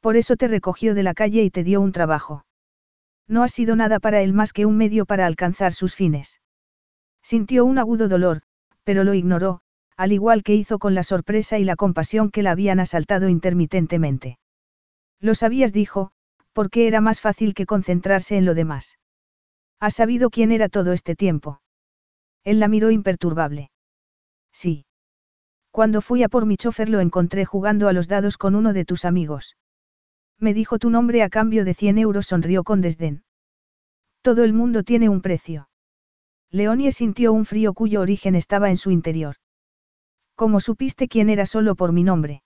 Por 0.00 0.18
eso 0.18 0.36
te 0.36 0.48
recogió 0.48 0.94
de 0.94 1.02
la 1.02 1.14
calle 1.14 1.42
y 1.42 1.50
te 1.50 1.64
dio 1.64 1.80
un 1.80 1.92
trabajo. 1.92 2.44
No 3.26 3.42
ha 3.42 3.48
sido 3.48 3.74
nada 3.74 4.00
para 4.00 4.20
él 4.20 4.34
más 4.34 4.52
que 4.52 4.66
un 4.66 4.76
medio 4.76 5.06
para 5.06 5.24
alcanzar 5.24 5.72
sus 5.72 5.94
fines. 5.94 6.42
Sintió 7.22 7.64
un 7.64 7.78
agudo 7.78 8.06
dolor, 8.06 8.42
pero 8.84 9.02
lo 9.02 9.14
ignoró, 9.14 9.62
al 9.96 10.12
igual 10.12 10.42
que 10.42 10.54
hizo 10.54 10.78
con 10.78 10.94
la 10.94 11.04
sorpresa 11.04 11.58
y 11.58 11.64
la 11.64 11.76
compasión 11.76 12.30
que 12.30 12.42
la 12.42 12.50
habían 12.50 12.78
asaltado 12.78 13.30
intermitentemente. 13.30 14.38
Lo 15.20 15.34
sabías, 15.34 15.72
dijo, 15.72 16.10
porque 16.52 16.86
era 16.86 17.00
más 17.00 17.18
fácil 17.18 17.54
que 17.54 17.64
concentrarse 17.64 18.36
en 18.36 18.44
lo 18.44 18.54
demás. 18.54 18.98
¿Has 19.80 19.94
sabido 19.94 20.28
quién 20.28 20.52
era 20.52 20.68
todo 20.68 20.92
este 20.92 21.16
tiempo? 21.16 21.62
Él 22.44 22.60
la 22.60 22.68
miró 22.68 22.90
imperturbable. 22.90 23.71
Sí. 24.52 24.84
Cuando 25.70 26.00
fui 26.02 26.22
a 26.22 26.28
por 26.28 26.44
mi 26.46 26.56
chofer 26.56 26.88
lo 26.88 27.00
encontré 27.00 27.44
jugando 27.44 27.88
a 27.88 27.92
los 27.92 28.08
dados 28.08 28.36
con 28.36 28.54
uno 28.54 28.72
de 28.72 28.84
tus 28.84 29.04
amigos. 29.04 29.56
Me 30.38 30.54
dijo 30.54 30.78
tu 30.78 30.90
nombre 30.90 31.22
a 31.22 31.30
cambio 31.30 31.64
de 31.64 31.74
100 31.74 31.98
euros, 31.98 32.26
sonrió 32.26 32.64
con 32.64 32.80
desdén. 32.80 33.24
Todo 34.20 34.44
el 34.44 34.52
mundo 34.52 34.82
tiene 34.82 35.08
un 35.08 35.22
precio. 35.22 35.68
Leonie 36.50 36.92
sintió 36.92 37.32
un 37.32 37.46
frío 37.46 37.72
cuyo 37.72 38.00
origen 38.00 38.34
estaba 38.34 38.68
en 38.68 38.76
su 38.76 38.90
interior. 38.90 39.36
¿Cómo 40.34 40.60
supiste 40.60 41.08
quién 41.08 41.30
era 41.30 41.46
solo 41.46 41.74
por 41.74 41.92
mi 41.92 42.02
nombre? 42.02 42.42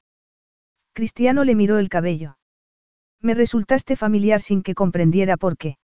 Cristiano 0.93 1.45
le 1.45 1.55
miró 1.55 1.79
el 1.79 1.89
cabello. 1.89 2.39
Me 3.21 3.35
resultaste 3.35 3.97
familiar 3.97 4.41
sin 4.41 4.63
que 4.63 4.75
comprendiera 4.75 5.37
por 5.37 5.57
qué. 5.57 5.79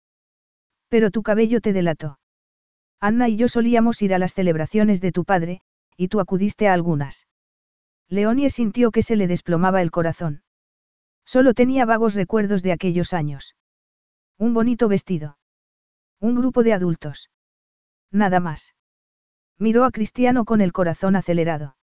Pero 0.89 1.11
tu 1.11 1.23
cabello 1.23 1.61
te 1.61 1.71
delató. 1.71 2.19
Anna 2.99 3.29
y 3.29 3.37
yo 3.37 3.47
solíamos 3.47 4.01
ir 4.01 4.13
a 4.13 4.19
las 4.19 4.33
celebraciones 4.33 4.99
de 4.99 5.11
tu 5.11 5.23
padre, 5.23 5.61
y 5.99 6.07
tú 6.07 6.21
acudiste 6.21 6.69
a 6.69 6.73
algunas. 6.73 7.27
Leonie 8.07 8.49
sintió 8.49 8.89
que 8.89 9.01
se 9.01 9.17
le 9.17 9.27
desplomaba 9.27 9.81
el 9.81 9.91
corazón. 9.91 10.43
Solo 11.25 11.53
tenía 11.53 11.85
vagos 11.85 12.15
recuerdos 12.15 12.63
de 12.63 12.71
aquellos 12.71 13.11
años. 13.11 13.57
Un 14.37 14.53
bonito 14.53 14.87
vestido. 14.87 15.37
Un 16.21 16.35
grupo 16.35 16.63
de 16.63 16.71
adultos. 16.71 17.29
Nada 18.11 18.39
más. 18.39 18.75
Miró 19.57 19.83
a 19.83 19.91
Cristiano 19.91 20.45
con 20.45 20.61
el 20.61 20.71
corazón 20.71 21.17
acelerado. 21.17 21.75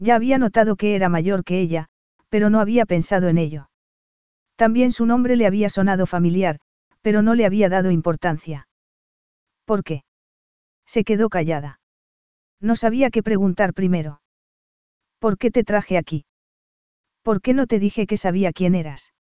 Ya 0.00 0.16
había 0.16 0.38
notado 0.38 0.74
que 0.74 0.96
era 0.96 1.08
mayor 1.08 1.44
que 1.44 1.60
ella, 1.60 1.86
pero 2.30 2.50
no 2.50 2.58
había 2.58 2.86
pensado 2.86 3.28
en 3.28 3.38
ello. 3.38 3.70
También 4.56 4.90
su 4.90 5.06
nombre 5.06 5.36
le 5.36 5.46
había 5.46 5.70
sonado 5.70 6.06
familiar, 6.06 6.58
pero 7.02 7.22
no 7.22 7.36
le 7.36 7.46
había 7.46 7.68
dado 7.68 7.92
importancia. 7.92 8.66
¿Por 9.64 9.84
qué? 9.84 10.02
Se 10.86 11.04
quedó 11.04 11.28
callada. 11.28 11.77
No 12.60 12.74
sabía 12.74 13.10
qué 13.10 13.22
preguntar 13.22 13.72
primero. 13.72 14.20
¿Por 15.20 15.38
qué 15.38 15.52
te 15.52 15.62
traje 15.62 15.96
aquí? 15.96 16.24
¿Por 17.22 17.40
qué 17.40 17.54
no 17.54 17.68
te 17.68 17.78
dije 17.78 18.04
que 18.06 18.16
sabía 18.16 18.52
quién 18.52 18.74
eras? 18.74 19.12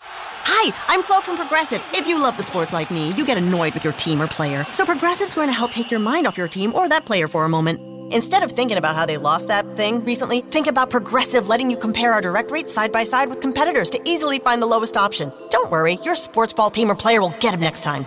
Hi, 0.00 0.72
I'm 0.88 1.02
Flo 1.02 1.20
from 1.20 1.36
Progressive. 1.36 1.82
If 1.92 2.08
you 2.08 2.18
love 2.18 2.38
the 2.38 2.42
sports 2.42 2.72
like 2.72 2.90
me, 2.90 3.12
you 3.12 3.26
get 3.26 3.36
annoyed 3.36 3.74
with 3.74 3.84
your 3.84 3.92
team 3.92 4.22
or 4.22 4.26
player. 4.26 4.64
So 4.72 4.86
Progressive's 4.86 5.34
going 5.34 5.48
to 5.48 5.54
help 5.54 5.70
take 5.70 5.90
your 5.90 6.00
mind 6.00 6.26
off 6.26 6.38
your 6.38 6.48
team 6.48 6.74
or 6.74 6.88
that 6.88 7.04
player 7.04 7.28
for 7.28 7.44
a 7.44 7.48
moment. 7.48 7.78
Instead 8.14 8.42
of 8.42 8.52
thinking 8.52 8.78
about 8.78 8.96
how 8.96 9.04
they 9.04 9.18
lost 9.18 9.48
that 9.48 9.76
thing 9.76 10.02
recently, 10.06 10.40
think 10.40 10.66
about 10.66 10.88
Progressive 10.88 11.48
letting 11.48 11.70
you 11.70 11.76
compare 11.76 12.14
our 12.14 12.22
direct 12.22 12.50
rates 12.50 12.72
side 12.72 12.90
by 12.90 13.04
side 13.04 13.28
with 13.28 13.42
competitors 13.42 13.90
to 13.90 14.00
easily 14.06 14.38
find 14.38 14.62
the 14.62 14.66
lowest 14.66 14.96
option. 14.96 15.30
Don't 15.50 15.70
worry, 15.70 15.98
your 16.04 16.14
sports 16.14 16.54
ball 16.54 16.70
team 16.70 16.90
or 16.90 16.94
player 16.94 17.20
will 17.20 17.34
get 17.38 17.52
him 17.52 17.60
next 17.60 17.84
time. 17.84 18.06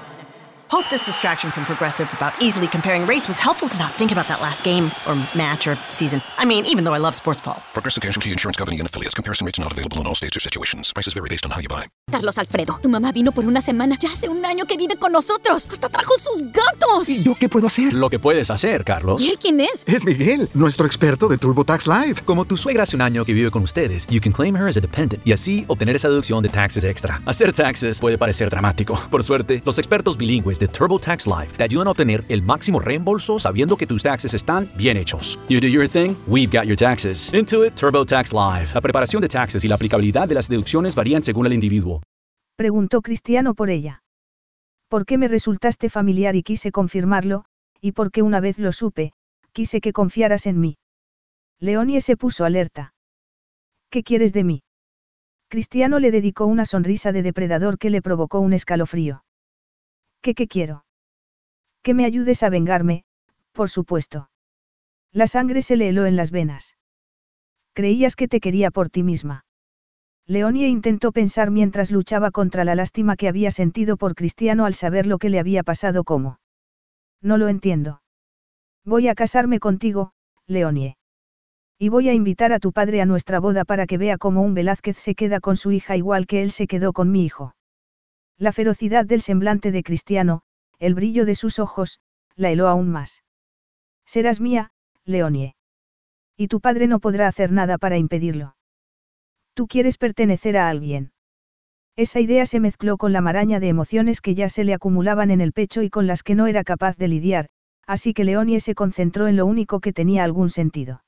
Hope 0.67 0.89
this 0.89 1.05
distraction 1.05 1.51
from 1.51 1.63
Progressive 1.65 2.11
about 2.11 2.41
easily 2.41 2.67
comparing 2.67 3.05
rates 3.05 3.27
was 3.27 3.37
helpful 3.37 3.69
to 3.69 3.77
not 3.77 3.93
think 3.93 4.11
about 4.11 4.29
that 4.29 4.41
last 4.41 4.63
game 4.63 4.89
or 5.07 5.15
match 5.35 5.67
or 5.67 5.77
season. 5.89 6.23
I 6.37 6.45
mean, 6.45 6.65
even 6.65 6.83
though 6.83 6.93
I 6.93 6.97
love 6.97 7.13
sports 7.13 7.39
ball. 7.39 7.61
Progressive 7.73 8.01
Casualty 8.01 8.31
Insurance 8.31 8.57
Company 8.57 8.79
and 8.79 8.89
affiliates. 8.89 9.13
Comparison 9.13 9.45
rates 9.45 9.59
not 9.59 9.71
available 9.71 10.01
in 10.01 10.07
all 10.07 10.15
states 10.15 10.35
or 10.37 10.39
situations. 10.39 10.91
Prices 10.91 11.13
vary 11.13 11.29
based 11.29 11.45
on 11.45 11.51
how 11.51 11.59
you 11.59 11.67
buy. 11.67 11.85
Carlos 12.09 12.39
Alfredo, 12.39 12.79
tu 12.81 12.89
mamá 12.89 13.11
vino 13.11 13.31
por 13.31 13.45
una 13.45 13.61
semana. 13.61 13.95
Ya 13.99 14.09
hace 14.09 14.27
un 14.27 14.43
año 14.43 14.65
que 14.65 14.75
vive 14.75 14.95
con 14.95 15.11
nosotros. 15.11 15.67
Hasta 15.69 15.87
trajo 15.87 16.13
sus 16.17 16.41
gatos. 16.51 17.09
¿Y 17.09 17.21
yo 17.21 17.35
qué 17.35 17.47
puedo 17.47 17.67
hacer? 17.67 17.93
Lo 17.93 18.09
que 18.09 18.17
puedes 18.17 18.49
hacer, 18.49 18.83
Carlos. 18.83 19.21
¿Y 19.21 19.29
él 19.29 19.37
quién 19.39 19.59
es? 19.59 19.83
Es 19.85 20.03
Miguel, 20.03 20.49
nuestro 20.55 20.87
experto 20.87 21.27
de 21.27 21.37
TurboTax 21.37 21.85
Live. 21.85 22.21
Como 22.25 22.45
tu 22.45 22.57
suegra 22.57 22.83
hace 22.83 22.95
un 22.95 23.03
año 23.03 23.23
que 23.23 23.33
vive 23.33 23.51
con 23.51 23.61
ustedes, 23.61 24.07
you 24.07 24.19
can 24.19 24.31
claim 24.31 24.55
her 24.55 24.67
as 24.67 24.77
a 24.77 24.81
dependent 24.81 25.25
y 25.27 25.31
así 25.31 25.63
obtener 25.67 25.95
esa 25.95 26.09
deducción 26.09 26.41
de 26.41 26.49
taxes 26.49 26.83
extra. 26.83 27.21
Hacer 27.27 27.53
taxes 27.53 27.99
puede 27.99 28.17
parecer 28.17 28.49
dramático. 28.49 28.99
Por 29.11 29.23
suerte, 29.23 29.61
los 29.63 29.77
expertos 29.77 30.17
bilingües 30.17 30.54
de 30.59 30.67
TurboTax 30.67 31.27
Live 31.27 31.53
te 31.57 31.63
ayudan 31.63 31.87
a 31.87 31.91
obtener 31.91 32.23
el 32.29 32.41
máximo 32.41 32.79
reembolso 32.79 33.39
sabiendo 33.39 33.77
que 33.77 33.87
tus 33.87 34.03
taxes 34.03 34.33
están 34.33 34.69
bien 34.77 34.97
hechos. 34.97 35.39
You 35.49 35.59
do 35.59 35.67
your 35.67 35.87
thing, 35.87 36.15
we've 36.27 36.51
got 36.51 36.65
your 36.65 36.77
taxes. 36.77 37.33
Intuit 37.33 37.75
TurboTax 37.75 38.33
Live. 38.33 38.69
La 38.73 38.81
preparación 38.81 39.21
de 39.21 39.27
taxes 39.27 39.65
y 39.65 39.67
la 39.67 39.75
aplicabilidad 39.75 40.27
de 40.27 40.35
las 40.35 40.47
deducciones 40.47 40.95
varían 40.95 41.23
según 41.23 41.45
el 41.45 41.53
individuo. 41.53 42.01
Preguntó 42.55 43.01
Cristiano 43.01 43.53
por 43.53 43.69
ella. 43.69 44.01
¿Por 44.87 45.05
qué 45.05 45.17
me 45.17 45.27
resultaste 45.27 45.89
familiar 45.89 46.35
y 46.35 46.43
quise 46.43 46.71
confirmarlo, 46.71 47.43
y 47.81 47.91
porque 47.91 48.21
una 48.21 48.39
vez 48.39 48.57
lo 48.59 48.71
supe, 48.71 49.11
quise 49.51 49.81
que 49.81 49.91
confiaras 49.91 50.45
en 50.45 50.59
mí? 50.59 50.77
Leonie 51.59 51.99
se 51.99 52.15
puso 52.15 52.45
alerta. 52.45 52.93
¿Qué 53.89 54.03
quieres 54.03 54.31
de 54.31 54.43
mí? 54.45 54.63
Cristiano 55.49 55.99
le 55.99 56.11
dedicó 56.11 56.45
una 56.45 56.65
sonrisa 56.65 57.11
de 57.11 57.23
depredador 57.23 57.77
que 57.77 57.89
le 57.89 58.01
provocó 58.01 58.39
un 58.39 58.53
escalofrío. 58.53 59.24
¿Qué 60.33 60.47
quiero? 60.47 60.85
Que 61.83 61.93
me 61.93 62.05
ayudes 62.05 62.41
a 62.41 62.49
vengarme, 62.49 63.03
por 63.51 63.69
supuesto. 63.69 64.29
La 65.11 65.27
sangre 65.27 65.61
se 65.61 65.75
le 65.75 65.89
heló 65.89 66.07
en 66.07 66.15
las 66.15 66.31
venas. 66.31 66.77
Creías 67.73 68.15
que 68.15 68.27
te 68.27 68.39
quería 68.39 68.71
por 68.71 68.89
ti 68.89 69.03
misma. 69.03 69.45
Leonie 70.25 70.67
intentó 70.67 71.11
pensar 71.11 71.51
mientras 71.51 71.91
luchaba 71.91 72.31
contra 72.31 72.63
la 72.63 72.73
lástima 72.73 73.15
que 73.15 73.27
había 73.27 73.51
sentido 73.51 73.97
por 73.97 74.15
Cristiano 74.15 74.65
al 74.65 74.73
saber 74.73 75.05
lo 75.05 75.19
que 75.19 75.29
le 75.29 75.39
había 75.39 75.61
pasado 75.61 76.03
como. 76.03 76.39
No 77.21 77.37
lo 77.37 77.47
entiendo. 77.47 78.01
Voy 78.83 79.07
a 79.07 79.13
casarme 79.13 79.59
contigo, 79.59 80.13
Leonie. 80.47 80.97
Y 81.77 81.89
voy 81.89 82.09
a 82.09 82.13
invitar 82.13 82.51
a 82.51 82.59
tu 82.59 82.71
padre 82.71 83.01
a 83.01 83.05
nuestra 83.05 83.39
boda 83.39 83.63
para 83.65 83.85
que 83.85 83.99
vea 83.99 84.17
cómo 84.17 84.41
un 84.41 84.55
Velázquez 84.55 84.97
se 84.97 85.13
queda 85.13 85.39
con 85.39 85.55
su 85.55 85.71
hija 85.71 85.95
igual 85.95 86.25
que 86.25 86.41
él 86.41 86.51
se 86.51 86.65
quedó 86.65 86.93
con 86.93 87.11
mi 87.11 87.25
hijo. 87.25 87.53
La 88.37 88.51
ferocidad 88.51 89.05
del 89.05 89.21
semblante 89.21 89.71
de 89.71 89.81
Cristiano, 89.81 90.41
el 90.79 90.93
brillo 90.93 91.25
de 91.25 91.35
sus 91.35 91.57
ojos, 91.59 91.99
la 92.35 92.49
heló 92.51 92.67
aún 92.67 92.89
más. 92.89 93.23
Serás 94.05 94.41
mía, 94.41 94.71
Leonie. 95.05 95.55
Y 96.35 96.47
tu 96.49 96.59
padre 96.59 96.87
no 96.87 96.99
podrá 96.99 97.27
hacer 97.27 97.51
nada 97.51 97.77
para 97.77 97.97
impedirlo. 97.97 98.55
Tú 99.53 99.67
quieres 99.67 99.97
pertenecer 99.97 100.57
a 100.57 100.67
alguien. 100.67 101.13
Esa 101.95 102.19
idea 102.19 102.45
se 102.45 102.59
mezcló 102.59 102.97
con 102.97 103.13
la 103.13 103.21
maraña 103.21 103.61
de 103.61 103.69
emociones 103.69 104.19
que 104.19 104.35
ya 104.35 104.49
se 104.49 104.65
le 104.65 104.73
acumulaban 104.73 105.31
en 105.31 105.39
el 105.39 105.53
pecho 105.53 105.81
y 105.81 105.89
con 105.89 106.07
las 106.07 106.23
que 106.23 106.35
no 106.35 106.47
era 106.47 106.65
capaz 106.65 106.97
de 106.97 107.07
lidiar, 107.07 107.47
así 107.87 108.13
que 108.13 108.25
Leonie 108.25 108.59
se 108.59 108.75
concentró 108.75 109.27
en 109.29 109.37
lo 109.37 109.45
único 109.45 109.79
que 109.79 109.93
tenía 109.93 110.25
algún 110.25 110.49
sentido. 110.49 111.05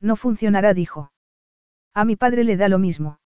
No 0.00 0.16
funcionará, 0.16 0.74
dijo. 0.74 1.12
A 1.94 2.04
mi 2.04 2.16
padre 2.16 2.42
le 2.42 2.56
da 2.56 2.68
lo 2.68 2.80
mismo. 2.80 3.20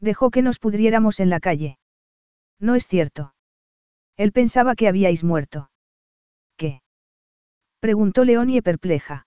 Dejó 0.00 0.30
que 0.30 0.40
nos 0.40 0.58
pudriéramos 0.58 1.20
en 1.20 1.28
la 1.28 1.40
calle. 1.40 1.78
No 2.60 2.74
es 2.74 2.86
cierto. 2.86 3.34
Él 4.16 4.32
pensaba 4.32 4.74
que 4.74 4.88
habíais 4.88 5.22
muerto. 5.22 5.70
¿Qué? 6.56 6.82
Preguntó 7.80 8.24
Leonie 8.24 8.62
perpleja. 8.62 9.26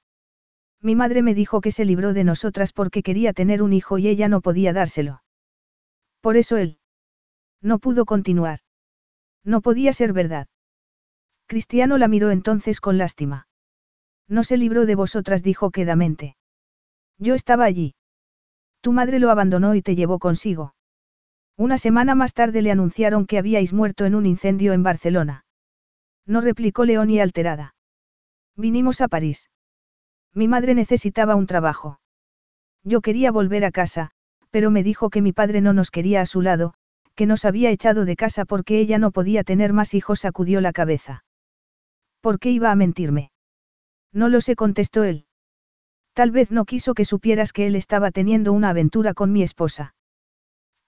Mi 0.81 0.95
madre 0.95 1.21
me 1.21 1.33
dijo 1.33 1.61
que 1.61 1.71
se 1.71 1.85
libró 1.85 2.13
de 2.13 2.23
nosotras 2.23 2.73
porque 2.73 3.03
quería 3.03 3.33
tener 3.33 3.61
un 3.61 3.71
hijo 3.71 3.97
y 3.97 4.07
ella 4.07 4.27
no 4.27 4.41
podía 4.41 4.73
dárselo. 4.73 5.23
Por 6.19 6.37
eso 6.37 6.57
él. 6.57 6.79
No 7.61 7.79
pudo 7.79 8.05
continuar. 8.05 8.59
No 9.43 9.61
podía 9.61 9.93
ser 9.93 10.11
verdad. 10.11 10.47
Cristiano 11.45 11.97
la 11.97 12.07
miró 12.07 12.31
entonces 12.31 12.81
con 12.81 12.97
lástima. 12.97 13.47
No 14.27 14.43
se 14.43 14.57
libró 14.57 14.85
de 14.85 14.95
vosotras, 14.95 15.43
dijo 15.43 15.71
quedamente. 15.71 16.35
Yo 17.17 17.35
estaba 17.35 17.65
allí. 17.65 17.95
Tu 18.81 18.91
madre 18.91 19.19
lo 19.19 19.29
abandonó 19.29 19.75
y 19.75 19.81
te 19.81 19.95
llevó 19.95 20.17
consigo. 20.17 20.73
Una 21.57 21.77
semana 21.77 22.15
más 22.15 22.33
tarde 22.33 22.61
le 22.61 22.71
anunciaron 22.71 23.25
que 23.25 23.37
habíais 23.37 23.73
muerto 23.73 24.05
en 24.05 24.15
un 24.15 24.25
incendio 24.25 24.73
en 24.73 24.83
Barcelona. 24.83 25.45
No 26.25 26.41
replicó 26.41 26.85
Leonie 26.85 27.21
alterada. 27.21 27.75
Vinimos 28.55 29.01
a 29.01 29.07
París. 29.07 29.49
Mi 30.33 30.47
madre 30.47 30.73
necesitaba 30.75 31.35
un 31.35 31.47
trabajo. 31.47 31.99
Yo 32.83 33.01
quería 33.01 33.31
volver 33.31 33.65
a 33.65 33.71
casa, 33.71 34.11
pero 34.49 34.71
me 34.71 34.83
dijo 34.83 35.09
que 35.09 35.21
mi 35.21 35.33
padre 35.33 35.61
no 35.61 35.73
nos 35.73 35.91
quería 35.91 36.21
a 36.21 36.25
su 36.25 36.41
lado, 36.41 36.73
que 37.15 37.25
nos 37.25 37.45
había 37.45 37.69
echado 37.69 38.05
de 38.05 38.15
casa 38.15 38.45
porque 38.45 38.79
ella 38.79 38.97
no 38.97 39.11
podía 39.11 39.43
tener 39.43 39.73
más 39.73 39.93
hijos, 39.93 40.21
sacudió 40.21 40.61
la 40.61 40.73
cabeza. 40.73 41.23
¿Por 42.21 42.39
qué 42.39 42.51
iba 42.51 42.71
a 42.71 42.75
mentirme? 42.75 43.31
No 44.13 44.29
lo 44.29 44.41
sé, 44.41 44.55
contestó 44.55 45.03
él. 45.03 45.25
Tal 46.13 46.31
vez 46.31 46.51
no 46.51 46.65
quiso 46.65 46.93
que 46.93 47.05
supieras 47.05 47.53
que 47.53 47.67
él 47.67 47.75
estaba 47.75 48.11
teniendo 48.11 48.51
una 48.53 48.69
aventura 48.69 49.13
con 49.13 49.31
mi 49.31 49.43
esposa. 49.43 49.93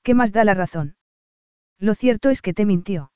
¿Qué 0.04 0.14
más 0.14 0.34
da 0.34 0.44
la 0.44 0.54
razón? 0.54 0.96
Lo 1.80 1.96
cierto 1.96 2.30
es 2.30 2.42
que 2.42 2.54
te 2.54 2.66
mintió. 2.66 3.12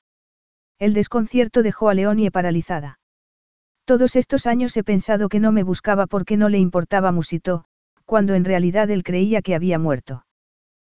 El 0.78 0.94
desconcierto 0.94 1.62
dejó 1.62 1.88
a 1.90 1.94
Leonie 1.94 2.30
paralizada. 2.30 2.98
Todos 3.84 4.16
estos 4.16 4.46
años 4.46 4.76
he 4.76 4.84
pensado 4.84 5.28
que 5.28 5.40
no 5.40 5.52
me 5.52 5.62
buscaba 5.62 6.06
porque 6.06 6.36
no 6.36 6.48
le 6.48 6.58
importaba 6.58 7.12
Musito, 7.12 7.64
cuando 8.04 8.34
en 8.34 8.44
realidad 8.44 8.90
él 8.90 9.02
creía 9.02 9.42
que 9.42 9.54
había 9.54 9.78
muerto. 9.78 10.24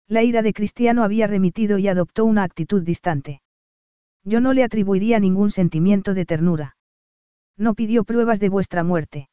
La 0.07 0.23
ira 0.23 0.43
de 0.43 0.53
Cristiano 0.53 1.05
había 1.05 1.27
remitido 1.27 1.79
y 1.79 1.89
adoptó 1.89 2.25
una 2.25 2.43
actitud 2.43 2.83
distante. 2.83 3.41
Yo 4.25 4.41
no 4.41 4.53
le 4.53 4.65
atribuiría 4.65 5.19
ningún 5.21 5.51
sentimiento 5.51 6.13
de 6.13 6.27
ternura. 6.27 6.77
No 7.57 7.75
pidió 7.75 8.05
pruebas 8.05 8.41
de 8.41 8.49
vuestra 8.51 8.85
muerte. 8.85 9.29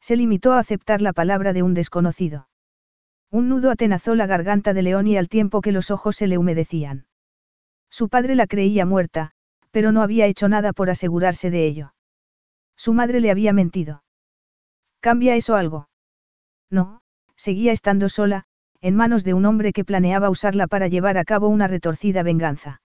Se 0.00 0.16
limitó 0.16 0.52
a 0.52 0.60
aceptar 0.60 1.02
la 1.02 1.12
palabra 1.12 1.52
de 1.52 1.62
un 1.62 1.74
desconocido. 1.74 2.47
Un 3.30 3.48
nudo 3.48 3.70
atenazó 3.70 4.14
la 4.14 4.26
garganta 4.26 4.72
de 4.72 4.82
Leonie 4.82 5.18
al 5.18 5.28
tiempo 5.28 5.60
que 5.60 5.72
los 5.72 5.90
ojos 5.90 6.16
se 6.16 6.26
le 6.26 6.38
humedecían. 6.38 7.06
Su 7.90 8.08
padre 8.08 8.34
la 8.34 8.46
creía 8.46 8.86
muerta, 8.86 9.32
pero 9.70 9.92
no 9.92 10.02
había 10.02 10.26
hecho 10.26 10.48
nada 10.48 10.72
por 10.72 10.88
asegurarse 10.88 11.50
de 11.50 11.66
ello. 11.66 11.94
Su 12.76 12.94
madre 12.94 13.20
le 13.20 13.30
había 13.30 13.52
mentido. 13.52 14.02
¿Cambia 15.00 15.36
eso 15.36 15.56
algo? 15.56 15.88
No, 16.70 17.02
seguía 17.36 17.72
estando 17.72 18.08
sola, 18.08 18.44
en 18.80 18.94
manos 18.96 19.24
de 19.24 19.34
un 19.34 19.44
hombre 19.44 19.72
que 19.72 19.84
planeaba 19.84 20.30
usarla 20.30 20.66
para 20.66 20.88
llevar 20.88 21.18
a 21.18 21.24
cabo 21.24 21.48
una 21.48 21.66
retorcida 21.66 22.22
venganza. 22.22 22.80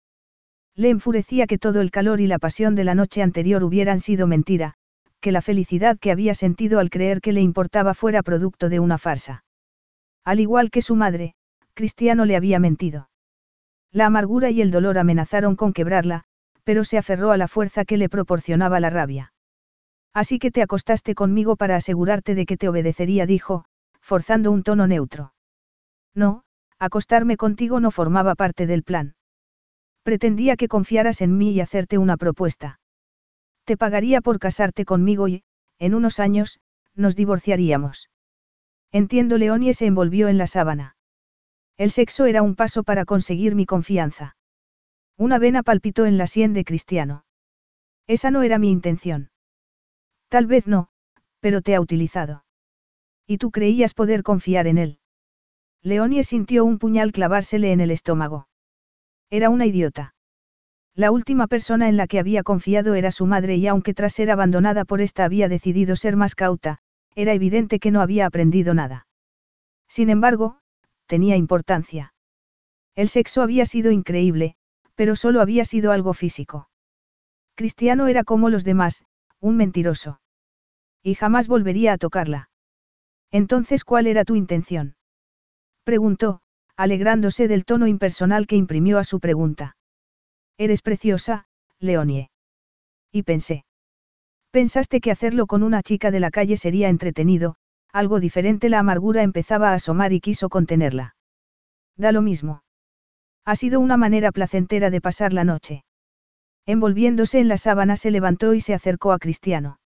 Le 0.75 0.89
enfurecía 0.89 1.47
que 1.47 1.57
todo 1.57 1.81
el 1.81 1.91
calor 1.91 2.21
y 2.21 2.27
la 2.27 2.39
pasión 2.39 2.75
de 2.75 2.85
la 2.85 2.95
noche 2.95 3.21
anterior 3.21 3.63
hubieran 3.63 3.99
sido 3.99 4.25
mentira, 4.25 4.75
que 5.19 5.31
la 5.31 5.41
felicidad 5.41 5.99
que 5.99 6.11
había 6.11 6.33
sentido 6.33 6.79
al 6.79 6.89
creer 6.89 7.21
que 7.21 7.33
le 7.33 7.41
importaba 7.41 7.93
fuera 7.93 8.23
producto 8.23 8.69
de 8.69 8.79
una 8.79 8.97
farsa. 8.97 9.43
Al 10.23 10.39
igual 10.39 10.69
que 10.69 10.81
su 10.81 10.95
madre, 10.95 11.35
Cristiano 11.73 12.25
le 12.25 12.35
había 12.35 12.59
mentido. 12.59 13.09
La 13.91 14.05
amargura 14.05 14.49
y 14.49 14.61
el 14.61 14.71
dolor 14.71 14.97
amenazaron 14.97 15.55
con 15.55 15.73
quebrarla, 15.73 16.23
pero 16.63 16.83
se 16.83 16.97
aferró 16.97 17.31
a 17.31 17.37
la 17.37 17.47
fuerza 17.47 17.85
que 17.85 17.97
le 17.97 18.09
proporcionaba 18.09 18.79
la 18.79 18.89
rabia. 18.89 19.33
Así 20.13 20.39
que 20.39 20.51
te 20.51 20.61
acostaste 20.61 21.15
conmigo 21.15 21.55
para 21.55 21.75
asegurarte 21.75 22.35
de 22.35 22.45
que 22.45 22.57
te 22.57 22.69
obedecería, 22.69 23.25
dijo, 23.25 23.65
forzando 23.99 24.51
un 24.51 24.63
tono 24.63 24.87
neutro. 24.87 25.33
No, 26.13 26.43
acostarme 26.77 27.37
contigo 27.37 27.79
no 27.79 27.91
formaba 27.91 28.35
parte 28.35 28.67
del 28.67 28.83
plan. 28.83 29.15
Pretendía 30.03 30.55
que 30.55 30.67
confiaras 30.67 31.21
en 31.21 31.37
mí 31.37 31.51
y 31.51 31.61
hacerte 31.61 31.97
una 31.97 32.17
propuesta. 32.17 32.79
Te 33.65 33.77
pagaría 33.77 34.21
por 34.21 34.39
casarte 34.39 34.85
conmigo 34.85 35.27
y, 35.27 35.43
en 35.79 35.93
unos 35.93 36.19
años, 36.19 36.59
nos 36.95 37.15
divorciaríamos. 37.15 38.10
Entiendo, 38.91 39.37
Leonie 39.37 39.73
se 39.73 39.85
envolvió 39.85 40.27
en 40.27 40.37
la 40.37 40.47
sábana. 40.47 40.95
El 41.77 41.91
sexo 41.91 42.25
era 42.25 42.41
un 42.41 42.55
paso 42.55 42.83
para 42.83 43.05
conseguir 43.05 43.55
mi 43.55 43.65
confianza. 43.65 44.35
Una 45.17 45.39
vena 45.39 45.63
palpitó 45.63 46.05
en 46.05 46.17
la 46.17 46.27
sien 46.27 46.53
de 46.53 46.65
Cristiano. 46.65 47.23
Esa 48.07 48.31
no 48.31 48.43
era 48.43 48.59
mi 48.59 48.69
intención. 48.69 49.31
Tal 50.29 50.45
vez 50.45 50.67
no, 50.67 50.89
pero 51.39 51.61
te 51.61 51.75
ha 51.75 51.81
utilizado. 51.81 52.43
Y 53.25 53.37
tú 53.37 53.51
creías 53.51 53.93
poder 53.93 54.23
confiar 54.23 54.67
en 54.67 54.77
él. 54.77 54.99
Leonie 55.81 56.23
sintió 56.23 56.65
un 56.65 56.77
puñal 56.77 57.11
clavársele 57.11 57.71
en 57.71 57.79
el 57.79 57.91
estómago. 57.91 58.47
Era 59.29 59.49
una 59.49 59.65
idiota. 59.65 60.13
La 60.93 61.11
última 61.11 61.47
persona 61.47 61.87
en 61.87 61.95
la 61.95 62.07
que 62.07 62.19
había 62.19 62.43
confiado 62.43 62.95
era 62.95 63.11
su 63.11 63.25
madre 63.25 63.55
y 63.55 63.67
aunque 63.67 63.93
tras 63.93 64.13
ser 64.13 64.29
abandonada 64.29 64.83
por 64.83 64.99
esta 64.99 65.23
había 65.23 65.47
decidido 65.47 65.95
ser 65.95 66.17
más 66.17 66.35
cauta, 66.35 66.79
era 67.15 67.33
evidente 67.33 67.79
que 67.79 67.91
no 67.91 68.01
había 68.01 68.25
aprendido 68.25 68.73
nada. 68.73 69.07
Sin 69.87 70.09
embargo, 70.09 70.59
tenía 71.05 71.35
importancia. 71.35 72.13
El 72.95 73.09
sexo 73.09 73.41
había 73.41 73.65
sido 73.65 73.91
increíble, 73.91 74.55
pero 74.95 75.15
solo 75.15 75.41
había 75.41 75.65
sido 75.65 75.91
algo 75.91 76.13
físico. 76.13 76.69
Cristiano 77.55 78.07
era 78.07 78.23
como 78.23 78.49
los 78.49 78.63
demás, 78.63 79.03
un 79.39 79.57
mentiroso. 79.57 80.21
Y 81.03 81.15
jamás 81.15 81.47
volvería 81.47 81.93
a 81.93 81.97
tocarla. 81.97 82.49
Entonces, 83.31 83.83
¿cuál 83.83 84.07
era 84.07 84.25
tu 84.25 84.35
intención? 84.35 84.95
Preguntó, 85.83 86.41
alegrándose 86.75 87.47
del 87.47 87.65
tono 87.65 87.87
impersonal 87.87 88.47
que 88.47 88.55
imprimió 88.55 88.99
a 88.99 89.03
su 89.03 89.19
pregunta. 89.19 89.75
Eres 90.57 90.81
preciosa, 90.81 91.47
Leonie. 91.79 92.29
Y 93.11 93.23
pensé. 93.23 93.65
Pensaste 94.51 94.99
que 94.99 95.11
hacerlo 95.11 95.47
con 95.47 95.63
una 95.63 95.81
chica 95.81 96.11
de 96.11 96.19
la 96.19 96.29
calle 96.29 96.57
sería 96.57 96.89
entretenido, 96.89 97.55
algo 97.93 98.19
diferente 98.19 98.67
la 98.67 98.79
amargura 98.79 99.23
empezaba 99.23 99.71
a 99.71 99.75
asomar 99.75 100.11
y 100.11 100.19
quiso 100.19 100.49
contenerla. 100.49 101.15
Da 101.97 102.11
lo 102.11 102.21
mismo. 102.21 102.63
Ha 103.45 103.55
sido 103.55 103.79
una 103.79 103.95
manera 103.95 104.31
placentera 104.31 104.89
de 104.89 105.01
pasar 105.01 105.31
la 105.33 105.45
noche. 105.45 105.83
Envolviéndose 106.65 107.39
en 107.39 107.47
la 107.47 107.57
sábana 107.57 107.95
se 107.95 108.11
levantó 108.11 108.53
y 108.53 108.61
se 108.61 108.73
acercó 108.73 109.13
a 109.13 109.19
Cristiano. 109.19 109.79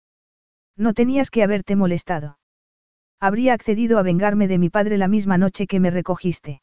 No 0.76 0.94
tenías 0.94 1.30
que 1.30 1.42
haberte 1.42 1.74
molestado. 1.76 2.38
Habría 3.18 3.54
accedido 3.54 3.98
a 3.98 4.02
vengarme 4.02 4.46
de 4.46 4.58
mi 4.58 4.68
padre 4.68 4.98
la 4.98 5.08
misma 5.08 5.38
noche 5.38 5.66
que 5.66 5.80
me 5.80 5.90
recogiste. 5.90 6.60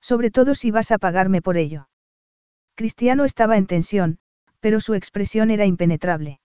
Sobre 0.00 0.30
todo 0.30 0.54
si 0.54 0.70
vas 0.70 0.92
a 0.92 0.98
pagarme 0.98 1.42
por 1.42 1.56
ello. 1.56 1.88
Cristiano 2.76 3.24
estaba 3.24 3.56
en 3.56 3.66
tensión, 3.66 4.18
pero 4.60 4.80
su 4.80 4.94
expresión 4.94 5.50
era 5.50 5.66
impenetrable. 5.66 6.40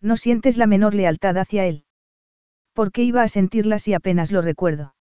No 0.00 0.16
sientes 0.16 0.56
la 0.56 0.66
menor 0.66 0.94
lealtad 0.94 1.36
hacia 1.38 1.66
él. 1.66 1.84
¿Por 2.72 2.92
qué 2.92 3.02
iba 3.02 3.22
a 3.22 3.28
sentirla 3.28 3.78
si 3.78 3.94
apenas 3.94 4.32
lo 4.32 4.42
recuerdo? 4.42 4.94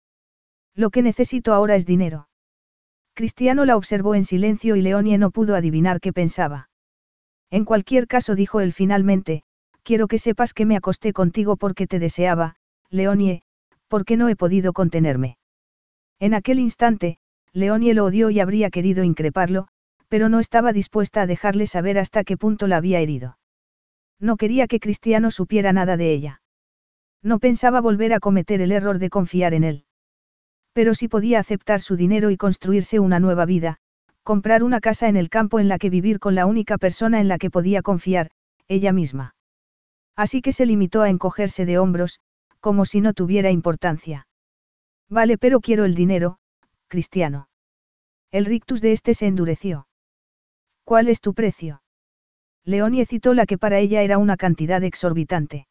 Lo 0.75 0.91
que 0.91 1.03
necesito 1.03 1.55
ahora 1.55 1.75
es 1.77 1.87
dinero. 1.87 2.29
Cristiano 3.15 3.65
la 3.65 3.77
observó 3.77 4.15
en 4.15 4.25
silencio 4.25 4.77
y 4.77 4.83
Leonie 4.83 5.19
no 5.19 5.31
pudo 5.31 5.55
adivinar 5.55 6.01
qué 6.01 6.13
pensaba. 6.13 6.71
En 7.51 7.65
cualquier 7.65 8.07
caso 8.07 8.35
dijo 8.35 8.61
él 8.61 8.73
finalmente, 8.73 9.43
quiero 9.83 10.09
que 10.09 10.19
sepas 10.19 10.55
que 10.55 10.65
me 10.65 10.77
acosté 10.77 11.13
contigo 11.13 11.57
porque 11.57 11.87
te 11.87 11.99
deseaba, 11.99 12.57
Leonie, 12.89 13.43
porque 13.89 14.17
no 14.17 14.29
he 14.29 14.37
podido 14.37 14.73
contenerme. 14.73 15.37
En 16.19 16.33
aquel 16.35 16.59
instante, 16.59 17.19
Leonie 17.53 17.93
lo 17.93 18.07
odió 18.07 18.31
y 18.31 18.41
habría 18.41 18.71
querido 18.71 19.05
increparlo, 19.05 19.69
pero 20.09 20.29
no 20.29 20.41
estaba 20.41 20.73
dispuesta 20.73 21.23
a 21.23 21.27
dejarle 21.27 21.67
saber 21.67 21.99
hasta 21.99 22.25
qué 22.25 22.37
punto 22.39 22.67
la 22.69 22.77
había 22.77 23.01
herido. 23.01 23.37
No 24.23 24.37
quería 24.37 24.69
que 24.69 24.79
Cristiano 24.79 25.33
supiera 25.33 25.73
nada 25.73 25.97
de 25.97 26.13
ella. 26.13 26.43
No 27.25 27.41
pensaba 27.41 27.81
volver 27.81 28.15
a 28.15 28.21
cometer 28.21 28.61
el 28.61 28.71
error 28.71 29.01
de 29.01 29.11
confiar 29.11 29.53
en 29.53 29.65
él. 29.65 29.85
Pero 30.73 30.95
si 30.95 31.09
podía 31.09 31.41
aceptar 31.41 31.81
su 31.81 31.97
dinero 31.97 32.31
y 32.31 32.37
construirse 32.37 33.01
una 33.01 33.19
nueva 33.19 33.47
vida, 33.47 33.79
comprar 34.23 34.63
una 34.63 34.81
casa 34.81 35.09
en 35.09 35.17
el 35.17 35.29
campo 35.29 35.59
en 35.59 35.67
la 35.67 35.77
que 35.77 35.91
vivir 35.91 36.21
con 36.21 36.37
la 36.37 36.47
única 36.47 36.79
persona 36.79 37.21
en 37.21 37.27
la 37.27 37.37
que 37.37 37.51
podía 37.51 37.83
confiar, 37.83 38.31
ella 38.69 38.93
misma. 38.93 39.35
Así 40.15 40.41
que 40.41 40.53
se 40.53 40.67
limitó 40.67 41.03
a 41.03 41.11
encogerse 41.11 41.67
de 41.67 41.79
hombros, 41.79 42.21
como 42.61 42.85
si 42.85 43.01
no 43.01 43.15
tuviera 43.15 43.51
importancia. 43.51 44.29
Vale, 45.09 45.37
pero 45.37 45.61
quiero 45.61 45.85
el 45.85 45.97
dinero, 45.97 46.39
Cristiano. 46.87 47.49
El 48.31 48.45
rictus 48.45 48.81
de 48.81 48.93
este 48.93 49.15
se 49.15 49.27
endureció. 49.27 49.89
¿Cuál 50.85 51.09
es 51.09 51.21
tu 51.21 51.35
precio? 51.35 51.82
Leonie 52.65 53.07
citó 53.07 53.35
la 53.35 53.47
que 53.47 53.59
para 53.59 53.79
ella 53.79 54.03
era 54.03 54.19
una 54.19 54.37
cantidad 54.37 54.83
exorbitante. 54.85 55.67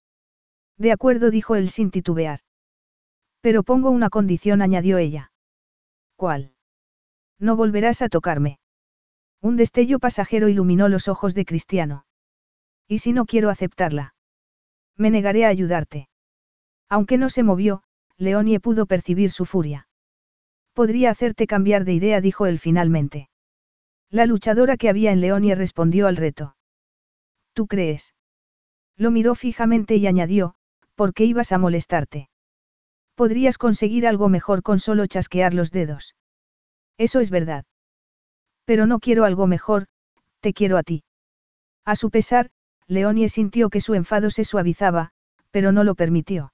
De 0.77 0.91
acuerdo, 0.91 1.31
dijo 1.31 1.55
él 1.55 1.69
sin 1.69 1.91
titubear. 1.91 2.41
Pero 3.39 3.63
pongo 3.63 3.89
una 3.89 4.09
condición, 4.09 4.61
añadió 4.61 4.97
ella. 4.97 5.31
¿Cuál? 6.15 6.53
No 7.39 7.55
volverás 7.55 8.01
a 8.01 8.09
tocarme. 8.09 8.59
Un 9.41 9.55
destello 9.55 9.99
pasajero 9.99 10.49
iluminó 10.49 10.89
los 10.89 11.07
ojos 11.07 11.33
de 11.33 11.45
Cristiano. 11.45 12.05
¿Y 12.87 12.99
si 12.99 13.13
no 13.13 13.25
quiero 13.25 13.49
aceptarla? 13.49 14.13
Me 14.97 15.09
negaré 15.09 15.45
a 15.45 15.49
ayudarte. 15.49 16.09
Aunque 16.89 17.17
no 17.17 17.29
se 17.29 17.41
movió, 17.41 17.83
Leonie 18.17 18.59
pudo 18.59 18.85
percibir 18.85 19.31
su 19.31 19.45
furia. 19.45 19.87
Podría 20.73 21.09
hacerte 21.09 21.47
cambiar 21.47 21.85
de 21.85 21.93
idea, 21.93 22.21
dijo 22.21 22.45
él 22.45 22.59
finalmente. 22.59 23.29
La 24.09 24.25
luchadora 24.25 24.77
que 24.77 24.89
había 24.89 25.11
en 25.11 25.21
Leonie 25.21 25.55
respondió 25.55 26.07
al 26.07 26.17
reto. 26.17 26.55
¿Tú 27.53 27.67
crees? 27.67 28.13
Lo 28.97 29.11
miró 29.11 29.35
fijamente 29.35 29.95
y 29.95 30.07
añadió, 30.07 30.55
¿por 30.95 31.13
qué 31.13 31.25
ibas 31.25 31.51
a 31.51 31.57
molestarte? 31.57 32.29
Podrías 33.15 33.57
conseguir 33.57 34.07
algo 34.07 34.29
mejor 34.29 34.63
con 34.63 34.79
solo 34.79 35.05
chasquear 35.07 35.53
los 35.53 35.71
dedos. 35.71 36.15
Eso 36.97 37.19
es 37.19 37.29
verdad. 37.29 37.65
Pero 38.65 38.85
no 38.85 38.99
quiero 38.99 39.25
algo 39.25 39.47
mejor, 39.47 39.87
te 40.39 40.53
quiero 40.53 40.77
a 40.77 40.83
ti. 40.83 41.03
A 41.85 41.95
su 41.95 42.09
pesar, 42.09 42.51
Leonie 42.87 43.29
sintió 43.29 43.69
que 43.69 43.81
su 43.81 43.95
enfado 43.95 44.29
se 44.29 44.43
suavizaba, 44.43 45.11
pero 45.49 45.71
no 45.71 45.83
lo 45.83 45.95
permitió. 45.95 46.53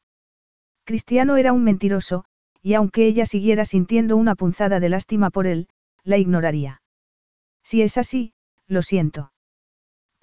Cristiano 0.84 1.36
era 1.38 1.54
un 1.54 1.64
mentiroso, 1.64 2.26
y 2.62 2.74
aunque 2.74 3.06
ella 3.06 3.26
siguiera 3.26 3.66
sintiendo 3.66 4.18
una 4.18 4.36
punzada 4.36 4.80
de 4.80 4.90
lástima 4.90 5.30
por 5.30 5.48
él, 5.48 5.68
la 6.04 6.18
ignoraría. 6.18 6.82
Si 7.64 7.82
es 7.82 7.98
así, 7.98 8.34
lo 8.68 8.82
siento. 8.82 9.32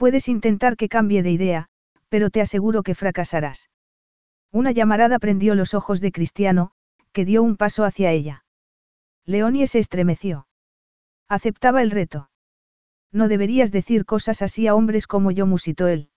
Puedes 0.04 0.28
intentar 0.28 0.76
que 0.76 0.90
cambie 0.90 1.22
de 1.22 1.30
idea, 1.30 1.68
pero 2.10 2.28
te 2.28 2.42
aseguro 2.42 2.82
que 2.82 2.94
fracasarás. 2.94 3.70
Una 4.52 4.70
llamarada 4.70 5.18
prendió 5.18 5.54
los 5.54 5.72
ojos 5.72 6.02
de 6.02 6.12
Cristiano, 6.12 6.72
que 7.12 7.24
dio 7.24 7.42
un 7.42 7.56
paso 7.56 7.84
hacia 7.84 8.12
ella. 8.12 8.44
Leonie 9.24 9.66
se 9.66 9.78
estremeció. 9.78 10.46
Aceptaba 11.26 11.80
el 11.80 11.90
reto. 11.90 12.28
No 13.12 13.28
deberías 13.28 13.72
decir 13.72 14.04
cosas 14.04 14.42
así 14.42 14.66
a 14.66 14.74
hombres 14.74 15.06
como 15.06 15.30
yo, 15.30 15.46
musitó 15.46 15.88
él. 15.88 16.10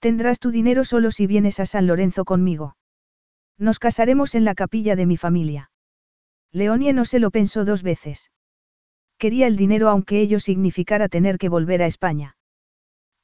Tendrás 0.00 0.40
tu 0.40 0.50
dinero 0.50 0.82
solo 0.82 1.12
si 1.12 1.28
vienes 1.28 1.60
a 1.60 1.66
San 1.66 1.86
Lorenzo 1.86 2.24
conmigo. 2.24 2.76
Nos 3.56 3.78
casaremos 3.78 4.34
en 4.34 4.44
la 4.44 4.56
capilla 4.56 4.96
de 4.96 5.06
mi 5.06 5.16
familia. 5.16 5.70
Leonie 6.50 6.92
no 6.92 7.04
se 7.04 7.20
lo 7.20 7.30
pensó 7.30 7.64
dos 7.64 7.84
veces. 7.84 8.32
Quería 9.16 9.46
el 9.46 9.54
dinero 9.54 9.90
aunque 9.90 10.20
ello 10.20 10.40
significara 10.40 11.08
tener 11.08 11.38
que 11.38 11.48
volver 11.48 11.82
a 11.82 11.86
España. 11.86 12.36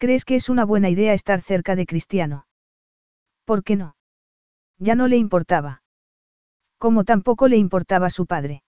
¿Crees 0.02 0.24
que 0.24 0.34
es 0.34 0.48
una 0.48 0.64
buena 0.64 0.90
idea 0.90 1.12
estar 1.12 1.40
cerca 1.42 1.76
de 1.76 1.86
Cristiano? 1.86 2.44
¿Por 3.44 3.62
qué 3.62 3.76
no? 3.76 3.94
Ya 4.78 4.96
no 4.96 5.06
le 5.06 5.16
importaba. 5.16 5.84
Como 6.76 7.04
tampoco 7.04 7.46
le 7.46 7.56
importaba 7.56 8.10
su 8.10 8.26
padre. 8.26 8.64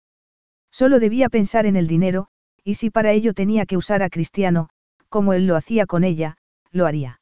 Solo 0.71 0.99
debía 0.99 1.29
pensar 1.29 1.67
en 1.67 1.75
el 1.75 1.85
dinero, 1.85 2.29
y 2.63 2.73
si 2.73 2.89
para 2.89 3.11
ello 3.11 3.35
tenía 3.35 3.67
que 3.67 3.77
usar 3.77 4.01
a 4.01 4.09
Cristiano, 4.09 4.69
como 5.07 5.33
él 5.33 5.45
lo 5.45 5.55
hacía 5.55 5.85
con 5.85 6.03
ella, 6.03 6.37
lo 6.71 6.87
haría. 6.87 7.21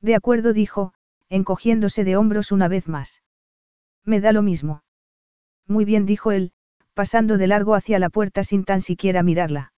De 0.00 0.14
acuerdo, 0.14 0.54
dijo, 0.54 0.94
encogiéndose 1.28 2.04
de 2.04 2.16
hombros 2.16 2.50
una 2.50 2.66
vez 2.66 2.88
más. 2.88 3.22
Me 4.06 4.22
da 4.22 4.32
lo 4.32 4.40
mismo. 4.40 4.84
Muy 5.66 5.84
bien, 5.84 6.06
dijo 6.06 6.32
él, 6.32 6.52
pasando 6.94 7.36
de 7.36 7.46
largo 7.46 7.74
hacia 7.74 7.98
la 7.98 8.08
puerta 8.08 8.42
sin 8.42 8.64
tan 8.64 8.80
siquiera 8.80 9.22
mirarla. 9.22 9.74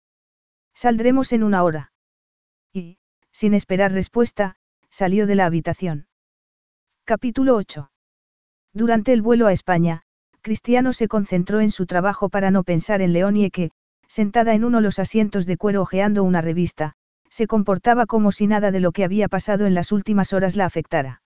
Saldremos 0.74 1.32
en 1.32 1.44
una 1.44 1.62
hora. 1.64 1.92
Y, 2.74 2.98
sin 3.32 3.54
esperar 3.54 3.92
respuesta, 3.92 4.56
salió 4.90 5.26
de 5.26 5.34
la 5.34 5.46
habitación. 5.46 6.06
Capítulo 7.04 7.56
8. 7.56 7.90
Durante 8.74 9.12
el 9.12 9.22
vuelo 9.22 9.46
a 9.46 9.52
España, 9.52 10.02
Cristiano 10.40 10.92
se 10.92 11.08
concentró 11.08 11.60
en 11.60 11.70
su 11.70 11.86
trabajo 11.86 12.28
para 12.28 12.50
no 12.50 12.64
pensar 12.64 13.02
en 13.02 13.12
Leonie 13.12 13.50
que, 13.50 13.70
sentada 14.06 14.54
en 14.54 14.64
uno 14.64 14.78
de 14.78 14.84
los 14.84 14.98
asientos 14.98 15.46
de 15.46 15.56
cuero 15.56 15.82
hojeando 15.82 16.24
una 16.24 16.40
revista, 16.40 16.94
se 17.30 17.46
comportaba 17.46 18.06
como 18.06 18.32
si 18.32 18.46
nada 18.46 18.70
de 18.70 18.80
lo 18.80 18.92
que 18.92 19.04
había 19.04 19.28
pasado 19.28 19.66
en 19.66 19.74
las 19.74 19.92
últimas 19.92 20.32
horas 20.32 20.56
la 20.56 20.64
afectara. 20.64 21.22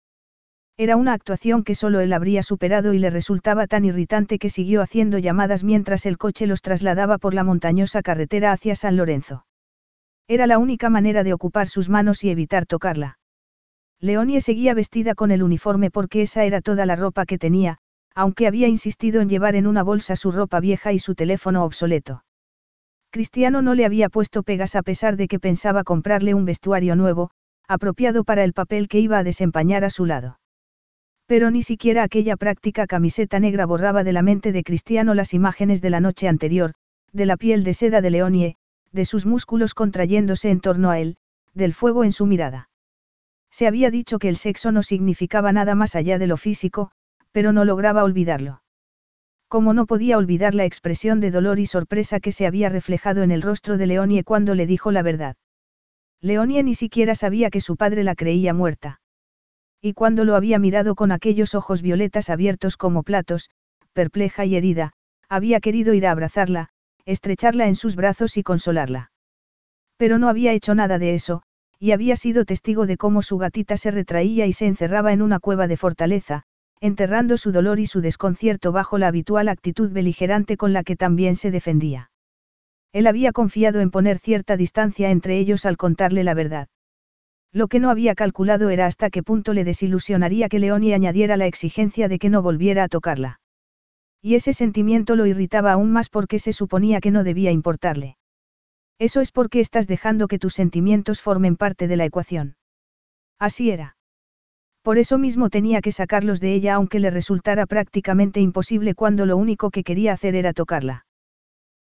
Era 0.76 0.96
una 0.96 1.12
actuación 1.12 1.64
que 1.64 1.74
solo 1.74 2.00
él 2.00 2.12
habría 2.12 2.42
superado 2.42 2.94
y 2.94 2.98
le 2.98 3.10
resultaba 3.10 3.66
tan 3.66 3.84
irritante 3.84 4.38
que 4.38 4.50
siguió 4.50 4.82
haciendo 4.82 5.18
llamadas 5.18 5.64
mientras 5.64 6.06
el 6.06 6.18
coche 6.18 6.46
los 6.46 6.62
trasladaba 6.62 7.18
por 7.18 7.34
la 7.34 7.44
montañosa 7.44 8.02
carretera 8.02 8.52
hacia 8.52 8.74
San 8.74 8.96
Lorenzo. 8.96 9.44
Era 10.28 10.46
la 10.46 10.58
única 10.58 10.90
manera 10.90 11.24
de 11.24 11.32
ocupar 11.32 11.68
sus 11.68 11.88
manos 11.88 12.24
y 12.24 12.30
evitar 12.30 12.66
tocarla. 12.66 13.18
Leonie 14.00 14.40
seguía 14.40 14.74
vestida 14.74 15.14
con 15.14 15.30
el 15.30 15.42
uniforme 15.42 15.90
porque 15.90 16.22
esa 16.22 16.44
era 16.44 16.60
toda 16.60 16.86
la 16.86 16.96
ropa 16.96 17.24
que 17.24 17.38
tenía, 17.38 17.78
aunque 18.14 18.46
había 18.46 18.68
insistido 18.68 19.20
en 19.20 19.28
llevar 19.28 19.54
en 19.54 19.66
una 19.66 19.82
bolsa 19.82 20.16
su 20.16 20.32
ropa 20.32 20.60
vieja 20.60 20.92
y 20.92 20.98
su 20.98 21.14
teléfono 21.14 21.64
obsoleto. 21.64 22.24
Cristiano 23.10 23.62
no 23.62 23.74
le 23.74 23.84
había 23.84 24.08
puesto 24.08 24.42
pegas 24.42 24.74
a 24.74 24.82
pesar 24.82 25.16
de 25.16 25.28
que 25.28 25.38
pensaba 25.38 25.84
comprarle 25.84 26.34
un 26.34 26.44
vestuario 26.44 26.96
nuevo, 26.96 27.30
apropiado 27.68 28.24
para 28.24 28.42
el 28.42 28.54
papel 28.54 28.88
que 28.88 29.00
iba 29.00 29.18
a 29.18 29.24
desempeñar 29.24 29.84
a 29.84 29.90
su 29.90 30.06
lado. 30.06 30.38
Pero 31.26 31.50
ni 31.50 31.62
siquiera 31.62 32.02
aquella 32.02 32.36
práctica 32.36 32.86
camiseta 32.86 33.38
negra 33.38 33.66
borraba 33.66 34.02
de 34.02 34.12
la 34.12 34.22
mente 34.22 34.50
de 34.52 34.64
Cristiano 34.64 35.14
las 35.14 35.34
imágenes 35.34 35.80
de 35.80 35.90
la 35.90 36.00
noche 36.00 36.26
anterior, 36.26 36.72
de 37.12 37.26
la 37.26 37.36
piel 37.36 37.64
de 37.64 37.74
seda 37.74 38.00
de 38.00 38.10
Leonie, 38.10 38.56
de 38.92 39.04
sus 39.04 39.26
músculos 39.26 39.74
contrayéndose 39.74 40.50
en 40.50 40.60
torno 40.60 40.90
a 40.90 41.00
él, 41.00 41.16
del 41.54 41.74
fuego 41.74 42.04
en 42.04 42.12
su 42.12 42.26
mirada. 42.26 42.68
Se 43.50 43.66
había 43.66 43.90
dicho 43.90 44.18
que 44.18 44.28
el 44.28 44.36
sexo 44.36 44.72
no 44.72 44.82
significaba 44.82 45.52
nada 45.52 45.74
más 45.74 45.96
allá 45.96 46.18
de 46.18 46.26
lo 46.26 46.36
físico, 46.36 46.90
pero 47.32 47.52
no 47.52 47.64
lograba 47.64 48.04
olvidarlo. 48.04 48.62
Como 49.48 49.74
no 49.74 49.84
podía 49.86 50.16
olvidar 50.16 50.54
la 50.54 50.64
expresión 50.64 51.20
de 51.20 51.30
dolor 51.30 51.58
y 51.58 51.66
sorpresa 51.66 52.20
que 52.20 52.32
se 52.32 52.46
había 52.46 52.70
reflejado 52.70 53.22
en 53.22 53.30
el 53.30 53.42
rostro 53.42 53.76
de 53.76 53.86
Leonie 53.86 54.24
cuando 54.24 54.54
le 54.54 54.66
dijo 54.66 54.92
la 54.92 55.02
verdad. 55.02 55.36
Leonie 56.22 56.62
ni 56.62 56.74
siquiera 56.74 57.14
sabía 57.14 57.50
que 57.50 57.60
su 57.60 57.76
padre 57.76 58.04
la 58.04 58.14
creía 58.14 58.54
muerta. 58.54 59.00
Y 59.82 59.92
cuando 59.92 60.24
lo 60.24 60.36
había 60.36 60.58
mirado 60.58 60.94
con 60.94 61.12
aquellos 61.12 61.54
ojos 61.54 61.82
violetas 61.82 62.30
abiertos 62.30 62.76
como 62.76 63.02
platos, 63.02 63.50
perpleja 63.92 64.46
y 64.46 64.56
herida, 64.56 64.92
había 65.28 65.60
querido 65.60 65.92
ir 65.92 66.06
a 66.06 66.12
abrazarla, 66.12 66.68
estrecharla 67.06 67.66
en 67.66 67.74
sus 67.74 67.96
brazos 67.96 68.36
y 68.36 68.42
consolarla. 68.42 69.10
Pero 69.96 70.18
no 70.18 70.28
había 70.28 70.52
hecho 70.52 70.74
nada 70.74 70.98
de 70.98 71.14
eso, 71.14 71.42
y 71.78 71.92
había 71.92 72.16
sido 72.16 72.44
testigo 72.44 72.86
de 72.86 72.96
cómo 72.96 73.22
su 73.22 73.38
gatita 73.38 73.76
se 73.76 73.90
retraía 73.90 74.46
y 74.46 74.52
se 74.52 74.66
encerraba 74.66 75.12
en 75.12 75.20
una 75.20 75.40
cueva 75.40 75.66
de 75.66 75.76
fortaleza, 75.76 76.44
enterrando 76.80 77.36
su 77.36 77.52
dolor 77.52 77.80
y 77.80 77.86
su 77.86 78.00
desconcierto 78.00 78.72
bajo 78.72 78.98
la 78.98 79.08
habitual 79.08 79.48
actitud 79.48 79.90
beligerante 79.90 80.56
con 80.56 80.72
la 80.72 80.82
que 80.82 80.96
también 80.96 81.36
se 81.36 81.50
defendía. 81.50 82.10
Él 82.92 83.06
había 83.06 83.32
confiado 83.32 83.80
en 83.80 83.90
poner 83.90 84.18
cierta 84.18 84.56
distancia 84.56 85.10
entre 85.10 85.38
ellos 85.38 85.66
al 85.66 85.76
contarle 85.76 86.24
la 86.24 86.34
verdad. 86.34 86.68
Lo 87.52 87.68
que 87.68 87.80
no 87.80 87.90
había 87.90 88.14
calculado 88.14 88.70
era 88.70 88.86
hasta 88.86 89.10
qué 89.10 89.22
punto 89.22 89.52
le 89.52 89.64
desilusionaría 89.64 90.48
que 90.48 90.58
Leonie 90.58 90.94
añadiera 90.94 91.36
la 91.36 91.46
exigencia 91.46 92.08
de 92.08 92.18
que 92.18 92.30
no 92.30 92.42
volviera 92.42 92.84
a 92.84 92.88
tocarla. 92.88 93.41
Y 94.22 94.36
ese 94.36 94.52
sentimiento 94.52 95.16
lo 95.16 95.26
irritaba 95.26 95.72
aún 95.72 95.92
más 95.92 96.08
porque 96.08 96.38
se 96.38 96.52
suponía 96.52 97.00
que 97.00 97.10
no 97.10 97.24
debía 97.24 97.50
importarle. 97.50 98.16
Eso 98.98 99.20
es 99.20 99.32
porque 99.32 99.58
estás 99.58 99.88
dejando 99.88 100.28
que 100.28 100.38
tus 100.38 100.54
sentimientos 100.54 101.20
formen 101.20 101.56
parte 101.56 101.88
de 101.88 101.96
la 101.96 102.04
ecuación. 102.04 102.56
Así 103.40 103.72
era. 103.72 103.96
Por 104.82 104.98
eso 104.98 105.18
mismo 105.18 105.50
tenía 105.50 105.80
que 105.80 105.90
sacarlos 105.90 106.40
de 106.40 106.54
ella 106.54 106.74
aunque 106.74 107.00
le 107.00 107.10
resultara 107.10 107.66
prácticamente 107.66 108.40
imposible 108.40 108.94
cuando 108.94 109.26
lo 109.26 109.36
único 109.36 109.70
que 109.70 109.82
quería 109.82 110.12
hacer 110.12 110.36
era 110.36 110.52
tocarla. 110.52 111.04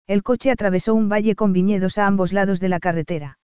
El 0.08 0.24
coche 0.24 0.50
atravesó 0.50 0.94
un 0.94 1.08
valle 1.08 1.36
con 1.36 1.52
viñedos 1.52 1.96
a 1.98 2.08
ambos 2.08 2.32
lados 2.32 2.58
de 2.58 2.68
la 2.68 2.80
carretera. 2.80 3.38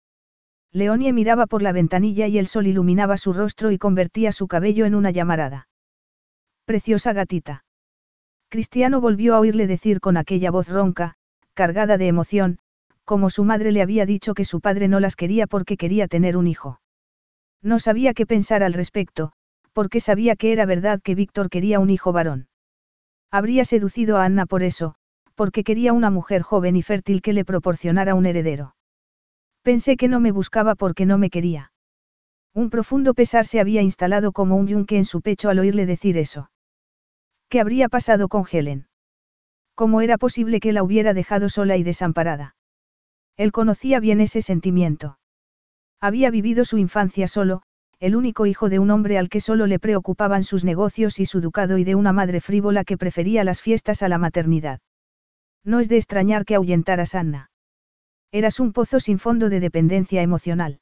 Leonie 0.71 1.13
miraba 1.13 1.47
por 1.47 1.63
la 1.63 1.73
ventanilla 1.73 2.29
y 2.29 2.39
el 2.39 2.47
sol 2.47 2.69
iluminaba 2.69 3.17
su 3.17 3.33
rostro 3.33 3.73
y 3.73 3.79
convertía 3.79 4.31
su 4.31 4.47
cabello 4.47 4.87
en 4.87 4.95
una 4.95 5.11
llamarada. 5.11 5.69
Preciosa 6.65 7.13
gatita. 7.13 7.64
Cristiano 8.55 9.01
volvió 9.01 9.35
a 9.35 9.41
oírle 9.41 9.67
decir 9.67 9.99
con 9.99 10.17
aquella 10.17 10.53
voz 10.53 10.69
ronca, 10.69 11.17
cargada 11.55 11.99
de 11.99 12.07
emoción, 12.07 12.61
como 13.05 13.29
su 13.29 13.43
madre 13.43 13.73
le 13.73 13.83
había 13.83 14.07
dicho 14.07 14.33
que 14.33 14.45
su 14.45 14.61
padre 14.61 14.87
no 14.87 15.01
las 15.01 15.17
quería 15.17 15.49
porque 15.49 15.77
quería 15.77 16.07
tener 16.07 16.37
un 16.37 16.47
hijo. 16.47 16.81
No 17.63 17.81
sabía 17.81 18.15
qué 18.15 18.27
pensar 18.27 18.63
al 18.63 18.73
respecto, 18.73 19.33
porque 19.73 19.99
sabía 19.99 20.37
que 20.37 20.53
era 20.53 20.67
verdad 20.67 21.01
que 21.03 21.17
Víctor 21.17 21.51
quería 21.51 21.81
un 21.81 21.91
hijo 21.91 22.13
varón. 22.13 22.47
Habría 23.29 23.65
seducido 23.65 24.19
a 24.19 24.25
Anna 24.25 24.47
por 24.47 24.63
eso, 24.63 24.95
porque 25.35 25.65
quería 25.65 25.93
una 25.93 26.11
mujer 26.11 26.43
joven 26.43 26.77
y 26.77 26.83
fértil 26.83 27.23
que 27.23 27.33
le 27.33 27.45
proporcionara 27.45 28.15
un 28.15 28.25
heredero. 28.25 28.77
Pensé 29.63 29.97
que 29.97 30.07
no 30.07 30.21
me 30.21 30.31
buscaba 30.31 30.77
porque 30.77 31.07
no 31.07 31.19
me 31.19 31.29
quería. 31.29 31.73
Un 32.55 32.71
profundo 32.71 33.15
pesar 33.15 33.47
se 33.47 33.59
había 33.59 33.83
instalado 33.83 34.31
como 34.31 34.55
un 34.55 34.69
yunque 34.69 34.97
en 34.97 35.07
su 35.07 35.23
pecho 35.23 35.49
al 35.49 35.59
oírle 35.59 35.87
decir 35.87 36.17
eso. 36.19 36.51
¿Qué 37.55 37.61
habría 37.61 37.89
pasado 37.89 38.27
con 38.27 38.43
Helen? 38.51 38.89
¿Cómo 39.77 40.01
era 40.01 40.19
posible 40.19 40.59
que 40.59 40.73
la 40.73 40.83
hubiera 40.83 41.15
dejado 41.15 41.49
sola 41.49 41.77
y 41.77 41.85
desamparada? 41.85 42.57
Él 43.37 43.53
conocía 43.53 44.01
bien 44.01 44.21
ese 44.21 44.43
sentimiento. 44.43 45.21
Había 46.01 46.33
vivido 46.33 46.65
su 46.65 46.79
infancia 46.79 47.29
solo, 47.29 47.63
el 48.01 48.17
único 48.17 48.47
hijo 48.47 48.69
de 48.69 48.81
un 48.81 48.91
hombre 48.91 49.19
al 49.19 49.29
que 49.29 49.41
solo 49.41 49.69
le 49.69 49.79
preocupaban 49.79 50.43
sus 50.43 50.65
negocios 50.65 51.21
y 51.21 51.27
su 51.27 51.41
ducado 51.41 51.79
y 51.79 51.85
de 51.85 51.95
una 51.95 52.13
madre 52.13 52.41
frívola 52.41 52.83
que 52.83 52.99
prefería 52.99 53.45
las 53.45 53.61
fiestas 53.61 54.03
a 54.03 54.09
la 54.09 54.19
maternidad. 54.19 54.81
No 55.63 55.79
es 55.79 55.89
de 55.89 55.99
extrañar 55.99 56.45
que 56.45 56.57
ahuyentaras 56.57 57.15
Anna. 57.15 57.53
Eras 58.33 58.59
un 58.59 58.73
pozo 58.73 58.99
sin 58.99 59.21
fondo 59.21 59.49
de 59.49 59.61
dependencia 59.61 60.23
emocional. 60.23 60.81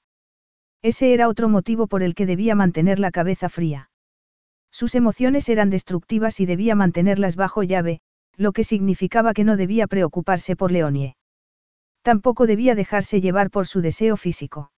Ese 0.81 1.13
era 1.13 1.29
otro 1.29 1.51
motivo 1.51 1.87
por 1.87 2.03
el 2.03 2.15
que 2.15 2.25
debía 2.25 2.55
mantener 2.55 2.99
la 2.99 3.11
cabeza 3.11 3.51
fría. 3.51 3.91
Sus 4.73 4.95
emociones 4.95 5.49
eran 5.49 5.71
destructivas 5.71 6.41
y 6.41 6.47
debía 6.47 6.75
mantenerlas 6.75 7.37
bajo 7.37 7.63
llave, 7.63 8.01
lo 8.37 8.53
que 8.53 8.65
significaba 8.65 9.35
que 9.35 9.45
no 9.45 9.57
debía 9.57 9.87
preocuparse 9.87 10.57
por 10.57 10.73
Leonie. 10.73 11.15
Tampoco 12.01 12.47
debía 12.47 12.75
dejarse 12.75 13.21
llevar 13.21 13.51
por 13.51 13.67
su 13.67 13.83
deseo 13.83 14.17
físico. 14.17 14.73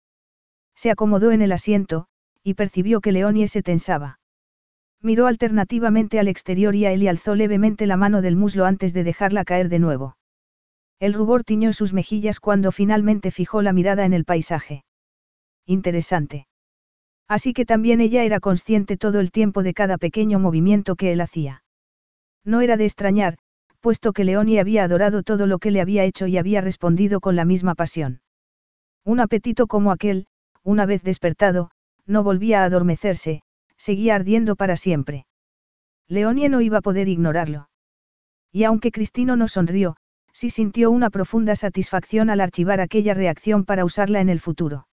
Se 0.76 0.90
acomodó 0.90 1.32
en 1.32 1.44
el 1.44 1.52
asiento, 1.52 2.08
y 2.44 2.56
percibió 2.56 3.00
que 3.00 3.12
Leonie 3.12 3.48
se 3.48 3.62
tensaba. 3.62 4.20
Miró 5.02 5.28
alternativamente 5.28 6.20
al 6.20 6.28
exterior 6.28 6.76
y 6.76 6.86
a 6.86 6.92
él 6.92 7.04
y 7.04 7.08
alzó 7.08 7.36
levemente 7.36 7.86
la 7.86 7.98
mano 7.98 8.22
del 8.22 8.36
muslo 8.36 8.66
antes 8.66 8.94
de 8.94 9.04
dejarla 9.04 9.46
caer 9.46 9.70
de 9.70 9.80
nuevo. 9.80 10.18
El 11.00 11.14
rubor 11.14 11.44
tiñó 11.44 11.72
sus 11.74 11.94
mejillas 11.94 12.40
cuando 12.40 12.72
finalmente 12.72 13.30
fijó 13.30 13.62
la 13.62 13.74
mirada 13.74 14.06
en 14.06 14.14
el 14.14 14.26
paisaje. 14.26 14.86
Interesante. 15.66 16.48
Así 17.36 17.52
que 17.54 17.66
también 17.66 18.00
ella 18.00 18.24
era 18.26 18.40
consciente 18.40 18.96
todo 18.96 19.20
el 19.20 19.32
tiempo 19.32 19.64
de 19.64 19.74
cada 19.74 19.98
pequeño 19.98 20.38
movimiento 20.38 20.96
que 20.96 21.12
él 21.12 21.20
hacía. 21.20 21.64
No 22.46 22.62
era 22.62 22.78
de 22.78 22.86
extrañar, 22.86 23.40
puesto 23.80 24.14
que 24.14 24.24
Leonie 24.24 24.60
había 24.60 24.84
adorado 24.84 25.24
todo 25.24 25.48
lo 25.48 25.58
que 25.58 25.72
le 25.72 25.82
había 25.82 26.04
hecho 26.04 26.28
y 26.28 26.38
había 26.38 26.62
respondido 26.62 27.22
con 27.22 27.36
la 27.36 27.44
misma 27.44 27.74
pasión. 27.74 28.22
Un 29.04 29.20
apetito 29.20 29.66
como 29.66 29.92
aquel, 29.92 30.28
una 30.62 30.86
vez 30.86 31.02
despertado, 31.02 31.72
no 32.06 32.22
volvía 32.22 32.62
a 32.62 32.66
adormecerse, 32.66 33.42
seguía 33.78 34.14
ardiendo 34.14 34.56
para 34.56 34.78
siempre. 34.78 35.26
Leonie 36.08 36.50
no 36.50 36.62
iba 36.62 36.78
a 36.78 36.82
poder 36.82 37.08
ignorarlo. 37.08 37.68
Y 38.52 38.64
aunque 38.64 38.92
Cristino 38.92 39.36
no 39.36 39.48
sonrió, 39.48 39.96
sí 40.34 40.52
sintió 40.52 40.92
una 40.92 41.10
profunda 41.10 41.56
satisfacción 41.56 42.30
al 42.30 42.42
archivar 42.42 42.80
aquella 42.80 43.16
reacción 43.16 43.66
para 43.66 43.86
usarla 43.86 44.22
en 44.22 44.30
el 44.30 44.40
futuro. 44.40 44.86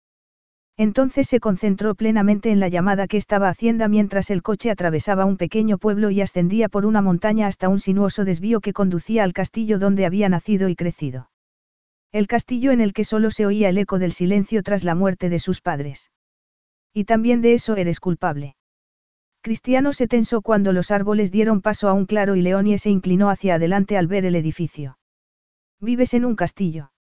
Entonces 0.77 1.29
se 1.29 1.41
concentró 1.41 1.95
plenamente 1.95 2.51
en 2.51 2.61
la 2.61 2.69
llamada 2.69 3.07
que 3.07 3.17
estaba 3.17 3.49
haciendo 3.49 3.89
mientras 3.89 4.31
el 4.31 4.43
coche 4.43 4.71
atravesaba 4.71 5.25
un 5.25 5.37
pequeño 5.37 5.79
pueblo 5.79 6.11
y 6.11 6.21
ascendía 6.21 6.69
por 6.69 6.87
una 6.87 7.03
montaña 7.03 7.47
hasta 7.47 7.69
un 7.69 7.81
sinuoso 7.81 8.25
desvío 8.25 8.61
que 8.61 8.73
conducía 8.73 9.25
al 9.25 9.33
castillo 9.33 9.79
donde 9.79 10.07
había 10.07 10.29
nacido 10.29 10.69
y 10.69 10.77
crecido. 10.77 11.31
El 12.13 12.27
castillo 12.27 12.73
en 12.73 12.81
el 12.81 12.93
que 12.93 13.05
solo 13.05 13.31
se 13.31 13.47
oía 13.47 13.69
el 13.69 13.79
eco 13.79 13.99
del 13.99 14.13
silencio 14.13 14.63
tras 14.63 14.83
la 14.83 14.95
muerte 14.95 15.29
de 15.29 15.39
sus 15.39 15.61
padres. 15.61 16.11
Y 16.93 17.05
también 17.05 17.41
de 17.41 17.55
eso 17.55 17.77
eres 17.77 18.01
culpable. 18.01 18.57
Cristiano 19.43 19.93
se 19.93 20.09
tensó 20.09 20.43
cuando 20.43 20.73
los 20.73 20.91
árboles 20.91 21.31
dieron 21.31 21.63
paso 21.63 21.89
a 21.89 21.95
un 21.95 22.05
claro 22.05 22.37
y 22.37 22.43
Leonie 22.43 22.79
se 22.79 22.91
inclinó 22.91 23.31
hacia 23.31 23.55
adelante 23.55 23.97
al 23.97 24.07
ver 24.07 24.27
el 24.27 24.35
edificio. 24.35 24.99
¿Vives 25.81 26.13
en 26.15 26.25
un 26.25 26.37
castillo? 26.37 26.93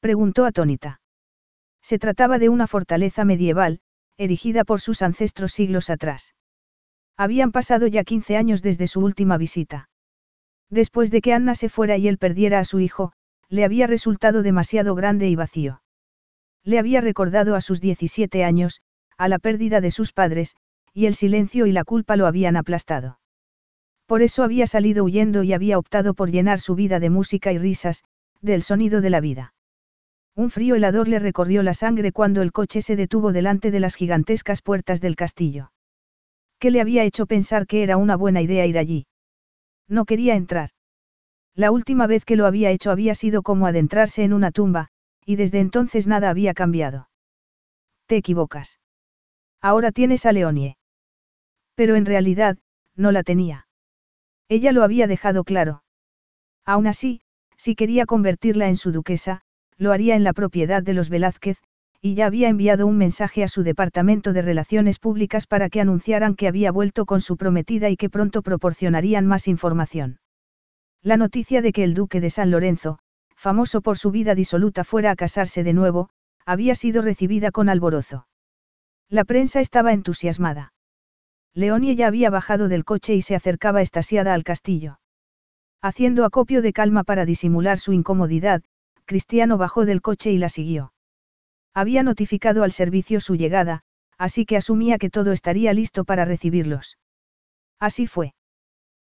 preguntó 0.00 0.44
atónita. 0.44 0.99
Se 1.82 1.98
trataba 1.98 2.38
de 2.38 2.48
una 2.48 2.66
fortaleza 2.66 3.24
medieval, 3.24 3.80
erigida 4.16 4.64
por 4.64 4.80
sus 4.80 5.02
ancestros 5.02 5.52
siglos 5.52 5.90
atrás. 5.90 6.34
Habían 7.16 7.52
pasado 7.52 7.86
ya 7.86 8.04
15 8.04 8.36
años 8.36 8.62
desde 8.62 8.86
su 8.86 9.00
última 9.00 9.36
visita. 9.36 9.88
Después 10.70 11.10
de 11.10 11.20
que 11.20 11.32
Anna 11.32 11.54
se 11.54 11.68
fuera 11.68 11.96
y 11.96 12.08
él 12.08 12.18
perdiera 12.18 12.60
a 12.60 12.64
su 12.64 12.80
hijo, 12.80 13.12
le 13.48 13.64
había 13.64 13.86
resultado 13.86 14.42
demasiado 14.42 14.94
grande 14.94 15.28
y 15.28 15.36
vacío. 15.36 15.82
Le 16.62 16.78
había 16.78 17.00
recordado 17.00 17.56
a 17.56 17.60
sus 17.60 17.80
17 17.80 18.44
años, 18.44 18.80
a 19.16 19.28
la 19.28 19.38
pérdida 19.38 19.80
de 19.80 19.90
sus 19.90 20.12
padres, 20.12 20.54
y 20.94 21.06
el 21.06 21.14
silencio 21.14 21.66
y 21.66 21.72
la 21.72 21.84
culpa 21.84 22.16
lo 22.16 22.26
habían 22.26 22.56
aplastado. 22.56 23.18
Por 24.06 24.22
eso 24.22 24.42
había 24.42 24.66
salido 24.66 25.04
huyendo 25.04 25.42
y 25.42 25.52
había 25.52 25.78
optado 25.78 26.14
por 26.14 26.30
llenar 26.30 26.60
su 26.60 26.74
vida 26.74 27.00
de 27.00 27.10
música 27.10 27.52
y 27.52 27.58
risas, 27.58 28.02
del 28.40 28.62
sonido 28.62 29.00
de 29.00 29.10
la 29.10 29.20
vida. 29.20 29.54
Un 30.36 30.50
frío 30.50 30.74
helador 30.74 31.08
le 31.08 31.18
recorrió 31.18 31.62
la 31.62 31.74
sangre 31.74 32.12
cuando 32.12 32.42
el 32.42 32.52
coche 32.52 32.82
se 32.82 32.96
detuvo 32.96 33.32
delante 33.32 33.70
de 33.70 33.80
las 33.80 33.94
gigantescas 33.94 34.62
puertas 34.62 35.00
del 35.00 35.16
castillo. 35.16 35.72
¿Qué 36.58 36.70
le 36.70 36.80
había 36.80 37.04
hecho 37.04 37.26
pensar 37.26 37.66
que 37.66 37.82
era 37.82 37.96
una 37.96 38.16
buena 38.16 38.42
idea 38.42 38.66
ir 38.66 38.78
allí? 38.78 39.06
No 39.88 40.04
quería 40.04 40.36
entrar. 40.36 40.70
La 41.54 41.70
última 41.70 42.06
vez 42.06 42.24
que 42.24 42.36
lo 42.36 42.46
había 42.46 42.70
hecho 42.70 42.90
había 42.90 43.14
sido 43.14 43.42
como 43.42 43.66
adentrarse 43.66 44.22
en 44.22 44.32
una 44.32 44.50
tumba, 44.50 44.88
y 45.24 45.36
desde 45.36 45.60
entonces 45.60 46.06
nada 46.06 46.30
había 46.30 46.54
cambiado. 46.54 47.08
Te 48.06 48.16
equivocas. 48.16 48.80
Ahora 49.60 49.92
tienes 49.92 50.26
a 50.26 50.32
Leonie. 50.32 50.76
Pero 51.74 51.96
en 51.96 52.06
realidad, 52.06 52.58
no 52.94 53.12
la 53.12 53.22
tenía. 53.22 53.66
Ella 54.48 54.72
lo 54.72 54.82
había 54.82 55.06
dejado 55.06 55.44
claro. 55.44 55.82
Aún 56.64 56.86
así, 56.86 57.20
si 57.56 57.74
quería 57.74 58.06
convertirla 58.06 58.68
en 58.68 58.76
su 58.76 58.92
duquesa, 58.92 59.42
lo 59.80 59.92
haría 59.92 60.14
en 60.14 60.24
la 60.24 60.34
propiedad 60.34 60.82
de 60.82 60.92
los 60.92 61.08
Velázquez, 61.08 61.56
y 62.02 62.14
ya 62.14 62.26
había 62.26 62.48
enviado 62.48 62.86
un 62.86 62.98
mensaje 62.98 63.42
a 63.42 63.48
su 63.48 63.62
departamento 63.62 64.34
de 64.34 64.42
relaciones 64.42 64.98
públicas 64.98 65.46
para 65.46 65.70
que 65.70 65.80
anunciaran 65.80 66.34
que 66.34 66.48
había 66.48 66.70
vuelto 66.70 67.06
con 67.06 67.22
su 67.22 67.38
prometida 67.38 67.88
y 67.88 67.96
que 67.96 68.10
pronto 68.10 68.42
proporcionarían 68.42 69.26
más 69.26 69.48
información. 69.48 70.20
La 71.02 71.16
noticia 71.16 71.62
de 71.62 71.72
que 71.72 71.82
el 71.82 71.94
duque 71.94 72.20
de 72.20 72.28
San 72.28 72.50
Lorenzo, 72.50 72.98
famoso 73.34 73.80
por 73.80 73.96
su 73.96 74.10
vida 74.10 74.34
disoluta, 74.34 74.84
fuera 74.84 75.12
a 75.12 75.16
casarse 75.16 75.64
de 75.64 75.72
nuevo, 75.72 76.10
había 76.44 76.74
sido 76.74 77.00
recibida 77.00 77.50
con 77.50 77.70
alborozo. 77.70 78.26
La 79.08 79.24
prensa 79.24 79.60
estaba 79.60 79.94
entusiasmada. 79.94 80.74
Leonie 81.54 81.96
ya 81.96 82.06
había 82.06 82.28
bajado 82.28 82.68
del 82.68 82.84
coche 82.84 83.14
y 83.14 83.22
se 83.22 83.34
acercaba 83.34 83.80
estasiada 83.80 84.34
al 84.34 84.44
castillo. 84.44 85.00
Haciendo 85.80 86.26
acopio 86.26 86.60
de 86.60 86.74
calma 86.74 87.02
para 87.02 87.24
disimular 87.24 87.78
su 87.78 87.94
incomodidad, 87.94 88.62
Cristiano 89.10 89.58
bajó 89.58 89.86
del 89.86 90.02
coche 90.02 90.30
y 90.30 90.38
la 90.38 90.48
siguió. 90.48 90.92
Había 91.74 92.04
notificado 92.04 92.62
al 92.62 92.70
servicio 92.70 93.18
su 93.18 93.34
llegada, 93.34 93.80
así 94.18 94.46
que 94.46 94.56
asumía 94.56 94.98
que 94.98 95.10
todo 95.10 95.32
estaría 95.32 95.72
listo 95.72 96.04
para 96.04 96.24
recibirlos. 96.24 96.96
Así 97.80 98.06
fue. 98.06 98.34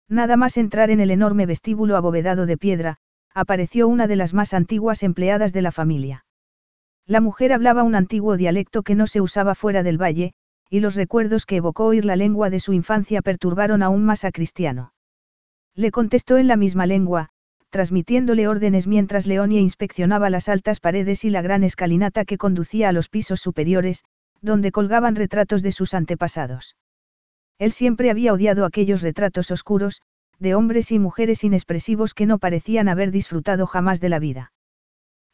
Nada 0.09 0.35
más 0.35 0.57
entrar 0.57 0.91
en 0.91 0.99
el 0.99 1.09
enorme 1.09 1.45
vestíbulo 1.45 1.95
abovedado 1.95 2.45
de 2.45 2.57
piedra, 2.57 2.97
apareció 3.33 3.87
una 3.87 4.05
de 4.05 4.17
las 4.17 4.33
más 4.33 4.53
antiguas 4.53 5.03
empleadas 5.03 5.53
de 5.53 5.61
la 5.61 5.71
familia. 5.71 6.25
La 7.05 7.21
mujer 7.21 7.53
hablaba 7.53 7.83
un 7.83 7.95
antiguo 7.95 8.35
dialecto 8.35 8.83
que 8.83 8.95
no 8.95 9.07
se 9.07 9.21
usaba 9.21 9.55
fuera 9.55 9.83
del 9.83 10.01
valle, 10.01 10.33
y 10.69 10.81
los 10.81 10.95
recuerdos 10.95 11.45
que 11.45 11.55
evocó 11.55 11.85
oír 11.85 12.03
la 12.03 12.17
lengua 12.17 12.49
de 12.49 12.59
su 12.59 12.73
infancia 12.73 13.21
perturbaron 13.21 13.81
aún 13.81 14.03
más 14.03 14.25
a 14.25 14.33
Cristiano. 14.33 14.93
Le 15.75 15.91
contestó 15.91 16.37
en 16.37 16.49
la 16.49 16.57
misma 16.57 16.87
lengua, 16.87 17.29
transmitiéndole 17.73 18.47
órdenes 18.47 18.85
mientras 18.85 19.25
Leonia 19.25 19.59
inspeccionaba 19.59 20.29
las 20.29 20.47
altas 20.47 20.79
paredes 20.79 21.25
y 21.25 21.31
la 21.31 21.41
gran 21.41 21.63
escalinata 21.63 22.23
que 22.23 22.37
conducía 22.37 22.89
a 22.89 22.91
los 22.91 23.09
pisos 23.09 23.39
superiores, 23.39 24.03
donde 24.41 24.71
colgaban 24.71 25.15
retratos 25.15 25.63
de 25.63 25.71
sus 25.71 25.95
antepasados. 25.95 26.75
Él 27.57 27.71
siempre 27.71 28.11
había 28.11 28.31
odiado 28.31 28.65
aquellos 28.65 29.01
retratos 29.01 29.49
oscuros, 29.49 30.03
de 30.37 30.53
hombres 30.53 30.91
y 30.91 30.99
mujeres 30.99 31.43
inexpresivos 31.43 32.13
que 32.13 32.27
no 32.27 32.37
parecían 32.37 32.89
haber 32.89 33.09
disfrutado 33.09 33.65
jamás 33.65 33.99
de 33.99 34.09
la 34.09 34.19
vida. 34.19 34.51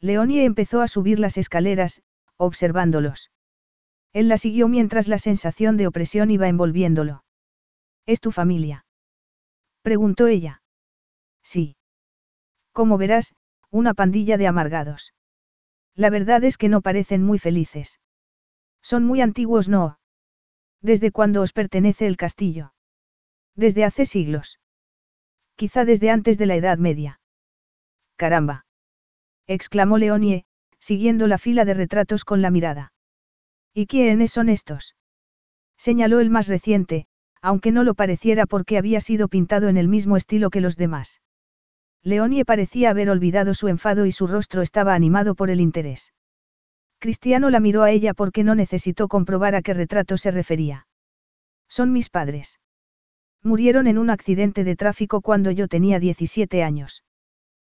Leonie 0.00 0.46
empezó 0.46 0.80
a 0.80 0.88
subir 0.88 1.20
las 1.20 1.36
escaleras, 1.36 2.00
observándolos. 2.38 3.30
Él 4.14 4.28
la 4.28 4.38
siguió 4.38 4.66
mientras 4.66 5.08
la 5.08 5.18
sensación 5.18 5.76
de 5.76 5.86
opresión 5.86 6.30
iba 6.30 6.48
envolviéndolo. 6.48 7.22
¿Es 8.06 8.22
tu 8.22 8.32
familia? 8.32 8.86
preguntó 9.82 10.26
ella. 10.26 10.62
Sí. 11.42 11.76
Como 12.72 12.98
verás, 12.98 13.34
una 13.70 13.94
pandilla 13.94 14.36
de 14.36 14.46
amargados. 14.46 15.14
La 15.94 16.10
verdad 16.10 16.44
es 16.44 16.56
que 16.56 16.68
no 16.68 16.80
parecen 16.80 17.22
muy 17.22 17.38
felices. 17.38 18.00
Son 18.82 19.04
muy 19.04 19.20
antiguos, 19.20 19.68
¿no? 19.68 19.98
¿Desde 20.80 21.12
cuándo 21.12 21.42
os 21.42 21.52
pertenece 21.52 22.06
el 22.06 22.16
castillo? 22.16 22.72
Desde 23.54 23.84
hace 23.84 24.06
siglos. 24.06 24.58
Quizá 25.56 25.84
desde 25.84 26.10
antes 26.10 26.38
de 26.38 26.46
la 26.46 26.56
Edad 26.56 26.78
Media. 26.78 27.20
Caramba. 28.16 28.64
exclamó 29.46 29.98
Leonie, 29.98 30.44
siguiendo 30.78 31.26
la 31.26 31.38
fila 31.38 31.64
de 31.64 31.74
retratos 31.74 32.24
con 32.24 32.40
la 32.40 32.50
mirada. 32.50 32.92
¿Y 33.74 33.86
quiénes 33.86 34.32
son 34.32 34.48
estos? 34.48 34.96
Señaló 35.76 36.20
el 36.20 36.30
más 36.30 36.48
reciente, 36.48 37.06
aunque 37.42 37.72
no 37.72 37.84
lo 37.84 37.94
pareciera 37.94 38.46
porque 38.46 38.78
había 38.78 39.00
sido 39.00 39.28
pintado 39.28 39.68
en 39.68 39.76
el 39.76 39.88
mismo 39.88 40.16
estilo 40.16 40.50
que 40.50 40.60
los 40.60 40.76
demás. 40.76 41.20
Leonie 42.02 42.44
parecía 42.44 42.90
haber 42.90 43.10
olvidado 43.10 43.52
su 43.54 43.68
enfado 43.68 44.06
y 44.06 44.12
su 44.12 44.26
rostro 44.26 44.62
estaba 44.62 44.94
animado 44.94 45.34
por 45.34 45.50
el 45.50 45.60
interés. 45.60 46.12
Cristiano 46.98 47.50
la 47.50 47.60
miró 47.60 47.82
a 47.82 47.90
ella 47.90 48.14
porque 48.14 48.44
no 48.44 48.54
necesitó 48.54 49.08
comprobar 49.08 49.54
a 49.54 49.62
qué 49.62 49.74
retrato 49.74 50.16
se 50.16 50.30
refería. 50.30 50.86
Son 51.68 51.92
mis 51.92 52.10
padres. 52.10 52.58
Murieron 53.42 53.86
en 53.86 53.98
un 53.98 54.10
accidente 54.10 54.64
de 54.64 54.76
tráfico 54.76 55.20
cuando 55.20 55.50
yo 55.50 55.68
tenía 55.68 55.98
17 55.98 56.62
años. 56.62 57.04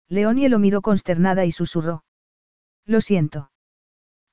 Leonie 0.10 0.50
lo 0.50 0.60
miró 0.60 0.82
consternada 0.82 1.46
y 1.46 1.52
susurró. 1.52 2.04
Lo 2.86 3.02
siento. 3.02 3.52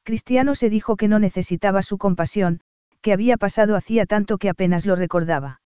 Cristiano 0.02 0.54
se 0.54 0.70
dijo 0.70 0.96
que 0.96 1.08
no 1.08 1.18
necesitaba 1.18 1.82
su 1.82 1.98
compasión, 1.98 2.60
que 3.00 3.12
había 3.12 3.36
pasado 3.36 3.76
hacía 3.76 4.06
tanto 4.06 4.38
que 4.38 4.48
apenas 4.48 4.86
lo 4.86 4.96
recordaba. 4.96 5.60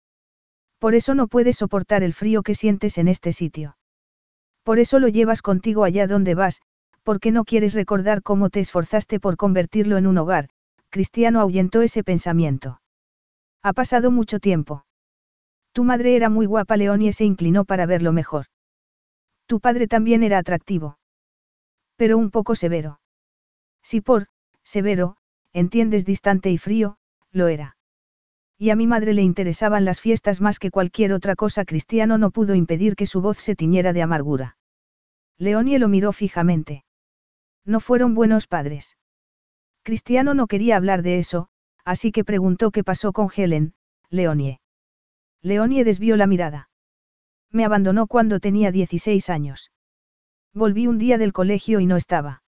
Por 0.79 0.95
eso 0.95 1.15
no 1.15 1.29
puedes 1.29 1.57
soportar 1.57 2.03
el 2.03 2.13
frío 2.13 2.43
que 2.43 2.55
sientes 2.55 2.99
en 2.99 3.07
este 3.07 3.33
sitio. 3.33 3.77
Por 4.63 4.79
eso 4.79 4.99
lo 4.99 5.09
llevas 5.09 5.43
contigo 5.43 5.85
allá 5.85 6.07
donde 6.07 6.35
vas, 6.35 6.61
porque 7.03 7.33
no 7.33 7.45
quieres 7.45 7.75
recordar 7.75 8.23
cómo 8.23 8.51
te 8.51 8.61
esforzaste 8.61 9.19
por 9.19 9.37
convertirlo 9.37 9.97
en 9.97 10.07
un 10.07 10.19
hogar, 10.19 10.49
Cristiano 10.91 11.41
ahuyentó 11.41 11.83
ese 11.83 12.05
pensamiento. 12.05 12.81
Ha 13.63 13.73
pasado 13.73 14.11
mucho 14.11 14.39
tiempo. 14.39 14.85
Tu 15.73 15.85
madre 15.85 16.17
era 16.17 16.29
muy 16.29 16.47
guapa, 16.47 16.77
Leonie 16.77 17.13
se 17.13 17.25
inclinó 17.25 17.65
para 17.65 17.87
verlo 17.87 18.13
mejor. 18.13 18.47
Tu 19.47 19.59
padre 19.61 19.89
también 19.89 20.23
era 20.23 20.39
atractivo. 20.39 20.99
Pero 21.97 22.19
un 22.19 22.31
poco 22.31 22.55
severo. 22.55 23.01
Si 23.83 24.01
por, 24.01 24.27
severo, 24.63 25.17
entiendes 25.53 26.05
distante 26.05 26.51
y 26.51 26.59
frío, 26.59 26.99
lo 27.31 27.49
era. 27.49 27.77
Y 28.63 28.71
a 28.71 28.77
mi 28.77 28.87
madre 28.87 29.13
le 29.13 29.23
interesaban 29.23 29.85
las 29.85 30.01
fiestas 30.01 30.41
más 30.41 30.61
que 30.61 30.71
cualquier 30.71 31.13
otra 31.13 31.35
cosa. 31.35 31.65
Cristiano 31.65 32.17
no 32.17 32.31
pudo 32.31 32.55
impedir 32.55 32.95
que 32.95 33.07
su 33.07 33.21
voz 33.21 33.39
se 33.39 33.57
tiñera 33.57 33.93
de 33.93 34.03
amargura. 34.03 34.57
Leonie 35.37 35.81
lo 35.81 35.89
miró 35.89 36.13
fijamente. 36.13 36.85
No 37.65 37.81
fueron 37.81 38.15
buenos 38.15 38.47
padres. 38.47 38.97
Cristiano 39.83 40.33
no 40.35 40.47
quería 40.47 40.77
hablar 40.77 41.03
de 41.03 41.19
eso, 41.19 41.49
así 41.85 42.13
que 42.13 42.23
preguntó 42.23 42.71
qué 42.71 42.85
pasó 42.85 43.13
con 43.13 43.31
Helen, 43.35 43.75
Leonie. 44.11 44.61
Leonie 45.43 45.83
desvió 45.83 46.17
la 46.17 46.29
mirada. 46.29 46.71
Me 47.51 47.65
abandonó 47.65 48.07
cuando 48.07 48.39
tenía 48.39 48.71
16 48.71 49.29
años. 49.29 49.73
Volví 50.55 50.87
un 50.87 50.99
día 50.99 51.19
del 51.19 51.33
colegio 51.33 51.81
y 51.81 51.87
no 51.87 51.97
estaba. 51.97 52.45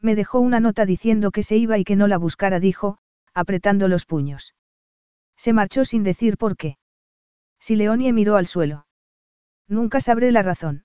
Me 0.00 0.16
dejó 0.16 0.40
una 0.40 0.58
nota 0.58 0.84
diciendo 0.84 1.30
que 1.30 1.44
se 1.44 1.56
iba 1.56 1.78
y 1.78 1.84
que 1.84 1.94
no 1.94 2.08
la 2.08 2.18
buscara, 2.18 2.58
dijo, 2.58 2.98
apretando 3.34 3.86
los 3.86 4.04
puños. 4.04 4.56
Se 5.38 5.52
marchó 5.52 5.84
sin 5.84 6.02
decir 6.02 6.36
por 6.36 6.56
qué. 6.56 6.76
Si 7.60 7.76
Leonie 7.76 8.12
miró 8.12 8.36
al 8.36 8.46
suelo. 8.46 8.86
Nunca 9.68 10.00
sabré 10.00 10.32
la 10.32 10.42
razón. 10.42 10.84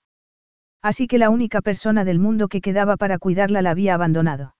Así 0.81 1.07
que 1.07 1.17
la 1.17 1.29
única 1.29 1.61
persona 1.61 2.05
del 2.05 2.19
mundo 2.19 2.47
que 2.47 2.61
quedaba 2.61 2.95
para 2.95 3.17
cuidarla 3.17 3.61
la 3.61 3.71
había 3.71 3.95
abandonado. 3.95 4.55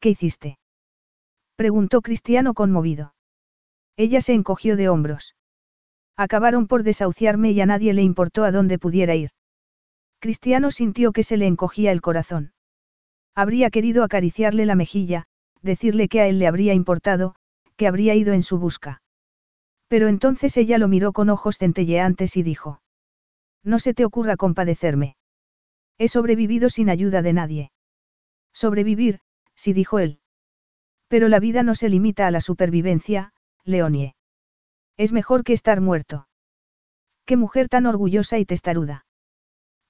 ¿Qué 0.00 0.10
hiciste? 0.10 0.58
preguntó 1.56 2.02
Cristiano 2.02 2.52
conmovido. 2.54 3.14
Ella 3.96 4.20
se 4.20 4.34
encogió 4.34 4.76
de 4.76 4.88
hombros. 4.88 5.34
Acabaron 6.16 6.66
por 6.66 6.82
desahuciarme 6.82 7.52
y 7.52 7.60
a 7.60 7.66
nadie 7.66 7.94
le 7.94 8.02
importó 8.02 8.44
a 8.44 8.52
dónde 8.52 8.78
pudiera 8.78 9.14
ir. 9.14 9.30
Cristiano 10.20 10.70
sintió 10.70 11.12
que 11.12 11.22
se 11.22 11.36
le 11.36 11.46
encogía 11.46 11.92
el 11.92 12.02
corazón. 12.02 12.52
Habría 13.34 13.70
querido 13.70 14.04
acariciarle 14.04 14.66
la 14.66 14.74
mejilla, 14.74 15.24
decirle 15.62 16.08
que 16.08 16.20
a 16.20 16.26
él 16.26 16.38
le 16.38 16.46
habría 16.46 16.74
importado, 16.74 17.36
que 17.80 17.86
habría 17.86 18.14
ido 18.14 18.34
en 18.34 18.42
su 18.42 18.58
busca. 18.58 19.00
Pero 19.88 20.08
entonces 20.08 20.54
ella 20.58 20.76
lo 20.76 20.86
miró 20.86 21.14
con 21.14 21.30
ojos 21.30 21.56
centelleantes 21.56 22.36
y 22.36 22.42
dijo. 22.42 22.82
No 23.64 23.78
se 23.78 23.94
te 23.94 24.04
ocurra 24.04 24.36
compadecerme. 24.36 25.16
He 25.96 26.08
sobrevivido 26.08 26.68
sin 26.68 26.90
ayuda 26.90 27.22
de 27.22 27.32
nadie. 27.32 27.72
Sobrevivir, 28.52 29.20
sí 29.54 29.72
dijo 29.72 29.98
él. 29.98 30.20
Pero 31.08 31.28
la 31.28 31.40
vida 31.40 31.62
no 31.62 31.74
se 31.74 31.88
limita 31.88 32.26
a 32.26 32.30
la 32.30 32.42
supervivencia, 32.42 33.32
Leonie. 33.64 34.14
Es 34.98 35.12
mejor 35.12 35.42
que 35.42 35.54
estar 35.54 35.80
muerto. 35.80 36.28
Qué 37.24 37.38
mujer 37.38 37.70
tan 37.70 37.86
orgullosa 37.86 38.38
y 38.38 38.44
testaruda. 38.44 39.06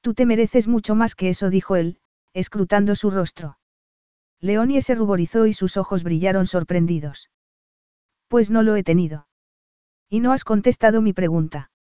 Tú 0.00 0.14
te 0.14 0.26
mereces 0.26 0.68
mucho 0.68 0.94
más 0.94 1.16
que 1.16 1.30
eso, 1.30 1.50
dijo 1.50 1.74
él, 1.74 1.98
escrutando 2.34 2.94
su 2.94 3.10
rostro. 3.10 3.58
Leonie 4.38 4.80
se 4.80 4.94
ruborizó 4.94 5.46
y 5.46 5.54
sus 5.54 5.76
ojos 5.76 6.04
brillaron 6.04 6.46
sorprendidos. 6.46 7.30
Pues 8.30 8.48
no 8.48 8.62
lo 8.62 8.76
he 8.76 8.84
tenido. 8.84 9.26
Y 10.08 10.20
no 10.20 10.30
has 10.30 10.44
contestado 10.44 11.02
mi 11.02 11.12
pregunta. 11.12 11.72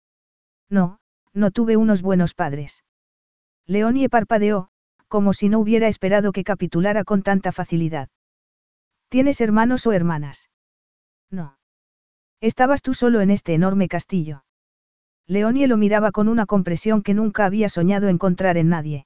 No, 0.68 0.98
no 1.32 1.52
tuve 1.52 1.78
unos 1.78 2.02
buenos 2.02 2.34
padres. 2.34 2.84
Leonie 3.68 4.10
parpadeó, 4.10 4.70
como 5.08 5.34
si 5.34 5.48
no 5.48 5.60
hubiera 5.60 5.88
esperado 5.88 6.32
que 6.32 6.44
capitulara 6.44 7.04
con 7.04 7.22
tanta 7.22 7.52
facilidad. 7.52 8.10
¿Tienes 9.10 9.42
hermanos 9.42 9.86
o 9.86 9.92
hermanas? 9.92 10.50
No. 11.30 11.60
Estabas 12.42 12.82
tú 12.82 12.96
solo 12.96 13.22
en 13.22 13.30
este 13.30 13.54
enorme 13.54 13.88
castillo. 13.88 14.44
Leonie 15.28 15.68
lo 15.68 15.78
miraba 15.78 16.12
con 16.12 16.28
una 16.28 16.48
compresión 16.48 17.04
que 17.04 17.14
nunca 17.14 17.46
había 17.46 17.70
soñado 17.70 18.08
encontrar 18.08 18.58
en 18.58 18.70
nadie. 18.70 19.06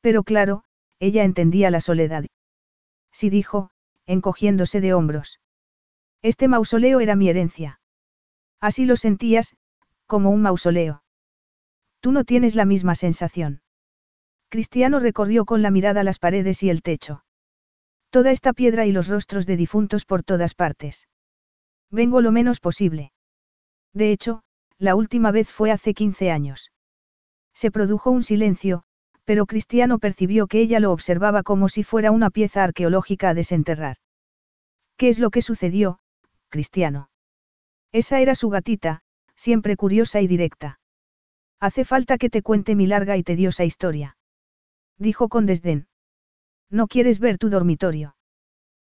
Pero 0.00 0.22
claro, 0.22 0.62
ella 1.00 1.24
entendía 1.24 1.72
la 1.72 1.80
soledad. 1.80 2.24
Sí 3.10 3.30
dijo, 3.30 3.70
encogiéndose 4.06 4.80
de 4.80 4.94
hombros. 4.94 5.40
Este 6.22 6.48
mausoleo 6.48 7.00
era 7.00 7.16
mi 7.16 7.28
herencia. 7.28 7.80
Así 8.60 8.84
lo 8.84 8.96
sentías, 8.96 9.56
Como 10.06 10.30
un 10.30 10.42
mausoleo. 10.42 11.02
Tú 12.00 12.12
no 12.12 12.24
tienes 12.24 12.54
la 12.54 12.64
misma 12.64 12.94
sensación. 12.94 13.60
Cristiano 14.48 15.00
recorrió 15.00 15.44
con 15.44 15.62
la 15.62 15.72
mirada 15.72 16.04
las 16.04 16.20
paredes 16.20 16.62
y 16.62 16.70
el 16.70 16.82
techo. 16.82 17.24
Toda 18.10 18.30
esta 18.30 18.52
piedra 18.52 18.86
y 18.86 18.92
los 18.92 19.08
rostros 19.08 19.46
de 19.46 19.56
difuntos 19.56 20.04
por 20.04 20.22
todas 20.22 20.54
partes. 20.54 21.08
Vengo 21.90 22.20
lo 22.20 22.30
menos 22.30 22.60
posible. 22.60 23.12
De 23.92 24.12
hecho, 24.12 24.42
la 24.78 24.94
última 24.94 25.32
vez 25.32 25.48
fue 25.48 25.72
hace 25.72 25.94
15 25.94 26.30
años. 26.30 26.70
Se 27.54 27.70
produjo 27.70 28.10
un 28.10 28.22
silencio, 28.22 28.84
pero 29.24 29.46
Cristiano 29.46 29.98
percibió 29.98 30.46
que 30.46 30.60
ella 30.60 30.78
lo 30.78 30.92
observaba 30.92 31.42
como 31.42 31.68
si 31.68 31.82
fuera 31.82 32.12
una 32.12 32.30
pieza 32.30 32.62
arqueológica 32.62 33.30
a 33.30 33.34
desenterrar. 33.34 33.96
¿Qué 34.96 35.08
es 35.08 35.18
lo 35.18 35.30
que 35.30 35.42
sucedió, 35.42 35.98
Cristiano? 36.48 37.10
Esa 37.92 38.20
era 38.20 38.34
su 38.34 38.48
gatita, 38.48 39.02
siempre 39.34 39.76
curiosa 39.76 40.20
y 40.20 40.26
directa. 40.26 40.80
Hace 41.60 41.84
falta 41.84 42.18
que 42.18 42.30
te 42.30 42.42
cuente 42.42 42.74
mi 42.74 42.86
larga 42.86 43.16
y 43.16 43.22
tediosa 43.22 43.64
historia. 43.64 44.16
Dijo 44.98 45.28
con 45.28 45.46
desdén. 45.46 45.88
¿No 46.70 46.86
quieres 46.86 47.18
ver 47.18 47.38
tu 47.38 47.48
dormitorio? 47.48 48.16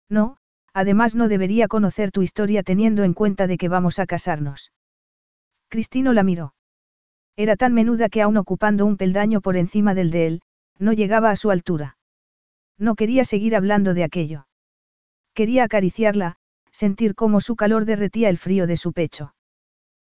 No, 0.09 0.37
además 0.73 1.15
no 1.15 1.29
debería 1.29 1.69
conocer 1.69 2.11
tu 2.11 2.23
historia 2.23 2.63
teniendo 2.63 3.05
en 3.05 3.15
cuenta 3.15 3.47
de 3.47 3.57
que 3.59 3.69
vamos 3.69 3.99
a 3.99 4.07
casarnos. 4.07 4.73
Cristino 5.69 6.13
la 6.13 6.23
miró. 6.23 6.55
Era 7.37 7.57
tan 7.57 7.73
menuda 7.73 8.09
que 8.09 8.23
aún 8.23 8.37
ocupando 8.37 8.85
un 8.85 8.97
peldaño 8.97 9.41
por 9.41 9.57
encima 9.57 9.95
del 9.95 10.11
de 10.11 10.27
él, 10.27 10.43
no 10.79 10.93
llegaba 10.93 11.31
a 11.31 11.37
su 11.37 11.51
altura. 11.51 11.97
No 12.79 12.95
quería 12.95 13.25
seguir 13.25 13.55
hablando 13.55 13.95
de 13.95 14.05
aquello. 14.05 14.47
Quería 15.35 15.65
acariciarla, 15.65 16.37
sentir 16.79 17.17
cómo 17.17 17.41
su 17.41 17.57
calor 17.57 17.87
derretía 17.87 18.29
el 18.29 18.39
frío 18.39 18.69
de 18.69 18.77
su 18.77 18.93
pecho. 18.93 19.35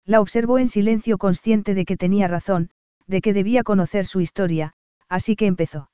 La 0.03 0.19
observó 0.19 0.59
en 0.59 0.67
silencio 0.67 1.17
consciente 1.17 1.73
de 1.73 1.85
que 1.85 1.95
tenía 1.95 2.27
razón, 2.27 2.71
de 3.05 3.21
que 3.21 3.31
debía 3.31 3.63
conocer 3.63 4.05
su 4.05 4.19
historia, 4.19 4.73
así 5.07 5.37
que 5.37 5.45
empezó. 5.45 5.89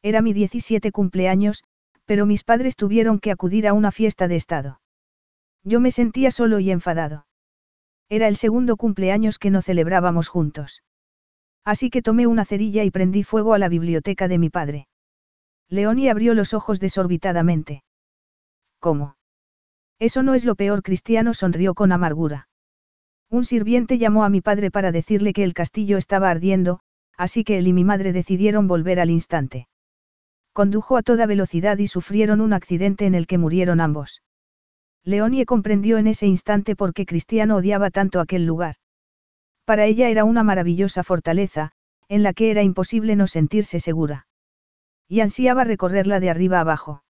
Era 0.00 0.22
mi 0.22 0.32
17 0.32 0.92
cumpleaños, 0.92 1.64
pero 2.04 2.26
mis 2.26 2.44
padres 2.44 2.76
tuvieron 2.76 3.18
que 3.18 3.32
acudir 3.32 3.66
a 3.66 3.72
una 3.72 3.90
fiesta 3.90 4.28
de 4.28 4.36
estado. 4.36 4.80
Yo 5.64 5.80
me 5.80 5.90
sentía 5.90 6.30
solo 6.30 6.60
y 6.60 6.70
enfadado. 6.70 7.26
Era 8.08 8.28
el 8.28 8.36
segundo 8.36 8.76
cumpleaños 8.76 9.40
que 9.40 9.50
no 9.50 9.62
celebrábamos 9.62 10.28
juntos. 10.28 10.84
Así 11.64 11.90
que 11.90 12.02
tomé 12.02 12.28
una 12.28 12.44
cerilla 12.44 12.84
y 12.84 12.92
prendí 12.92 13.24
fuego 13.24 13.52
a 13.52 13.58
la 13.58 13.68
biblioteca 13.68 14.28
de 14.28 14.38
mi 14.38 14.48
padre. 14.48 14.86
Leonie 15.68 16.08
abrió 16.08 16.34
los 16.34 16.54
ojos 16.54 16.78
desorbitadamente. 16.78 17.82
¿Cómo? 18.78 19.17
Eso 19.98 20.22
no 20.22 20.34
es 20.34 20.44
lo 20.44 20.54
peor, 20.54 20.82
Cristiano 20.82 21.34
sonrió 21.34 21.74
con 21.74 21.92
amargura. 21.92 22.48
Un 23.30 23.44
sirviente 23.44 23.98
llamó 23.98 24.24
a 24.24 24.30
mi 24.30 24.40
padre 24.40 24.70
para 24.70 24.92
decirle 24.92 25.32
que 25.32 25.44
el 25.44 25.54
castillo 25.54 25.98
estaba 25.98 26.30
ardiendo, 26.30 26.80
así 27.16 27.44
que 27.44 27.58
él 27.58 27.66
y 27.66 27.72
mi 27.72 27.84
madre 27.84 28.12
decidieron 28.12 28.68
volver 28.68 29.00
al 29.00 29.10
instante. 29.10 29.68
Condujo 30.52 30.96
a 30.96 31.02
toda 31.02 31.26
velocidad 31.26 31.78
y 31.78 31.86
sufrieron 31.88 32.40
un 32.40 32.52
accidente 32.52 33.06
en 33.06 33.14
el 33.14 33.26
que 33.26 33.38
murieron 33.38 33.80
ambos. 33.80 34.22
Leonie 35.04 35.46
comprendió 35.46 35.98
en 35.98 36.06
ese 36.06 36.26
instante 36.26 36.76
por 36.76 36.94
qué 36.94 37.06
Cristiano 37.06 37.56
odiaba 37.56 37.90
tanto 37.90 38.20
aquel 38.20 38.46
lugar. 38.46 38.76
Para 39.64 39.84
ella 39.86 40.08
era 40.08 40.24
una 40.24 40.42
maravillosa 40.42 41.02
fortaleza, 41.02 41.72
en 42.08 42.22
la 42.22 42.32
que 42.32 42.50
era 42.50 42.62
imposible 42.62 43.16
no 43.16 43.26
sentirse 43.26 43.80
segura. 43.80 44.26
Y 45.08 45.20
ansiaba 45.20 45.64
recorrerla 45.64 46.20
de 46.20 46.30
arriba 46.30 46.60
abajo. 46.60 47.02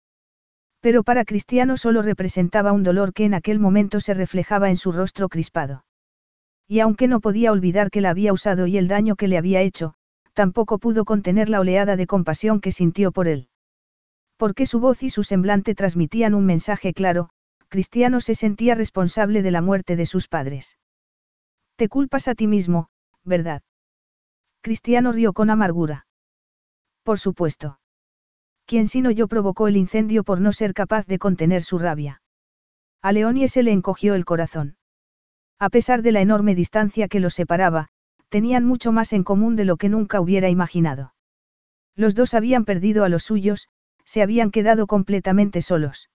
Pero 0.81 1.03
para 1.03 1.25
Cristiano 1.25 1.77
solo 1.77 2.03
representaba 2.03 2.73
un 2.73 2.83
dolor 2.83 3.13
que 3.13 3.25
en 3.25 3.35
aquel 3.35 3.59
momento 3.59 4.01
se 4.01 4.15
reflejaba 4.15 4.71
en 4.71 4.77
su 4.77 4.93
rostro 4.93 5.29
crispado. 5.29 5.85
Y 6.69 6.81
aunque 6.81 7.09
no 7.09 7.21
podía 7.21 7.51
olvidar 7.51 7.91
que 7.91 8.01
la 8.01 8.11
había 8.11 8.33
usado 8.33 8.67
y 8.67 8.77
el 8.77 8.89
daño 8.89 9.17
que 9.17 9.27
le 9.27 9.39
había 9.39 9.63
hecho, 9.63 9.95
tampoco 10.35 10.79
pudo 10.79 11.05
contener 11.05 11.49
la 11.49 11.61
oleada 11.61 11.97
de 11.97 12.07
compasión 12.07 12.61
que 12.61 12.71
sintió 12.71 13.11
por 13.11 13.27
él. 13.27 13.49
Porque 14.37 14.67
su 14.67 14.79
voz 14.79 15.03
y 15.03 15.11
su 15.11 15.25
semblante 15.25 15.75
transmitían 15.75 16.35
un 16.35 16.45
mensaje 16.47 16.93
claro, 16.93 17.31
Cristiano 17.69 18.21
se 18.21 18.35
sentía 18.35 18.75
responsable 18.75 19.43
de 19.43 19.51
la 19.51 19.63
muerte 19.63 19.97
de 19.97 20.07
sus 20.07 20.29
padres. 20.29 20.79
Te 21.77 21.89
culpas 21.89 22.29
a 22.29 22.35
ti 22.35 22.47
mismo, 22.47 22.89
¿verdad? 23.25 23.63
Cristiano 24.61 25.13
rió 25.13 25.33
con 25.33 25.51
amargura. 25.51 26.07
Por 27.03 27.19
supuesto. 27.19 27.79
¿Quién 28.69 28.87
sino 28.87 29.11
yo 29.11 29.29
provocó 29.29 29.67
el 29.67 29.79
incendio 29.79 30.25
por 30.25 30.43
no 30.43 30.53
ser 30.53 30.75
capaz 30.75 31.07
de 31.07 31.19
contener 31.19 31.63
su 31.63 31.79
rabia? 31.79 32.21
A 33.01 33.13
Leonie 33.13 33.49
se 33.49 33.63
le 33.63 33.73
encogió 33.73 34.15
el 34.15 34.27
corazón. 34.27 34.77
A 35.59 35.71
pesar 35.71 36.03
de 36.03 36.13
la 36.13 36.21
enorme 36.21 36.55
distancia 36.55 37.09
que 37.09 37.19
los 37.19 37.33
separaba, 37.33 37.89
tenían 38.29 38.67
mucho 38.67 38.93
más 38.93 39.15
en 39.15 39.25
común 39.25 39.57
de 39.57 39.65
lo 39.65 39.79
que 39.79 39.89
nunca 39.89 40.21
hubiera 40.21 40.51
imaginado. 40.51 41.15
Los 41.97 42.15
dos 42.15 42.35
habían 42.35 42.67
perdido 42.67 43.05
a 43.05 43.09
los 43.09 43.23
suyos, 43.23 43.69
se 44.05 44.21
habían 44.21 44.51
quedado 44.51 44.87
completamente 44.87 45.63
solos. 45.63 46.11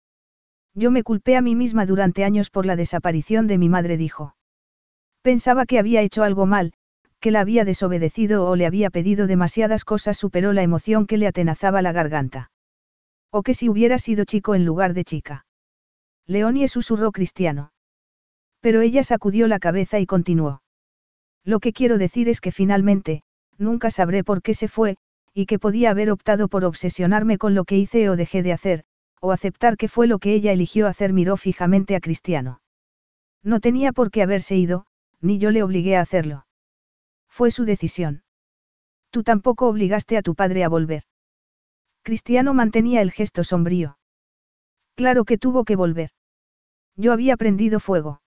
Yo 0.74 0.90
me 0.90 1.04
culpé 1.04 1.36
a 1.36 1.42
mí 1.42 1.54
misma 1.54 1.86
durante 1.86 2.24
años 2.24 2.50
por 2.50 2.66
la 2.66 2.74
desaparición 2.74 3.46
de 3.46 3.58
mi 3.58 3.68
madre, 3.68 3.96
dijo. 3.96 4.34
Pensaba 5.22 5.66
que 5.66 5.78
había 5.78 6.02
hecho 6.02 6.24
algo 6.24 6.46
mal, 6.46 6.72
que 7.20 7.30
la 7.30 7.40
había 7.40 7.64
desobedecido 7.64 8.46
o 8.46 8.56
le 8.56 8.66
había 8.66 8.90
pedido 8.90 9.26
demasiadas 9.26 9.84
cosas, 9.84 10.16
superó 10.16 10.52
la 10.52 10.62
emoción 10.62 11.06
que 11.06 11.18
le 11.18 11.26
atenazaba 11.26 11.82
la 11.82 11.92
garganta. 11.92 12.50
O 13.30 13.42
que 13.42 13.54
si 13.54 13.68
hubiera 13.68 13.98
sido 13.98 14.24
chico 14.24 14.54
en 14.54 14.64
lugar 14.64 14.94
de 14.94 15.04
chica. 15.04 15.46
Leonie 16.26 16.68
susurró 16.68 17.12
cristiano. 17.12 17.72
Pero 18.60 18.80
ella 18.80 19.02
sacudió 19.02 19.46
la 19.48 19.58
cabeza 19.58 20.00
y 20.00 20.06
continuó. 20.06 20.62
Lo 21.44 21.60
que 21.60 21.72
quiero 21.72 21.98
decir 21.98 22.28
es 22.28 22.40
que 22.40 22.52
finalmente, 22.52 23.22
nunca 23.58 23.90
sabré 23.90 24.24
por 24.24 24.42
qué 24.42 24.54
se 24.54 24.68
fue, 24.68 24.96
y 25.34 25.46
que 25.46 25.58
podía 25.58 25.90
haber 25.90 26.10
optado 26.10 26.48
por 26.48 26.64
obsesionarme 26.64 27.38
con 27.38 27.54
lo 27.54 27.64
que 27.64 27.76
hice 27.76 28.08
o 28.08 28.16
dejé 28.16 28.42
de 28.42 28.52
hacer, 28.52 28.84
o 29.20 29.32
aceptar 29.32 29.76
que 29.76 29.88
fue 29.88 30.06
lo 30.06 30.18
que 30.18 30.34
ella 30.34 30.52
eligió 30.52 30.86
hacer 30.86 31.12
miró 31.12 31.36
fijamente 31.36 31.94
a 31.94 32.00
Cristiano. 32.00 32.60
No 33.42 33.60
tenía 33.60 33.92
por 33.92 34.10
qué 34.10 34.22
haberse 34.22 34.56
ido, 34.56 34.86
ni 35.20 35.38
yo 35.38 35.50
le 35.50 35.62
obligué 35.62 35.96
a 35.96 36.00
hacerlo. 36.00 36.46
Fue 37.30 37.50
su 37.50 37.64
decisión. 37.64 38.22
Tú 39.10 39.22
tampoco 39.22 39.68
obligaste 39.68 40.16
a 40.16 40.22
tu 40.22 40.34
padre 40.34 40.64
a 40.64 40.68
volver. 40.68 41.04
Cristiano 42.02 42.54
mantenía 42.54 43.02
el 43.02 43.12
gesto 43.12 43.44
sombrío. 43.44 43.98
Claro 44.94 45.24
que 45.24 45.38
tuvo 45.38 45.64
que 45.64 45.76
volver. 45.76 46.10
Yo 46.96 47.12
había 47.12 47.36
prendido 47.36 47.80
fuego. 47.80 48.20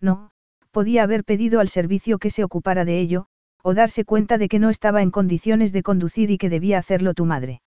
No, 0.00 0.30
podía 0.70 1.02
haber 1.02 1.24
pedido 1.24 1.60
al 1.60 1.68
servicio 1.68 2.18
que 2.18 2.30
se 2.30 2.44
ocupara 2.44 2.84
de 2.84 3.00
ello, 3.00 3.26
o 3.62 3.74
darse 3.74 4.04
cuenta 4.04 4.38
de 4.38 4.48
que 4.48 4.58
no 4.58 4.70
estaba 4.70 5.02
en 5.02 5.10
condiciones 5.10 5.72
de 5.72 5.82
conducir 5.82 6.30
y 6.30 6.38
que 6.38 6.48
debía 6.48 6.78
hacerlo 6.78 7.14
tu 7.14 7.24
madre. 7.24 7.62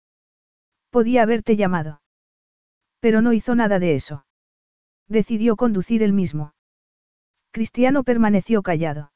Podía 0.91 1.23
haberte 1.23 1.55
llamado. 1.55 2.01
Pero 2.99 3.21
no 3.21 3.33
hizo 3.33 3.55
nada 3.55 3.79
de 3.79 3.95
eso. 3.95 4.25
Decidió 5.07 5.55
conducir 5.55 6.03
él 6.03 6.13
mismo. 6.13 6.53
Cristiano 7.51 8.03
permaneció 8.03 8.61
callado. 8.61 9.11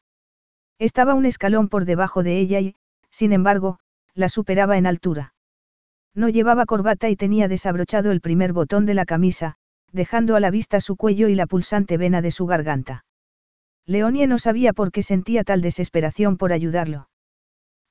Estaba 0.80 1.14
un 1.14 1.26
escalón 1.26 1.70
por 1.70 1.86
debajo 1.86 2.24
de 2.24 2.40
ella 2.40 2.60
y, 2.60 2.76
sin 3.10 3.34
embargo, 3.34 3.80
la 4.14 4.30
superaba 4.30 4.78
en 4.78 4.86
altura. 4.86 5.34
No 6.16 6.30
llevaba 6.30 6.66
corbata 6.66 7.10
y 7.10 7.16
tenía 7.16 7.48
desabrochado 7.48 8.12
el 8.12 8.22
primer 8.22 8.54
botón 8.54 8.86
de 8.86 8.94
la 8.94 9.06
camisa, 9.06 9.56
dejando 9.92 10.36
a 10.36 10.40
la 10.40 10.52
vista 10.52 10.82
su 10.82 10.96
cuello 10.96 11.28
y 11.28 11.36
la 11.36 11.48
pulsante 11.48 11.98
vena 11.98 12.22
de 12.22 12.32
su 12.32 12.46
garganta. 12.46 13.06
Leonie 13.86 14.28
no 14.28 14.38
sabía 14.38 14.74
por 14.74 14.92
qué 14.92 15.04
sentía 15.04 15.44
tal 15.44 15.62
desesperación 15.62 16.38
por 16.38 16.54
ayudarlo. 16.54 17.10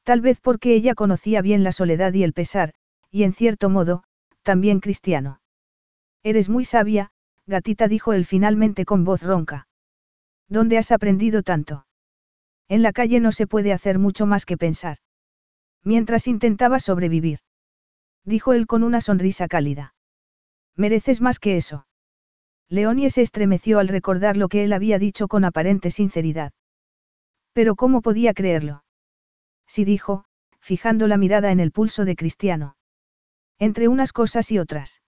Tal 0.04 0.20
vez 0.20 0.40
porque 0.40 0.74
ella 0.74 0.94
conocía 0.94 1.42
bien 1.42 1.62
la 1.62 1.72
soledad 1.72 2.12
y 2.12 2.24
el 2.24 2.32
pesar, 2.32 2.72
y 3.10 3.24
en 3.24 3.32
cierto 3.32 3.70
modo, 3.70 4.02
también 4.42 4.80
cristiano. 4.80 5.40
Eres 6.22 6.48
muy 6.48 6.64
sabia, 6.64 7.10
gatita 7.46 7.88
dijo 7.88 8.12
él 8.12 8.24
finalmente 8.24 8.84
con 8.84 9.04
voz 9.04 9.22
ronca. 9.22 9.68
¿Dónde 10.48 10.78
has 10.78 10.92
aprendido 10.92 11.42
tanto? 11.42 11.86
En 12.68 12.82
la 12.82 12.92
calle 12.92 13.20
no 13.20 13.32
se 13.32 13.46
puede 13.46 13.72
hacer 13.72 13.98
mucho 13.98 14.26
más 14.26 14.46
que 14.46 14.56
pensar. 14.56 14.98
Mientras 15.84 16.26
intentaba 16.26 16.78
sobrevivir. 16.78 17.40
Dijo 18.24 18.52
él 18.52 18.66
con 18.66 18.82
una 18.82 19.00
sonrisa 19.00 19.48
cálida. 19.48 19.94
Mereces 20.76 21.20
más 21.20 21.38
que 21.38 21.56
eso. 21.56 21.86
Leonie 22.68 23.10
se 23.10 23.22
estremeció 23.22 23.78
al 23.78 23.88
recordar 23.88 24.36
lo 24.36 24.48
que 24.48 24.64
él 24.64 24.72
había 24.72 24.98
dicho 24.98 25.28
con 25.28 25.44
aparente 25.44 25.90
sinceridad. 25.90 26.52
Pero 27.52 27.74
¿cómo 27.74 28.00
podía 28.00 28.32
creerlo? 28.32 28.84
Sí 29.66 29.84
dijo, 29.84 30.24
fijando 30.60 31.06
la 31.06 31.18
mirada 31.18 31.50
en 31.50 31.60
el 31.60 31.72
pulso 31.72 32.04
de 32.04 32.16
Cristiano. 32.16 32.76
Entre 33.58 33.88
unas 33.88 34.12
cosas 34.12 34.50
y 34.50 34.58
otras. 34.58 35.02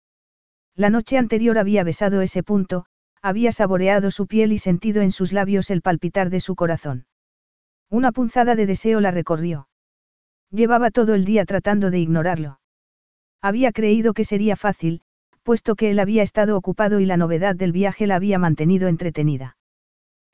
La 0.76 0.90
noche 0.90 1.18
anterior 1.18 1.58
había 1.58 1.84
besado 1.84 2.22
ese 2.22 2.44
punto, 2.44 2.86
había 3.22 3.52
saboreado 3.52 4.12
su 4.12 4.28
piel 4.28 4.52
y 4.52 4.58
sentido 4.58 5.02
en 5.02 5.12
sus 5.12 5.32
labios 5.32 5.70
el 5.70 5.82
palpitar 5.82 6.30
de 6.30 6.40
su 6.40 6.56
corazón. 6.56 7.06
Una 7.94 8.12
punzada 8.12 8.56
de 8.56 8.66
deseo 8.66 9.00
la 9.02 9.12
recorrió. 9.12 9.68
Llevaba 10.50 10.90
todo 10.90 11.14
el 11.14 11.26
día 11.26 11.46
tratando 11.46 11.92
de 11.92 12.00
ignorarlo. 12.00 12.60
Había 13.40 13.72
creído 13.72 14.14
que 14.14 14.26
sería 14.26 14.56
fácil, 14.56 15.02
puesto 15.44 15.76
que 15.76 15.92
él 15.92 16.00
había 16.00 16.24
estado 16.24 16.58
ocupado 16.58 17.00
y 17.00 17.06
la 17.06 17.18
novedad 17.18 17.56
del 17.56 17.72
viaje 17.72 18.08
la 18.08 18.16
había 18.16 18.40
mantenido 18.40 18.88
entretenida. 18.88 19.58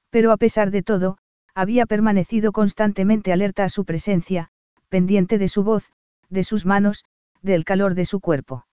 Pero 0.10 0.32
a 0.32 0.38
pesar 0.38 0.72
de 0.72 0.84
todo, 0.84 1.18
Había 1.56 1.86
permanecido 1.86 2.54
constantemente 2.54 3.34
alerta 3.34 3.66
a 3.66 3.70
su 3.70 3.84
presencia, 3.84 4.50
pendiente 4.88 5.38
de 5.38 5.50
su 5.50 5.64
voz, 5.64 5.90
de 6.30 6.46
sus 6.46 6.66
manos, 6.66 7.04
del 7.42 7.66
calor 7.66 7.96
de 7.96 8.06
su 8.06 8.22
cuerpo. 8.22 8.66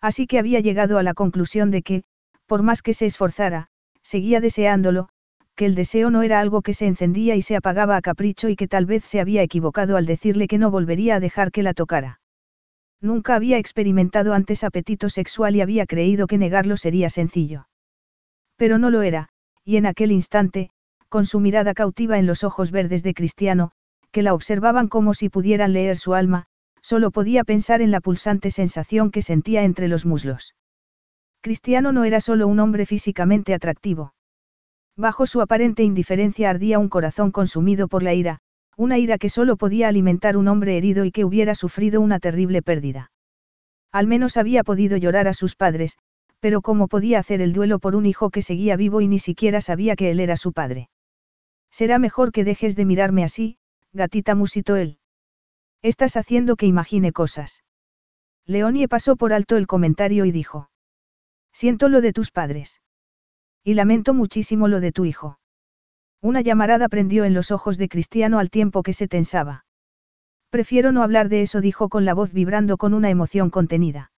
Así 0.00 0.26
que 0.26 0.38
había 0.38 0.60
llegado 0.60 0.98
a 0.98 1.02
la 1.02 1.14
conclusión 1.14 1.70
de 1.70 1.82
que, 1.82 2.04
por 2.46 2.62
más 2.62 2.82
que 2.82 2.92
se 2.92 3.06
esforzara, 3.06 3.68
seguía 4.02 4.42
deseándolo, 4.42 5.08
que 5.54 5.66
el 5.66 5.74
deseo 5.74 6.10
no 6.10 6.22
era 6.22 6.40
algo 6.40 6.62
que 6.62 6.74
se 6.74 6.86
encendía 6.86 7.36
y 7.36 7.42
se 7.42 7.56
apagaba 7.56 7.96
a 7.96 8.02
capricho 8.02 8.48
y 8.48 8.56
que 8.56 8.68
tal 8.68 8.86
vez 8.86 9.04
se 9.04 9.20
había 9.20 9.42
equivocado 9.42 9.96
al 9.96 10.06
decirle 10.06 10.48
que 10.48 10.58
no 10.58 10.70
volvería 10.70 11.16
a 11.16 11.20
dejar 11.20 11.52
que 11.52 11.62
la 11.62 11.74
tocara. 11.74 12.20
Nunca 13.00 13.34
había 13.34 13.58
experimentado 13.58 14.32
antes 14.32 14.64
apetito 14.64 15.08
sexual 15.08 15.56
y 15.56 15.60
había 15.60 15.86
creído 15.86 16.26
que 16.26 16.38
negarlo 16.38 16.76
sería 16.76 17.10
sencillo. 17.10 17.66
Pero 18.56 18.78
no 18.78 18.90
lo 18.90 19.02
era, 19.02 19.28
y 19.64 19.76
en 19.76 19.86
aquel 19.86 20.12
instante, 20.12 20.70
con 21.08 21.26
su 21.26 21.40
mirada 21.40 21.74
cautiva 21.74 22.18
en 22.18 22.26
los 22.26 22.44
ojos 22.44 22.70
verdes 22.70 23.02
de 23.02 23.12
Cristiano, 23.12 23.72
que 24.12 24.22
la 24.22 24.34
observaban 24.34 24.88
como 24.88 25.14
si 25.14 25.28
pudieran 25.28 25.72
leer 25.72 25.98
su 25.98 26.14
alma, 26.14 26.46
solo 26.80 27.10
podía 27.10 27.44
pensar 27.44 27.82
en 27.82 27.90
la 27.90 28.00
pulsante 28.00 28.50
sensación 28.50 29.10
que 29.10 29.22
sentía 29.22 29.64
entre 29.64 29.88
los 29.88 30.06
muslos. 30.06 30.54
Cristiano 31.40 31.92
no 31.92 32.04
era 32.04 32.20
solo 32.20 32.46
un 32.46 32.60
hombre 32.60 32.86
físicamente 32.86 33.52
atractivo. 33.52 34.14
Bajo 34.96 35.26
su 35.26 35.40
aparente 35.40 35.82
indiferencia 35.82 36.50
ardía 36.50 36.78
un 36.78 36.88
corazón 36.88 37.30
consumido 37.30 37.88
por 37.88 38.02
la 38.02 38.12
ira, 38.12 38.38
una 38.76 38.98
ira 38.98 39.18
que 39.18 39.28
solo 39.28 39.56
podía 39.56 39.88
alimentar 39.88 40.36
un 40.36 40.48
hombre 40.48 40.76
herido 40.76 41.04
y 41.04 41.12
que 41.12 41.24
hubiera 41.24 41.54
sufrido 41.54 42.00
una 42.00 42.20
terrible 42.20 42.62
pérdida. 42.62 43.10
Al 43.90 44.06
menos 44.06 44.36
había 44.36 44.64
podido 44.64 44.96
llorar 44.96 45.28
a 45.28 45.34
sus 45.34 45.56
padres, 45.56 45.96
pero 46.40 46.60
¿cómo 46.60 46.88
podía 46.88 47.18
hacer 47.18 47.40
el 47.40 47.52
duelo 47.52 47.78
por 47.78 47.94
un 47.94 48.04
hijo 48.04 48.30
que 48.30 48.42
seguía 48.42 48.76
vivo 48.76 49.00
y 49.00 49.08
ni 49.08 49.18
siquiera 49.18 49.60
sabía 49.60 49.96
que 49.96 50.10
él 50.10 50.20
era 50.20 50.36
su 50.36 50.52
padre? 50.52 50.90
Será 51.70 51.98
mejor 51.98 52.32
que 52.32 52.44
dejes 52.44 52.76
de 52.76 52.84
mirarme 52.84 53.24
así, 53.24 53.56
gatita 53.92 54.34
musitó 54.34 54.76
él. 54.76 54.98
Estás 55.80 56.16
haciendo 56.16 56.56
que 56.56 56.66
imagine 56.66 57.12
cosas. 57.12 57.64
Leonie 58.44 58.88
pasó 58.88 59.16
por 59.16 59.32
alto 59.32 59.56
el 59.56 59.66
comentario 59.66 60.26
y 60.26 60.32
dijo. 60.32 60.68
Siento 61.52 61.88
lo 61.88 62.00
de 62.00 62.12
tus 62.12 62.30
padres. 62.30 62.81
Y 63.64 63.74
lamento 63.74 64.14
muchísimo 64.14 64.68
lo 64.68 64.80
de 64.80 64.92
tu 64.92 65.04
hijo. 65.04 65.38
Una 66.20 66.40
llamarada 66.40 66.88
prendió 66.88 67.24
en 67.24 67.34
los 67.34 67.50
ojos 67.50 67.78
de 67.78 67.88
Cristiano 67.88 68.38
al 68.38 68.50
tiempo 68.50 68.82
que 68.82 68.92
se 68.92 69.08
tensaba. 69.08 69.64
Prefiero 70.50 70.92
no 70.92 71.02
hablar 71.02 71.28
de 71.28 71.42
eso, 71.42 71.60
dijo 71.60 71.88
con 71.88 72.04
la 72.04 72.14
voz 72.14 72.32
vibrando 72.32 72.76
con 72.76 72.94
una 72.94 73.10
emoción 73.10 73.50
contenida. 73.50 74.12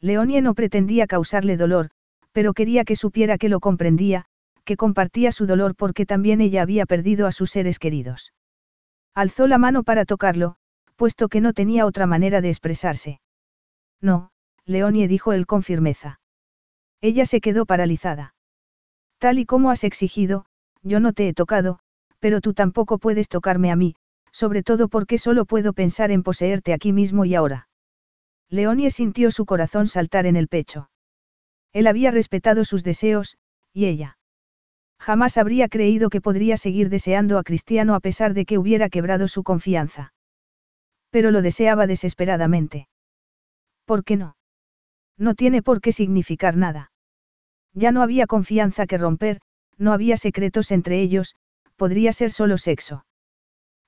Leonie 0.00 0.40
no 0.40 0.54
pretendía 0.54 1.06
causarle 1.06 1.56
dolor, 1.56 1.90
pero 2.32 2.54
quería 2.54 2.84
que 2.84 2.96
supiera 2.96 3.38
que 3.38 3.48
lo 3.48 3.60
comprendía, 3.60 4.24
que 4.64 4.76
compartía 4.76 5.32
su 5.32 5.46
dolor 5.46 5.74
porque 5.74 6.06
también 6.06 6.40
ella 6.40 6.62
había 6.62 6.86
perdido 6.86 7.26
a 7.26 7.32
sus 7.32 7.50
seres 7.50 7.78
queridos. 7.78 8.32
Alzó 9.14 9.46
la 9.46 9.58
mano 9.58 9.82
para 9.82 10.04
tocarlo, 10.04 10.56
puesto 10.96 11.28
que 11.28 11.40
no 11.40 11.52
tenía 11.52 11.86
otra 11.86 12.06
manera 12.06 12.40
de 12.40 12.48
expresarse. 12.48 13.20
No, 14.00 14.30
Leonie 14.64 15.08
dijo 15.08 15.32
él 15.32 15.46
con 15.46 15.62
firmeza. 15.62 16.20
Ella 17.00 17.26
se 17.26 17.40
quedó 17.40 17.66
paralizada. 17.66 18.34
Tal 19.20 19.38
y 19.38 19.44
como 19.44 19.70
has 19.70 19.84
exigido, 19.84 20.46
yo 20.82 20.98
no 20.98 21.12
te 21.12 21.28
he 21.28 21.34
tocado, 21.34 21.78
pero 22.20 22.40
tú 22.40 22.54
tampoco 22.54 22.96
puedes 22.96 23.28
tocarme 23.28 23.70
a 23.70 23.76
mí, 23.76 23.94
sobre 24.32 24.62
todo 24.62 24.88
porque 24.88 25.18
solo 25.18 25.44
puedo 25.44 25.74
pensar 25.74 26.10
en 26.10 26.22
poseerte 26.22 26.72
aquí 26.72 26.94
mismo 26.94 27.26
y 27.26 27.34
ahora. 27.34 27.68
Leonie 28.48 28.90
sintió 28.90 29.30
su 29.30 29.44
corazón 29.44 29.88
saltar 29.88 30.24
en 30.24 30.36
el 30.36 30.48
pecho. 30.48 30.90
Él 31.74 31.86
había 31.86 32.10
respetado 32.10 32.64
sus 32.64 32.82
deseos, 32.82 33.36
y 33.74 33.84
ella. 33.84 34.16
Jamás 34.98 35.36
habría 35.36 35.68
creído 35.68 36.08
que 36.08 36.22
podría 36.22 36.56
seguir 36.56 36.88
deseando 36.88 37.36
a 37.36 37.42
Cristiano 37.42 37.94
a 37.94 38.00
pesar 38.00 38.32
de 38.32 38.46
que 38.46 38.56
hubiera 38.56 38.88
quebrado 38.88 39.28
su 39.28 39.42
confianza. 39.42 40.14
Pero 41.10 41.30
lo 41.30 41.42
deseaba 41.42 41.86
desesperadamente. 41.86 42.88
¿Por 43.84 44.02
qué 44.02 44.16
no? 44.16 44.36
No 45.18 45.34
tiene 45.34 45.62
por 45.62 45.82
qué 45.82 45.92
significar 45.92 46.56
nada. 46.56 46.89
Ya 47.74 47.92
no 47.92 48.02
había 48.02 48.26
confianza 48.26 48.86
que 48.86 48.98
romper, 48.98 49.40
no 49.78 49.92
había 49.92 50.16
secretos 50.16 50.70
entre 50.70 51.00
ellos, 51.00 51.34
podría 51.76 52.12
ser 52.12 52.32
solo 52.32 52.58
sexo. 52.58 53.04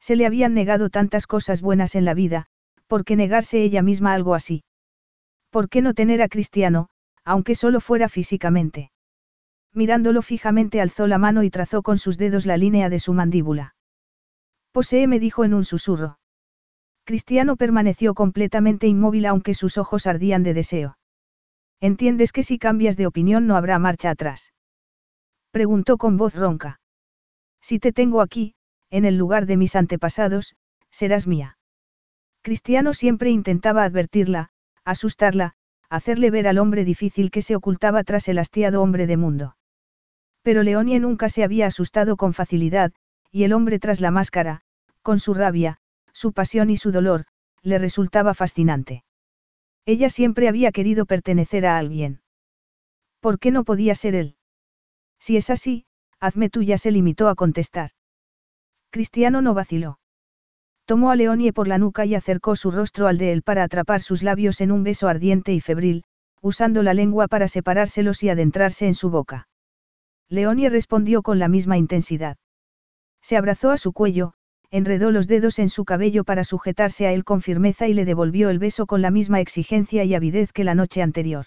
Se 0.01 0.17
le 0.17 0.27
habían 0.27 0.55
negado 0.55 0.91
tantas 0.91 1.27
cosas 1.27 1.61
buenas 1.61 1.94
en 1.94 2.05
la 2.05 2.15
vida, 2.15 2.47
¿por 2.86 3.05
qué 3.05 3.17
negarse 3.17 3.62
ella 3.62 3.83
misma 3.83 4.15
algo 4.15 4.35
así? 4.35 4.65
¿Por 5.51 5.69
qué 5.69 5.83
no 5.83 5.94
tener 5.94 6.23
a 6.23 6.28
Cristiano, 6.28 6.89
aunque 7.25 7.55
solo 7.55 7.81
fuera 7.81 8.09
físicamente? 8.09 8.91
Mirándolo 9.75 10.23
fijamente 10.23 10.81
alzó 10.81 11.07
la 11.07 11.19
mano 11.19 11.43
y 11.43 11.51
trazó 11.51 11.83
con 11.83 11.99
sus 11.99 12.19
dedos 12.19 12.47
la 12.47 12.57
línea 12.57 12.89
de 12.89 12.99
su 12.99 13.12
mandíbula. 13.12 13.75
Posee 14.73 15.07
me 15.07 15.20
dijo 15.20 15.44
en 15.44 15.55
un 15.55 15.65
susurro. 15.65 16.19
Cristiano 17.05 17.57
permaneció 17.57 18.15
completamente 18.15 18.86
inmóvil 18.86 19.27
aunque 19.27 19.55
sus 19.55 19.77
ojos 19.77 20.07
ardían 20.07 20.43
de 20.43 20.55
deseo. 20.55 20.97
¿Entiendes 21.83 22.31
que 22.31 22.44
si 22.44 22.61
cambias 22.61 22.97
de 22.97 23.09
opinión 23.09 23.49
no 23.49 23.57
habrá 23.57 23.77
marcha 23.81 24.11
atrás? 24.11 24.52
Preguntó 25.51 25.99
con 25.99 26.17
voz 26.17 26.36
ronca. 26.36 26.81
Si 27.61 27.81
te 27.81 27.91
tengo 27.91 28.20
aquí, 28.20 28.55
en 28.91 29.05
el 29.05 29.17
lugar 29.17 29.47
de 29.47 29.57
mis 29.57 29.75
antepasados, 29.75 30.55
serás 30.93 31.27
mía. 31.27 31.59
Cristiano 32.41 32.94
siempre 32.94 33.31
intentaba 33.31 33.83
advertirla, 33.83 34.51
asustarla, 34.85 35.55
hacerle 35.91 36.31
ver 36.31 36.47
al 36.47 36.59
hombre 36.59 36.85
difícil 36.85 37.33
que 37.33 37.43
se 37.43 37.57
ocultaba 37.57 38.05
tras 38.05 38.28
el 38.28 38.39
hastiado 38.39 38.81
hombre 38.81 39.09
de 39.09 39.17
mundo. 39.17 39.57
Pero 40.43 40.62
Leonie 40.62 41.01
nunca 41.01 41.28
se 41.28 41.43
había 41.43 41.67
asustado 41.67 42.17
con 42.17 42.33
facilidad, 42.33 42.93
y 43.33 43.43
el 43.43 43.52
hombre 43.52 43.81
tras 43.81 44.01
la 44.01 44.12
máscara, 44.12 44.61
con 45.02 45.19
su 45.19 45.35
rabia, 45.35 45.78
su 46.12 46.33
pasión 46.33 46.70
y 46.70 46.77
su 46.77 46.93
dolor, 46.93 47.25
le 47.62 47.78
resultaba 47.78 48.35
fascinante. 48.35 49.02
Ella 49.85 50.11
siempre 50.11 50.49
había 50.49 50.73
querido 50.73 51.07
pertenecer 51.07 51.67
a 51.67 51.77
alguien. 51.77 52.20
¿Por 53.20 53.39
qué 53.39 53.51
no 53.51 53.65
podía 53.65 53.94
ser 53.94 54.15
él? 54.15 54.36
Si 55.19 55.36
es 55.36 55.51
así, 55.51 55.86
hazme 56.20 56.51
tuya, 56.51 56.78
se 56.78 56.91
limitó 56.91 57.28
a 57.28 57.35
contestar. 57.35 57.91
Cristiano 58.91 59.43
no 59.43 59.55
vaciló. 59.55 59.99
Tomó 60.85 61.11
a 61.11 61.17
Leonie 61.17 61.52
por 61.52 61.69
la 61.69 61.78
nuca 61.78 62.05
y 62.05 62.15
acercó 62.15 62.57
su 62.57 62.70
rostro 62.70 63.07
al 63.07 63.19
de 63.19 63.33
él 63.33 63.43
para 63.43 63.62
atrapar 63.62 64.01
sus 64.02 64.23
labios 64.23 64.61
en 64.61 64.73
un 64.73 64.83
beso 64.83 65.09
ardiente 65.09 65.52
y 65.52 65.61
febril, 65.61 66.05
usando 66.41 66.83
la 66.83 66.94
lengua 66.94 67.28
para 67.28 67.49
separárselos 67.49 68.23
y 68.23 68.28
adentrarse 68.28 68.86
en 68.86 68.94
su 68.94 69.11
boca. 69.11 69.49
Leonie 70.28 70.69
respondió 70.69 71.23
con 71.23 71.39
la 71.39 71.49
misma 71.49 71.78
intensidad. 71.78 72.36
Se 73.20 73.36
abrazó 73.36 73.70
a 73.70 73.77
su 73.77 73.93
cuello, 73.93 74.35
enredó 74.73 75.12
los 75.12 75.28
dedos 75.28 75.60
en 75.60 75.68
su 75.68 75.84
cabello 75.84 76.25
para 76.25 76.42
sujetarse 76.42 77.07
a 77.07 77.12
él 77.12 77.23
con 77.23 77.42
firmeza 77.42 77.86
y 77.86 77.94
le 77.94 78.05
devolvió 78.05 78.51
el 78.51 78.59
beso 78.59 78.86
con 78.86 79.02
la 79.02 79.12
misma 79.12 79.41
exigencia 79.41 80.02
y 80.02 80.15
avidez 80.15 80.52
que 80.52 80.65
la 80.65 80.75
noche 80.75 81.02
anterior. 81.02 81.47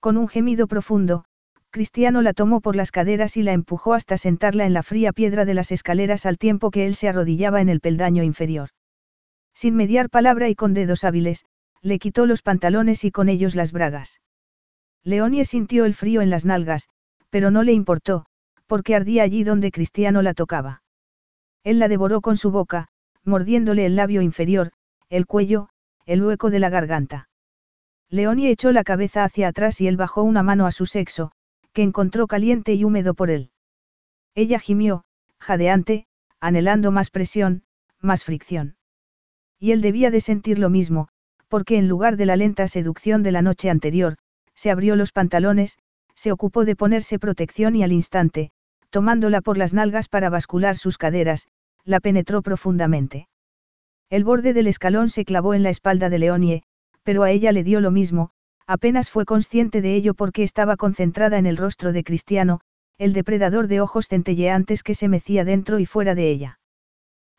Con 0.00 0.16
un 0.16 0.28
gemido 0.28 0.66
profundo, 0.66 1.24
Cristiano 1.70 2.22
la 2.22 2.32
tomó 2.32 2.60
por 2.60 2.76
las 2.76 2.90
caderas 2.92 3.36
y 3.36 3.42
la 3.42 3.52
empujó 3.52 3.94
hasta 3.94 4.16
sentarla 4.16 4.64
en 4.64 4.72
la 4.72 4.82
fría 4.82 5.12
piedra 5.12 5.44
de 5.44 5.54
las 5.54 5.70
escaleras 5.70 6.24
al 6.24 6.38
tiempo 6.38 6.70
que 6.70 6.86
él 6.86 6.94
se 6.94 7.08
arrodillaba 7.08 7.60
en 7.60 7.68
el 7.68 7.80
peldaño 7.80 8.22
inferior. 8.22 8.70
Sin 9.54 9.74
mediar 9.74 10.08
palabra 10.08 10.48
y 10.48 10.54
con 10.54 10.72
dedos 10.72 11.04
hábiles, 11.04 11.44
le 11.82 11.98
quitó 11.98 12.26
los 12.26 12.42
pantalones 12.42 13.04
y 13.04 13.10
con 13.10 13.28
ellos 13.28 13.54
las 13.54 13.72
bragas. 13.72 14.20
Leonie 15.04 15.44
sintió 15.44 15.84
el 15.84 15.94
frío 15.94 16.22
en 16.22 16.30
las 16.30 16.44
nalgas, 16.44 16.88
pero 17.30 17.50
no 17.50 17.62
le 17.62 17.72
importó, 17.72 18.26
porque 18.66 18.94
ardía 18.94 19.22
allí 19.22 19.44
donde 19.44 19.70
Cristiano 19.70 20.22
la 20.22 20.34
tocaba. 20.34 20.82
Él 21.64 21.78
la 21.78 21.88
devoró 21.88 22.20
con 22.20 22.36
su 22.36 22.50
boca, 22.50 22.88
mordiéndole 23.24 23.84
el 23.84 23.96
labio 23.96 24.22
inferior, 24.22 24.72
el 25.10 25.26
cuello, 25.26 25.68
el 26.06 26.22
hueco 26.22 26.50
de 26.50 26.58
la 26.60 26.70
garganta. 26.70 27.27
Leonie 28.10 28.50
echó 28.50 28.72
la 28.72 28.84
cabeza 28.84 29.24
hacia 29.24 29.48
atrás 29.48 29.80
y 29.80 29.86
él 29.86 29.96
bajó 29.96 30.22
una 30.22 30.42
mano 30.42 30.66
a 30.66 30.70
su 30.70 30.86
sexo, 30.86 31.32
que 31.72 31.82
encontró 31.82 32.26
caliente 32.26 32.74
y 32.74 32.84
húmedo 32.84 33.14
por 33.14 33.30
él. 33.30 33.50
Ella 34.34 34.58
gimió, 34.58 35.04
jadeante, 35.38 36.06
anhelando 36.40 36.90
más 36.90 37.10
presión, 37.10 37.64
más 38.00 38.24
fricción. 38.24 38.76
Y 39.58 39.72
él 39.72 39.80
debía 39.80 40.10
de 40.10 40.20
sentir 40.20 40.58
lo 40.58 40.70
mismo, 40.70 41.08
porque 41.48 41.76
en 41.76 41.88
lugar 41.88 42.16
de 42.16 42.26
la 42.26 42.36
lenta 42.36 42.68
seducción 42.68 43.22
de 43.22 43.32
la 43.32 43.42
noche 43.42 43.70
anterior, 43.70 44.16
se 44.54 44.70
abrió 44.70 44.96
los 44.96 45.12
pantalones, 45.12 45.78
se 46.14 46.32
ocupó 46.32 46.64
de 46.64 46.76
ponerse 46.76 47.18
protección 47.18 47.76
y 47.76 47.82
al 47.82 47.92
instante, 47.92 48.50
tomándola 48.90 49.40
por 49.40 49.58
las 49.58 49.74
nalgas 49.74 50.08
para 50.08 50.30
bascular 50.30 50.76
sus 50.76 50.98
caderas, 50.98 51.46
la 51.84 52.00
penetró 52.00 52.42
profundamente. 52.42 53.28
El 54.10 54.24
borde 54.24 54.52
del 54.54 54.66
escalón 54.66 55.10
se 55.10 55.24
clavó 55.24 55.54
en 55.54 55.62
la 55.62 55.70
espalda 55.70 56.08
de 56.08 56.18
Leonie, 56.18 56.62
pero 57.08 57.22
a 57.22 57.30
ella 57.30 57.52
le 57.52 57.64
dio 57.64 57.80
lo 57.80 57.90
mismo, 57.90 58.32
apenas 58.66 59.08
fue 59.08 59.24
consciente 59.24 59.80
de 59.80 59.94
ello 59.94 60.12
porque 60.12 60.42
estaba 60.42 60.76
concentrada 60.76 61.38
en 61.38 61.46
el 61.46 61.56
rostro 61.56 61.94
de 61.94 62.04
Cristiano, 62.04 62.60
el 62.98 63.14
depredador 63.14 63.66
de 63.66 63.80
ojos 63.80 64.08
centelleantes 64.08 64.82
que 64.82 64.92
se 64.92 65.08
mecía 65.08 65.46
dentro 65.46 65.78
y 65.78 65.86
fuera 65.86 66.14
de 66.14 66.28
ella. 66.28 66.60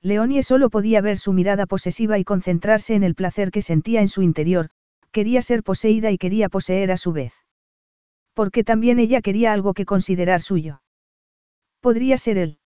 Leonie 0.01 0.41
solo 0.41 0.71
podía 0.71 1.01
ver 1.01 1.19
su 1.19 1.33
mirada 1.33 1.67
posesiva 1.67 2.17
y 2.17 2.23
concentrarse 2.23 2.95
en 2.95 3.03
el 3.03 3.13
placer 3.13 3.51
que 3.51 3.61
sentía 3.61 4.01
en 4.01 4.07
su 4.07 4.23
interior, 4.23 4.71
quería 5.11 5.43
ser 5.43 5.61
poseída 5.61 6.09
y 6.09 6.17
quería 6.17 6.49
poseer 6.49 6.91
a 6.91 6.97
su 6.97 7.11
vez. 7.11 7.33
Porque 8.33 8.63
también 8.63 8.97
ella 8.97 9.21
quería 9.21 9.53
algo 9.53 9.75
que 9.75 9.85
considerar 9.85 10.41
suyo. 10.41 10.81
Podría 11.79 12.17
ser 12.17 12.39
él. 12.39 12.57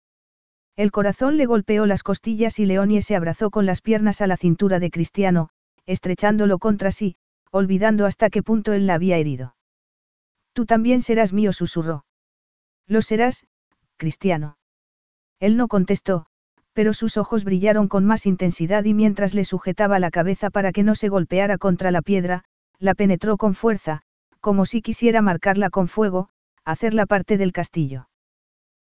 El 0.78 0.92
corazón 0.92 1.36
le 1.36 1.48
golpeó 1.48 1.86
las 1.86 2.02
costillas 2.02 2.60
y 2.60 2.66
Leonie 2.66 3.02
se 3.02 3.18
abrazó 3.18 3.52
con 3.52 3.66
las 3.66 3.82
piernas 3.82 4.22
a 4.22 4.28
la 4.28 4.38
cintura 4.38 4.80
de 4.80 4.90
Cristiano, 4.90 5.50
estrechándolo 5.86 6.60
contra 6.60 6.92
sí, 6.92 7.16
olvidando 7.52 8.06
hasta 8.06 8.30
qué 8.30 8.42
punto 8.42 8.74
él 8.74 8.88
la 8.88 8.96
había 8.96 9.18
herido. 9.18 9.56
Tú 10.54 10.66
también 10.66 11.02
serás 11.02 11.34
mío, 11.34 11.54
susurró. 11.54 12.06
Lo 12.88 13.02
serás, 13.02 13.46
Cristiano. 13.98 14.58
Él 15.40 15.58
no 15.58 15.68
contestó, 15.68 16.26
pero 16.74 16.94
sus 16.94 17.18
ojos 17.18 17.44
brillaron 17.44 17.88
con 17.88 18.06
más 18.06 18.26
intensidad 18.26 18.84
y 18.84 18.94
mientras 18.94 19.34
le 19.34 19.46
sujetaba 19.46 20.00
la 20.00 20.12
cabeza 20.12 20.50
para 20.50 20.72
que 20.72 20.84
no 20.84 20.96
se 20.96 21.10
golpeara 21.10 21.58
contra 21.58 21.92
la 21.92 22.02
piedra, 22.02 22.44
la 22.80 22.96
penetró 22.96 23.38
con 23.38 23.54
fuerza, 23.54 24.02
como 24.40 24.66
si 24.66 24.82
quisiera 24.82 25.22
marcarla 25.22 25.70
con 25.70 25.88
fuego, 25.88 26.30
hacerla 26.66 27.06
parte 27.06 27.38
del 27.38 27.52
castillo. 27.52 28.10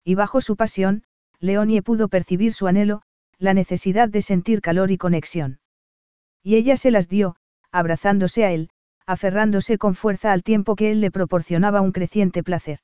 Y 0.04 0.16
bajo 0.16 0.42
su 0.42 0.56
pasión, 0.56 1.04
Leonie 1.40 1.82
pudo 1.82 2.08
percibir 2.08 2.54
su 2.54 2.68
anhelo, 2.68 3.02
la 3.40 3.54
necesidad 3.54 4.10
de 4.10 4.22
sentir 4.22 4.62
calor 4.62 4.92
y 4.92 4.98
conexión. 4.98 5.60
Y 6.44 6.56
ella 6.56 6.78
se 6.78 6.92
las 6.92 7.10
dio, 7.10 7.36
abrazándose 7.72 8.46
a 8.46 8.52
él, 8.52 8.70
aferrándose 9.06 9.78
con 9.78 9.96
fuerza 9.96 10.34
al 10.34 10.44
tiempo 10.44 10.76
que 10.76 10.92
él 10.92 11.02
le 11.02 11.12
proporcionaba 11.12 11.82
un 11.82 11.92
creciente 11.92 12.44
placer. 12.44 12.80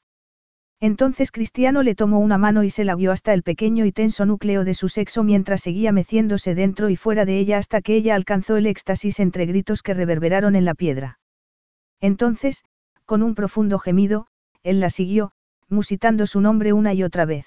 Entonces 0.80 1.32
Cristiano 1.32 1.82
le 1.82 1.96
tomó 1.96 2.20
una 2.20 2.38
mano 2.38 2.64
y 2.64 2.70
se 2.70 2.84
la 2.84 2.96
guió 2.96 3.14
hasta 3.14 3.34
el 3.34 3.42
pequeño 3.42 3.86
y 3.86 3.94
tenso 3.94 4.26
núcleo 4.26 4.66
de 4.66 4.74
su 4.74 4.90
sexo 4.90 5.24
mientras 5.24 5.62
seguía 5.62 5.94
meciéndose 5.94 6.56
dentro 6.56 6.90
y 6.90 6.98
fuera 6.98 7.24
de 7.24 7.40
ella 7.40 7.58
hasta 7.58 7.82
que 7.82 7.96
ella 7.96 8.16
alcanzó 8.16 8.58
el 8.58 8.68
éxtasis 8.68 9.22
entre 9.22 9.46
gritos 9.46 9.82
que 9.82 9.94
reverberaron 9.94 10.58
en 10.58 10.66
la 10.66 10.74
piedra. 10.74 11.20
Entonces, 12.02 12.66
con 13.06 13.24
un 13.24 13.34
profundo 13.34 13.80
gemido, 13.80 14.28
él 14.62 14.82
la 14.82 14.90
siguió, 14.90 15.32
musitando 15.70 16.28
su 16.28 16.42
nombre 16.42 16.74
una 16.74 16.94
y 16.94 17.04
otra 17.04 17.26
vez. 17.26 17.46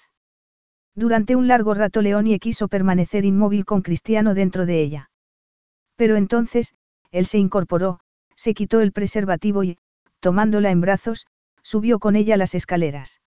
Durante 0.94 1.36
un 1.36 1.46
largo 1.46 1.74
rato 1.74 2.00
Leonie 2.00 2.38
quiso 2.38 2.68
permanecer 2.68 3.26
inmóvil 3.26 3.66
con 3.66 3.82
Cristiano 3.82 4.32
dentro 4.32 4.64
de 4.64 4.80
ella. 4.80 5.10
Pero 5.96 6.16
entonces, 6.16 6.74
él 7.10 7.26
se 7.26 7.38
incorporó, 7.38 8.00
se 8.36 8.54
quitó 8.54 8.80
el 8.80 8.92
preservativo 8.92 9.64
y, 9.64 9.78
tomándola 10.20 10.70
en 10.70 10.80
brazos, 10.80 11.26
subió 11.62 11.98
con 11.98 12.16
ella 12.16 12.36
las 12.36 12.54
escaleras. 12.54 13.20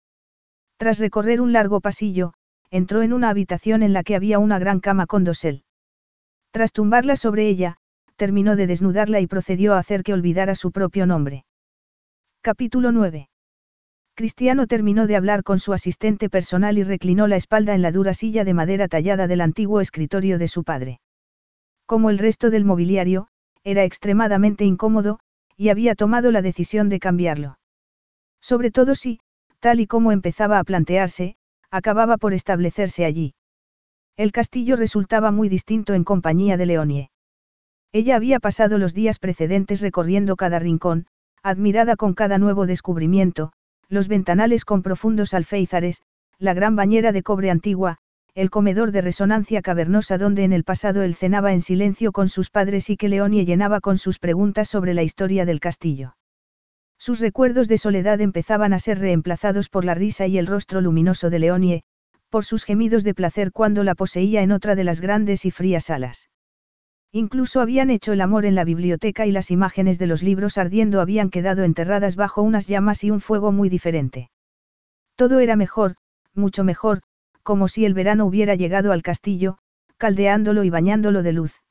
Tras 0.76 0.98
recorrer 0.98 1.40
un 1.40 1.52
largo 1.52 1.80
pasillo, 1.80 2.34
entró 2.70 3.02
en 3.02 3.12
una 3.12 3.30
habitación 3.30 3.82
en 3.82 3.92
la 3.92 4.02
que 4.02 4.16
había 4.16 4.38
una 4.38 4.58
gran 4.58 4.80
cama 4.80 5.06
con 5.06 5.24
dosel. 5.24 5.64
Tras 6.50 6.72
tumbarla 6.72 7.16
sobre 7.16 7.48
ella, 7.48 7.76
terminó 8.16 8.56
de 8.56 8.66
desnudarla 8.66 9.20
y 9.20 9.26
procedió 9.26 9.74
a 9.74 9.78
hacer 9.78 10.02
que 10.02 10.12
olvidara 10.12 10.54
su 10.54 10.72
propio 10.72 11.06
nombre. 11.06 11.44
Capítulo 12.42 12.92
9. 12.92 13.28
Cristiano 14.14 14.66
terminó 14.66 15.06
de 15.06 15.16
hablar 15.16 15.42
con 15.42 15.58
su 15.58 15.72
asistente 15.72 16.30
personal 16.30 16.78
y 16.78 16.82
reclinó 16.82 17.26
la 17.26 17.36
espalda 17.36 17.74
en 17.74 17.82
la 17.82 17.92
dura 17.92 18.14
silla 18.14 18.44
de 18.44 18.54
madera 18.54 18.88
tallada 18.88 19.26
del 19.26 19.42
antiguo 19.42 19.80
escritorio 19.80 20.38
de 20.38 20.48
su 20.48 20.64
padre. 20.64 21.00
Como 21.86 22.10
el 22.10 22.18
resto 22.18 22.50
del 22.50 22.64
mobiliario, 22.64 23.28
era 23.64 23.84
extremadamente 23.84 24.64
incómodo, 24.64 25.20
y 25.56 25.68
había 25.70 25.94
tomado 25.94 26.30
la 26.30 26.42
decisión 26.42 26.88
de 26.88 26.98
cambiarlo. 26.98 27.58
Sobre 28.40 28.70
todo 28.70 28.94
si, 28.94 29.20
tal 29.60 29.80
y 29.80 29.86
como 29.86 30.12
empezaba 30.12 30.58
a 30.58 30.64
plantearse, 30.64 31.36
acababa 31.70 32.16
por 32.16 32.34
establecerse 32.34 33.04
allí. 33.04 33.34
El 34.16 34.32
castillo 34.32 34.76
resultaba 34.76 35.30
muy 35.30 35.48
distinto 35.48 35.94
en 35.94 36.04
compañía 36.04 36.56
de 36.56 36.66
Leonie. 36.66 37.10
Ella 37.92 38.16
había 38.16 38.40
pasado 38.40 38.78
los 38.78 38.94
días 38.94 39.18
precedentes 39.18 39.80
recorriendo 39.80 40.36
cada 40.36 40.58
rincón, 40.58 41.06
admirada 41.42 41.96
con 41.96 42.14
cada 42.14 42.38
nuevo 42.38 42.66
descubrimiento, 42.66 43.52
los 43.88 44.08
ventanales 44.08 44.64
con 44.64 44.82
profundos 44.82 45.34
alféizares, 45.34 46.02
la 46.38 46.54
gran 46.54 46.76
bañera 46.76 47.12
de 47.12 47.22
cobre 47.22 47.50
antigua, 47.50 47.98
el 48.36 48.50
comedor 48.50 48.92
de 48.92 49.00
resonancia 49.00 49.62
cavernosa 49.62 50.18
donde 50.18 50.44
en 50.44 50.52
el 50.52 50.62
pasado 50.62 51.02
él 51.02 51.14
cenaba 51.14 51.54
en 51.54 51.62
silencio 51.62 52.12
con 52.12 52.28
sus 52.28 52.50
padres 52.50 52.90
y 52.90 52.98
que 52.98 53.08
Leonie 53.08 53.46
llenaba 53.46 53.80
con 53.80 53.96
sus 53.96 54.18
preguntas 54.18 54.68
sobre 54.68 54.92
la 54.92 55.02
historia 55.02 55.46
del 55.46 55.58
castillo. 55.58 56.18
Sus 56.98 57.20
recuerdos 57.20 57.66
de 57.66 57.78
soledad 57.78 58.20
empezaban 58.20 58.74
a 58.74 58.78
ser 58.78 58.98
reemplazados 58.98 59.70
por 59.70 59.86
la 59.86 59.94
risa 59.94 60.26
y 60.26 60.36
el 60.36 60.46
rostro 60.46 60.82
luminoso 60.82 61.30
de 61.30 61.38
Leonie, 61.38 61.82
por 62.28 62.44
sus 62.44 62.64
gemidos 62.64 63.04
de 63.04 63.14
placer 63.14 63.52
cuando 63.52 63.84
la 63.84 63.94
poseía 63.94 64.42
en 64.42 64.52
otra 64.52 64.74
de 64.74 64.84
las 64.84 65.00
grandes 65.00 65.46
y 65.46 65.50
frías 65.50 65.84
salas. 65.84 66.28
Incluso 67.12 67.62
habían 67.62 67.88
hecho 67.88 68.12
el 68.12 68.20
amor 68.20 68.44
en 68.44 68.54
la 68.54 68.64
biblioteca 68.64 69.24
y 69.24 69.32
las 69.32 69.50
imágenes 69.50 69.98
de 69.98 70.08
los 70.08 70.22
libros 70.22 70.58
ardiendo 70.58 71.00
habían 71.00 71.30
quedado 71.30 71.64
enterradas 71.64 72.16
bajo 72.16 72.42
unas 72.42 72.66
llamas 72.66 73.02
y 73.02 73.10
un 73.10 73.22
fuego 73.22 73.50
muy 73.50 73.70
diferente. 73.70 74.28
Todo 75.14 75.40
era 75.40 75.56
mejor, 75.56 75.94
mucho 76.34 76.64
mejor, 76.64 77.00
como 77.46 77.68
si 77.68 77.84
el 77.84 77.94
verano 77.94 78.26
hubiera 78.26 78.56
llegado 78.56 78.90
al 78.90 79.02
castillo, 79.02 79.58
caldeándolo 79.98 80.64
y 80.64 80.70
bañándolo 80.70 81.22
de 81.22 81.32
luz. 81.32 81.62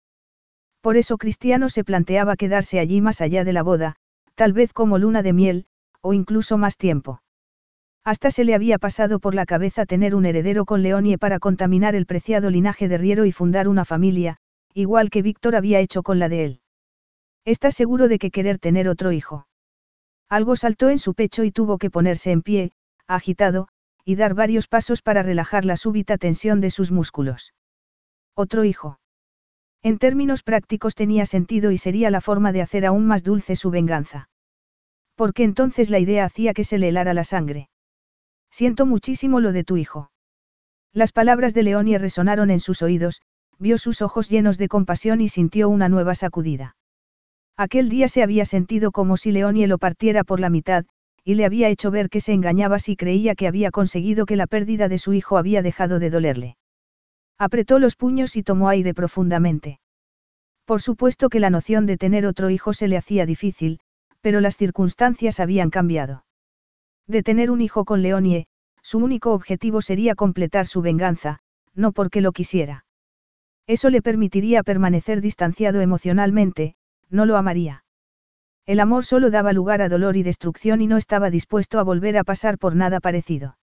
Por 0.80 0.96
eso 0.96 1.18
Cristiano 1.18 1.68
se 1.68 1.84
planteaba 1.84 2.38
quedarse 2.38 2.80
allí 2.80 3.02
más 3.02 3.20
allá 3.20 3.44
de 3.44 3.52
la 3.52 3.62
boda, 3.62 3.98
tal 4.36 4.54
vez 4.54 4.72
como 4.72 4.98
luna 4.98 5.22
de 5.22 5.34
miel, 5.34 5.66
o 6.00 6.14
incluso 6.14 6.58
más 6.58 6.78
tiempo. 6.78 7.22
Hasta 8.06 8.32
se 8.32 8.46
le 8.46 8.56
había 8.56 8.78
pasado 8.78 9.20
por 9.20 9.36
la 9.36 9.46
cabeza 9.46 9.86
tener 9.86 10.16
un 10.16 10.26
heredero 10.26 10.64
con 10.64 10.82
Leonie 10.82 11.18
para 11.18 11.40
contaminar 11.40 11.94
el 11.94 12.06
preciado 12.06 12.50
linaje 12.50 12.88
de 12.88 12.98
Riero 12.98 13.26
y 13.26 13.34
fundar 13.34 13.68
una 13.68 13.84
familia, 13.84 14.38
igual 14.74 15.10
que 15.10 15.24
Víctor 15.24 15.58
había 15.58 15.82
hecho 15.82 16.04
con 16.04 16.20
la 16.20 16.30
de 16.30 16.46
él. 16.46 16.62
¿Estás 17.44 17.76
seguro 17.76 18.08
de 18.08 18.18
que 18.18 18.32
querer 18.32 18.60
tener 18.60 18.88
otro 18.88 19.12
hijo? 19.12 19.46
Algo 20.30 20.56
saltó 20.56 20.90
en 20.90 21.00
su 21.00 21.16
pecho 21.16 21.44
y 21.44 21.52
tuvo 21.52 21.78
que 21.78 21.90
ponerse 21.90 22.32
en 22.32 22.44
pie, 22.44 22.72
agitado, 23.08 23.68
y 24.06 24.16
dar 24.16 24.36
varios 24.36 24.68
pasos 24.68 25.02
para 25.02 25.24
relajar 25.24 25.66
la 25.66 25.76
súbita 25.76 26.18
tensión 26.18 26.62
de 26.62 26.70
sus 26.70 26.92
músculos. 26.92 27.54
Otro 28.36 28.64
hijo. 28.64 29.00
En 29.82 29.98
términos 29.98 30.44
prácticos 30.44 30.94
tenía 30.94 31.26
sentido 31.26 31.72
y 31.72 31.78
sería 31.78 32.12
la 32.12 32.22
forma 32.22 32.52
de 32.52 32.62
hacer 32.62 32.86
aún 32.86 33.08
más 33.08 33.24
dulce 33.24 33.56
su 33.56 33.72
venganza. 33.72 34.30
Porque 35.16 35.44
entonces 35.44 35.90
la 35.90 36.00
idea 36.00 36.26
hacía 36.26 36.54
que 36.54 36.64
se 36.64 36.78
le 36.78 36.90
helara 36.90 37.14
la 37.14 37.24
sangre. 37.24 37.70
Siento 38.52 38.86
muchísimo 38.86 39.40
lo 39.40 39.52
de 39.52 39.64
tu 39.64 39.78
hijo. 39.78 40.12
Las 40.94 41.12
palabras 41.12 41.54
de 41.54 41.64
Leonie 41.64 41.98
resonaron 41.98 42.52
en 42.52 42.60
sus 42.60 42.82
oídos, 42.82 43.22
vio 43.58 43.78
sus 43.78 44.02
ojos 44.02 44.30
llenos 44.30 44.58
de 44.58 44.68
compasión 44.68 45.20
y 45.20 45.30
sintió 45.30 45.68
una 45.70 45.90
nueva 45.90 46.16
sacudida. 46.16 46.76
Aquel 47.58 47.90
día 47.90 48.08
se 48.08 48.22
había 48.22 48.46
sentido 48.46 48.92
como 48.92 49.18
si 49.18 49.32
Leonie 49.32 49.68
lo 49.68 49.78
partiera 49.78 50.24
por 50.24 50.40
la 50.40 50.50
mitad, 50.50 50.86
y 51.26 51.34
le 51.34 51.44
había 51.44 51.70
hecho 51.70 51.90
ver 51.90 52.10
que 52.10 52.22
se 52.22 52.34
engañaba 52.34 52.78
si 52.78 52.96
creía 52.96 53.34
que 53.34 53.48
había 53.48 53.72
conseguido 53.72 54.28
que 54.28 54.36
la 54.36 54.46
pérdida 54.46 54.88
de 54.88 55.00
su 55.00 55.14
hijo 55.14 55.38
había 55.38 55.64
dejado 55.64 55.98
de 55.98 56.12
dolerle. 56.12 56.58
Apretó 57.40 57.80
los 57.80 57.96
puños 57.96 58.36
y 58.36 58.44
tomó 58.44 58.70
aire 58.70 58.94
profundamente. 58.94 59.80
Por 60.66 60.82
supuesto 60.82 61.30
que 61.30 61.40
la 61.40 61.50
noción 61.50 61.88
de 61.88 61.98
tener 61.98 62.28
otro 62.28 62.52
hijo 62.52 62.74
se 62.74 62.88
le 62.88 62.98
hacía 62.98 63.26
difícil, 63.26 63.80
pero 64.22 64.40
las 64.40 64.56
circunstancias 64.56 65.40
habían 65.40 65.72
cambiado. 65.72 66.26
De 67.08 67.24
tener 67.24 67.50
un 67.50 67.62
hijo 67.62 67.86
con 67.86 68.04
Leonie, 68.04 68.46
su 68.82 69.00
único 69.00 69.34
objetivo 69.34 69.82
sería 69.82 70.14
completar 70.14 70.68
su 70.68 70.82
venganza, 70.82 71.40
no 71.74 71.92
porque 71.92 72.22
lo 72.22 72.32
quisiera. 72.32 72.86
Eso 73.68 73.90
le 73.90 74.04
permitiría 74.04 74.62
permanecer 74.62 75.22
distanciado 75.22 75.82
emocionalmente, 75.82 76.76
no 77.10 77.26
lo 77.26 77.36
amaría. 77.36 77.85
El 78.66 78.80
amor 78.80 79.06
solo 79.06 79.30
daba 79.30 79.54
lugar 79.54 79.82
a 79.82 79.90
dolor 79.90 80.18
y 80.18 80.24
destrucción 80.24 80.82
y 80.82 80.88
no 80.88 80.98
estaba 80.98 81.30
dispuesto 81.30 81.80
a 81.80 81.84
volver 81.84 82.18
a 82.18 82.24
pasar 82.24 82.58
por 82.58 82.76
nada 82.76 83.00
parecido. 83.00 83.58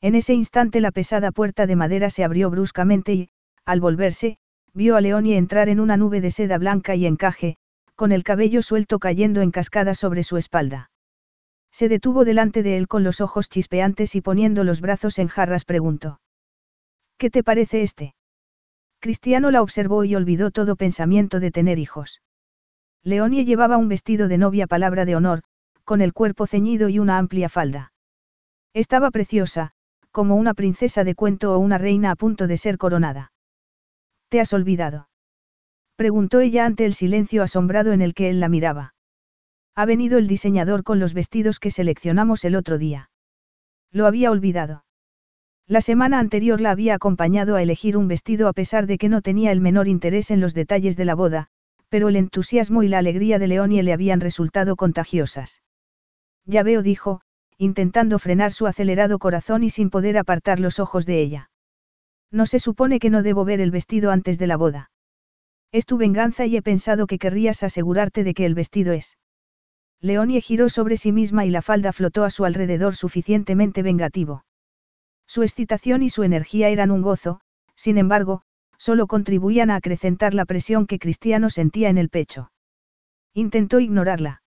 En 0.00 0.14
ese 0.14 0.34
instante 0.34 0.80
la 0.80 0.90
pesada 0.90 1.30
puerta 1.30 1.66
de 1.66 1.76
madera 1.76 2.10
se 2.10 2.24
abrió 2.24 2.50
bruscamente 2.50 3.14
y, 3.14 3.28
al 3.64 3.80
volverse, 3.80 4.38
vio 4.74 4.96
a 4.96 5.00
Leonie 5.00 5.36
entrar 5.36 5.68
en 5.68 5.80
una 5.80 5.96
nube 5.96 6.20
de 6.20 6.30
seda 6.30 6.58
blanca 6.58 6.94
y 6.96 7.06
encaje, 7.06 7.56
con 7.94 8.12
el 8.12 8.24
cabello 8.24 8.62
suelto 8.62 8.98
cayendo 8.98 9.40
en 9.40 9.50
cascada 9.50 9.94
sobre 9.94 10.22
su 10.22 10.36
espalda. 10.36 10.90
Se 11.72 11.88
detuvo 11.88 12.24
delante 12.24 12.62
de 12.62 12.76
él 12.76 12.88
con 12.88 13.04
los 13.04 13.20
ojos 13.20 13.48
chispeantes 13.48 14.14
y 14.14 14.20
poniendo 14.20 14.64
los 14.64 14.80
brazos 14.80 15.18
en 15.18 15.28
jarras 15.28 15.64
preguntó. 15.64 16.20
¿Qué 17.16 17.30
te 17.30 17.42
parece 17.42 17.82
este? 17.82 18.14
Cristiano 18.98 19.50
la 19.50 19.62
observó 19.62 20.04
y 20.04 20.14
olvidó 20.14 20.50
todo 20.50 20.76
pensamiento 20.76 21.38
de 21.38 21.50
tener 21.50 21.78
hijos. 21.78 22.20
Leonie 23.06 23.44
llevaba 23.44 23.76
un 23.76 23.86
vestido 23.86 24.26
de 24.26 24.36
novia 24.36 24.66
palabra 24.66 25.04
de 25.04 25.14
honor, 25.14 25.44
con 25.84 26.00
el 26.00 26.12
cuerpo 26.12 26.48
ceñido 26.48 26.88
y 26.88 26.98
una 26.98 27.18
amplia 27.18 27.48
falda. 27.48 27.92
Estaba 28.74 29.12
preciosa, 29.12 29.70
como 30.10 30.34
una 30.34 30.54
princesa 30.54 31.04
de 31.04 31.14
cuento 31.14 31.54
o 31.54 31.58
una 31.60 31.78
reina 31.78 32.10
a 32.10 32.16
punto 32.16 32.48
de 32.48 32.56
ser 32.56 32.78
coronada. 32.78 33.30
¿Te 34.28 34.40
has 34.40 34.52
olvidado? 34.52 35.08
Preguntó 35.94 36.40
ella 36.40 36.66
ante 36.66 36.84
el 36.84 36.94
silencio 36.94 37.44
asombrado 37.44 37.92
en 37.92 38.02
el 38.02 38.12
que 38.12 38.28
él 38.28 38.40
la 38.40 38.48
miraba. 38.48 38.94
Ha 39.76 39.84
venido 39.84 40.18
el 40.18 40.26
diseñador 40.26 40.82
con 40.82 40.98
los 40.98 41.14
vestidos 41.14 41.60
que 41.60 41.70
seleccionamos 41.70 42.44
el 42.44 42.56
otro 42.56 42.76
día. 42.76 43.10
Lo 43.92 44.06
había 44.06 44.32
olvidado. 44.32 44.84
La 45.68 45.80
semana 45.80 46.18
anterior 46.18 46.60
la 46.60 46.72
había 46.72 46.96
acompañado 46.96 47.54
a 47.54 47.62
elegir 47.62 47.96
un 47.96 48.08
vestido 48.08 48.48
a 48.48 48.52
pesar 48.52 48.88
de 48.88 48.98
que 48.98 49.08
no 49.08 49.22
tenía 49.22 49.52
el 49.52 49.60
menor 49.60 49.86
interés 49.86 50.32
en 50.32 50.40
los 50.40 50.54
detalles 50.54 50.96
de 50.96 51.04
la 51.04 51.14
boda, 51.14 51.50
pero 51.88 52.08
el 52.08 52.16
entusiasmo 52.16 52.82
y 52.82 52.88
la 52.88 52.98
alegría 52.98 53.38
de 53.38 53.48
Leonie 53.48 53.82
le 53.82 53.92
habían 53.92 54.20
resultado 54.20 54.76
contagiosas. 54.76 55.62
Ya 56.44 56.62
veo, 56.62 56.82
dijo, 56.82 57.20
intentando 57.58 58.18
frenar 58.18 58.52
su 58.52 58.66
acelerado 58.66 59.18
corazón 59.18 59.62
y 59.62 59.70
sin 59.70 59.90
poder 59.90 60.18
apartar 60.18 60.60
los 60.60 60.78
ojos 60.78 61.06
de 61.06 61.20
ella. 61.20 61.50
No 62.30 62.46
se 62.46 62.58
supone 62.58 62.98
que 62.98 63.10
no 63.10 63.22
debo 63.22 63.44
ver 63.44 63.60
el 63.60 63.70
vestido 63.70 64.10
antes 64.10 64.38
de 64.38 64.46
la 64.46 64.56
boda. 64.56 64.90
Es 65.72 65.86
tu 65.86 65.96
venganza 65.96 66.46
y 66.46 66.56
he 66.56 66.62
pensado 66.62 67.06
que 67.06 67.18
querrías 67.18 67.62
asegurarte 67.62 68.24
de 68.24 68.34
que 68.34 68.46
el 68.46 68.54
vestido 68.54 68.92
es. 68.92 69.16
Leonie 70.00 70.40
giró 70.40 70.68
sobre 70.68 70.96
sí 70.96 71.12
misma 71.12 71.46
y 71.46 71.50
la 71.50 71.62
falda 71.62 71.92
flotó 71.92 72.24
a 72.24 72.30
su 72.30 72.44
alrededor 72.44 72.94
suficientemente 72.94 73.82
vengativo. 73.82 74.44
Su 75.26 75.42
excitación 75.42 76.02
y 76.02 76.10
su 76.10 76.22
energía 76.22 76.68
eran 76.68 76.90
un 76.90 77.02
gozo, 77.02 77.40
sin 77.74 77.98
embargo, 77.98 78.42
solo 78.78 79.06
contribuían 79.06 79.70
a 79.70 79.76
acrecentar 79.76 80.34
la 80.34 80.44
presión 80.44 80.86
que 80.86 80.98
Cristiano 80.98 81.50
sentía 81.50 81.88
en 81.88 81.98
el 81.98 82.08
pecho. 82.08 82.50
Intentó 83.34 83.80
ignorarla. 83.80 84.42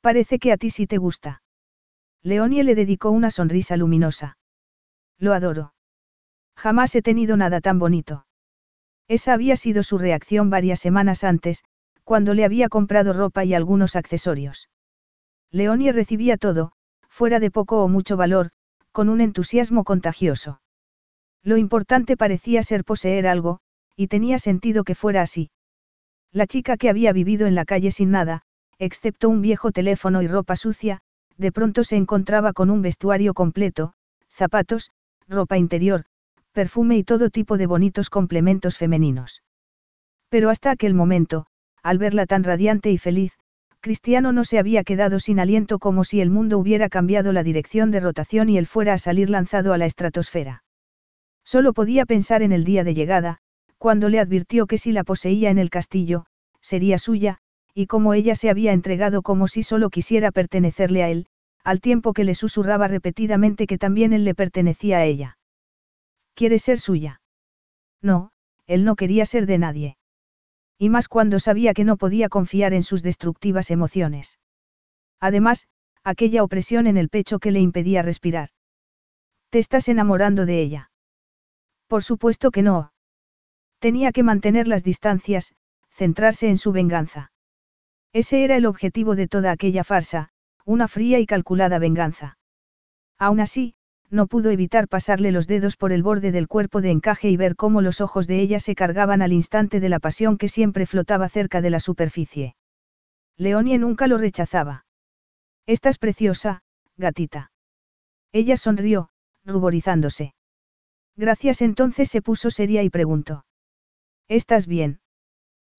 Parece 0.00 0.38
que 0.38 0.52
a 0.52 0.56
ti 0.56 0.70
sí 0.70 0.86
te 0.86 0.98
gusta. 0.98 1.42
Leonie 2.22 2.64
le 2.64 2.74
dedicó 2.74 3.10
una 3.10 3.30
sonrisa 3.30 3.76
luminosa. 3.76 4.38
Lo 5.18 5.32
adoro. 5.32 5.74
Jamás 6.56 6.94
he 6.94 7.02
tenido 7.02 7.36
nada 7.36 7.60
tan 7.60 7.78
bonito. 7.78 8.26
Esa 9.08 9.32
había 9.32 9.56
sido 9.56 9.82
su 9.82 9.98
reacción 9.98 10.50
varias 10.50 10.80
semanas 10.80 11.24
antes, 11.24 11.64
cuando 12.04 12.34
le 12.34 12.44
había 12.44 12.68
comprado 12.68 13.12
ropa 13.12 13.44
y 13.44 13.54
algunos 13.54 13.96
accesorios. 13.96 14.68
Leonie 15.50 15.92
recibía 15.92 16.36
todo, 16.36 16.72
fuera 17.08 17.40
de 17.40 17.50
poco 17.50 17.82
o 17.82 17.88
mucho 17.88 18.16
valor, 18.16 18.50
con 18.92 19.08
un 19.08 19.20
entusiasmo 19.20 19.84
contagioso. 19.84 20.60
Lo 21.42 21.56
importante 21.56 22.16
parecía 22.16 22.62
ser 22.62 22.84
poseer 22.84 23.26
algo, 23.26 23.60
y 23.96 24.08
tenía 24.08 24.38
sentido 24.38 24.84
que 24.84 24.94
fuera 24.94 25.22
así. 25.22 25.50
La 26.32 26.46
chica 26.46 26.76
que 26.76 26.90
había 26.90 27.12
vivido 27.12 27.46
en 27.46 27.54
la 27.54 27.64
calle 27.64 27.90
sin 27.90 28.10
nada, 28.10 28.42
excepto 28.78 29.28
un 29.28 29.40
viejo 29.40 29.72
teléfono 29.72 30.22
y 30.22 30.26
ropa 30.26 30.56
sucia, 30.56 31.00
de 31.36 31.52
pronto 31.52 31.84
se 31.84 31.96
encontraba 31.96 32.52
con 32.52 32.70
un 32.70 32.82
vestuario 32.82 33.34
completo, 33.34 33.94
zapatos, 34.28 34.90
ropa 35.26 35.56
interior, 35.56 36.04
perfume 36.52 36.96
y 36.96 37.04
todo 37.04 37.30
tipo 37.30 37.56
de 37.56 37.66
bonitos 37.66 38.10
complementos 38.10 38.76
femeninos. 38.76 39.42
Pero 40.28 40.50
hasta 40.50 40.70
aquel 40.70 40.94
momento, 40.94 41.46
al 41.82 41.98
verla 41.98 42.26
tan 42.26 42.44
radiante 42.44 42.90
y 42.90 42.98
feliz, 42.98 43.38
Cristiano 43.80 44.32
no 44.32 44.44
se 44.44 44.58
había 44.58 44.82
quedado 44.82 45.20
sin 45.20 45.38
aliento 45.38 45.78
como 45.78 46.04
si 46.04 46.20
el 46.20 46.30
mundo 46.30 46.58
hubiera 46.58 46.88
cambiado 46.88 47.32
la 47.32 47.44
dirección 47.44 47.90
de 47.90 48.00
rotación 48.00 48.48
y 48.48 48.58
él 48.58 48.66
fuera 48.66 48.94
a 48.94 48.98
salir 48.98 49.30
lanzado 49.30 49.72
a 49.72 49.78
la 49.78 49.86
estratosfera. 49.86 50.64
Solo 51.48 51.72
podía 51.72 52.04
pensar 52.04 52.42
en 52.42 52.52
el 52.52 52.62
día 52.62 52.84
de 52.84 52.92
llegada, 52.92 53.38
cuando 53.78 54.10
le 54.10 54.20
advirtió 54.20 54.66
que 54.66 54.76
si 54.76 54.92
la 54.92 55.02
poseía 55.02 55.48
en 55.48 55.56
el 55.56 55.70
castillo, 55.70 56.26
sería 56.60 56.98
suya, 56.98 57.38
y 57.72 57.86
como 57.86 58.12
ella 58.12 58.34
se 58.34 58.50
había 58.50 58.74
entregado 58.74 59.22
como 59.22 59.48
si 59.48 59.62
solo 59.62 59.88
quisiera 59.88 60.30
pertenecerle 60.30 61.02
a 61.02 61.08
él, 61.08 61.26
al 61.64 61.80
tiempo 61.80 62.12
que 62.12 62.24
le 62.24 62.34
susurraba 62.34 62.86
repetidamente 62.86 63.66
que 63.66 63.78
también 63.78 64.12
él 64.12 64.26
le 64.26 64.34
pertenecía 64.34 64.98
a 64.98 65.06
ella. 65.06 65.38
¿Quiere 66.34 66.58
ser 66.58 66.78
suya? 66.78 67.22
No, 68.02 68.30
él 68.66 68.84
no 68.84 68.94
quería 68.94 69.24
ser 69.24 69.46
de 69.46 69.56
nadie. 69.56 69.96
Y 70.76 70.90
más 70.90 71.08
cuando 71.08 71.38
sabía 71.38 71.72
que 71.72 71.84
no 71.84 71.96
podía 71.96 72.28
confiar 72.28 72.74
en 72.74 72.82
sus 72.82 73.02
destructivas 73.02 73.70
emociones. 73.70 74.38
Además, 75.18 75.66
aquella 76.04 76.42
opresión 76.42 76.86
en 76.86 76.98
el 76.98 77.08
pecho 77.08 77.38
que 77.38 77.52
le 77.52 77.60
impedía 77.60 78.02
respirar. 78.02 78.50
¿Te 79.48 79.58
estás 79.58 79.88
enamorando 79.88 80.44
de 80.44 80.60
ella? 80.60 80.87
Por 81.88 82.04
supuesto 82.04 82.50
que 82.50 82.62
no. 82.62 82.92
Tenía 83.80 84.12
que 84.12 84.22
mantener 84.22 84.68
las 84.68 84.84
distancias, 84.84 85.54
centrarse 85.90 86.48
en 86.48 86.58
su 86.58 86.70
venganza. 86.70 87.32
Ese 88.12 88.44
era 88.44 88.56
el 88.56 88.66
objetivo 88.66 89.16
de 89.16 89.26
toda 89.26 89.50
aquella 89.50 89.84
farsa, 89.84 90.30
una 90.64 90.86
fría 90.86 91.18
y 91.18 91.26
calculada 91.26 91.78
venganza. 91.78 92.38
Aún 93.18 93.40
así, 93.40 93.74
no 94.10 94.26
pudo 94.26 94.50
evitar 94.50 94.88
pasarle 94.88 95.32
los 95.32 95.46
dedos 95.46 95.76
por 95.76 95.92
el 95.92 96.02
borde 96.02 96.32
del 96.32 96.48
cuerpo 96.48 96.80
de 96.80 96.90
encaje 96.90 97.30
y 97.30 97.36
ver 97.36 97.56
cómo 97.56 97.82
los 97.82 98.00
ojos 98.00 98.26
de 98.26 98.40
ella 98.40 98.60
se 98.60 98.74
cargaban 98.74 99.22
al 99.22 99.32
instante 99.32 99.80
de 99.80 99.88
la 99.88 99.98
pasión 99.98 100.38
que 100.38 100.48
siempre 100.48 100.86
flotaba 100.86 101.28
cerca 101.28 101.60
de 101.60 101.70
la 101.70 101.80
superficie. 101.80 102.56
Leonie 103.36 103.78
nunca 103.78 104.06
lo 104.06 104.18
rechazaba. 104.18 104.86
Estás 105.66 105.98
preciosa, 105.98 106.62
gatita. 106.96 107.50
Ella 108.32 108.56
sonrió, 108.56 109.10
ruborizándose. 109.44 110.34
Gracias 111.18 111.62
entonces 111.62 112.08
se 112.08 112.22
puso 112.22 112.48
seria 112.48 112.84
y 112.84 112.90
preguntó. 112.90 113.44
¿Estás 114.28 114.68
bien? 114.68 115.00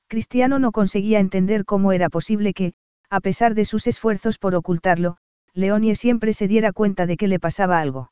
Cristiano 0.07 0.59
no 0.59 0.73
conseguía 0.73 1.19
entender 1.19 1.63
cómo 1.63 1.93
era 1.93 2.09
posible 2.09 2.53
que, 2.53 2.73
a 3.09 3.21
pesar 3.21 3.55
de 3.55 3.63
sus 3.63 3.87
esfuerzos 3.87 4.37
por 4.37 4.53
ocultarlo, 4.53 5.15
Leonie 5.53 5.95
siempre 5.95 6.33
se 6.33 6.49
diera 6.49 6.73
cuenta 6.73 7.05
de 7.05 7.15
que 7.15 7.29
le 7.29 7.39
pasaba 7.39 7.79
algo. 7.79 8.11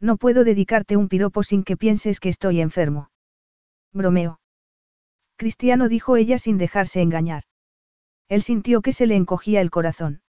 No 0.00 0.18
puedo 0.18 0.44
dedicarte 0.44 0.96
un 0.96 1.08
piropo 1.08 1.42
sin 1.42 1.64
que 1.64 1.76
pienses 1.76 2.20
que 2.20 2.28
estoy 2.28 2.60
enfermo. 2.60 3.10
Bromeo. 3.92 4.38
Cristiano 5.36 5.88
dijo 5.88 6.16
ella 6.16 6.38
sin 6.38 6.58
dejarse 6.58 7.02
engañar. 7.02 7.42
Él 8.28 8.42
sintió 8.42 8.82
que 8.82 8.92
se 8.92 9.06
le 9.06 9.16
encogía 9.16 9.60
el 9.60 9.70
corazón. 9.70 10.22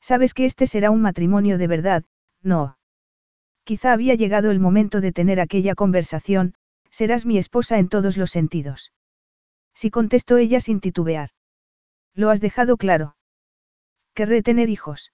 Sabes 0.00 0.34
que 0.34 0.44
este 0.44 0.68
será 0.68 0.92
un 0.92 1.02
matrimonio 1.02 1.58
de 1.58 1.66
verdad, 1.66 2.04
no. 2.42 2.76
Quizá 3.64 3.92
había 3.92 4.14
llegado 4.14 4.50
el 4.50 4.58
momento 4.58 5.00
de 5.00 5.12
tener 5.12 5.40
aquella 5.40 5.74
conversación, 5.74 6.54
serás 6.90 7.24
mi 7.26 7.38
esposa 7.38 7.78
en 7.78 7.88
todos 7.88 8.16
los 8.16 8.30
sentidos. 8.30 8.92
Si 9.74 9.90
contestó 9.90 10.36
ella 10.36 10.60
sin 10.60 10.80
titubear. 10.80 11.30
Lo 12.14 12.30
has 12.30 12.40
dejado 12.40 12.76
claro. 12.76 13.16
Querré 14.14 14.42
tener 14.42 14.68
hijos. 14.68 15.12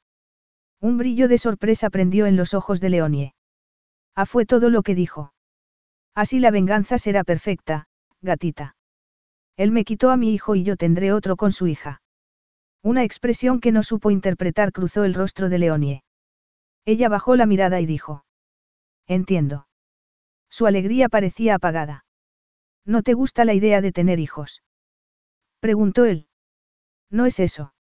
Un 0.81 0.97
brillo 0.97 1.29
de 1.29 1.39
sorpresa 1.39 1.91
prendió 1.91 2.27
en 2.27 2.37
los 2.37 2.55
ojos 2.55 2.81
de 2.81 2.89
Leonie. 2.89 3.35
Ah, 4.15 4.27
fue 4.27 4.47
todo 4.47 4.71
lo 4.71 4.83
que 4.83 4.95
dijo. 4.95 5.33
Así 6.15 6.41
la 6.41 6.51
venganza 6.51 6.99
será 6.99 7.23
perfecta, 7.23 7.87
gatita. 8.23 8.77
Él 9.57 9.71
me 9.71 9.85
quitó 9.85 10.11
a 10.11 10.17
mi 10.17 10.33
hijo 10.33 10.57
y 10.57 10.65
yo 10.65 10.77
tendré 10.77 11.13
otro 11.13 11.37
con 11.37 11.53
su 11.53 11.67
hija. 11.67 12.03
Una 12.83 13.05
expresión 13.05 13.61
que 13.61 13.73
no 13.73 13.83
supo 13.83 14.11
interpretar 14.11 14.73
cruzó 14.73 15.05
el 15.05 15.15
rostro 15.15 15.49
de 15.49 15.59
Leonie. 15.59 16.03
Ella 16.85 17.09
bajó 17.09 17.37
la 17.37 17.47
mirada 17.47 17.81
y 17.81 17.87
dijo. 17.87 18.25
Entiendo. 19.09 19.67
Su 20.51 20.67
alegría 20.67 21.09
parecía 21.09 21.55
apagada. 21.55 22.05
¿No 22.85 23.03
te 23.03 23.15
gusta 23.15 23.45
la 23.45 23.55
idea 23.55 23.81
de 23.81 23.91
tener 23.91 24.21
hijos? 24.21 24.63
Preguntó 25.61 26.05
él. 26.05 26.29
No 27.11 27.27
es 27.27 27.41
eso. 27.41 27.75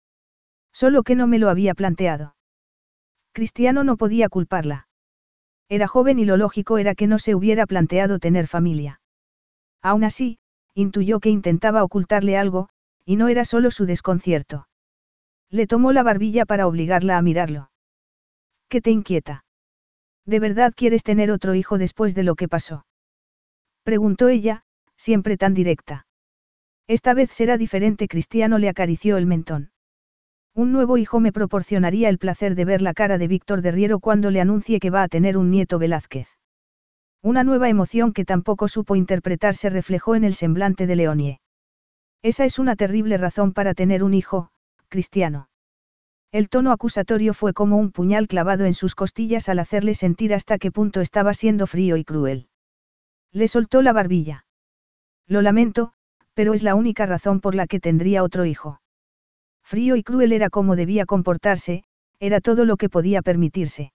Solo 0.72 1.04
que 1.04 1.16
no 1.16 1.28
me 1.28 1.40
lo 1.40 1.50
había 1.50 1.74
planteado. 1.74 2.36
Cristiano 3.34 3.84
no 3.84 3.98
podía 3.98 4.30
culparla. 4.30 4.88
Era 5.68 5.88
joven 5.88 6.20
y 6.20 6.26
lo 6.26 6.38
lógico 6.38 6.78
era 6.78 6.96
que 6.96 7.08
no 7.08 7.18
se 7.18 7.34
hubiera 7.34 7.66
planteado 7.66 8.20
tener 8.20 8.48
familia. 8.48 9.02
Aún 9.82 10.04
así, 10.04 10.38
intuyó 10.74 11.20
que 11.20 11.30
intentaba 11.30 11.84
ocultarle 11.84 12.38
algo, 12.38 12.70
y 13.04 13.16
no 13.16 13.30
era 13.30 13.46
solo 13.46 13.72
su 13.72 13.86
desconcierto. 13.86 14.68
Le 15.50 15.68
tomó 15.68 15.92
la 15.92 16.04
barbilla 16.04 16.46
para 16.46 16.68
obligarla 16.68 17.18
a 17.18 17.22
mirarlo. 17.22 17.72
¿Qué 18.68 18.82
te 18.82 18.92
inquieta? 18.92 19.45
¿De 20.26 20.40
verdad 20.40 20.74
quieres 20.76 21.04
tener 21.04 21.32
otro 21.32 21.54
hijo 21.56 21.78
después 21.78 22.16
de 22.16 22.24
lo 22.24 22.36
que 22.36 22.48
pasó? 22.48 22.86
Preguntó 23.84 24.30
ella, 24.30 24.64
siempre 24.98 25.38
tan 25.38 25.54
directa. 25.54 26.08
Esta 26.88 27.14
vez 27.14 27.30
será 27.32 27.58
diferente. 27.58 28.08
Cristiano 28.08 28.58
le 28.58 28.70
acarició 28.70 29.18
el 29.18 29.26
mentón. 29.26 29.72
Un 30.56 30.72
nuevo 30.72 30.98
hijo 30.98 31.20
me 31.20 31.32
proporcionaría 31.32 32.10
el 32.10 32.18
placer 32.18 32.56
de 32.56 32.66
ver 32.66 32.82
la 32.82 32.94
cara 32.94 33.18
de 33.18 33.28
Víctor 33.28 33.62
de 33.62 33.72
Riero 33.72 34.00
cuando 34.00 34.32
le 34.32 34.42
anuncie 34.42 34.80
que 34.80 34.90
va 34.90 35.04
a 35.04 35.08
tener 35.08 35.38
un 35.38 35.52
nieto 35.52 35.80
Velázquez. 35.80 36.28
Una 37.22 37.44
nueva 37.44 37.70
emoción 37.70 38.14
que 38.14 38.24
tampoco 38.24 38.68
supo 38.68 38.96
interpretar 38.96 39.56
se 39.56 39.70
reflejó 39.70 40.16
en 40.16 40.24
el 40.24 40.36
semblante 40.36 40.88
de 40.88 40.96
Leonie. 40.96 41.40
Esa 42.22 42.46
es 42.46 42.58
una 42.58 42.76
terrible 42.76 43.18
razón 43.18 43.52
para 43.52 43.74
tener 43.74 44.04
un 44.04 44.14
hijo, 44.14 44.50
cristiano. 44.90 45.50
El 46.32 46.50
tono 46.50 46.72
acusatorio 46.72 47.34
fue 47.34 47.54
como 47.54 47.78
un 47.78 47.92
puñal 47.92 48.28
clavado 48.28 48.66
en 48.66 48.74
sus 48.74 48.96
costillas 48.96 49.48
al 49.50 49.60
hacerle 49.60 49.94
sentir 49.94 50.34
hasta 50.34 50.58
qué 50.58 50.72
punto 50.72 51.02
estaba 51.02 51.34
siendo 51.34 51.68
frío 51.68 51.98
y 51.98 52.04
cruel. 52.04 52.48
Le 53.32 53.48
soltó 53.48 53.82
la 53.82 53.94
barbilla. 53.94 54.46
Lo 55.28 55.42
lamento, 55.42 55.94
pero 56.34 56.54
es 56.54 56.64
la 56.64 56.76
única 56.76 57.06
razón 57.06 57.40
por 57.40 57.56
la 57.56 57.68
que 57.68 57.80
tendría 57.80 58.24
otro 58.24 58.46
hijo. 58.46 58.82
Frío 59.64 59.96
y 59.96 60.04
cruel 60.04 60.32
era 60.32 60.50
como 60.50 60.76
debía 60.76 61.06
comportarse, 61.06 61.84
era 62.20 62.42
todo 62.42 62.66
lo 62.66 62.78
que 62.78 62.90
podía 62.90 63.22
permitirse. 63.22 63.92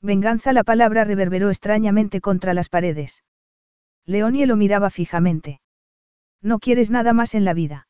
Venganza 0.00 0.52
la 0.52 0.64
palabra 0.64 1.04
reverberó 1.04 1.48
extrañamente 1.48 2.20
contra 2.20 2.54
las 2.54 2.68
paredes. 2.68 3.22
Leonie 4.04 4.46
lo 4.46 4.56
miraba 4.56 4.90
fijamente. 4.90 5.60
No 6.42 6.58
quieres 6.58 6.90
nada 6.90 7.12
más 7.12 7.34
en 7.34 7.44
la 7.44 7.54
vida. 7.54 7.86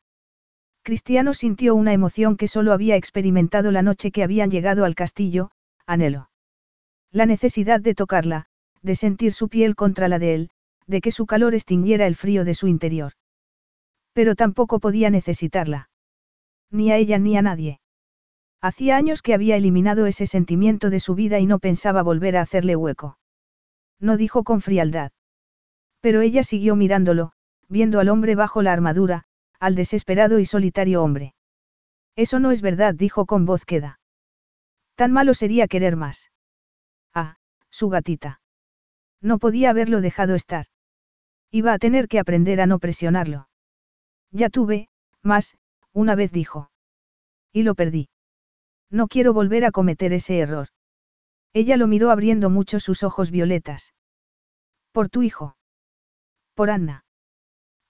Cristiano 0.83 1.33
sintió 1.33 1.75
una 1.75 1.93
emoción 1.93 2.35
que 2.35 2.49
solo 2.49 2.73
había 2.73 2.97
experimentado 2.97 3.71
la 3.71 3.81
noche 3.81 4.11
que 4.11 4.21
habían 4.21 4.51
llegado 4.51 4.83
al 4.83 4.95
castillo, 4.95 5.51
anhelo. 5.87 6.29
La 7.09 7.25
necesidad 7.25 7.79
de 7.79 7.95
tocarla, 7.95 8.47
de 8.81 8.95
sentir 8.95 9.31
su 9.31 9.47
piel 9.47 9.75
contra 9.75 10.09
la 10.09 10.19
de 10.19 10.35
él, 10.35 10.49
de 10.85 10.99
que 10.99 11.11
su 11.11 11.25
calor 11.25 11.53
extinguiera 11.53 12.05
el 12.05 12.15
frío 12.15 12.43
de 12.43 12.53
su 12.53 12.67
interior. 12.67 13.13
Pero 14.11 14.35
tampoco 14.35 14.79
podía 14.79 15.09
necesitarla. 15.09 15.89
Ni 16.69 16.91
a 16.91 16.97
ella 16.97 17.17
ni 17.17 17.37
a 17.37 17.41
nadie. 17.41 17.79
Hacía 18.59 18.97
años 18.97 19.21
que 19.21 19.33
había 19.33 19.55
eliminado 19.55 20.05
ese 20.05 20.27
sentimiento 20.27 20.89
de 20.89 20.99
su 20.99 21.15
vida 21.15 21.39
y 21.39 21.45
no 21.45 21.59
pensaba 21.59 22.01
volver 22.01 22.35
a 22.35 22.41
hacerle 22.41 22.75
hueco. 22.75 23.17
No 23.99 24.17
dijo 24.17 24.43
con 24.43 24.59
frialdad. 24.59 25.11
Pero 26.01 26.19
ella 26.19 26.43
siguió 26.43 26.75
mirándolo, 26.75 27.31
viendo 27.69 28.01
al 28.01 28.09
hombre 28.09 28.35
bajo 28.35 28.61
la 28.61 28.73
armadura, 28.73 29.25
al 29.59 29.75
desesperado 29.75 30.39
y 30.39 30.45
solitario 30.45 31.03
hombre. 31.03 31.35
Eso 32.15 32.39
no 32.39 32.51
es 32.51 32.61
verdad, 32.61 32.93
dijo 32.93 33.25
con 33.25 33.45
voz 33.45 33.65
queda. 33.65 33.99
Tan 34.95 35.11
malo 35.11 35.33
sería 35.33 35.67
querer 35.67 35.95
más. 35.95 36.31
Ah, 37.13 37.37
su 37.69 37.89
gatita. 37.89 38.41
No 39.21 39.39
podía 39.39 39.69
haberlo 39.69 40.01
dejado 40.01 40.35
estar. 40.35 40.67
Iba 41.49 41.73
a 41.73 41.79
tener 41.79 42.07
que 42.07 42.19
aprender 42.19 42.61
a 42.61 42.67
no 42.67 42.79
presionarlo. 42.79 43.47
Ya 44.31 44.49
tuve, 44.49 44.89
más, 45.21 45.57
una 45.93 46.15
vez 46.15 46.31
dijo. 46.31 46.71
Y 47.51 47.63
lo 47.63 47.75
perdí. 47.75 48.09
No 48.89 49.07
quiero 49.07 49.33
volver 49.33 49.65
a 49.65 49.71
cometer 49.71 50.13
ese 50.13 50.39
error. 50.39 50.69
Ella 51.53 51.77
lo 51.77 51.87
miró 51.87 52.09
abriendo 52.11 52.49
mucho 52.49 52.79
sus 52.79 53.03
ojos 53.03 53.31
violetas. 53.31 53.93
Por 54.91 55.09
tu 55.09 55.21
hijo. 55.21 55.55
Por 56.55 56.69
Anna. 56.69 57.05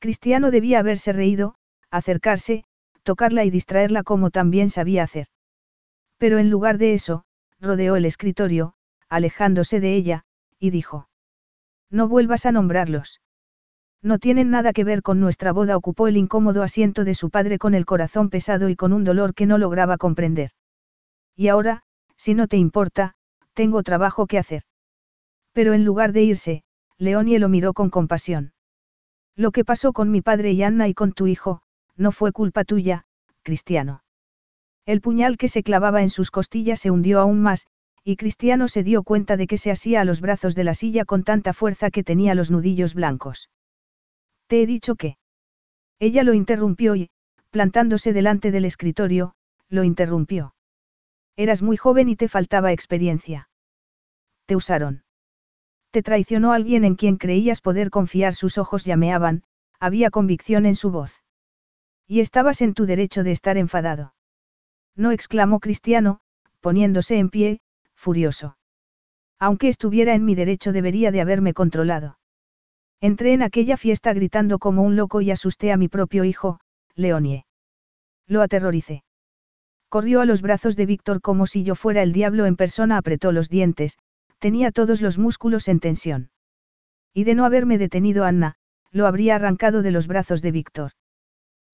Cristiano 0.03 0.51
debía 0.51 0.80
haberse 0.80 1.14
reído, 1.14 1.56
acercarse, 1.90 2.65
tocarla 3.03 3.45
y 3.45 3.49
distraerla 3.49 4.03
como 4.03 4.32
también 4.32 4.69
sabía 4.69 5.01
hacer. 5.01 5.27
Pero 6.17 6.40
en 6.40 6.49
lugar 6.49 6.77
de 6.77 6.93
eso, 6.93 7.23
rodeó 7.61 7.95
el 7.95 8.03
escritorio, 8.03 8.73
alejándose 9.07 9.80
de 9.80 9.95
ella, 9.95 10.25
y 10.59 10.72
dijo. 10.72 11.07
No 11.90 12.09
vuelvas 12.09 12.45
a 12.45 12.51
nombrarlos. 12.51 13.22
No 14.01 14.19
tienen 14.19 14.49
nada 14.49 14.73
que 14.73 14.83
ver 14.83 15.03
con 15.03 15.22
nuestra 15.22 15.53
boda, 15.53 15.77
ocupó 15.77 16.09
el 16.09 16.17
incómodo 16.17 16.64
asiento 16.64 17.06
de 17.06 17.14
su 17.14 17.30
padre 17.30 17.57
con 17.57 17.73
el 17.73 17.85
corazón 17.85 18.30
pesado 18.30 18.67
y 18.67 18.75
con 18.75 18.91
un 18.91 19.06
dolor 19.06 19.33
que 19.33 19.45
no 19.45 19.57
lograba 19.57 19.95
comprender. 19.95 20.51
Y 21.33 21.48
ahora, 21.48 21.83
si 22.17 22.33
no 22.33 22.49
te 22.49 22.57
importa, 22.57 23.15
tengo 23.53 23.83
trabajo 23.83 24.27
que 24.27 24.38
hacer. 24.38 24.64
Pero 25.53 25.72
en 25.72 25.85
lugar 25.85 26.11
de 26.11 26.23
irse, 26.23 26.64
Leonie 26.98 27.40
lo 27.40 27.48
miró 27.48 27.72
con 27.72 27.90
compasión. 27.90 28.52
Lo 29.35 29.51
que 29.51 29.65
pasó 29.65 29.93
con 29.93 30.11
mi 30.11 30.21
padre 30.21 30.51
y 30.51 30.63
Anna 30.63 30.87
y 30.87 30.93
con 30.93 31.13
tu 31.13 31.27
hijo, 31.27 31.61
no 31.95 32.11
fue 32.11 32.31
culpa 32.31 32.63
tuya, 32.63 33.05
Cristiano. 33.41 34.03
El 34.85 35.01
puñal 35.01 35.37
que 35.37 35.47
se 35.47 35.63
clavaba 35.63 36.01
en 36.01 36.09
sus 36.09 36.29
costillas 36.29 36.79
se 36.79 36.91
hundió 36.91 37.19
aún 37.19 37.41
más, 37.41 37.67
y 38.03 38.17
Cristiano 38.17 38.67
se 38.67 38.83
dio 38.83 39.03
cuenta 39.03 39.37
de 39.37 39.47
que 39.47 39.57
se 39.57 39.71
asía 39.71 40.01
a 40.01 40.05
los 40.05 40.19
brazos 40.19 40.55
de 40.55 40.65
la 40.65 40.73
silla 40.73 41.05
con 41.05 41.23
tanta 41.23 41.53
fuerza 41.53 41.89
que 41.89 42.03
tenía 42.03 42.35
los 42.35 42.51
nudillos 42.51 42.93
blancos. 42.93 43.49
Te 44.47 44.61
he 44.61 44.65
dicho 44.67 44.95
que. 44.95 45.17
Ella 45.99 46.23
lo 46.23 46.33
interrumpió 46.33 46.95
y, 46.95 47.09
plantándose 47.49 48.11
delante 48.11 48.51
del 48.51 48.65
escritorio, 48.65 49.35
lo 49.69 49.83
interrumpió. 49.83 50.53
Eras 51.37 51.61
muy 51.61 51.77
joven 51.77 52.09
y 52.09 52.15
te 52.15 52.27
faltaba 52.27 52.73
experiencia. 52.73 53.49
Te 54.45 54.55
usaron. 54.55 55.02
Te 55.93 56.01
traicionó 56.01 56.53
alguien 56.53 56.85
en 56.85 56.95
quien 56.95 57.17
creías 57.17 57.61
poder 57.61 57.91
confiar, 57.91 58.33
sus 58.33 58.57
ojos 58.57 58.83
llameaban, 58.83 59.43
había 59.80 60.09
convicción 60.09 60.65
en 60.65 60.75
su 60.75 60.89
voz. 60.89 61.22
Y 62.07 62.19
estabas 62.19 62.63
en 62.63 62.73
tu 62.73 62.88
derecho 62.88 63.23
de 63.23 63.31
estar 63.31 63.59
enfadado. 63.59 64.15
No 64.95 65.11
exclamó 65.11 65.59
Cristiano, 65.59 66.19
poniéndose 66.61 67.19
en 67.19 67.30
pie, 67.30 67.61
furioso. 67.93 68.57
Aunque 69.38 69.67
estuviera 69.67 70.15
en 70.15 70.25
mi 70.25 70.33
derecho 70.33 70.72
debería 70.72 71.11
de 71.11 71.22
haberme 71.22 71.53
controlado. 71.53 72.17
Entré 72.99 73.33
en 73.33 73.43
aquella 73.43 73.77
fiesta 73.77 74.13
gritando 74.13 74.57
como 74.57 74.81
un 74.81 74.95
loco 74.95 75.22
y 75.22 75.30
asusté 75.30 75.72
a 75.72 75.77
mi 75.77 75.89
propio 75.89 76.23
hijo, 76.23 76.59
Leonie. 76.95 77.45
Lo 78.25 78.41
aterroricé. 78.41 79.03
Corrió 79.89 80.22
a 80.22 80.25
los 80.25 80.41
brazos 80.41 80.75
de 80.75 80.88
Víctor 80.88 81.22
como 81.22 81.45
si 81.45 81.63
yo 81.63 81.75
fuera 81.75 82.01
el 82.01 82.13
diablo 82.13 82.47
en 82.47 82.55
persona, 82.55 82.97
apretó 82.97 83.31
los 83.31 83.47
dientes, 83.47 83.99
tenía 84.43 84.73
todos 84.73 84.99
los 84.99 85.17
músculos 85.17 85.69
en 85.69 85.80
tensión. 85.80 86.30
Y 87.13 87.23
de 87.23 87.33
no 87.33 87.45
haberme 87.45 87.77
detenido 87.77 88.25
Anna, 88.25 88.55
lo 88.91 89.07
habría 89.07 89.35
arrancado 89.35 89.81
de 89.81 89.91
los 89.91 90.05
brazos 90.05 90.41
de 90.41 90.51
Víctor. 90.51 90.91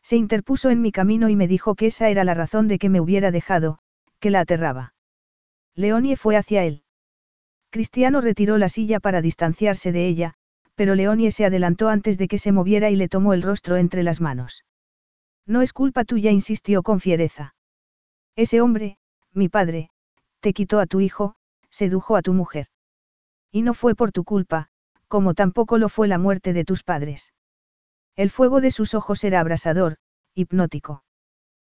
Se 0.04 0.18
interpuso 0.18 0.70
en 0.70 0.80
mi 0.80 0.92
camino 0.92 1.30
y 1.30 1.36
me 1.36 1.48
dijo 1.48 1.74
que 1.74 1.88
esa 1.88 2.10
era 2.10 2.24
la 2.24 2.36
razón 2.36 2.68
de 2.68 2.78
que 2.78 2.90
me 2.90 3.02
hubiera 3.02 3.32
dejado, 3.32 3.80
que 4.20 4.30
la 4.30 4.42
aterraba. 4.42 4.94
Leonie 5.74 6.16
fue 6.16 6.38
hacia 6.38 6.64
él. 6.64 6.84
Cristiano 7.72 8.22
retiró 8.22 8.60
la 8.60 8.70
silla 8.70 9.00
para 9.00 9.24
distanciarse 9.24 9.92
de 9.92 10.06
ella, 10.06 10.36
pero 10.76 10.94
Leonie 10.94 11.32
se 11.32 11.46
adelantó 11.46 11.90
antes 11.90 12.20
de 12.20 12.28
que 12.28 12.38
se 12.38 12.52
moviera 12.52 12.92
y 12.92 12.96
le 12.96 13.10
tomó 13.10 13.34
el 13.34 13.42
rostro 13.42 13.78
entre 13.78 14.04
las 14.04 14.22
manos. 14.22 14.64
No 15.48 15.64
es 15.64 15.74
culpa 15.74 16.06
tuya, 16.06 16.30
insistió 16.30 16.84
con 16.84 17.00
fiereza. 17.00 17.56
Ese 18.36 18.62
hombre, 18.62 19.00
mi 19.34 19.50
padre, 19.50 19.90
te 20.40 20.54
quitó 20.54 20.80
a 20.80 20.86
tu 20.86 21.00
hijo, 21.00 21.36
sedujo 21.70 22.16
a 22.16 22.22
tu 22.22 22.34
mujer. 22.34 22.68
Y 23.52 23.62
no 23.62 23.74
fue 23.74 23.96
por 23.96 24.12
tu 24.12 24.24
culpa, 24.24 24.70
como 25.08 25.34
tampoco 25.34 25.78
lo 25.78 25.90
fue 25.90 26.08
la 26.08 26.18
muerte 26.18 26.54
de 26.54 26.66
tus 26.66 26.84
padres. 26.84 27.34
El 28.16 28.30
fuego 28.30 28.62
de 28.62 28.72
sus 28.72 28.94
ojos 28.94 29.24
era 29.24 29.40
abrasador, 29.40 29.98
hipnótico. 30.36 31.04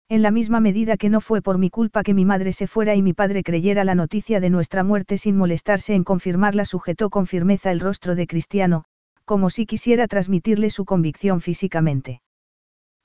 En 0.08 0.20
la 0.20 0.30
misma 0.30 0.60
medida 0.60 0.96
que 0.96 1.08
no 1.08 1.20
fue 1.20 1.40
por 1.40 1.56
mi 1.56 1.70
culpa 1.70 2.02
que 2.02 2.12
mi 2.12 2.24
madre 2.24 2.52
se 2.52 2.66
fuera 2.66 2.94
y 2.94 3.02
mi 3.02 3.14
padre 3.14 3.42
creyera 3.42 3.84
la 3.84 3.94
noticia 3.94 4.40
de 4.40 4.50
nuestra 4.50 4.84
muerte 4.84 5.16
sin 5.16 5.36
molestarse 5.36 5.94
en 5.94 6.04
confirmarla, 6.04 6.64
sujetó 6.64 7.08
con 7.08 7.26
firmeza 7.26 7.70
el 7.70 7.80
rostro 7.80 8.14
de 8.14 8.26
Cristiano, 8.26 8.84
como 9.24 9.48
si 9.48 9.64
quisiera 9.64 10.08
transmitirle 10.08 10.68
su 10.68 10.84
convicción 10.84 11.40
físicamente. 11.40 12.20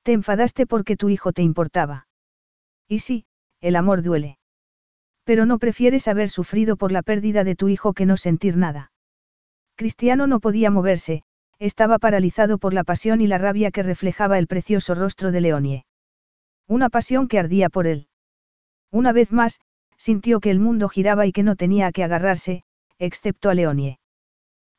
Te 0.03 0.13
enfadaste 0.13 0.65
porque 0.65 0.97
tu 0.97 1.09
hijo 1.09 1.31
te 1.31 1.43
importaba. 1.43 2.07
Y 2.87 2.99
sí, 2.99 3.25
el 3.61 3.75
amor 3.75 4.01
duele. 4.01 4.37
Pero 5.27 5.45
no 5.45 5.59
prefieres 5.59 6.07
haber 6.07 6.29
sufrido 6.29 6.77
por 6.77 6.93
la 6.93 7.01
pérdida 7.01 7.43
de 7.43 7.57
tu 7.57 7.67
hijo 7.67 7.91
que 7.91 8.05
no 8.05 8.15
sentir 8.15 8.55
nada. 8.55 8.93
Cristiano 9.75 10.25
no 10.25 10.39
podía 10.39 10.71
moverse, 10.71 11.23
estaba 11.59 11.99
paralizado 11.99 12.59
por 12.59 12.73
la 12.73 12.85
pasión 12.85 13.19
y 13.19 13.27
la 13.27 13.37
rabia 13.37 13.69
que 13.71 13.83
reflejaba 13.83 14.39
el 14.39 14.47
precioso 14.47 14.95
rostro 14.95 15.33
de 15.33 15.41
Leonie. 15.41 15.85
Una 16.65 16.89
pasión 16.89 17.27
que 17.27 17.39
ardía 17.39 17.67
por 17.67 17.87
él. 17.87 18.07
Una 18.89 19.11
vez 19.11 19.33
más, 19.33 19.59
sintió 19.97 20.39
que 20.39 20.49
el 20.49 20.61
mundo 20.61 20.87
giraba 20.87 21.25
y 21.25 21.33
que 21.33 21.43
no 21.43 21.57
tenía 21.57 21.87
a 21.87 21.91
qué 21.91 22.05
agarrarse, 22.05 22.63
excepto 22.97 23.49
a 23.49 23.53
Leonie. 23.53 23.99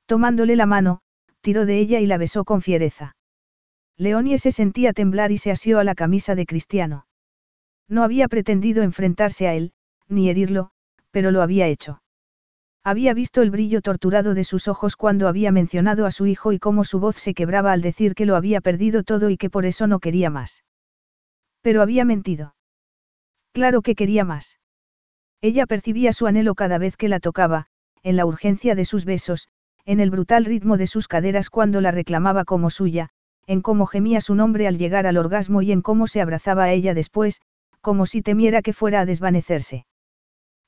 Tomándole 0.06 0.56
la 0.56 0.64
mano, 0.64 1.00
tiró 1.42 1.66
de 1.66 1.78
ella 1.78 2.00
y 2.00 2.06
la 2.06 2.16
besó 2.16 2.46
con 2.46 2.62
fiereza. 2.62 3.16
Leonie 3.98 4.38
se 4.38 4.50
sentía 4.50 4.94
temblar 4.94 5.30
y 5.30 5.36
se 5.36 5.50
asió 5.50 5.78
a 5.78 5.84
la 5.84 5.94
camisa 5.94 6.34
de 6.34 6.46
Cristiano. 6.46 7.06
No 7.86 8.02
había 8.02 8.28
pretendido 8.28 8.82
enfrentarse 8.82 9.46
a 9.46 9.54
él, 9.54 9.72
ni 10.08 10.28
herirlo, 10.28 10.70
pero 11.10 11.30
lo 11.30 11.42
había 11.42 11.66
hecho. 11.66 12.02
Había 12.84 13.12
visto 13.12 13.42
el 13.42 13.50
brillo 13.50 13.82
torturado 13.82 14.34
de 14.34 14.44
sus 14.44 14.68
ojos 14.68 14.96
cuando 14.96 15.28
había 15.28 15.52
mencionado 15.52 16.06
a 16.06 16.10
su 16.10 16.26
hijo 16.26 16.52
y 16.52 16.58
cómo 16.58 16.84
su 16.84 17.00
voz 17.00 17.16
se 17.16 17.34
quebraba 17.34 17.72
al 17.72 17.82
decir 17.82 18.14
que 18.14 18.24
lo 18.24 18.36
había 18.36 18.60
perdido 18.60 19.02
todo 19.02 19.30
y 19.30 19.36
que 19.36 19.50
por 19.50 19.66
eso 19.66 19.86
no 19.86 19.98
quería 19.98 20.30
más. 20.30 20.64
Pero 21.60 21.82
había 21.82 22.04
mentido. 22.04 22.54
Claro 23.52 23.82
que 23.82 23.94
quería 23.94 24.24
más. 24.24 24.58
Ella 25.40 25.66
percibía 25.66 26.12
su 26.12 26.26
anhelo 26.26 26.54
cada 26.54 26.78
vez 26.78 26.96
que 26.96 27.08
la 27.08 27.20
tocaba, 27.20 27.66
en 28.02 28.16
la 28.16 28.24
urgencia 28.24 28.74
de 28.74 28.84
sus 28.84 29.04
besos, 29.04 29.48
en 29.84 30.00
el 30.00 30.10
brutal 30.10 30.44
ritmo 30.44 30.76
de 30.76 30.86
sus 30.86 31.08
caderas 31.08 31.50
cuando 31.50 31.80
la 31.80 31.90
reclamaba 31.90 32.44
como 32.44 32.70
suya, 32.70 33.10
en 33.46 33.60
cómo 33.60 33.86
gemía 33.86 34.20
su 34.20 34.34
nombre 34.34 34.66
al 34.66 34.78
llegar 34.78 35.06
al 35.06 35.16
orgasmo 35.16 35.62
y 35.62 35.72
en 35.72 35.82
cómo 35.82 36.06
se 36.06 36.20
abrazaba 36.20 36.64
a 36.64 36.72
ella 36.72 36.94
después, 36.94 37.40
como 37.80 38.06
si 38.06 38.22
temiera 38.22 38.62
que 38.62 38.72
fuera 38.72 39.00
a 39.00 39.06
desvanecerse. 39.06 39.86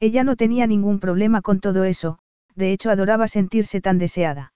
Ella 0.01 0.25
no 0.25 0.35
tenía 0.35 0.67
ningún 0.67 0.99
problema 0.99 1.43
con 1.43 1.61
todo 1.61 1.85
eso, 1.85 2.19
de 2.55 2.73
hecho 2.73 2.91
adoraba 2.91 3.29
sentirse 3.29 3.83
tan 3.83 3.99
deseada. 3.99 4.55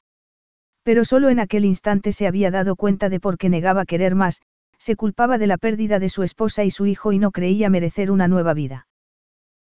Pero 0.83 1.05
solo 1.05 1.29
en 1.29 1.39
aquel 1.39 1.65
instante 1.67 2.13
se 2.13 2.27
había 2.27 2.51
dado 2.51 2.77
cuenta 2.77 3.11
de 3.11 3.21
por 3.21 3.37
qué 3.37 3.51
negaba 3.51 3.85
querer 3.85 4.15
más, 4.15 4.41
se 4.79 4.97
culpaba 4.97 5.39
de 5.39 5.47
la 5.47 5.59
pérdida 5.59 5.99
de 5.99 6.09
su 6.09 6.23
esposa 6.23 6.65
y 6.65 6.71
su 6.71 6.87
hijo 6.87 7.13
y 7.13 7.19
no 7.19 7.31
creía 7.31 7.71
merecer 7.71 8.11
una 8.11 8.27
nueva 8.27 8.55
vida. 8.55 8.87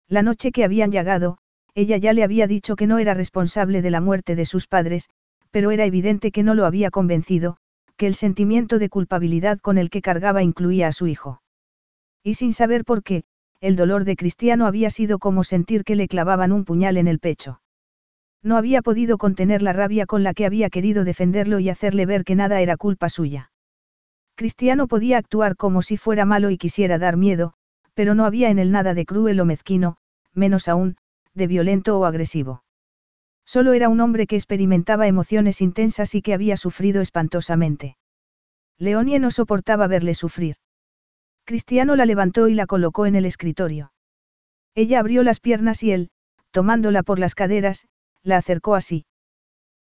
La 0.08 0.22
noche 0.22 0.52
que 0.52 0.64
habían 0.64 0.90
llegado, 0.90 1.38
ella 1.74 1.96
ya 1.96 2.12
le 2.12 2.24
había 2.24 2.46
dicho 2.46 2.76
que 2.76 2.86
no 2.86 2.98
era 2.98 3.14
responsable 3.14 3.82
de 3.82 3.90
la 3.90 4.00
muerte 4.00 4.36
de 4.36 4.46
sus 4.46 4.66
padres, 4.66 5.08
pero 5.50 5.70
era 5.70 5.84
evidente 5.84 6.30
que 6.30 6.42
no 6.42 6.54
lo 6.54 6.66
había 6.66 6.90
convencido, 6.90 7.56
que 7.96 8.06
el 8.06 8.14
sentimiento 8.14 8.78
de 8.78 8.88
culpabilidad 8.88 9.58
con 9.60 9.78
el 9.78 9.90
que 9.90 10.02
cargaba 10.02 10.42
incluía 10.42 10.88
a 10.88 10.92
su 10.92 11.06
hijo. 11.06 11.42
Y 12.22 12.34
sin 12.34 12.52
saber 12.52 12.84
por 12.84 13.02
qué, 13.02 13.24
el 13.64 13.76
dolor 13.76 14.04
de 14.04 14.14
Cristiano 14.14 14.66
había 14.66 14.90
sido 14.90 15.18
como 15.18 15.42
sentir 15.42 15.84
que 15.84 15.96
le 15.96 16.06
clavaban 16.06 16.52
un 16.52 16.66
puñal 16.66 16.98
en 16.98 17.08
el 17.08 17.18
pecho. 17.18 17.62
No 18.42 18.58
había 18.58 18.82
podido 18.82 19.16
contener 19.16 19.62
la 19.62 19.72
rabia 19.72 20.04
con 20.04 20.22
la 20.22 20.34
que 20.34 20.44
había 20.44 20.68
querido 20.68 21.02
defenderlo 21.02 21.60
y 21.60 21.70
hacerle 21.70 22.04
ver 22.04 22.24
que 22.24 22.34
nada 22.34 22.60
era 22.60 22.76
culpa 22.76 23.08
suya. 23.08 23.50
Cristiano 24.34 24.86
podía 24.86 25.16
actuar 25.16 25.56
como 25.56 25.80
si 25.80 25.96
fuera 25.96 26.26
malo 26.26 26.50
y 26.50 26.58
quisiera 26.58 26.98
dar 26.98 27.16
miedo, 27.16 27.54
pero 27.94 28.14
no 28.14 28.26
había 28.26 28.50
en 28.50 28.58
él 28.58 28.70
nada 28.70 28.92
de 28.92 29.06
cruel 29.06 29.40
o 29.40 29.46
mezquino, 29.46 29.96
menos 30.34 30.68
aún, 30.68 30.98
de 31.32 31.46
violento 31.46 31.98
o 31.98 32.04
agresivo. 32.04 32.64
Solo 33.46 33.72
era 33.72 33.88
un 33.88 34.00
hombre 34.00 34.26
que 34.26 34.36
experimentaba 34.36 35.06
emociones 35.06 35.62
intensas 35.62 36.14
y 36.14 36.20
que 36.20 36.34
había 36.34 36.58
sufrido 36.58 37.00
espantosamente. 37.00 37.96
Leonie 38.76 39.20
no 39.20 39.30
soportaba 39.30 39.86
verle 39.86 40.12
sufrir. 40.12 40.56
Cristiano 41.44 41.96
la 41.96 42.06
levantó 42.06 42.48
y 42.48 42.54
la 42.54 42.66
colocó 42.66 43.06
en 43.06 43.14
el 43.14 43.26
escritorio. 43.26 43.92
Ella 44.74 45.00
abrió 45.00 45.22
las 45.22 45.40
piernas 45.40 45.82
y 45.82 45.92
él, 45.92 46.10
tomándola 46.50 47.02
por 47.02 47.18
las 47.18 47.34
caderas, 47.34 47.86
la 48.22 48.38
acercó 48.38 48.74
así. 48.74 49.06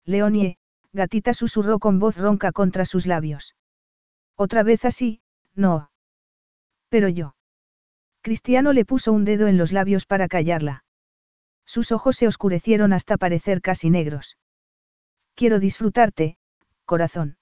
Leonie, 0.04 0.58
gatita 0.92 1.34
susurró 1.34 1.78
con 1.78 1.98
voz 1.98 2.16
ronca 2.16 2.52
contra 2.52 2.84
sus 2.84 3.06
labios. 3.06 3.54
Otra 4.36 4.62
vez 4.62 4.84
así, 4.84 5.20
no. 5.54 5.90
Pero 6.88 7.08
yo. 7.08 7.36
Cristiano 8.22 8.72
le 8.72 8.84
puso 8.84 9.12
un 9.12 9.24
dedo 9.24 9.46
en 9.46 9.56
los 9.56 9.72
labios 9.72 10.04
para 10.04 10.28
callarla. 10.28 10.84
Sus 11.64 11.92
ojos 11.92 12.16
se 12.16 12.26
oscurecieron 12.26 12.92
hasta 12.92 13.16
parecer 13.16 13.62
casi 13.62 13.88
negros. 13.88 14.36
Quiero 15.34 15.58
disfrutarte, 15.58 16.36
corazón. 16.84 17.36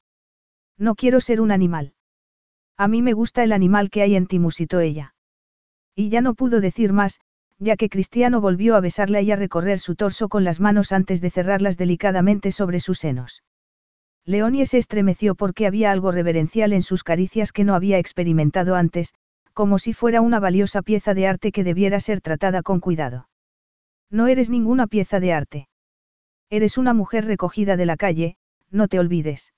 No 0.77 0.95
quiero 0.95 1.21
ser 1.21 1.41
un 1.41 1.51
animal. 1.51 1.95
A 2.81 2.89
mí 2.89 3.03
me 3.03 3.13
gusta 3.13 3.45
el 3.45 3.53
animal 3.53 3.91
que 3.91 4.01
hay 4.01 4.17
en 4.17 4.27
ti, 4.27 4.39
musitó 4.39 4.81
ella. 4.81 5.15
Y 5.95 6.09
ya 6.09 6.23
no 6.23 6.33
pudo 6.33 6.63
decir 6.63 6.95
más, 6.95 7.21
ya 7.59 7.77
que 7.77 7.91
Cristiano 7.91 8.41
volvió 8.41 8.75
a 8.75 8.81
besarla 8.81 9.21
y 9.21 9.31
a 9.31 9.37
recorrer 9.37 9.79
su 9.79 9.97
torso 9.97 10.31
con 10.31 10.45
las 10.45 10.61
manos 10.61 10.91
antes 10.91 11.21
de 11.21 11.29
cerrarlas 11.29 11.77
delicadamente 11.77 12.53
sobre 12.53 12.81
sus 12.81 12.99
senos. 12.99 13.43
Leonie 14.25 14.65
se 14.65 14.79
estremeció 14.79 15.35
porque 15.35 15.67
había 15.67 15.91
algo 15.91 16.11
reverencial 16.11 16.73
en 16.73 16.81
sus 16.81 17.05
caricias 17.05 17.53
que 17.53 17.65
no 17.65 17.75
había 17.75 17.99
experimentado 17.99 18.77
antes, 18.77 19.13
como 19.53 19.79
si 19.79 19.93
fuera 19.93 20.23
una 20.23 20.41
valiosa 20.41 20.81
pieza 20.81 21.13
de 21.13 21.27
arte 21.27 21.53
que 21.53 21.65
debiera 21.65 22.01
ser 22.01 22.23
tratada 22.23 22.63
con 22.63 22.81
cuidado. 22.81 23.29
No 24.09 24.27
eres 24.27 24.49
ninguna 24.49 24.87
pieza 24.87 25.21
de 25.21 25.35
arte. 25.35 25.69
Eres 26.49 26.79
una 26.79 26.95
mujer 26.95 27.27
recogida 27.27 27.77
de 27.77 27.85
la 27.85 27.99
calle, 27.99 28.37
no 28.71 28.89
te 28.89 28.99
olvides. 28.99 29.53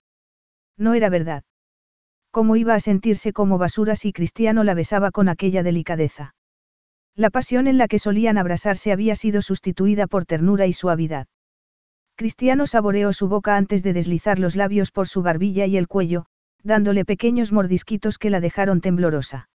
No 0.77 0.95
era 0.95 1.09
verdad. 1.09 1.45
¿Cómo 2.33 2.57
iba 2.57 2.75
a 2.75 2.81
sentirse 2.81 3.35
como 3.35 3.59
basura 3.59 3.95
si 3.95 4.15
Cristiano 4.15 4.65
la 4.65 4.73
besaba 4.73 5.11
con 5.11 5.29
aquella 5.29 5.63
delicadeza? 5.63 6.35
La 7.15 7.29
pasión 7.29 7.67
en 7.67 7.77
la 7.77 7.89
que 7.89 7.99
solían 7.99 8.39
abrasarse 8.39 8.91
había 8.91 9.17
sido 9.17 9.43
sustituida 9.43 10.07
por 10.07 10.25
ternura 10.25 10.67
y 10.67 10.73
suavidad. 10.73 11.27
Cristiano 12.17 12.67
saboreó 12.67 13.13
su 13.13 13.29
boca 13.29 13.59
antes 13.59 13.83
de 13.83 13.93
deslizar 13.93 14.39
los 14.39 14.57
labios 14.57 14.91
por 14.91 15.09
su 15.09 15.21
barbilla 15.21 15.67
y 15.67 15.77
el 15.77 15.89
cuello, 15.89 16.25
dándole 16.63 17.05
pequeños 17.05 17.53
mordisquitos 17.53 18.17
que 18.17 18.31
la 18.31 18.41
dejaron 18.41 18.81
temblorosa. 18.81 19.51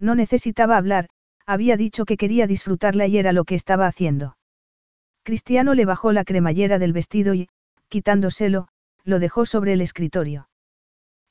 No 0.00 0.16
necesitaba 0.16 0.78
hablar, 0.78 1.08
había 1.46 1.76
dicho 1.76 2.04
que 2.04 2.16
quería 2.16 2.48
disfrutarla 2.48 3.06
y 3.06 3.16
era 3.16 3.30
lo 3.30 3.44
que 3.44 3.54
estaba 3.54 3.86
haciendo. 3.86 4.36
Cristiano 5.22 5.74
le 5.74 5.84
bajó 5.84 6.10
la 6.10 6.24
cremallera 6.24 6.80
del 6.80 6.92
vestido 6.92 7.32
y, 7.34 7.48
quitándoselo, 7.88 8.66
lo 9.04 9.20
dejó 9.20 9.46
sobre 9.46 9.74
el 9.74 9.80
escritorio. 9.80 10.48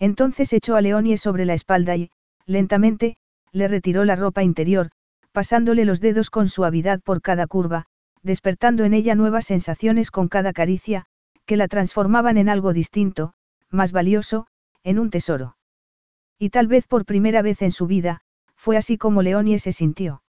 Entonces 0.01 0.51
echó 0.51 0.75
a 0.75 0.81
Leonie 0.81 1.15
sobre 1.15 1.45
la 1.45 1.53
espalda 1.53 1.95
y, 1.95 2.09
lentamente, 2.47 3.17
le 3.51 3.67
retiró 3.67 4.03
la 4.03 4.15
ropa 4.15 4.41
interior, 4.41 4.89
pasándole 5.31 5.85
los 5.85 6.01
dedos 6.01 6.31
con 6.31 6.49
suavidad 6.49 7.01
por 7.01 7.21
cada 7.21 7.45
curva, 7.45 7.85
despertando 8.23 8.83
en 8.83 8.95
ella 8.95 9.13
nuevas 9.13 9.45
sensaciones 9.45 10.09
con 10.09 10.27
cada 10.27 10.53
caricia, 10.53 11.05
que 11.45 11.55
la 11.55 11.67
transformaban 11.67 12.39
en 12.39 12.49
algo 12.49 12.73
distinto, 12.73 13.33
más 13.69 13.91
valioso, 13.91 14.47
en 14.83 14.97
un 14.97 15.11
tesoro. 15.11 15.55
Y 16.39 16.49
tal 16.49 16.65
vez 16.65 16.87
por 16.87 17.05
primera 17.05 17.43
vez 17.43 17.61
en 17.61 17.71
su 17.71 17.85
vida, 17.85 18.21
fue 18.55 18.77
así 18.77 18.97
como 18.97 19.21
Leonie 19.21 19.59
se 19.59 19.71
sintió. 19.71 20.23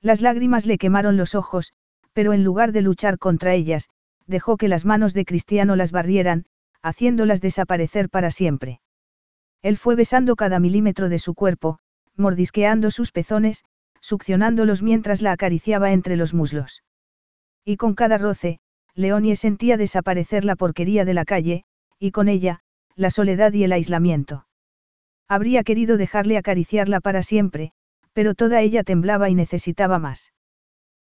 Las 0.00 0.20
lágrimas 0.22 0.66
le 0.66 0.76
quemaron 0.76 1.16
los 1.16 1.36
ojos, 1.36 1.72
pero 2.12 2.32
en 2.32 2.42
lugar 2.42 2.72
de 2.72 2.82
luchar 2.82 3.18
contra 3.18 3.54
ellas, 3.54 3.90
dejó 4.26 4.56
que 4.56 4.66
las 4.66 4.84
manos 4.84 5.14
de 5.14 5.24
Cristiano 5.24 5.76
las 5.76 5.92
barrieran, 5.92 6.46
haciéndolas 6.82 7.40
desaparecer 7.40 8.10
para 8.10 8.32
siempre. 8.32 8.80
Él 9.62 9.76
fue 9.76 9.96
besando 9.96 10.36
cada 10.36 10.60
milímetro 10.60 11.08
de 11.08 11.18
su 11.18 11.34
cuerpo, 11.34 11.78
mordisqueando 12.16 12.90
sus 12.90 13.12
pezones, 13.12 13.64
succionándolos 14.00 14.82
mientras 14.82 15.22
la 15.22 15.32
acariciaba 15.32 15.92
entre 15.92 16.16
los 16.16 16.34
muslos. 16.34 16.82
Y 17.64 17.76
con 17.76 17.94
cada 17.94 18.18
roce, 18.18 18.60
Leonie 18.94 19.36
sentía 19.36 19.76
desaparecer 19.76 20.44
la 20.44 20.56
porquería 20.56 21.04
de 21.04 21.14
la 21.14 21.24
calle, 21.24 21.64
y 21.98 22.10
con 22.10 22.28
ella, 22.28 22.60
la 22.94 23.10
soledad 23.10 23.52
y 23.52 23.64
el 23.64 23.72
aislamiento. 23.72 24.46
Habría 25.28 25.62
querido 25.62 25.96
dejarle 25.96 26.38
acariciarla 26.38 27.00
para 27.00 27.22
siempre, 27.22 27.72
pero 28.12 28.34
toda 28.34 28.60
ella 28.60 28.82
temblaba 28.82 29.28
y 29.28 29.34
necesitaba 29.34 29.98
más. 29.98 30.32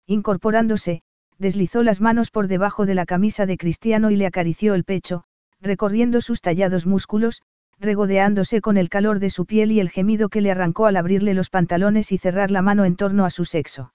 Incorporándose, 0.07 1.03
deslizó 1.39 1.83
las 1.83 2.01
manos 2.01 2.31
por 2.31 2.47
debajo 2.47 2.87
de 2.87 2.95
la 2.95 3.07
camisa 3.07 3.47
de 3.47 3.57
Cristiano 3.57 4.11
y 4.11 4.17
le 4.17 4.27
acarició 4.27 4.75
el 4.75 4.85
pecho, 4.85 5.25
recorriendo 5.61 6.21
sus 6.21 6.41
tallados 6.41 6.87
músculos, 6.87 7.43
regodeándose 7.81 8.61
con 8.61 8.77
el 8.77 8.89
calor 8.89 9.19
de 9.19 9.31
su 9.31 9.47
piel 9.47 9.73
y 9.73 9.81
el 9.81 9.91
gemido 9.91 10.29
que 10.29 10.43
le 10.43 10.51
arrancó 10.51 10.87
al 10.87 10.97
abrirle 10.97 11.35
los 11.35 11.49
pantalones 11.49 12.13
y 12.13 12.19
cerrar 12.19 12.51
la 12.51 12.63
mano 12.63 12.85
en 12.85 12.95
torno 12.95 13.25
a 13.25 13.31
su 13.31 13.45
sexo. 13.45 13.95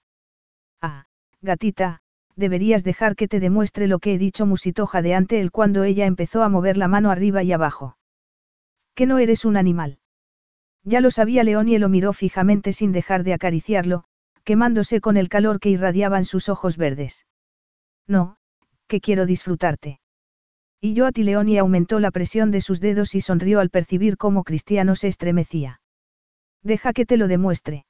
Ah, 0.82 1.06
gatita, 1.40 2.00
deberías 2.34 2.82
dejar 2.82 3.14
que 3.14 3.28
te 3.28 3.40
demuestre 3.40 3.86
lo 3.86 4.00
que 4.00 4.14
he 4.14 4.18
dicho, 4.18 4.44
musitó 4.44 4.86
jadeante 4.86 5.40
él 5.40 5.52
cuando 5.52 5.84
ella 5.84 6.04
empezó 6.06 6.42
a 6.42 6.48
mover 6.48 6.76
la 6.76 6.88
mano 6.88 7.10
arriba 7.10 7.42
y 7.44 7.52
abajo. 7.52 7.96
Que 8.94 9.06
no 9.06 9.18
eres 9.18 9.44
un 9.44 9.56
animal. 9.56 9.98
Ya 10.82 11.00
lo 11.00 11.10
sabía 11.10 11.44
León 11.44 11.68
y 11.68 11.78
lo 11.78 11.88
miró 11.88 12.12
fijamente 12.12 12.72
sin 12.72 12.92
dejar 12.92 13.24
de 13.24 13.34
acariciarlo, 13.34 14.04
quemándose 14.44 15.00
con 15.00 15.16
el 15.16 15.28
calor 15.28 15.60
que 15.60 15.70
irradiaban 15.70 16.24
sus 16.24 16.48
ojos 16.48 16.76
verdes. 16.76 17.26
No, 18.06 18.36
que 18.86 19.00
quiero 19.00 19.26
disfrutarte. 19.26 20.00
Y 20.86 20.94
yo 20.94 21.04
a 21.06 21.10
ti 21.10 21.22
y 21.22 21.58
aumentó 21.58 21.98
la 21.98 22.12
presión 22.12 22.52
de 22.52 22.60
sus 22.60 22.78
dedos 22.78 23.16
y 23.16 23.20
sonrió 23.20 23.58
al 23.58 23.70
percibir 23.70 24.16
cómo 24.16 24.44
Cristiano 24.44 24.94
se 24.94 25.08
estremecía. 25.08 25.80
Deja 26.62 26.92
que 26.92 27.04
te 27.04 27.16
lo 27.16 27.26
demuestre. 27.26 27.86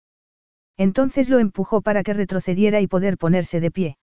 Entonces 0.78 1.28
lo 1.28 1.39
empujó 1.39 1.83
para 1.83 2.02
que 2.02 2.15
retrocediera 2.15 2.81
y 2.81 2.86
poder 2.86 3.18
ponerse 3.18 3.60
de 3.60 3.70
pie. 3.70 3.99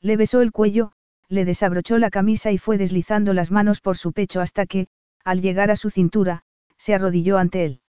Le 0.00 0.16
besó 0.16 0.40
el 0.40 0.50
cuello, 0.50 0.90
le 1.28 1.44
desabrochó 1.44 1.96
la 1.98 2.10
camisa 2.10 2.50
y 2.50 2.58
fue 2.58 2.76
deslizando 2.76 3.34
las 3.34 3.52
manos 3.52 3.80
por 3.80 3.96
su 3.96 4.12
pecho 4.12 4.40
hasta 4.40 4.66
que, 4.66 4.88
al 5.22 5.40
llegar 5.40 5.70
a 5.70 5.76
su 5.76 5.88
cintura, 5.88 6.42
se 6.76 6.94
arrodilló 6.94 7.38
ante 7.38 7.64
él. 7.64 7.82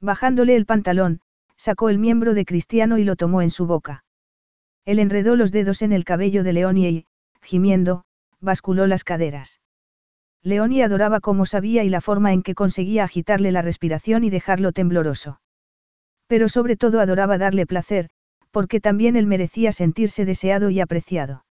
Bajándole 0.00 0.56
el 0.56 0.66
pantalón, 0.66 1.20
sacó 1.56 1.90
el 1.90 1.98
miembro 1.98 2.34
de 2.34 2.44
Cristiano 2.44 2.98
y 2.98 3.04
lo 3.04 3.14
tomó 3.14 3.40
en 3.40 3.50
su 3.50 3.66
boca. 3.66 4.04
Él 4.84 4.98
enredó 4.98 5.36
los 5.36 5.52
dedos 5.52 5.80
en 5.82 5.92
el 5.92 6.04
cabello 6.04 6.42
de 6.42 6.54
Leonie 6.54 6.90
y, 6.90 7.06
gimiendo, 7.40 8.04
basculó 8.44 8.86
las 8.86 9.02
caderas. 9.02 9.60
Leonie 10.42 10.82
adoraba 10.82 11.20
cómo 11.20 11.46
sabía 11.46 11.84
y 11.84 11.88
la 11.88 12.00
forma 12.00 12.32
en 12.32 12.42
que 12.42 12.54
conseguía 12.54 13.04
agitarle 13.04 13.50
la 13.50 13.62
respiración 13.62 14.24
y 14.24 14.30
dejarlo 14.30 14.72
tembloroso. 14.72 15.40
Pero 16.26 16.48
sobre 16.48 16.76
todo 16.76 17.00
adoraba 17.00 17.38
darle 17.38 17.66
placer, 17.66 18.10
porque 18.50 18.80
también 18.80 19.16
él 19.16 19.26
merecía 19.26 19.72
sentirse 19.72 20.24
deseado 20.24 20.70
y 20.70 20.80
apreciado. 20.80 21.44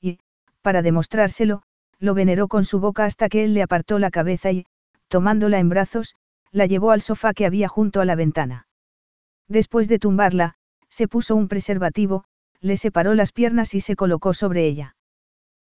Y, 0.00 0.18
para 0.60 0.82
demostrárselo, 0.82 1.62
lo 2.00 2.14
veneró 2.14 2.48
con 2.48 2.64
su 2.64 2.80
boca 2.80 3.04
hasta 3.04 3.28
que 3.28 3.44
él 3.44 3.54
le 3.54 3.62
apartó 3.62 3.98
la 3.98 4.10
cabeza 4.10 4.50
y, 4.52 4.66
tomándola 5.08 5.58
en 5.58 5.68
brazos, 5.68 6.16
la 6.50 6.66
llevó 6.66 6.90
al 6.90 7.00
sofá 7.00 7.32
que 7.34 7.46
había 7.46 7.68
junto 7.68 8.00
a 8.00 8.04
la 8.04 8.14
ventana. 8.14 8.66
Después 9.48 9.88
de 9.88 9.98
tumbarla, 9.98 10.54
se 10.88 11.08
puso 11.08 11.34
un 11.34 11.48
preservativo, 11.48 12.24
le 12.60 12.76
separó 12.76 13.14
las 13.14 13.32
piernas 13.32 13.74
y 13.74 13.80
se 13.80 13.96
colocó 13.96 14.34
sobre 14.34 14.66
ella. 14.66 14.96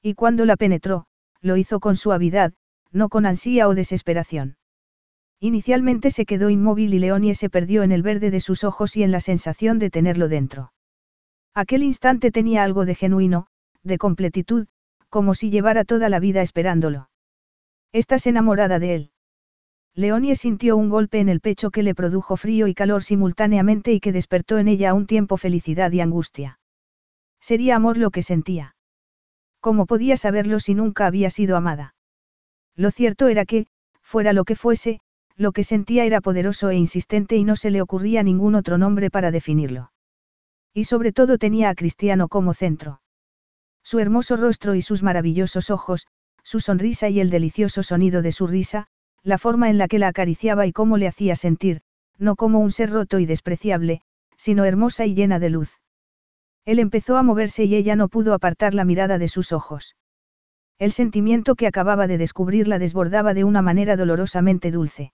Y 0.06 0.16
cuando 0.16 0.46
la 0.46 0.58
penetró, 0.58 1.06
lo 1.40 1.56
hizo 1.56 1.80
con 1.80 1.96
suavidad, 1.96 2.54
no 2.92 3.08
con 3.08 3.26
ansía 3.26 3.70
o 3.70 3.74
desesperación. 3.74 4.58
Inicialmente 5.40 6.12
se 6.12 6.26
quedó 6.26 6.50
inmóvil 6.50 6.94
y 6.94 7.00
Leonie 7.00 7.36
se 7.36 7.50
perdió 7.50 7.84
en 7.84 7.94
el 7.94 8.04
verde 8.04 8.30
de 8.30 8.42
sus 8.42 8.66
ojos 8.66 8.98
y 8.98 9.04
en 9.04 9.12
la 9.12 9.22
sensación 9.22 9.80
de 9.80 9.90
tenerlo 9.90 10.28
dentro. 10.28 10.74
Aquel 11.54 11.84
instante 11.84 12.32
tenía 12.32 12.64
algo 12.64 12.86
de 12.86 12.96
genuino, 12.96 13.48
de 13.82 13.98
completitud, 13.98 14.68
como 15.08 15.36
si 15.36 15.50
llevara 15.50 15.86
toda 15.86 16.10
la 16.10 16.20
vida 16.20 16.42
esperándolo. 16.42 17.10
Estás 17.94 18.28
enamorada 18.28 18.80
de 18.80 18.96
él. 18.96 19.12
Leonie 19.96 20.36
sintió 20.36 20.76
un 20.76 20.90
golpe 20.90 21.20
en 21.20 21.30
el 21.30 21.40
pecho 21.40 21.72
que 21.72 21.84
le 21.84 21.96
produjo 21.96 22.36
frío 22.36 22.68
y 22.68 22.74
calor 22.74 23.04
simultáneamente 23.04 23.94
y 23.94 24.02
que 24.02 24.12
despertó 24.12 24.58
en 24.58 24.68
ella 24.68 24.90
a 24.90 24.94
un 24.96 25.08
tiempo 25.08 25.38
felicidad 25.38 25.92
y 25.92 26.02
angustia. 26.02 26.60
Sería 27.40 27.78
amor 27.78 27.98
lo 27.98 28.12
que 28.12 28.22
sentía. 28.22 28.76
¿Cómo 29.64 29.86
podía 29.86 30.18
saberlo 30.18 30.60
si 30.60 30.74
nunca 30.74 31.06
había 31.06 31.30
sido 31.30 31.56
amada? 31.56 31.96
Lo 32.76 32.92
cierto 32.92 33.30
era 33.30 33.46
que, 33.46 33.68
fuera 34.02 34.34
lo 34.34 34.44
que 34.44 34.58
fuese, 34.58 35.00
lo 35.38 35.54
que 35.54 35.64
sentía 35.64 36.04
era 36.04 36.20
poderoso 36.20 36.70
e 36.70 36.76
insistente 36.76 37.38
y 37.38 37.46
no 37.46 37.56
se 37.56 37.72
le 37.72 37.82
ocurría 37.82 38.24
ningún 38.24 38.56
otro 38.56 38.78
nombre 38.78 39.10
para 39.10 39.32
definirlo. 39.32 39.94
Y 40.74 40.84
sobre 40.84 41.14
todo 41.14 41.38
tenía 41.38 41.70
a 41.70 41.76
Cristiano 41.76 42.28
como 42.28 42.54
centro. 42.54 43.00
Su 43.86 44.00
hermoso 44.00 44.36
rostro 44.36 44.76
y 44.76 44.82
sus 44.82 45.02
maravillosos 45.02 45.70
ojos, 45.70 46.08
su 46.44 46.60
sonrisa 46.60 47.08
y 47.08 47.22
el 47.22 47.30
delicioso 47.30 47.84
sonido 47.84 48.22
de 48.22 48.34
su 48.34 48.48
risa, 48.48 48.88
la 49.24 49.38
forma 49.38 49.70
en 49.70 49.78
la 49.78 49.88
que 49.88 49.98
la 49.98 50.10
acariciaba 50.10 50.68
y 50.68 50.74
cómo 50.74 50.98
le 50.98 51.08
hacía 51.08 51.38
sentir, 51.38 51.84
no 52.18 52.36
como 52.36 52.60
un 52.60 52.72
ser 52.72 52.90
roto 52.90 53.18
y 53.18 53.26
despreciable, 53.26 54.02
sino 54.36 54.66
hermosa 54.66 55.06
y 55.06 55.16
llena 55.16 55.40
de 55.40 55.52
luz. 55.52 55.80
Él 56.66 56.80
empezó 56.80 57.18
a 57.18 57.24
moverse 57.24 57.66
y 57.66 57.76
ella 57.76 57.96
no 57.96 58.08
pudo 58.08 58.34
apartar 58.34 58.74
la 58.74 58.86
mirada 58.86 59.18
de 59.18 59.28
sus 59.28 59.52
ojos. 59.52 59.96
El 60.80 60.92
sentimiento 60.92 61.56
que 61.56 61.68
acababa 61.68 62.08
de 62.08 62.18
descubrir 62.18 62.68
la 62.68 62.80
desbordaba 62.80 63.34
de 63.34 63.44
una 63.44 63.62
manera 63.62 63.96
dolorosamente 63.96 64.72
dulce. 64.72 65.14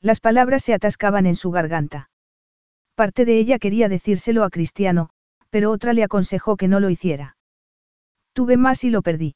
Las 0.00 0.20
palabras 0.20 0.62
se 0.62 0.72
atascaban 0.72 1.26
en 1.26 1.36
su 1.36 1.50
garganta. 1.50 2.10
Parte 2.94 3.24
de 3.24 3.38
ella 3.38 3.58
quería 3.58 3.88
decírselo 3.88 4.44
a 4.44 4.50
Cristiano, 4.50 5.10
pero 5.50 5.70
otra 5.70 5.92
le 5.92 6.04
aconsejó 6.04 6.56
que 6.56 6.68
no 6.68 6.80
lo 6.80 6.88
hiciera. 6.88 7.36
Tuve 8.32 8.56
más 8.56 8.84
y 8.84 8.90
lo 8.90 9.02
perdí. 9.02 9.34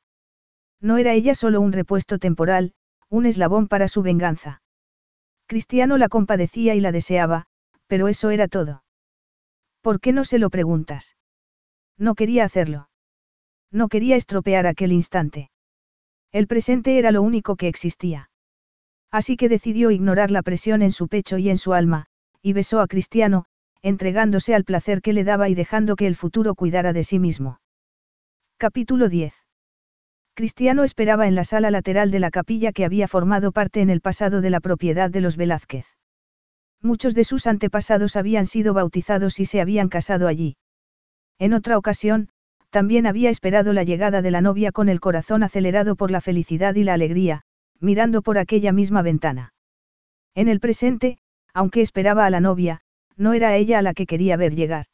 No 0.81 0.99
era 0.99 1.13
ella 1.13 1.35
solo 1.35 1.61
un 1.61 1.73
repuesto 1.73 2.19
temporal, 2.19 2.75
un 3.09 3.27
eslabón 3.27 3.69
para 3.69 3.89
su 3.89 4.03
venganza. 4.03 4.63
Cristiano 5.47 5.99
la 5.99 6.09
compadecía 6.09 6.75
y 6.75 6.81
la 6.81 6.93
deseaba, 6.93 7.47
pero 7.87 8.09
eso 8.09 8.31
era 8.31 8.49
todo. 8.49 8.85
¿Por 9.83 10.01
qué 10.01 10.13
no 10.13 10.25
se 10.25 10.39
lo 10.39 10.49
preguntas? 10.51 11.17
No 11.99 12.15
quería 12.15 12.45
hacerlo. 12.45 12.89
No 13.71 13.89
quería 13.89 14.17
estropear 14.17 14.67
aquel 14.67 14.93
instante. 14.93 15.51
El 16.33 16.47
presente 16.47 16.99
era 16.99 17.13
lo 17.13 17.23
único 17.23 17.57
que 17.57 17.69
existía. 17.69 18.31
Así 19.11 19.37
que 19.37 19.49
decidió 19.49 19.91
ignorar 19.91 20.31
la 20.31 20.43
presión 20.43 20.83
en 20.83 20.91
su 20.91 21.07
pecho 21.09 21.39
y 21.39 21.49
en 21.49 21.59
su 21.59 21.73
alma, 21.73 22.07
y 22.43 22.53
besó 22.53 22.81
a 22.81 22.89
Cristiano, 22.89 23.45
entregándose 23.83 24.55
al 24.55 24.65
placer 24.65 25.03
que 25.03 25.13
le 25.13 25.25
daba 25.25 25.49
y 25.49 25.55
dejando 25.55 25.95
que 25.95 26.07
el 26.07 26.17
futuro 26.17 26.55
cuidara 26.55 26.93
de 26.93 27.05
sí 27.05 27.19
mismo. 27.19 27.61
Capítulo 28.57 29.09
10. 29.09 29.35
Cristiano 30.35 30.83
esperaba 30.83 31.29
en 31.29 31.37
la 31.37 31.45
sala 31.45 31.71
lateral 31.71 32.11
de 32.11 32.19
la 32.19 32.31
capilla 32.31 32.73
que 32.73 32.85
había 32.85 33.07
formado 33.07 33.53
parte 33.53 33.83
en 33.83 33.91
el 33.91 34.01
pasado 34.01 34.41
de 34.41 34.51
la 34.51 34.61
propiedad 34.61 35.11
de 35.11 35.21
los 35.21 35.37
Velázquez. 35.37 35.87
Muchos 36.83 37.15
de 37.15 37.23
sus 37.23 37.47
antepasados 37.47 38.17
habían 38.17 38.47
sido 38.47 38.75
bautizados 38.75 39.39
y 39.39 39.47
se 39.47 39.61
habían 39.61 39.89
casado 39.89 40.27
allí. 40.27 40.57
En 41.39 41.53
otra 41.53 41.79
ocasión, 41.79 42.29
también 42.71 43.07
había 43.07 43.31
esperado 43.31 43.73
la 43.73 43.85
llegada 43.85 44.23
de 44.23 44.31
la 44.31 44.41
novia 44.41 44.73
con 44.73 44.89
el 44.89 45.01
corazón 45.01 45.43
acelerado 45.43 45.97
por 45.97 46.11
la 46.11 46.21
felicidad 46.21 46.75
y 46.75 46.85
la 46.85 46.95
alegría, 46.95 47.43
mirando 47.81 48.23
por 48.23 48.39
aquella 48.39 48.73
misma 48.73 49.03
ventana. 49.03 49.53
En 50.35 50.49
el 50.49 50.61
presente, 50.61 51.19
aunque 51.53 51.81
esperaba 51.81 52.27
a 52.27 52.31
la 52.31 52.41
novia, 52.41 52.81
no 53.17 53.33
era 53.33 53.55
ella 53.57 53.79
a 53.79 53.83
la 53.83 53.95
que 53.95 54.07
quería 54.07 54.37
ver 54.37 54.55
llegar. 54.55 54.87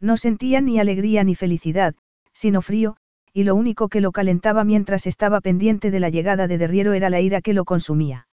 No 0.00 0.16
sentía 0.16 0.60
ni 0.60 0.78
alegría 0.78 1.24
ni 1.24 1.34
felicidad, 1.34 1.94
sino 2.32 2.62
frío, 2.62 2.96
y 3.32 3.44
lo 3.44 3.54
único 3.54 3.88
que 3.88 4.00
lo 4.00 4.12
calentaba 4.12 4.64
mientras 4.64 5.06
estaba 5.06 5.40
pendiente 5.40 5.90
de 5.90 6.00
la 6.00 6.08
llegada 6.08 6.46
de 6.46 6.56
Derriero 6.56 6.92
era 6.92 7.10
la 7.10 7.20
ira 7.20 7.42
que 7.42 7.52
lo 7.52 7.64
consumía. 7.64 8.28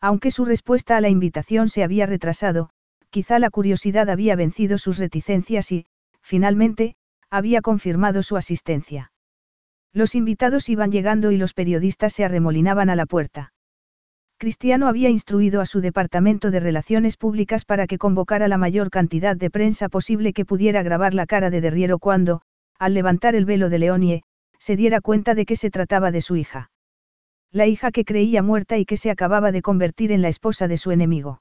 Aunque 0.00 0.30
su 0.30 0.44
respuesta 0.44 0.96
a 0.96 1.00
la 1.00 1.08
invitación 1.08 1.68
se 1.68 1.82
había 1.82 2.06
retrasado, 2.06 2.70
quizá 3.10 3.38
la 3.38 3.50
curiosidad 3.50 4.10
había 4.10 4.36
vencido 4.36 4.78
sus 4.78 4.98
reticencias 4.98 5.72
y, 5.72 5.86
finalmente, 6.26 6.96
había 7.30 7.62
confirmado 7.62 8.22
su 8.24 8.36
asistencia. 8.36 9.12
Los 9.92 10.16
invitados 10.16 10.68
iban 10.68 10.90
llegando 10.90 11.30
y 11.30 11.36
los 11.36 11.54
periodistas 11.54 12.12
se 12.12 12.24
arremolinaban 12.24 12.90
a 12.90 12.96
la 12.96 13.06
puerta. 13.06 13.52
Cristiano 14.36 14.88
había 14.88 15.08
instruido 15.08 15.60
a 15.60 15.66
su 15.66 15.80
departamento 15.80 16.50
de 16.50 16.58
relaciones 16.58 17.16
públicas 17.16 17.64
para 17.64 17.86
que 17.86 17.96
convocara 17.96 18.48
la 18.48 18.58
mayor 18.58 18.90
cantidad 18.90 19.36
de 19.36 19.50
prensa 19.50 19.88
posible 19.88 20.32
que 20.32 20.44
pudiera 20.44 20.82
grabar 20.82 21.14
la 21.14 21.26
cara 21.26 21.48
de 21.48 21.60
Derriero 21.60 22.00
cuando, 22.00 22.42
al 22.78 22.92
levantar 22.92 23.36
el 23.36 23.46
velo 23.46 23.70
de 23.70 23.78
Leonie, 23.78 24.22
se 24.58 24.74
diera 24.74 25.00
cuenta 25.00 25.34
de 25.34 25.46
que 25.46 25.54
se 25.54 25.70
trataba 25.70 26.10
de 26.10 26.20
su 26.22 26.34
hija. 26.34 26.70
La 27.52 27.66
hija 27.66 27.92
que 27.92 28.04
creía 28.04 28.42
muerta 28.42 28.76
y 28.78 28.84
que 28.84 28.96
se 28.96 29.10
acababa 29.10 29.52
de 29.52 29.62
convertir 29.62 30.10
en 30.10 30.22
la 30.22 30.28
esposa 30.28 30.66
de 30.66 30.76
su 30.76 30.90
enemigo. 30.90 31.40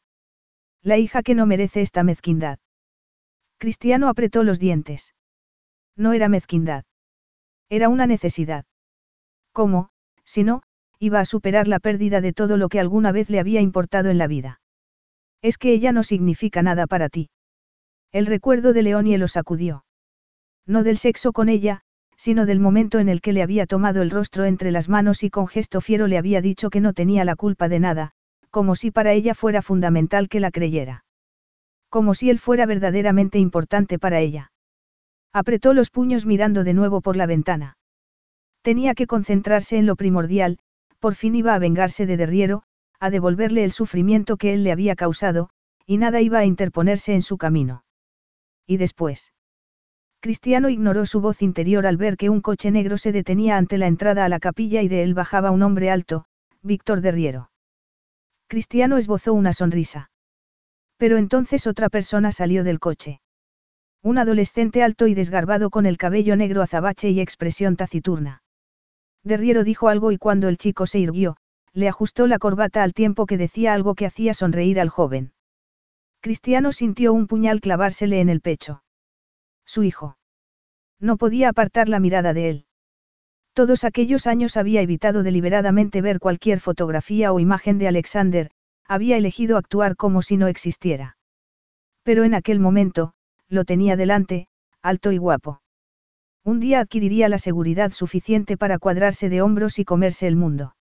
La 0.84 0.98
hija 0.98 1.24
que 1.24 1.34
no 1.34 1.48
merece 1.48 1.82
esta 1.82 2.04
mezquindad. 2.04 2.60
Cristiano 3.66 4.10
apretó 4.10 4.44
los 4.44 4.60
dientes. 4.60 5.16
No 5.98 6.14
era 6.14 6.30
mezquindad. 6.30 6.84
Era 7.68 7.90
una 7.90 8.06
necesidad. 8.06 8.64
¿Cómo, 9.54 9.90
si 10.24 10.44
no, 10.44 10.62
iba 11.00 11.20
a 11.20 11.26
superar 11.26 11.68
la 11.68 11.80
pérdida 11.80 12.22
de 12.22 12.32
todo 12.32 12.58
lo 12.58 12.70
que 12.70 12.80
alguna 12.80 13.12
vez 13.12 13.32
le 13.32 13.40
había 13.40 13.62
importado 13.62 14.12
en 14.12 14.20
la 14.20 14.28
vida? 14.28 14.62
Es 15.42 15.58
que 15.58 15.74
ella 15.74 15.92
no 15.92 16.04
significa 16.04 16.62
nada 16.62 16.86
para 16.86 17.10
ti. 17.10 17.32
El 18.12 18.28
recuerdo 18.28 18.72
de 18.72 18.84
Leonie 18.84 19.18
lo 19.18 19.28
sacudió. 19.28 19.84
No 20.68 20.84
del 20.84 21.00
sexo 21.00 21.34
con 21.34 21.50
ella, 21.50 21.82
sino 22.18 22.46
del 22.46 22.60
momento 22.60 23.00
en 23.00 23.10
el 23.10 23.20
que 23.20 23.34
le 23.34 23.42
había 23.42 23.66
tomado 23.66 24.04
el 24.04 24.12
rostro 24.12 24.46
entre 24.46 24.70
las 24.70 24.90
manos 24.90 25.24
y 25.24 25.32
con 25.32 25.48
gesto 25.48 25.82
fiero 25.82 26.06
le 26.06 26.20
había 26.20 26.40
dicho 26.40 26.70
que 26.70 26.82
no 26.82 26.94
tenía 26.94 27.26
la 27.26 27.36
culpa 27.36 27.68
de 27.68 27.80
nada, 27.80 28.12
como 28.52 28.76
si 28.76 28.92
para 28.92 29.14
ella 29.14 29.34
fuera 29.34 29.64
fundamental 29.64 30.30
que 30.30 30.40
la 30.40 30.52
creyera. 30.52 31.05
Como 31.90 32.14
si 32.14 32.30
él 32.30 32.40
fuera 32.40 32.66
verdaderamente 32.66 33.40
importante 33.40 34.00
para 34.00 34.20
ella. 34.20 34.52
Apretó 35.34 35.74
los 35.74 35.90
puños 35.90 36.26
mirando 36.26 36.64
de 36.64 36.74
nuevo 36.74 37.02
por 37.02 37.16
la 37.16 37.26
ventana. 37.26 37.78
Tenía 38.62 38.96
que 38.96 39.08
concentrarse 39.08 39.78
en 39.78 39.86
lo 39.86 39.96
primordial, 39.96 40.60
por 41.00 41.16
fin 41.16 41.36
iba 41.36 41.54
a 41.54 41.60
vengarse 41.60 42.06
de 42.06 42.18
Derriero, 42.18 42.64
a 43.00 43.10
devolverle 43.10 43.64
el 43.64 43.72
sufrimiento 43.72 44.38
que 44.38 44.54
él 44.54 44.64
le 44.64 44.72
había 44.72 44.96
causado, 44.96 45.50
y 45.86 45.98
nada 45.98 46.22
iba 46.22 46.40
a 46.40 46.46
interponerse 46.46 47.14
en 47.14 47.22
su 47.22 47.38
camino. 47.38 47.84
Y 48.66 48.78
después. 48.78 49.34
Cristiano 50.20 50.70
ignoró 50.70 51.06
su 51.06 51.22
voz 51.22 51.44
interior 51.44 51.86
al 51.86 51.98
ver 51.98 52.18
que 52.18 52.30
un 52.30 52.42
coche 52.42 52.72
negro 52.72 52.98
se 52.98 53.12
detenía 53.12 53.58
ante 53.58 53.78
la 53.78 53.86
entrada 53.86 54.26
a 54.26 54.30
la 54.30 54.40
capilla 54.40 54.82
y 54.82 54.88
de 54.88 55.04
él 55.04 55.14
bajaba 55.14 55.52
un 55.52 55.62
hombre 55.62 55.92
alto, 55.92 56.26
Víctor 56.64 57.02
Derriero. 57.02 57.52
Cristiano 58.48 58.98
esbozó 58.98 59.34
una 59.34 59.54
sonrisa. 59.54 60.10
Pero 60.98 61.18
entonces 61.18 61.68
otra 61.68 61.90
persona 61.90 62.32
salió 62.32 62.64
del 62.64 62.80
coche. 62.80 63.22
Un 64.02 64.18
adolescente 64.18 64.84
alto 64.84 65.08
y 65.08 65.14
desgarbado 65.14 65.70
con 65.70 65.86
el 65.86 65.98
cabello 65.98 66.36
negro 66.36 66.62
azabache 66.62 67.10
y 67.10 67.20
expresión 67.20 67.76
taciturna. 67.76 68.44
Derriero 69.24 69.64
dijo 69.64 69.90
algo 69.90 70.12
y 70.12 70.18
cuando 70.18 70.48
el 70.48 70.58
chico 70.58 70.86
se 70.86 71.00
irguió, 71.00 71.38
le 71.74 71.90
ajustó 71.90 72.28
la 72.28 72.40
corbata 72.40 72.84
al 72.84 72.94
tiempo 72.94 73.26
que 73.26 73.38
decía 73.38 73.74
algo 73.74 73.96
que 73.96 74.06
hacía 74.06 74.34
sonreír 74.34 74.80
al 74.80 74.90
joven. 74.90 75.34
Cristiano 76.22 76.72
sintió 76.72 77.14
un 77.14 77.28
puñal 77.28 77.60
clavársele 77.60 78.22
en 78.22 78.30
el 78.30 78.42
pecho. 78.42 78.84
Su 79.66 79.84
hijo. 79.84 80.18
No 81.00 81.18
podía 81.18 81.50
apartar 81.50 81.90
la 81.90 82.00
mirada 82.00 82.34
de 82.34 82.50
él. 82.50 82.66
Todos 83.54 83.84
aquellos 83.84 84.28
años 84.28 84.58
había 84.58 84.82
evitado 84.82 85.24
deliberadamente 85.24 86.02
ver 86.02 86.20
cualquier 86.20 86.60
fotografía 86.60 87.34
o 87.34 87.40
imagen 87.40 87.78
de 87.78 87.88
Alexander, 87.88 88.52
había 88.88 89.18
elegido 89.18 89.58
actuar 89.58 89.96
como 89.96 90.22
si 90.22 90.38
no 90.38 90.48
existiera. 90.48 91.18
Pero 92.04 92.24
en 92.24 92.36
aquel 92.36 92.60
momento, 92.60 93.14
lo 93.48 93.66
tenía 93.66 93.96
delante, 93.96 94.48
alto 94.82 95.12
y 95.12 95.18
guapo. 95.18 95.62
Un 96.44 96.60
día 96.60 96.80
adquiriría 96.80 97.28
la 97.28 97.40
seguridad 97.40 97.92
suficiente 97.92 98.58
para 98.58 98.78
cuadrarse 98.78 99.30
de 99.30 99.42
hombros 99.42 99.80
y 99.80 99.86
comerse 99.86 100.28
el 100.28 100.36
mundo. 100.36 100.76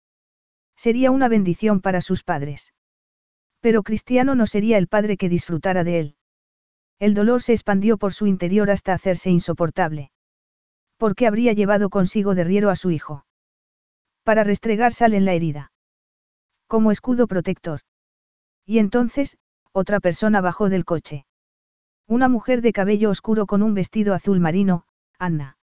Sería 0.76 1.12
una 1.12 1.30
bendición 1.30 1.80
para 1.80 2.02
sus 2.02 2.24
padres. 2.24 2.74
Pero 3.62 3.84
Cristiano 3.84 4.36
no 4.36 4.46
sería 4.46 4.78
el 4.78 4.88
padre 4.88 5.16
que 5.16 5.30
disfrutara 5.30 5.86
de 5.86 6.00
él. 6.00 6.16
El 7.00 7.14
dolor 7.14 7.42
se 7.42 7.54
expandió 7.54 7.98
por 7.98 8.14
su 8.14 8.28
interior 8.28 8.70
hasta 8.70 8.94
hacerse 8.94 9.30
insoportable. 9.30 10.12
¿Por 10.98 11.16
qué 11.16 11.28
habría 11.28 11.54
llevado 11.54 11.90
consigo 11.90 12.36
de 12.36 12.44
riero 12.44 12.70
a 12.70 12.76
su 12.76 12.92
hijo? 12.92 13.26
Para 14.24 14.44
restregar 14.44 14.94
sal 14.94 15.14
en 15.14 15.24
la 15.24 15.34
herida. 15.34 15.72
Como 16.68 16.92
escudo 16.92 17.28
protector. 17.28 17.82
Y 18.66 18.80
entonces, 18.80 19.38
otra 19.72 20.00
persona 20.00 20.42
bajó 20.42 20.70
del 20.70 20.86
coche. 20.86 21.26
Una 22.08 22.30
mujer 22.30 22.62
de 22.62 22.74
cabello 22.74 23.10
oscuro 23.10 23.46
con 23.46 23.62
un 23.62 23.74
vestido 23.74 24.14
azul 24.14 24.40
marino, 24.40 24.86
Anna. 25.18 25.58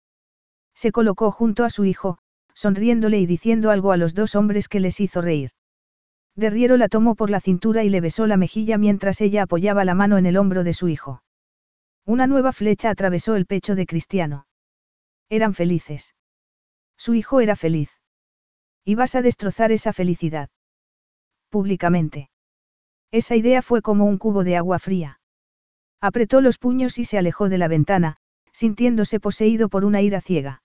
Se 0.73 0.91
colocó 0.91 1.31
junto 1.31 1.65
a 1.65 1.69
su 1.69 1.85
hijo, 1.85 2.17
sonriéndole 2.53 3.19
y 3.19 3.25
diciendo 3.25 3.71
algo 3.71 3.91
a 3.91 3.97
los 3.97 4.13
dos 4.13 4.35
hombres 4.35 4.67
que 4.67 4.79
les 4.79 4.99
hizo 4.99 5.21
reír. 5.21 5.51
Derriero 6.35 6.77
la 6.77 6.87
tomó 6.87 7.15
por 7.15 7.29
la 7.29 7.41
cintura 7.41 7.83
y 7.83 7.89
le 7.89 8.01
besó 8.01 8.25
la 8.27 8.37
mejilla 8.37 8.77
mientras 8.77 9.19
ella 9.21 9.43
apoyaba 9.43 9.83
la 9.85 9.95
mano 9.95 10.17
en 10.17 10.25
el 10.25 10.37
hombro 10.37 10.63
de 10.63 10.73
su 10.73 10.87
hijo. 10.87 11.21
Una 12.05 12.27
nueva 12.27 12.53
flecha 12.53 12.89
atravesó 12.89 13.35
el 13.35 13.45
pecho 13.45 13.75
de 13.75 13.85
Cristiano. 13.85 14.47
Eran 15.29 15.53
felices. 15.53 16.15
Su 16.97 17.13
hijo 17.13 17.39
era 17.39 17.55
feliz. 17.55 17.91
Y 18.83 18.95
vas 18.95 19.15
a 19.15 19.21
destrozar 19.21 19.71
esa 19.71 19.93
felicidad. 19.93 20.49
Públicamente. 21.49 22.29
Esa 23.11 23.35
idea 23.35 23.61
fue 23.61 23.81
como 23.81 24.05
un 24.05 24.17
cubo 24.17 24.43
de 24.43 24.55
agua 24.55 24.79
fría. 24.79 25.19
Apretó 26.01 26.41
los 26.41 26.57
puños 26.57 26.97
y 26.97 27.05
se 27.05 27.17
alejó 27.17 27.49
de 27.49 27.57
la 27.57 27.67
ventana, 27.67 28.17
sintiéndose 28.51 29.19
poseído 29.19 29.69
por 29.69 29.83
una 29.85 30.01
ira 30.01 30.21
ciega. 30.21 30.61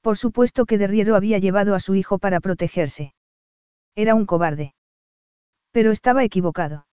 Por 0.00 0.18
supuesto 0.18 0.66
que 0.66 0.78
Derriero 0.78 1.14
había 1.14 1.38
llevado 1.38 1.74
a 1.74 1.80
su 1.80 1.94
hijo 1.94 2.18
para 2.18 2.40
protegerse. 2.40 3.14
Era 3.94 4.14
un 4.14 4.26
cobarde. 4.26 4.74
Pero 5.70 5.92
estaba 5.92 6.24
equivocado. 6.24 6.86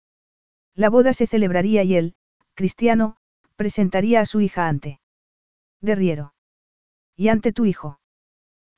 La 0.74 0.90
boda 0.90 1.12
se 1.12 1.26
celebraría 1.26 1.82
y 1.82 1.96
él, 1.96 2.14
cristiano, 2.54 3.16
presentaría 3.56 4.20
a 4.20 4.26
su 4.26 4.40
hija 4.40 4.68
ante. 4.68 5.00
Derriero. 5.80 6.34
Y 7.16 7.28
ante 7.28 7.52
tu 7.52 7.64
hijo. 7.64 7.98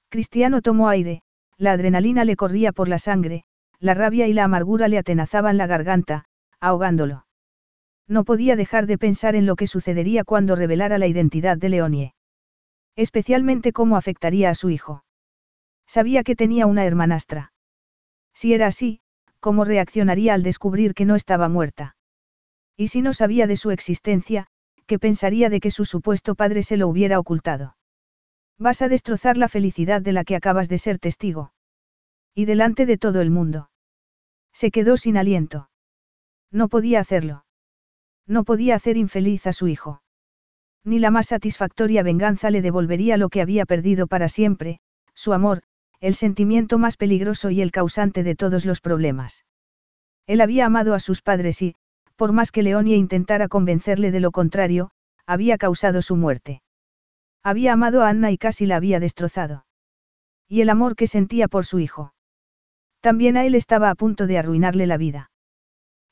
Cristiano 0.09 0.63
tomó 0.63 0.89
aire, 0.89 1.23
la 1.57 1.73
adrenalina 1.73 2.25
le 2.25 2.37
corría 2.37 2.73
por 2.73 2.89
la 2.89 2.99
sangre, 2.99 3.45
la 3.81 3.95
rabia 3.95 4.29
y 4.29 4.33
la 4.33 4.45
amargura 4.45 4.89
le 4.89 4.99
atenazaban 4.99 5.57
la 5.57 5.67
garganta, 5.67 6.27
ahogándolo. 6.61 7.27
No 8.07 8.25
podía 8.25 8.57
dejar 8.57 8.87
de 8.87 8.99
pensar 8.99 9.35
en 9.37 9.47
lo 9.47 9.57
que 9.57 9.67
sucedería 9.67 10.25
cuando 10.25 10.55
revelara 10.55 10.99
la 10.99 11.07
identidad 11.07 11.57
de 11.57 11.69
Leonie. 11.71 12.15
Especialmente 12.97 13.73
cómo 13.73 13.97
afectaría 13.97 14.51
a 14.51 14.55
su 14.55 14.69
hijo. 14.69 15.05
Sabía 15.87 16.23
que 16.23 16.37
tenía 16.37 16.67
una 16.67 16.85
hermanastra. 16.85 17.53
Si 18.35 18.53
era 18.53 18.67
así, 18.67 19.01
¿cómo 19.41 19.65
reaccionaría 19.65 20.35
al 20.35 20.43
descubrir 20.43 20.93
que 20.93 21.05
no 21.05 21.17
estaba 21.17 21.49
muerta? 21.49 21.97
Y 22.77 22.89
si 22.89 23.01
no 23.01 23.13
sabía 23.13 23.47
de 23.47 23.57
su 23.57 23.71
existencia, 23.71 24.47
¿qué 24.87 24.99
pensaría 24.99 25.49
de 25.49 25.61
que 25.61 25.71
su 25.71 25.85
supuesto 25.85 26.35
padre 26.35 26.63
se 26.63 26.77
lo 26.77 26.89
hubiera 26.89 27.19
ocultado? 27.19 27.77
Vas 28.59 28.83
a 28.83 28.89
destrozar 28.89 29.39
la 29.39 29.49
felicidad 29.49 30.03
de 30.03 30.13
la 30.13 30.25
que 30.25 30.37
acabas 30.37 30.69
de 30.69 30.79
ser 30.79 30.99
testigo. 30.99 31.53
Y 32.35 32.45
delante 32.45 32.87
de 32.87 32.99
todo 32.99 33.21
el 33.21 33.31
mundo. 33.31 33.70
Se 34.53 34.71
quedó 34.71 34.97
sin 34.97 35.17
aliento. 35.17 35.71
No 36.51 36.69
podía 36.69 37.01
hacerlo. 37.01 37.45
No 38.27 38.45
podía 38.45 38.75
hacer 38.75 38.97
infeliz 38.97 39.47
a 39.47 39.53
su 39.53 39.69
hijo. 39.69 40.03
Ni 40.85 40.99
la 40.99 41.11
más 41.11 41.29
satisfactoria 41.29 42.03
venganza 42.03 42.51
le 42.51 42.63
devolvería 42.63 43.17
lo 43.17 43.29
que 43.29 43.43
había 43.43 43.67
perdido 43.67 44.07
para 44.07 44.29
siempre, 44.29 44.81
su 45.15 45.33
amor, 45.33 45.63
el 46.01 46.15
sentimiento 46.15 46.79
más 46.79 46.97
peligroso 46.97 47.51
y 47.51 47.61
el 47.61 47.71
causante 47.71 48.23
de 48.23 48.35
todos 48.35 48.65
los 48.65 48.81
problemas. 48.81 49.45
Él 50.27 50.41
había 50.41 50.67
amado 50.67 50.95
a 50.95 51.01
sus 51.01 51.23
padres 51.23 51.61
y, 51.61 51.75
por 52.17 52.33
más 52.33 52.53
que 52.53 52.63
Leonie 52.63 52.97
intentara 52.97 53.49
convencerle 53.49 54.11
de 54.11 54.21
lo 54.21 54.31
contrario, 54.31 54.91
había 55.27 55.59
causado 55.59 56.03
su 56.03 56.17
muerte. 56.17 56.63
Había 57.43 57.73
amado 57.73 58.03
a 58.03 58.09
Anna 58.09 58.31
y 58.31 58.39
casi 58.39 58.67
la 58.67 58.77
había 58.77 59.01
destrozado. 59.01 59.67
Y 60.49 60.61
el 60.63 60.71
amor 60.71 60.97
que 60.97 61.07
sentía 61.07 61.49
por 61.49 61.65
su 61.65 61.79
hijo. 61.79 62.13
También 63.01 63.37
a 63.37 63.45
él 63.45 63.55
estaba 63.55 63.91
a 63.91 63.95
punto 63.95 64.27
de 64.27 64.39
arruinarle 64.39 64.87
la 64.87 64.97
vida. 64.97 65.31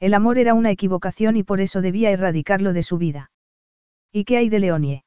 El 0.01 0.15
amor 0.15 0.39
era 0.39 0.55
una 0.55 0.71
equivocación 0.71 1.37
y 1.37 1.43
por 1.43 1.61
eso 1.61 1.83
debía 1.83 2.11
erradicarlo 2.11 2.73
de 2.73 2.83
su 2.83 2.99
vida. 2.99 3.31
¿Y 4.13 4.25
qué 4.25 4.39
hay 4.39 4.49
de 4.49 4.61
Leonie? 4.61 5.05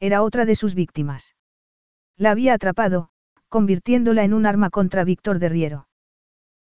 Era 0.00 0.22
otra 0.22 0.44
de 0.44 0.54
sus 0.54 0.74
víctimas. 0.74 1.34
La 2.16 2.30
había 2.30 2.54
atrapado, 2.54 3.08
convirtiéndola 3.48 4.24
en 4.24 4.34
un 4.34 4.46
arma 4.46 4.70
contra 4.70 5.04
Víctor 5.04 5.38
de 5.38 5.48
Riero. 5.48 5.88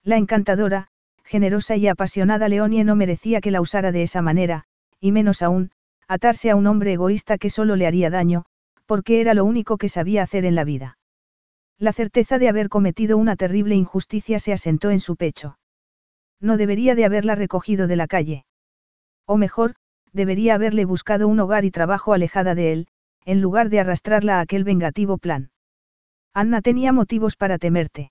La 0.02 0.16
encantadora, 0.16 0.88
generosa 1.24 1.76
y 1.76 1.88
apasionada 1.88 2.48
Leonie 2.48 2.84
no 2.84 2.94
merecía 2.96 3.40
que 3.40 3.50
la 3.50 3.60
usara 3.60 3.92
de 3.92 4.02
esa 4.02 4.22
manera, 4.22 4.64
y 5.00 5.12
menos 5.12 5.42
aún, 5.42 5.70
atarse 6.08 6.50
a 6.50 6.56
un 6.56 6.66
hombre 6.66 6.92
egoísta 6.92 7.38
que 7.38 7.50
solo 7.50 7.76
le 7.76 7.86
haría 7.86 8.10
daño, 8.10 8.44
porque 8.86 9.20
era 9.20 9.34
lo 9.34 9.44
único 9.44 9.78
que 9.78 9.88
sabía 9.88 10.22
hacer 10.22 10.44
en 10.44 10.54
la 10.54 10.64
vida. 10.64 10.98
La 11.78 11.92
certeza 11.92 12.38
de 12.38 12.48
haber 12.48 12.68
cometido 12.68 13.18
una 13.18 13.36
terrible 13.36 13.74
injusticia 13.74 14.38
se 14.38 14.52
asentó 14.52 14.90
en 14.90 15.00
su 15.00 15.16
pecho. 15.16 15.58
No 16.40 16.56
debería 16.56 16.94
de 16.94 17.04
haberla 17.04 17.34
recogido 17.34 17.86
de 17.86 17.96
la 17.96 18.06
calle. 18.06 18.46
O 19.26 19.36
mejor, 19.36 19.74
debería 20.12 20.54
haberle 20.54 20.84
buscado 20.84 21.28
un 21.28 21.38
hogar 21.40 21.64
y 21.64 21.70
trabajo 21.70 22.12
alejada 22.14 22.54
de 22.54 22.72
él, 22.72 22.88
en 23.24 23.40
lugar 23.40 23.68
de 23.68 23.80
arrastrarla 23.80 24.38
a 24.38 24.40
aquel 24.40 24.64
vengativo 24.64 25.18
plan. 25.18 25.50
Anna 26.32 26.62
tenía 26.62 26.92
motivos 26.92 27.36
para 27.36 27.58
temerte. 27.58 28.10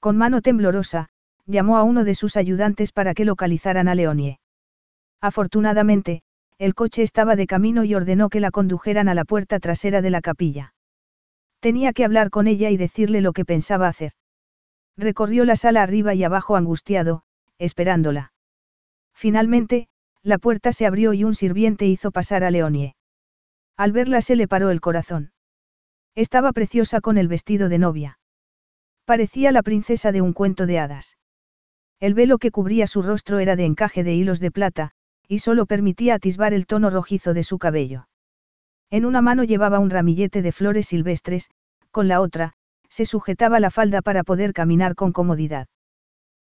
Con 0.00 0.16
mano 0.16 0.40
temblorosa, 0.40 1.08
llamó 1.46 1.76
a 1.76 1.82
uno 1.82 2.04
de 2.04 2.14
sus 2.14 2.36
ayudantes 2.36 2.92
para 2.92 3.14
que 3.14 3.24
localizaran 3.24 3.88
a 3.88 3.94
Leonie. 3.94 4.38
Afortunadamente, 5.20 6.22
el 6.58 6.74
coche 6.74 7.02
estaba 7.02 7.36
de 7.36 7.46
camino 7.46 7.84
y 7.84 7.94
ordenó 7.94 8.28
que 8.28 8.40
la 8.40 8.50
condujeran 8.50 9.08
a 9.08 9.14
la 9.14 9.24
puerta 9.24 9.58
trasera 9.60 10.02
de 10.02 10.10
la 10.10 10.20
capilla. 10.20 10.74
Tenía 11.60 11.92
que 11.92 12.04
hablar 12.04 12.30
con 12.30 12.46
ella 12.46 12.70
y 12.70 12.76
decirle 12.76 13.20
lo 13.20 13.32
que 13.32 13.44
pensaba 13.44 13.88
hacer. 13.88 14.12
Recorrió 14.96 15.44
la 15.44 15.56
sala 15.56 15.82
arriba 15.82 16.14
y 16.14 16.24
abajo 16.24 16.56
angustiado, 16.56 17.22
esperándola. 17.58 18.32
Finalmente, 19.14 19.88
la 20.22 20.38
puerta 20.38 20.72
se 20.72 20.86
abrió 20.86 21.12
y 21.14 21.24
un 21.24 21.34
sirviente 21.34 21.86
hizo 21.86 22.10
pasar 22.10 22.44
a 22.44 22.50
Leonie. 22.50 22.94
Al 23.76 23.92
verla 23.92 24.20
se 24.20 24.36
le 24.36 24.48
paró 24.48 24.70
el 24.70 24.80
corazón. 24.80 25.32
Estaba 26.14 26.52
preciosa 26.52 27.00
con 27.00 27.16
el 27.16 27.28
vestido 27.28 27.68
de 27.68 27.78
novia. 27.78 28.19
Parecía 29.10 29.50
la 29.50 29.64
princesa 29.64 30.12
de 30.12 30.20
un 30.20 30.32
cuento 30.32 30.66
de 30.66 30.78
hadas. 30.78 31.16
El 31.98 32.14
velo 32.14 32.38
que 32.38 32.52
cubría 32.52 32.86
su 32.86 33.02
rostro 33.02 33.40
era 33.40 33.56
de 33.56 33.64
encaje 33.64 34.04
de 34.04 34.14
hilos 34.14 34.38
de 34.38 34.52
plata, 34.52 34.92
y 35.26 35.40
solo 35.40 35.66
permitía 35.66 36.14
atisbar 36.14 36.54
el 36.54 36.64
tono 36.64 36.90
rojizo 36.90 37.34
de 37.34 37.42
su 37.42 37.58
cabello. 37.58 38.06
En 38.88 39.04
una 39.04 39.20
mano 39.20 39.42
llevaba 39.42 39.80
un 39.80 39.90
ramillete 39.90 40.42
de 40.42 40.52
flores 40.52 40.86
silvestres, 40.86 41.50
con 41.90 42.06
la 42.06 42.20
otra, 42.20 42.52
se 42.88 43.04
sujetaba 43.04 43.58
la 43.58 43.72
falda 43.72 44.00
para 44.00 44.22
poder 44.22 44.52
caminar 44.52 44.94
con 44.94 45.10
comodidad. 45.10 45.66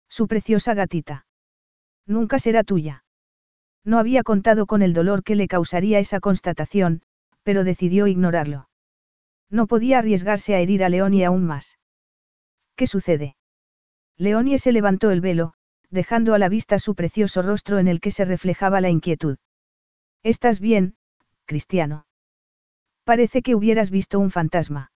Su 0.09 0.27
preciosa 0.27 0.73
gatita. 0.73 1.25
Nunca 2.05 2.37
será 2.37 2.65
tuya. 2.65 3.05
No 3.85 3.97
había 3.97 4.23
contado 4.23 4.65
con 4.65 4.81
el 4.81 4.91
dolor 4.93 5.23
que 5.23 5.35
le 5.35 5.47
causaría 5.47 5.99
esa 5.99 6.19
constatación, 6.19 7.01
pero 7.43 7.63
decidió 7.63 8.07
ignorarlo. 8.07 8.67
No 9.49 9.67
podía 9.67 9.99
arriesgarse 9.99 10.53
a 10.53 10.59
herir 10.59 10.83
a 10.83 10.89
Leonie 10.89 11.23
aún 11.23 11.45
más. 11.45 11.76
¿Qué 12.77 12.85
sucede? 12.85 13.35
Leonie 14.17 14.59
se 14.59 14.71
levantó 14.71 15.09
el 15.09 15.19
velo, 15.19 15.53
dejando 15.89 16.35
a 16.35 16.37
la 16.37 16.47
vista 16.47 16.77
su 16.77 16.93
precioso 16.93 17.41
rostro 17.41 17.79
en 17.79 17.87
el 17.87 17.99
que 17.99 18.11
se 18.11 18.23
reflejaba 18.23 18.81
la 18.81 18.89
inquietud. 18.89 19.37
¿Estás 20.23 20.59
bien, 20.59 20.95
Cristiano? 21.45 22.05
Parece 23.03 23.41
que 23.41 23.55
hubieras 23.55 23.89
visto 23.89 24.19
un 24.19 24.29
fantasma. 24.29 24.91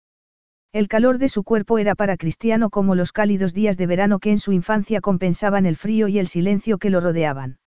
El 0.74 0.88
calor 0.88 1.20
de 1.20 1.30
su 1.30 1.44
cuerpo 1.44 1.78
era 1.78 1.94
para 1.94 2.18
Cristiano 2.18 2.72
como 2.72 2.96
los 2.96 3.12
cálidos 3.12 3.54
días 3.54 3.78
de 3.78 3.86
verano 3.86 4.20
que 4.20 4.32
en 4.32 4.40
su 4.40 4.54
infancia 4.54 5.00
compensaban 5.00 5.66
el 5.66 5.76
frío 5.76 6.08
y 6.08 6.18
el 6.18 6.28
silencio 6.28 6.80
que 6.80 6.90
lo 6.90 7.00
rodeaban. 7.00 7.60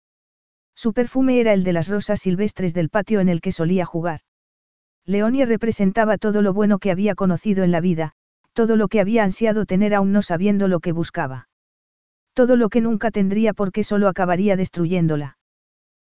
Su 0.74 0.92
perfume 0.92 1.40
era 1.40 1.52
el 1.52 1.62
de 1.62 1.72
las 1.72 1.88
rosas 1.88 2.20
silvestres 2.20 2.74
del 2.74 2.90
patio 2.90 3.20
en 3.20 3.28
el 3.28 3.40
que 3.40 3.52
solía 3.52 3.86
jugar. 3.86 4.20
Leonie 5.04 5.46
representaba 5.46 6.18
todo 6.18 6.42
lo 6.42 6.52
bueno 6.52 6.78
que 6.78 6.90
había 6.90 7.14
conocido 7.14 7.62
en 7.62 7.70
la 7.70 7.80
vida, 7.80 8.14
todo 8.52 8.76
lo 8.76 8.88
que 8.88 9.00
había 9.00 9.24
ansiado 9.24 9.66
tener 9.66 9.94
aún 9.94 10.12
no 10.12 10.22
sabiendo 10.22 10.68
lo 10.68 10.80
que 10.80 10.92
buscaba. 10.92 11.48
Todo 12.34 12.56
lo 12.56 12.68
que 12.68 12.80
nunca 12.80 13.10
tendría 13.10 13.52
porque 13.52 13.84
solo 13.84 14.08
acabaría 14.08 14.56
destruyéndola. 14.56 15.38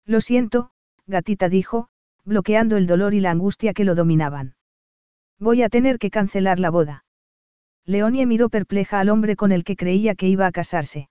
Lo 0.06 0.22
siento, 0.22 0.72
gatita 1.06 1.50
dijo, 1.50 1.90
bloqueando 2.24 2.78
el 2.78 2.88
dolor 2.88 3.14
y 3.14 3.20
la 3.20 3.32
angustia 3.32 3.74
que 3.74 3.86
lo 3.86 3.96
dominaban. 3.96 4.56
Voy 5.40 5.64
a 5.64 5.70
tener 5.70 6.00
que 6.00 6.10
cancelar 6.10 6.60
la 6.60 6.70
boda. 6.70 7.06
Leonie 7.86 8.26
miró 8.26 8.50
perpleja 8.50 9.00
al 9.00 9.10
hombre 9.10 9.36
con 9.36 9.52
el 9.52 9.64
que 9.64 9.76
creía 9.76 10.16
que 10.16 10.28
iba 10.28 10.46
a 10.46 10.52
casarse. 10.52 11.10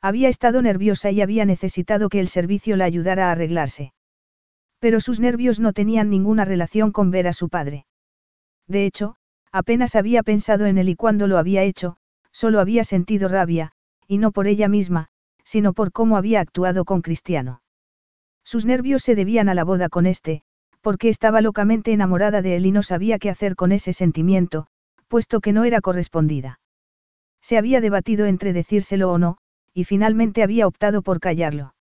Había 0.00 0.28
estado 0.28 0.62
nerviosa 0.62 1.10
y 1.10 1.22
había 1.22 1.44
necesitado 1.44 2.08
que 2.08 2.20
el 2.20 2.28
servicio 2.28 2.76
la 2.76 2.84
ayudara 2.84 3.28
a 3.28 3.32
arreglarse. 3.32 3.92
Pero 4.78 5.00
sus 5.00 5.18
nervios 5.18 5.58
no 5.58 5.72
tenían 5.72 6.08
ninguna 6.08 6.44
relación 6.44 6.92
con 6.92 7.10
ver 7.10 7.26
a 7.26 7.32
su 7.32 7.48
padre. 7.48 7.86
De 8.68 8.86
hecho, 8.86 9.16
apenas 9.52 9.96
había 9.96 10.22
pensado 10.22 10.66
en 10.66 10.78
él 10.78 10.88
y 10.88 10.96
cuando 10.96 11.26
lo 11.26 11.38
había 11.38 11.62
hecho, 11.62 11.96
solo 12.32 12.60
había 12.60 12.84
sentido 12.84 13.28
rabia, 13.28 13.72
y 14.06 14.18
no 14.18 14.32
por 14.32 14.46
ella 14.46 14.68
misma, 14.68 15.08
sino 15.44 15.72
por 15.72 15.92
cómo 15.92 16.16
había 16.16 16.40
actuado 16.40 16.84
con 16.84 17.02
Cristiano. 17.02 17.62
Sus 18.44 18.64
nervios 18.64 19.02
se 19.02 19.14
debían 19.14 19.48
a 19.48 19.54
la 19.54 19.64
boda 19.64 19.88
con 19.88 20.06
este, 20.06 20.42
porque 20.80 21.08
estaba 21.08 21.40
locamente 21.40 21.92
enamorada 21.92 22.42
de 22.42 22.56
él 22.56 22.66
y 22.66 22.72
no 22.72 22.82
sabía 22.82 23.18
qué 23.18 23.30
hacer 23.30 23.56
con 23.56 23.72
ese 23.72 23.92
sentimiento, 23.92 24.66
puesto 25.08 25.40
que 25.40 25.52
no 25.52 25.64
era 25.64 25.80
correspondida. 25.80 26.60
Se 27.40 27.58
había 27.58 27.80
debatido 27.80 28.26
entre 28.26 28.52
decírselo 28.52 29.10
o 29.10 29.18
no, 29.18 29.38
y 29.74 29.84
finalmente 29.84 30.42
había 30.42 30.66
optado 30.66 31.02
por 31.02 31.20
callarlo. 31.20 31.74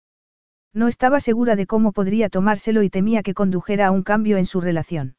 No 0.74 0.88
estaba 0.88 1.19
segura 1.19 1.56
de 1.56 1.66
cómo 1.66 1.92
podría 1.92 2.30
tomárselo 2.30 2.84
y 2.84 2.90
temía 2.90 3.24
que 3.24 3.34
condujera 3.34 3.88
a 3.88 3.92
un 3.92 4.03
cambio 4.03 4.38
en 4.38 4.45
su 4.45 4.60
relación. 4.60 5.16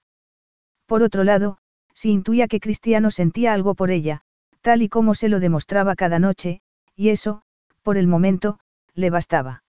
Por 0.87 1.03
otro 1.03 1.25
lado, 1.25 1.59
si 1.97 2.11
intuía 2.11 2.47
que 2.47 2.61
Cristiano 2.61 3.11
sentía 3.11 3.55
algo 3.55 3.75
por 3.75 3.91
ella, 3.91 4.21
tal 4.61 4.83
y 4.83 4.89
como 4.91 5.15
se 5.15 5.31
lo 5.31 5.41
demostraba 5.41 5.97
cada 5.97 6.19
noche, 6.19 6.61
y 6.95 7.09
eso, 7.09 7.43
por 7.83 7.97
el 7.97 8.07
momento, 8.07 8.59
le 8.95 9.09
bastaba. 9.09 9.65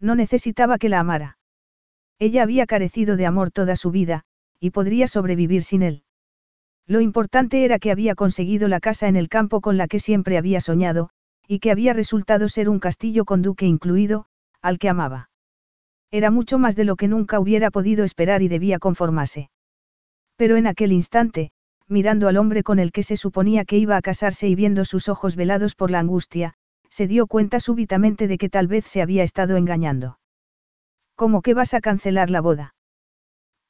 No 0.00 0.14
necesitaba 0.14 0.78
que 0.78 0.88
la 0.88 0.98
amara. 0.98 1.36
Ella 2.18 2.42
había 2.42 2.66
carecido 2.66 3.16
de 3.16 3.26
amor 3.26 3.50
toda 3.50 3.76
su 3.76 3.90
vida, 3.90 4.22
y 4.60 4.70
podría 4.70 5.08
sobrevivir 5.08 5.62
sin 5.62 5.82
él. 5.82 6.04
Lo 6.86 7.02
importante 7.02 7.64
era 7.64 7.78
que 7.78 7.90
había 7.90 8.14
conseguido 8.14 8.66
la 8.66 8.80
casa 8.80 9.06
en 9.06 9.16
el 9.16 9.28
campo 9.28 9.60
con 9.60 9.76
la 9.76 9.88
que 9.88 10.00
siempre 10.00 10.38
había 10.38 10.60
soñado, 10.62 11.10
y 11.46 11.58
que 11.58 11.70
había 11.70 11.92
resultado 11.92 12.48
ser 12.48 12.70
un 12.70 12.78
castillo 12.78 13.26
con 13.26 13.42
duque 13.42 13.66
incluido, 13.66 14.24
al 14.62 14.78
que 14.78 14.88
amaba. 14.88 15.28
Era 16.10 16.30
mucho 16.30 16.58
más 16.58 16.76
de 16.76 16.84
lo 16.84 16.96
que 16.96 17.08
nunca 17.08 17.38
hubiera 17.38 17.70
podido 17.70 18.04
esperar 18.04 18.40
y 18.40 18.48
debía 18.48 18.78
conformarse. 18.78 19.50
Pero 20.42 20.56
en 20.56 20.66
aquel 20.66 20.90
instante, 20.90 21.52
mirando 21.86 22.26
al 22.26 22.36
hombre 22.36 22.64
con 22.64 22.80
el 22.80 22.90
que 22.90 23.04
se 23.04 23.16
suponía 23.16 23.64
que 23.64 23.78
iba 23.78 23.96
a 23.96 24.02
casarse 24.02 24.48
y 24.48 24.56
viendo 24.56 24.84
sus 24.84 25.08
ojos 25.08 25.36
velados 25.36 25.76
por 25.76 25.92
la 25.92 26.00
angustia, 26.00 26.54
se 26.90 27.06
dio 27.06 27.28
cuenta 27.28 27.60
súbitamente 27.60 28.26
de 28.26 28.38
que 28.38 28.48
tal 28.48 28.66
vez 28.66 28.84
se 28.86 29.02
había 29.02 29.22
estado 29.22 29.56
engañando. 29.56 30.18
¿Cómo 31.14 31.42
que 31.42 31.54
vas 31.54 31.74
a 31.74 31.80
cancelar 31.80 32.28
la 32.28 32.40
boda? 32.40 32.74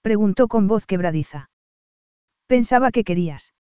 preguntó 0.00 0.48
con 0.48 0.66
voz 0.66 0.86
quebradiza. 0.86 1.50
Pensaba 2.46 2.90
que 2.90 3.04
querías. 3.04 3.52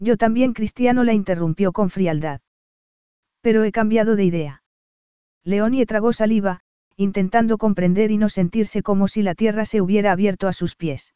Yo 0.00 0.16
también, 0.16 0.54
Cristiano 0.54 1.04
la 1.04 1.12
interrumpió 1.12 1.70
con 1.70 1.88
frialdad. 1.88 2.40
Pero 3.42 3.62
he 3.62 3.70
cambiado 3.70 4.16
de 4.16 4.24
idea. 4.24 4.64
Leonie 5.44 5.86
tragó 5.86 6.12
saliva, 6.12 6.62
intentando 6.96 7.58
comprender 7.58 8.10
y 8.10 8.18
no 8.18 8.28
sentirse 8.28 8.82
como 8.82 9.06
si 9.06 9.22
la 9.22 9.36
tierra 9.36 9.64
se 9.64 9.80
hubiera 9.80 10.10
abierto 10.10 10.48
a 10.48 10.52
sus 10.52 10.74
pies. 10.74 11.14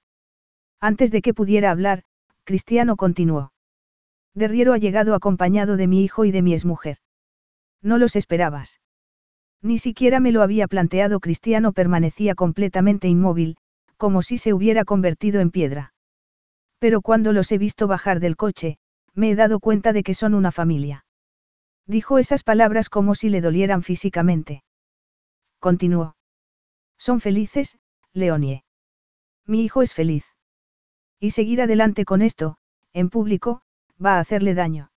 Antes 0.80 1.10
de 1.10 1.22
que 1.22 1.34
pudiera 1.34 1.70
hablar, 1.70 2.04
Cristiano 2.44 2.96
continuó. 2.96 3.52
Derriero 4.34 4.72
ha 4.72 4.78
llegado 4.78 5.14
acompañado 5.14 5.76
de 5.76 5.86
mi 5.86 6.04
hijo 6.04 6.24
y 6.24 6.30
de 6.30 6.42
mi 6.42 6.54
exmujer. 6.54 6.98
No 7.82 7.98
los 7.98 8.16
esperabas. 8.16 8.80
Ni 9.60 9.78
siquiera 9.78 10.20
me 10.20 10.32
lo 10.32 10.42
había 10.42 10.68
planteado. 10.68 11.20
Cristiano 11.20 11.72
permanecía 11.72 12.34
completamente 12.34 13.08
inmóvil, 13.08 13.56
como 13.96 14.22
si 14.22 14.38
se 14.38 14.52
hubiera 14.52 14.84
convertido 14.84 15.40
en 15.40 15.50
piedra. 15.50 15.94
Pero 16.78 17.00
cuando 17.00 17.32
los 17.32 17.50
he 17.50 17.58
visto 17.58 17.88
bajar 17.88 18.20
del 18.20 18.36
coche, 18.36 18.78
me 19.14 19.30
he 19.30 19.34
dado 19.34 19.58
cuenta 19.58 19.92
de 19.92 20.04
que 20.04 20.14
son 20.14 20.34
una 20.34 20.52
familia. 20.52 21.04
Dijo 21.86 22.18
esas 22.18 22.44
palabras 22.44 22.88
como 22.88 23.16
si 23.16 23.30
le 23.30 23.40
dolieran 23.40 23.82
físicamente. 23.82 24.62
Continuó. 25.58 26.14
Son 26.98 27.20
felices, 27.20 27.78
Leonie. 28.12 28.62
Mi 29.44 29.64
hijo 29.64 29.82
es 29.82 29.92
feliz. 29.94 30.24
Y 31.20 31.30
seguir 31.30 31.60
adelante 31.60 32.04
con 32.04 32.22
esto, 32.22 32.56
en 32.92 33.10
público, 33.10 33.62
va 34.04 34.16
a 34.16 34.20
hacerle 34.20 34.54
daño. 34.54 34.90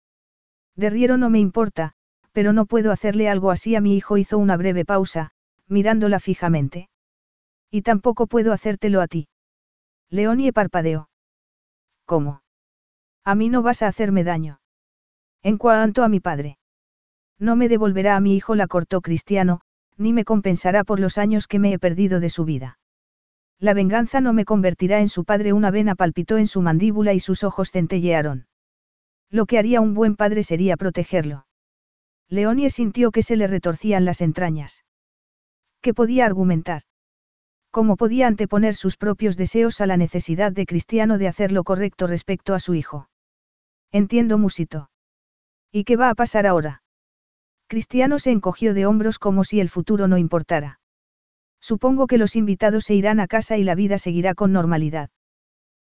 Derriero 0.75 1.17
no 1.17 1.29
me 1.29 1.39
importa, 1.39 1.93
pero 2.31 2.53
no 2.53 2.65
puedo 2.65 2.91
hacerle 2.91 3.29
algo 3.29 3.51
así 3.51 3.75
a 3.75 3.81
mi 3.81 3.95
hijo. 3.95 4.17
Hizo 4.17 4.37
una 4.37 4.57
breve 4.57 4.85
pausa, 4.85 5.31
mirándola 5.67 6.19
fijamente. 6.19 6.89
Y 7.69 7.81
tampoco 7.81 8.27
puedo 8.27 8.53
hacértelo 8.53 9.01
a 9.01 9.07
ti. 9.07 9.27
Leonie 10.09 10.53
parpadeó. 10.53 11.09
¿Cómo? 12.05 12.41
A 13.23 13.35
mí 13.35 13.49
no 13.49 13.61
vas 13.61 13.81
a 13.81 13.87
hacerme 13.87 14.23
daño. 14.23 14.59
En 15.41 15.57
cuanto 15.57 16.03
a 16.03 16.09
mi 16.09 16.19
padre. 16.19 16.57
No 17.39 17.55
me 17.55 17.69
devolverá 17.69 18.15
a 18.15 18.19
mi 18.19 18.35
hijo, 18.35 18.55
la 18.55 18.67
cortó 18.67 19.01
Cristiano, 19.01 19.61
ni 19.97 20.13
me 20.13 20.25
compensará 20.25 20.83
por 20.83 20.99
los 20.99 21.17
años 21.17 21.47
que 21.47 21.59
me 21.59 21.73
he 21.73 21.79
perdido 21.79 22.19
de 22.19 22.29
su 22.29 22.45
vida. 22.45 22.77
La 23.61 23.75
venganza 23.75 24.21
no 24.21 24.33
me 24.33 24.43
convertirá 24.43 25.01
en 25.01 25.07
su 25.07 25.23
padre. 25.23 25.53
Una 25.53 25.69
vena 25.69 25.93
palpitó 25.93 26.39
en 26.39 26.47
su 26.47 26.61
mandíbula 26.61 27.13
y 27.13 27.19
sus 27.19 27.43
ojos 27.43 27.69
centellearon. 27.69 28.47
Lo 29.29 29.45
que 29.45 29.59
haría 29.59 29.81
un 29.81 29.93
buen 29.93 30.15
padre 30.15 30.41
sería 30.41 30.77
protegerlo. 30.77 31.45
Leonie 32.27 32.71
sintió 32.71 33.11
que 33.11 33.21
se 33.21 33.35
le 33.35 33.45
retorcían 33.45 34.03
las 34.03 34.21
entrañas. 34.21 34.83
¿Qué 35.79 35.93
podía 35.93 36.25
argumentar? 36.25 36.81
¿Cómo 37.69 37.97
podía 37.97 38.25
anteponer 38.25 38.73
sus 38.73 38.97
propios 38.97 39.37
deseos 39.37 39.79
a 39.79 39.85
la 39.85 39.95
necesidad 39.95 40.51
de 40.51 40.65
Cristiano 40.65 41.19
de 41.19 41.27
hacer 41.27 41.51
lo 41.51 41.63
correcto 41.63 42.07
respecto 42.07 42.55
a 42.55 42.59
su 42.59 42.73
hijo? 42.73 43.09
Entiendo, 43.91 44.39
musito. 44.39 44.89
¿Y 45.71 45.83
qué 45.83 45.97
va 45.97 46.09
a 46.09 46.15
pasar 46.15 46.47
ahora? 46.47 46.81
Cristiano 47.67 48.17
se 48.17 48.31
encogió 48.31 48.73
de 48.73 48.87
hombros 48.87 49.19
como 49.19 49.43
si 49.43 49.59
el 49.59 49.69
futuro 49.69 50.07
no 50.07 50.17
importara. 50.17 50.80
Supongo 51.61 52.07
que 52.07 52.17
los 52.17 52.35
invitados 52.35 52.85
se 52.85 52.95
irán 52.95 53.19
a 53.19 53.27
casa 53.27 53.57
y 53.57 53.63
la 53.63 53.75
vida 53.75 53.99
seguirá 53.99 54.33
con 54.33 54.51
normalidad. 54.51 55.09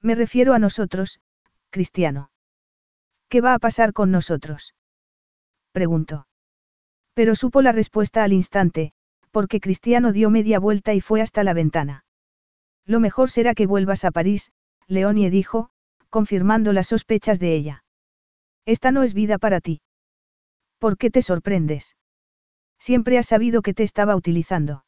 Me 0.00 0.14
refiero 0.14 0.55
a 0.55 0.58
nosotros, 0.58 1.20
Cristiano. 1.70 2.30
¿Qué 3.28 3.40
va 3.42 3.52
a 3.55 3.58
pasar 3.58 3.92
con 3.92 4.10
nosotros? 4.10 4.74
Preguntó. 5.72 6.26
Pero 7.12 7.34
supo 7.34 7.60
la 7.60 7.72
respuesta 7.72 8.24
al 8.24 8.32
instante, 8.32 8.92
porque 9.30 9.60
Cristiano 9.60 10.12
dio 10.12 10.30
media 10.30 10.58
vuelta 10.58 10.94
y 10.94 11.00
fue 11.00 11.20
hasta 11.20 11.44
la 11.44 11.52
ventana. 11.52 12.05
Lo 12.86 13.00
mejor 13.00 13.30
será 13.30 13.55
que 13.55 13.66
vuelvas 13.66 14.05
a 14.06 14.10
París, 14.10 14.50
Leonie 14.86 15.28
dijo, 15.28 15.68
confirmando 16.08 16.72
las 16.72 16.86
sospechas 16.86 17.38
de 17.38 17.55
ella. 17.55 17.84
Esta 18.64 18.90
no 18.90 19.02
es 19.02 19.12
vida 19.12 19.36
para 19.36 19.60
ti. 19.60 19.82
¿Por 20.78 20.97
qué 20.97 21.10
te 21.10 21.20
sorprendes? 21.20 21.97
Siempre 22.78 23.18
has 23.18 23.26
sabido 23.26 23.60
que 23.60 23.74
te 23.74 23.82
estaba 23.82 24.16
utilizando. 24.16 24.84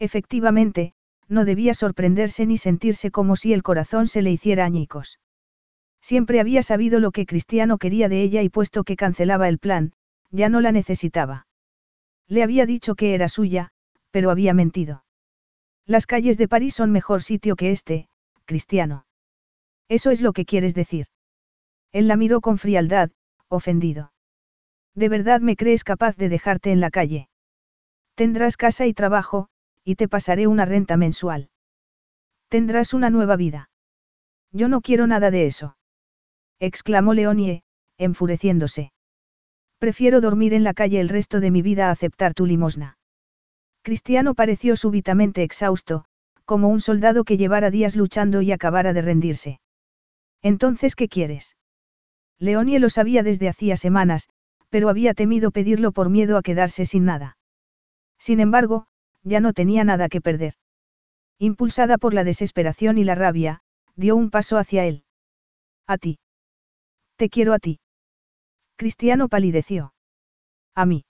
Efectivamente, 0.00 0.94
no 1.28 1.44
debía 1.44 1.74
sorprenderse 1.74 2.46
ni 2.46 2.58
sentirse 2.58 3.10
como 3.12 3.36
si 3.36 3.52
el 3.52 3.62
corazón 3.62 4.08
se 4.08 4.22
le 4.22 4.32
hiciera 4.32 4.64
añicos. 4.64 5.20
Siempre 6.00 6.40
había 6.40 6.62
sabido 6.62 6.98
lo 6.98 7.12
que 7.12 7.26
Cristiano 7.26 7.78
quería 7.78 8.08
de 8.08 8.22
ella 8.22 8.42
y 8.42 8.48
puesto 8.48 8.82
que 8.82 8.96
cancelaba 8.96 9.48
el 9.48 9.58
plan, 9.58 9.92
ya 10.30 10.48
no 10.48 10.60
la 10.60 10.72
necesitaba. 10.72 11.46
Le 12.26 12.42
había 12.42 12.64
dicho 12.64 12.94
que 12.94 13.14
era 13.14 13.28
suya, 13.28 13.70
pero 14.10 14.30
había 14.30 14.54
mentido. 14.54 15.04
Las 15.86 16.06
calles 16.06 16.38
de 16.38 16.48
París 16.48 16.74
son 16.74 16.90
mejor 16.90 17.22
sitio 17.22 17.54
que 17.54 17.70
este, 17.70 18.08
Cristiano. 18.46 19.04
Eso 19.88 20.10
es 20.10 20.20
lo 20.20 20.32
que 20.32 20.46
quieres 20.46 20.74
decir. 20.74 21.06
Él 21.92 22.08
la 22.08 22.16
miró 22.16 22.40
con 22.40 22.56
frialdad, 22.58 23.10
ofendido. 23.48 24.12
¿De 24.94 25.08
verdad 25.08 25.40
me 25.40 25.56
crees 25.56 25.84
capaz 25.84 26.16
de 26.16 26.28
dejarte 26.28 26.72
en 26.72 26.80
la 26.80 26.90
calle? 26.90 27.28
Tendrás 28.14 28.56
casa 28.56 28.86
y 28.86 28.94
trabajo, 28.94 29.48
y 29.90 29.96
te 29.96 30.06
pasaré 30.06 30.46
una 30.46 30.66
renta 30.66 30.96
mensual. 30.96 31.50
Tendrás 32.48 32.94
una 32.94 33.10
nueva 33.10 33.34
vida. 33.34 33.70
Yo 34.52 34.68
no 34.68 34.82
quiero 34.82 35.08
nada 35.08 35.32
de 35.32 35.46
eso. 35.46 35.76
Exclamó 36.60 37.12
Leonie, 37.12 37.64
enfureciéndose. 37.98 38.92
Prefiero 39.78 40.20
dormir 40.20 40.54
en 40.54 40.62
la 40.62 40.74
calle 40.74 41.00
el 41.00 41.08
resto 41.08 41.40
de 41.40 41.50
mi 41.50 41.60
vida 41.60 41.88
a 41.88 41.90
aceptar 41.90 42.34
tu 42.34 42.46
limosna. 42.46 42.98
Cristiano 43.82 44.36
pareció 44.36 44.76
súbitamente 44.76 45.42
exhausto, 45.42 46.04
como 46.44 46.68
un 46.68 46.80
soldado 46.80 47.24
que 47.24 47.36
llevara 47.36 47.72
días 47.72 47.96
luchando 47.96 48.42
y 48.42 48.52
acabara 48.52 48.92
de 48.92 49.02
rendirse. 49.02 49.60
Entonces, 50.40 50.94
¿qué 50.94 51.08
quieres? 51.08 51.56
Leonie 52.38 52.78
lo 52.78 52.90
sabía 52.90 53.24
desde 53.24 53.48
hacía 53.48 53.76
semanas, 53.76 54.28
pero 54.68 54.88
había 54.88 55.14
temido 55.14 55.50
pedirlo 55.50 55.90
por 55.90 56.10
miedo 56.10 56.36
a 56.36 56.42
quedarse 56.42 56.86
sin 56.86 57.06
nada. 57.06 57.36
Sin 58.20 58.38
embargo, 58.38 58.86
ya 59.22 59.40
no 59.40 59.52
tenía 59.52 59.84
nada 59.84 60.08
que 60.08 60.20
perder. 60.20 60.54
Impulsada 61.38 61.98
por 61.98 62.14
la 62.14 62.24
desesperación 62.24 62.98
y 62.98 63.04
la 63.04 63.14
rabia, 63.14 63.62
dio 63.96 64.16
un 64.16 64.30
paso 64.30 64.58
hacia 64.58 64.84
él. 64.84 65.04
A 65.86 65.98
ti. 65.98 66.18
Te 67.16 67.28
quiero 67.28 67.52
a 67.52 67.58
ti. 67.58 67.80
Cristiano 68.76 69.28
palideció. 69.28 69.92
A 70.74 70.86
mí. 70.86 71.04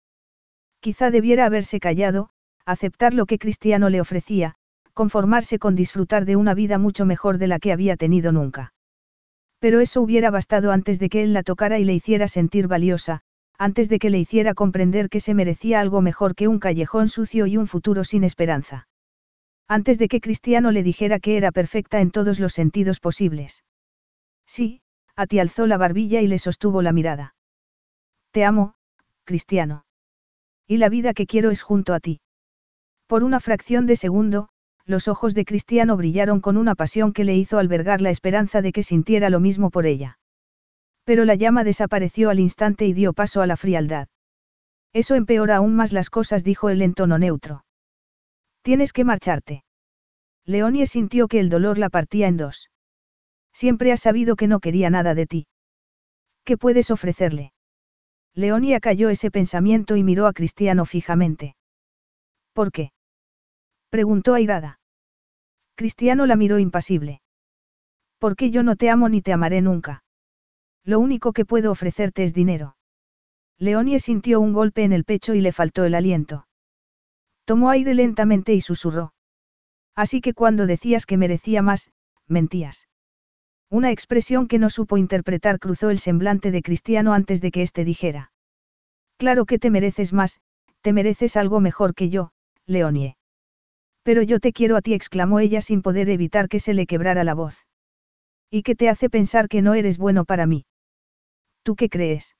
Quizá 0.80 1.10
debiera 1.10 1.47
haberse 1.47 1.78
callado, 1.78 2.30
aceptar 2.64 3.14
lo 3.14 3.26
que 3.26 3.39
Cristiano 3.39 3.90
le 3.90 4.00
ofrecía, 4.00 4.55
conformarse 4.94 5.58
con 5.58 5.76
disfrutar 5.76 6.24
de 6.24 6.36
una 6.36 6.55
vida 6.55 6.78
mucho 6.78 7.06
mejor 7.06 7.39
de 7.39 7.47
la 7.47 7.58
que 7.58 7.72
había 7.72 7.97
tenido 7.97 8.32
nunca. 8.32 8.72
Pero 9.58 9.80
eso 9.80 10.00
hubiera 10.00 10.30
bastado 10.30 10.72
antes 10.72 10.98
de 10.98 11.08
que 11.10 11.22
él 11.22 11.32
la 11.32 11.42
tocara 11.42 11.78
y 11.78 11.84
le 11.84 11.94
hiciera 11.94 12.28
sentir 12.28 12.66
valiosa, 12.66 13.22
antes 13.60 13.90
de 13.90 13.98
que 13.98 14.08
le 14.08 14.18
hiciera 14.18 14.55
comprender 14.55 15.10
que 15.10 15.20
se 15.20 15.34
merecía 15.34 15.80
algo 15.80 16.00
mejor 16.00 16.34
que 16.34 16.48
un 16.48 16.58
callejón 16.58 17.10
sucio 17.10 17.47
y 17.47 17.58
un 17.58 17.66
futuro 17.66 18.05
sin 18.05 18.24
esperanza. 18.24 18.89
Antes 19.68 19.98
de 19.98 20.08
que 20.08 20.22
Cristiano 20.22 20.70
le 20.70 20.82
dijera 20.82 21.20
que 21.20 21.36
era 21.36 21.52
perfecta 21.52 22.00
en 22.00 22.10
todos 22.10 22.40
los 22.40 22.55
sentidos 22.55 23.00
posibles. 23.00 23.62
Sí, 24.47 24.80
a 25.14 25.26
ti 25.26 25.40
alzó 25.40 25.66
la 25.66 25.76
barbilla 25.76 26.22
y 26.22 26.26
le 26.26 26.39
sostuvo 26.39 26.80
la 26.80 26.92
mirada. 26.92 27.34
Te 28.30 28.47
amo, 28.47 28.76
Cristiano. 29.24 29.84
Y 30.66 30.78
la 30.78 30.89
vida 30.89 31.12
que 31.12 31.26
quiero 31.26 31.50
es 31.50 31.60
junto 31.60 31.92
a 31.92 32.00
ti. 32.00 32.22
Por 33.06 33.22
una 33.24 33.40
fracción 33.40 33.84
de 33.84 33.97
segundo, 33.97 34.48
los 34.86 35.06
ojos 35.06 35.34
de 35.34 35.44
Cristiano 35.44 35.98
brillaron 35.98 36.40
con 36.40 36.56
una 36.56 36.74
pasión 36.74 37.12
que 37.12 37.24
le 37.24 37.36
hizo 37.36 37.58
albergar 37.58 38.00
la 38.00 38.08
esperanza 38.08 38.62
de 38.62 38.72
que 38.72 38.82
sintiera 38.82 39.28
lo 39.28 39.39
mismo 39.39 39.68
por 39.68 39.84
ella. 39.84 40.18
Pero 41.10 41.24
la 41.24 41.34
llama 41.34 41.64
desapareció 41.64 42.30
al 42.30 42.39
instante 42.39 42.86
y 42.86 42.92
dio 42.92 43.12
paso 43.12 43.42
a 43.42 43.47
la 43.48 43.56
frialdad. 43.56 44.06
Eso 44.92 45.16
empeora 45.16 45.56
aún 45.56 45.74
más 45.74 45.92
las 45.92 46.08
cosas, 46.08 46.44
dijo 46.44 46.68
él 46.68 46.82
en 46.82 46.94
tono 46.94 47.18
neutro. 47.18 47.64
Tienes 48.62 48.92
que 48.92 49.02
marcharte. 49.02 49.64
Leonie 50.47 50.86
sintió 50.86 51.26
que 51.26 51.40
el 51.40 51.50
dolor 51.50 51.78
la 51.78 51.90
partía 51.90 52.28
en 52.28 52.36
dos. 52.36 52.70
Siempre 53.52 53.90
has 53.90 53.98
sabido 53.98 54.36
que 54.36 54.47
no 54.47 54.60
quería 54.60 54.89
nada 54.89 55.16
de 55.16 55.26
ti. 55.26 55.47
¿Qué 56.44 56.56
puedes 56.56 56.92
ofrecerle? 56.92 57.55
Leonie 58.32 58.78
calló 58.78 59.10
ese 59.10 59.32
pensamiento 59.32 59.97
y 59.97 60.05
miró 60.05 60.28
a 60.28 60.32
Cristiano 60.32 60.84
fijamente. 60.84 61.56
¿Por 62.52 62.70
qué? 62.70 62.92
preguntó 63.89 64.34
airada. 64.34 64.78
Cristiano 65.74 66.26
la 66.26 66.36
miró 66.36 66.60
impasible. 66.60 67.20
Porque 68.20 68.52
yo 68.52 68.62
no 68.62 68.76
te 68.76 68.90
amo 68.90 69.08
ni 69.08 69.22
te 69.22 69.32
amaré 69.32 69.60
nunca. 69.60 70.05
Lo 70.84 70.99
único 70.99 71.33
que 71.33 71.44
puedo 71.44 71.70
ofrecerte 71.70 72.25
es 72.25 72.34
dinero. 72.34 72.76
Leonie 73.59 74.00
sintió 74.00 74.41
un 74.41 74.52
golpe 74.52 74.84
en 74.84 74.92
el 74.92 75.05
pecho 75.05 75.34
y 75.34 75.41
le 75.41 75.52
faltó 75.52 75.84
el 75.84 75.94
aliento. 75.94 76.47
Tomó 77.44 77.70
aire 77.70 77.94
lentamente 77.94 78.55
y 78.55 78.60
susurró. 78.60 79.12
Así 79.94 80.20
que 80.20 80.34
cuando 80.34 80.67
decías 80.67 81.05
que 81.05 81.18
merecía 81.18 81.62
más, 81.62 81.91
mentías. 82.26 82.89
Una 83.68 83.91
expresión 83.91 84.49
que 84.49 84.59
no 84.59 84.70
supo 84.70 84.97
interpretar 84.97 85.59
cruzó 85.59 85.91
el 85.91 85.99
semblante 85.99 86.50
de 86.50 86.62
Cristiano 86.62 87.12
antes 87.12 87.41
de 87.41 87.50
que 87.50 87.62
éste 87.62 87.84
dijera. 87.84 88.33
Claro 89.18 89.44
que 89.44 89.59
te 89.59 89.70
mereces 89.70 90.12
más, 90.12 90.41
te 90.81 90.92
mereces 90.92 91.36
algo 91.36 91.60
mejor 91.60 91.94
que 91.94 92.09
yo, 92.09 92.33
Leonie. 92.67 93.17
Pero 94.02 94.23
yo 94.23 94.41
te 94.41 94.52
quiero 94.52 94.76
a 94.76 94.81
ti, 94.81 94.94
exclamó 94.94 95.41
ella 95.41 95.60
sin 95.60 95.83
poder 95.83 96.09
evitar 96.09 96.49
que 96.49 96.59
se 96.59 96.73
le 96.73 96.86
quebrara 96.86 97.23
la 97.23 97.34
voz. 97.34 97.67
¿Y 98.50 98.62
qué 98.62 98.75
te 98.75 98.89
hace 98.89 99.10
pensar 99.10 99.49
que 99.49 99.60
no 99.60 99.75
eres 99.75 99.99
bueno 99.99 100.25
para 100.25 100.47
mí? 100.47 100.65
¿Tú 101.62 101.76
qué 101.76 101.89
crees? 101.89 102.36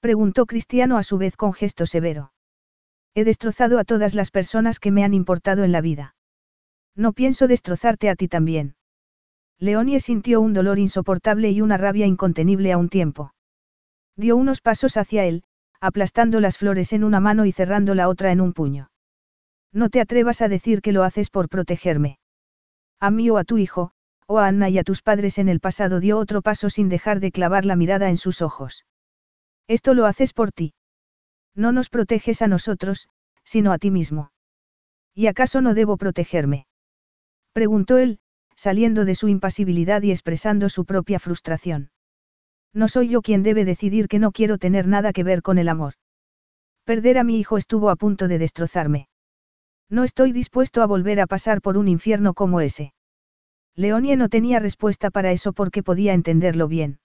Preguntó 0.00 0.46
Cristiano 0.46 0.98
a 0.98 1.02
su 1.02 1.18
vez 1.18 1.36
con 1.36 1.52
gesto 1.52 1.86
severo. 1.86 2.32
He 3.14 3.24
destrozado 3.24 3.78
a 3.78 3.84
todas 3.84 4.14
las 4.14 4.30
personas 4.30 4.78
que 4.78 4.90
me 4.90 5.04
han 5.04 5.14
importado 5.14 5.64
en 5.64 5.72
la 5.72 5.80
vida. 5.80 6.14
No 6.94 7.12
pienso 7.12 7.48
destrozarte 7.48 8.10
a 8.10 8.14
ti 8.14 8.28
también. 8.28 8.76
Leonie 9.58 10.00
sintió 10.00 10.40
un 10.40 10.52
dolor 10.52 10.78
insoportable 10.78 11.50
y 11.50 11.62
una 11.62 11.78
rabia 11.78 12.06
incontenible 12.06 12.72
a 12.72 12.78
un 12.78 12.90
tiempo. 12.90 13.32
Dio 14.16 14.36
unos 14.36 14.60
pasos 14.60 14.96
hacia 14.96 15.24
él, 15.24 15.44
aplastando 15.80 16.40
las 16.40 16.58
flores 16.58 16.92
en 16.92 17.04
una 17.04 17.20
mano 17.20 17.46
y 17.46 17.52
cerrando 17.52 17.94
la 17.94 18.08
otra 18.08 18.32
en 18.32 18.40
un 18.40 18.52
puño. 18.52 18.90
No 19.72 19.88
te 19.88 20.00
atrevas 20.00 20.42
a 20.42 20.48
decir 20.48 20.82
que 20.82 20.92
lo 20.92 21.02
haces 21.02 21.30
por 21.30 21.48
protegerme. 21.48 22.18
A 23.00 23.10
mí 23.10 23.28
o 23.30 23.36
a 23.38 23.44
tu 23.44 23.58
hijo, 23.58 23.92
o 24.26 24.38
a 24.38 24.46
Anna 24.46 24.68
y 24.68 24.78
a 24.78 24.84
tus 24.84 25.02
padres 25.02 25.38
en 25.38 25.48
el 25.48 25.60
pasado 25.60 26.00
dio 26.00 26.18
otro 26.18 26.42
paso 26.42 26.70
sin 26.70 26.88
dejar 26.88 27.20
de 27.20 27.32
clavar 27.32 27.64
la 27.64 27.76
mirada 27.76 28.08
en 28.08 28.16
sus 28.16 28.42
ojos. 28.42 28.84
Esto 29.68 29.94
lo 29.94 30.06
haces 30.06 30.32
por 30.32 30.52
ti. 30.52 30.74
No 31.54 31.72
nos 31.72 31.88
proteges 31.88 32.42
a 32.42 32.48
nosotros, 32.48 33.08
sino 33.44 33.72
a 33.72 33.78
ti 33.78 33.90
mismo. 33.90 34.30
¿Y 35.14 35.28
acaso 35.28 35.60
no 35.60 35.74
debo 35.74 35.96
protegerme? 35.96 36.66
Preguntó 37.52 37.98
él, 37.98 38.18
saliendo 38.54 39.04
de 39.04 39.14
su 39.14 39.28
impasibilidad 39.28 40.02
y 40.02 40.10
expresando 40.10 40.68
su 40.68 40.84
propia 40.84 41.18
frustración. 41.18 41.90
No 42.74 42.88
soy 42.88 43.08
yo 43.08 43.22
quien 43.22 43.42
debe 43.42 43.64
decidir 43.64 44.08
que 44.08 44.18
no 44.18 44.32
quiero 44.32 44.58
tener 44.58 44.86
nada 44.86 45.12
que 45.12 45.24
ver 45.24 45.40
con 45.40 45.56
el 45.58 45.68
amor. 45.68 45.94
Perder 46.84 47.18
a 47.18 47.24
mi 47.24 47.38
hijo 47.38 47.56
estuvo 47.56 47.90
a 47.90 47.96
punto 47.96 48.28
de 48.28 48.38
destrozarme. 48.38 49.08
No 49.88 50.04
estoy 50.04 50.32
dispuesto 50.32 50.82
a 50.82 50.86
volver 50.86 51.20
a 51.20 51.26
pasar 51.26 51.62
por 51.62 51.78
un 51.78 51.88
infierno 51.88 52.34
como 52.34 52.60
ese. 52.60 52.92
Leonie 53.76 54.16
no 54.16 54.30
tenía 54.30 54.58
respuesta 54.58 55.10
para 55.10 55.32
eso 55.32 55.52
porque 55.52 55.82
podía 55.82 56.14
entenderlo 56.14 56.66
bien. 56.66 56.98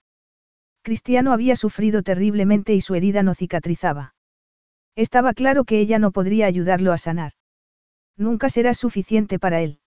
Cristiano 0.82 1.32
había 1.32 1.54
sufrido 1.54 2.02
terriblemente 2.02 2.74
y 2.74 2.80
su 2.80 2.94
herida 2.94 3.22
no 3.22 3.34
cicatrizaba. 3.34 4.14
Estaba 4.96 5.34
claro 5.34 5.64
que 5.64 5.80
ella 5.80 5.98
no 5.98 6.10
podría 6.10 6.46
ayudarlo 6.46 6.92
a 6.92 6.98
sanar. 6.98 7.32
Nunca 8.16 8.48
será 8.48 8.74
suficiente 8.74 9.38
para 9.38 9.60
él. 9.60 9.80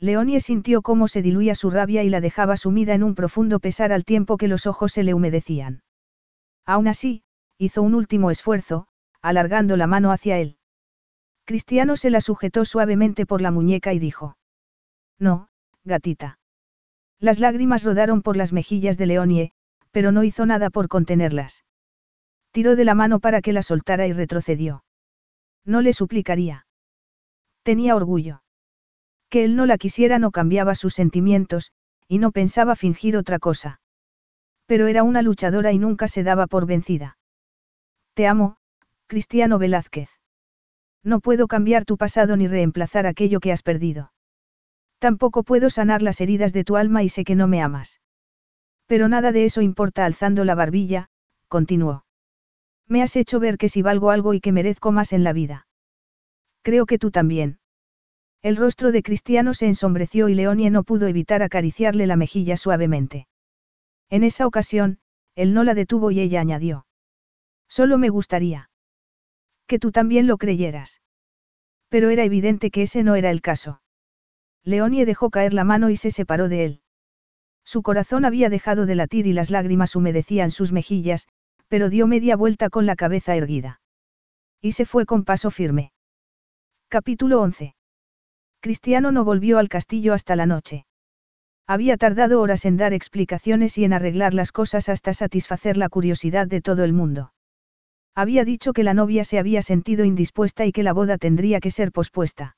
Leonie 0.00 0.40
sintió 0.40 0.80
cómo 0.80 1.08
se 1.08 1.22
diluía 1.22 1.54
su 1.54 1.70
rabia 1.70 2.02
y 2.04 2.08
la 2.08 2.20
dejaba 2.20 2.56
sumida 2.56 2.94
en 2.94 3.02
un 3.02 3.14
profundo 3.14 3.58
pesar 3.58 3.92
al 3.92 4.04
tiempo 4.04 4.36
que 4.36 4.48
los 4.48 4.66
ojos 4.66 4.92
se 4.92 5.02
le 5.02 5.12
humedecían. 5.12 5.82
Aún 6.64 6.88
así, 6.88 7.22
hizo 7.58 7.82
un 7.82 7.94
último 7.94 8.30
esfuerzo, 8.30 8.86
alargando 9.20 9.76
la 9.76 9.86
mano 9.86 10.12
hacia 10.12 10.38
él. 10.38 10.56
Cristiano 11.44 11.96
se 11.96 12.10
la 12.10 12.20
sujetó 12.20 12.64
suavemente 12.64 13.26
por 13.26 13.40
la 13.40 13.50
muñeca 13.50 13.92
y 13.92 13.98
dijo. 13.98 14.36
No, 15.18 15.48
gatita. 15.88 16.38
Las 17.18 17.40
lágrimas 17.40 17.82
rodaron 17.82 18.22
por 18.22 18.36
las 18.36 18.52
mejillas 18.52 18.96
de 18.96 19.06
Leonie, 19.06 19.52
pero 19.90 20.12
no 20.12 20.22
hizo 20.22 20.46
nada 20.46 20.70
por 20.70 20.86
contenerlas. 20.86 21.64
Tiró 22.52 22.76
de 22.76 22.84
la 22.84 22.94
mano 22.94 23.18
para 23.18 23.40
que 23.40 23.52
la 23.52 23.62
soltara 23.62 24.06
y 24.06 24.12
retrocedió. 24.12 24.84
No 25.64 25.82
le 25.82 25.92
suplicaría. 25.92 26.66
Tenía 27.62 27.96
orgullo. 27.96 28.42
Que 29.28 29.44
él 29.44 29.56
no 29.56 29.66
la 29.66 29.76
quisiera 29.76 30.18
no 30.18 30.30
cambiaba 30.30 30.74
sus 30.74 30.94
sentimientos, 30.94 31.72
y 32.06 32.18
no 32.18 32.30
pensaba 32.30 32.76
fingir 32.76 33.16
otra 33.16 33.38
cosa. 33.38 33.80
Pero 34.66 34.86
era 34.86 35.02
una 35.02 35.22
luchadora 35.22 35.72
y 35.72 35.78
nunca 35.78 36.08
se 36.08 36.22
daba 36.22 36.46
por 36.46 36.66
vencida. 36.66 37.18
Te 38.14 38.26
amo, 38.26 38.56
Cristiano 39.06 39.58
Velázquez. 39.58 40.10
No 41.02 41.20
puedo 41.20 41.46
cambiar 41.46 41.84
tu 41.84 41.96
pasado 41.96 42.36
ni 42.36 42.46
reemplazar 42.46 43.06
aquello 43.06 43.40
que 43.40 43.52
has 43.52 43.62
perdido. 43.62 44.12
Tampoco 44.98 45.42
puedo 45.42 45.70
sanar 45.70 46.02
las 46.02 46.20
heridas 46.20 46.52
de 46.52 46.64
tu 46.64 46.76
alma 46.76 47.02
y 47.02 47.08
sé 47.08 47.24
que 47.24 47.34
no 47.34 47.46
me 47.46 47.62
amas. 47.62 48.00
Pero 48.86 49.08
nada 49.08 49.32
de 49.32 49.44
eso 49.44 49.60
importa 49.60 50.04
alzando 50.04 50.44
la 50.44 50.54
barbilla, 50.54 51.08
continuó. 51.48 52.04
Me 52.88 53.02
has 53.02 53.16
hecho 53.16 53.38
ver 53.38 53.58
que 53.58 53.68
si 53.68 53.82
valgo 53.82 54.10
algo 54.10 54.34
y 54.34 54.40
que 54.40 54.50
merezco 54.50 54.92
más 54.92 55.12
en 55.12 55.24
la 55.24 55.32
vida. 55.32 55.66
Creo 56.62 56.86
que 56.86 56.98
tú 56.98 57.10
también. 57.10 57.58
El 58.42 58.56
rostro 58.56 58.92
de 58.92 59.02
Cristiano 59.02 59.52
se 59.52 59.66
ensombreció 59.66 60.28
y 60.28 60.34
Leonie 60.34 60.70
no 60.70 60.84
pudo 60.84 61.06
evitar 61.06 61.42
acariciarle 61.42 62.06
la 62.06 62.16
mejilla 62.16 62.56
suavemente. 62.56 63.26
En 64.10 64.24
esa 64.24 64.46
ocasión, 64.46 64.98
él 65.34 65.54
no 65.54 65.64
la 65.64 65.74
detuvo 65.74 66.10
y 66.10 66.20
ella 66.20 66.40
añadió. 66.40 66.86
Solo 67.68 67.98
me 67.98 68.08
gustaría. 68.08 68.70
Que 69.66 69.78
tú 69.78 69.92
también 69.92 70.26
lo 70.26 70.38
creyeras. 70.38 71.02
Pero 71.88 72.10
era 72.10 72.24
evidente 72.24 72.70
que 72.70 72.82
ese 72.82 73.02
no 73.02 73.16
era 73.16 73.30
el 73.30 73.42
caso. 73.42 73.80
Leonie 74.64 75.06
dejó 75.06 75.30
caer 75.30 75.54
la 75.54 75.64
mano 75.64 75.90
y 75.90 75.96
se 75.96 76.10
separó 76.10 76.48
de 76.48 76.64
él. 76.64 76.80
Su 77.64 77.82
corazón 77.82 78.24
había 78.24 78.48
dejado 78.48 78.86
de 78.86 78.94
latir 78.94 79.26
y 79.26 79.32
las 79.32 79.50
lágrimas 79.50 79.94
humedecían 79.94 80.50
sus 80.50 80.72
mejillas, 80.72 81.28
pero 81.68 81.90
dio 81.90 82.06
media 82.06 82.36
vuelta 82.36 82.70
con 82.70 82.86
la 82.86 82.96
cabeza 82.96 83.36
erguida. 83.36 83.80
Y 84.60 84.72
se 84.72 84.86
fue 84.86 85.06
con 85.06 85.24
paso 85.24 85.50
firme. 85.50 85.92
Capítulo 86.88 87.40
11. 87.42 87.74
Cristiano 88.60 89.12
no 89.12 89.24
volvió 89.24 89.58
al 89.58 89.68
castillo 89.68 90.14
hasta 90.14 90.34
la 90.34 90.46
noche. 90.46 90.86
Había 91.66 91.98
tardado 91.98 92.40
horas 92.40 92.64
en 92.64 92.78
dar 92.78 92.94
explicaciones 92.94 93.76
y 93.76 93.84
en 93.84 93.92
arreglar 93.92 94.32
las 94.32 94.52
cosas 94.52 94.88
hasta 94.88 95.12
satisfacer 95.12 95.76
la 95.76 95.90
curiosidad 95.90 96.46
de 96.46 96.62
todo 96.62 96.82
el 96.82 96.94
mundo. 96.94 97.32
Había 98.14 98.44
dicho 98.44 98.72
que 98.72 98.82
la 98.82 98.94
novia 98.94 99.24
se 99.24 99.38
había 99.38 99.62
sentido 99.62 100.04
indispuesta 100.04 100.64
y 100.64 100.72
que 100.72 100.82
la 100.82 100.92
boda 100.92 101.18
tendría 101.18 101.60
que 101.60 101.70
ser 101.70 101.92
pospuesta. 101.92 102.56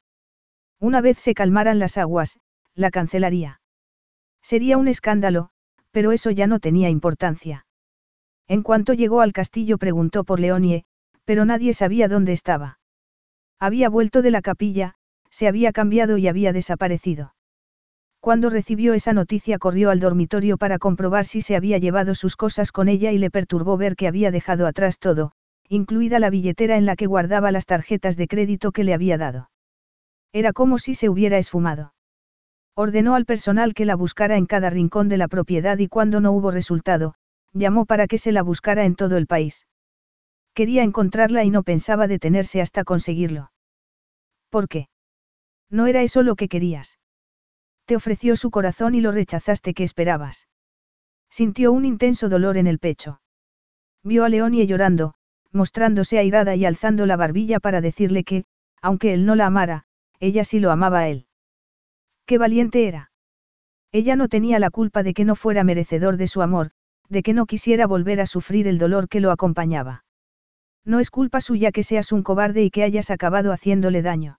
Una 0.81 1.02
vez 1.02 1.18
se 1.18 1.34
calmaran 1.34 1.78
las 1.78 1.99
aguas, 1.99 2.41
la 2.75 2.91
cancelaría. 2.91 3.60
Sería 4.42 4.78
un 4.78 4.89
escándalo, 4.89 5.50
pero 5.91 6.12
eso 6.12 6.31
ya 6.31 6.47
no 6.47 6.59
tenía 6.59 6.89
importancia. 6.89 7.67
En 8.49 8.62
cuanto 8.62 8.94
llegó 8.94 9.20
al 9.20 9.33
castillo 9.33 9.76
preguntó 9.76 10.25
por 10.25 10.41
Leonie, 10.41 10.84
pero 11.25 11.44
nadie 11.44 11.75
sabía 11.75 12.09
dónde 12.09 12.33
estaba. 12.33 12.78
Había 13.59 13.91
vuelto 13.91 14.23
de 14.23 14.31
la 14.31 14.41
capilla, 14.41 14.94
se 15.31 15.47
había 15.47 15.73
cambiado 15.73 16.17
y 16.17 16.28
había 16.28 16.52
desaparecido. 16.55 17.34
Cuando 18.18 18.49
recibió 18.49 18.94
esa 18.94 19.12
noticia 19.12 19.59
corrió 19.59 19.91
al 19.91 20.00
dormitorio 20.00 20.57
para 20.57 20.78
comprobar 20.78 21.26
si 21.26 21.42
se 21.42 21.57
había 21.57 21.76
llevado 21.76 22.15
sus 22.15 22.36
cosas 22.36 22.73
con 22.73 22.89
ella 22.89 23.12
y 23.12 23.18
le 23.18 23.31
perturbó 23.31 23.76
ver 23.76 23.97
que 23.97 24.09
había 24.09 24.31
dejado 24.31 24.67
atrás 24.67 24.99
todo, 24.99 25.33
incluida 25.68 26.18
la 26.18 26.31
billetera 26.31 26.76
en 26.78 26.86
la 26.86 26.97
que 26.97 27.07
guardaba 27.07 27.52
las 27.52 27.67
tarjetas 27.67 28.17
de 28.17 28.28
crédito 28.28 28.73
que 28.73 28.84
le 28.84 28.94
había 28.94 29.18
dado. 29.18 29.49
Era 30.33 30.52
como 30.52 30.78
si 30.78 30.94
se 30.94 31.09
hubiera 31.09 31.39
esfumado. 31.39 31.92
Ordenó 32.75 33.15
al 33.15 33.26
personal 33.26 33.75
que 33.75 33.84
la 33.84 33.97
buscara 33.97 34.36
en 34.36 34.47
cada 34.47 34.70
rincón 34.70 35.09
de 35.09 35.17
la 35.17 35.28
propiedad 35.28 35.78
y 35.78 35.89
cuando 35.89 36.20
no 36.20 36.33
hubo 36.33 36.50
resultado, 36.50 37.15
llamó 37.52 37.84
para 37.84 38.07
que 38.07 38.18
se 38.18 38.33
la 38.33 38.42
buscara 38.42 38.84
en 38.84 38.94
todo 38.94 39.17
el 39.17 39.26
país. 39.26 39.67
Quería 40.55 40.83
encontrarla 40.83 41.44
y 41.44 41.50
no 41.50 41.62
pensaba 41.62 42.07
detenerse 42.07 42.60
hasta 42.60 42.84
conseguirlo. 42.84 43.50
¿Por 44.50 44.68
qué? 44.68 44.89
No 45.68 45.86
era 45.86 46.02
eso 46.02 46.23
lo 46.23 46.36
que 46.36 46.49
querías. 46.49 46.99
Te 47.84 47.97
ofreció 47.97 48.36
su 48.36 48.50
corazón 48.50 48.94
y 48.94 49.00
lo 49.00 49.12
rechazaste 49.12 49.75
que 49.75 49.84
esperabas. 49.84 50.49
Sintió 51.28 51.73
un 51.73 51.84
intenso 51.84 52.28
dolor 52.28 52.57
en 52.57 52.67
el 52.67 52.78
pecho. 52.78 53.20
Vio 54.02 54.25
a 54.25 54.28
Leonie 54.28 54.67
llorando, 54.67 55.15
mostrándose 55.52 56.18
airada 56.18 56.57
y 56.57 56.65
alzando 56.65 57.07
la 57.07 57.17
barbilla 57.17 57.60
para 57.60 57.81
decirle 57.81 58.25
que, 58.25 58.44
aunque 58.81 59.12
él 59.12 59.26
no 59.26 59.34
la 59.34 59.47
amara, 59.47 59.86
ella 60.20 60.44
sí 60.44 60.60
lo 60.60 60.70
amaba 60.70 61.00
a 61.00 61.08
él. 61.08 61.26
Qué 62.26 62.39
valiente 62.39 62.86
era. 62.86 63.10
Ella 63.92 64.15
no 64.15 64.28
tenía 64.28 64.58
la 64.58 64.70
culpa 64.70 65.02
de 65.02 65.15
que 65.15 65.24
no 65.24 65.34
fuera 65.34 65.65
merecedor 65.65 66.16
de 66.16 66.28
su 66.28 66.42
amor, 66.42 66.70
de 67.08 67.23
que 67.23 67.34
no 67.34 67.47
quisiera 67.47 67.86
volver 67.86 68.20
a 68.20 68.26
sufrir 68.26 68.68
el 68.68 68.78
dolor 68.78 69.08
que 69.08 69.20
lo 69.20 69.32
acompañaba. 69.32 70.05
No 70.84 71.00
es 71.00 71.10
culpa 71.10 71.40
suya 71.40 71.73
que 71.73 71.82
seas 71.82 72.12
un 72.12 72.23
cobarde 72.23 72.62
y 72.62 72.70
que 72.70 72.84
hayas 72.84 73.10
acabado 73.10 73.52
haciéndole 73.52 74.02
daño. 74.02 74.39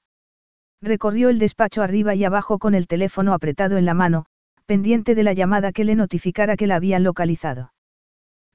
Recorrió 0.81 1.29
el 1.29 1.37
despacho 1.37 1.83
arriba 1.83 2.15
y 2.15 2.23
abajo 2.23 2.57
con 2.57 2.73
el 2.73 2.87
teléfono 2.87 3.33
apretado 3.33 3.77
en 3.77 3.85
la 3.85 3.93
mano, 3.93 4.25
pendiente 4.65 5.15
de 5.15 5.23
la 5.23 5.33
llamada 5.33 5.71
que 5.71 5.83
le 5.83 5.95
notificara 5.95 6.55
que 6.55 6.65
la 6.65 6.75
habían 6.75 7.03
localizado. 7.03 7.73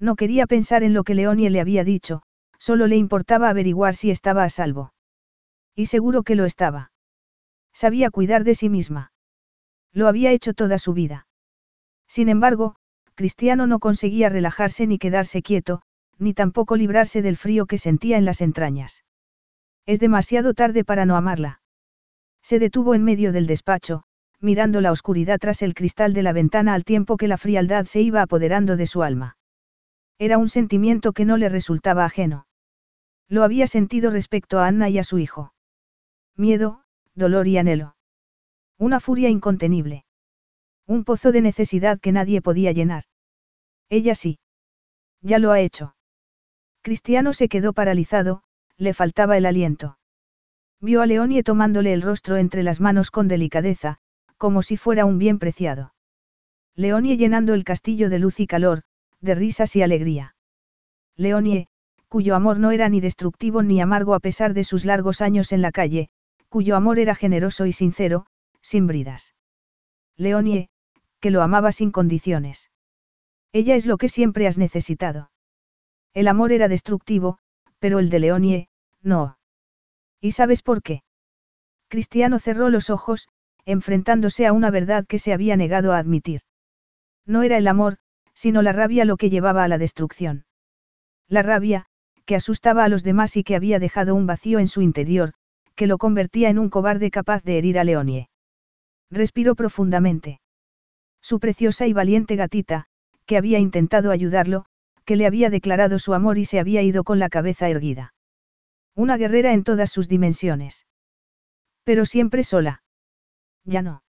No 0.01 0.17
quería 0.17 0.47
pensar 0.47 0.83
en 0.83 0.95
lo 0.95 1.05
que 1.05 1.15
Leonie 1.15 1.51
le 1.51 1.61
había 1.61 1.85
dicho, 1.85 2.23
solo 2.59 2.87
le 2.87 2.97
importaba 2.97 3.49
averiguar 3.49 3.95
si 3.95 4.11
estaba 4.11 4.45
a 4.45 4.49
salvo. 4.49 4.93
Y 5.75 5.87
seguro 5.87 6.23
que 6.23 6.35
lo 6.35 6.47
estaba. 6.47 6.91
Sabía 7.77 8.11
cuidar 8.11 8.43
de 8.43 8.55
sí 8.55 8.71
misma. 8.71 9.13
Lo 9.93 10.09
había 10.09 10.31
hecho 10.31 10.55
toda 10.55 10.79
su 10.79 10.95
vida. 10.95 11.27
Sin 12.09 12.31
embargo, 12.31 12.77
Cristiano 13.15 13.67
no 13.67 13.81
conseguía 13.81 14.31
relajarse 14.31 14.87
ni 14.87 14.99
quedarse 14.99 15.43
quieto, 15.43 15.83
ni 16.17 16.33
tampoco 16.33 16.77
librarse 16.77 17.21
del 17.21 17.37
frío 17.37 17.67
que 17.67 17.77
sentía 17.77 18.17
en 18.17 18.25
las 18.25 18.41
entrañas. 18.41 19.05
Es 19.85 20.01
demasiado 20.01 20.55
tarde 20.55 20.85
para 20.85 21.05
no 21.05 21.17
amarla. 21.17 21.61
Se 22.41 22.59
detuvo 22.59 22.95
en 22.95 23.05
medio 23.05 23.31
del 23.31 23.47
despacho, 23.47 24.05
mirando 24.41 24.81
la 24.81 24.91
oscuridad 24.91 25.39
tras 25.39 25.61
el 25.61 25.75
cristal 25.75 26.15
de 26.15 26.23
la 26.23 26.33
ventana 26.33 26.73
al 26.73 26.83
tiempo 26.83 27.19
que 27.19 27.29
la 27.29 27.37
frialdad 27.37 27.85
se 27.85 28.01
iba 28.01 28.23
apoderando 28.23 28.79
de 28.79 28.87
su 28.87 29.03
alma. 29.03 29.37
Era 30.19 30.39
un 30.39 30.49
sentimiento 30.49 31.13
que 31.13 31.27
no 31.27 31.37
le 31.37 31.51
resultaba 31.51 32.07
ajeno. 32.07 32.47
Lo 33.29 33.45
había 33.45 33.67
sentido 33.67 34.11
respecto 34.11 34.61
a 34.61 34.67
Anna 34.67 34.89
y 34.89 34.99
a 34.99 35.05
su 35.05 35.19
hijo. 35.19 35.53
Miedo, 36.37 36.86
dolor 37.17 37.49
y 37.49 37.59
anhelo. 37.59 37.97
Una 38.79 39.01
furia 39.01 39.29
incontenible. 39.29 40.05
Un 40.87 41.05
pozo 41.05 41.33
de 41.33 41.41
necesidad 41.41 41.99
que 41.99 42.13
nadie 42.13 42.41
podía 42.43 42.71
llenar. 42.71 43.05
Ella 43.89 44.15
sí. 44.15 44.39
Ya 45.23 45.39
lo 45.39 45.51
ha 45.51 45.61
hecho. 45.61 45.97
Cristiano 46.83 47.33
se 47.33 47.49
quedó 47.49 47.73
paralizado, 47.73 48.43
le 48.77 48.95
faltaba 48.95 49.37
el 49.37 49.47
aliento. 49.47 49.99
Vio 50.81 51.03
a 51.03 51.07
Leonie 51.07 51.43
tomándole 51.43 51.93
el 51.93 52.03
rostro 52.03 52.37
entre 52.37 52.63
las 52.63 52.81
manos 52.81 53.11
con 53.11 53.27
delicadeza, 53.27 53.99
como 54.37 54.63
si 54.63 54.77
fuera 54.77 55.07
un 55.07 55.19
bien 55.19 55.39
preciado. 55.39 55.95
Leonie 56.77 57.17
llenando 57.17 57.55
el 57.55 57.65
castillo 57.65 58.11
de 58.11 58.19
luz 58.19 58.39
y 58.39 58.47
calor, 58.47 58.83
de 59.21 59.35
risas 59.35 59.75
y 59.75 59.83
alegría. 59.83 60.37
Leonie, 61.17 61.69
cuyo 62.09 62.37
amor 62.37 62.59
no 62.59 62.71
era 62.71 62.89
ni 62.91 63.01
destructivo 63.01 63.63
ni 63.63 63.81
amargo 63.81 64.15
a 64.15 64.21
pesar 64.21 64.53
de 64.53 64.63
sus 64.63 64.85
largos 64.85 65.23
años 65.23 65.53
en 65.53 65.63
la 65.63 65.73
calle, 65.73 66.11
cuyo 66.49 66.77
amor 66.77 66.99
era 66.99 67.15
generoso 67.15 67.67
y 67.67 67.73
sincero, 67.73 68.27
sin 68.61 68.87
bridas. 68.87 69.35
Leonie, 70.17 70.71
que 71.21 71.31
lo 71.31 71.43
amaba 71.43 71.73
sin 71.73 71.91
condiciones. 71.91 72.71
Ella 73.53 73.75
es 73.75 73.87
lo 73.87 73.97
que 73.97 74.09
siempre 74.09 74.47
has 74.47 74.59
necesitado. 74.59 75.31
El 76.15 76.29
amor 76.29 76.53
era 76.53 76.69
destructivo, 76.69 77.39
pero 77.79 77.99
el 77.99 78.11
de 78.11 78.19
Leonie, 78.21 78.69
no. 79.03 79.39
¿Y 80.21 80.33
sabes 80.33 80.63
por 80.63 80.83
qué? 80.83 81.03
Cristiano 81.89 82.39
cerró 82.39 82.69
los 82.69 82.91
ojos, 82.91 83.29
enfrentándose 83.65 84.47
a 84.47 84.53
una 84.53 84.71
verdad 84.71 85.07
que 85.07 85.19
se 85.19 85.33
había 85.33 85.57
negado 85.57 85.93
a 85.93 85.99
admitir. 85.99 86.43
No 87.27 87.43
era 87.43 87.59
el 87.59 87.69
amor, 87.69 87.99
sino 88.35 88.63
la 88.63 88.73
rabia 88.73 89.05
lo 89.05 89.17
que 89.17 89.31
llevaba 89.31 89.65
a 89.65 89.69
la 89.69 89.79
destrucción. 89.79 90.47
La 91.29 91.43
rabia, 91.43 91.87
que 92.25 92.37
asustaba 92.37 92.85
a 92.85 92.89
los 92.89 93.03
demás 93.03 93.37
y 93.37 93.45
que 93.45 93.57
había 93.57 93.79
dejado 93.79 94.15
un 94.15 94.27
vacío 94.27 94.59
en 94.59 94.69
su 94.69 94.83
interior, 94.83 95.33
que 95.77 95.87
lo 95.87 95.99
convertía 95.99 96.49
en 96.49 96.59
un 96.59 96.71
cobarde 96.71 97.11
capaz 97.11 97.45
de 97.45 97.59
herir 97.59 97.79
a 97.79 97.85
Leonie. 97.85 98.29
Respiró 99.11 99.55
profundamente. 99.55 100.41
Su 101.23 101.39
preciosa 101.39 101.87
y 101.87 101.93
valiente 101.93 102.35
gatita, 102.35 102.87
que 103.27 103.37
había 103.37 103.59
intentado 103.59 104.11
ayudarlo, 104.11 104.65
que 105.05 105.17
le 105.17 105.27
había 105.27 105.51
declarado 105.51 105.99
su 105.99 106.15
amor 106.15 106.39
y 106.39 106.45
se 106.45 106.59
había 106.59 106.83
ido 106.83 107.05
con 107.05 107.19
la 107.19 107.29
cabeza 107.29 107.69
erguida. 107.69 108.15
Una 108.95 109.17
guerrera 109.17 109.53
en 109.53 109.63
todas 109.63 109.91
sus 109.91 110.09
dimensiones. 110.09 110.87
Pero 111.85 112.05
siempre 112.07 112.43
sola. 112.43 112.83
Ya 113.65 113.83
no. 113.83 114.03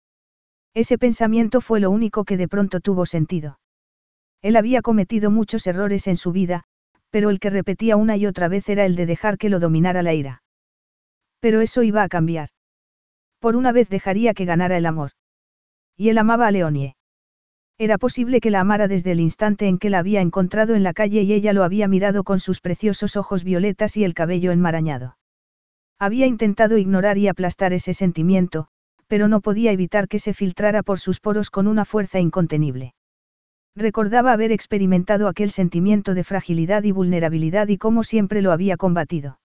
Ese 0.73 0.97
pensamiento 0.97 1.61
fue 1.61 1.79
lo 1.79 1.89
único 1.89 2.23
que 2.23 2.37
de 2.37 2.47
pronto 2.47 2.79
tuvo 2.79 3.05
sentido. 3.05 3.59
Él 4.41 4.55
había 4.55 4.81
cometido 4.81 5.31
muchos 5.31 5.65
errores 5.67 6.07
en 6.07 6.17
su 6.17 6.31
vida, 6.31 6.63
pero 7.09 7.29
el 7.29 7.39
que 7.39 7.49
repetía 7.49 7.95
una 7.97 8.15
y 8.17 8.25
otra 8.27 8.47
vez 8.47 8.69
era 8.69 8.85
el 8.85 8.95
de 8.95 9.05
dejar 9.05 9.37
que 9.37 9.49
lo 9.49 9.59
dominara 9.59 10.03
la 10.03 10.13
ira. 10.13 10.43
Pero 11.45 11.61
eso 11.61 11.83
iba 11.83 12.01
a 12.01 12.09
cambiar. 12.09 12.49
Por 13.39 13.55
una 13.55 13.71
vez 13.71 13.87
dejaría 13.87 14.33
que 14.33 14.45
ganara 14.45 14.77
el 14.77 14.87
amor. 14.87 15.11
Y 15.95 16.09
él 16.09 16.17
amaba 16.17 16.47
a 16.47 16.51
Leonie. 16.51 16.95
Era 17.77 17.99
posible 17.99 18.41
que 18.41 18.49
la 18.49 18.61
amara 18.61 18.87
desde 18.87 19.11
el 19.11 19.19
instante 19.19 19.67
en 19.67 19.77
que 19.77 19.91
la 19.91 19.99
había 19.99 20.21
encontrado 20.21 20.73
en 20.73 20.81
la 20.81 20.91
calle 20.91 21.21
y 21.21 21.33
ella 21.33 21.53
lo 21.53 21.63
había 21.63 21.87
mirado 21.87 22.23
con 22.23 22.39
sus 22.39 22.61
preciosos 22.61 23.15
ojos 23.15 23.43
violetas 23.43 23.95
y 23.95 24.03
el 24.03 24.15
cabello 24.15 24.51
enmarañado. 24.51 25.19
Había 25.99 26.25
intentado 26.25 26.79
ignorar 26.79 27.19
y 27.19 27.27
aplastar 27.27 27.73
ese 27.73 27.93
sentimiento, 27.93 28.65
pero 29.05 29.27
no 29.27 29.39
podía 29.39 29.71
evitar 29.71 30.07
que 30.07 30.17
se 30.17 30.33
filtrara 30.33 30.81
por 30.81 30.99
sus 30.99 31.19
poros 31.19 31.51
con 31.51 31.67
una 31.67 31.85
fuerza 31.85 32.19
incontenible. 32.19 32.95
Recordaba 33.75 34.33
haber 34.33 34.51
experimentado 34.51 35.27
aquel 35.27 35.51
sentimiento 35.51 36.15
de 36.15 36.23
fragilidad 36.23 36.81
y 36.85 36.91
vulnerabilidad 36.91 37.67
y 37.67 37.77
cómo 37.77 38.03
siempre 38.03 38.41
lo 38.41 38.51
había 38.51 38.77
combatido. 38.77 39.37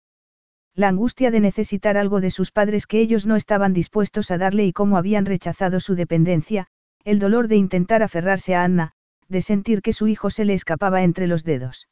La 0.79 0.87
angustia 0.87 1.33
de 1.33 1.41
necesitar 1.41 1.97
algo 1.97 2.21
de 2.21 2.31
sus 2.31 2.53
padres 2.53 2.87
que 2.87 3.01
ellos 3.01 3.27
no 3.27 3.35
estaban 3.35 3.73
dispuestos 3.73 4.31
a 4.31 4.39
darle 4.39 4.65
y 4.65 4.73
cómo 4.73 4.97
habían 4.97 5.27
rechazado 5.27 5.81
su 5.81 5.97
dependencia, 5.97 6.69
el 7.03 7.19
dolor 7.19 7.49
de 7.49 7.57
intentar 7.57 8.05
aferrarse 8.05 8.55
a 8.55 8.63
Anna, 8.63 8.93
de 9.27 9.43
sentir 9.43 9.83
que 9.83 9.93
su 9.93 10.07
hijo 10.07 10.31
se 10.31 10.45
le 10.45 10.55
escapaba 10.55 11.03
entre 11.03 11.27
los 11.27 11.43
dedos. 11.43 11.89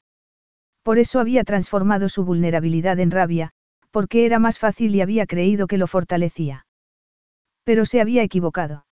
Por 0.85 1.01
eso 1.01 1.19
había 1.19 1.43
transformado 1.43 2.09
su 2.09 2.25
vulnerabilidad 2.25 3.01
en 3.01 3.11
rabia, 3.11 3.51
porque 3.91 4.25
era 4.25 4.39
más 4.39 4.61
fácil 4.61 4.95
y 4.95 5.01
había 5.01 5.27
creído 5.27 5.67
que 5.67 5.79
lo 5.79 5.89
fortalecía. 5.89 6.65
Pero 7.65 7.87
se 7.87 8.01
había 8.01 8.23
equivocado. 8.23 8.87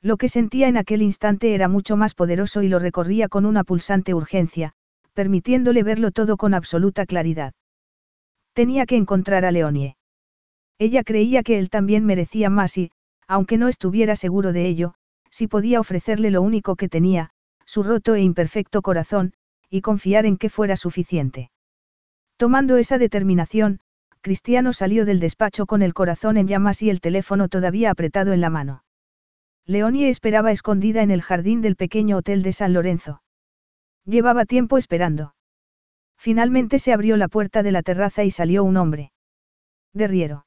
Lo 0.00 0.16
que 0.16 0.30
sentía 0.30 0.66
en 0.66 0.78
aquel 0.78 1.02
instante 1.02 1.54
era 1.54 1.68
mucho 1.68 1.98
más 1.98 2.14
poderoso 2.14 2.62
y 2.62 2.68
lo 2.68 2.78
recorría 2.78 3.28
con 3.28 3.44
una 3.44 3.64
pulsante 3.64 4.14
urgencia, 4.14 4.72
permitiéndole 5.12 5.82
verlo 5.82 6.10
todo 6.10 6.38
con 6.38 6.54
absoluta 6.54 7.04
claridad. 7.04 7.52
Tenía 8.52 8.86
que 8.86 8.96
encontrar 8.96 9.44
a 9.44 9.52
Leonie. 9.52 9.96
Ella 10.78 11.04
creía 11.04 11.42
que 11.42 11.58
él 11.58 11.70
también 11.70 12.04
merecía 12.04 12.50
más 12.50 12.76
y, 12.78 12.90
aunque 13.28 13.58
no 13.58 13.68
estuviera 13.68 14.16
seguro 14.16 14.52
de 14.52 14.66
ello, 14.66 14.94
si 15.30 15.46
podía 15.46 15.78
ofrecerle 15.80 16.30
lo 16.30 16.42
único 16.42 16.74
que 16.76 16.88
tenía, 16.88 17.30
su 17.64 17.82
roto 17.82 18.14
e 18.14 18.22
imperfecto 18.22 18.82
corazón, 18.82 19.34
y 19.68 19.82
confiar 19.82 20.26
en 20.26 20.36
que 20.36 20.48
fuera 20.48 20.76
suficiente. 20.76 21.50
Tomando 22.36 22.76
esa 22.76 22.98
determinación, 22.98 23.80
Cristiano 24.20 24.72
salió 24.72 25.04
del 25.04 25.20
despacho 25.20 25.66
con 25.66 25.82
el 25.82 25.94
corazón 25.94 26.36
en 26.36 26.48
llamas 26.48 26.82
y 26.82 26.90
el 26.90 27.00
teléfono 27.00 27.48
todavía 27.48 27.90
apretado 27.90 28.32
en 28.32 28.40
la 28.40 28.50
mano. 28.50 28.82
Leonie 29.66 30.08
esperaba 30.08 30.50
escondida 30.50 31.02
en 31.02 31.10
el 31.10 31.22
jardín 31.22 31.62
del 31.62 31.76
pequeño 31.76 32.16
hotel 32.16 32.42
de 32.42 32.52
San 32.52 32.72
Lorenzo. 32.72 33.22
Llevaba 34.04 34.44
tiempo 34.44 34.78
esperando. 34.78 35.34
Finalmente 36.20 36.78
se 36.78 36.92
abrió 36.92 37.16
la 37.16 37.28
puerta 37.28 37.64
de 37.64 37.72
la 37.72 37.82
terraza 37.82 38.22
y 38.22 38.30
salió 38.30 38.62
un 38.62 38.76
hombre. 38.76 39.10
De 39.94 40.06
Riero. 40.06 40.46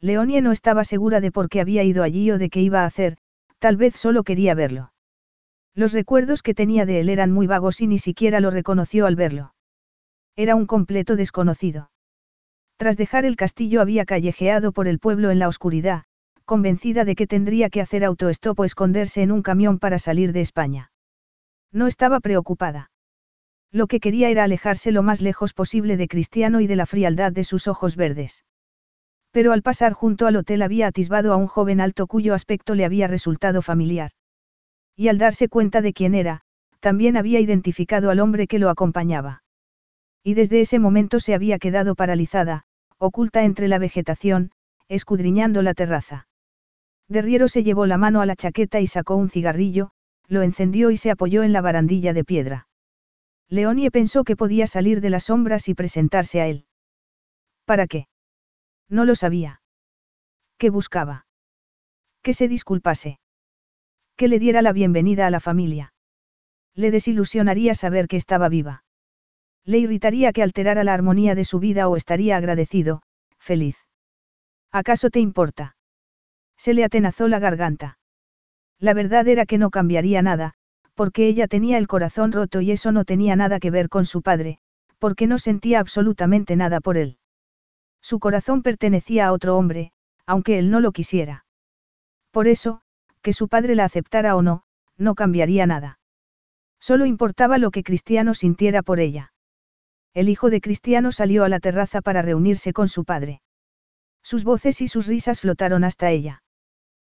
Leonie 0.00 0.42
no 0.42 0.52
estaba 0.52 0.84
segura 0.84 1.20
de 1.20 1.32
por 1.32 1.48
qué 1.48 1.60
había 1.60 1.82
ido 1.82 2.04
allí 2.04 2.30
o 2.30 2.38
de 2.38 2.50
qué 2.50 2.60
iba 2.60 2.82
a 2.82 2.86
hacer, 2.86 3.16
Tal 3.62 3.76
vez 3.76 3.94
solo 3.94 4.24
quería 4.24 4.56
verlo. 4.56 4.92
Los 5.72 5.92
recuerdos 5.92 6.42
que 6.42 6.52
tenía 6.52 6.84
de 6.84 6.98
él 6.98 7.08
eran 7.08 7.30
muy 7.30 7.46
vagos 7.46 7.80
y 7.80 7.86
ni 7.86 8.00
siquiera 8.00 8.40
lo 8.40 8.50
reconoció 8.50 9.06
al 9.06 9.14
verlo. 9.14 9.54
Era 10.34 10.56
un 10.56 10.66
completo 10.66 11.14
desconocido. 11.14 11.92
Tras 12.76 12.96
dejar 12.96 13.24
el 13.24 13.36
castillo 13.36 13.80
había 13.80 14.04
callejeado 14.04 14.72
por 14.72 14.88
el 14.88 14.98
pueblo 14.98 15.30
en 15.30 15.38
la 15.38 15.46
oscuridad, 15.46 16.02
convencida 16.44 17.04
de 17.04 17.14
que 17.14 17.28
tendría 17.28 17.70
que 17.70 17.80
hacer 17.80 18.04
autoestop 18.04 18.58
o 18.58 18.64
esconderse 18.64 19.22
en 19.22 19.30
un 19.30 19.42
camión 19.42 19.78
para 19.78 20.00
salir 20.00 20.32
de 20.32 20.40
España. 20.40 20.90
No 21.70 21.86
estaba 21.86 22.18
preocupada. 22.18 22.90
Lo 23.72 23.86
que 23.86 24.00
quería 24.00 24.28
era 24.28 24.44
alejarse 24.44 24.92
lo 24.92 25.02
más 25.02 25.22
lejos 25.22 25.54
posible 25.54 25.96
de 25.96 26.06
Cristiano 26.06 26.60
y 26.60 26.66
de 26.66 26.76
la 26.76 26.84
frialdad 26.84 27.32
de 27.32 27.42
sus 27.42 27.66
ojos 27.68 27.96
verdes. 27.96 28.44
Pero 29.30 29.52
al 29.52 29.62
pasar 29.62 29.94
junto 29.94 30.26
al 30.26 30.36
hotel 30.36 30.60
había 30.60 30.86
atisbado 30.86 31.32
a 31.32 31.36
un 31.36 31.46
joven 31.46 31.80
alto 31.80 32.06
cuyo 32.06 32.34
aspecto 32.34 32.74
le 32.74 32.84
había 32.84 33.06
resultado 33.06 33.62
familiar. 33.62 34.10
Y 34.94 35.08
al 35.08 35.16
darse 35.16 35.48
cuenta 35.48 35.80
de 35.80 35.94
quién 35.94 36.14
era, 36.14 36.42
también 36.80 37.16
había 37.16 37.40
identificado 37.40 38.10
al 38.10 38.20
hombre 38.20 38.46
que 38.46 38.58
lo 38.58 38.68
acompañaba. 38.68 39.42
Y 40.22 40.34
desde 40.34 40.60
ese 40.60 40.78
momento 40.78 41.18
se 41.18 41.32
había 41.32 41.58
quedado 41.58 41.94
paralizada, 41.94 42.64
oculta 42.98 43.42
entre 43.44 43.68
la 43.68 43.78
vegetación, 43.78 44.50
escudriñando 44.88 45.62
la 45.62 45.72
terraza. 45.72 46.28
Derriero 47.08 47.48
se 47.48 47.62
llevó 47.62 47.86
la 47.86 47.96
mano 47.96 48.20
a 48.20 48.26
la 48.26 48.36
chaqueta 48.36 48.80
y 48.80 48.86
sacó 48.86 49.16
un 49.16 49.30
cigarrillo, 49.30 49.92
lo 50.28 50.42
encendió 50.42 50.90
y 50.90 50.98
se 50.98 51.10
apoyó 51.10 51.42
en 51.42 51.54
la 51.54 51.62
barandilla 51.62 52.12
de 52.12 52.24
piedra. 52.24 52.66
Leonie 53.52 53.90
pensó 53.90 54.24
que 54.24 54.34
podía 54.34 54.66
salir 54.66 55.02
de 55.02 55.10
las 55.10 55.24
sombras 55.24 55.68
y 55.68 55.74
presentarse 55.74 56.40
a 56.40 56.46
él. 56.46 56.64
¿Para 57.66 57.86
qué? 57.86 58.08
No 58.88 59.04
lo 59.04 59.14
sabía. 59.14 59.60
¿Qué 60.56 60.70
buscaba? 60.70 61.26
Que 62.22 62.32
se 62.32 62.48
disculpase. 62.48 63.20
Que 64.16 64.28
le 64.28 64.38
diera 64.38 64.62
la 64.62 64.72
bienvenida 64.72 65.26
a 65.26 65.30
la 65.30 65.38
familia. 65.38 65.92
Le 66.74 66.90
desilusionaría 66.90 67.74
saber 67.74 68.08
que 68.08 68.16
estaba 68.16 68.48
viva. 68.48 68.84
Le 69.66 69.76
irritaría 69.80 70.32
que 70.32 70.42
alterara 70.42 70.82
la 70.82 70.94
armonía 70.94 71.34
de 71.34 71.44
su 71.44 71.58
vida 71.58 71.88
o 71.88 71.98
estaría 71.98 72.38
agradecido, 72.38 73.02
feliz. 73.38 73.76
¿Acaso 74.70 75.10
te 75.10 75.20
importa? 75.20 75.76
Se 76.56 76.72
le 76.72 76.84
atenazó 76.84 77.28
la 77.28 77.38
garganta. 77.38 77.98
La 78.78 78.94
verdad 78.94 79.28
era 79.28 79.44
que 79.44 79.58
no 79.58 79.68
cambiaría 79.68 80.22
nada, 80.22 80.54
porque 80.94 81.26
ella 81.26 81.48
tenía 81.48 81.78
el 81.78 81.86
corazón 81.86 82.32
roto 82.32 82.60
y 82.60 82.70
eso 82.70 82.92
no 82.92 83.04
tenía 83.04 83.36
nada 83.36 83.58
que 83.60 83.70
ver 83.70 83.88
con 83.88 84.04
su 84.04 84.22
padre, 84.22 84.58
porque 84.98 85.26
no 85.26 85.38
sentía 85.38 85.80
absolutamente 85.80 86.56
nada 86.56 86.80
por 86.80 86.96
él. 86.96 87.18
Su 88.00 88.18
corazón 88.18 88.62
pertenecía 88.62 89.26
a 89.26 89.32
otro 89.32 89.56
hombre, 89.56 89.92
aunque 90.26 90.58
él 90.58 90.70
no 90.70 90.80
lo 90.80 90.92
quisiera. 90.92 91.44
Por 92.30 92.48
eso, 92.48 92.82
que 93.22 93.32
su 93.32 93.48
padre 93.48 93.74
la 93.74 93.84
aceptara 93.84 94.36
o 94.36 94.42
no, 94.42 94.64
no 94.96 95.14
cambiaría 95.14 95.66
nada. 95.66 95.98
Solo 96.80 97.06
importaba 97.06 97.58
lo 97.58 97.70
que 97.70 97.84
Cristiano 97.84 98.34
sintiera 98.34 98.82
por 98.82 98.98
ella. 98.98 99.32
El 100.14 100.28
hijo 100.28 100.50
de 100.50 100.60
Cristiano 100.60 101.12
salió 101.12 101.44
a 101.44 101.48
la 101.48 101.60
terraza 101.60 102.02
para 102.02 102.22
reunirse 102.22 102.72
con 102.72 102.88
su 102.88 103.04
padre. 103.04 103.40
Sus 104.22 104.44
voces 104.44 104.80
y 104.80 104.88
sus 104.88 105.06
risas 105.06 105.40
flotaron 105.40 105.84
hasta 105.84 106.10
ella. 106.10 106.42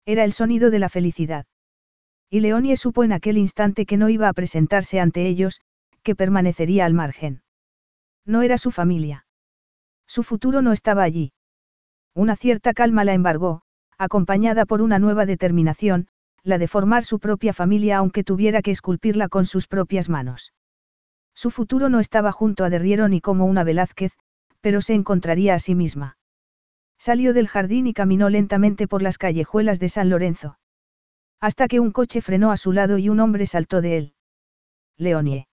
Era 0.06 0.26
el 0.26 0.34
sonido 0.34 0.70
de 0.70 0.80
la 0.80 0.90
felicidad. 0.90 1.46
Y 2.34 2.40
Leonie 2.40 2.78
supo 2.78 3.04
en 3.04 3.14
aquel 3.14 3.38
instante 3.38 3.86
que 3.86 3.96
no 3.96 4.10
iba 4.10 4.28
a 4.28 4.34
presentarse 4.34 5.00
ante 5.00 5.28
ellos, 5.28 5.62
que 6.02 6.16
permanecería 6.16 6.84
al 6.84 6.96
margen. 6.96 7.44
No 8.26 8.42
era 8.42 8.58
su 8.58 8.72
familia. 8.72 9.28
Su 10.08 10.24
futuro 10.24 10.64
no 10.64 10.72
estaba 10.72 11.04
allí. 11.04 11.34
Una 12.16 12.36
cierta 12.36 12.74
calma 12.74 13.04
la 13.04 13.14
embargó, 13.14 13.62
acompañada 14.00 14.66
por 14.66 14.82
una 14.82 14.98
nueva 14.98 15.28
determinación, 15.28 16.08
la 16.42 16.58
de 16.58 16.68
formar 16.68 17.04
su 17.04 17.20
propia 17.20 17.54
familia 17.54 17.98
aunque 17.98 18.24
tuviera 18.24 18.64
que 18.64 18.72
esculpirla 18.72 19.30
con 19.30 19.46
sus 19.46 19.68
propias 19.68 20.10
manos. 20.10 20.54
Su 21.36 21.52
futuro 21.52 21.88
no 21.88 22.00
estaba 22.00 22.32
junto 22.32 22.64
a 22.64 22.72
Derriero 22.72 23.08
ni 23.10 23.22
como 23.22 23.46
una 23.46 23.64
Velázquez, 23.64 24.14
pero 24.60 24.82
se 24.82 24.96
encontraría 24.96 25.54
a 25.54 25.60
sí 25.60 25.76
misma. 25.76 26.18
Salió 26.98 27.32
del 27.34 27.48
jardín 27.48 27.86
y 27.86 27.94
caminó 27.94 28.32
lentamente 28.32 28.88
por 28.88 29.04
las 29.04 29.20
callejuelas 29.20 29.80
de 29.80 29.90
San 29.90 30.10
Lorenzo. 30.10 30.58
Hasta 31.44 31.68
que 31.68 31.82
un 31.82 31.92
coche 31.92 32.22
frenó 32.22 32.54
a 32.54 32.58
su 32.58 32.72
lado 32.72 32.98
y 32.98 33.10
un 33.10 33.20
hombre 33.20 33.46
saltó 33.48 33.82
de 33.82 33.98
él. 33.98 34.14
Leonie. 34.96 35.50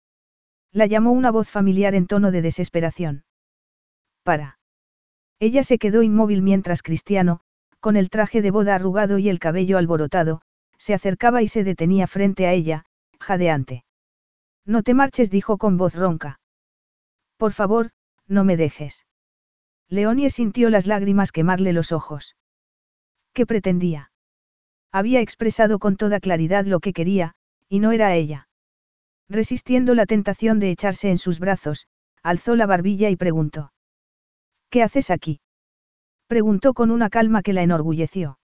La 0.72 0.86
llamó 0.86 1.12
una 1.12 1.30
voz 1.30 1.48
familiar 1.48 1.94
en 1.94 2.08
tono 2.08 2.32
de 2.32 2.42
desesperación. 2.42 3.24
Para. 4.24 4.58
Ella 5.38 5.62
se 5.62 5.78
quedó 5.78 6.02
inmóvil 6.02 6.42
mientras 6.42 6.82
Cristiano, 6.82 7.38
con 7.78 7.96
el 7.96 8.10
traje 8.10 8.42
de 8.42 8.50
boda 8.50 8.74
arrugado 8.74 9.18
y 9.18 9.28
el 9.28 9.38
cabello 9.38 9.78
alborotado, 9.78 10.42
se 10.76 10.92
acercaba 10.92 11.42
y 11.42 11.46
se 11.46 11.62
detenía 11.62 12.08
frente 12.08 12.48
a 12.48 12.52
ella, 12.52 12.84
jadeante. 13.20 13.84
No 14.64 14.82
te 14.82 14.92
marches, 14.92 15.30
dijo 15.30 15.56
con 15.56 15.76
voz 15.76 15.94
ronca. 15.94 16.40
Por 17.36 17.52
favor, 17.52 17.90
no 18.26 18.42
me 18.42 18.56
dejes. 18.56 19.06
Leonie 19.88 20.30
sintió 20.30 20.68
las 20.68 20.88
lágrimas 20.88 21.30
quemarle 21.30 21.72
los 21.72 21.92
ojos. 21.92 22.34
¿Qué 23.32 23.46
pretendía? 23.46 24.10
Había 24.92 25.20
expresado 25.20 25.78
con 25.78 25.96
toda 25.96 26.20
claridad 26.20 26.64
lo 26.64 26.80
que 26.80 26.92
quería, 26.92 27.34
y 27.68 27.80
no 27.80 27.92
era 27.92 28.14
ella. 28.14 28.48
Resistiendo 29.28 29.94
la 29.94 30.06
tentación 30.06 30.58
de 30.58 30.70
echarse 30.70 31.10
en 31.10 31.18
sus 31.18 31.40
brazos, 31.40 31.86
alzó 32.22 32.56
la 32.56 32.66
barbilla 32.66 33.10
y 33.10 33.16
preguntó. 33.16 33.72
¿Qué 34.70 34.82
haces 34.82 35.10
aquí? 35.10 35.40
Preguntó 36.26 36.74
con 36.74 36.90
una 36.90 37.10
calma 37.10 37.42
que 37.42 37.52
la 37.52 37.62
enorgulleció. 37.62 38.38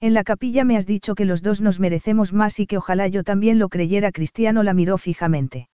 En 0.00 0.12
la 0.12 0.24
capilla 0.24 0.64
me 0.64 0.76
has 0.76 0.86
dicho 0.86 1.14
que 1.14 1.24
los 1.24 1.42
dos 1.42 1.60
nos 1.60 1.80
merecemos 1.80 2.32
más 2.32 2.60
y 2.60 2.66
que 2.66 2.76
ojalá 2.76 3.08
yo 3.08 3.24
también 3.24 3.58
lo 3.58 3.68
creyera. 3.68 4.12
Cristiano 4.12 4.62
la 4.62 4.74
miró 4.74 4.98
fijamente. 4.98 5.68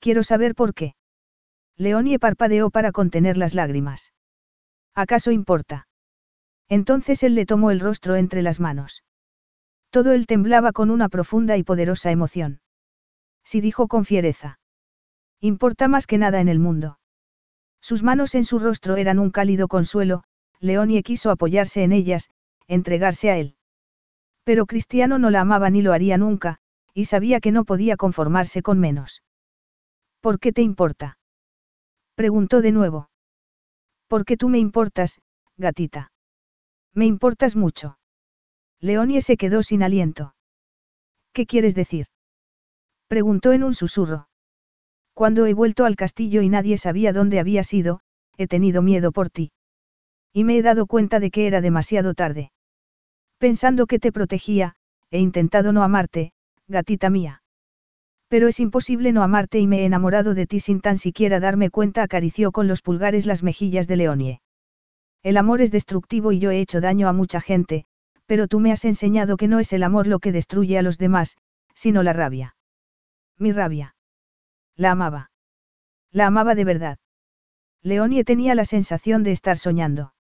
Quiero 0.00 0.22
saber 0.22 0.54
por 0.54 0.74
qué. 0.74 0.94
Leonie 1.76 2.18
parpadeó 2.18 2.70
para 2.70 2.90
contener 2.90 3.36
las 3.36 3.54
lágrimas. 3.54 4.12
¿Acaso 4.94 5.30
importa? 5.30 5.86
Entonces 6.70 7.24
él 7.24 7.34
le 7.34 7.46
tomó 7.46 7.72
el 7.72 7.80
rostro 7.80 8.14
entre 8.16 8.42
las 8.42 8.60
manos. 8.60 9.02
Todo 9.90 10.12
él 10.12 10.26
temblaba 10.26 10.70
con 10.70 10.90
una 10.90 11.08
profunda 11.08 11.56
y 11.56 11.64
poderosa 11.64 12.12
emoción. 12.12 12.60
Sí 13.44 13.60
dijo 13.60 13.88
con 13.88 14.04
fiereza. 14.04 14.60
Importa 15.40 15.88
más 15.88 16.06
que 16.06 16.16
nada 16.16 16.40
en 16.40 16.48
el 16.48 16.60
mundo. 16.60 17.00
Sus 17.82 18.04
manos 18.04 18.36
en 18.36 18.44
su 18.44 18.60
rostro 18.60 18.96
eran 18.96 19.18
un 19.18 19.30
cálido 19.30 19.66
consuelo, 19.66 20.22
Leonie 20.60 21.02
quiso 21.02 21.30
apoyarse 21.30 21.82
en 21.82 21.92
ellas, 21.92 22.30
entregarse 22.68 23.30
a 23.30 23.36
él. 23.36 23.56
Pero 24.44 24.66
Cristiano 24.66 25.18
no 25.18 25.30
la 25.30 25.40
amaba 25.40 25.70
ni 25.70 25.82
lo 25.82 25.92
haría 25.92 26.18
nunca, 26.18 26.58
y 26.94 27.06
sabía 27.06 27.40
que 27.40 27.50
no 27.50 27.64
podía 27.64 27.96
conformarse 27.96 28.62
con 28.62 28.78
menos. 28.78 29.24
¿Por 30.20 30.38
qué 30.38 30.52
te 30.52 30.62
importa? 30.62 31.18
Preguntó 32.14 32.60
de 32.60 32.70
nuevo. 32.70 33.10
Porque 34.06 34.36
tú 34.36 34.48
me 34.48 34.58
importas, 34.58 35.20
gatita. 35.56 36.12
Me 36.94 37.06
importas 37.06 37.56
mucho. 37.56 37.98
Leonie 38.80 39.22
se 39.22 39.36
quedó 39.36 39.62
sin 39.62 39.82
aliento. 39.82 40.34
¿Qué 41.32 41.46
quieres 41.46 41.74
decir? 41.74 42.06
Preguntó 43.08 43.52
en 43.52 43.62
un 43.62 43.74
susurro. 43.74 44.28
Cuando 45.14 45.46
he 45.46 45.54
vuelto 45.54 45.84
al 45.84 45.96
castillo 45.96 46.42
y 46.42 46.48
nadie 46.48 46.78
sabía 46.78 47.12
dónde 47.12 47.40
había 47.40 47.62
sido, 47.62 48.00
he 48.36 48.46
tenido 48.46 48.82
miedo 48.82 49.12
por 49.12 49.30
ti. 49.30 49.52
Y 50.32 50.44
me 50.44 50.56
he 50.56 50.62
dado 50.62 50.86
cuenta 50.86 51.20
de 51.20 51.30
que 51.30 51.46
era 51.46 51.60
demasiado 51.60 52.14
tarde. 52.14 52.52
Pensando 53.38 53.86
que 53.86 53.98
te 53.98 54.12
protegía, 54.12 54.76
he 55.10 55.18
intentado 55.18 55.72
no 55.72 55.82
amarte, 55.82 56.32
gatita 56.68 57.10
mía. 57.10 57.42
Pero 58.28 58.48
es 58.48 58.60
imposible 58.60 59.12
no 59.12 59.22
amarte 59.22 59.58
y 59.58 59.66
me 59.66 59.80
he 59.80 59.84
enamorado 59.84 60.34
de 60.34 60.46
ti 60.46 60.60
sin 60.60 60.80
tan 60.80 60.98
siquiera 60.98 61.40
darme 61.40 61.70
cuenta, 61.70 62.02
acarició 62.02 62.52
con 62.52 62.68
los 62.68 62.80
pulgares 62.80 63.26
las 63.26 63.42
mejillas 63.42 63.88
de 63.88 63.96
Leonie. 63.96 64.40
El 65.22 65.36
amor 65.36 65.60
es 65.60 65.70
destructivo 65.70 66.32
y 66.32 66.38
yo 66.38 66.50
he 66.50 66.60
hecho 66.60 66.80
daño 66.80 67.08
a 67.08 67.12
mucha 67.12 67.40
gente, 67.40 67.84
pero 68.26 68.48
tú 68.48 68.60
me 68.60 68.72
has 68.72 68.84
enseñado 68.84 69.36
que 69.36 69.48
no 69.48 69.58
es 69.58 69.72
el 69.72 69.82
amor 69.82 70.06
lo 70.06 70.18
que 70.18 70.32
destruye 70.32 70.78
a 70.78 70.82
los 70.82 70.98
demás, 70.98 71.36
sino 71.74 72.02
la 72.02 72.12
rabia. 72.12 72.56
Mi 73.38 73.52
rabia. 73.52 73.96
La 74.76 74.92
amaba. 74.92 75.30
La 76.10 76.26
amaba 76.26 76.54
de 76.54 76.64
verdad. 76.64 76.98
Leonie 77.82 78.24
tenía 78.24 78.54
la 78.54 78.64
sensación 78.64 79.22
de 79.22 79.32
estar 79.32 79.58
soñando. 79.58 80.14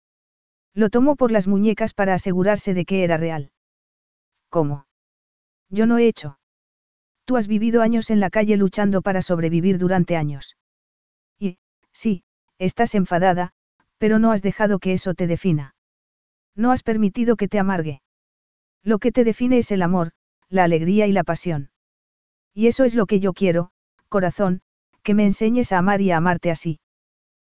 Lo 0.74 0.90
tomó 0.90 1.16
por 1.16 1.32
las 1.32 1.48
muñecas 1.48 1.94
para 1.94 2.14
asegurarse 2.14 2.74
de 2.74 2.84
que 2.84 3.04
era 3.04 3.16
real. 3.16 3.50
¿Cómo? 4.48 4.86
Yo 5.68 5.86
no 5.86 5.98
he 5.98 6.06
hecho. 6.06 6.38
Tú 7.24 7.36
has 7.36 7.46
vivido 7.46 7.82
años 7.82 8.10
en 8.10 8.20
la 8.20 8.30
calle 8.30 8.56
luchando 8.56 9.02
para 9.02 9.22
sobrevivir 9.22 9.78
durante 9.78 10.16
años. 10.16 10.56
Y, 11.38 11.58
sí, 11.92 12.22
estás 12.58 12.94
enfadada, 12.94 13.52
pero 13.98 14.18
no 14.18 14.32
has 14.32 14.42
dejado 14.42 14.78
que 14.78 14.92
eso 14.92 15.14
te 15.14 15.26
defina. 15.26 15.74
No 16.54 16.72
has 16.72 16.82
permitido 16.82 17.36
que 17.36 17.48
te 17.48 17.58
amargue. 17.58 18.00
Lo 18.82 18.98
que 18.98 19.12
te 19.12 19.24
define 19.24 19.58
es 19.58 19.70
el 19.70 19.82
amor, 19.82 20.12
la 20.48 20.64
alegría 20.64 21.06
y 21.06 21.12
la 21.12 21.24
pasión. 21.24 21.70
Y 22.54 22.66
eso 22.66 22.84
es 22.84 22.94
lo 22.94 23.06
que 23.06 23.20
yo 23.20 23.32
quiero, 23.32 23.70
corazón, 24.08 24.62
que 25.02 25.14
me 25.14 25.24
enseñes 25.24 25.72
a 25.72 25.78
amar 25.78 26.00
y 26.00 26.10
a 26.10 26.16
amarte 26.16 26.50
así. 26.50 26.80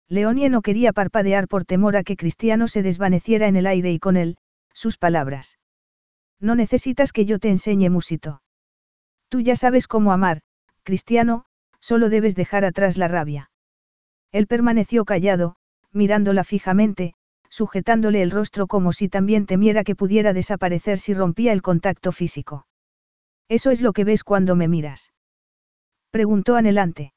Leonie 0.08 0.50
no 0.50 0.62
quería 0.62 0.94
parpadear 0.94 1.48
por 1.48 1.66
temor 1.66 1.98
a 1.98 2.04
que 2.04 2.16
Cristiano 2.16 2.68
se 2.68 2.84
desvaneciera 2.84 3.48
en 3.48 3.56
el 3.56 3.68
aire 3.68 3.92
y 3.92 4.00
con 4.00 4.18
él, 4.18 4.38
sus 4.74 4.98
palabras. 4.98 5.58
No 6.40 6.56
necesitas 6.56 7.12
que 7.12 7.26
yo 7.26 7.40
te 7.40 7.50
enseñe 7.50 7.90
musito. 7.90 8.42
Tú 9.30 9.42
ya 9.42 9.56
sabes 9.56 9.88
cómo 9.88 10.12
amar, 10.12 10.42
Cristiano, 10.84 11.46
solo 11.80 12.10
debes 12.10 12.36
dejar 12.36 12.66
atrás 12.66 12.98
la 12.98 13.08
rabia. 13.08 13.50
Él 14.32 14.48
permaneció 14.48 15.06
callado, 15.06 15.56
mirándola 15.96 16.44
fijamente, 16.44 17.14
sujetándole 17.50 18.22
el 18.22 18.32
rostro 18.32 18.68
como 18.68 18.92
si 18.92 19.10
también 19.10 19.46
temiera 19.46 19.84
que 19.84 19.96
pudiera 19.96 20.34
desaparecer 20.34 21.00
si 21.00 21.14
rompía 21.14 21.54
el 21.54 21.62
contacto 21.62 22.12
físico. 22.12 22.68
¿Eso 23.48 23.72
es 23.72 23.82
lo 23.82 23.94
que 23.94 24.04
ves 24.04 24.24
cuando 24.24 24.56
me 24.56 24.68
miras? 24.68 25.14
Preguntó 26.12 26.56
anhelante. 26.56 27.14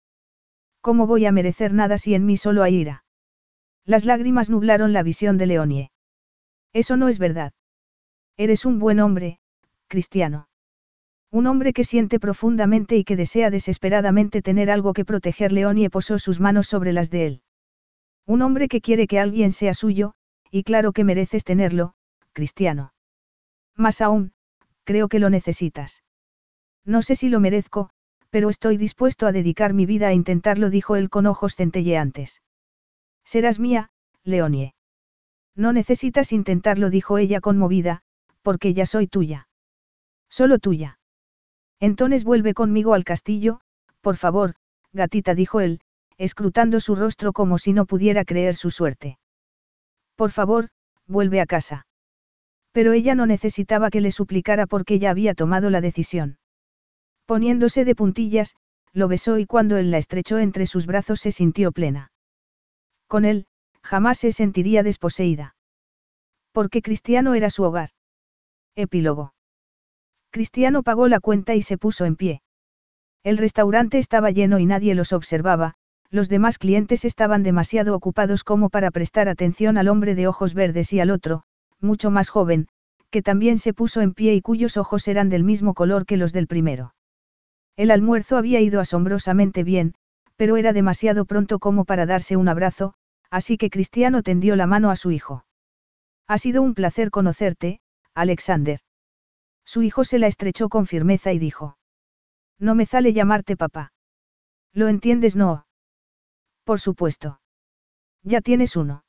¿Cómo 0.80 1.06
voy 1.06 1.26
a 1.26 1.32
merecer 1.32 1.72
nada 1.72 1.98
si 1.98 2.14
en 2.14 2.24
mí 2.24 2.36
solo 2.36 2.62
hay 2.62 2.76
ira? 2.76 3.04
Las 3.84 4.04
lágrimas 4.04 4.50
nublaron 4.50 4.92
la 4.92 5.02
visión 5.02 5.38
de 5.38 5.46
Leonie. 5.46 5.90
Eso 6.72 6.96
no 6.96 7.08
es 7.08 7.18
verdad. 7.18 7.52
Eres 8.36 8.64
un 8.64 8.78
buen 8.78 9.00
hombre, 9.00 9.40
cristiano. 9.88 10.48
Un 11.30 11.46
hombre 11.46 11.72
que 11.72 11.84
siente 11.84 12.20
profundamente 12.20 12.96
y 12.96 13.04
que 13.04 13.16
desea 13.16 13.50
desesperadamente 13.50 14.40
tener 14.42 14.70
algo 14.70 14.92
que 14.92 15.04
proteger. 15.04 15.52
Leonie 15.52 15.90
posó 15.90 16.18
sus 16.18 16.38
manos 16.38 16.68
sobre 16.68 16.92
las 16.92 17.10
de 17.10 17.26
él. 17.26 17.42
Un 18.28 18.42
hombre 18.42 18.68
que 18.68 18.82
quiere 18.82 19.06
que 19.06 19.18
alguien 19.18 19.52
sea 19.52 19.72
suyo, 19.72 20.12
y 20.50 20.62
claro 20.62 20.92
que 20.92 21.02
mereces 21.02 21.44
tenerlo, 21.44 21.94
cristiano. 22.34 22.92
Más 23.74 24.02
aún, 24.02 24.32
creo 24.84 25.08
que 25.08 25.18
lo 25.18 25.30
necesitas. 25.30 26.04
No 26.84 27.00
sé 27.00 27.16
si 27.16 27.30
lo 27.30 27.40
merezco, 27.40 27.88
pero 28.28 28.50
estoy 28.50 28.76
dispuesto 28.76 29.26
a 29.26 29.32
dedicar 29.32 29.72
mi 29.72 29.86
vida 29.86 30.08
a 30.08 30.12
intentarlo, 30.12 30.68
dijo 30.68 30.94
él 30.94 31.08
con 31.08 31.24
ojos 31.24 31.56
centelleantes. 31.56 32.42
Serás 33.24 33.58
mía, 33.58 33.88
Leonie. 34.24 34.74
No 35.56 35.72
necesitas 35.72 36.30
intentarlo, 36.30 36.90
dijo 36.90 37.16
ella 37.16 37.40
conmovida, 37.40 38.02
porque 38.42 38.74
ya 38.74 38.84
soy 38.84 39.06
tuya. 39.06 39.48
Solo 40.28 40.58
tuya. 40.58 40.98
Entonces 41.80 42.24
vuelve 42.24 42.52
conmigo 42.52 42.92
al 42.92 43.04
castillo, 43.04 43.62
por 44.02 44.18
favor, 44.18 44.54
gatita, 44.92 45.34
dijo 45.34 45.60
él, 45.60 45.80
escrutando 46.18 46.80
su 46.80 46.96
rostro 46.96 47.32
como 47.32 47.58
si 47.58 47.72
no 47.72 47.86
pudiera 47.86 48.24
creer 48.24 48.56
su 48.56 48.70
suerte. 48.70 49.18
Por 50.16 50.32
favor, 50.32 50.68
vuelve 51.06 51.40
a 51.40 51.46
casa. 51.46 51.86
Pero 52.72 52.92
ella 52.92 53.14
no 53.14 53.24
necesitaba 53.24 53.90
que 53.90 54.00
le 54.00 54.12
suplicara 54.12 54.66
porque 54.66 54.98
ya 54.98 55.10
había 55.10 55.34
tomado 55.34 55.70
la 55.70 55.80
decisión. 55.80 56.38
Poniéndose 57.24 57.84
de 57.84 57.94
puntillas, 57.94 58.56
lo 58.92 59.08
besó 59.08 59.38
y 59.38 59.46
cuando 59.46 59.76
él 59.76 59.90
la 59.90 59.98
estrechó 59.98 60.38
entre 60.38 60.66
sus 60.66 60.86
brazos 60.86 61.20
se 61.20 61.30
sintió 61.30 61.72
plena. 61.72 62.10
Con 63.06 63.24
él, 63.24 63.46
jamás 63.82 64.18
se 64.18 64.32
sentiría 64.32 64.82
desposeída. 64.82 65.54
Porque 66.52 66.82
Cristiano 66.82 67.34
era 67.34 67.50
su 67.50 67.62
hogar. 67.62 67.90
Epílogo. 68.74 69.34
Cristiano 70.30 70.82
pagó 70.82 71.08
la 71.08 71.20
cuenta 71.20 71.54
y 71.54 71.62
se 71.62 71.78
puso 71.78 72.04
en 72.04 72.16
pie. 72.16 72.42
El 73.22 73.38
restaurante 73.38 73.98
estaba 73.98 74.30
lleno 74.30 74.58
y 74.58 74.66
nadie 74.66 74.94
los 74.94 75.12
observaba, 75.12 75.74
los 76.10 76.28
demás 76.28 76.58
clientes 76.58 77.04
estaban 77.04 77.42
demasiado 77.42 77.94
ocupados 77.94 78.44
como 78.44 78.70
para 78.70 78.90
prestar 78.90 79.28
atención 79.28 79.76
al 79.76 79.88
hombre 79.88 80.14
de 80.14 80.26
ojos 80.26 80.54
verdes 80.54 80.92
y 80.92 81.00
al 81.00 81.10
otro, 81.10 81.42
mucho 81.80 82.10
más 82.10 82.30
joven, 82.30 82.68
que 83.10 83.22
también 83.22 83.58
se 83.58 83.74
puso 83.74 84.00
en 84.00 84.14
pie 84.14 84.34
y 84.34 84.40
cuyos 84.40 84.76
ojos 84.76 85.06
eran 85.08 85.28
del 85.28 85.44
mismo 85.44 85.74
color 85.74 86.06
que 86.06 86.16
los 86.16 86.32
del 86.32 86.46
primero. 86.46 86.94
El 87.76 87.90
almuerzo 87.90 88.36
había 88.36 88.60
ido 88.60 88.80
asombrosamente 88.80 89.64
bien, 89.64 89.94
pero 90.36 90.56
era 90.56 90.72
demasiado 90.72 91.24
pronto 91.24 91.58
como 91.58 91.84
para 91.84 92.06
darse 92.06 92.36
un 92.36 92.48
abrazo, 92.48 92.94
así 93.30 93.56
que 93.56 93.70
Cristiano 93.70 94.22
tendió 94.22 94.56
la 94.56 94.66
mano 94.66 94.90
a 94.90 94.96
su 94.96 95.10
hijo. 95.10 95.44
Ha 96.26 96.38
sido 96.38 96.62
un 96.62 96.74
placer 96.74 97.10
conocerte, 97.10 97.80
Alexander. 98.14 98.80
Su 99.64 99.82
hijo 99.82 100.04
se 100.04 100.18
la 100.18 100.26
estrechó 100.26 100.68
con 100.68 100.86
firmeza 100.86 101.32
y 101.32 101.38
dijo. 101.38 101.78
No 102.58 102.74
me 102.74 102.86
sale 102.86 103.12
llamarte 103.12 103.56
papá. 103.56 103.92
¿Lo 104.72 104.88
entiendes, 104.88 105.36
no? 105.36 105.67
Por 106.68 106.80
supuesto. 106.80 107.40
Ya 108.22 108.42
tienes 108.42 108.76
uno. 108.76 109.02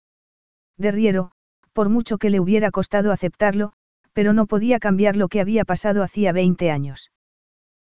Derriero, 0.77 1.31
por 1.73 1.89
mucho 1.89 2.17
que 2.17 2.29
le 2.29 2.39
hubiera 2.39 2.71
costado 2.71 3.11
aceptarlo, 3.11 3.73
pero 4.13 4.31
no 4.31 4.45
podía 4.45 4.79
cambiar 4.79 5.17
lo 5.17 5.27
que 5.27 5.41
había 5.41 5.65
pasado 5.65 6.01
hacía 6.01 6.31
20 6.31 6.71
años. 6.71 7.11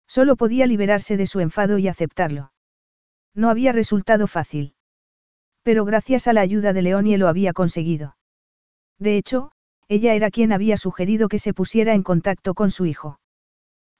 Solo 0.07 0.35
podía 0.35 0.67
liberarse 0.67 1.17
de 1.17 1.25
su 1.25 1.39
enfado 1.39 1.79
y 1.79 1.87
aceptarlo. 1.87 2.53
No 3.33 3.49
había 3.49 3.71
resultado 3.71 4.27
fácil. 4.27 4.75
Pero 5.63 5.85
gracias 5.85 6.27
a 6.27 6.33
la 6.33 6.41
ayuda 6.41 6.71
de 6.71 6.83
Leonie 6.83 7.17
lo 7.17 7.27
había 7.27 7.51
conseguido. 7.51 8.15
De 8.99 9.17
hecho, 9.17 9.53
ella 9.87 10.13
era 10.13 10.29
quien 10.29 10.53
había 10.53 10.77
sugerido 10.77 11.29
que 11.29 11.39
se 11.39 11.55
pusiera 11.55 11.95
en 11.95 12.03
contacto 12.03 12.53
con 12.53 12.69
su 12.69 12.85
hijo. 12.85 13.19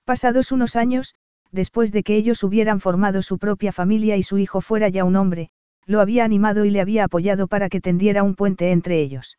Pasados 0.06 0.52
unos 0.52 0.76
años, 0.76 1.16
después 1.52 1.92
de 1.92 2.04
que 2.04 2.16
ellos 2.16 2.44
hubieran 2.44 2.80
formado 2.80 3.24
su 3.24 3.40
propia 3.40 3.72
familia 3.72 4.18
y 4.18 4.22
su 4.22 4.38
hijo 4.38 4.62
fuera 4.62 4.88
ya 4.90 5.04
un 5.04 5.16
hombre, 5.16 5.50
lo 5.86 6.02
había 6.02 6.24
animado 6.24 6.66
y 6.66 6.72
le 6.72 6.82
había 6.82 7.06
apoyado 7.06 7.48
para 7.48 7.70
que 7.70 7.82
tendiera 7.82 8.24
un 8.24 8.36
puente 8.36 8.72
entre 8.72 9.02
ellos. 9.02 9.38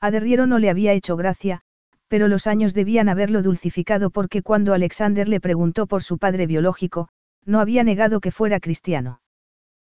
A 0.00 0.10
Derriero 0.10 0.46
no 0.46 0.58
le 0.58 0.70
había 0.70 0.92
hecho 0.92 1.16
gracia, 1.16 1.62
pero 2.08 2.28
los 2.28 2.46
años 2.46 2.74
debían 2.74 3.08
haberlo 3.08 3.42
dulcificado 3.42 4.10
porque 4.10 4.42
cuando 4.42 4.74
Alexander 4.74 5.28
le 5.28 5.40
preguntó 5.40 5.86
por 5.86 6.02
su 6.02 6.18
padre 6.18 6.46
biológico, 6.46 7.08
no 7.44 7.60
había 7.60 7.84
negado 7.84 8.20
que 8.20 8.30
fuera 8.30 8.60
cristiano. 8.60 9.20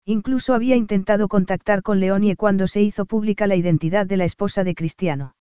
Incluso 0.04 0.54
había 0.54 0.76
intentado 0.76 1.26
contactar 1.26 1.82
con 1.82 1.98
Leonie 1.98 2.36
cuando 2.36 2.68
se 2.68 2.80
hizo 2.80 3.06
pública 3.06 3.46
la 3.46 3.56
identidad 3.56 4.06
de 4.06 4.16
la 4.16 4.24
esposa 4.24 4.62
de 4.62 4.74
Cristiano. 4.74 5.34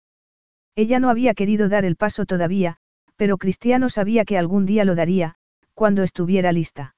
Ella 0.74 0.98
no 0.98 1.10
había 1.10 1.34
querido 1.34 1.68
dar 1.68 1.84
el 1.84 1.96
paso 1.96 2.24
todavía, 2.24 2.78
pero 3.16 3.36
Cristiano 3.36 3.88
sabía 3.90 4.24
que 4.24 4.38
algún 4.38 4.64
día 4.64 4.84
lo 4.84 4.94
daría, 4.94 5.36
cuando 5.74 6.02
estuviera 6.02 6.50
lista. 6.50 6.96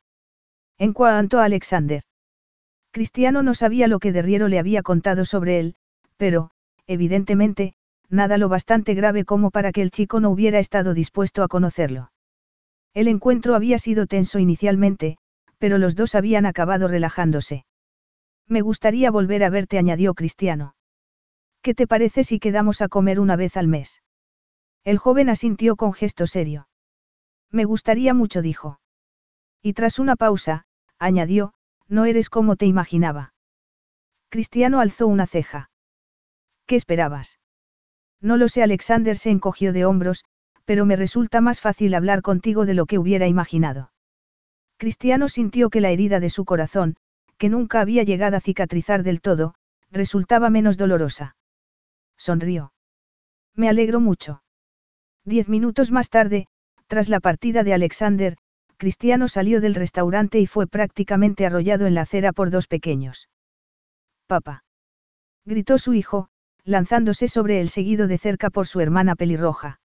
En 0.78 0.92
cuanto 0.92 1.40
a 1.40 1.44
Alexander. 1.44 2.02
Cristiano 2.96 3.42
no 3.42 3.52
sabía 3.52 3.88
lo 3.88 3.98
que 3.98 4.10
Derriero 4.10 4.48
le 4.48 4.58
había 4.58 4.82
contado 4.82 5.26
sobre 5.26 5.60
él, 5.60 5.74
pero, 6.16 6.50
evidentemente, 6.86 7.74
nada 8.08 8.38
lo 8.38 8.48
bastante 8.48 8.94
grave 8.94 9.26
como 9.26 9.50
para 9.50 9.70
que 9.70 9.82
el 9.82 9.90
chico 9.90 10.18
no 10.18 10.30
hubiera 10.30 10.60
estado 10.60 10.94
dispuesto 10.94 11.42
a 11.42 11.48
conocerlo. 11.48 12.10
El 12.94 13.08
encuentro 13.08 13.54
había 13.54 13.78
sido 13.78 14.06
tenso 14.06 14.38
inicialmente, 14.38 15.18
pero 15.58 15.76
los 15.76 15.94
dos 15.94 16.14
habían 16.14 16.46
acabado 16.46 16.88
relajándose. 16.88 17.66
Me 18.48 18.62
gustaría 18.62 19.10
volver 19.10 19.44
a 19.44 19.50
verte, 19.50 19.76
añadió 19.76 20.14
Cristiano. 20.14 20.74
¿Qué 21.60 21.74
te 21.74 21.86
parece 21.86 22.24
si 22.24 22.38
quedamos 22.38 22.80
a 22.80 22.88
comer 22.88 23.20
una 23.20 23.36
vez 23.36 23.58
al 23.58 23.68
mes? 23.68 24.02
El 24.84 24.96
joven 24.96 25.28
asintió 25.28 25.76
con 25.76 25.92
gesto 25.92 26.26
serio. 26.26 26.66
Me 27.50 27.66
gustaría 27.66 28.14
mucho, 28.14 28.40
dijo. 28.40 28.80
Y 29.60 29.74
tras 29.74 29.98
una 29.98 30.16
pausa, 30.16 30.64
añadió, 30.98 31.52
no 31.88 32.04
eres 32.04 32.30
como 32.30 32.56
te 32.56 32.66
imaginaba. 32.66 33.32
Cristiano 34.28 34.80
alzó 34.80 35.06
una 35.06 35.26
ceja. 35.26 35.70
¿Qué 36.66 36.76
esperabas? 36.76 37.38
No 38.20 38.36
lo 38.36 38.48
sé, 38.48 38.62
Alexander 38.62 39.16
se 39.16 39.30
encogió 39.30 39.72
de 39.72 39.84
hombros, 39.84 40.24
pero 40.64 40.84
me 40.84 40.96
resulta 40.96 41.40
más 41.40 41.60
fácil 41.60 41.94
hablar 41.94 42.22
contigo 42.22 42.66
de 42.66 42.74
lo 42.74 42.86
que 42.86 42.98
hubiera 42.98 43.28
imaginado. 43.28 43.92
Cristiano 44.78 45.28
sintió 45.28 45.70
que 45.70 45.80
la 45.80 45.90
herida 45.90 46.20
de 46.20 46.28
su 46.28 46.44
corazón, 46.44 46.96
que 47.38 47.48
nunca 47.48 47.80
había 47.80 48.02
llegado 48.02 48.36
a 48.36 48.40
cicatrizar 48.40 49.02
del 49.02 49.20
todo, 49.20 49.54
resultaba 49.90 50.50
menos 50.50 50.76
dolorosa. 50.76 51.36
Sonrió. 52.16 52.72
Me 53.54 53.68
alegro 53.68 54.00
mucho. 54.00 54.42
Diez 55.24 55.48
minutos 55.48 55.92
más 55.92 56.10
tarde, 56.10 56.46
tras 56.86 57.08
la 57.08 57.20
partida 57.20 57.62
de 57.62 57.74
Alexander, 57.74 58.36
Cristiano 58.78 59.28
salió 59.28 59.60
del 59.60 59.74
restaurante 59.74 60.38
y 60.38 60.46
fue 60.46 60.66
prácticamente 60.66 61.46
arrollado 61.46 61.86
en 61.86 61.94
la 61.94 62.02
acera 62.02 62.32
por 62.32 62.50
dos 62.50 62.66
pequeños. 62.66 63.28
Papá. 64.26 64.64
Gritó 65.46 65.78
su 65.78 65.94
hijo, 65.94 66.28
lanzándose 66.64 67.28
sobre 67.28 67.60
él 67.60 67.70
seguido 67.70 68.06
de 68.06 68.18
cerca 68.18 68.50
por 68.50 68.66
su 68.66 68.80
hermana 68.80 69.16
pelirroja. 69.16 69.80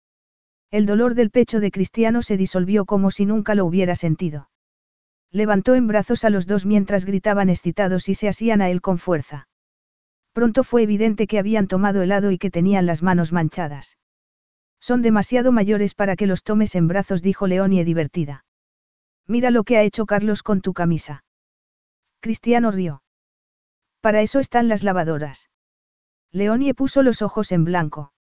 El 0.71 0.87
dolor 0.87 1.15
del 1.15 1.31
pecho 1.31 1.59
de 1.59 1.71
Cristiano 1.71 2.23
se 2.23 2.37
disolvió 2.37 2.85
como 2.85 3.11
si 3.11 3.27
nunca 3.27 3.55
lo 3.55 3.65
hubiera 3.65 3.95
sentido. 3.95 4.51
Levantó 5.33 5.75
en 5.75 5.87
brazos 5.87 6.25
a 6.25 6.31
los 6.31 6.47
dos 6.47 6.67
mientras 6.67 7.05
gritaban 7.05 7.51
excitados 7.51 8.09
y 8.09 8.15
se 8.15 8.29
asían 8.29 8.61
a 8.63 8.71
él 8.71 8.81
con 8.81 8.99
fuerza. 8.99 9.49
Pronto 10.33 10.65
fue 10.65 10.83
evidente 10.83 11.27
que 11.27 11.39
habían 11.39 11.67
tomado 11.67 12.03
helado 12.03 12.31
y 12.31 12.39
que 12.39 12.51
tenían 12.51 12.87
las 12.87 13.03
manos 13.03 13.33
manchadas. 13.33 13.97
Son 14.81 15.03
demasiado 15.03 15.51
mayores 15.51 15.95
para 15.95 16.15
que 16.15 16.27
los 16.27 16.43
tomes 16.43 16.75
en 16.75 16.89
brazos, 16.89 17.23
dijo 17.23 17.47
Leonie 17.47 17.85
divertida. 17.85 18.46
Mira 19.27 19.51
lo 19.51 19.65
que 19.65 19.77
ha 19.77 19.83
hecho 19.83 20.07
Carlos 20.07 20.43
con 20.43 20.61
tu 20.61 20.73
camisa. 20.73 21.25
Cristiano 22.21 22.71
rió. 22.71 23.03
Para 24.01 24.23
eso 24.23 24.39
están 24.39 24.69
las 24.69 24.85
lavadoras. 24.85 25.51
Leonie 26.33 26.75
puso 26.75 27.03
los 27.03 27.23
ojos 27.23 27.51
en 27.53 27.65
blanco. 27.65 28.13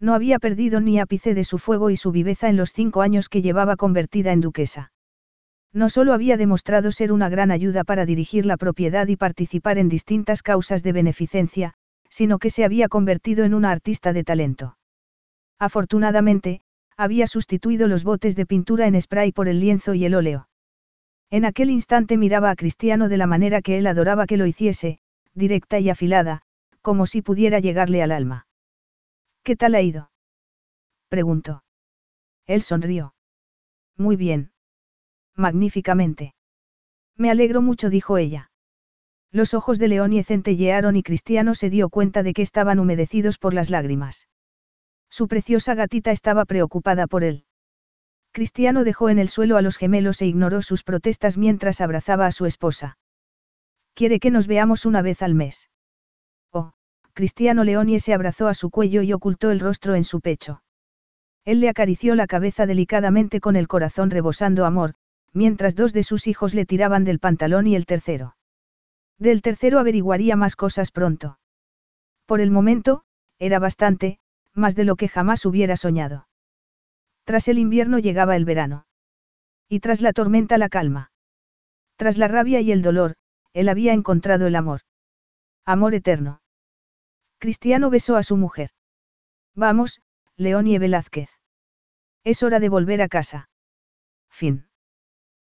No 0.00 0.14
había 0.14 0.38
perdido 0.38 0.80
ni 0.80 0.98
ápice 0.98 1.34
de 1.34 1.44
su 1.44 1.58
fuego 1.58 1.90
y 1.90 1.96
su 1.96 2.12
viveza 2.12 2.48
en 2.48 2.56
los 2.56 2.72
cinco 2.72 3.02
años 3.02 3.28
que 3.28 3.42
llevaba 3.42 3.76
convertida 3.76 4.32
en 4.32 4.40
duquesa. 4.40 4.92
No 5.72 5.88
solo 5.88 6.12
había 6.12 6.36
demostrado 6.36 6.92
ser 6.92 7.12
una 7.12 7.28
gran 7.28 7.50
ayuda 7.50 7.84
para 7.84 8.04
dirigir 8.04 8.44
la 8.44 8.56
propiedad 8.56 9.06
y 9.08 9.16
participar 9.16 9.78
en 9.78 9.88
distintas 9.88 10.42
causas 10.42 10.82
de 10.82 10.92
beneficencia, 10.92 11.74
sino 12.10 12.38
que 12.38 12.50
se 12.50 12.64
había 12.64 12.88
convertido 12.88 13.44
en 13.44 13.54
una 13.54 13.70
artista 13.70 14.12
de 14.12 14.24
talento. 14.24 14.76
Afortunadamente, 15.58 16.60
había 16.96 17.26
sustituido 17.26 17.88
los 17.88 18.04
botes 18.04 18.36
de 18.36 18.46
pintura 18.46 18.86
en 18.86 19.00
spray 19.00 19.32
por 19.32 19.48
el 19.48 19.60
lienzo 19.60 19.94
y 19.94 20.04
el 20.04 20.14
óleo. 20.14 20.48
En 21.30 21.44
aquel 21.44 21.70
instante 21.70 22.16
miraba 22.16 22.50
a 22.50 22.56
Cristiano 22.56 23.08
de 23.08 23.16
la 23.16 23.26
manera 23.26 23.62
que 23.62 23.78
él 23.78 23.86
adoraba 23.86 24.26
que 24.26 24.36
lo 24.36 24.46
hiciese, 24.46 24.98
directa 25.34 25.78
y 25.78 25.88
afilada, 25.88 26.42
como 26.82 27.06
si 27.06 27.22
pudiera 27.22 27.58
llegarle 27.58 28.02
al 28.02 28.12
alma. 28.12 28.46
¿Qué 29.42 29.56
tal 29.56 29.74
ha 29.74 29.80
ido? 29.80 30.10
preguntó. 31.08 31.64
Él 32.46 32.62
sonrió. 32.62 33.14
Muy 33.96 34.16
bien. 34.16 34.52
Magníficamente. 35.36 36.34
Me 37.16 37.30
alegro 37.30 37.62
mucho, 37.62 37.88
dijo 37.88 38.18
ella. 38.18 38.50
Los 39.30 39.54
ojos 39.54 39.78
de 39.78 39.88
Leonie 39.88 40.24
centellearon 40.24 40.96
y 40.96 41.02
Cristiano 41.02 41.54
se 41.54 41.70
dio 41.70 41.88
cuenta 41.88 42.22
de 42.22 42.34
que 42.34 42.42
estaban 42.42 42.78
humedecidos 42.78 43.38
por 43.38 43.54
las 43.54 43.70
lágrimas. 43.70 44.28
Su 45.12 45.28
preciosa 45.28 45.74
gatita 45.74 46.10
estaba 46.10 46.46
preocupada 46.46 47.06
por 47.06 47.22
él. 47.22 47.44
Cristiano 48.32 48.82
dejó 48.82 49.10
en 49.10 49.18
el 49.18 49.28
suelo 49.28 49.58
a 49.58 49.62
los 49.62 49.76
gemelos 49.76 50.22
e 50.22 50.26
ignoró 50.26 50.62
sus 50.62 50.84
protestas 50.84 51.36
mientras 51.36 51.82
abrazaba 51.82 52.24
a 52.24 52.32
su 52.32 52.46
esposa. 52.46 52.96
Quiere 53.92 54.20
que 54.20 54.30
nos 54.30 54.46
veamos 54.46 54.86
una 54.86 55.02
vez 55.02 55.20
al 55.20 55.34
mes. 55.34 55.68
Oh, 56.50 56.72
Cristiano 57.12 57.62
Leonie 57.62 58.00
se 58.00 58.14
abrazó 58.14 58.48
a 58.48 58.54
su 58.54 58.70
cuello 58.70 59.02
y 59.02 59.12
ocultó 59.12 59.50
el 59.50 59.60
rostro 59.60 59.96
en 59.96 60.04
su 60.04 60.22
pecho. 60.22 60.62
Él 61.44 61.60
le 61.60 61.68
acarició 61.68 62.14
la 62.14 62.26
cabeza 62.26 62.64
delicadamente 62.64 63.38
con 63.38 63.54
el 63.56 63.68
corazón 63.68 64.08
rebosando 64.08 64.64
amor, 64.64 64.94
mientras 65.34 65.76
dos 65.76 65.92
de 65.92 66.04
sus 66.04 66.26
hijos 66.26 66.54
le 66.54 66.64
tiraban 66.64 67.04
del 67.04 67.18
pantalón 67.18 67.66
y 67.66 67.76
el 67.76 67.84
tercero. 67.84 68.34
Del 69.18 69.42
tercero 69.42 69.78
averiguaría 69.78 70.36
más 70.36 70.56
cosas 70.56 70.90
pronto. 70.90 71.38
Por 72.24 72.40
el 72.40 72.50
momento, 72.50 73.02
era 73.38 73.58
bastante, 73.58 74.20
más 74.54 74.74
de 74.74 74.84
lo 74.84 74.96
que 74.96 75.08
jamás 75.08 75.44
hubiera 75.46 75.76
soñado. 75.76 76.28
Tras 77.24 77.48
el 77.48 77.58
invierno 77.58 77.98
llegaba 77.98 78.36
el 78.36 78.44
verano. 78.44 78.86
Y 79.68 79.80
tras 79.80 80.00
la 80.00 80.12
tormenta 80.12 80.58
la 80.58 80.68
calma. 80.68 81.12
Tras 81.96 82.18
la 82.18 82.28
rabia 82.28 82.60
y 82.60 82.72
el 82.72 82.82
dolor, 82.82 83.14
él 83.52 83.68
había 83.68 83.92
encontrado 83.92 84.46
el 84.46 84.56
amor. 84.56 84.80
Amor 85.64 85.94
eterno. 85.94 86.42
Cristiano 87.38 87.90
besó 87.90 88.16
a 88.16 88.22
su 88.22 88.36
mujer. 88.36 88.70
Vamos, 89.54 90.00
Leonie 90.36 90.78
Velázquez. 90.78 91.30
Es 92.24 92.42
hora 92.42 92.60
de 92.60 92.68
volver 92.68 93.02
a 93.02 93.08
casa. 93.08 93.48
Fin. 94.30 94.66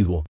individuo. 0.00 0.24